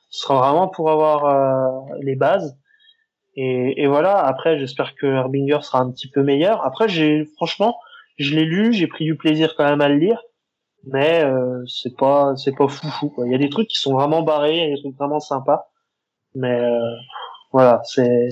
Ce 0.08 0.22
sera 0.22 0.38
vraiment 0.38 0.68
pour 0.68 0.90
avoir 0.90 1.24
euh, 1.26 1.94
les 2.00 2.14
bases. 2.14 2.56
Et, 3.34 3.82
et 3.82 3.86
voilà. 3.86 4.16
Après, 4.18 4.58
j'espère 4.58 4.94
que 4.94 5.06
Harbinger 5.06 5.58
sera 5.62 5.80
un 5.80 5.90
petit 5.90 6.08
peu 6.08 6.22
meilleur. 6.22 6.64
Après, 6.64 6.88
j'ai 6.88 7.24
franchement, 7.36 7.76
je 8.18 8.34
l'ai 8.34 8.44
lu, 8.44 8.72
j'ai 8.72 8.86
pris 8.86 9.04
du 9.04 9.16
plaisir 9.16 9.54
quand 9.56 9.64
même 9.64 9.80
à 9.80 9.88
le 9.88 9.96
lire, 9.96 10.22
mais 10.84 11.22
euh, 11.24 11.62
c'est 11.66 11.96
pas 11.96 12.34
c'est 12.36 12.56
pas 12.56 12.68
foufou. 12.68 13.10
Quoi. 13.10 13.26
Il 13.26 13.32
y 13.32 13.34
a 13.34 13.38
des 13.38 13.50
trucs 13.50 13.68
qui 13.68 13.78
sont 13.78 13.92
vraiment 13.94 14.22
barrés, 14.22 14.56
il 14.56 14.68
y 14.68 14.72
a 14.72 14.74
des 14.76 14.80
trucs 14.80 14.96
vraiment 14.96 15.20
sympas, 15.20 15.68
mais 16.34 16.60
euh, 16.60 16.94
voilà, 17.52 17.82
c'est 17.84 18.28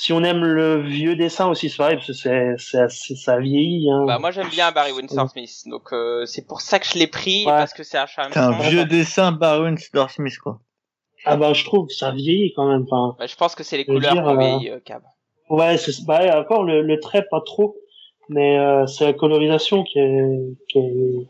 si 0.00 0.12
on 0.12 0.22
aime 0.22 0.44
le 0.44 0.80
vieux 0.82 1.16
dessin 1.16 1.48
aussi, 1.48 1.68
c'est 1.68 1.76
pareil, 1.78 1.96
parce 1.96 2.06
que 2.06 2.12
c'est 2.12 2.54
c'est 2.58 2.78
assez- 2.78 3.16
ça 3.16 3.38
vieillit. 3.38 3.90
Hein. 3.90 4.04
Bah 4.06 4.18
moi 4.20 4.30
j'aime 4.30 4.48
bien 4.48 4.70
Barry 4.70 4.92
Windsor 4.92 5.28
Smith, 5.28 5.50
donc 5.66 5.92
euh, 5.92 6.24
c'est 6.24 6.46
pour 6.46 6.60
ça 6.60 6.78
que 6.78 6.86
je 6.86 6.96
l'ai 6.98 7.08
pris 7.08 7.40
Ouais. 7.44 7.50
parce 7.52 7.72
que 7.74 7.82
c'est 7.82 7.98
Archer 7.98 8.22
C'est 8.32 8.38
un 8.38 8.52
vieux 8.60 8.84
dessin 8.84 9.32
Baron 9.32 9.76
Star 9.76 10.08
Smith, 10.10 10.38
quoi. 10.38 10.60
Ah 11.24 11.36
bah 11.36 11.52
je 11.52 11.64
trouve 11.64 11.88
que 11.88 11.94
ça 11.94 12.12
vieillit 12.12 12.52
quand 12.54 12.68
même. 12.68 12.84
Enfin, 12.88 13.16
Bah, 13.18 13.26
je 13.26 13.34
pense 13.34 13.56
que 13.56 13.64
c'est 13.64 13.76
les 13.76 13.84
couleurs 13.84 14.12
dire, 14.12 14.28
euh, 14.28 14.36
vieilli, 14.38 14.70
euh, 14.70 14.78
Cab. 14.84 15.02
ouais, 15.50 15.76
c'est 15.78 16.04
bah, 16.06 16.38
encore 16.40 16.62
le, 16.62 16.82
le 16.82 17.00
trait 17.00 17.26
pas 17.28 17.40
trop, 17.44 17.74
mais 18.28 18.56
euh, 18.56 18.86
c'est 18.86 19.04
la 19.04 19.12
colorisation 19.14 19.82
qui 19.82 19.98
est, 19.98 20.56
qui 20.68 20.78
est 20.78 21.28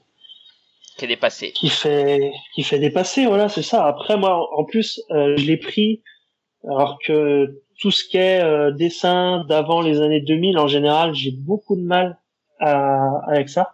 qui 0.98 1.04
est 1.06 1.08
dépassé. 1.08 1.52
qui 1.52 1.68
fait 1.70 2.32
qui 2.54 2.62
fait 2.64 2.78
dépasser 2.80 3.24
voilà 3.26 3.48
c'est 3.48 3.62
ça 3.62 3.86
après 3.86 4.16
moi 4.18 4.46
en 4.58 4.64
plus 4.64 5.00
euh, 5.12 5.36
je 5.36 5.46
l'ai 5.46 5.56
pris 5.56 6.02
alors 6.68 6.98
que 7.06 7.62
tout 7.80 7.90
ce 7.90 8.04
qui 8.04 8.16
est 8.16 8.42
euh, 8.42 8.70
dessin 8.72 9.44
d'avant 9.48 9.80
les 9.80 10.00
années 10.00 10.20
2000 10.20 10.58
en 10.58 10.68
général 10.68 11.14
j'ai 11.14 11.32
beaucoup 11.32 11.76
de 11.76 11.82
mal 11.82 12.18
à, 12.60 13.20
avec 13.26 13.48
ça. 13.48 13.72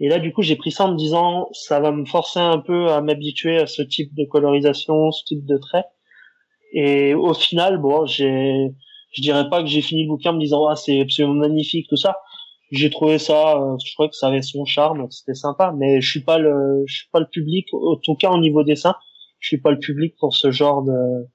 Et 0.00 0.08
là 0.08 0.18
du 0.18 0.32
coup 0.32 0.42
j'ai 0.42 0.56
pris 0.56 0.72
ça 0.72 0.86
en 0.86 0.92
me 0.92 0.96
disant 0.96 1.48
ça 1.52 1.80
va 1.80 1.92
me 1.92 2.04
forcer 2.04 2.40
un 2.40 2.58
peu 2.58 2.90
à 2.90 3.00
m'habituer 3.00 3.58
à 3.58 3.66
ce 3.66 3.82
type 3.82 4.14
de 4.14 4.24
colorisation 4.24 5.10
ce 5.12 5.24
type 5.24 5.44
de 5.46 5.58
trait 5.58 5.84
et 6.72 7.14
au 7.14 7.34
final 7.34 7.78
bon 7.78 8.06
j'ai 8.06 8.70
je 9.12 9.22
dirais 9.22 9.48
pas 9.50 9.62
que 9.62 9.68
j'ai 9.68 9.82
fini 9.82 10.04
le 10.04 10.08
bouquin 10.08 10.30
en 10.30 10.34
me 10.34 10.40
disant 10.40 10.66
ah 10.66 10.76
c'est 10.76 11.00
absolument 11.00 11.34
magnifique 11.34 11.86
tout 11.88 11.96
ça. 11.96 12.16
J'ai 12.72 12.88
trouvé 12.88 13.18
ça, 13.18 13.56
euh, 13.56 13.76
je 13.84 13.92
trouvais 13.94 14.08
que 14.08 14.14
ça 14.14 14.28
avait 14.28 14.42
son 14.42 14.64
charme, 14.64 15.10
c'était 15.10 15.34
sympa, 15.34 15.74
mais 15.76 16.00
je 16.00 16.08
suis 16.08 16.22
pas 16.22 16.38
le, 16.38 16.84
je 16.86 16.98
suis 16.98 17.08
pas 17.10 17.18
le 17.18 17.26
public, 17.26 17.66
en 17.74 17.96
tout 17.96 18.14
cas 18.14 18.30
au 18.30 18.38
niveau 18.38 18.62
dessin, 18.62 18.94
je 19.40 19.48
suis 19.48 19.58
pas 19.60 19.72
le 19.72 19.78
public 19.80 20.14
pour 20.20 20.36
ce 20.36 20.52
genre 20.52 20.84
de 20.84 21.26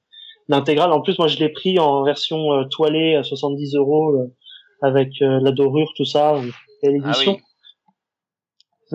d'intégral. 0.50 0.92
En 0.92 1.02
plus, 1.02 1.18
moi, 1.18 1.28
je 1.28 1.38
l'ai 1.38 1.50
pris 1.50 1.80
en 1.80 2.04
version 2.04 2.54
euh, 2.54 2.66
toilée 2.66 3.16
à 3.16 3.24
70 3.24 3.76
euros 3.76 4.16
euh, 4.16 4.36
avec 4.82 5.22
euh, 5.22 5.40
la 5.42 5.52
dorure, 5.52 5.92
tout 5.96 6.06
ça, 6.06 6.36
et 6.84 6.90
l'édition. 6.90 7.40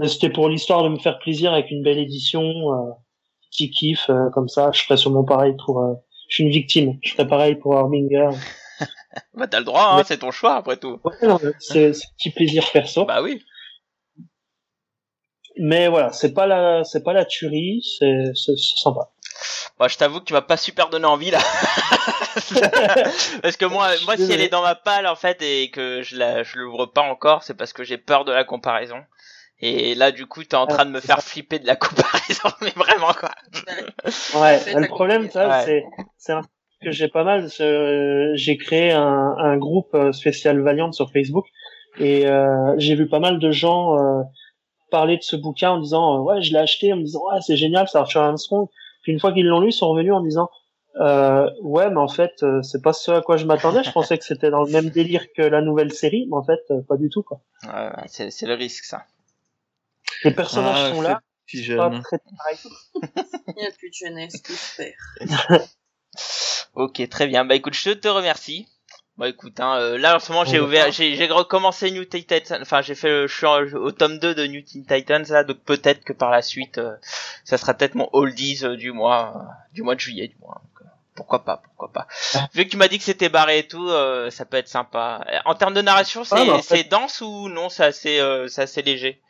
C'était 0.06 0.30
pour 0.30 0.48
l'histoire 0.48 0.84
de 0.84 0.88
me 0.88 0.98
faire 0.98 1.18
plaisir 1.18 1.52
avec 1.52 1.70
une 1.70 1.82
belle 1.82 1.98
édition, 1.98 2.42
euh, 2.42 2.90
petit 3.50 3.70
kiff 3.70 4.08
comme 4.32 4.48
ça. 4.48 4.70
Je 4.72 4.82
ferais 4.82 4.96
sûrement 4.96 5.24
pareil 5.24 5.54
pour. 5.64 5.84
je 6.28 6.34
suis 6.34 6.44
une 6.44 6.50
victime. 6.50 6.98
Je 7.02 7.12
ferais 7.12 7.26
pareil 7.26 7.56
pour 7.56 7.76
Harbinger. 7.76 8.30
bah 9.34 9.48
t'as 9.48 9.58
le 9.58 9.64
droit, 9.64 9.96
hein, 9.96 10.02
c'est 10.06 10.18
ton 10.18 10.30
choix 10.30 10.54
après 10.54 10.76
tout. 10.76 11.00
Ouais, 11.04 11.12
c'est 11.58 11.92
c'est 11.92 12.06
petit 12.16 12.30
plaisir 12.30 12.64
perso. 12.72 13.04
Bah 13.04 13.20
oui. 13.20 13.42
Mais 15.58 15.88
voilà, 15.88 16.12
c'est 16.12 16.32
pas 16.32 16.46
la, 16.46 16.84
c'est 16.84 17.02
pas 17.02 17.12
la 17.12 17.24
tuerie, 17.24 17.82
c'est, 17.98 18.32
c'est 18.34 18.56
c'est 18.56 18.76
sympa. 18.76 19.10
Moi, 19.78 19.88
je 19.88 19.96
t'avoue 19.96 20.20
que 20.20 20.24
tu 20.24 20.32
m'as 20.32 20.40
pas 20.42 20.56
super 20.56 20.88
donné 20.90 21.06
envie 21.06 21.30
là. 21.30 21.38
parce 23.42 23.56
que 23.56 23.64
moi, 23.64 23.88
moi, 24.04 24.16
si 24.16 24.30
elle 24.32 24.40
est 24.40 24.48
dans 24.48 24.62
ma 24.62 24.74
palle 24.74 25.06
en 25.06 25.16
fait 25.16 25.40
et 25.42 25.70
que 25.70 26.02
je 26.02 26.16
la, 26.16 26.42
je 26.42 26.58
l'ouvre 26.58 26.86
pas 26.86 27.02
encore, 27.02 27.42
c'est 27.42 27.54
parce 27.54 27.72
que 27.72 27.84
j'ai 27.84 27.98
peur 27.98 28.24
de 28.24 28.32
la 28.32 28.44
comparaison. 28.44 28.98
Et 29.62 29.94
là, 29.94 30.10
du 30.10 30.26
coup, 30.26 30.42
t'es 30.42 30.56
en 30.56 30.66
train 30.66 30.86
de 30.86 30.90
me 30.90 31.00
faire 31.00 31.22
flipper 31.22 31.58
de 31.58 31.66
la 31.66 31.76
comparaison, 31.76 32.48
mais 32.62 32.72
vraiment 32.76 33.12
quoi. 33.12 33.30
Ouais, 34.40 34.58
le 34.74 34.88
problème, 34.88 35.30
ça, 35.30 35.48
Ouais. 35.48 35.62
c'est, 35.66 35.84
c'est 36.16 36.32
un 36.32 36.40
truc 36.40 36.50
que 36.82 36.90
j'ai 36.92 37.08
pas 37.08 37.24
mal. 37.24 37.46
euh, 37.60 38.32
J'ai 38.36 38.56
créé 38.56 38.92
un, 38.92 39.34
un 39.38 39.56
groupe 39.58 39.94
euh, 39.94 40.12
spécial 40.12 40.60
Valiant 40.62 40.92
sur 40.92 41.10
Facebook 41.12 41.44
et 41.98 42.26
euh, 42.26 42.74
j'ai 42.78 42.94
vu 42.94 43.06
pas 43.08 43.18
mal 43.18 43.38
de 43.38 43.50
gens 43.50 43.98
euh, 43.98 44.22
parler 44.90 45.18
de 45.18 45.22
ce 45.22 45.36
bouquin 45.36 45.72
en 45.72 45.78
disant 45.78 46.20
ouais, 46.22 46.40
je 46.40 46.52
l'ai 46.52 46.58
acheté, 46.58 46.92
en 46.92 46.96
me 46.96 47.02
disant 47.02 47.20
ouais, 47.30 47.40
c'est 47.46 47.56
génial, 47.56 47.86
ça 47.88 48.00
va 48.00 48.06
faire 48.06 48.22
un 48.22 48.36
strong. 48.38 48.66
Puis 49.02 49.12
une 49.12 49.20
fois 49.20 49.32
qu'ils 49.32 49.46
l'ont 49.46 49.60
lu, 49.60 49.68
ils 49.68 49.72
sont 49.72 49.88
revenus 49.88 50.12
en 50.12 50.20
disant 50.20 50.50
euh, 50.96 51.48
ouais, 51.62 51.88
mais 51.88 52.00
en 52.00 52.08
fait, 52.08 52.42
euh, 52.42 52.62
c'est 52.62 52.82
pas 52.82 52.92
ce 52.92 53.12
à 53.12 53.22
quoi 53.22 53.36
je 53.36 53.46
m'attendais. 53.46 53.84
Je 53.84 53.92
pensais 53.92 54.18
que 54.18 54.24
c'était 54.24 54.50
dans 54.50 54.64
le 54.64 54.70
même 54.70 54.90
délire 54.90 55.24
que 55.36 55.42
la 55.42 55.62
nouvelle 55.62 55.92
série, 55.92 56.26
mais 56.28 56.36
en 56.36 56.42
fait, 56.42 56.60
euh, 56.70 56.82
pas 56.82 56.96
du 56.96 57.08
tout 57.08 57.22
quoi. 57.22 57.40
Ouais, 57.64 57.72
ouais, 57.72 58.04
c'est, 58.06 58.30
c'est 58.30 58.46
le 58.46 58.54
risque 58.54 58.84
ça. 58.84 59.04
Les 60.24 60.32
personnages 60.32 60.90
Ah, 60.90 60.94
sont 60.94 61.00
là, 61.02 61.20
Petit 61.46 61.64
c'est 61.64 61.76
pas 61.76 61.90
très 62.00 62.18
pareil. 62.18 62.58
Il 63.56 63.62
n'y 63.62 63.66
a 63.66 63.70
plus 63.70 63.90
de 63.90 63.94
jeunesse, 63.94 64.42
tout 64.42 64.52
se 64.52 64.76
perd. 64.76 65.62
Ok, 66.74 67.08
très 67.08 67.26
bien. 67.26 67.44
Bah 67.44 67.56
écoute, 67.56 67.74
je 67.74 67.90
te 67.90 68.08
remercie. 68.08 68.68
Bah 69.20 69.28
écoute, 69.28 69.60
hein, 69.60 69.76
euh, 69.78 69.98
là 69.98 70.16
en 70.16 70.18
ce 70.18 70.32
moment 70.32 70.46
j'ai 70.46 70.58
ouvert, 70.60 70.90
j'ai, 70.90 71.14
j'ai 71.14 71.26
recommencé 71.26 71.90
New 71.90 72.06
Teen 72.06 72.24
Titans. 72.24 72.58
Enfin, 72.62 72.80
j'ai 72.80 72.94
fait, 72.94 73.08
le- 73.10 73.26
je 73.26 73.36
suis 73.36 73.44
au 73.76 73.90
tome 73.92 74.18
2 74.18 74.34
de 74.34 74.46
New 74.46 74.62
Teen 74.62 74.86
Titans 74.86 75.26
là, 75.28 75.44
donc 75.44 75.58
peut-être 75.58 76.02
que 76.04 76.14
par 76.14 76.30
la 76.30 76.40
suite, 76.40 76.78
euh, 76.78 76.94
ça 77.44 77.58
sera 77.58 77.74
peut-être 77.74 77.94
mon 77.96 78.08
oldies 78.14 78.60
euh, 78.64 78.76
du 78.76 78.92
mois, 78.92 79.34
euh, 79.36 79.52
du 79.74 79.82
mois 79.82 79.94
de 79.94 80.00
juillet 80.00 80.28
du 80.28 80.36
mois. 80.40 80.62
Donc, 80.64 80.80
euh, 80.80 80.90
pourquoi 81.14 81.44
pas, 81.44 81.58
pourquoi 81.62 81.92
pas. 81.92 82.06
Vu 82.54 82.64
que 82.64 82.70
tu 82.70 82.78
m'as 82.78 82.88
dit 82.88 82.96
que 82.96 83.04
c'était 83.04 83.28
barré 83.28 83.58
et 83.58 83.68
tout, 83.68 83.90
euh, 83.90 84.30
ça 84.30 84.46
peut 84.46 84.56
être 84.56 84.68
sympa. 84.68 85.22
En 85.44 85.54
termes 85.54 85.74
de 85.74 85.82
narration, 85.82 86.24
c'est, 86.24 86.36
Ah, 86.38 86.44
bah, 86.46 86.54
en 86.54 86.62
fait- 86.62 86.76
c'est 86.78 86.84
dense 86.84 87.20
ou 87.20 87.50
non 87.50 87.68
C'est 87.68 87.84
assez, 87.84 88.20
euh, 88.20 88.48
c'est 88.48 88.62
assez 88.62 88.80
léger? 88.80 89.20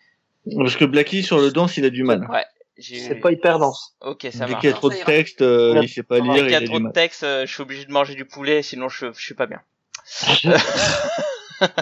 Parce 0.57 0.77
que 0.77 0.85
Blacky 0.85 1.25
sur 1.25 1.39
le 1.41 1.51
danse, 1.51 1.77
il 1.79 1.85
a 1.85 1.91
du 1.91 2.05
mal. 2.05 2.29
Ouais. 2.31 2.45
C'est 2.79 3.17
pas 3.17 3.33
hyper 3.33 3.59
dense. 3.59 3.97
Ok, 4.03 4.29
ça 4.33 4.47
Dès 4.47 4.55
qu'il 4.55 4.71
y 4.71 4.73
a 4.73 4.77
trop 4.77 4.89
de 4.89 4.95
texte, 4.95 5.43
euh, 5.43 5.75
Ouais. 5.75 5.81
il 5.85 5.89
sait 5.89 6.05
pas 6.05 6.21
Dès 6.21 6.29
Dès 6.29 6.33
lire, 6.33 6.43
qu'il 6.45 6.47
il 6.47 6.53
y 6.53 6.55
a 6.55 6.67
trop 6.67 6.79
de 6.81 6.93
texte, 6.93 7.25
euh, 7.25 7.45
je 7.45 7.53
suis 7.53 7.63
obligé 7.63 7.85
de 7.85 7.93
manger 7.93 8.15
du 8.15 8.25
poulet, 8.25 8.63
sinon 8.63 8.89
je, 8.89 9.07
je 9.13 9.21
suis 9.21 9.35
pas 9.35 9.47
bien. 9.47 9.61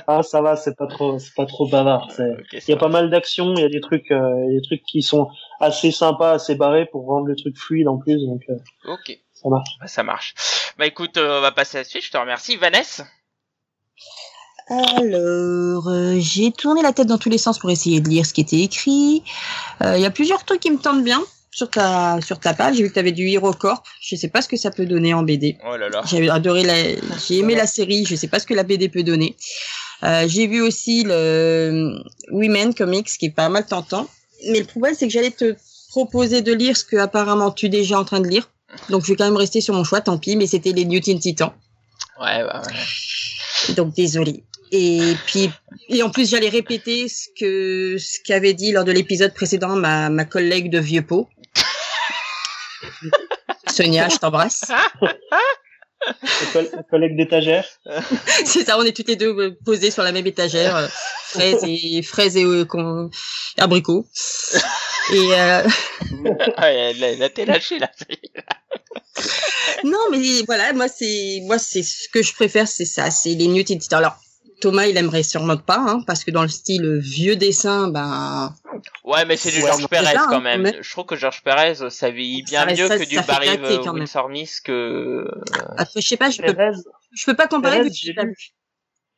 Ah, 0.09 0.25
ça 0.25 0.43
va, 0.43 0.57
c'est 0.57 0.77
pas 0.77 0.89
trop, 0.89 1.19
c'est 1.21 1.35
pas 1.35 1.47
trop 1.47 1.69
bavard. 1.69 2.09
Il 2.19 2.59
y 2.67 2.73
a 2.73 2.75
va. 2.75 2.81
pas 2.81 2.89
mal 2.89 3.11
d'actions, 3.11 3.55
il 3.55 3.61
y 3.61 3.65
a 3.65 3.69
des 3.69 3.81
trucs, 3.81 4.11
euh, 4.11 4.45
il 4.49 4.55
y 4.55 4.57
a 4.57 4.61
des 4.61 4.67
trucs 4.67 4.83
qui 4.83 5.03
sont 5.03 5.29
assez 5.61 5.93
sympas, 5.93 6.33
assez 6.33 6.57
barrés 6.57 6.87
pour 6.87 7.07
rendre 7.07 7.27
le 7.29 7.37
truc 7.37 7.57
fluide 7.57 7.87
en 7.87 7.97
plus, 7.97 8.19
donc 8.27 8.43
euh, 8.49 8.55
Ok. 8.93 9.17
ça 9.35 9.49
marche. 9.49 9.69
Bah, 9.81 9.87
ça 9.87 10.03
marche. 10.03 10.35
Bah 10.79 10.87
écoute, 10.87 11.17
euh, 11.17 11.39
on 11.39 11.43
va 11.43 11.53
passer 11.53 11.79
à 11.79 11.81
la 11.83 11.85
suite. 11.85 12.03
Je 12.05 12.11
te 12.11 12.17
remercie, 12.19 12.57
Vanessa? 12.57 13.07
Alors, 14.69 15.89
euh, 15.89 16.17
j'ai 16.19 16.51
tourné 16.53 16.83
la 16.83 16.93
tête 16.93 17.07
dans 17.07 17.17
tous 17.19 17.31
les 17.31 17.39
sens 17.39 17.59
pour 17.59 17.71
essayer 17.71 18.01
de 18.01 18.09
lire 18.09 18.27
ce 18.27 18.35
qui 18.35 18.41
était 18.43 18.61
écrit. 18.61 19.23
Euh, 19.83 19.97
Il 19.97 20.03
y 20.03 20.07
a 20.07 20.11
plusieurs 20.11 20.45
trucs 20.45 20.61
qui 20.61 20.71
me 20.71 20.79
tentent 20.79 21.05
bien 21.05 21.23
sur 21.59 21.71
ta 21.71 22.21
sur 22.21 22.39
ta 22.39 22.55
page. 22.55 22.77
J'ai 22.77 22.85
vu 22.85 22.89
que 22.89 22.95
tu 22.95 23.01
avais 23.01 23.13
du 23.13 23.29
HeroCorp. 23.29 23.83
Je 24.01 24.15
sais 24.15 24.29
pas 24.29 24.41
ce 24.41 24.49
que 24.49 24.57
ça 24.57 24.71
peut 24.71 24.87
donner 24.87 25.13
en 25.13 25.25
BD. 25.25 25.59
Oh 25.67 25.77
là 25.77 25.89
là. 25.89 26.03
J'ai 26.07 26.31
adoré 26.31 26.63
la, 26.63 26.75
j'ai 27.27 27.39
aimé 27.39 27.57
la 27.57 27.67
série. 27.67 28.05
Je 28.07 28.15
sais 28.15 28.29
pas 28.29 28.39
ce 28.39 28.47
que 28.47 28.55
la 28.55 28.63
BD 28.63 28.89
peut 28.89 29.03
donner. 29.03 29.37
Euh, 30.05 30.29
j'ai 30.29 30.47
vu 30.47 30.61
aussi 30.61 31.03
le 31.05 31.99
Women 32.31 32.75
Comics 32.75 33.09
qui 33.19 33.27
est 33.27 33.31
pas 33.31 33.49
mal 33.49 33.67
tentant. 33.67 34.09
Mais 34.49 34.61
le 34.61 34.67
problème 34.67 34.95
c'est 34.97 35.09
que 35.09 35.13
j'allais 35.13 35.33
te 35.33 35.57
proposer 35.89 36.43
de 36.43 36.53
lire 36.53 36.77
ce 36.77 36.85
que 36.85 36.97
apparemment 36.97 37.51
tu 37.51 37.67
es 37.67 37.69
déjà 37.69 37.99
en 37.99 38.05
train 38.05 38.21
de 38.21 38.29
lire. 38.29 38.49
Donc 38.89 39.03
je 39.03 39.09
vais 39.09 39.17
quand 39.17 39.25
même 39.25 39.37
rester 39.37 39.61
sur 39.61 39.75
mon 39.75 39.83
choix, 39.83 40.01
tant 40.01 40.17
pis. 40.17 40.37
Mais 40.37 40.47
c'était 40.47 40.73
les 40.73 40.85
New 40.85 41.01
Teen 41.01 41.19
Titans. 41.19 41.53
Ouais, 42.21 42.45
bah, 42.45 42.63
ouais. 42.65 43.75
Donc 43.75 43.95
désolé. 43.95 44.45
Et 44.71 45.15
puis 45.27 45.51
et 45.89 46.03
en 46.03 46.11
plus 46.11 46.31
j'allais 46.31 46.51
répéter 46.51 47.09
ce 47.09 47.29
que 47.41 47.97
ce 47.99 48.19
qu'avait 48.25 48.55
dit 48.55 48.71
lors 48.71 48.85
de 48.85 48.93
l'épisode 48.93 49.33
précédent 49.35 49.75
ma 49.75 50.11
ma 50.11 50.25
collègue 50.25 50.71
de 50.71 50.79
vieux 50.79 51.03
pot. 51.03 51.29
Sonia, 53.79 54.09
je 54.09 54.17
t'embrasse. 54.17 54.65
Les 56.41 56.47
coll- 56.53 56.71
les 56.77 56.85
collègues 56.89 57.17
d'étagère. 57.17 57.65
C'est 58.45 58.65
ça, 58.65 58.79
on 58.79 58.83
est 58.85 58.93
toutes 58.97 59.09
les 59.09 59.17
deux 59.17 59.35
euh, 59.37 59.59
posées 59.65 59.91
sur 59.91 60.05
la 60.05 60.13
même 60.13 60.27
étagère, 60.29 60.77
euh, 60.77 60.87
fraises 61.25 61.65
et 61.67 62.03
fraises 62.03 62.37
et 62.37 62.45
euh, 62.45 62.65
con- 62.65 63.11
abricots. 63.59 64.07
Et 65.13 65.35
euh, 65.35 65.63
ouais, 66.61 66.93
là, 66.95 67.15
là, 67.17 67.29
t'es 67.31 67.45
lâché 67.45 67.81
là. 67.81 67.91
non, 69.85 69.99
mais 70.13 70.43
voilà, 70.47 70.73
moi 70.73 70.87
c'est 70.89 71.41
moi 71.43 71.59
c'est 71.59 71.83
ce 71.83 72.09
que 72.09 72.23
je 72.23 72.33
préfère, 72.33 72.69
c'est 72.69 72.85
ça, 72.85 73.11
c'est 73.11 73.35
les 73.35 73.49
New 73.49 73.65
Teen 73.65 73.79
Titans. 73.81 73.99
Alors 73.99 74.17
Thomas, 74.61 74.87
il 74.87 74.97
aimerait 74.97 75.23
sûrement 75.23 75.57
pas, 75.57 75.79
hein, 75.79 76.03
parce 76.07 76.25
que 76.25 76.31
dans 76.31 76.43
le 76.43 76.49
style 76.49 76.99
vieux 76.99 77.37
dessin, 77.37 77.89
ben 77.89 78.53
Ouais, 79.05 79.25
mais 79.25 79.37
c'est 79.37 79.51
du 79.51 79.63
Ouais, 79.63 79.69
George 79.69 79.83
non, 79.83 79.89
Perez 79.89 80.05
c'est 80.07 80.13
ça, 80.15 80.27
quand 80.29 80.37
hein, 80.37 80.41
même. 80.41 80.63
mais- 80.63 80.77
Je 80.83 80.91
trouve 80.91 81.07
que 81.07 81.17
George 81.17 81.43
Perez, 81.43 81.81
euh, 81.83 81.91
ça 81.91 82.11
vieillit 82.11 82.43
bien 82.43 82.61
Ça 82.61 82.67
mieux 82.75 82.89
ça- 82.89 82.99
que 82.99 83.05
du 83.09 83.17
Barry 83.17 83.49
euh, 83.49 83.83
Smith 83.83 84.61
que. 84.65 85.27
après, 85.77 86.01
je 86.01 86.07
sais 86.07 86.17
pas, 86.17 86.31
je 86.31 86.43
peux 86.43 86.55
Pérez, 86.55 86.77
je 87.13 87.25
peux 87.27 87.35
pas 87.37 87.47
comparer. 87.49 87.83
Que 87.83 87.93
j'ai 87.93 88.13
lu. 88.13 88.35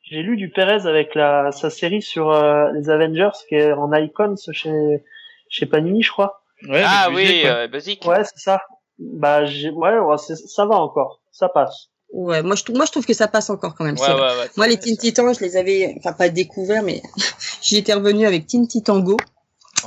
j'ai 0.03 0.21
lu 0.23 0.37
du 0.37 0.49
Perez 0.49 0.87
avec 0.87 1.15
la 1.15 1.51
sa 1.51 1.69
série 1.69 2.01
sur 2.01 2.31
euh, 2.31 2.71
les 2.73 2.89
Avengers 2.89 3.29
qui 3.49 3.55
est 3.55 3.71
en 3.73 3.91
Icons 3.93 4.35
chez 4.51 5.03
chez 5.49 5.65
Panini, 5.65 6.01
je 6.03 6.11
crois. 6.11 6.43
Ouais, 6.67 6.83
ah 6.85 7.07
oui, 7.09 7.25
ouais. 7.25 7.41
euh, 7.45 7.67
Buzik. 7.67 8.05
Ouais, 8.05 8.23
c'est 8.23 8.39
ça. 8.39 8.61
Bah, 8.99 9.45
j'ai, 9.45 9.69
ouais, 9.71 9.95
ça 10.17 10.65
va 10.65 10.75
encore, 10.75 11.21
ça 11.31 11.49
passe. 11.49 11.87
Ouais, 12.13 12.43
moi 12.43 12.55
je 12.55 12.63
trouve 12.63 12.75
moi 12.75 12.85
je 12.85 12.91
trouve 12.91 13.05
que 13.05 13.13
ça 13.13 13.27
passe 13.27 13.49
encore 13.49 13.73
quand 13.75 13.85
même. 13.85 13.97
Ouais, 13.97 14.47
Moi, 14.57 14.67
les 14.67 14.77
Teen 14.77 14.97
Titans, 14.97 15.33
je 15.33 15.39
les 15.39 15.55
avais, 15.55 15.95
enfin, 15.97 16.11
pas 16.13 16.29
découverts, 16.29 16.83
mais 16.83 17.01
j'y 17.61 17.77
étais 17.77 17.93
revenu 17.93 18.25
avec 18.27 18.47
Teen 18.47 18.67
Titan 18.67 18.99
Go. 18.99 19.17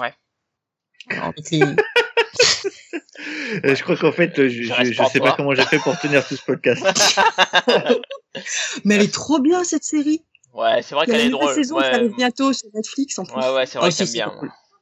Ouais. 0.01 0.13
Avec 1.11 1.51
les- 1.51 1.61
Je 3.63 3.83
crois 3.83 3.97
qu'en 3.97 4.13
fait, 4.13 4.33
je, 4.37 4.49
Je 4.63 5.03
sais 5.13 5.21
pas 5.21 5.33
comment 5.33 5.55
j'ai 5.55 5.65
fait 5.65 5.79
pour 5.79 5.99
tenir 5.99 6.27
tout 6.27 6.37
ce 6.37 6.43
podcast. 6.45 6.83
Mais 8.85 8.97
elle 8.97 9.03
est 9.03 9.15
trop 9.15 9.39
bien, 9.39 9.65
cette 9.65 9.85
série. 9.85 10.23
Ouais, 10.53 10.83
c'est 10.83 10.95
vrai 10.95 11.07
qu'elle 11.07 11.19
la 11.19 11.25
est 11.25 11.31
drôle. 11.31 11.55
saison 11.55 11.77
qui 11.77 11.83
Ouais, 11.83 11.95
arrive 11.95 12.15
bientôt 12.17 12.53
sur 12.53 12.69
Netflix, 12.75 13.19
en 13.19 13.25
plus. 13.25 13.35
ouais, 13.35 13.55
ouais, 13.55 13.67
c'est 13.67 13.79
vrai 13.79 13.89
Oh, 13.89 13.91
que 13.91 13.97
j'aime 13.97 14.07
c'est 14.07 14.13
bien. 14.13 14.33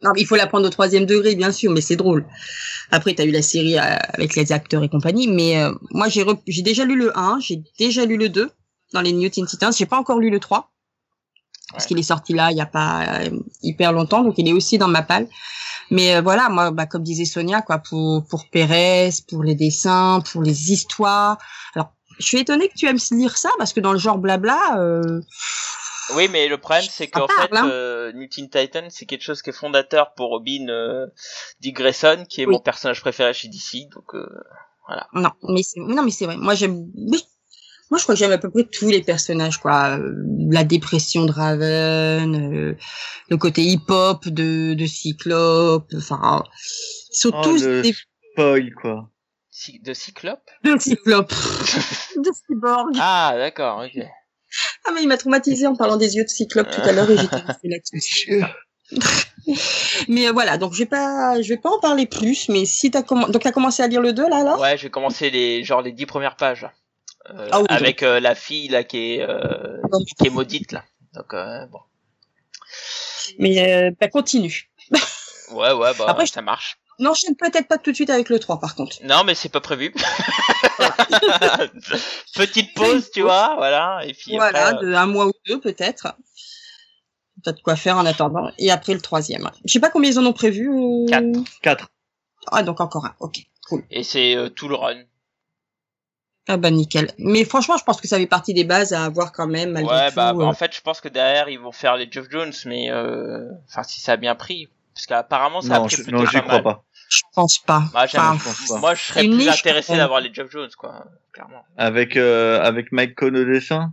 Non, 0.02 0.12
il 0.16 0.26
faut 0.26 0.36
la 0.36 0.46
prendre 0.46 0.66
au 0.66 0.70
troisième 0.70 1.06
degré, 1.06 1.34
bien 1.34 1.52
sûr, 1.52 1.70
mais 1.70 1.80
c'est 1.80 1.96
drôle. 1.96 2.26
Après, 2.90 3.14
t'as 3.14 3.24
eu 3.24 3.30
la 3.30 3.42
série 3.42 3.78
euh, 3.78 3.96
avec 4.14 4.34
les 4.34 4.52
acteurs 4.52 4.82
et 4.82 4.88
compagnie, 4.88 5.28
mais 5.28 5.62
euh, 5.62 5.72
moi, 5.90 6.08
j'ai 6.08 6.24
j'ai 6.46 6.62
déjà 6.62 6.84
lu 6.84 6.96
le 6.96 7.16
1, 7.16 7.38
j'ai 7.40 7.62
déjà 7.78 8.04
lu 8.04 8.16
le 8.16 8.28
2 8.28 8.50
dans 8.92 9.00
les 9.00 9.12
New 9.12 9.28
Titans. 9.28 9.72
J'ai 9.72 9.86
pas 9.86 9.98
encore 9.98 10.18
lu 10.18 10.30
le 10.30 10.40
3 10.40 10.72
parce 11.72 11.86
qu'il 11.86 11.98
est 11.98 12.02
sorti 12.02 12.34
là 12.34 12.50
il 12.50 12.56
y 12.56 12.60
a 12.60 12.66
pas 12.66 13.20
euh, 13.20 13.30
hyper 13.62 13.92
longtemps, 13.92 14.22
donc 14.22 14.34
il 14.38 14.48
est 14.48 14.52
aussi 14.52 14.78
dans 14.78 14.88
ma 14.88 15.02
palle. 15.02 15.26
Mais 15.90 16.16
euh, 16.16 16.20
voilà, 16.22 16.48
moi, 16.48 16.70
bah, 16.70 16.86
comme 16.86 17.02
disait 17.02 17.24
Sonia, 17.24 17.62
quoi, 17.62 17.78
pour 17.78 18.24
pour 18.26 18.48
Pérez, 18.48 19.10
pour 19.28 19.42
les 19.42 19.54
dessins, 19.54 20.22
pour 20.32 20.42
les 20.42 20.72
histoires. 20.72 21.38
Alors, 21.74 21.92
je 22.18 22.26
suis 22.26 22.38
étonnée 22.38 22.68
que 22.68 22.74
tu 22.74 22.86
aimes 22.86 22.98
lire 23.10 23.36
ça 23.36 23.50
parce 23.58 23.72
que 23.72 23.80
dans 23.80 23.92
le 23.92 23.98
genre 23.98 24.18
blabla, 24.18 24.78
euh, 24.78 25.20
Oui, 26.14 26.28
mais 26.30 26.48
le 26.48 26.58
problème, 26.58 26.84
c'est 26.90 27.06
qu'en 27.08 27.28
fait, 27.28 27.48
hein. 27.52 27.68
euh, 27.70 28.12
New 28.12 28.26
Teen 28.28 28.50
Titan, 28.50 28.86
c'est 28.90 29.06
quelque 29.06 29.22
chose 29.22 29.40
qui 29.42 29.50
est 29.50 29.52
fondateur 29.52 30.14
pour 30.14 30.30
Robin 30.30 30.66
euh, 30.68 31.06
Dick 31.60 31.76
Grayson, 31.76 32.24
qui 32.28 32.42
est 32.42 32.46
Oui. 32.46 32.52
mon 32.54 32.60
personnage 32.60 33.00
préféré 33.00 33.32
chez 33.32 33.48
DC. 33.48 33.88
Donc, 33.94 34.14
euh, 34.14 34.26
Non, 35.14 35.30
mais 35.48 35.62
c'est 35.62 35.80
non 35.80 36.02
mais 36.02 36.10
c'est 36.10 36.26
vrai. 36.26 36.36
Moi 36.36 36.54
j'aime 36.54 36.86
oui. 36.96 37.24
Moi 37.90 37.98
je 37.98 38.02
crois 38.04 38.14
que 38.14 38.18
j'aime 38.18 38.32
à 38.32 38.38
peu 38.38 38.50
près 38.50 38.64
tous 38.64 38.88
les 38.88 39.02
personnages 39.02 39.58
quoi. 39.58 39.96
Euh, 39.98 40.12
La 40.50 40.64
dépression 40.64 41.24
de 41.24 41.32
Raven, 41.32 42.34
euh, 42.36 42.76
le 43.28 43.36
côté 43.36 43.62
hip-hop 43.62 44.26
de 44.28 44.74
de 44.74 44.86
Cyclope, 44.86 45.90
enfin 45.96 46.42
ils 47.12 47.16
sont 47.16 47.30
Oh, 47.34 47.42
tous 47.44 47.62
le 47.64 47.82
des 47.82 47.94
spoil, 48.32 48.72
quoi. 48.74 49.08
De 49.82 49.92
Cyclope? 49.94 50.50
De 50.64 50.76
Cyclope, 50.78 51.30
de 52.16 52.30
Cyborg. 52.48 52.96
Ah, 52.98 53.34
d'accord, 53.36 53.84
ok. 53.84 54.02
Ah, 54.84 54.90
mais 54.94 55.02
il 55.02 55.08
m'a 55.08 55.16
traumatisé 55.16 55.66
en 55.66 55.76
parlant 55.76 55.96
des 55.96 56.16
yeux 56.16 56.24
de 56.24 56.28
Cyclope 56.28 56.70
tout 56.70 56.80
à 56.80 56.92
l'heure 56.92 57.10
et 57.10 57.16
j'étais 57.16 57.36
là-dessus. 57.64 58.42
mais 60.08 60.28
euh, 60.28 60.32
voilà, 60.32 60.58
donc 60.58 60.72
je 60.72 60.80
vais 60.80 60.86
pas, 60.86 61.40
je 61.40 61.48
vais 61.48 61.56
pas 61.56 61.70
en 61.70 61.78
parler 61.78 62.06
plus, 62.06 62.48
mais 62.48 62.64
si 62.64 62.90
t'as 62.90 63.02
commencé, 63.02 63.32
donc 63.32 63.42
t'as 63.42 63.52
commencé 63.52 63.82
à 63.82 63.86
lire 63.86 64.00
le 64.00 64.12
2 64.12 64.28
là 64.28 64.38
alors? 64.38 64.60
Ouais, 64.60 64.76
j'ai 64.76 64.90
commencé 64.90 65.30
les 65.30 65.64
genre 65.64 65.82
les 65.82 65.92
dix 65.92 66.06
premières 66.06 66.36
pages. 66.36 66.66
Euh, 67.30 67.48
Ah 67.52 67.60
oui, 67.60 67.66
avec 67.68 68.02
euh, 68.02 68.18
la 68.20 68.34
fille 68.34 68.68
là 68.68 68.82
qui 68.82 69.14
est 69.14 69.22
euh, 69.22 69.78
qui 70.18 70.26
est 70.26 70.30
maudite 70.30 70.72
là. 70.72 70.84
Donc 71.14 71.32
euh, 71.34 71.64
bon. 71.66 71.78
Mais 73.38 73.72
euh, 73.72 73.90
bah, 74.00 74.08
continue. 74.08 74.70
Ouais 75.52 75.72
ouais 75.72 75.92
bah 75.98 76.06
Après, 76.08 76.26
ça 76.26 76.42
marche. 76.42 76.78
N'enchaîne 77.02 77.36
peut-être 77.36 77.68
pas 77.68 77.78
tout 77.78 77.90
de 77.90 77.96
suite 77.96 78.10
avec 78.10 78.28
le 78.28 78.38
3 78.38 78.60
par 78.60 78.74
contre. 78.74 78.96
Non 79.04 79.24
mais 79.24 79.34
c'est 79.34 79.48
pas 79.48 79.60
prévu. 79.60 79.94
Petite 82.34 82.74
pause, 82.74 83.10
tu 83.10 83.22
vois, 83.22 83.54
voilà. 83.56 84.00
Et 84.06 84.14
puis 84.14 84.36
voilà, 84.36 84.68
après, 84.68 84.84
euh, 84.84 84.90
de 84.90 84.94
un 84.94 85.06
mois 85.06 85.26
ou 85.26 85.32
deux 85.46 85.60
peut-être. 85.60 86.14
Peut-être 87.44 87.62
quoi 87.62 87.76
faire 87.76 87.96
en 87.98 88.06
attendant. 88.06 88.50
Et 88.58 88.70
après 88.70 88.94
le 88.94 89.00
troisième. 89.00 89.50
Je 89.64 89.72
sais 89.72 89.80
pas 89.80 89.90
combien 89.90 90.10
ils 90.10 90.18
en 90.18 90.26
ont 90.26 90.32
prévu. 90.32 90.70
Quatre. 91.08 91.26
4. 91.62 91.88
Ah 92.52 92.62
donc 92.62 92.80
encore 92.80 93.06
un. 93.06 93.14
Ok, 93.20 93.40
cool. 93.68 93.84
et 93.90 94.02
c'est 94.04 94.36
euh, 94.36 94.48
tout 94.48 94.68
le 94.68 94.74
run. 94.74 95.02
Ah 96.48 96.56
bah 96.56 96.70
nickel. 96.70 97.12
Mais 97.18 97.44
franchement, 97.44 97.76
je 97.78 97.84
pense 97.84 98.00
que 98.00 98.08
ça 98.08 98.18
fait 98.18 98.26
partie 98.26 98.52
des 98.54 98.64
bases 98.64 98.92
à 98.92 99.04
avoir 99.04 99.32
quand 99.32 99.46
même. 99.46 99.72
Malgré 99.72 99.94
Ouais 99.94 100.08
tout, 100.10 100.16
bah 100.16 100.32
euh. 100.36 100.40
en 100.42 100.54
fait 100.54 100.74
je 100.74 100.80
pense 100.80 101.00
que 101.00 101.08
derrière 101.08 101.48
ils 101.48 101.58
vont 101.58 101.72
faire 101.72 101.96
les 101.96 102.10
Geoff 102.10 102.26
Jones, 102.30 102.52
mais 102.66 102.90
euh, 102.90 103.48
enfin 103.68 103.82
si 103.84 104.00
ça 104.00 104.12
a 104.12 104.16
bien 104.16 104.34
pris, 104.34 104.68
parce 104.94 105.06
qu'apparemment 105.06 105.60
ça 105.60 105.76
a 105.76 105.78
Non, 105.78 105.86
pris 105.86 105.96
je, 105.96 106.02
plutôt 106.02 106.18
non, 106.18 106.26
j'y 106.26 106.36
mal. 106.36 106.44
crois 106.46 106.62
pas. 106.62 106.84
Je 107.14 107.22
pense 107.34 107.58
pas. 107.58 107.84
Bah, 107.92 108.02
Enfin, 108.04 108.36
je 108.38 108.44
pense 108.44 108.68
pas. 108.68 108.78
Moi 108.78 108.94
je 108.94 109.02
serais 109.02 109.24
Une 109.24 109.36
plus 109.36 109.44
niche, 109.46 109.58
intéressé 109.60 109.96
d'avoir 109.96 110.20
les 110.20 110.32
Geoff 110.32 110.50
Jones 110.50 110.70
quoi, 110.78 111.04
clairement. 111.32 111.62
Avec 111.76 112.16
euh, 112.16 112.60
avec 112.62 112.90
Mike 112.92 113.14
Cohn 113.16 113.36
au 113.36 113.44
dessin, 113.44 113.92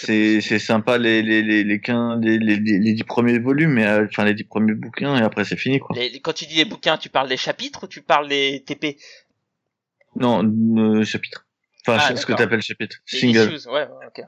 c'est 0.00 0.40
c'est 0.42 0.58
sympa 0.58 0.98
les 0.98 1.22
les 1.22 1.42
les 1.42 1.64
les, 1.64 1.78
quin- 1.78 2.20
les, 2.20 2.38
les, 2.38 2.56
les, 2.56 2.78
les 2.80 2.92
dix 2.92 3.04
premiers 3.04 3.38
volumes, 3.38 3.72
mais 3.72 3.86
euh, 3.86 4.04
enfin 4.10 4.24
les 4.24 4.34
dix 4.34 4.44
premiers 4.44 4.74
bouquins 4.74 5.16
et 5.16 5.22
après 5.22 5.44
c'est 5.44 5.56
fini 5.56 5.78
quoi. 5.78 5.96
Les- 5.96 6.20
quand 6.20 6.34
tu 6.34 6.44
dis 6.46 6.56
les 6.56 6.64
bouquins, 6.66 6.98
tu 6.98 7.08
parles 7.08 7.28
des 7.30 7.36
chapitres 7.38 7.84
ou 7.84 7.86
tu 7.86 8.02
parles 8.02 8.28
des 8.28 8.62
TP 8.66 8.98
Non, 10.16 10.42
euh, 10.44 11.04
chapitre. 11.04 11.46
Enfin, 11.86 11.98
Ah, 12.00 12.08
ce 12.16 12.26
que 12.26 12.32
d'accord. 12.32 12.36
t'appelles 12.36 12.62
chapitre. 12.62 12.96
Les 13.12 13.18
Single. 13.20 13.54
issues, 13.54 13.68
ouais, 13.68 13.86
ouais, 13.88 14.06
ok. 14.08 14.24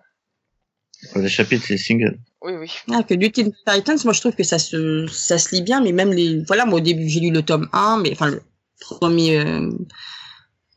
Les 1.17 1.29
chapitres 1.29 1.65
c'est 1.67 1.77
single. 1.77 2.19
Oui, 2.47 2.53
oui. 2.61 2.71
Ah, 2.93 3.03
que 3.03 3.15
du 3.15 3.33
Teen 3.33 3.53
Titans, 3.67 3.99
moi 4.05 4.13
je 4.13 4.21
trouve 4.21 4.35
que 4.37 4.45
ça 4.45 4.59
se, 4.61 5.07
ça 5.09 5.37
se 5.37 5.53
lit 5.55 5.63
bien, 5.63 5.81
mais 5.81 5.91
même 5.91 6.13
les, 6.13 6.45
voilà, 6.45 6.65
moi 6.65 6.77
au 6.79 6.81
début 6.81 7.09
j'ai 7.09 7.19
lu 7.21 7.31
le 7.33 7.43
tome 7.43 7.69
1, 7.73 7.99
mais 8.03 8.13
enfin 8.13 8.27
le 8.31 8.41
premier, 8.79 9.41
euh, 9.41 9.69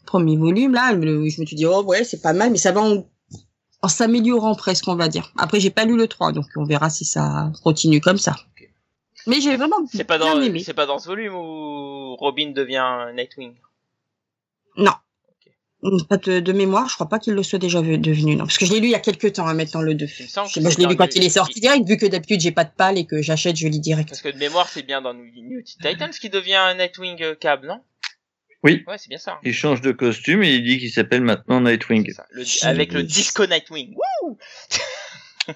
premier 0.08 0.36
volume 0.38 0.74
là, 0.74 0.94
le- 0.94 1.30
je 1.30 1.40
me 1.42 1.46
suis 1.46 1.56
dit 1.56 1.66
oh 1.68 1.84
ouais 1.84 2.04
c'est 2.04 2.22
pas 2.22 2.34
mal, 2.34 2.50
mais 2.52 2.58
ça 2.58 2.72
va 2.72 2.82
en, 2.82 3.06
en 3.84 3.88
s'améliorant 3.88 4.56
presque 4.56 4.88
on 4.88 4.96
va 4.96 5.08
dire. 5.10 5.32
Après 5.38 5.60
j'ai 5.60 5.70
pas 5.70 5.86
lu 5.86 5.96
le 5.96 6.08
3, 6.08 6.32
donc 6.32 6.46
on 6.56 6.64
verra 6.66 6.90
si 6.90 7.06
ça 7.06 7.52
continue 7.64 8.02
comme 8.02 8.18
ça. 8.18 8.36
Mais 9.28 9.40
j'ai 9.42 9.56
vraiment 9.56 9.76
C'est 9.92 10.06
pas 10.06 10.18
dans, 10.18 10.42
c'est 10.64 10.74
pas 10.74 10.88
dans 10.88 10.98
ce 10.98 11.08
volume 11.08 11.36
où 11.36 12.16
Robin 12.16 12.50
devient 12.52 13.12
Nightwing? 13.16 13.54
Non. 14.78 14.94
Pas 16.10 16.18
de, 16.18 16.42
de 16.42 16.52
mémoire, 16.52 16.90
je 16.90 16.96
crois 16.96 17.08
pas 17.08 17.20
qu'il 17.20 17.34
le 17.34 17.42
soit 17.44 17.58
déjà 17.58 17.80
ve- 17.82 17.96
devenu, 18.00 18.36
non. 18.36 18.44
Parce 18.46 18.58
que 18.58 18.66
je 18.66 18.74
l'ai 18.74 18.82
lu 18.82 18.88
il 18.88 18.92
y 18.92 18.96
a 18.96 19.00
quelques 19.00 19.32
temps, 19.34 19.48
hein, 19.48 19.54
maintenant, 19.54 19.80
le 19.82 19.94
2. 19.96 20.08
Il 20.20 20.24
me 20.24 20.28
semble 20.28 20.52
que 20.52 20.60
Moi, 20.60 20.72
je 20.72 20.78
l'ai 20.78 20.86
lu 20.86 20.98
quand 20.98 21.16
il 21.16 21.24
est 21.24 21.30
sorti 21.30 21.62
direct, 21.62 21.88
vu 21.88 21.96
que 21.96 22.06
d'habitude, 22.06 22.42
j'ai 22.42 22.52
pas 22.52 22.66
de 22.66 22.72
palle 22.76 22.98
et 22.98 23.06
que 23.06 23.22
j'achète, 23.22 23.56
je 23.56 23.66
lis 23.70 23.80
direct. 23.80 24.10
Parce 24.10 24.22
que 24.22 24.28
de 24.30 24.38
mémoire, 24.38 24.68
c'est 24.68 24.84
bien 24.84 25.02
dans 25.02 25.14
New 25.14 25.62
Titans 25.62 26.10
qui 26.12 26.30
devient 26.30 26.76
Nightwing 26.78 27.22
euh, 27.24 27.36
Cab, 27.36 27.64
non? 27.64 27.80
Oui. 28.62 28.84
Ouais, 28.88 28.98
c'est 28.98 29.08
bien 29.08 29.18
ça. 29.18 29.40
Il 29.44 29.54
change 29.54 29.80
de 29.80 29.94
costume 29.94 30.44
et 30.44 30.54
il 30.56 30.64
dit 30.66 30.80
qu'il 30.80 30.92
s'appelle 30.92 31.22
maintenant 31.22 31.62
Nightwing. 31.62 32.04
C'est 32.08 32.14
ça. 32.14 32.26
Le- 32.32 32.44
avec 32.68 32.92
le 32.92 33.04
disco 33.04 33.46
Nightwing. 33.46 33.96
Wouh 33.96 34.38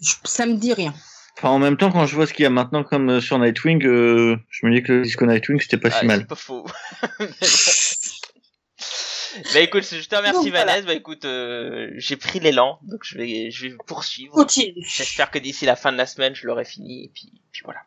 je- 0.00 0.12
ça 0.22 0.46
me 0.46 0.54
dit 0.54 0.72
rien. 0.72 0.94
Enfin, 1.36 1.48
en 1.48 1.58
même 1.58 1.76
temps, 1.76 1.90
quand 1.90 2.06
je 2.06 2.14
vois 2.14 2.26
ce 2.28 2.32
qu'il 2.32 2.44
y 2.44 2.46
a 2.46 2.50
maintenant 2.50 2.84
comme 2.84 3.10
euh, 3.10 3.20
sur 3.20 3.38
Nightwing, 3.40 3.84
euh, 3.84 4.36
je 4.50 4.64
me 4.66 4.72
dis 4.72 4.84
que 4.84 4.92
le 4.92 5.02
disco 5.02 5.26
Nightwing 5.26 5.60
c'était 5.60 5.76
pas 5.78 5.88
Ah, 5.92 5.98
si 6.00 6.06
mal. 6.06 6.20
C'est 6.20 6.28
pas 6.28 6.36
faux. 6.36 6.64
Bah 9.54 9.60
écoute, 9.60 9.84
je 9.84 10.08
te 10.08 10.14
remercie 10.14 10.44
Donc, 10.44 10.48
voilà. 10.48 10.66
Vanessa. 10.66 10.86
Bah 10.86 10.94
écoute, 10.94 11.24
euh, 11.24 11.90
j'ai 11.96 12.16
pris 12.16 12.40
l'élan, 12.40 12.78
donc 12.82 13.00
je 13.02 13.16
vais, 13.18 13.50
je 13.50 13.66
vais 13.66 13.74
poursuivre. 13.86 14.32
Continue. 14.32 14.82
J'espère 14.86 15.30
que 15.30 15.38
d'ici 15.38 15.64
la 15.64 15.76
fin 15.76 15.92
de 15.92 15.96
la 15.96 16.06
semaine, 16.06 16.34
je 16.34 16.46
l'aurai 16.46 16.64
fini. 16.64 17.04
Et 17.04 17.10
puis, 17.14 17.32
puis 17.52 17.62
voilà. 17.64 17.80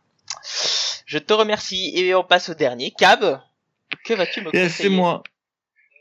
Je 1.06 1.18
te 1.18 1.34
remercie 1.34 1.92
et 1.96 2.14
on 2.16 2.24
passe 2.24 2.50
au 2.50 2.54
dernier. 2.54 2.92
Cab, 2.92 3.42
que 4.06 4.14
vas-tu 4.14 4.42
me 4.42 4.46
conseiller 4.46 4.70
c'est 4.70 4.90
moi. 4.90 5.24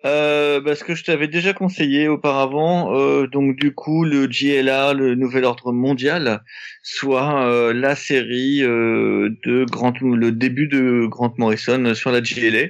Euh, 0.05 0.61
parce 0.61 0.85
que 0.85 0.95
je 0.95 1.03
t'avais 1.03 1.27
déjà 1.27 1.53
conseillé 1.53 2.07
auparavant, 2.07 2.95
euh, 2.97 3.27
donc 3.27 3.57
du 3.57 3.75
coup 3.75 4.05
le 4.05 4.31
JLA, 4.31 4.93
le 4.93 5.17
Nouvel 5.17 5.45
Ordre 5.45 5.73
Mondial, 5.73 6.45
soit 6.85 7.43
euh, 7.45 7.73
la 7.73 7.97
série 7.97 8.63
euh, 8.63 9.31
de 9.45 9.65
Grant, 9.65 9.95
le 10.01 10.31
début 10.31 10.69
de 10.69 11.05
Grant 11.07 11.35
Morrison 11.37 11.95
sur 11.97 12.13
la 12.13 12.23
JLA. 12.23 12.69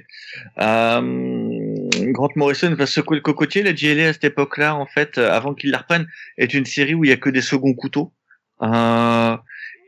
Grant 2.13 2.31
Morrison 2.37 2.75
va 2.75 2.87
secouer 2.87 3.17
le 3.17 3.23
cocotier. 3.23 3.63
La 3.63 3.75
JLA 3.75 4.09
à 4.09 4.13
cette 4.13 4.25
époque-là, 4.25 4.75
en 4.75 4.87
fait, 4.87 5.19
euh, 5.19 5.31
avant 5.31 5.55
qu'il 5.55 5.71
la 5.71 5.79
reprenne, 5.79 6.07
est 6.37 6.55
une 6.55 6.65
série 6.65 6.95
où 6.95 7.05
il 7.05 7.11
y 7.11 7.13
a 7.13 7.17
que 7.17 7.31
des 7.31 7.43
seconds 7.43 7.75
couteaux. 7.75 8.13
Euh, 8.63 9.37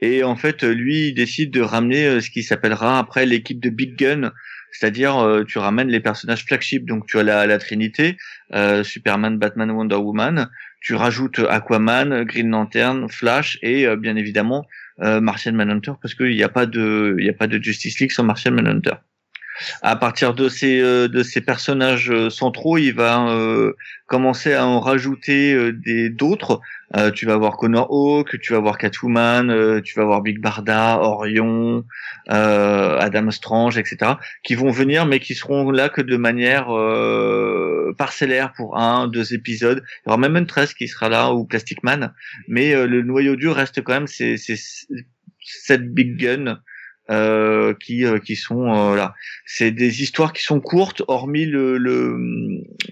et 0.03 0.23
en 0.23 0.37
fait, 0.37 0.63
lui, 0.63 1.09
il 1.09 1.15
décide 1.15 1.51
de 1.51 1.61
ramener 1.61 2.07
euh, 2.07 2.21
ce 2.21 2.31
qui 2.31 2.43
s'appellera 2.43 2.99
après 2.99 3.27
l'équipe 3.27 3.61
de 3.61 3.71
Big 3.71 3.97
Gun, 3.97 4.33
c'est-à-dire 4.73 5.19
euh, 5.19 5.45
tu 5.45 5.59
ramènes 5.59 5.89
les 5.89 6.01
personnages 6.01 6.45
flagship, 6.45 6.87
donc 6.87 7.07
tu 7.07 7.19
as 7.19 7.23
la, 7.23 7.47
la 7.47 7.59
Trinité, 7.59 8.17
Superman, 8.83 9.39
Batman, 9.39 9.71
Wonder 9.71 9.97
Woman, 9.97 10.49
tu 10.81 10.95
rajoutes 10.95 11.41
Aquaman, 11.41 12.25
Green 12.25 12.51
Lantern, 12.51 13.09
Flash 13.09 13.59
et 13.63 13.87
bien 13.97 14.17
évidemment 14.17 14.67
Martian 14.99 15.53
Manhunter 15.53 15.93
parce 16.03 16.15
qu'il 16.15 16.35
n'y 16.35 16.43
a 16.43 16.49
pas 16.49 16.67
de 16.67 17.17
il 17.19 17.25
y 17.25 17.29
a 17.29 17.33
pas 17.33 17.47
de 17.47 17.63
Justice 17.63 18.01
League 18.01 18.11
sans 18.11 18.25
Martian 18.25 18.53
Manhunter. 18.53 18.95
À 19.83 19.97
partir 19.97 20.35
de 20.35 20.49
ces 20.49 20.81
euh, 20.81 21.09
de 21.09 21.23
ces 21.23 21.41
personnages 21.41 22.11
euh, 22.11 22.31
centraux, 22.31 22.79
il 22.79 22.93
va 22.93 23.29
euh, 23.29 23.73
commencer 24.07 24.55
à 24.55 24.67
en 24.67 24.81
rajouter 24.81 25.73
des 25.73 26.11
d'autres. 26.11 26.61
Tu 27.15 27.25
vas 27.25 27.37
voir 27.37 27.57
Connor 27.57 27.87
Hawk, 27.89 28.41
tu 28.41 28.53
vas 28.53 28.59
voir 28.59 28.77
Catwoman, 28.77 29.81
tu 29.83 29.95
vas 29.97 30.05
voir 30.05 30.23
Big 30.23 30.41
Barda, 30.41 30.99
Orion, 30.99 31.85
Adam 32.27 33.31
Strange, 33.31 33.79
etc. 33.79 34.15
qui 34.43 34.57
vont 34.57 34.73
venir 34.73 35.07
mais 35.07 35.21
qui 35.21 35.37
seront 35.37 35.71
là 35.71 35.89
que 35.89 36.01
de 36.01 36.17
manière 36.17 36.67
parcellaire 37.97 38.53
pour 38.57 38.77
un, 38.77 39.07
deux 39.07 39.35
épisodes. 39.35 39.85
Il 39.87 40.09
y 40.09 40.13
aura 40.13 40.19
même 40.19 40.35
Huntress 40.35 40.75
qui 40.75 40.89
sera 40.89 41.09
là 41.09 41.33
ou 41.33 41.45
Plastic 41.45 41.85
Man, 41.85 42.13
mais 42.49 42.75
le 42.75 43.03
noyau 43.03 43.37
dur 43.37 43.55
reste 43.55 43.83
quand 43.83 43.93
même 43.93 44.09
ces, 44.09 44.37
ces 44.37 44.57
cette 45.39 45.95
big 45.95 46.17
gun 46.17 46.59
euh, 47.11 47.75
qui 47.81 48.05
euh, 48.05 48.19
qui 48.19 48.37
sont 48.37 48.73
euh, 48.73 48.95
là. 48.97 49.15
C'est 49.47 49.71
des 49.73 50.03
histoires 50.03 50.33
qui 50.33 50.43
sont 50.43 50.61
courtes, 50.61 51.03
hormis 51.09 51.45
le, 51.47 51.77
le 51.79 52.17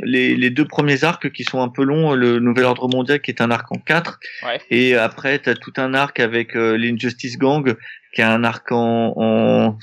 les, 0.00 0.34
les 0.36 0.50
deux 0.50 0.66
premiers 0.66 1.04
arcs 1.04 1.30
qui 1.32 1.44
sont 1.44 1.62
un 1.62 1.68
peu 1.68 1.84
longs. 1.84 2.14
Le 2.14 2.38
Nouvel 2.40 2.64
Ordre 2.64 2.88
Mondial 2.88 3.20
qui 3.20 3.30
est 3.30 3.40
un 3.40 3.50
arc 3.50 3.70
en 3.70 3.78
quatre, 3.78 4.18
Ouais. 4.44 4.60
et 4.70 4.94
après 4.96 5.38
t'as 5.38 5.54
tout 5.54 5.72
un 5.76 5.94
arc 5.94 6.20
avec 6.20 6.56
euh, 6.56 6.76
l'Injustice 6.76 7.38
Gang 7.38 7.76
qui 8.14 8.22
a 8.22 8.32
un 8.32 8.42
arc 8.44 8.72
en, 8.72 9.12
en 9.16 9.78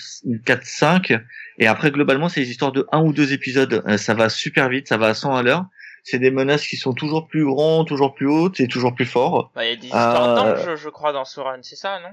4-5 0.46 1.22
et 1.60 1.68
après 1.68 1.92
globalement 1.92 2.30
c'est 2.30 2.42
des 2.42 2.50
histoires 2.52 2.72
de 2.72 2.86
un 2.92 3.02
ou 3.02 3.14
deux 3.14 3.34
épisodes. 3.34 3.84
Ça 3.98 4.14
va 4.14 4.30
super 4.30 4.70
vite, 4.70 4.88
ça 4.88 4.98
va 4.98 5.08
à 5.08 5.14
100 5.14 5.36
à 5.36 5.44
l'heure. 5.44 5.66
C'est 6.04 6.20
des 6.20 6.30
menaces 6.30 6.68
qui 6.68 6.78
sont 6.78 6.94
toujours 6.94 7.28
plus 7.28 7.44
grands, 7.46 7.84
toujours 7.84 8.14
plus 8.14 8.28
hautes 8.28 8.60
et 8.60 8.68
toujours 8.68 8.94
plus 8.94 9.08
forts. 9.08 9.52
Bah, 9.56 9.66
il 9.66 9.70
y 9.70 9.74
a 9.74 9.76
des 9.76 9.86
histoires 9.88 10.38
Euh, 10.46 10.66
d'anges, 10.66 10.76
je 10.80 10.90
crois, 10.90 11.14
dans 11.14 11.26
ce 11.26 11.40
run, 11.40 11.58
c'est 11.64 11.76
ça, 11.76 12.00
non? 12.00 12.10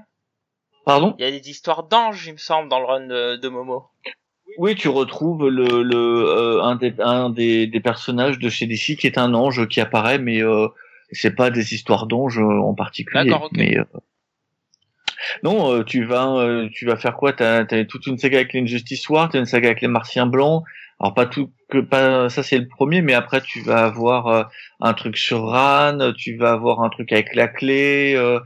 Pardon 0.85 1.15
Il 1.19 1.25
y 1.25 1.27
a 1.27 1.31
des 1.31 1.49
histoires 1.49 1.83
d'anges, 1.83 2.27
il 2.27 2.33
me 2.33 2.37
semble, 2.37 2.69
dans 2.69 2.79
le 2.79 2.85
run 2.85 3.07
de, 3.07 3.35
de 3.37 3.49
Momo. 3.49 3.85
Oui, 4.57 4.75
tu 4.75 4.87
retrouves 4.87 5.49
le, 5.49 5.81
le 5.81 5.95
euh, 5.97 6.61
un, 6.61 6.75
des, 6.75 6.93
un 6.99 7.29
des, 7.29 7.65
des 7.67 7.79
personnages 7.79 8.37
de 8.37 8.49
chez 8.49 8.67
DC 8.67 8.97
qui 8.97 9.07
est 9.07 9.17
un 9.17 9.33
ange 9.33 9.67
qui 9.67 9.81
apparaît, 9.81 10.19
mais 10.19 10.43
euh, 10.43 10.67
c'est 11.11 11.35
pas 11.35 11.49
des 11.49 11.73
histoires 11.73 12.05
d'anges 12.05 12.39
euh, 12.39 12.61
en 12.61 12.73
particulier. 12.75 13.25
D'accord, 13.25 13.45
ok. 13.45 13.51
Mais 13.55 13.77
euh, 13.77 13.83
non, 15.41 15.73
euh, 15.73 15.83
tu 15.83 16.03
vas 16.03 16.35
euh, 16.35 16.69
tu 16.71 16.85
vas 16.85 16.97
faire 16.97 17.15
quoi? 17.15 17.33
T'as 17.33 17.65
as 17.69 17.85
toute 17.85 18.05
une 18.07 18.17
saga 18.17 18.37
avec 18.37 18.53
l'Injustice 18.53 19.07
War, 19.09 19.29
t'as 19.29 19.39
une 19.39 19.45
saga 19.45 19.69
avec 19.69 19.81
les 19.81 19.87
Martiens 19.87 20.25
blancs. 20.25 20.63
Alors 21.03 21.13
pas 21.13 21.25
tout 21.25 21.51
que 21.69 21.79
pas 21.79 22.29
ça 22.29 22.43
c'est 22.43 22.57
le 22.57 22.67
premier, 22.67 23.01
mais 23.01 23.13
après 23.13 23.41
tu 23.41 23.59
vas 23.61 23.83
avoir 23.83 24.27
euh, 24.27 24.43
un 24.79 24.93
truc 24.93 25.17
sur 25.17 25.41
Ran, 25.41 26.13
tu 26.17 26.37
vas 26.37 26.51
avoir 26.53 26.81
un 26.81 26.89
truc 26.89 27.11
avec 27.11 27.35
la 27.35 27.49
clé. 27.49 28.13
Euh, 28.15 28.39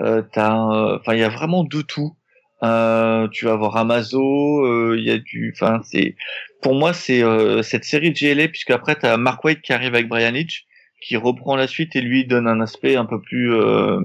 euh, 0.00 0.22
enfin 0.36 1.14
il 1.14 1.20
y 1.20 1.22
a 1.22 1.28
vraiment 1.28 1.62
de 1.62 1.82
tout. 1.82 2.16
Euh, 2.64 3.28
tu 3.28 3.44
vas 3.44 3.54
voir 3.54 3.76
Amazo, 3.76 4.64
euh, 4.66 4.96
il 4.98 5.04
y 5.06 5.10
a 5.12 5.18
du, 5.18 5.54
enfin 5.54 5.80
c'est, 5.84 6.16
pour 6.62 6.74
moi 6.74 6.92
c'est 6.92 7.22
euh, 7.22 7.62
cette 7.62 7.84
série 7.84 8.10
de 8.12 8.18
GLA 8.18 8.48
puisque 8.48 8.70
après 8.72 8.96
t'as 8.96 9.16
Mark 9.16 9.42
Waid 9.44 9.60
qui 9.62 9.72
arrive 9.72 9.94
avec 9.94 10.08
Brian 10.08 10.34
Hitch 10.34 10.64
qui 11.00 11.16
reprend 11.16 11.54
la 11.56 11.66
suite 11.68 11.94
et 11.96 12.00
lui 12.02 12.26
donne 12.26 12.46
un 12.48 12.60
aspect 12.60 12.96
un 12.96 13.06
peu 13.06 13.20
plus 13.20 13.54
euh, 13.54 13.98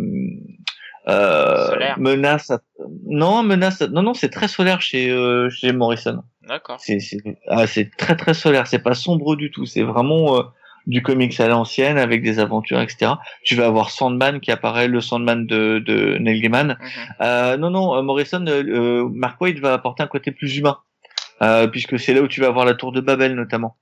euh, 1.08 1.76
menace. 1.98 2.50
à- 2.52 2.62
Non 3.08 3.44
menace. 3.44 3.82
à- 3.82 3.88
Non 3.88 4.02
non 4.04 4.14
c'est 4.14 4.30
très 4.30 4.48
solaire 4.48 4.82
chez 4.82 5.10
euh, 5.12 5.50
chez 5.50 5.72
Morrison. 5.74 6.24
D'accord. 6.48 6.78
C'est 6.80 7.00
ah, 7.48 7.68
c'est 7.68 7.90
très 7.98 8.16
très 8.16 8.34
solaire. 8.34 8.68
C'est 8.68 8.80
pas 8.84 8.94
sombre 8.94 9.36
du 9.36 9.52
tout. 9.52 9.66
C'est 9.66 9.82
vraiment 9.84 10.38
euh, 10.38 10.42
du 10.88 11.02
comics 11.02 11.40
à 11.40 11.48
l'ancienne 11.48 11.98
avec 11.98 12.22
des 12.22 12.38
aventures, 12.40 12.80
etc. 12.80 13.14
Tu 13.44 13.56
vas 13.56 13.66
avoir 13.66 13.90
Sandman 13.90 14.40
qui 14.40 14.52
apparaît, 14.52 14.88
le 14.88 15.02
Sandman 15.02 15.48
de, 15.48 15.80
de 15.80 16.18
Neil 16.20 16.42
Gaiman. 16.42 16.78
Mhm. 16.80 16.88
Euh, 17.22 17.58
non, 17.58 17.72
non, 17.72 17.96
euh, 17.96 18.02
Morrison, 18.04 18.46
euh, 18.48 18.64
euh, 18.68 19.10
Mark 19.12 19.42
Waid 19.42 19.60
va 19.60 19.74
apporter 19.74 20.04
un 20.04 20.08
côté 20.08 20.32
plus 20.32 20.56
humain, 20.58 20.78
euh, 21.42 21.68
puisque 21.68 21.98
c'est 22.00 22.14
là 22.14 22.22
où 22.22 22.28
tu 22.28 22.42
vas 22.42 22.48
avoir 22.48 22.66
la 22.66 22.76
tour 22.76 22.92
de 22.92 23.02
Babel 23.02 23.34
notamment, 23.34 23.76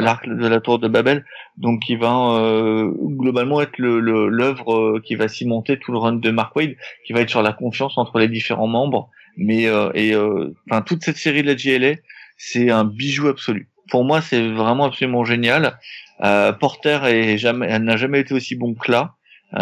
l'arc 0.00 0.28
de 0.28 0.46
la 0.48 0.60
tour 0.60 0.80
de 0.80 0.88
Babel, 0.88 1.24
donc 1.56 1.82
qui 1.82 1.94
va 1.94 2.12
euh, 2.40 2.90
globalement 3.00 3.60
être 3.60 3.78
le 3.78 4.00
le- 4.00 4.28
l'œuvre 4.28 4.74
euh, 4.74 5.00
qui 5.04 5.14
va 5.14 5.28
cimenter 5.28 5.78
tout 5.78 5.92
le 5.92 5.98
run 5.98 6.14
de 6.14 6.30
Mark 6.32 6.56
Waid, 6.56 6.76
qui 7.06 7.12
va 7.12 7.20
être 7.20 7.30
sur 7.30 7.42
la 7.42 7.52
confiance 7.52 7.96
entre 7.96 8.18
les 8.18 8.26
différents 8.28 8.66
membres, 8.66 9.08
mais 9.38 9.66
euh, 9.66 9.90
et 9.94 10.14
euh, 10.14 10.54
enfin 10.70 10.82
toute 10.82 11.02
cette 11.02 11.16
série 11.16 11.42
de 11.42 11.46
la 11.46 11.56
JLA, 11.56 11.94
c'est 12.36 12.70
un 12.70 12.84
bijou 12.84 13.28
absolu. 13.28 13.70
Pour 13.90 14.04
moi, 14.04 14.20
c'est 14.20 14.48
vraiment 14.50 14.84
absolument 14.84 15.24
génial. 15.24 15.78
Euh, 16.22 16.52
Porter 16.52 16.98
est 17.04 17.38
jamais, 17.38 17.78
n'a 17.78 17.96
jamais 17.96 18.20
été 18.20 18.34
aussi 18.34 18.54
bon 18.56 18.74
que 18.74 18.92
là, 18.92 19.14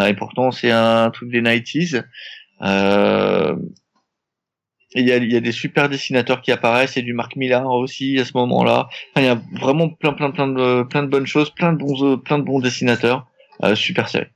et 0.08 0.14
pourtant 0.14 0.50
c'est 0.50 0.72
un 0.72 1.10
truc 1.10 1.30
des 1.30 1.42
90s. 1.42 2.02
Euh, 2.62 3.54
et 4.94 5.00
Il 5.00 5.08
y, 5.08 5.12
a, 5.12 5.18
y 5.18 5.36
a 5.36 5.40
des 5.40 5.52
super 5.52 5.88
dessinateurs 5.88 6.40
qui 6.40 6.52
apparaissent, 6.52 6.96
a 6.96 7.02
du 7.02 7.12
Marc 7.12 7.36
Millar 7.36 7.66
aussi 7.66 8.18
à 8.18 8.24
ce 8.24 8.32
moment-là. 8.34 8.88
Enfin, 9.14 9.20
il 9.20 9.24
y 9.24 9.28
a 9.28 9.40
vraiment 9.60 9.90
plein, 9.90 10.14
plein, 10.14 10.30
plein 10.30 10.48
de, 10.48 10.84
plein 10.84 11.02
de 11.02 11.08
bonnes 11.08 11.26
choses, 11.26 11.50
plein 11.50 11.74
de 11.74 11.78
bons, 11.78 12.16
plein 12.18 12.38
de 12.38 12.44
bons 12.44 12.60
dessinateurs. 12.60 13.26
Euh, 13.62 13.74
super 13.74 14.08
série. 14.08 14.28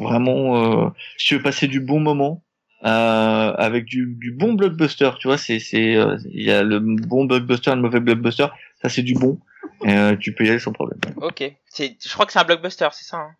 Vraiment, 0.00 0.86
euh, 0.86 0.88
si 1.18 1.28
tu 1.28 1.36
veux 1.36 1.42
passer 1.42 1.68
du 1.68 1.80
bon 1.80 2.00
moment 2.00 2.42
euh, 2.84 3.52
avec 3.56 3.84
du, 3.84 4.06
du 4.18 4.32
bon 4.32 4.54
blockbuster, 4.54 5.10
tu 5.20 5.28
vois, 5.28 5.38
c'est, 5.38 5.58
c'est, 5.58 5.96
euh, 5.96 6.16
il 6.30 6.42
y 6.42 6.50
a 6.50 6.62
le 6.62 6.80
bon 6.80 7.24
blockbuster, 7.26 7.74
le 7.74 7.82
mauvais 7.82 8.00
blockbuster. 8.00 8.46
Ça, 8.80 8.88
c'est 8.88 9.02
du 9.02 9.14
bon. 9.14 9.38
Euh, 9.86 10.16
tu 10.16 10.32
peux 10.34 10.44
y 10.44 10.50
aller 10.50 10.58
sans 10.58 10.72
problème. 10.72 10.98
Ok. 11.16 11.44
C'est, 11.66 11.96
je 12.04 12.12
crois 12.12 12.26
que 12.26 12.32
c'est 12.32 12.38
un 12.38 12.44
blockbuster, 12.44 12.88
c'est 12.92 13.04
ça. 13.04 13.18
Hein 13.18 13.30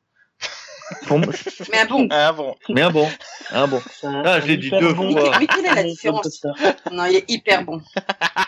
Pour 1.07 1.19
moi, 1.19 1.33
Mais 1.71 1.79
un 1.81 1.87
bon. 1.87 2.09
ah 2.11 2.33
bon. 2.33 2.57
mais 2.69 2.83
un 2.83 2.91
bon, 2.91 3.09
un 3.51 3.67
bon. 3.67 3.83
Un- 4.03 4.23
Ah, 4.25 4.41
je 4.41 4.47
l'ai 4.47 4.57
dit 4.57 4.71
deux 4.71 4.93
bon- 4.93 5.13
fois. 5.13 5.37
Mais 5.39 5.47
quelle 5.47 5.67
est 5.67 5.75
la 5.75 5.83
différence. 5.85 6.45
Non, 6.91 7.05
il 7.07 7.17
est 7.17 7.31
hyper 7.31 7.65
bon. 7.65 7.81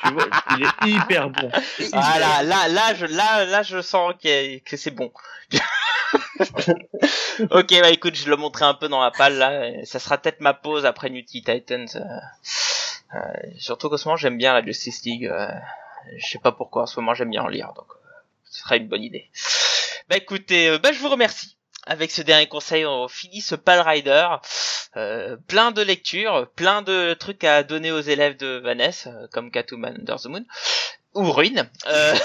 Tu 0.04 0.12
vois, 0.12 0.26
il 0.58 0.64
est 0.64 0.90
hyper 0.94 1.30
bon. 1.30 1.50
Ah 1.92 2.18
là, 2.18 2.42
là, 2.42 2.68
là, 2.68 2.94
je, 2.94 3.06
là, 3.06 3.44
là, 3.44 3.62
je 3.62 3.80
sens 3.80 4.12
a- 4.24 4.58
que 4.60 4.76
c'est 4.76 4.90
bon. 4.90 5.10
ok, 7.50 7.80
bah 7.80 7.90
écoute, 7.90 8.14
je 8.14 8.28
le 8.28 8.36
montrais 8.36 8.64
un 8.64 8.74
peu 8.74 8.88
dans 8.88 9.00
la 9.02 9.10
palle 9.10 9.36
là. 9.36 9.84
Ça 9.84 9.98
sera 9.98 10.18
peut-être 10.18 10.40
ma 10.40 10.54
pause 10.54 10.86
après 10.86 11.10
New 11.10 11.22
Titans. 11.22 11.86
euh, 11.96 12.00
euh, 13.14 13.18
surtout 13.58 13.88
qu'en 13.88 13.96
ce 13.96 14.08
moment 14.08 14.16
j'aime 14.16 14.36
bien 14.38 14.52
la 14.54 14.64
Justice 14.64 15.04
League. 15.04 15.26
euh, 15.26 15.48
je 16.16 16.26
sais 16.26 16.38
pas 16.38 16.52
pourquoi 16.52 16.82
en 16.82 16.86
ce 16.86 16.98
moment 17.00 17.14
j'aime 17.14 17.30
bien 17.30 17.42
en 17.42 17.48
lire, 17.48 17.72
donc 17.76 17.86
euh, 17.90 18.08
ce 18.50 18.60
sera 18.62 18.76
une 18.76 18.88
bonne 18.88 19.02
idée. 19.02 19.30
Bah 20.08 20.16
écoutez, 20.16 20.68
euh, 20.68 20.78
bah 20.78 20.92
je 20.92 20.98
vous 21.00 21.08
remercie. 21.08 21.56
Avec 21.86 22.10
ce 22.10 22.22
dernier 22.22 22.46
conseil, 22.46 22.86
on 22.86 23.08
finit 23.08 23.40
ce 23.40 23.54
Pal 23.54 23.80
Rider. 23.80 24.26
Euh, 24.96 25.36
plein 25.48 25.70
de 25.70 25.82
lectures, 25.82 26.48
plein 26.56 26.82
de 26.82 27.14
trucs 27.14 27.44
à 27.44 27.62
donner 27.62 27.92
aux 27.92 28.00
élèves 28.00 28.36
de 28.36 28.58
Vanessa, 28.62 29.10
euh, 29.10 29.26
comme 29.32 29.50
Catwoman 29.50 29.96
Under 30.00 30.16
the 30.20 30.26
Moon 30.26 30.44
ou 31.14 31.30
Ruine. 31.30 31.68
Euh... 31.86 32.14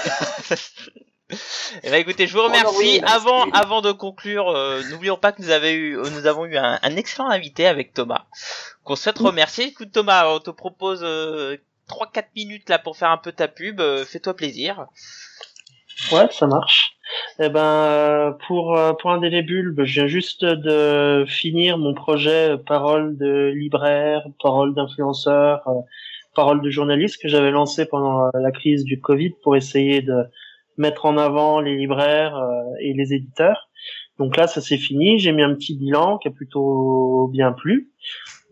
Eh 1.84 1.90
ben, 1.90 2.00
écoutez, 2.00 2.26
je 2.26 2.32
vous 2.36 2.42
remercie. 2.42 3.00
Avant, 3.06 3.48
avant 3.52 3.82
de 3.82 3.92
conclure, 3.92 4.48
euh, 4.48 4.82
n'oublions 4.90 5.16
pas 5.16 5.30
que 5.30 5.40
nous, 5.40 5.50
avons 5.50 5.68
eu, 5.68 5.96
euh, 5.96 6.10
nous 6.10 6.26
avons 6.26 6.44
eu 6.44 6.56
un, 6.56 6.80
un 6.82 6.96
excellent 6.96 7.28
invité 7.30 7.68
avec 7.68 7.94
Thomas, 7.94 8.24
qu'on 8.82 8.96
souhaite 8.96 9.18
remercier. 9.18 9.66
Écoute 9.66 9.92
Thomas, 9.92 10.26
on 10.26 10.40
te 10.40 10.50
propose 10.50 11.02
euh, 11.04 11.56
3-4 11.88 12.24
minutes 12.34 12.68
là 12.68 12.80
pour 12.80 12.96
faire 12.96 13.10
un 13.10 13.16
peu 13.16 13.30
ta 13.30 13.46
pub. 13.46 13.80
euh, 13.80 14.04
Fais-toi 14.04 14.34
plaisir. 14.34 14.86
Ouais, 16.10 16.26
ça 16.32 16.48
marche. 16.48 16.96
Eh 17.38 17.48
ben, 17.48 17.60
euh, 17.60 18.32
pour 18.46 18.76
euh, 18.76 18.92
pour 18.92 19.10
Indélébule, 19.10 19.74
je 19.78 19.94
viens 19.94 20.06
juste 20.06 20.44
de 20.44 21.24
finir 21.26 21.78
mon 21.78 21.94
projet 21.94 22.50
euh, 22.50 22.56
parole 22.56 23.16
de 23.16 23.52
libraire, 23.54 24.24
parole 24.42 24.74
d'influenceur, 24.74 25.66
parole 26.34 26.60
de 26.60 26.70
journaliste 26.70 27.20
que 27.20 27.28
j'avais 27.28 27.50
lancé 27.50 27.86
pendant 27.86 28.30
la 28.34 28.52
crise 28.52 28.84
du 28.84 29.00
Covid 29.00 29.30
pour 29.42 29.56
essayer 29.56 30.02
de 30.02 30.24
mettre 30.76 31.06
en 31.06 31.18
avant 31.18 31.60
les 31.60 31.76
libraires 31.76 32.40
et 32.80 32.92
les 32.94 33.12
éditeurs. 33.12 33.68
Donc 34.18 34.36
là, 34.36 34.46
ça 34.46 34.60
c'est 34.60 34.76
fini. 34.76 35.18
J'ai 35.18 35.32
mis 35.32 35.42
un 35.42 35.54
petit 35.54 35.76
bilan 35.76 36.18
qui 36.18 36.28
a 36.28 36.30
plutôt 36.30 37.28
bien 37.32 37.52
plu. 37.52 37.90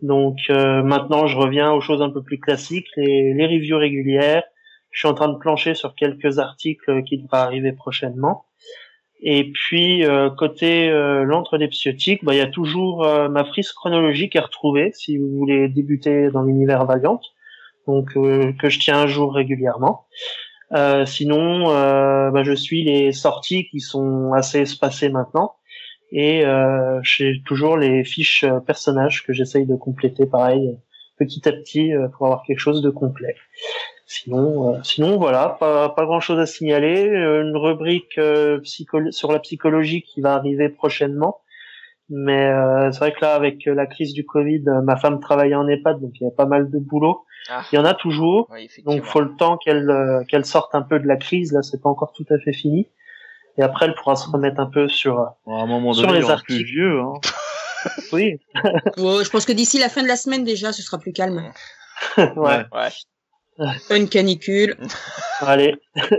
Donc 0.01 0.37
euh, 0.49 0.81
maintenant, 0.81 1.27
je 1.27 1.37
reviens 1.37 1.71
aux 1.71 1.81
choses 1.81 2.01
un 2.01 2.09
peu 2.09 2.23
plus 2.23 2.39
classiques, 2.39 2.87
les, 2.95 3.33
les 3.33 3.45
reviews 3.45 3.77
régulières. 3.77 4.43
Je 4.91 4.99
suis 4.99 5.07
en 5.07 5.13
train 5.13 5.29
de 5.29 5.37
plancher 5.37 5.75
sur 5.75 5.95
quelques 5.95 6.39
articles 6.39 7.03
qui 7.03 7.17
devraient 7.17 7.39
arriver 7.39 7.71
prochainement. 7.73 8.45
Et 9.21 9.51
puis 9.51 10.05
euh, 10.05 10.29
côté 10.29 10.89
euh, 10.89 11.23
l'entre 11.23 11.57
des 11.57 11.67
psiotiques, 11.67 12.23
bah, 12.23 12.33
il 12.33 12.37
y 12.37 12.41
a 12.41 12.47
toujours 12.47 13.03
euh, 13.03 13.27
ma 13.27 13.43
frise 13.43 13.71
chronologique 13.73 14.35
à 14.37 14.41
retrouver 14.41 14.91
si 14.93 15.17
vous 15.17 15.29
voulez 15.29 15.67
débuter 15.67 16.31
dans 16.31 16.43
l'univers 16.43 16.85
Valiant, 16.85 17.19
donc 17.85 18.15
euh, 18.15 18.53
que 18.53 18.69
je 18.69 18.79
tiens 18.79 18.99
un 18.99 19.07
jour 19.07 19.33
régulièrement. 19.33 20.05
Euh, 20.71 21.05
sinon, 21.05 21.69
euh, 21.71 22.29
bah, 22.29 22.43
je 22.43 22.53
suis 22.53 22.83
les 22.83 23.11
sorties 23.11 23.67
qui 23.69 23.79
sont 23.79 24.31
assez 24.33 24.61
espacées 24.61 25.09
maintenant. 25.09 25.55
Et 26.11 26.43
j'ai 27.03 27.43
toujours 27.45 27.77
les 27.77 28.03
fiches 28.03 28.43
personnages 28.65 29.23
que 29.23 29.31
j'essaye 29.31 29.67
de 29.67 29.75
compléter 29.75 30.25
pareil 30.25 30.75
petit 31.19 31.47
à 31.47 31.51
petit 31.51 31.91
pour 32.13 32.25
avoir 32.25 32.41
quelque 32.41 32.57
chose 32.57 32.81
de 32.81 32.89
complet. 32.89 33.35
Sinon, 34.11 34.73
euh, 34.73 34.79
sinon 34.81 35.17
voilà, 35.17 35.49
pas, 35.59 35.89
pas 35.89 36.05
grand 36.05 36.19
chose 36.19 36.39
à 36.39 36.47
signaler. 36.47 37.07
Euh, 37.07 37.43
Une 37.43 37.55
rubrique 37.55 38.17
euh, 38.17 38.59
psycho- 38.61 39.11
sur 39.11 39.31
la 39.31 39.37
psychologie 39.37 40.01
qui 40.01 40.19
va 40.19 40.33
arriver 40.33 40.67
prochainement. 40.69 41.41
Mais 42.09 42.47
euh, 42.49 42.91
c'est 42.91 42.97
vrai 42.97 43.11
que 43.13 43.21
là, 43.21 43.35
avec 43.35 43.65
la 43.65 43.85
crise 43.85 44.13
du 44.13 44.25
Covid, 44.25 44.63
ma 44.83 44.97
femme 44.97 45.19
travaillait 45.19 45.53
en 45.53 45.67
EHPAD, 45.67 46.01
donc 46.01 46.13
il 46.19 46.23
y 46.23 46.27
a 46.27 46.31
pas 46.31 46.47
mal 46.47 46.71
de 46.71 46.79
boulot. 46.79 47.23
Ah. 47.51 47.61
Il 47.71 47.75
y 47.75 47.77
en 47.77 47.85
a 47.85 47.93
toujours. 47.93 48.47
Oui. 48.51 48.67
Donc 48.83 49.03
faut 49.03 49.21
le 49.21 49.35
temps 49.35 49.57
qu'elle 49.57 49.87
euh, 49.91 50.23
qu'elle 50.27 50.43
sorte 50.43 50.73
un 50.73 50.81
peu 50.81 50.99
de 50.99 51.05
la 51.07 51.15
crise. 51.17 51.51
Là, 51.53 51.61
c'est 51.61 51.79
pas 51.79 51.89
encore 51.89 52.11
tout 52.13 52.25
à 52.31 52.39
fait 52.39 52.51
fini. 52.51 52.89
Et 53.59 53.61
après, 53.61 53.85
elle 53.85 53.93
pourra 53.93 54.15
se 54.15 54.27
remettre 54.27 54.59
un 54.59 54.65
peu 54.65 54.87
sur. 54.87 55.23
Bon, 55.45 55.55
à 55.55 55.61
un 55.61 55.67
moment 55.67 55.93
Sur 55.93 56.07
donné, 56.07 56.13
les 56.17 56.25
il 56.25 56.31
aura 56.31 56.37
plus 56.41 56.53
articles. 56.55 56.71
vieux. 56.71 56.99
Hein. 56.99 57.13
Oui. 58.11 58.39
Je 58.97 59.29
pense 59.29 59.45
que 59.45 59.53
d'ici 59.53 59.77
la 59.77 59.89
fin 59.89 60.01
de 60.01 60.07
la 60.07 60.15
semaine 60.15 60.43
déjà, 60.43 60.73
ce 60.73 60.81
sera 60.81 60.97
plus 60.97 61.13
calme. 61.13 61.43
ouais. 62.17 62.25
Ouais. 62.35 62.65
Une 63.89 64.09
canicule. 64.09 64.77
Allez. 65.41 65.75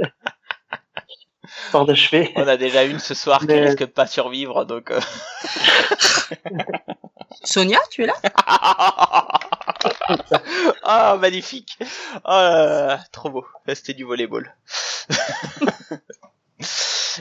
Histoire 1.65 1.85
d'achever. 1.85 2.33
On 2.37 2.47
a 2.47 2.57
déjà 2.57 2.85
une 2.85 2.99
ce 2.99 3.15
soir 3.15 3.41
qui 3.41 3.53
risque 3.53 3.79
de 3.81 3.85
pas 3.87 4.07
survivre, 4.07 4.65
donc. 4.65 4.91
euh, 4.91 5.01
Sonia, 7.45 7.79
tu 7.91 8.05
es 8.05 8.07
là? 8.07 8.15
Ah, 10.83 11.17
magnifique. 11.21 11.79
Oh 12.25 12.31
là 12.31 12.87
là, 12.87 13.01
trop 13.13 13.31
beau. 13.31 13.47
C'était 13.69 13.95
du 13.95 14.05
volleyball. 14.05 14.55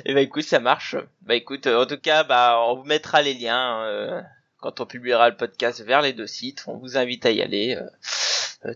Et 0.05 0.13
bah 0.13 0.21
écoute, 0.21 0.43
ça 0.43 0.59
marche. 0.59 0.95
Bah 1.21 1.35
écoute, 1.35 1.67
euh, 1.67 1.83
en 1.83 1.85
tout 1.85 1.99
cas, 1.99 2.23
bah 2.23 2.59
on 2.67 2.75
vous 2.75 2.83
mettra 2.83 3.21
les 3.21 3.33
liens 3.33 3.81
euh, 3.83 4.21
quand 4.59 4.79
on 4.81 4.85
publiera 4.85 5.29
le 5.29 5.35
podcast 5.37 5.81
vers 5.81 6.01
les 6.01 6.13
deux 6.13 6.27
sites. 6.27 6.63
On 6.67 6.77
vous 6.77 6.97
invite 6.97 7.25
à 7.25 7.31
y 7.31 7.41
aller. 7.41 7.75
Euh, 7.75 7.87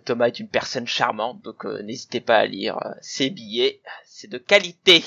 Thomas 0.05 0.27
est 0.27 0.39
une 0.39 0.47
personne 0.47 0.87
charmante, 0.87 1.41
donc 1.41 1.65
euh, 1.65 1.81
n'hésitez 1.83 2.21
pas 2.21 2.37
à 2.37 2.45
lire 2.45 2.77
euh, 2.85 2.89
ses 3.01 3.29
billets. 3.29 3.81
C'est 4.05 4.29
de 4.29 4.37
qualité. 4.37 5.03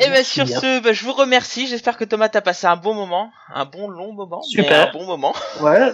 Et 0.00 0.04
ben 0.04 0.10
Merci 0.12 0.32
sur 0.34 0.44
bien. 0.44 0.60
ce, 0.60 0.80
bah, 0.80 0.92
je 0.92 1.04
vous 1.04 1.12
remercie. 1.12 1.66
J'espère 1.66 1.96
que 1.96 2.04
Thomas 2.04 2.28
t'a 2.28 2.40
passé 2.40 2.66
un 2.68 2.76
bon 2.76 2.94
moment, 2.94 3.32
un 3.52 3.64
bon 3.64 3.88
long 3.88 4.12
moment, 4.12 4.40
mais 4.54 4.62
Super. 4.62 4.88
un 4.88 4.92
bon 4.92 5.04
moment. 5.06 5.34
Ouais. 5.60 5.90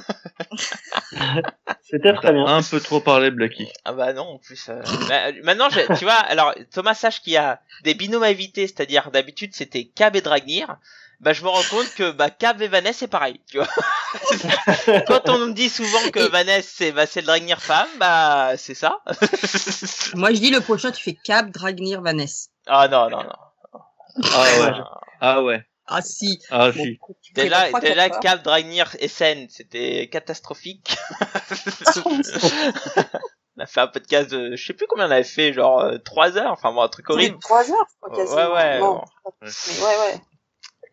C'était 1.82 2.12
très 2.14 2.32
bien. 2.32 2.44
Un 2.46 2.62
peu 2.62 2.80
trop 2.80 3.00
parlé, 3.00 3.30
Blacky. 3.30 3.68
Ah 3.84 3.92
bah 3.92 4.12
non, 4.12 4.22
en 4.34 4.38
plus. 4.38 4.68
euh, 4.68 4.82
bah, 5.08 5.32
maintenant, 5.42 5.68
j'ai- 5.70 5.86
tu 5.98 6.04
vois, 6.04 6.14
alors 6.14 6.54
Thomas 6.72 6.94
sache 6.94 7.20
qu'il 7.22 7.32
y 7.32 7.36
a 7.38 7.60
des 7.82 7.94
binômes 7.94 8.22
à 8.22 8.30
éviter, 8.30 8.66
c'est-à-dire 8.66 9.10
d'habitude 9.10 9.54
c'était 9.54 9.84
Cab 9.84 10.16
et 10.16 10.20
Dragnir. 10.20 10.76
Bah 11.20 11.32
je 11.32 11.42
me 11.42 11.48
rends 11.48 11.62
compte 11.70 11.88
que 11.94 12.10
bah 12.10 12.28
Cab 12.30 12.60
et 12.60 12.68
Vanessa 12.68 13.00
c'est 13.00 13.08
pareil, 13.08 13.40
tu 13.50 13.58
vois. 13.58 13.68
Quand 15.06 15.28
on 15.28 15.38
me 15.38 15.52
dit 15.52 15.68
souvent 15.70 16.10
que 16.10 16.20
Et- 16.26 16.28
Vanessa 16.28 16.68
c'est 16.72 16.92
bah 16.92 17.06
c'est 17.06 17.20
le 17.20 17.26
Dragnir 17.26 17.60
femme, 17.62 17.88
bah 17.98 18.52
c'est 18.56 18.74
ça. 18.74 18.98
Moi, 20.14 20.32
je 20.32 20.38
dis 20.40 20.50
le 20.50 20.60
prochain, 20.60 20.90
tu 20.92 21.02
fais 21.02 21.14
Cap, 21.24 21.50
Dragnir, 21.50 22.00
Vanessa. 22.02 22.48
ah 22.66 22.88
non 22.88 23.08
non 23.10 23.22
non. 23.22 23.82
Ah 24.22 24.42
ouais. 24.60 24.72
Ah 25.20 25.42
ouais. 25.42 25.64
Ah 25.86 26.02
si. 26.02 26.38
Ah 26.50 26.70
si. 26.72 26.98
Déjà 27.34 27.70
déjà 27.80 28.10
Cab 28.10 28.42
Dragnir 28.42 28.90
SN 29.06 29.46
c'était 29.48 30.08
catastrophique. 30.10 30.96
on 32.06 33.62
a 33.62 33.66
fait 33.66 33.80
un 33.80 33.86
podcast 33.86 34.30
de 34.30 34.56
je 34.56 34.64
sais 34.66 34.72
plus 34.72 34.86
combien 34.86 35.06
on 35.08 35.10
avait 35.10 35.22
fait 35.24 35.52
genre 35.52 35.80
euh, 35.80 35.98
trois 35.98 36.36
heures, 36.36 36.52
enfin 36.52 36.72
bon 36.72 36.82
un 36.82 36.88
truc 36.88 37.08
horrible. 37.10 37.38
Trois 37.40 37.70
heures, 37.70 37.86
je 37.88 37.96
crois, 38.00 38.10
Ouais, 38.10 38.24
quasiment. 38.24 38.54
ouais, 38.54 38.78
bon. 38.80 39.04
mais 39.42 39.48
ouais, 39.48 39.98
ouais. 40.12 40.20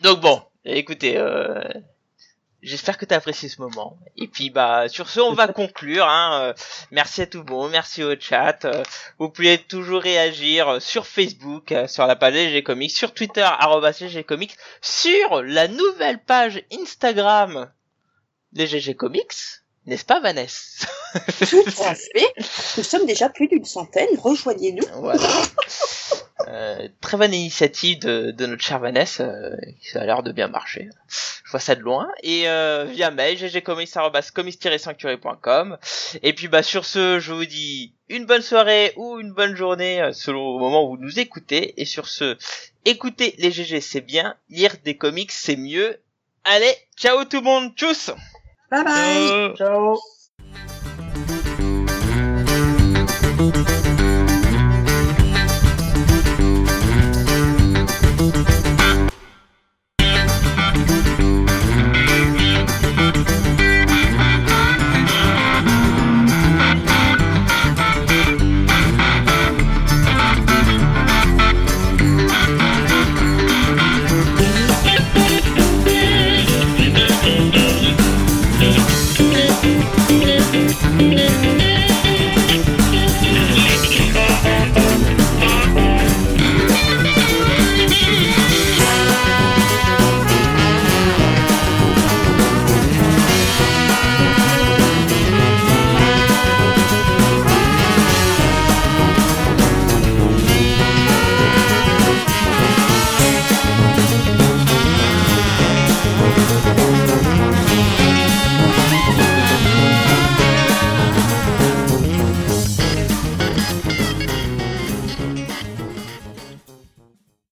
Donc 0.02 0.20
bon, 0.20 0.42
écoutez, 0.66 1.18
euh, 1.18 1.62
J'espère 2.62 3.00
que 3.00 3.06
tu 3.06 3.14
as 3.16 3.18
apprécié 3.18 3.50
ce 3.50 3.60
moment. 3.60 3.98
Et 4.18 4.28
puis 4.28 4.52
bah 4.52 4.88
sur 4.88 5.10
ce, 5.10 5.20
on 5.20 5.34
va 5.34 5.48
conclure. 5.54 6.06
Hein. 6.08 6.42
Euh, 6.44 6.54
merci 6.92 7.24
à 7.24 7.26
tout 7.26 7.40
le 7.40 7.52
monde, 7.52 7.72
merci 7.72 8.04
au 8.04 8.14
chat. 8.20 8.66
Euh, 8.66 8.84
vous 9.18 9.30
pouvez 9.30 9.58
toujours 9.58 10.02
réagir 10.02 10.80
sur 10.80 11.08
Facebook, 11.08 11.74
sur 11.88 12.06
la 12.06 12.16
page 12.16 12.36
GG 12.36 12.62
Comics, 12.64 12.92
sur 12.92 13.14
Twitter 13.14 13.48
GG 14.00 14.24
Comics, 14.24 14.56
sur 14.80 15.42
la 15.42 15.68
nouvelle 15.68 16.20
page 16.20 16.64
Instagram 16.72 17.72
des 18.52 18.68
GG 18.68 18.96
Comics. 18.96 19.34
N'est-ce 19.88 20.06
pas 20.06 20.20
Vanessa? 20.20 20.86
Tout 21.50 21.66
à 21.84 21.96
fait. 21.96 22.34
Nous 22.78 22.84
sommes 22.84 23.08
déjà 23.08 23.30
plus 23.30 23.48
d'une 23.48 23.66
centaine. 23.66 24.10
Rejoignez-nous. 24.20 24.86
Voilà. 24.98 25.28
Euh, 26.48 26.88
très 27.02 27.18
bonne 27.18 27.34
initiative 27.34 28.00
de, 28.00 28.32
de 28.32 28.46
notre 28.46 28.64
chère 28.64 28.80
Vanessa, 28.80 29.24
euh, 29.24 29.58
ça 29.82 30.02
a 30.02 30.06
l'air 30.06 30.24
de 30.24 30.32
bien 30.32 30.48
marcher. 30.48 30.88
Je 31.08 31.52
vois 31.52 31.60
ça 31.60 31.76
de 31.76 31.82
loin. 31.82 32.10
Et 32.24 32.48
euh, 32.48 32.86
via 32.90 33.12
mail, 33.12 33.38
ggcomics-sanctuary.com. 33.38 35.78
Et 36.24 36.32
puis 36.34 36.48
bah 36.48 36.64
sur 36.64 36.86
ce, 36.86 37.20
je 37.20 37.34
vous 37.34 37.46
dis 37.46 37.94
une 38.10 38.26
bonne 38.26 38.42
soirée 38.42 38.94
ou 38.96 39.20
une 39.20 39.34
bonne 39.34 39.56
journée 39.56 40.02
euh, 40.02 40.14
selon 40.14 40.54
le 40.54 40.60
moment 40.60 40.86
où 40.86 40.96
vous 40.96 41.02
nous 41.02 41.20
écoutez. 41.20 41.80
Et 41.82 41.86
sur 41.86 42.08
ce, 42.08 42.38
écoutez 42.86 43.36
les 43.38 43.52
GG 43.52 43.82
c'est 43.82 44.02
bien, 44.02 44.36
lire 44.50 44.76
des 44.84 44.96
comics 44.96 45.32
c'est 45.32 45.58
mieux. 45.58 46.00
Allez, 46.44 46.76
ciao 46.98 47.24
tout 47.26 47.38
le 47.38 47.44
monde, 47.44 47.72
tchuss 47.76 48.10
Bye 48.72 48.84
bye 48.84 49.54
Ciao. 49.58 50.00